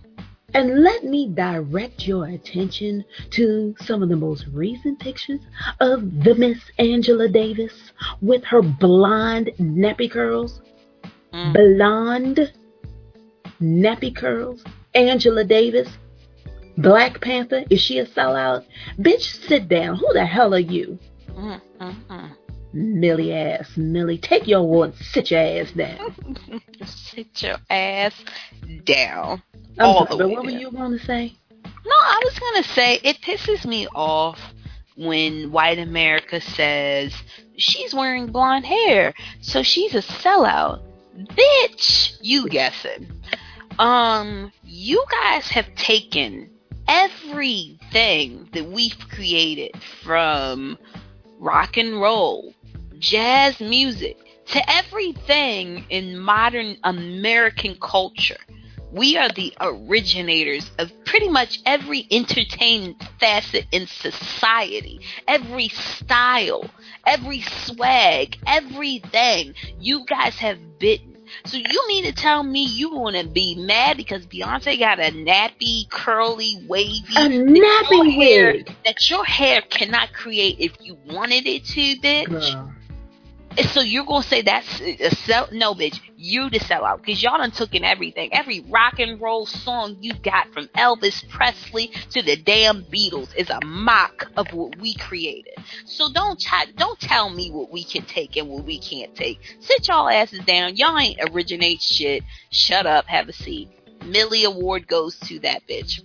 And 0.55 0.83
let 0.83 1.05
me 1.05 1.29
direct 1.29 2.07
your 2.07 2.27
attention 2.27 3.05
to 3.33 3.75
some 3.83 4.03
of 4.03 4.09
the 4.09 4.17
most 4.17 4.47
recent 4.51 4.99
pictures 4.99 5.41
of 5.81 6.01
the 6.25 6.35
Miss 6.35 6.59
Angela 6.79 7.29
Davis 7.29 7.93
with 8.23 8.43
her 8.45 8.63
blonde 8.63 9.51
nappy 9.61 10.11
curls. 10.11 10.63
Mm. 11.35 11.53
Blonde 11.53 12.53
nappy 13.61 14.17
curls. 14.17 14.65
Angela 14.99 15.45
Davis. 15.45 15.89
Black 16.77 17.21
Panther. 17.21 17.65
Is 17.71 17.81
she 17.81 17.99
a 17.99 18.07
sellout? 18.07 18.65
Bitch, 18.99 19.47
sit 19.49 19.69
down. 19.69 19.97
Who 19.97 20.13
the 20.13 20.25
hell 20.25 20.55
are 20.55 20.59
you? 20.59 20.99
Mm, 21.31 21.61
mm, 21.81 21.95
mm. 22.09 22.31
Millie 22.73 23.33
ass. 23.33 23.77
Millie, 23.77 24.19
take 24.19 24.47
your 24.47 24.61
award 24.61 24.91
and 24.91 24.99
sit 24.99 25.31
your 25.31 25.41
ass 25.41 25.73
down. 25.73 26.37
Sit 26.85 27.43
your 27.43 27.57
ass 27.69 28.15
down. 28.85 29.43
I'm 29.79 29.87
All 29.87 30.07
sorry, 30.07 30.09
the 30.11 30.17
but 30.19 30.29
way 30.29 30.35
what 30.35 30.45
were 30.45 30.51
you 30.51 30.71
going 30.71 30.93
to 30.97 31.05
say? 31.05 31.35
No, 31.65 31.95
I 31.95 32.21
was 32.25 32.39
gonna 32.39 32.63
say 32.65 33.01
it 33.03 33.21
pisses 33.23 33.65
me 33.65 33.87
off 33.95 34.39
when 34.97 35.51
white 35.51 35.79
America 35.79 36.41
says 36.41 37.15
she's 37.57 37.95
wearing 37.95 38.27
blonde 38.27 38.67
hair, 38.67 39.15
so 39.41 39.63
she's 39.63 39.95
a 39.95 40.03
sellout. 40.03 40.83
Bitch, 41.17 42.17
you 42.21 42.49
guessing. 42.49 43.11
Um, 43.79 44.51
you 44.65 45.05
guys 45.09 45.49
have 45.51 45.73
taken 45.77 46.51
everything 46.89 48.49
that 48.53 48.67
we've 48.67 48.99
created 49.11 49.71
from 50.03 50.79
rock 51.39 51.77
and 51.77 52.01
roll, 52.01 52.55
jazz 52.99 53.61
music, 53.61 54.17
to 54.47 54.71
everything 54.71 55.85
in 55.91 56.19
modern 56.19 56.77
American 56.83 57.77
culture. 57.81 58.39
We 58.91 59.17
are 59.19 59.29
the 59.29 59.53
originators 59.61 60.71
of 60.79 60.91
pretty 61.05 61.29
much 61.29 61.61
every 61.67 62.09
entertainment 62.11 63.03
facet 63.21 63.67
in 63.71 63.87
society, 63.87 65.01
every 65.29 65.69
style, 65.69 66.69
every 67.07 67.43
swag, 67.43 68.39
everything. 68.47 69.55
You 69.79 70.05
guys 70.07 70.35
have 70.39 70.79
bitten. 70.79 71.18
So 71.45 71.57
you 71.57 71.85
mean 71.89 72.05
to 72.05 72.13
tell 72.13 72.43
me 72.43 72.65
you 72.65 72.95
want 72.95 73.17
to 73.17 73.27
be 73.27 73.55
mad 73.57 73.97
because 73.97 74.27
Beyonce 74.27 74.79
got 74.79 74.99
a 74.99 75.11
nappy, 75.13 75.89
curly, 75.91 76.55
wavy, 76.67 77.15
A 77.17 77.29
nappy 77.29 78.13
hair- 78.15 78.53
wig. 78.53 78.75
that 78.85 79.11
your 79.11 79.25
hair 79.25 79.61
cannot 79.63 80.13
create 80.13 80.57
if 80.59 80.73
you 80.81 80.97
wanted 81.07 81.47
it 81.47 81.65
to, 81.67 81.81
bitch? 82.01 82.29
Girl. 82.29 82.73
So 83.67 83.81
you're 83.81 84.05
gonna 84.05 84.23
say 84.23 84.43
that's 84.43 84.81
a 84.81 85.07
uh, 85.07 85.11
sell? 85.11 85.49
No, 85.51 85.75
bitch, 85.75 86.01
you 86.17 86.49
the 86.49 86.61
sellout 86.61 86.99
because 86.99 87.23
y'all 87.23 87.39
done 87.39 87.51
took 87.51 87.75
in 87.75 87.85
everything. 87.85 88.33
Every 88.33 88.61
rock 88.61 89.01
and 89.01 89.21
roll 89.21 89.47
song 89.47 89.97
you 90.01 90.15
got 90.15 90.53
from 90.53 90.69
Elvis 90.77 91.29
Presley 91.29 91.89
to 92.11 92.23
the 92.23 92.37
damn 92.37 92.85
Beatles 92.85 93.35
is 93.37 93.51
a 93.51 93.59
mock 93.65 94.31
of 94.37 94.53
what 94.53 94.79
we 94.79 94.95
created. 94.95 95.55
So 95.85 96.13
don't 96.13 96.39
try, 96.41 96.67
don't 96.77 97.01
tell 97.01 97.31
me 97.31 97.51
what 97.51 97.73
we 97.73 97.83
can 97.83 98.03
take 98.05 98.37
and 98.37 98.49
what 98.49 98.65
we 98.65 98.79
can't 98.79 99.15
take. 99.17 99.41
Sit 99.61 99.89
y'all 99.89 100.09
asses 100.09 100.45
down. 100.45 100.77
Y'all 100.77 100.97
ain't 100.97 101.19
originate 101.33 101.83
shit. 101.83 102.23
Shut 102.51 102.87
up. 102.87 103.07
Have 103.07 103.29
a 103.29 103.33
seat. 103.33 103.71
Millie 104.05 104.45
Award 104.45 104.87
goes 104.87 105.19
to 105.21 105.41
that 105.41 105.63
bitch. 105.69 106.01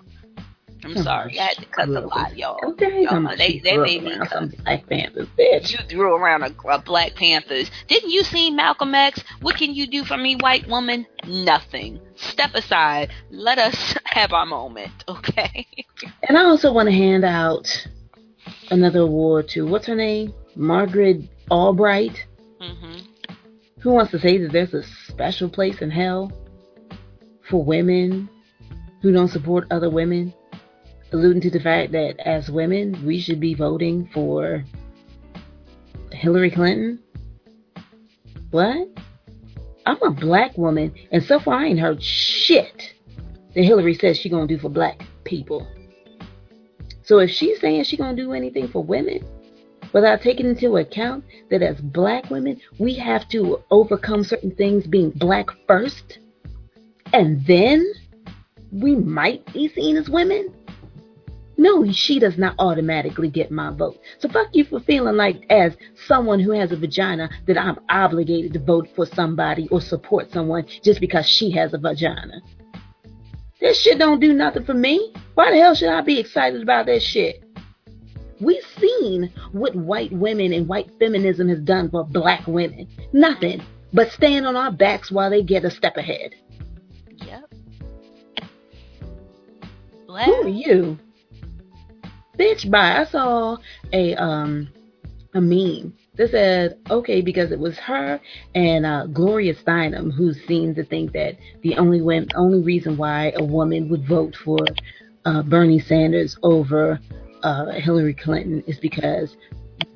I'm 0.84 0.96
sorry, 1.04 1.40
I 1.40 1.44
had 1.44 1.58
to 1.58 1.66
cut 1.66 1.88
the 1.88 2.02
shit. 2.02 2.06
lie, 2.06 2.34
y'all. 2.36 2.60
Okay, 2.72 3.04
Y'all, 3.04 3.36
they 3.38 3.60
they 3.60 3.78
made 3.78 4.04
me 4.04 4.18
some 4.32 4.50
Black 4.64 4.88
Panthers, 4.88 5.28
bitch. 5.38 5.72
You 5.72 5.80
threw 5.88 6.16
around 6.16 6.44
a, 6.44 6.54
a 6.70 6.80
Black 6.80 7.16
Panthers. 7.16 7.70
Didn't 7.88 8.10
you 8.10 8.24
see 8.24 8.50
Malcolm 8.52 8.94
X? 8.94 9.24
What 9.42 9.56
can 9.56 9.74
you 9.74 9.88
do 9.88 10.04
for 10.04 10.18
me, 10.18 10.36
white 10.36 10.68
woman? 10.68 11.06
Nothing. 11.26 12.00
Step 12.16 12.54
aside. 12.54 13.12
Let 13.30 13.58
us 13.60 13.96
have 14.06 14.34
our 14.34 14.46
moment, 14.46 14.92
okay? 15.08 15.66
And 16.28 16.38
I 16.38 16.44
also 16.46 16.72
want 16.74 16.88
to 16.88 16.96
hand 16.96 17.24
out 17.24 17.68
another 18.72 19.00
award 19.02 19.48
to 19.50 19.66
what's 19.66 19.88
her 19.88 19.96
name, 19.96 20.34
Margaret 20.56 21.22
Albright. 21.52 22.26
hmm 22.60 23.00
Who 23.80 23.92
wants 23.92 24.12
to 24.12 24.20
say 24.20 24.38
that 24.40 24.52
there's 24.52 24.74
a 24.74 24.84
special 25.08 25.50
place 25.50 25.82
in 25.82 25.92
hell 25.92 26.32
for 27.50 27.64
women 27.64 28.30
who 29.02 29.12
don't 29.12 29.28
support 29.30 29.68
other 29.72 29.90
women? 29.90 30.34
Alluding 31.14 31.42
to 31.42 31.52
the 31.52 31.60
fact 31.60 31.92
that 31.92 32.20
as 32.28 32.50
women, 32.50 33.06
we 33.06 33.22
should 33.22 33.40
be 33.40 33.54
voting 33.54 34.10
for 34.12 34.64
Hillary 36.12 36.50
Clinton? 36.50 37.00
What? 38.50 38.88
I'm 39.86 40.02
a 40.02 40.10
black 40.10 40.58
woman, 40.58 40.92
and 41.12 41.24
so 41.24 41.40
far 41.40 41.56
I 41.56 41.66
ain't 41.68 41.80
heard 41.80 42.02
shit 42.02 42.96
that 43.54 43.64
Hillary 43.64 43.94
says 43.94 44.18
she 44.18 44.28
gonna 44.28 44.48
do 44.48 44.58
for 44.58 44.70
black 44.70 45.04
people. 45.24 45.68
So 47.04 47.20
if 47.20 47.30
she's 47.30 47.60
saying 47.60 47.84
she 47.84 47.96
gonna 47.98 48.16
do 48.16 48.34
anything 48.34 48.68
for 48.68 48.84
women, 48.84 49.24
without 49.94 50.22
taking 50.22 50.48
into 50.48 50.78
account 50.78 51.26
that 51.52 51.62
as 51.62 51.80
black 51.80 52.30
women, 52.32 52.60
we 52.80 52.96
have 52.96 53.28
to 53.30 53.62
overcome 53.70 54.24
certain 54.24 54.56
things 54.56 54.88
being 54.88 55.12
black 55.12 55.48
first, 55.68 56.18
and 57.12 57.46
then 57.46 57.86
we 58.72 58.96
might 58.96 59.46
be 59.54 59.68
seen 59.68 59.96
as 59.96 60.10
women. 60.10 60.52
No, 61.58 61.92
she 61.92 62.20
does 62.20 62.38
not 62.38 62.56
automatically 62.58 63.30
get 63.30 63.52
my 63.52 63.72
vote. 63.72 64.00
So 64.20 64.28
fuck 64.30 64.48
you 64.54 64.66
for 64.66 64.80
feeling 64.80 65.16
like, 65.16 65.46
as 65.50 65.76
someone 66.08 66.40
who 66.40 66.52
has 66.52 66.72
a 66.72 66.78
vagina, 66.78 67.30
that 67.46 67.58
I'm 67.58 67.80
obligated 67.90 68.54
to 68.54 68.60
vote 68.60 68.90
for 68.96 69.06
somebody 69.06 69.68
or 69.70 69.80
support 69.80 70.32
someone 70.32 70.66
just 70.84 71.00
because 71.00 71.28
she 71.28 71.52
has 71.52 71.74
a 71.74 71.78
vagina. 71.78 72.42
This 73.60 73.82
shit 73.82 74.00
don't 74.00 74.20
do 74.20 74.34
nothing 74.34 74.66
for 74.66 74.74
me. 74.74 75.14
Why 75.36 75.52
the 75.52 75.58
hell 75.58 75.76
should 75.76 75.90
I 75.90 76.02
be 76.02 76.20
excited 76.20 76.62
about 76.62 76.88
that 76.88 77.02
shit? 77.02 77.44
We've 78.42 78.66
seen 78.78 79.32
what 79.52 79.76
white 79.76 80.12
women 80.12 80.52
and 80.52 80.68
white 80.68 80.90
feminism 81.00 81.48
has 81.50 81.60
done 81.60 81.90
for 81.90 82.04
black 82.04 82.46
women. 82.46 82.90
Nothing 83.14 83.64
but 83.94 84.12
stand 84.12 84.46
on 84.46 84.58
our 84.58 84.72
backs 84.72 85.12
while 85.12 85.30
they 85.30 85.44
get 85.44 85.64
a 85.64 85.72
step 85.72 85.96
ahead. 85.96 86.36
Yep. 87.26 87.54
Who 90.08 90.14
are 90.14 90.48
you? 90.50 91.00
Bitch, 92.38 92.70
bye. 92.70 93.00
I 93.00 93.06
saw 93.06 93.58
a 93.92 94.16
um 94.16 94.70
a 95.36 95.42
meme 95.42 95.94
that 96.16 96.32
said, 96.32 96.78
okay, 96.90 97.22
because 97.22 97.52
it 97.52 97.60
was 97.60 97.78
her 97.80 98.20
and 98.54 98.86
uh, 98.86 99.08
Gloria 99.08 99.56
Steinem 99.56 100.12
who 100.12 100.34
seemed 100.34 100.76
to 100.76 100.84
think 100.84 101.12
that 101.14 101.38
the 101.62 101.76
only 101.78 102.02
women, 102.02 102.30
only 102.36 102.62
reason 102.62 102.98
why 102.98 103.34
a 103.36 103.44
woman 103.44 103.90
would 103.90 104.08
vote 104.08 104.36
for 104.44 104.60
uh, 105.26 105.42
Bernie 105.44 105.80
Sanders 105.80 106.38
over 106.44 107.00
uh, 107.42 107.72
Hillary 107.72 108.14
Clinton 108.14 108.64
is 108.68 108.80
because 108.80 109.36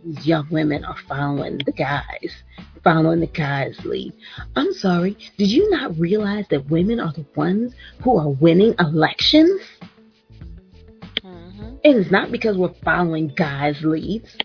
these 0.04 0.26
young 0.26 0.48
women 0.50 0.84
are 0.86 0.98
following 1.08 1.60
the 1.66 1.72
guys, 1.72 2.44
following 2.84 3.20
the 3.20 3.28
guys' 3.28 3.80
lead. 3.86 4.14
I'm 4.56 4.74
sorry, 4.74 5.18
did 5.38 5.50
you 5.50 5.70
not 5.70 5.98
realize 6.00 6.46
that 6.50 6.70
women 6.70 7.00
are 7.00 7.14
the 7.14 7.26
ones 7.36 7.74
who 8.02 8.18
are 8.18 8.30
winning 8.30 8.74
elections? 8.80 9.62
Hmm 11.94 12.02
it's 12.02 12.12
not 12.12 12.32
because 12.32 12.58
we're 12.58 12.74
following 12.84 13.30
guys' 13.30 13.82
leads. 13.84 14.38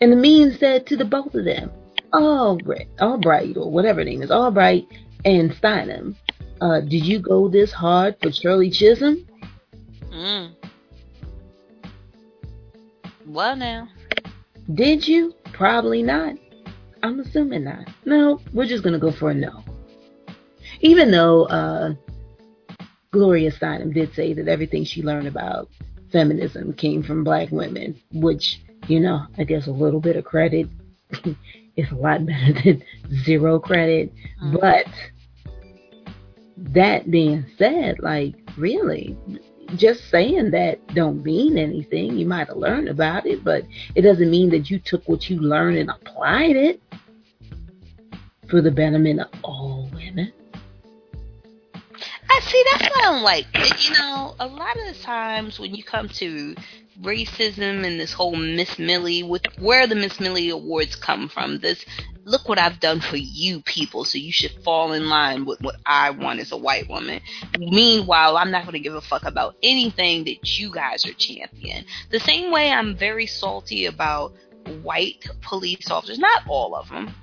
And 0.00 0.12
the 0.12 0.16
meme 0.16 0.56
said 0.58 0.86
to 0.86 0.96
the 0.96 1.04
both 1.04 1.34
of 1.34 1.44
them, 1.44 1.70
Albright, 2.12 2.88
Albright 3.00 3.56
or 3.56 3.70
whatever 3.70 4.02
name 4.02 4.22
is, 4.22 4.30
Albright 4.30 4.86
and 5.24 5.50
Steinem, 5.52 6.16
uh, 6.60 6.80
did 6.80 7.04
you 7.04 7.18
go 7.18 7.48
this 7.48 7.72
hard 7.72 8.16
for 8.20 8.32
Shirley 8.32 8.70
Chisholm? 8.70 9.26
Mm. 10.10 10.54
Well, 13.26 13.56
now. 13.56 13.88
Did 14.74 15.06
you? 15.06 15.34
Probably 15.52 16.02
not. 16.02 16.36
I'm 17.02 17.20
assuming 17.20 17.64
not. 17.64 17.88
No, 18.04 18.40
we're 18.52 18.66
just 18.66 18.84
gonna 18.84 18.98
go 18.98 19.12
for 19.12 19.30
a 19.30 19.34
no. 19.34 19.62
Even 20.80 21.10
though 21.10 21.44
uh, 21.44 21.94
Gloria 23.12 23.50
Steinem 23.50 23.92
did 23.92 24.14
say 24.14 24.32
that 24.34 24.48
everything 24.48 24.84
she 24.84 25.02
learned 25.02 25.26
about 25.26 25.68
feminism 26.12 26.72
came 26.72 27.02
from 27.02 27.24
black 27.24 27.50
women, 27.50 28.00
which, 28.12 28.60
you 28.86 29.00
know, 29.00 29.26
I 29.38 29.44
guess 29.44 29.66
a 29.66 29.72
little 29.72 30.00
bit 30.00 30.16
of 30.16 30.24
credit 30.24 30.68
is 31.76 31.90
a 31.90 31.94
lot 31.94 32.24
better 32.26 32.52
than 32.52 32.82
zero 33.24 33.58
credit. 33.58 34.12
Mhm. 34.42 34.60
But 34.60 34.86
that 36.56 37.10
being 37.10 37.44
said, 37.58 37.98
like, 38.00 38.34
really, 38.56 39.16
just 39.76 40.08
saying 40.10 40.50
that 40.52 40.84
don't 40.94 41.24
mean 41.24 41.58
anything. 41.58 42.16
You 42.16 42.26
might 42.26 42.48
have 42.48 42.56
learned 42.56 42.88
about 42.88 43.26
it, 43.26 43.42
but 43.42 43.64
it 43.94 44.02
doesn't 44.02 44.30
mean 44.30 44.50
that 44.50 44.70
you 44.70 44.78
took 44.78 45.08
what 45.08 45.28
you 45.30 45.38
learned 45.40 45.78
and 45.78 45.90
applied 45.90 46.56
it 46.56 46.80
for 48.48 48.60
the 48.60 48.70
betterment 48.70 49.20
of 49.20 49.28
all 49.42 49.88
women. 49.94 50.32
I 52.32 52.40
see. 52.44 52.64
That's 52.70 52.84
what 52.84 52.98
I 52.98 53.12
don't 53.12 53.22
like. 53.22 53.46
You 53.88 53.94
know, 53.94 54.34
a 54.38 54.46
lot 54.46 54.76
of 54.76 54.86
the 54.86 55.02
times 55.02 55.58
when 55.58 55.74
you 55.74 55.82
come 55.82 56.08
to 56.08 56.54
racism 57.02 57.84
and 57.84 57.98
this 57.98 58.12
whole 58.12 58.36
Miss 58.36 58.78
Millie, 58.78 59.22
with 59.22 59.42
where 59.58 59.86
the 59.86 59.94
Miss 59.94 60.20
Millie 60.20 60.50
awards 60.50 60.94
come 60.94 61.28
from, 61.28 61.58
this 61.58 61.84
look 62.24 62.48
what 62.48 62.58
I've 62.58 62.78
done 62.78 63.00
for 63.00 63.16
you 63.16 63.62
people, 63.62 64.04
so 64.04 64.18
you 64.18 64.30
should 64.30 64.52
fall 64.62 64.92
in 64.92 65.08
line 65.08 65.44
with 65.44 65.60
what 65.60 65.76
I 65.84 66.10
want 66.10 66.38
as 66.40 66.52
a 66.52 66.56
white 66.56 66.88
woman. 66.88 67.20
Meanwhile, 67.58 68.36
I'm 68.36 68.50
not 68.50 68.62
going 68.62 68.74
to 68.74 68.80
give 68.80 68.94
a 68.94 69.00
fuck 69.00 69.24
about 69.24 69.56
anything 69.62 70.24
that 70.24 70.58
you 70.58 70.70
guys 70.70 71.04
are 71.06 71.12
championing. 71.14 71.84
The 72.10 72.20
same 72.20 72.52
way 72.52 72.70
I'm 72.70 72.96
very 72.96 73.26
salty 73.26 73.86
about 73.86 74.34
white 74.82 75.26
police 75.42 75.90
officers, 75.90 76.18
not 76.18 76.42
all 76.46 76.76
of 76.76 76.88
them, 76.90 77.14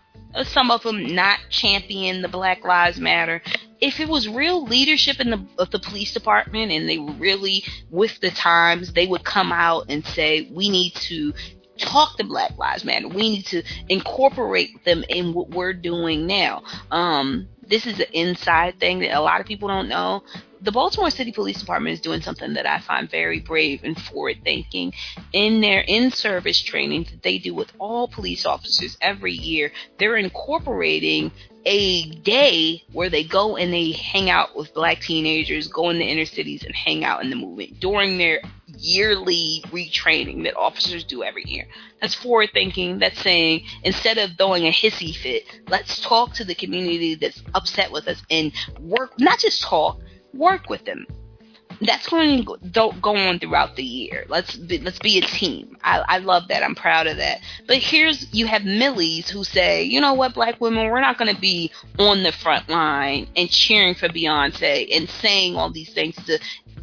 some 0.44 0.72
of 0.72 0.84
them 0.84 1.16
not 1.16 1.40
champion 1.50 2.22
the 2.22 2.28
Black 2.28 2.64
Lives 2.64 3.00
Matter. 3.00 3.42
If 3.80 4.00
it 4.00 4.08
was 4.08 4.28
real 4.28 4.64
leadership 4.64 5.20
in 5.20 5.30
the 5.30 5.46
of 5.58 5.70
the 5.72 5.80
police 5.80 6.14
department 6.14 6.72
and 6.72 6.90
they 6.90 6.98
were 6.98 7.14
really 7.14 7.64
with 7.90 8.20
the 8.22 8.32
times, 8.32 8.94
they 8.94 9.08
would 9.08 9.24
come 9.24 9.52
out 9.52 9.86
and 9.90 10.06
say, 10.06 10.50
"We 10.52 10.70
need 10.70 10.96
to 10.96 11.34
talk 11.78 12.18
to 12.18 12.24
Black 12.24 12.58
Lives 12.58 12.84
Matter. 12.84 13.08
We 13.08 13.30
need 13.30 13.46
to 13.48 13.64
incorporate 13.90 14.84
them 14.84 15.04
in 15.10 15.34
what 15.34 15.50
we're 15.50 15.74
doing 15.74 16.26
now." 16.26 16.64
Um, 16.92 17.48
this 17.68 17.86
is 17.86 18.00
an 18.00 18.08
inside 18.14 18.80
thing 18.80 19.00
that 19.00 19.18
a 19.18 19.22
lot 19.22 19.42
of 19.42 19.48
people 19.48 19.68
don't 19.68 19.90
know. 19.90 20.24
The 20.62 20.72
Baltimore 20.72 21.12
City 21.12 21.32
Police 21.32 21.60
Department 21.60 21.94
is 21.94 22.02
doing 22.02 22.22
something 22.22 22.54
that 22.54 22.66
I 22.66 22.80
find 22.80 23.10
very 23.10 23.40
brave 23.40 23.82
and 23.84 24.00
forward 24.00 24.38
thinking 24.44 24.94
in 25.32 25.62
their 25.62 25.82
in 25.82 26.10
service 26.12 26.62
training 26.62 27.04
that 27.12 27.22
they 27.22 27.38
do 27.38 27.54
with 27.54 27.72
all 27.80 28.08
police 28.08 28.46
officers 28.46 28.98
every 29.00 29.34
year. 29.34 29.72
They're 30.00 30.18
incorporating 30.18 31.32
a 31.66 32.10
day 32.10 32.84
where 32.94 33.10
they 33.10 33.24
go 33.24 33.58
and 33.58 33.72
they 33.72 33.92
hang 33.92 34.30
out 34.30 34.56
with 34.56 34.74
black 34.74 35.02
teenagers, 35.02 35.68
go 35.68 35.90
in 35.90 36.00
the 36.00 36.06
inner 36.06 36.26
cities 36.26 36.64
and 36.64 36.74
hang 36.74 37.04
out 37.04 37.24
in 37.24 37.30
the 37.30 37.36
movement 37.36 37.80
during 37.80 38.18
their 38.18 38.42
yearly 38.80 39.64
retraining 39.68 40.44
that 40.44 40.56
officers 40.56 41.04
do 41.04 41.24
every 41.24 41.44
year. 41.46 41.68
That's 42.02 42.16
forward 42.16 42.50
thinking. 42.54 43.00
That's 43.00 43.22
saying 43.22 43.64
instead 43.84 44.18
of 44.18 44.32
throwing 44.38 44.66
a 44.66 44.72
hissy 44.72 45.16
fit, 45.16 45.44
let's 45.68 46.00
talk 46.02 46.34
to 46.36 46.46
the 46.46 46.56
community 46.56 47.16
that's 47.16 47.44
upset 47.54 47.92
with 47.92 48.08
us 48.08 48.22
and 48.30 48.52
work, 48.80 49.20
not 49.20 49.40
just 49.40 49.62
talk, 49.62 50.00
work 50.34 50.70
with 50.70 50.86
them. 50.86 51.06
That's 51.80 52.10
going 52.10 52.44
to 52.44 52.58
go, 52.72 52.92
on 53.16 53.38
throughout 53.38 53.76
the 53.76 53.84
year. 53.84 54.26
Let's 54.28 54.56
be, 54.56 54.80
let's 54.80 54.98
be 54.98 55.20
a 55.20 55.22
team. 55.22 55.78
I, 55.84 56.04
I 56.08 56.18
love 56.18 56.48
that. 56.48 56.64
I'm 56.64 56.74
proud 56.74 57.06
of 57.06 57.18
that. 57.18 57.42
But 57.68 57.78
here's 57.78 58.34
you 58.34 58.48
have 58.48 58.64
Millies 58.64 59.30
who 59.30 59.44
say, 59.44 59.84
you 59.84 60.02
know 60.02 60.16
what, 60.16 60.34
black 60.34 60.60
women, 60.60 60.88
we're 60.88 61.02
not 61.02 61.20
going 61.20 61.34
to 61.34 61.40
be 61.40 61.72
on 62.00 62.24
the 62.24 62.32
front 62.32 62.68
line 62.68 63.28
and 63.36 63.50
cheering 63.50 63.94
for 63.94 64.10
Beyonce 64.10 64.88
and 64.92 65.08
saying 65.08 65.56
all 65.56 65.70
these 65.70 65.94
things 65.94 66.16
to 66.26 66.40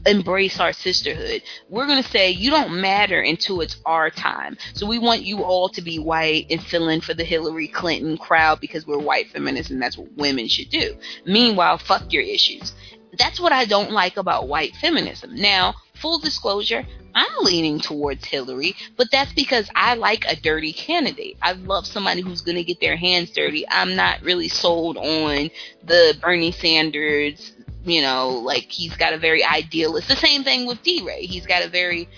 embrace 0.06 0.60
our 0.60 0.72
sisterhood. 0.72 1.42
We're 1.68 1.86
going 1.86 2.02
to 2.02 2.08
say 2.08 2.30
you 2.30 2.50
don't 2.50 2.80
matter 2.80 3.20
until 3.20 3.60
it's 3.60 3.80
our 3.86 4.10
time. 4.10 4.56
So 4.74 4.86
we 4.86 4.98
want 4.98 5.22
you 5.22 5.42
all 5.42 5.68
to 5.70 5.82
be 5.82 5.98
white 5.98 6.46
and 6.50 6.62
fill 6.62 6.88
in 6.88 7.00
for 7.00 7.14
the 7.14 7.24
Hillary 7.24 7.68
Clinton 7.68 8.16
crowd 8.16 8.60
because 8.60 8.86
we're 8.86 8.98
white 8.98 9.30
feminists 9.30 9.70
and 9.70 9.80
that's 9.80 9.98
what 9.98 10.12
women 10.16 10.48
should 10.48 10.70
do. 10.70 10.96
Meanwhile, 11.26 11.78
fuck 11.78 12.12
your 12.12 12.22
issues. 12.22 12.72
That's 13.18 13.40
what 13.40 13.52
I 13.52 13.64
don't 13.64 13.92
like 13.92 14.16
about 14.16 14.48
white 14.48 14.74
feminism. 14.76 15.34
Now, 15.34 15.74
full 15.94 16.18
disclosure, 16.18 16.84
I'm 17.14 17.44
leaning 17.44 17.80
towards 17.80 18.24
Hillary, 18.24 18.74
but 18.96 19.10
that's 19.10 19.32
because 19.32 19.68
I 19.74 19.94
like 19.94 20.24
a 20.26 20.36
dirty 20.36 20.72
candidate. 20.72 21.36
I 21.40 21.52
love 21.52 21.86
somebody 21.86 22.22
who's 22.22 22.40
going 22.40 22.56
to 22.56 22.64
get 22.64 22.80
their 22.80 22.96
hands 22.96 23.30
dirty. 23.30 23.64
I'm 23.68 23.94
not 23.94 24.22
really 24.22 24.48
sold 24.48 24.96
on 24.96 25.50
the 25.84 26.16
Bernie 26.20 26.52
Sanders, 26.52 27.52
you 27.84 28.02
know, 28.02 28.30
like 28.30 28.70
he's 28.70 28.96
got 28.96 29.12
a 29.12 29.18
very 29.18 29.44
idealist. 29.44 30.08
The 30.08 30.16
same 30.16 30.42
thing 30.42 30.66
with 30.66 30.82
DeRay. 30.82 31.22
He's 31.22 31.46
got 31.46 31.64
a 31.64 31.68
very 31.68 32.08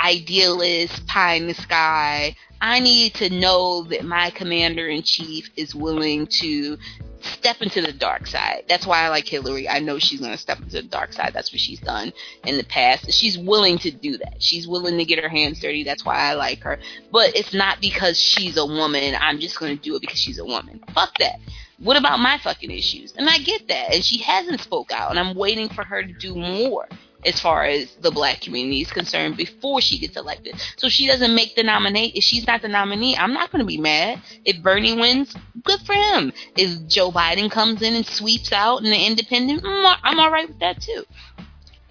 idealist, 0.00 1.06
pie 1.06 1.34
in 1.34 1.46
the 1.46 1.54
sky. 1.54 2.34
I 2.60 2.80
need 2.80 3.14
to 3.14 3.30
know 3.30 3.84
that 3.84 4.04
my 4.04 4.30
commander 4.30 4.86
in 4.88 5.02
chief 5.02 5.50
is 5.56 5.74
willing 5.74 6.26
to 6.40 6.76
step 7.22 7.60
into 7.60 7.80
the 7.80 7.92
dark 7.92 8.26
side. 8.26 8.64
That's 8.68 8.86
why 8.86 9.02
I 9.02 9.08
like 9.08 9.26
Hillary. 9.26 9.68
I 9.68 9.78
know 9.78 9.98
she's 9.98 10.20
going 10.20 10.32
to 10.32 10.38
step 10.38 10.58
into 10.58 10.82
the 10.82 10.88
dark 10.88 11.12
side. 11.12 11.32
That's 11.32 11.52
what 11.52 11.60
she's 11.60 11.80
done 11.80 12.12
in 12.44 12.56
the 12.56 12.64
past. 12.64 13.12
She's 13.12 13.38
willing 13.38 13.78
to 13.78 13.90
do 13.90 14.18
that. 14.18 14.42
She's 14.42 14.66
willing 14.66 14.98
to 14.98 15.04
get 15.04 15.22
her 15.22 15.28
hands 15.28 15.60
dirty. 15.60 15.84
That's 15.84 16.04
why 16.04 16.16
I 16.16 16.34
like 16.34 16.60
her. 16.60 16.78
But 17.10 17.36
it's 17.36 17.54
not 17.54 17.80
because 17.80 18.18
she's 18.18 18.56
a 18.56 18.66
woman. 18.66 19.14
I'm 19.18 19.38
just 19.38 19.58
going 19.58 19.76
to 19.76 19.82
do 19.82 19.96
it 19.96 20.00
because 20.00 20.18
she's 20.18 20.38
a 20.38 20.44
woman. 20.44 20.80
Fuck 20.94 21.18
that. 21.18 21.40
What 21.78 21.96
about 21.96 22.20
my 22.20 22.38
fucking 22.38 22.70
issues? 22.70 23.14
And 23.16 23.28
I 23.28 23.38
get 23.38 23.68
that. 23.68 23.94
And 23.94 24.04
she 24.04 24.18
hasn't 24.18 24.60
spoke 24.60 24.92
out. 24.92 25.10
And 25.10 25.18
I'm 25.18 25.34
waiting 25.34 25.68
for 25.68 25.84
her 25.84 26.02
to 26.02 26.12
do 26.12 26.34
more 26.34 26.88
as 27.24 27.40
far 27.40 27.64
as 27.64 27.92
the 28.00 28.10
black 28.10 28.40
community 28.40 28.80
is 28.80 28.90
concerned 28.90 29.36
before 29.36 29.80
she 29.80 29.98
gets 29.98 30.16
elected. 30.16 30.54
So 30.76 30.88
she 30.88 31.06
doesn't 31.06 31.34
make 31.34 31.54
the 31.54 31.62
nominee. 31.62 32.12
If 32.14 32.24
she's 32.24 32.46
not 32.46 32.62
the 32.62 32.68
nominee, 32.68 33.16
I'm 33.16 33.34
not 33.34 33.50
going 33.52 33.60
to 33.60 33.66
be 33.66 33.78
mad. 33.78 34.22
If 34.44 34.62
Bernie 34.62 34.98
wins, 34.98 35.34
good 35.62 35.80
for 35.80 35.94
him. 35.94 36.32
If 36.56 36.88
Joe 36.88 37.10
Biden 37.10 37.50
comes 37.50 37.82
in 37.82 37.94
and 37.94 38.06
sweeps 38.06 38.52
out 38.52 38.78
in 38.78 38.90
the 38.90 39.06
independent, 39.06 39.62
I'm 39.64 40.18
all 40.18 40.30
right 40.30 40.48
with 40.48 40.60
that 40.60 40.80
too. 40.80 41.04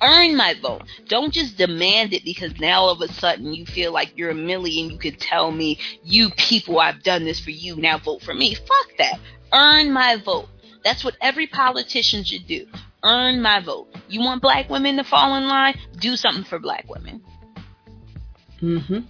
Earn 0.02 0.38
my 0.38 0.56
vote. 0.62 0.84
Don't 1.08 1.34
just 1.34 1.58
demand 1.58 2.14
it 2.14 2.24
because 2.24 2.58
now 2.60 2.84
all 2.84 2.90
of 2.92 3.02
a 3.02 3.12
sudden 3.14 3.54
you 3.54 3.66
feel 3.66 3.92
like 3.92 4.18
you're 4.18 4.30
a 4.30 4.36
million. 4.36 4.90
You 4.90 4.98
could 4.98 5.20
tell 5.20 5.52
me, 5.52 5.78
you 6.04 6.30
people, 6.32 6.80
I've 6.80 7.04
done 7.04 7.26
this 7.26 7.40
for 7.40 7.52
you. 7.52 7.76
Now 7.76 7.98
vote 7.98 8.22
for 8.22 8.34
me. 8.34 8.56
Fuck 8.56 8.98
that. 8.98 9.20
Earn 9.52 9.92
my 9.92 10.16
vote. 10.16 10.48
That's 10.86 11.04
what 11.04 11.18
every 11.20 11.48
politician 11.48 12.24
should 12.24 12.48
do 12.48 12.66
earn 13.04 13.42
my 13.42 13.60
vote. 13.62 13.88
You 14.08 14.22
want 14.22 14.42
black 14.42 14.70
women 14.70 14.98
to 14.98 15.04
fall 15.04 15.36
in 15.36 15.48
line? 15.48 15.78
Do 16.00 16.16
something 16.16 16.44
for 16.44 16.60
black 16.60 16.86
women. 16.90 17.22
Mm 18.62 18.80
Mhm. 18.86 19.06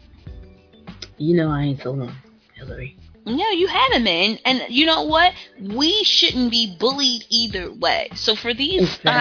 You 1.17 1.35
know 1.35 1.49
I 1.49 1.63
ain't 1.63 1.81
so 1.81 1.91
long, 1.91 2.15
Hillary. 2.55 2.95
No, 3.25 3.49
you 3.49 3.67
haven't 3.67 4.03
been. 4.05 4.39
And 4.45 4.63
you 4.69 4.85
know 4.85 5.03
what? 5.03 5.33
We 5.59 6.03
shouldn't 6.03 6.49
be 6.49 6.75
bullied 6.79 7.25
either 7.29 7.71
way. 7.71 8.09
So 8.15 8.35
for 8.35 8.53
these 8.53 8.81
exactly. 8.81 9.11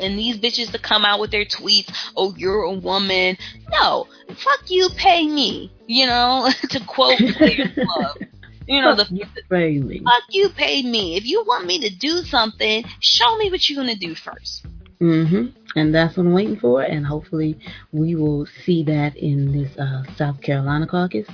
And 0.00 0.18
these 0.18 0.38
bitches 0.38 0.72
to 0.72 0.78
come 0.78 1.04
out 1.04 1.20
with 1.20 1.30
their 1.30 1.44
tweets, 1.44 1.94
oh, 2.16 2.34
you're 2.36 2.62
a 2.62 2.72
woman. 2.72 3.36
No, 3.70 4.06
fuck 4.28 4.70
you, 4.70 4.88
pay 4.96 5.26
me. 5.26 5.72
You 5.86 6.06
know, 6.06 6.48
to 6.70 6.80
quote 6.86 7.18
Club. 7.18 8.18
You 8.66 8.80
know, 8.80 8.96
fuck 8.96 9.08
the 9.08 9.14
you 9.14 9.26
pay 9.50 9.78
me. 9.78 10.00
Fuck 10.04 10.22
you 10.30 10.48
paid 10.50 10.84
me. 10.84 11.16
If 11.16 11.24
you 11.24 11.44
want 11.46 11.66
me 11.66 11.80
to 11.80 11.90
do 11.90 12.22
something, 12.22 12.84
show 13.00 13.36
me 13.36 13.50
what 13.50 13.68
you're 13.68 13.82
gonna 13.82 13.96
do 13.96 14.14
first. 14.14 14.66
Mhm. 15.00 15.52
And 15.76 15.94
that's 15.94 16.16
what 16.16 16.26
I'm 16.26 16.32
waiting 16.32 16.56
for, 16.56 16.82
and 16.82 17.04
hopefully 17.04 17.58
we 17.92 18.14
will 18.14 18.46
see 18.64 18.84
that 18.84 19.16
in 19.16 19.52
this 19.52 19.76
uh, 19.76 20.04
South 20.16 20.40
Carolina 20.40 20.86
caucus 20.86 21.26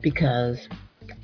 because 0.00 0.68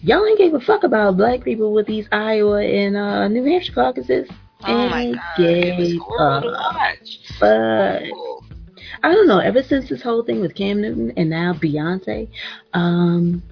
y'all 0.02 0.26
ain't 0.26 0.39
gave 0.39 0.55
a 0.55 0.60
fuck 0.60 0.84
about 0.84 1.16
black 1.16 1.44
people 1.44 1.73
with 1.73 1.86
these 1.86 2.08
Iowa 2.10 2.62
and 2.62 2.97
uh, 2.97 3.28
New 3.28 3.44
Hampshire 3.44 3.73
caucuses. 3.74 4.28
Oh 4.65 4.89
my 4.89 5.12
god, 5.12 5.39
it 5.39 5.78
was 5.78 5.99
horrible 6.00 6.50
to 6.50 6.55
watch. 6.55 7.18
But 7.41 8.05
I 9.02 9.12
don't 9.12 9.26
know. 9.26 9.39
Ever 9.39 9.62
since 9.62 9.89
this 9.89 10.02
whole 10.02 10.23
thing 10.23 10.41
with 10.41 10.55
Cam 10.55 10.81
Newton 10.81 11.12
and 11.16 11.31
now 11.31 11.52
Beyonce, 11.52 12.28
um, 12.73 13.42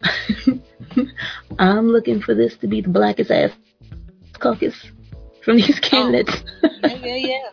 I'm 1.58 1.88
looking 1.88 2.20
for 2.20 2.34
this 2.34 2.56
to 2.58 2.66
be 2.66 2.80
the 2.80 2.88
blackest 2.88 3.30
ass 3.30 3.50
caucus 4.38 4.74
from 5.44 5.56
these 5.56 5.80
oh. 5.82 5.88
candidates. 5.88 6.32
Oh. 6.62 6.68
yeah, 6.82 6.96
yeah, 6.96 7.16
yeah. 7.16 7.50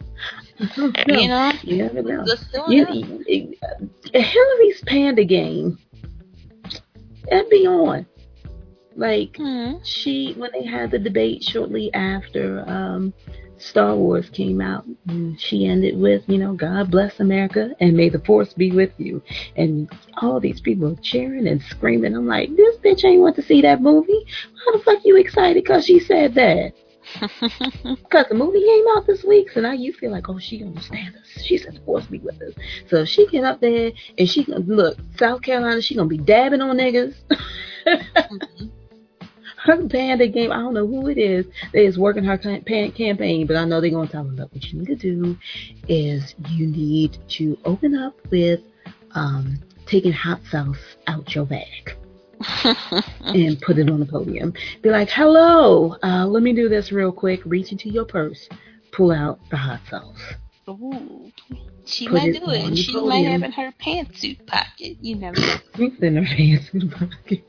you 1.07 1.27
know, 1.27 1.51
you 1.63 1.77
never 1.77 2.01
know. 2.01 2.25
You, 2.67 2.87
you, 3.27 3.53
Hillary's 4.13 4.81
panda 4.85 5.25
game, 5.25 5.77
that'd 7.29 7.49
be 7.49 7.67
on. 7.67 8.05
Like 8.95 9.33
mm-hmm. 9.33 9.83
she, 9.83 10.33
when 10.37 10.51
they 10.53 10.65
had 10.65 10.91
the 10.91 10.99
debate 10.99 11.43
shortly 11.43 11.93
after 11.93 12.63
um, 12.69 13.13
Star 13.57 13.95
Wars 13.95 14.29
came 14.29 14.61
out. 14.61 14.85
And 15.07 15.39
she 15.39 15.65
ended 15.65 15.97
with, 15.97 16.23
you 16.27 16.37
know, 16.37 16.53
God 16.53 16.91
bless 16.91 17.19
America 17.19 17.71
and 17.79 17.95
may 17.95 18.09
the 18.09 18.19
force 18.19 18.53
be 18.53 18.71
with 18.71 18.91
you. 18.97 19.21
And 19.55 19.89
all 20.17 20.39
these 20.39 20.61
people 20.61 20.97
cheering 21.01 21.47
and 21.47 21.61
screaming. 21.61 22.15
I'm 22.15 22.27
like, 22.27 22.55
this 22.55 22.77
bitch 22.77 23.03
ain't 23.05 23.21
want 23.21 23.35
to 23.37 23.43
see 23.43 23.61
that 23.61 23.81
movie. 23.81 24.25
How 24.65 24.77
the 24.77 24.83
fuck 24.83 24.99
you 25.05 25.17
excited 25.17 25.63
because 25.63 25.85
she 25.85 25.99
said 25.99 26.35
that? 26.35 26.73
Because 27.85 28.25
the 28.29 28.35
movie 28.35 28.63
came 28.63 28.85
out 28.95 29.05
this 29.05 29.23
week, 29.23 29.51
so 29.51 29.61
now 29.61 29.71
you 29.71 29.93
feel 29.93 30.11
like, 30.11 30.27
oh, 30.29 30.39
she 30.39 30.63
understands 30.63 31.15
us. 31.17 31.43
She 31.43 31.57
said, 31.57 31.79
"Force 31.85 32.05
be 32.05 32.19
with 32.19 32.41
us." 32.41 32.53
So 32.89 33.05
she 33.05 33.27
get 33.27 33.43
up 33.43 33.61
there 33.61 33.91
and 34.17 34.29
she 34.29 34.43
look 34.47 34.97
South 35.17 35.41
Carolina. 35.41 35.81
She 35.81 35.95
gonna 35.95 36.07
be 36.07 36.17
dabbing 36.17 36.61
on 36.61 36.77
niggas. 36.77 37.13
mm-hmm 37.87 38.65
her 39.65 39.87
panda 39.87 40.27
game, 40.27 40.51
I 40.51 40.57
don't 40.57 40.73
know 40.73 40.87
who 40.87 41.07
it 41.07 41.17
is 41.17 41.45
that 41.73 41.81
is 41.81 41.97
working 41.97 42.23
her 42.23 42.37
campaign, 42.37 43.47
but 43.47 43.55
I 43.55 43.65
know 43.65 43.81
they're 43.81 43.89
going 43.89 44.07
to 44.07 44.11
tell 44.11 44.23
them 44.23 44.35
that 44.37 44.53
what 44.53 44.63
you 44.65 44.79
need 44.79 44.87
to 44.87 44.95
do 44.95 45.37
is 45.87 46.35
you 46.49 46.67
need 46.67 47.17
to 47.29 47.57
open 47.65 47.95
up 47.95 48.15
with 48.31 48.61
um, 49.11 49.59
taking 49.85 50.11
hot 50.11 50.41
sauce 50.49 50.77
out 51.07 51.33
your 51.33 51.45
bag. 51.45 51.97
and 53.21 53.61
put 53.61 53.77
it 53.77 53.89
on 53.89 54.01
the 54.01 54.05
podium. 54.05 54.53
Be 54.81 54.89
like, 54.89 55.09
hello, 55.09 55.95
uh, 56.03 56.25
let 56.27 56.43
me 56.43 56.53
do 56.53 56.67
this 56.67 56.91
real 56.91 57.11
quick. 57.11 57.39
Reach 57.45 57.71
into 57.71 57.89
your 57.89 58.03
purse, 58.03 58.49
pull 58.91 59.11
out 59.11 59.39
the 59.49 59.57
hot 59.57 59.79
sauce. 59.89 60.33
Ooh. 60.67 61.31
She 61.85 62.07
Put 62.07 62.15
might 62.15 62.33
do 62.33 62.49
it. 62.49 62.77
She 62.77 62.93
podium. 62.93 63.09
might 63.09 63.31
have 63.31 63.43
in 63.43 63.51
her 63.51 63.71
pantsuit 63.79 64.45
pocket. 64.47 64.97
You 65.01 65.15
never 65.15 65.39
know. 65.39 65.55
It's 65.77 66.01
in 66.01 66.15
her 66.15 66.23
pantsuit 66.23 66.91
pocket. 66.91 67.43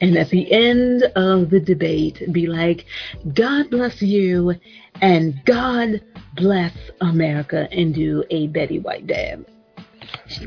And 0.00 0.16
at 0.16 0.30
the 0.30 0.50
end 0.52 1.02
of 1.16 1.50
the 1.50 1.58
debate, 1.58 2.22
be 2.32 2.46
like, 2.46 2.86
God 3.34 3.70
bless 3.70 4.00
you 4.00 4.54
and 5.00 5.44
God 5.44 6.00
bless 6.36 6.72
America 7.00 7.68
and 7.72 7.92
do 7.92 8.22
a 8.30 8.46
Betty 8.48 8.78
White 8.78 9.06
dab. 9.08 9.48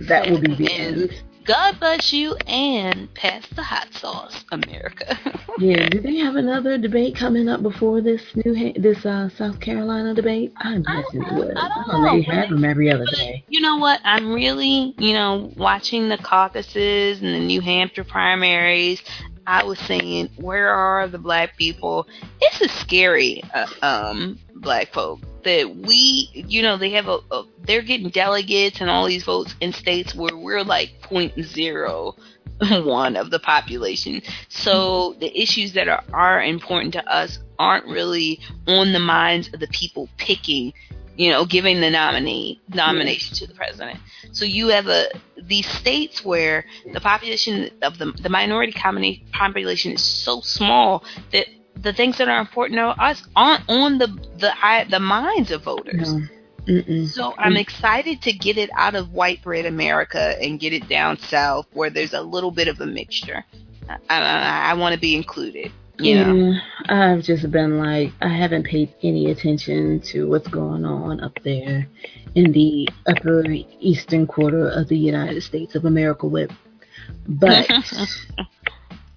That 0.08 0.30
will 0.30 0.40
be 0.40 0.56
the 0.56 0.72
end. 0.72 1.24
God 1.46 1.80
bless 1.80 2.12
you 2.12 2.36
and 2.48 3.14
pass 3.14 3.46
the 3.56 3.62
hot 3.62 3.94
sauce, 3.94 4.44
America. 4.52 5.18
yeah, 5.60 5.88
do 5.90 6.02
they 6.02 6.16
have 6.18 6.36
another 6.36 6.80
debate 6.80 7.16
coming 7.16 7.48
up 7.48 7.62
before 7.62 8.02
this 8.02 8.22
new 8.36 8.74
this 8.74 9.06
uh, 9.06 9.30
South 9.30 9.60
Carolina 9.60 10.16
debate? 10.16 10.54
I'm 10.58 10.82
guessing 10.82 11.22
it 11.22 11.34
would. 11.34 11.56
I 11.56 11.68
don't 11.68 12.02
know. 12.02 12.12
They 12.12 12.22
have 12.24 12.50
them 12.50 12.66
every 12.66 12.92
other 12.92 13.06
day. 13.06 13.46
You 13.48 13.62
know 13.62 13.78
what? 13.78 14.00
I'm 14.04 14.34
really, 14.34 14.96
you 14.98 15.14
know, 15.14 15.52
watching 15.56 16.10
the 16.10 16.18
caucuses 16.18 17.22
and 17.22 17.36
the 17.36 17.46
New 17.46 17.62
Hampshire 17.62 18.04
primaries. 18.04 19.04
I 19.48 19.64
was 19.64 19.80
saying, 19.80 20.30
where 20.38 20.70
are 20.70 21.08
the 21.08 21.18
black 21.18 21.58
people? 21.58 22.08
It's 22.42 22.62
a 22.62 22.70
scary 22.70 23.44
uh, 23.54 23.68
um, 23.82 24.40
black 24.56 24.94
folk 24.94 25.20
that 25.44 25.76
we, 25.76 26.30
you 26.34 26.62
know, 26.62 26.78
they 26.78 26.92
have 26.92 27.08
a, 27.08 27.20
a, 27.32 27.44
they're 27.66 27.84
getting 27.84 28.10
delegates 28.10 28.82
and 28.82 28.90
all 28.90 29.06
these 29.06 29.24
votes 29.24 29.56
in 29.62 29.72
states 29.72 30.16
where 30.16 30.36
we're 30.36 30.64
like 30.64 31.00
point 31.02 31.34
zero 31.42 32.16
one 32.72 33.16
of 33.16 33.30
the 33.30 33.40
population. 33.40 34.22
So 34.50 35.14
the 35.20 35.40
issues 35.40 35.74
that 35.74 35.88
are, 35.88 36.04
are 36.14 36.42
important 36.42 36.94
to 36.94 37.08
us 37.08 37.40
aren't 37.60 37.86
really 37.86 38.40
on 38.68 38.94
the 38.94 39.00
minds 39.00 39.50
of 39.54 39.60
the 39.60 39.68
people 39.68 40.10
picking 40.18 40.74
you 41.18 41.32
know, 41.32 41.45
giving 41.45 41.82
the 41.82 41.90
nominee 41.90 42.61
nomination 42.69 43.35
to 43.38 43.48
the 43.48 43.53
president. 43.53 44.00
So 44.32 44.45
you 44.45 44.68
have 44.69 44.88
a 44.88 45.08
these 45.42 45.68
states 45.68 46.26
where 46.26 46.66
the 46.92 47.02
population 47.02 47.69
of 47.82 47.98
the 47.98 48.11
the 48.22 48.30
minority 48.30 48.74
population 49.32 49.94
is 49.94 50.03
so 50.03 50.42
small 50.42 51.03
that 51.32 51.48
the 51.82 51.94
things 51.94 52.18
that 52.18 52.27
are 52.27 52.40
important 52.40 52.80
to 52.80 52.88
us 53.02 53.24
aren't 53.35 53.64
on 53.69 53.98
the 53.98 54.08
the 54.38 54.52
the 54.90 55.00
minds 55.00 55.52
of 55.52 55.64
voters. 55.64 56.14
No. 56.14 56.22
So 57.06 57.35
I'm 57.38 57.53
mm. 57.53 57.60
excited 57.60 58.24
to 58.24 58.34
get 58.34 58.58
it 58.58 58.72
out 58.76 58.95
of 58.95 59.14
white 59.14 59.44
bread 59.44 59.68
America 59.68 60.35
and 60.42 60.60
get 60.60 60.74
it 60.74 60.90
down 60.90 61.19
south 61.19 61.68
where 61.74 61.92
there's 61.92 62.14
a 62.14 62.22
little 62.22 62.50
bit 62.50 62.68
of 62.68 62.82
a 62.82 62.88
mixture. 62.88 63.45
I, 63.88 63.98
I, 64.10 64.72
I 64.72 64.74
want 64.74 64.95
to 64.95 65.00
be 65.00 65.16
included. 65.16 65.72
Yeah. 66.00 66.34
yeah. 66.34 66.60
I've 66.88 67.24
just 67.24 67.50
been 67.52 67.78
like, 67.78 68.12
I 68.22 68.30
haven't 68.30 68.64
paid 68.64 68.94
any 69.02 69.32
attention 69.32 70.02
to 70.12 70.28
what's 70.30 70.48
going 70.48 70.86
on 70.86 71.22
up 71.22 71.38
there 71.44 71.88
in 72.36 72.52
the 72.52 72.88
upper 73.08 73.44
eastern 73.80 74.28
quarter 74.28 74.68
of 74.70 74.88
the 74.90 74.98
United 74.98 75.42
States 75.42 75.76
of 75.76 75.86
America 75.86 76.28
with. 76.28 76.52
But 77.28 77.70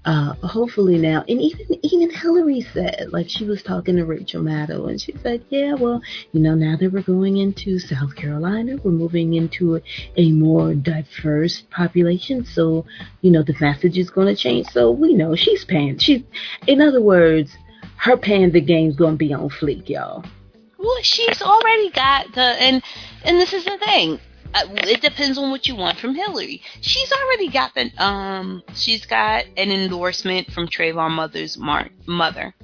uh, 0.08 0.32
hopefully 0.46 0.96
now, 0.96 1.22
and 1.28 1.38
even 1.38 1.66
even 1.82 2.08
Hillary 2.08 2.62
said, 2.62 3.08
like 3.12 3.28
she 3.28 3.44
was 3.44 3.62
talking 3.62 3.96
to 3.96 4.06
Rachel 4.06 4.42
Maddow, 4.42 4.88
and 4.88 4.98
she 4.98 5.12
said, 5.22 5.44
yeah, 5.50 5.74
well, 5.74 6.00
you 6.32 6.40
know, 6.40 6.54
now 6.54 6.78
that 6.78 6.90
we're 6.90 7.02
going 7.02 7.36
into 7.36 7.78
South 7.78 8.16
Carolina, 8.16 8.78
we're 8.82 8.90
moving 8.90 9.34
into 9.34 9.82
a, 10.16 10.32
more 10.32 10.74
diverse 10.74 11.62
population, 11.70 12.42
so 12.46 12.86
you 13.20 13.30
know 13.30 13.42
the 13.42 13.54
message 13.60 13.98
is 13.98 14.08
going 14.08 14.34
to 14.34 14.34
change. 14.34 14.66
So 14.68 14.90
we 14.90 15.12
know 15.12 15.36
she's 15.36 15.66
paying. 15.66 15.98
She's, 15.98 16.22
in 16.66 16.80
other 16.80 17.02
words, 17.02 17.54
her 17.96 18.16
paying 18.16 18.52
the 18.52 18.62
game's 18.62 18.96
going 18.96 19.12
to 19.12 19.18
be 19.18 19.34
on 19.34 19.50
fleek, 19.50 19.90
y'all. 19.90 20.24
Well, 20.78 21.02
she's 21.02 21.42
already 21.42 21.90
got 21.90 22.32
the 22.34 22.40
and 22.40 22.82
and 23.24 23.36
this 23.36 23.52
is 23.52 23.66
the 23.66 23.76
thing 23.76 24.20
it 24.54 25.00
depends 25.00 25.38
on 25.38 25.50
what 25.50 25.66
you 25.66 25.76
want 25.76 25.98
from 25.98 26.14
Hillary. 26.14 26.62
She's 26.80 27.12
already 27.12 27.48
got 27.48 27.74
the 27.74 27.90
um 28.02 28.62
she's 28.74 29.06
got 29.06 29.44
an 29.56 29.70
endorsement 29.70 30.50
from 30.52 30.68
Trayvon 30.68 31.12
Mother's 31.12 31.58
mar- 31.58 31.90
mother. 32.06 32.54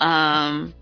Um, 0.00 0.74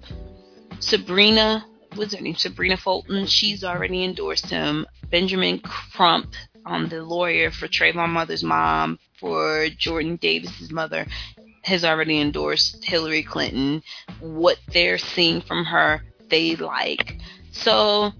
Sabrina, 0.80 1.64
what's 1.94 2.14
her 2.14 2.20
name? 2.20 2.36
Sabrina 2.36 2.76
Fulton. 2.76 3.26
She's 3.26 3.64
already 3.64 4.04
endorsed 4.04 4.48
him. 4.48 4.86
Benjamin 5.10 5.60
Crump, 5.60 6.32
um, 6.64 6.88
the 6.88 7.02
lawyer 7.02 7.50
for 7.50 7.66
Trayvon 7.66 8.10
Mother's 8.10 8.44
mom, 8.44 8.98
for 9.18 9.68
Jordan 9.76 10.16
Davis's 10.16 10.70
mother, 10.70 11.06
has 11.62 11.84
already 11.84 12.20
endorsed 12.20 12.84
Hillary 12.84 13.22
Clinton. 13.22 13.82
What 14.20 14.58
they're 14.72 14.98
seeing 14.98 15.40
from 15.40 15.64
her, 15.64 16.02
they 16.28 16.56
like. 16.56 17.18
So 17.50 18.12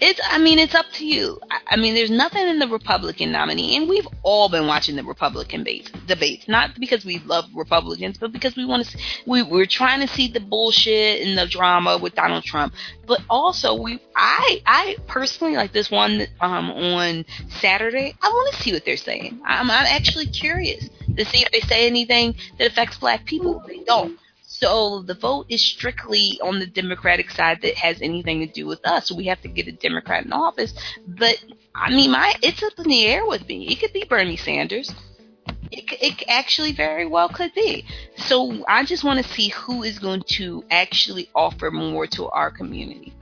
it's 0.00 0.20
I 0.30 0.38
mean 0.38 0.58
it's 0.58 0.74
up 0.74 0.86
to 0.94 1.06
you. 1.06 1.40
I, 1.50 1.58
I, 1.70 1.76
mean 1.76 1.94
there's 1.94 2.10
nothing 2.10 2.46
in 2.46 2.58
the 2.58 2.68
Republican 2.68 3.32
nominee, 3.32 3.76
and 3.76 3.88
we've 3.88 4.06
all 4.22 4.48
been 4.48 4.66
watching 4.66 4.96
the 4.96 5.04
Republican 5.04 5.60
debates, 5.60 5.90
debates 6.06 6.48
not 6.48 6.78
because 6.78 7.04
we 7.04 7.18
love 7.20 7.46
Republicans, 7.54 8.18
but 8.18 8.32
because 8.32 8.56
we 8.56 8.64
want 8.64 8.86
to. 8.86 8.98
We 9.26 9.42
we're 9.42 9.66
trying 9.66 10.00
to 10.00 10.08
see 10.08 10.28
the 10.28 10.40
bullshit 10.40 11.26
and 11.26 11.36
the 11.36 11.46
drama 11.46 11.98
with 11.98 12.14
Donald 12.14 12.44
Trump, 12.44 12.74
but 13.06 13.20
also 13.28 13.74
we 13.74 14.00
I 14.14 14.62
I 14.66 14.96
personally 15.06 15.56
like 15.56 15.72
this 15.72 15.90
one 15.90 16.26
um 16.40 16.70
on 16.70 17.24
Saturday. 17.60 18.14
I 18.22 18.28
want 18.28 18.54
to 18.54 18.62
see 18.62 18.72
what 18.72 18.84
they're 18.84 18.96
saying. 18.96 19.40
I'm 19.44 19.70
I'm 19.70 19.86
actually 19.86 20.26
curious 20.26 20.88
to 21.16 21.24
see 21.24 21.42
if 21.42 21.50
they 21.50 21.60
say 21.60 21.86
anything 21.86 22.34
that 22.58 22.70
affects 22.70 22.98
Black 22.98 23.24
people. 23.24 23.62
They 23.66 23.78
don't. 23.84 24.18
So 24.60 25.02
the 25.02 25.14
vote 25.14 25.46
is 25.48 25.64
strictly 25.64 26.40
on 26.42 26.58
the 26.58 26.66
Democratic 26.66 27.30
side 27.30 27.62
that 27.62 27.76
has 27.76 28.02
anything 28.02 28.40
to 28.40 28.46
do 28.46 28.66
with 28.66 28.84
us. 28.84 29.06
So 29.06 29.14
we 29.14 29.26
have 29.26 29.40
to 29.42 29.48
get 29.48 29.68
a 29.68 29.72
Democrat 29.72 30.24
in 30.24 30.32
office. 30.32 30.74
But 31.06 31.44
I 31.76 31.90
mean, 31.90 32.10
my 32.10 32.34
it's 32.42 32.62
up 32.62 32.72
in 32.78 32.88
the 32.88 33.06
air 33.06 33.24
with 33.24 33.46
me. 33.46 33.68
It 33.68 33.78
could 33.78 33.92
be 33.92 34.04
Bernie 34.04 34.36
Sanders. 34.36 34.92
It, 35.70 35.84
it 36.00 36.24
actually 36.28 36.72
very 36.72 37.06
well 37.06 37.28
could 37.28 37.54
be. 37.54 37.84
So 38.16 38.64
I 38.66 38.84
just 38.84 39.04
want 39.04 39.24
to 39.24 39.32
see 39.32 39.48
who 39.50 39.84
is 39.84 40.00
going 40.00 40.24
to 40.30 40.64
actually 40.70 41.28
offer 41.36 41.70
more 41.70 42.08
to 42.08 42.28
our 42.28 42.50
community. 42.50 43.14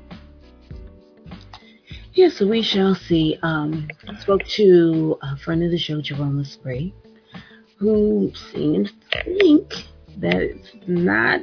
Yeah, 2.14 2.30
so 2.30 2.46
we 2.46 2.62
shall 2.62 2.94
see. 2.94 3.38
Um, 3.42 3.88
I 4.08 4.18
spoke 4.20 4.44
to 4.44 5.18
a 5.20 5.36
friend 5.36 5.62
of 5.62 5.70
the 5.70 5.76
show, 5.76 6.00
Jerome 6.00 6.42
Spray, 6.44 6.94
who 7.76 8.32
seems 8.52 8.90
to 9.10 9.22
think 9.38 9.74
that 10.16 10.36
it's 10.36 10.70
not 10.86 11.42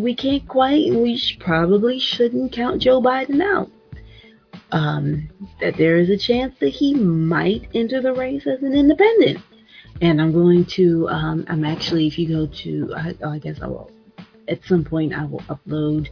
we 0.00 0.14
can't 0.14 0.46
quite 0.48 0.92
we 0.92 1.16
sh- 1.16 1.38
probably 1.38 1.98
shouldn't 1.98 2.52
count 2.52 2.82
Joe 2.82 3.00
Biden 3.00 3.42
out. 3.42 3.70
Um, 4.72 5.28
that 5.60 5.76
there 5.76 5.96
is 5.96 6.10
a 6.10 6.16
chance 6.16 6.54
that 6.60 6.68
he 6.68 6.94
might 6.94 7.68
enter 7.74 8.00
the 8.00 8.12
race 8.12 8.46
as 8.46 8.62
an 8.62 8.72
independent. 8.72 9.40
And 10.00 10.20
I'm 10.20 10.32
going 10.32 10.64
to, 10.76 11.08
um, 11.08 11.44
I'm 11.48 11.64
actually, 11.64 12.06
if 12.06 12.18
you 12.18 12.28
go 12.28 12.46
to, 12.46 12.94
I, 12.94 13.14
I 13.26 13.38
guess 13.38 13.60
I 13.60 13.66
will 13.66 13.90
at 14.50 14.64
some 14.64 14.84
point 14.84 15.14
I 15.14 15.24
will 15.24 15.40
upload 15.40 16.08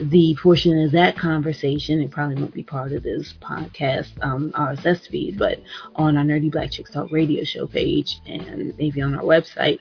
the 0.00 0.36
portion 0.42 0.82
of 0.82 0.92
that 0.92 1.16
conversation. 1.16 2.00
It 2.00 2.10
probably 2.10 2.36
won't 2.36 2.54
be 2.54 2.62
part 2.62 2.92
of 2.92 3.02
this 3.02 3.34
podcast 3.40 4.10
um, 4.22 4.50
RSS 4.52 5.08
feed, 5.08 5.38
but 5.38 5.60
on 5.94 6.16
our 6.16 6.24
Nerdy 6.24 6.50
Black 6.50 6.70
Chicks 6.72 6.90
Talk 6.90 7.10
radio 7.12 7.44
show 7.44 7.66
page 7.66 8.20
and 8.26 8.76
maybe 8.76 9.00
on 9.00 9.14
our 9.14 9.22
website, 9.22 9.78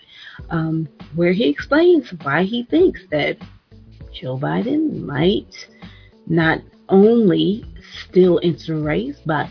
um, 0.50 0.88
where 1.16 1.34
he 1.34 1.50
explains 1.50 2.10
why 2.24 2.44
he 2.44 2.64
thinks 2.64 3.02
that 3.12 3.38
Joe 4.14 4.38
Biden 4.38 5.02
might 5.04 5.68
not 6.28 6.62
only 6.90 7.66
still 8.08 8.40
enter 8.44 8.78
race, 8.78 9.18
but 9.26 9.50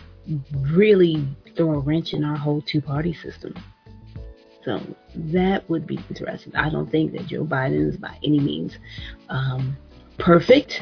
really 0.71 1.27
throw 1.55 1.73
a 1.73 1.79
wrench 1.79 2.13
in 2.13 2.23
our 2.23 2.35
whole 2.35 2.61
two 2.61 2.81
party 2.81 3.13
system. 3.13 3.53
So 4.65 4.81
that 5.13 5.69
would 5.69 5.85
be 5.85 5.99
interesting. 6.09 6.55
I 6.55 6.71
don't 6.71 6.89
think 6.91 7.11
that 7.11 7.27
Joe 7.27 7.45
Biden 7.45 7.87
is 7.87 7.97
by 7.97 8.17
any 8.23 8.39
means 8.39 8.77
um, 9.29 9.77
perfect. 10.17 10.81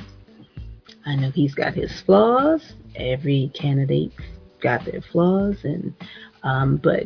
I 1.06 1.16
know 1.16 1.30
he's 1.32 1.54
got 1.54 1.74
his 1.74 2.02
flaws. 2.02 2.76
Every 2.96 3.52
candidate 3.54 4.14
got 4.62 4.86
their 4.86 5.02
flaws, 5.02 5.58
and 5.66 5.94
um, 6.44 6.78
but 6.78 7.04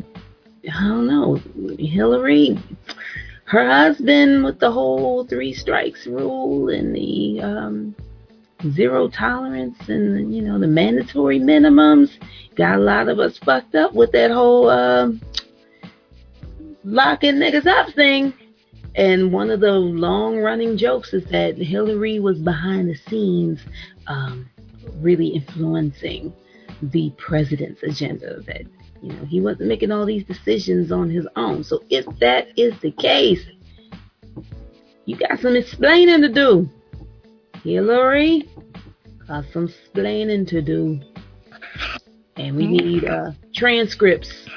I 0.72 0.88
don't 0.88 1.08
know. 1.08 1.42
Hillary, 1.80 2.60
her 3.46 3.68
husband 3.68 4.44
with 4.44 4.60
the 4.60 4.72
whole 4.72 5.26
three 5.26 5.54
strikes 5.54 6.06
rule 6.06 6.70
and 6.70 6.96
the 6.96 7.42
um, 7.42 7.96
zero 8.72 9.08
tolerance 9.08 9.78
and 9.88 10.36
you 10.36 10.42
know 10.42 10.60
the 10.60 10.68
mandatory 10.68 11.40
minimums 11.40 12.12
got 12.56 12.76
a 12.76 12.82
lot 12.82 13.08
of 13.08 13.18
us 13.20 13.38
fucked 13.40 13.74
up 13.74 13.94
with 13.94 14.12
that 14.12 14.30
whole. 14.30 14.70
Uh, 14.70 15.10
locking 16.88 17.36
niggas 17.36 17.68
up 17.68 17.94
thing. 17.94 18.34
And 18.96 19.32
one 19.32 19.52
of 19.52 19.60
the 19.60 19.74
long 19.74 20.40
running 20.40 20.78
jokes 20.78 21.14
is 21.14 21.24
that 21.26 21.58
Hillary 21.58 22.20
was 22.20 22.40
behind 22.40 22.90
the 22.90 22.96
scenes, 22.96 23.60
um, 24.08 24.50
really 24.96 25.28
influencing 25.28 26.34
the 26.82 27.12
president's 27.18 27.84
agenda. 27.84 28.42
That, 28.42 28.64
you 29.04 29.14
know, 29.14 29.26
he 29.26 29.40
wasn't 29.40 29.68
making 29.68 29.92
all 29.92 30.06
these 30.06 30.24
decisions 30.24 30.92
on 30.92 31.10
his 31.10 31.28
own. 31.36 31.64
So 31.64 31.84
if 31.90 32.06
that 32.20 32.48
is 32.58 32.74
the 32.80 32.92
case, 32.92 33.46
you 35.06 35.16
got 35.16 35.40
some 35.40 35.56
explaining 35.56 36.22
to 36.22 36.30
do. 36.30 36.70
Hillary 37.64 38.50
got 39.28 39.46
some 39.52 39.68
explaining 39.68 40.46
to 40.48 40.62
do. 40.62 41.00
And 42.38 42.56
we 42.56 42.68
need 42.68 43.06
uh, 43.06 43.32
transcripts 43.54 44.48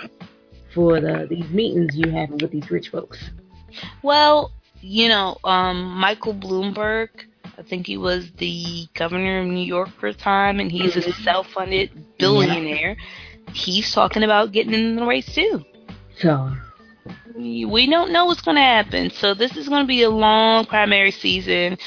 for 0.73 1.01
the 1.01 1.27
these 1.29 1.49
meetings 1.51 1.97
you 1.97 2.11
having 2.11 2.39
with 2.39 2.51
these 2.51 2.71
rich 2.71 2.89
folks? 2.89 3.31
Well, 4.03 4.53
you 4.81 5.09
know, 5.09 5.37
um, 5.45 5.93
Michael 5.99 6.35
Bloomberg, 6.35 7.09
I 7.59 7.63
think 7.63 7.87
he 7.87 7.97
was 7.97 8.31
the 8.39 8.87
governor 8.95 9.41
of 9.41 9.47
New 9.47 9.65
York 9.65 9.91
for 9.99 10.09
a 10.09 10.15
time, 10.15 10.61
and 10.61 10.71
he's 10.71 10.97
a 10.97 11.01
mm-hmm. 11.01 11.23
self-funded 11.23 12.19
billionaire. 12.19 12.97
Yeah. 12.99 13.53
He's 13.53 13.93
talking 13.93 14.23
about 14.23 14.53
getting 14.53 14.75
in 14.75 14.97
the 14.97 15.05
race 15.05 15.35
too. 15.35 15.65
So 16.17 16.53
we 17.37 17.87
don't 17.89 18.13
know 18.13 18.27
what's 18.27 18.43
going 18.43 18.57
to 18.57 18.63
happen. 18.63 19.11
So 19.11 19.35
this 19.35 19.57
is 19.57 19.69
going 19.69 19.83
to 19.83 19.89
be 19.89 20.03
a 20.03 20.11
long 20.11 20.67
primary 20.67 21.11
season. 21.11 21.79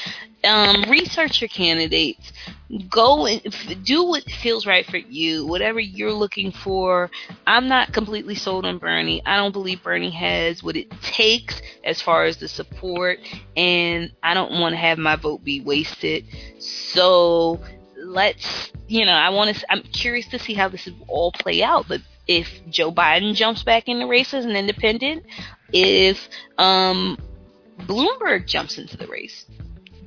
Um, 0.42 0.84
research 0.90 1.40
your 1.40 1.48
candidates 1.48 2.32
go 2.88 3.26
and 3.26 3.42
do 3.84 4.04
what 4.04 4.24
feels 4.24 4.66
right 4.66 4.86
for 4.86 4.96
you, 4.96 5.46
whatever 5.46 5.80
you're 5.80 6.12
looking 6.12 6.50
for. 6.50 7.10
I'm 7.46 7.68
not 7.68 7.92
completely 7.92 8.34
sold 8.34 8.64
on 8.64 8.78
Bernie. 8.78 9.22
I 9.24 9.36
don't 9.36 9.52
believe 9.52 9.82
Bernie 9.82 10.10
has 10.10 10.62
what 10.62 10.76
it 10.76 10.90
takes 11.02 11.60
as 11.84 12.00
far 12.00 12.24
as 12.24 12.38
the 12.38 12.48
support, 12.48 13.18
and 13.56 14.12
I 14.22 14.34
don't 14.34 14.60
want 14.60 14.72
to 14.72 14.78
have 14.78 14.98
my 14.98 15.16
vote 15.16 15.44
be 15.44 15.60
wasted. 15.60 16.24
So 16.58 17.60
let's, 17.96 18.72
you 18.88 19.04
know, 19.04 19.12
I 19.12 19.30
want 19.30 19.56
to. 19.56 19.72
I'm 19.72 19.82
curious 19.82 20.26
to 20.28 20.38
see 20.38 20.54
how 20.54 20.68
this 20.68 20.86
will 20.86 21.06
all 21.08 21.32
play 21.32 21.62
out, 21.62 21.86
but. 21.88 22.00
If 22.26 22.48
Joe 22.70 22.90
Biden 22.90 23.34
jumps 23.34 23.64
back 23.64 23.86
in 23.86 23.98
the 23.98 24.06
race 24.06 24.32
as 24.32 24.46
an 24.46 24.56
independent, 24.56 25.26
if 25.74 26.26
um, 26.56 27.18
Bloomberg 27.80 28.46
jumps 28.46 28.78
into 28.78 28.96
the 28.96 29.06
race, 29.06 29.44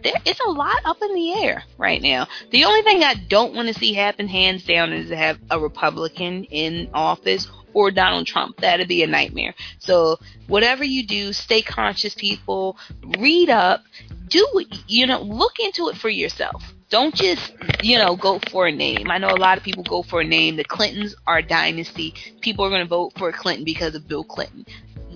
there 0.03 0.14
it's 0.26 0.40
a 0.40 0.50
lot 0.50 0.77
up 0.85 1.01
in 1.01 1.14
the 1.14 1.34
air 1.43 1.64
right 1.77 2.01
now. 2.01 2.27
The 2.51 2.66
only 2.66 2.82
thing 2.82 3.03
I 3.03 3.16
don't 3.16 3.53
want 3.53 3.67
to 3.67 3.74
see 3.74 3.93
happen, 3.93 4.27
hands 4.27 4.66
down, 4.66 4.93
is 4.93 5.09
to 5.09 5.16
have 5.16 5.40
a 5.50 5.59
Republican 5.59 6.43
in 6.45 6.90
office 6.93 7.48
or 7.74 7.92
Donald 7.92 8.26
Trump. 8.26 8.58
That'd 8.58 8.88
be 8.88 9.03
a 9.03 9.08
nightmare. 9.08 9.53
So 9.80 10.17
whatever 10.48 10.84
you 10.84 11.06
do, 11.06 11.34
stay 11.34 11.61
conscious, 11.61 12.16
people. 12.16 12.77
Read 13.19 13.50
up. 13.50 13.84
Do 14.27 14.45
you 14.88 15.08
know? 15.08 15.22
Look 15.22 15.59
into 15.59 15.90
it 15.90 15.98
for 15.98 16.09
yourself. 16.09 16.64
Don't 16.90 17.14
just 17.14 17.51
you 17.84 17.98
know 17.98 18.16
go 18.16 18.40
for 18.51 18.67
a 18.67 18.72
name. 18.72 19.11
I 19.11 19.17
know 19.17 19.30
a 19.30 19.38
lot 19.38 19.58
of 19.58 19.64
people 19.64 19.84
go 19.84 20.03
for 20.03 20.22
a 20.22 20.26
name. 20.26 20.56
The 20.56 20.64
Clintons 20.64 21.16
are 21.26 21.40
a 21.40 21.43
dynasty. 21.43 22.14
People 22.42 22.66
are 22.66 22.69
going 22.69 22.82
to 22.82 22.88
vote 22.88 23.14
for 23.17 23.32
Clinton 23.32 23.66
because 23.66 23.93
of 23.95 24.08
Bill 24.08 24.24
Clinton 24.24 24.66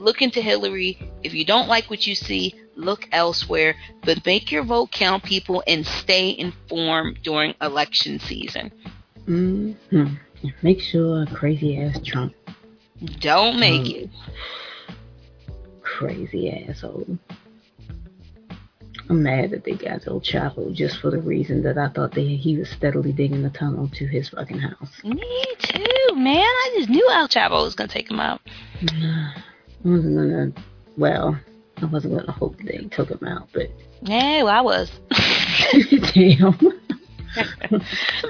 look 0.02 0.22
into 0.22 0.42
Hillary. 0.42 0.98
If 1.24 1.34
you 1.34 1.46
don't 1.46 1.68
like 1.68 1.90
what 1.90 2.06
you 2.08 2.16
see, 2.16 2.56
look 2.76 3.08
elsewhere. 3.12 3.76
But 4.04 4.26
make 4.26 4.52
your 4.52 4.64
vote 4.64 4.92
count, 4.92 5.24
people, 5.24 5.64
and 5.68 5.86
stay 5.86 6.36
informed 6.38 7.20
during 7.24 7.56
election 7.62 8.20
season. 8.20 8.72
Mm-hmm. 9.26 10.16
Make 10.62 10.82
sure 10.82 11.26
crazy 11.28 11.80
ass 11.80 12.00
Trump. 12.04 12.34
Don't 13.20 13.60
make 13.60 13.82
mm. 13.82 14.04
it. 14.04 14.10
Crazy 15.82 16.52
asshole. 16.52 17.18
I'm 19.10 19.24
mad 19.24 19.50
that 19.50 19.66
they 19.66 19.74
got 19.74 20.08
El 20.08 20.22
Chapo 20.22 20.74
just 20.74 21.00
for 21.00 21.12
the 21.12 21.20
reason 21.20 21.64
that 21.64 21.78
I 21.78 21.90
thought 21.90 22.14
they, 22.14 22.28
he 22.28 22.58
was 22.58 22.70
steadily 22.70 23.12
digging 23.12 23.44
a 23.44 23.50
tunnel 23.50 23.90
to 23.96 24.08
his 24.08 24.30
fucking 24.30 24.60
house. 24.60 25.04
Me 25.04 25.46
too, 25.60 26.16
man. 26.16 26.38
I 26.38 26.76
just 26.78 26.90
knew 26.90 27.08
El 27.12 27.28
Chapo 27.28 27.64
was 27.64 27.76
gonna 27.76 27.90
take 27.90 28.10
him 28.10 28.20
out. 28.20 28.42
I 29.84 29.88
wasn't 29.90 30.16
gonna. 30.16 30.52
Well, 30.98 31.40
I 31.78 31.86
wasn't 31.86 32.18
gonna 32.18 32.32
hope 32.32 32.58
they 32.64 32.88
took 32.92 33.10
him 33.10 33.28
out, 33.28 33.50
but. 33.54 33.70
no, 34.02 34.48
I 34.48 34.62
was. 34.62 34.92
Damn. 36.14 36.58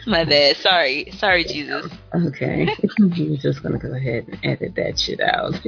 My 0.06 0.24
bad. 0.24 0.58
Sorry. 0.58 1.12
Sorry, 1.18 1.44
Jesus. 1.44 1.92
Okay. 2.14 2.68
You're 2.98 3.38
just 3.38 3.64
gonna 3.64 3.80
go 3.80 3.94
ahead 3.94 4.28
and 4.28 4.40
edit 4.44 4.76
that 4.76 5.00
shit 5.00 5.20
out. 5.20 5.60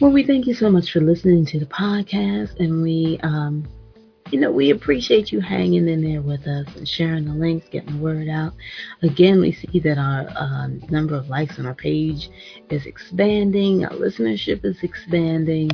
Well, 0.00 0.10
we 0.10 0.24
thank 0.24 0.46
you 0.46 0.54
so 0.54 0.70
much 0.70 0.92
for 0.92 1.00
listening 1.00 1.44
to 1.46 1.60
the 1.60 1.66
podcast, 1.66 2.58
and 2.58 2.82
we, 2.82 3.20
um, 3.22 3.68
you 4.30 4.38
know, 4.38 4.50
we 4.50 4.70
appreciate 4.70 5.32
you 5.32 5.40
hanging 5.40 5.88
in 5.88 6.02
there 6.02 6.22
with 6.22 6.46
us 6.46 6.66
and 6.76 6.88
sharing 6.88 7.24
the 7.24 7.32
links, 7.32 7.68
getting 7.68 7.96
the 7.96 8.02
word 8.02 8.28
out. 8.28 8.52
Again, 9.02 9.40
we 9.40 9.52
see 9.52 9.80
that 9.80 9.98
our 9.98 10.28
um, 10.36 10.80
number 10.90 11.16
of 11.16 11.28
likes 11.28 11.58
on 11.58 11.66
our 11.66 11.74
page 11.74 12.30
is 12.70 12.86
expanding, 12.86 13.84
our 13.84 13.92
listenership 13.92 14.64
is 14.64 14.82
expanding. 14.82 15.70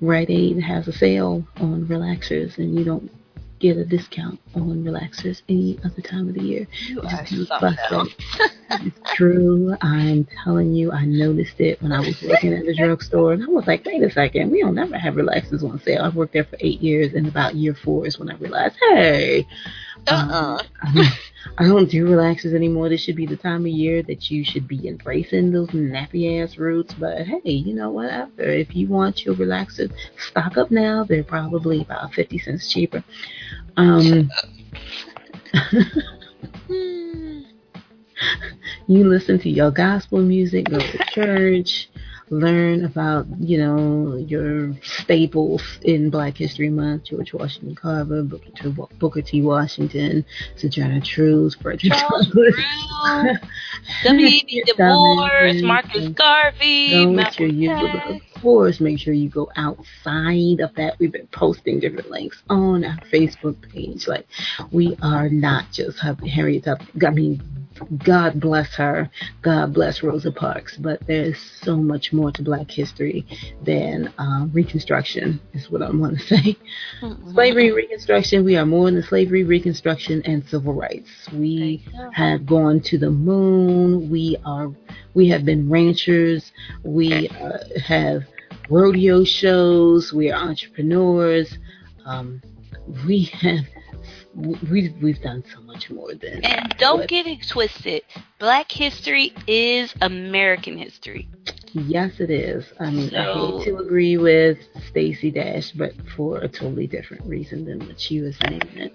Rite 0.00 0.30
Aid 0.30 0.60
has 0.60 0.88
a 0.88 0.92
sale 0.92 1.46
on 1.56 1.86
relaxers, 1.86 2.58
and 2.58 2.76
you 2.78 2.84
don't 2.84 3.10
get 3.58 3.76
a 3.76 3.84
discount 3.84 4.38
on 4.54 4.84
relaxers 4.84 5.42
any 5.48 5.78
other 5.84 6.02
time 6.02 6.28
of 6.28 6.34
the 6.34 6.42
year. 6.42 6.66
You 6.88 7.00
It's 7.02 7.12
are 7.14 7.24
just 7.24 7.48
something 7.48 7.74
fucked 7.76 7.92
else. 7.92 8.08
up. 8.40 8.50
It's 8.82 9.12
true. 9.14 9.74
I'm 9.80 10.26
telling 10.44 10.74
you, 10.74 10.92
I 10.92 11.04
noticed 11.04 11.60
it 11.60 11.80
when 11.82 11.92
I 11.92 12.00
was 12.00 12.20
working 12.22 12.52
at 12.52 12.66
the 12.66 12.74
drugstore, 12.74 13.32
and 13.32 13.42
I 13.42 13.46
was 13.46 13.66
like, 13.66 13.84
wait 13.84 14.02
a 14.02 14.10
second, 14.10 14.50
we 14.50 14.60
don't 14.62 14.74
never 14.74 14.98
have 14.98 15.14
relaxers 15.14 15.62
on 15.62 15.80
sale. 15.80 16.02
I've 16.02 16.16
worked 16.16 16.32
there 16.32 16.44
for 16.44 16.56
eight 16.60 16.80
years, 16.80 17.14
and 17.14 17.26
about 17.28 17.54
year 17.54 17.74
four 17.74 18.06
is 18.06 18.18
when 18.18 18.30
I 18.30 18.34
realized, 18.36 18.76
hey, 18.90 19.46
Uh-uh. 20.08 20.62
um, 20.86 21.06
I 21.58 21.64
don't 21.64 21.90
do 21.90 22.06
relaxers 22.06 22.54
anymore. 22.54 22.88
This 22.88 23.00
should 23.00 23.16
be 23.16 23.26
the 23.26 23.36
time 23.36 23.62
of 23.62 23.68
year 23.68 24.02
that 24.04 24.30
you 24.30 24.44
should 24.44 24.68
be 24.68 24.88
embracing 24.88 25.52
those 25.52 25.68
nappy 25.70 26.42
ass 26.42 26.58
roots. 26.58 26.94
But 26.94 27.26
hey, 27.26 27.40
you 27.44 27.74
know 27.74 27.90
whatever. 27.90 28.42
If 28.42 28.74
you 28.76 28.88
want 28.88 29.24
your 29.24 29.34
relaxers, 29.34 29.92
stock 30.18 30.56
up 30.56 30.70
now. 30.70 31.04
They're 31.04 31.24
probably 31.24 31.82
about 31.82 32.14
fifty 32.14 32.38
cents 32.38 32.70
cheaper. 32.70 33.02
Um, 33.76 34.30
Hmm. 36.68 37.05
you 38.86 39.04
listen 39.04 39.38
to 39.40 39.50
your 39.50 39.70
gospel 39.70 40.20
music, 40.20 40.66
go 40.70 40.78
to 40.78 41.04
church, 41.10 41.88
learn 42.30 42.84
about, 42.84 43.26
you 43.38 43.58
know, 43.58 44.16
your 44.16 44.74
staples 44.82 45.62
in 45.82 46.10
Black 46.10 46.36
History 46.36 46.70
Month, 46.70 47.04
George 47.04 47.32
Washington 47.32 47.74
Carver, 47.74 48.22
Booker 48.22 48.50
T, 48.54 48.74
Booker 48.98 49.22
T. 49.22 49.42
Washington, 49.42 50.24
Sojourner 50.56 51.00
Truth, 51.00 51.56
Frederick 51.62 51.92
Charles 51.92 52.26
Douglass. 52.28 53.38
W.E.B. 54.04 54.62
Du 54.66 54.74
Bois, 54.74 55.62
Marcus 55.62 56.08
Garvey, 56.08 57.06
Malcolm 57.06 57.50
your 57.50 57.76
X. 57.76 58.24
Of 58.34 58.42
course, 58.42 58.80
make 58.80 58.98
sure 58.98 59.14
you 59.14 59.28
go 59.28 59.48
outside 59.56 60.60
of 60.60 60.74
that. 60.74 60.96
We've 60.98 61.12
been 61.12 61.28
posting 61.28 61.80
different 61.80 62.10
links 62.10 62.42
on 62.50 62.84
our 62.84 62.98
Facebook 63.12 63.70
page. 63.72 64.08
Like, 64.08 64.26
we 64.72 64.96
are 65.02 65.28
not 65.28 65.70
just 65.72 66.00
Harriet 66.00 66.64
Tubman. 66.64 67.04
I 67.06 67.10
mean, 67.10 67.65
God 68.04 68.40
bless 68.40 68.74
her. 68.76 69.10
God 69.42 69.72
bless 69.72 70.02
Rosa 70.02 70.32
Parks. 70.32 70.76
But 70.76 71.06
there's 71.06 71.38
so 71.38 71.76
much 71.76 72.12
more 72.12 72.30
to 72.32 72.42
Black 72.42 72.70
history 72.70 73.26
than 73.62 74.12
um, 74.18 74.50
Reconstruction, 74.52 75.40
is 75.52 75.70
what 75.70 75.82
I 75.82 75.90
want 75.90 76.18
to 76.18 76.24
say. 76.24 76.56
Mm-hmm. 77.02 77.32
Slavery, 77.32 77.72
Reconstruction, 77.72 78.44
we 78.44 78.56
are 78.56 78.66
more 78.66 78.90
than 78.90 79.02
slavery, 79.02 79.44
Reconstruction, 79.44 80.22
and 80.24 80.46
civil 80.48 80.74
rights. 80.74 81.10
We 81.32 81.84
have 82.12 82.46
gone 82.46 82.80
to 82.80 82.98
the 82.98 83.10
moon. 83.10 84.10
We 84.10 84.36
are, 84.44 84.70
we 85.14 85.28
have 85.28 85.44
been 85.44 85.68
ranchers. 85.68 86.52
We 86.82 87.28
uh, 87.28 87.58
have 87.84 88.22
rodeo 88.68 89.24
shows. 89.24 90.12
We 90.12 90.30
are 90.30 90.40
entrepreneurs. 90.40 91.58
Um, 92.04 92.42
we 93.06 93.24
have, 93.24 93.64
we 94.36 94.94
we've 95.02 95.20
done 95.22 95.42
so 95.52 95.60
much 95.62 95.90
more 95.90 96.14
than. 96.14 96.44
And 96.44 96.74
don't 96.78 97.00
what- 97.00 97.08
get 97.08 97.26
it 97.26 97.46
twisted. 97.48 98.02
Black 98.38 98.70
history 98.70 99.32
is 99.46 99.94
American 100.00 100.76
history. 100.78 101.28
Yes, 101.72 102.20
it 102.20 102.30
is. 102.30 102.64
I 102.80 102.90
mean, 102.90 103.14
I 103.14 103.32
hate 103.34 103.64
to 103.64 103.76
agree 103.78 104.16
with 104.16 104.58
Stacey 104.88 105.30
Dash, 105.30 105.72
but 105.72 105.92
for 106.16 106.38
a 106.38 106.48
totally 106.48 106.86
different 106.86 107.24
reason 107.26 107.64
than 107.64 107.86
what 107.86 108.00
she 108.00 108.20
was 108.20 108.36
saying. 108.38 108.62
It. 108.74 108.92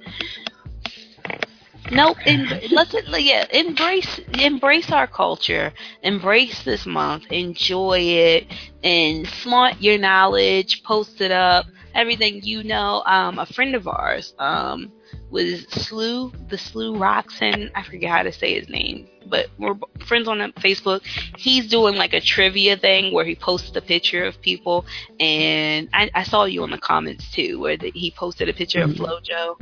Nope. 1.92 2.18
En- 2.26 2.48
let's 2.72 2.96
yeah. 3.20 3.46
Embrace 3.52 4.20
embrace 4.40 4.92
our 4.92 5.08
culture. 5.08 5.74
Embrace 6.04 6.64
this 6.64 6.86
month. 6.86 7.24
Enjoy 7.32 8.00
it 8.00 8.48
and 8.84 9.28
flaunt 9.28 9.82
your 9.82 9.98
knowledge. 9.98 10.84
Post 10.84 11.20
it 11.22 11.32
up. 11.32 11.66
Everything 11.94 12.42
you 12.44 12.64
know. 12.64 13.04
Um, 13.06 13.40
a 13.40 13.46
friend 13.46 13.76
of 13.76 13.88
ours 13.88 14.34
um 14.40 14.92
was 15.32 15.66
Slew 15.70 16.32
the 16.50 16.58
Slew 16.58 16.96
Roxon. 16.98 17.72
I 17.76 17.84
forget 17.84 18.12
how 18.12 18.24
to 18.24 18.32
say 18.32 18.60
his 18.60 18.70
name, 18.70 19.08
but 19.28 19.48
we're 19.58 19.76
friends 20.06 20.28
on 20.28 20.40
Facebook. 20.54 21.02
He's 21.38 21.68
doing 21.70 21.96
like 21.96 22.14
a 22.14 22.22
trivia 22.22 22.78
thing 22.78 23.14
where 23.14 23.26
he 23.26 23.36
posts 23.36 23.76
a 23.76 23.82
picture 23.82 24.26
of 24.26 24.42
people, 24.42 24.86
and 25.20 25.90
I, 25.94 26.10
I 26.14 26.24
saw 26.24 26.46
you 26.46 26.64
in 26.66 26.72
the 26.72 26.78
comments 26.80 27.32
too, 27.32 27.60
where 27.60 27.78
the, 27.78 27.92
he 27.96 28.12
posted 28.12 28.50
a 28.50 28.54
picture 28.54 28.82
Mhm. 28.82 28.92
of 28.92 28.98
FloJo, 28.98 29.56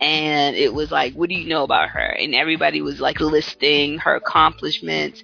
and 0.00 0.56
it 0.56 0.72
was 0.74 0.90
like, 0.90 1.14
"What 1.14 1.30
do 1.30 1.34
you 1.34 1.48
know 1.48 1.64
about 1.64 1.90
her?" 1.90 2.16
And 2.20 2.34
everybody 2.34 2.82
was 2.82 3.00
like 3.00 3.20
listing 3.20 3.98
her 3.98 4.16
accomplishments. 4.16 5.22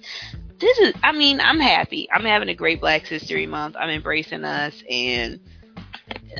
This 0.59 0.77
is, 0.79 0.93
I 1.03 1.11
mean, 1.11 1.39
I'm 1.41 1.59
happy. 1.59 2.07
I'm 2.11 2.23
having 2.25 2.49
a 2.49 2.53
great 2.55 2.79
Black 2.81 3.05
History 3.07 3.47
Month. 3.47 3.75
I'm 3.79 3.89
embracing 3.89 4.43
us, 4.45 4.83
and 4.89 5.39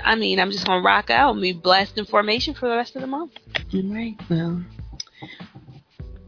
I 0.04 0.16
mean, 0.16 0.40
I'm 0.40 0.52
just 0.52 0.66
gonna 0.66 0.84
rock 0.84 1.10
out 1.10 1.32
and 1.32 1.42
be 1.42 1.60
in 1.96 2.06
formation 2.06 2.54
for 2.54 2.70
the 2.70 2.76
rest 2.76 2.96
of 2.96 3.02
the 3.02 3.08
month. 3.08 3.32
All 3.74 3.84
right. 3.84 4.16
Well, 4.30 4.64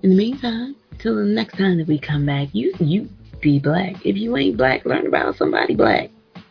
in 0.03 0.09
the 0.09 0.15
meantime, 0.15 0.75
till 0.99 1.15
the 1.15 1.23
next 1.23 1.57
time 1.57 1.77
that 1.77 1.87
we 1.87 1.99
come 1.99 2.25
back, 2.25 2.49
you 2.53 2.73
you 2.79 3.09
be 3.41 3.59
black. 3.59 4.05
If 4.05 4.17
you 4.17 4.35
ain't 4.37 4.57
black, 4.57 4.85
learn 4.85 5.07
about 5.07 5.35
somebody 5.35 5.75
black. 5.75 6.09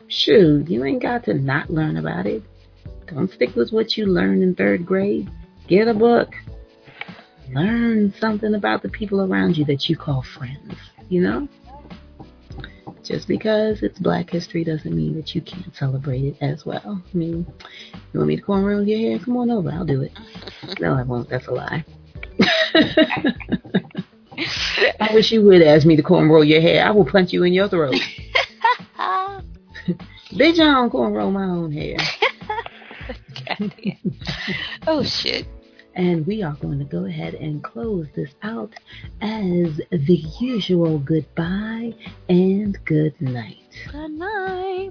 Shoot, 0.08 0.68
you 0.68 0.84
ain't 0.84 1.02
got 1.02 1.24
to 1.24 1.34
not 1.34 1.70
learn 1.70 1.96
about 1.96 2.26
it. 2.26 2.42
Don't 3.06 3.30
stick 3.30 3.56
with 3.56 3.72
what 3.72 3.96
you 3.96 4.06
learned 4.06 4.42
in 4.42 4.54
third 4.54 4.84
grade. 4.86 5.30
Get 5.68 5.88
a 5.88 5.94
book. 5.94 6.34
Learn 7.50 8.12
something 8.18 8.54
about 8.54 8.82
the 8.82 8.88
people 8.88 9.22
around 9.22 9.56
you 9.56 9.64
that 9.66 9.88
you 9.88 9.96
call 9.96 10.22
friends. 10.22 10.74
You 11.08 11.22
know? 11.22 11.48
Just 13.02 13.26
because 13.28 13.82
it's 13.82 13.98
Black 13.98 14.30
History 14.30 14.64
doesn't 14.64 14.94
mean 14.94 15.14
that 15.16 15.34
you 15.34 15.40
can't 15.40 15.74
celebrate 15.74 16.24
it 16.24 16.36
as 16.40 16.64
well. 16.64 17.02
I 17.02 17.16
mean, 17.16 17.46
you 18.12 18.18
want 18.18 18.28
me 18.28 18.36
to 18.36 18.42
cornrow 18.42 18.86
your 18.86 18.98
hair? 18.98 19.18
Come 19.18 19.36
on 19.36 19.50
over. 19.50 19.70
I'll 19.70 19.84
do 19.84 20.02
it. 20.02 20.12
No, 20.80 20.94
I 20.94 21.02
won't. 21.02 21.28
That's 21.28 21.48
a 21.48 21.52
lie. 21.52 21.84
I 25.00 25.10
wish 25.12 25.32
you 25.32 25.42
would 25.42 25.62
ask 25.62 25.86
me 25.86 25.96
to 25.96 26.02
cornrow 26.02 26.46
your 26.46 26.60
hair. 26.60 26.84
I 26.86 26.90
will 26.90 27.04
punch 27.04 27.32
you 27.32 27.42
in 27.44 27.52
your 27.52 27.68
throat. 27.68 27.94
Bitch, 30.32 30.58
I 30.60 30.72
don't 30.72 30.90
cornrow 30.90 31.30
my 31.32 31.44
own 31.44 31.72
hair. 31.72 31.98
oh 34.86 35.02
shit. 35.02 35.46
And 35.94 36.26
we 36.26 36.42
are 36.42 36.54
going 36.54 36.78
to 36.78 36.84
go 36.84 37.04
ahead 37.04 37.34
and 37.34 37.62
close 37.62 38.06
this 38.14 38.34
out 38.42 38.72
as 39.20 39.80
the 39.90 40.24
usual 40.40 40.98
goodbye 40.98 41.94
and 42.28 42.78
good 42.84 43.20
night. 43.20 43.58
Good 43.90 44.12
night. 44.12 44.90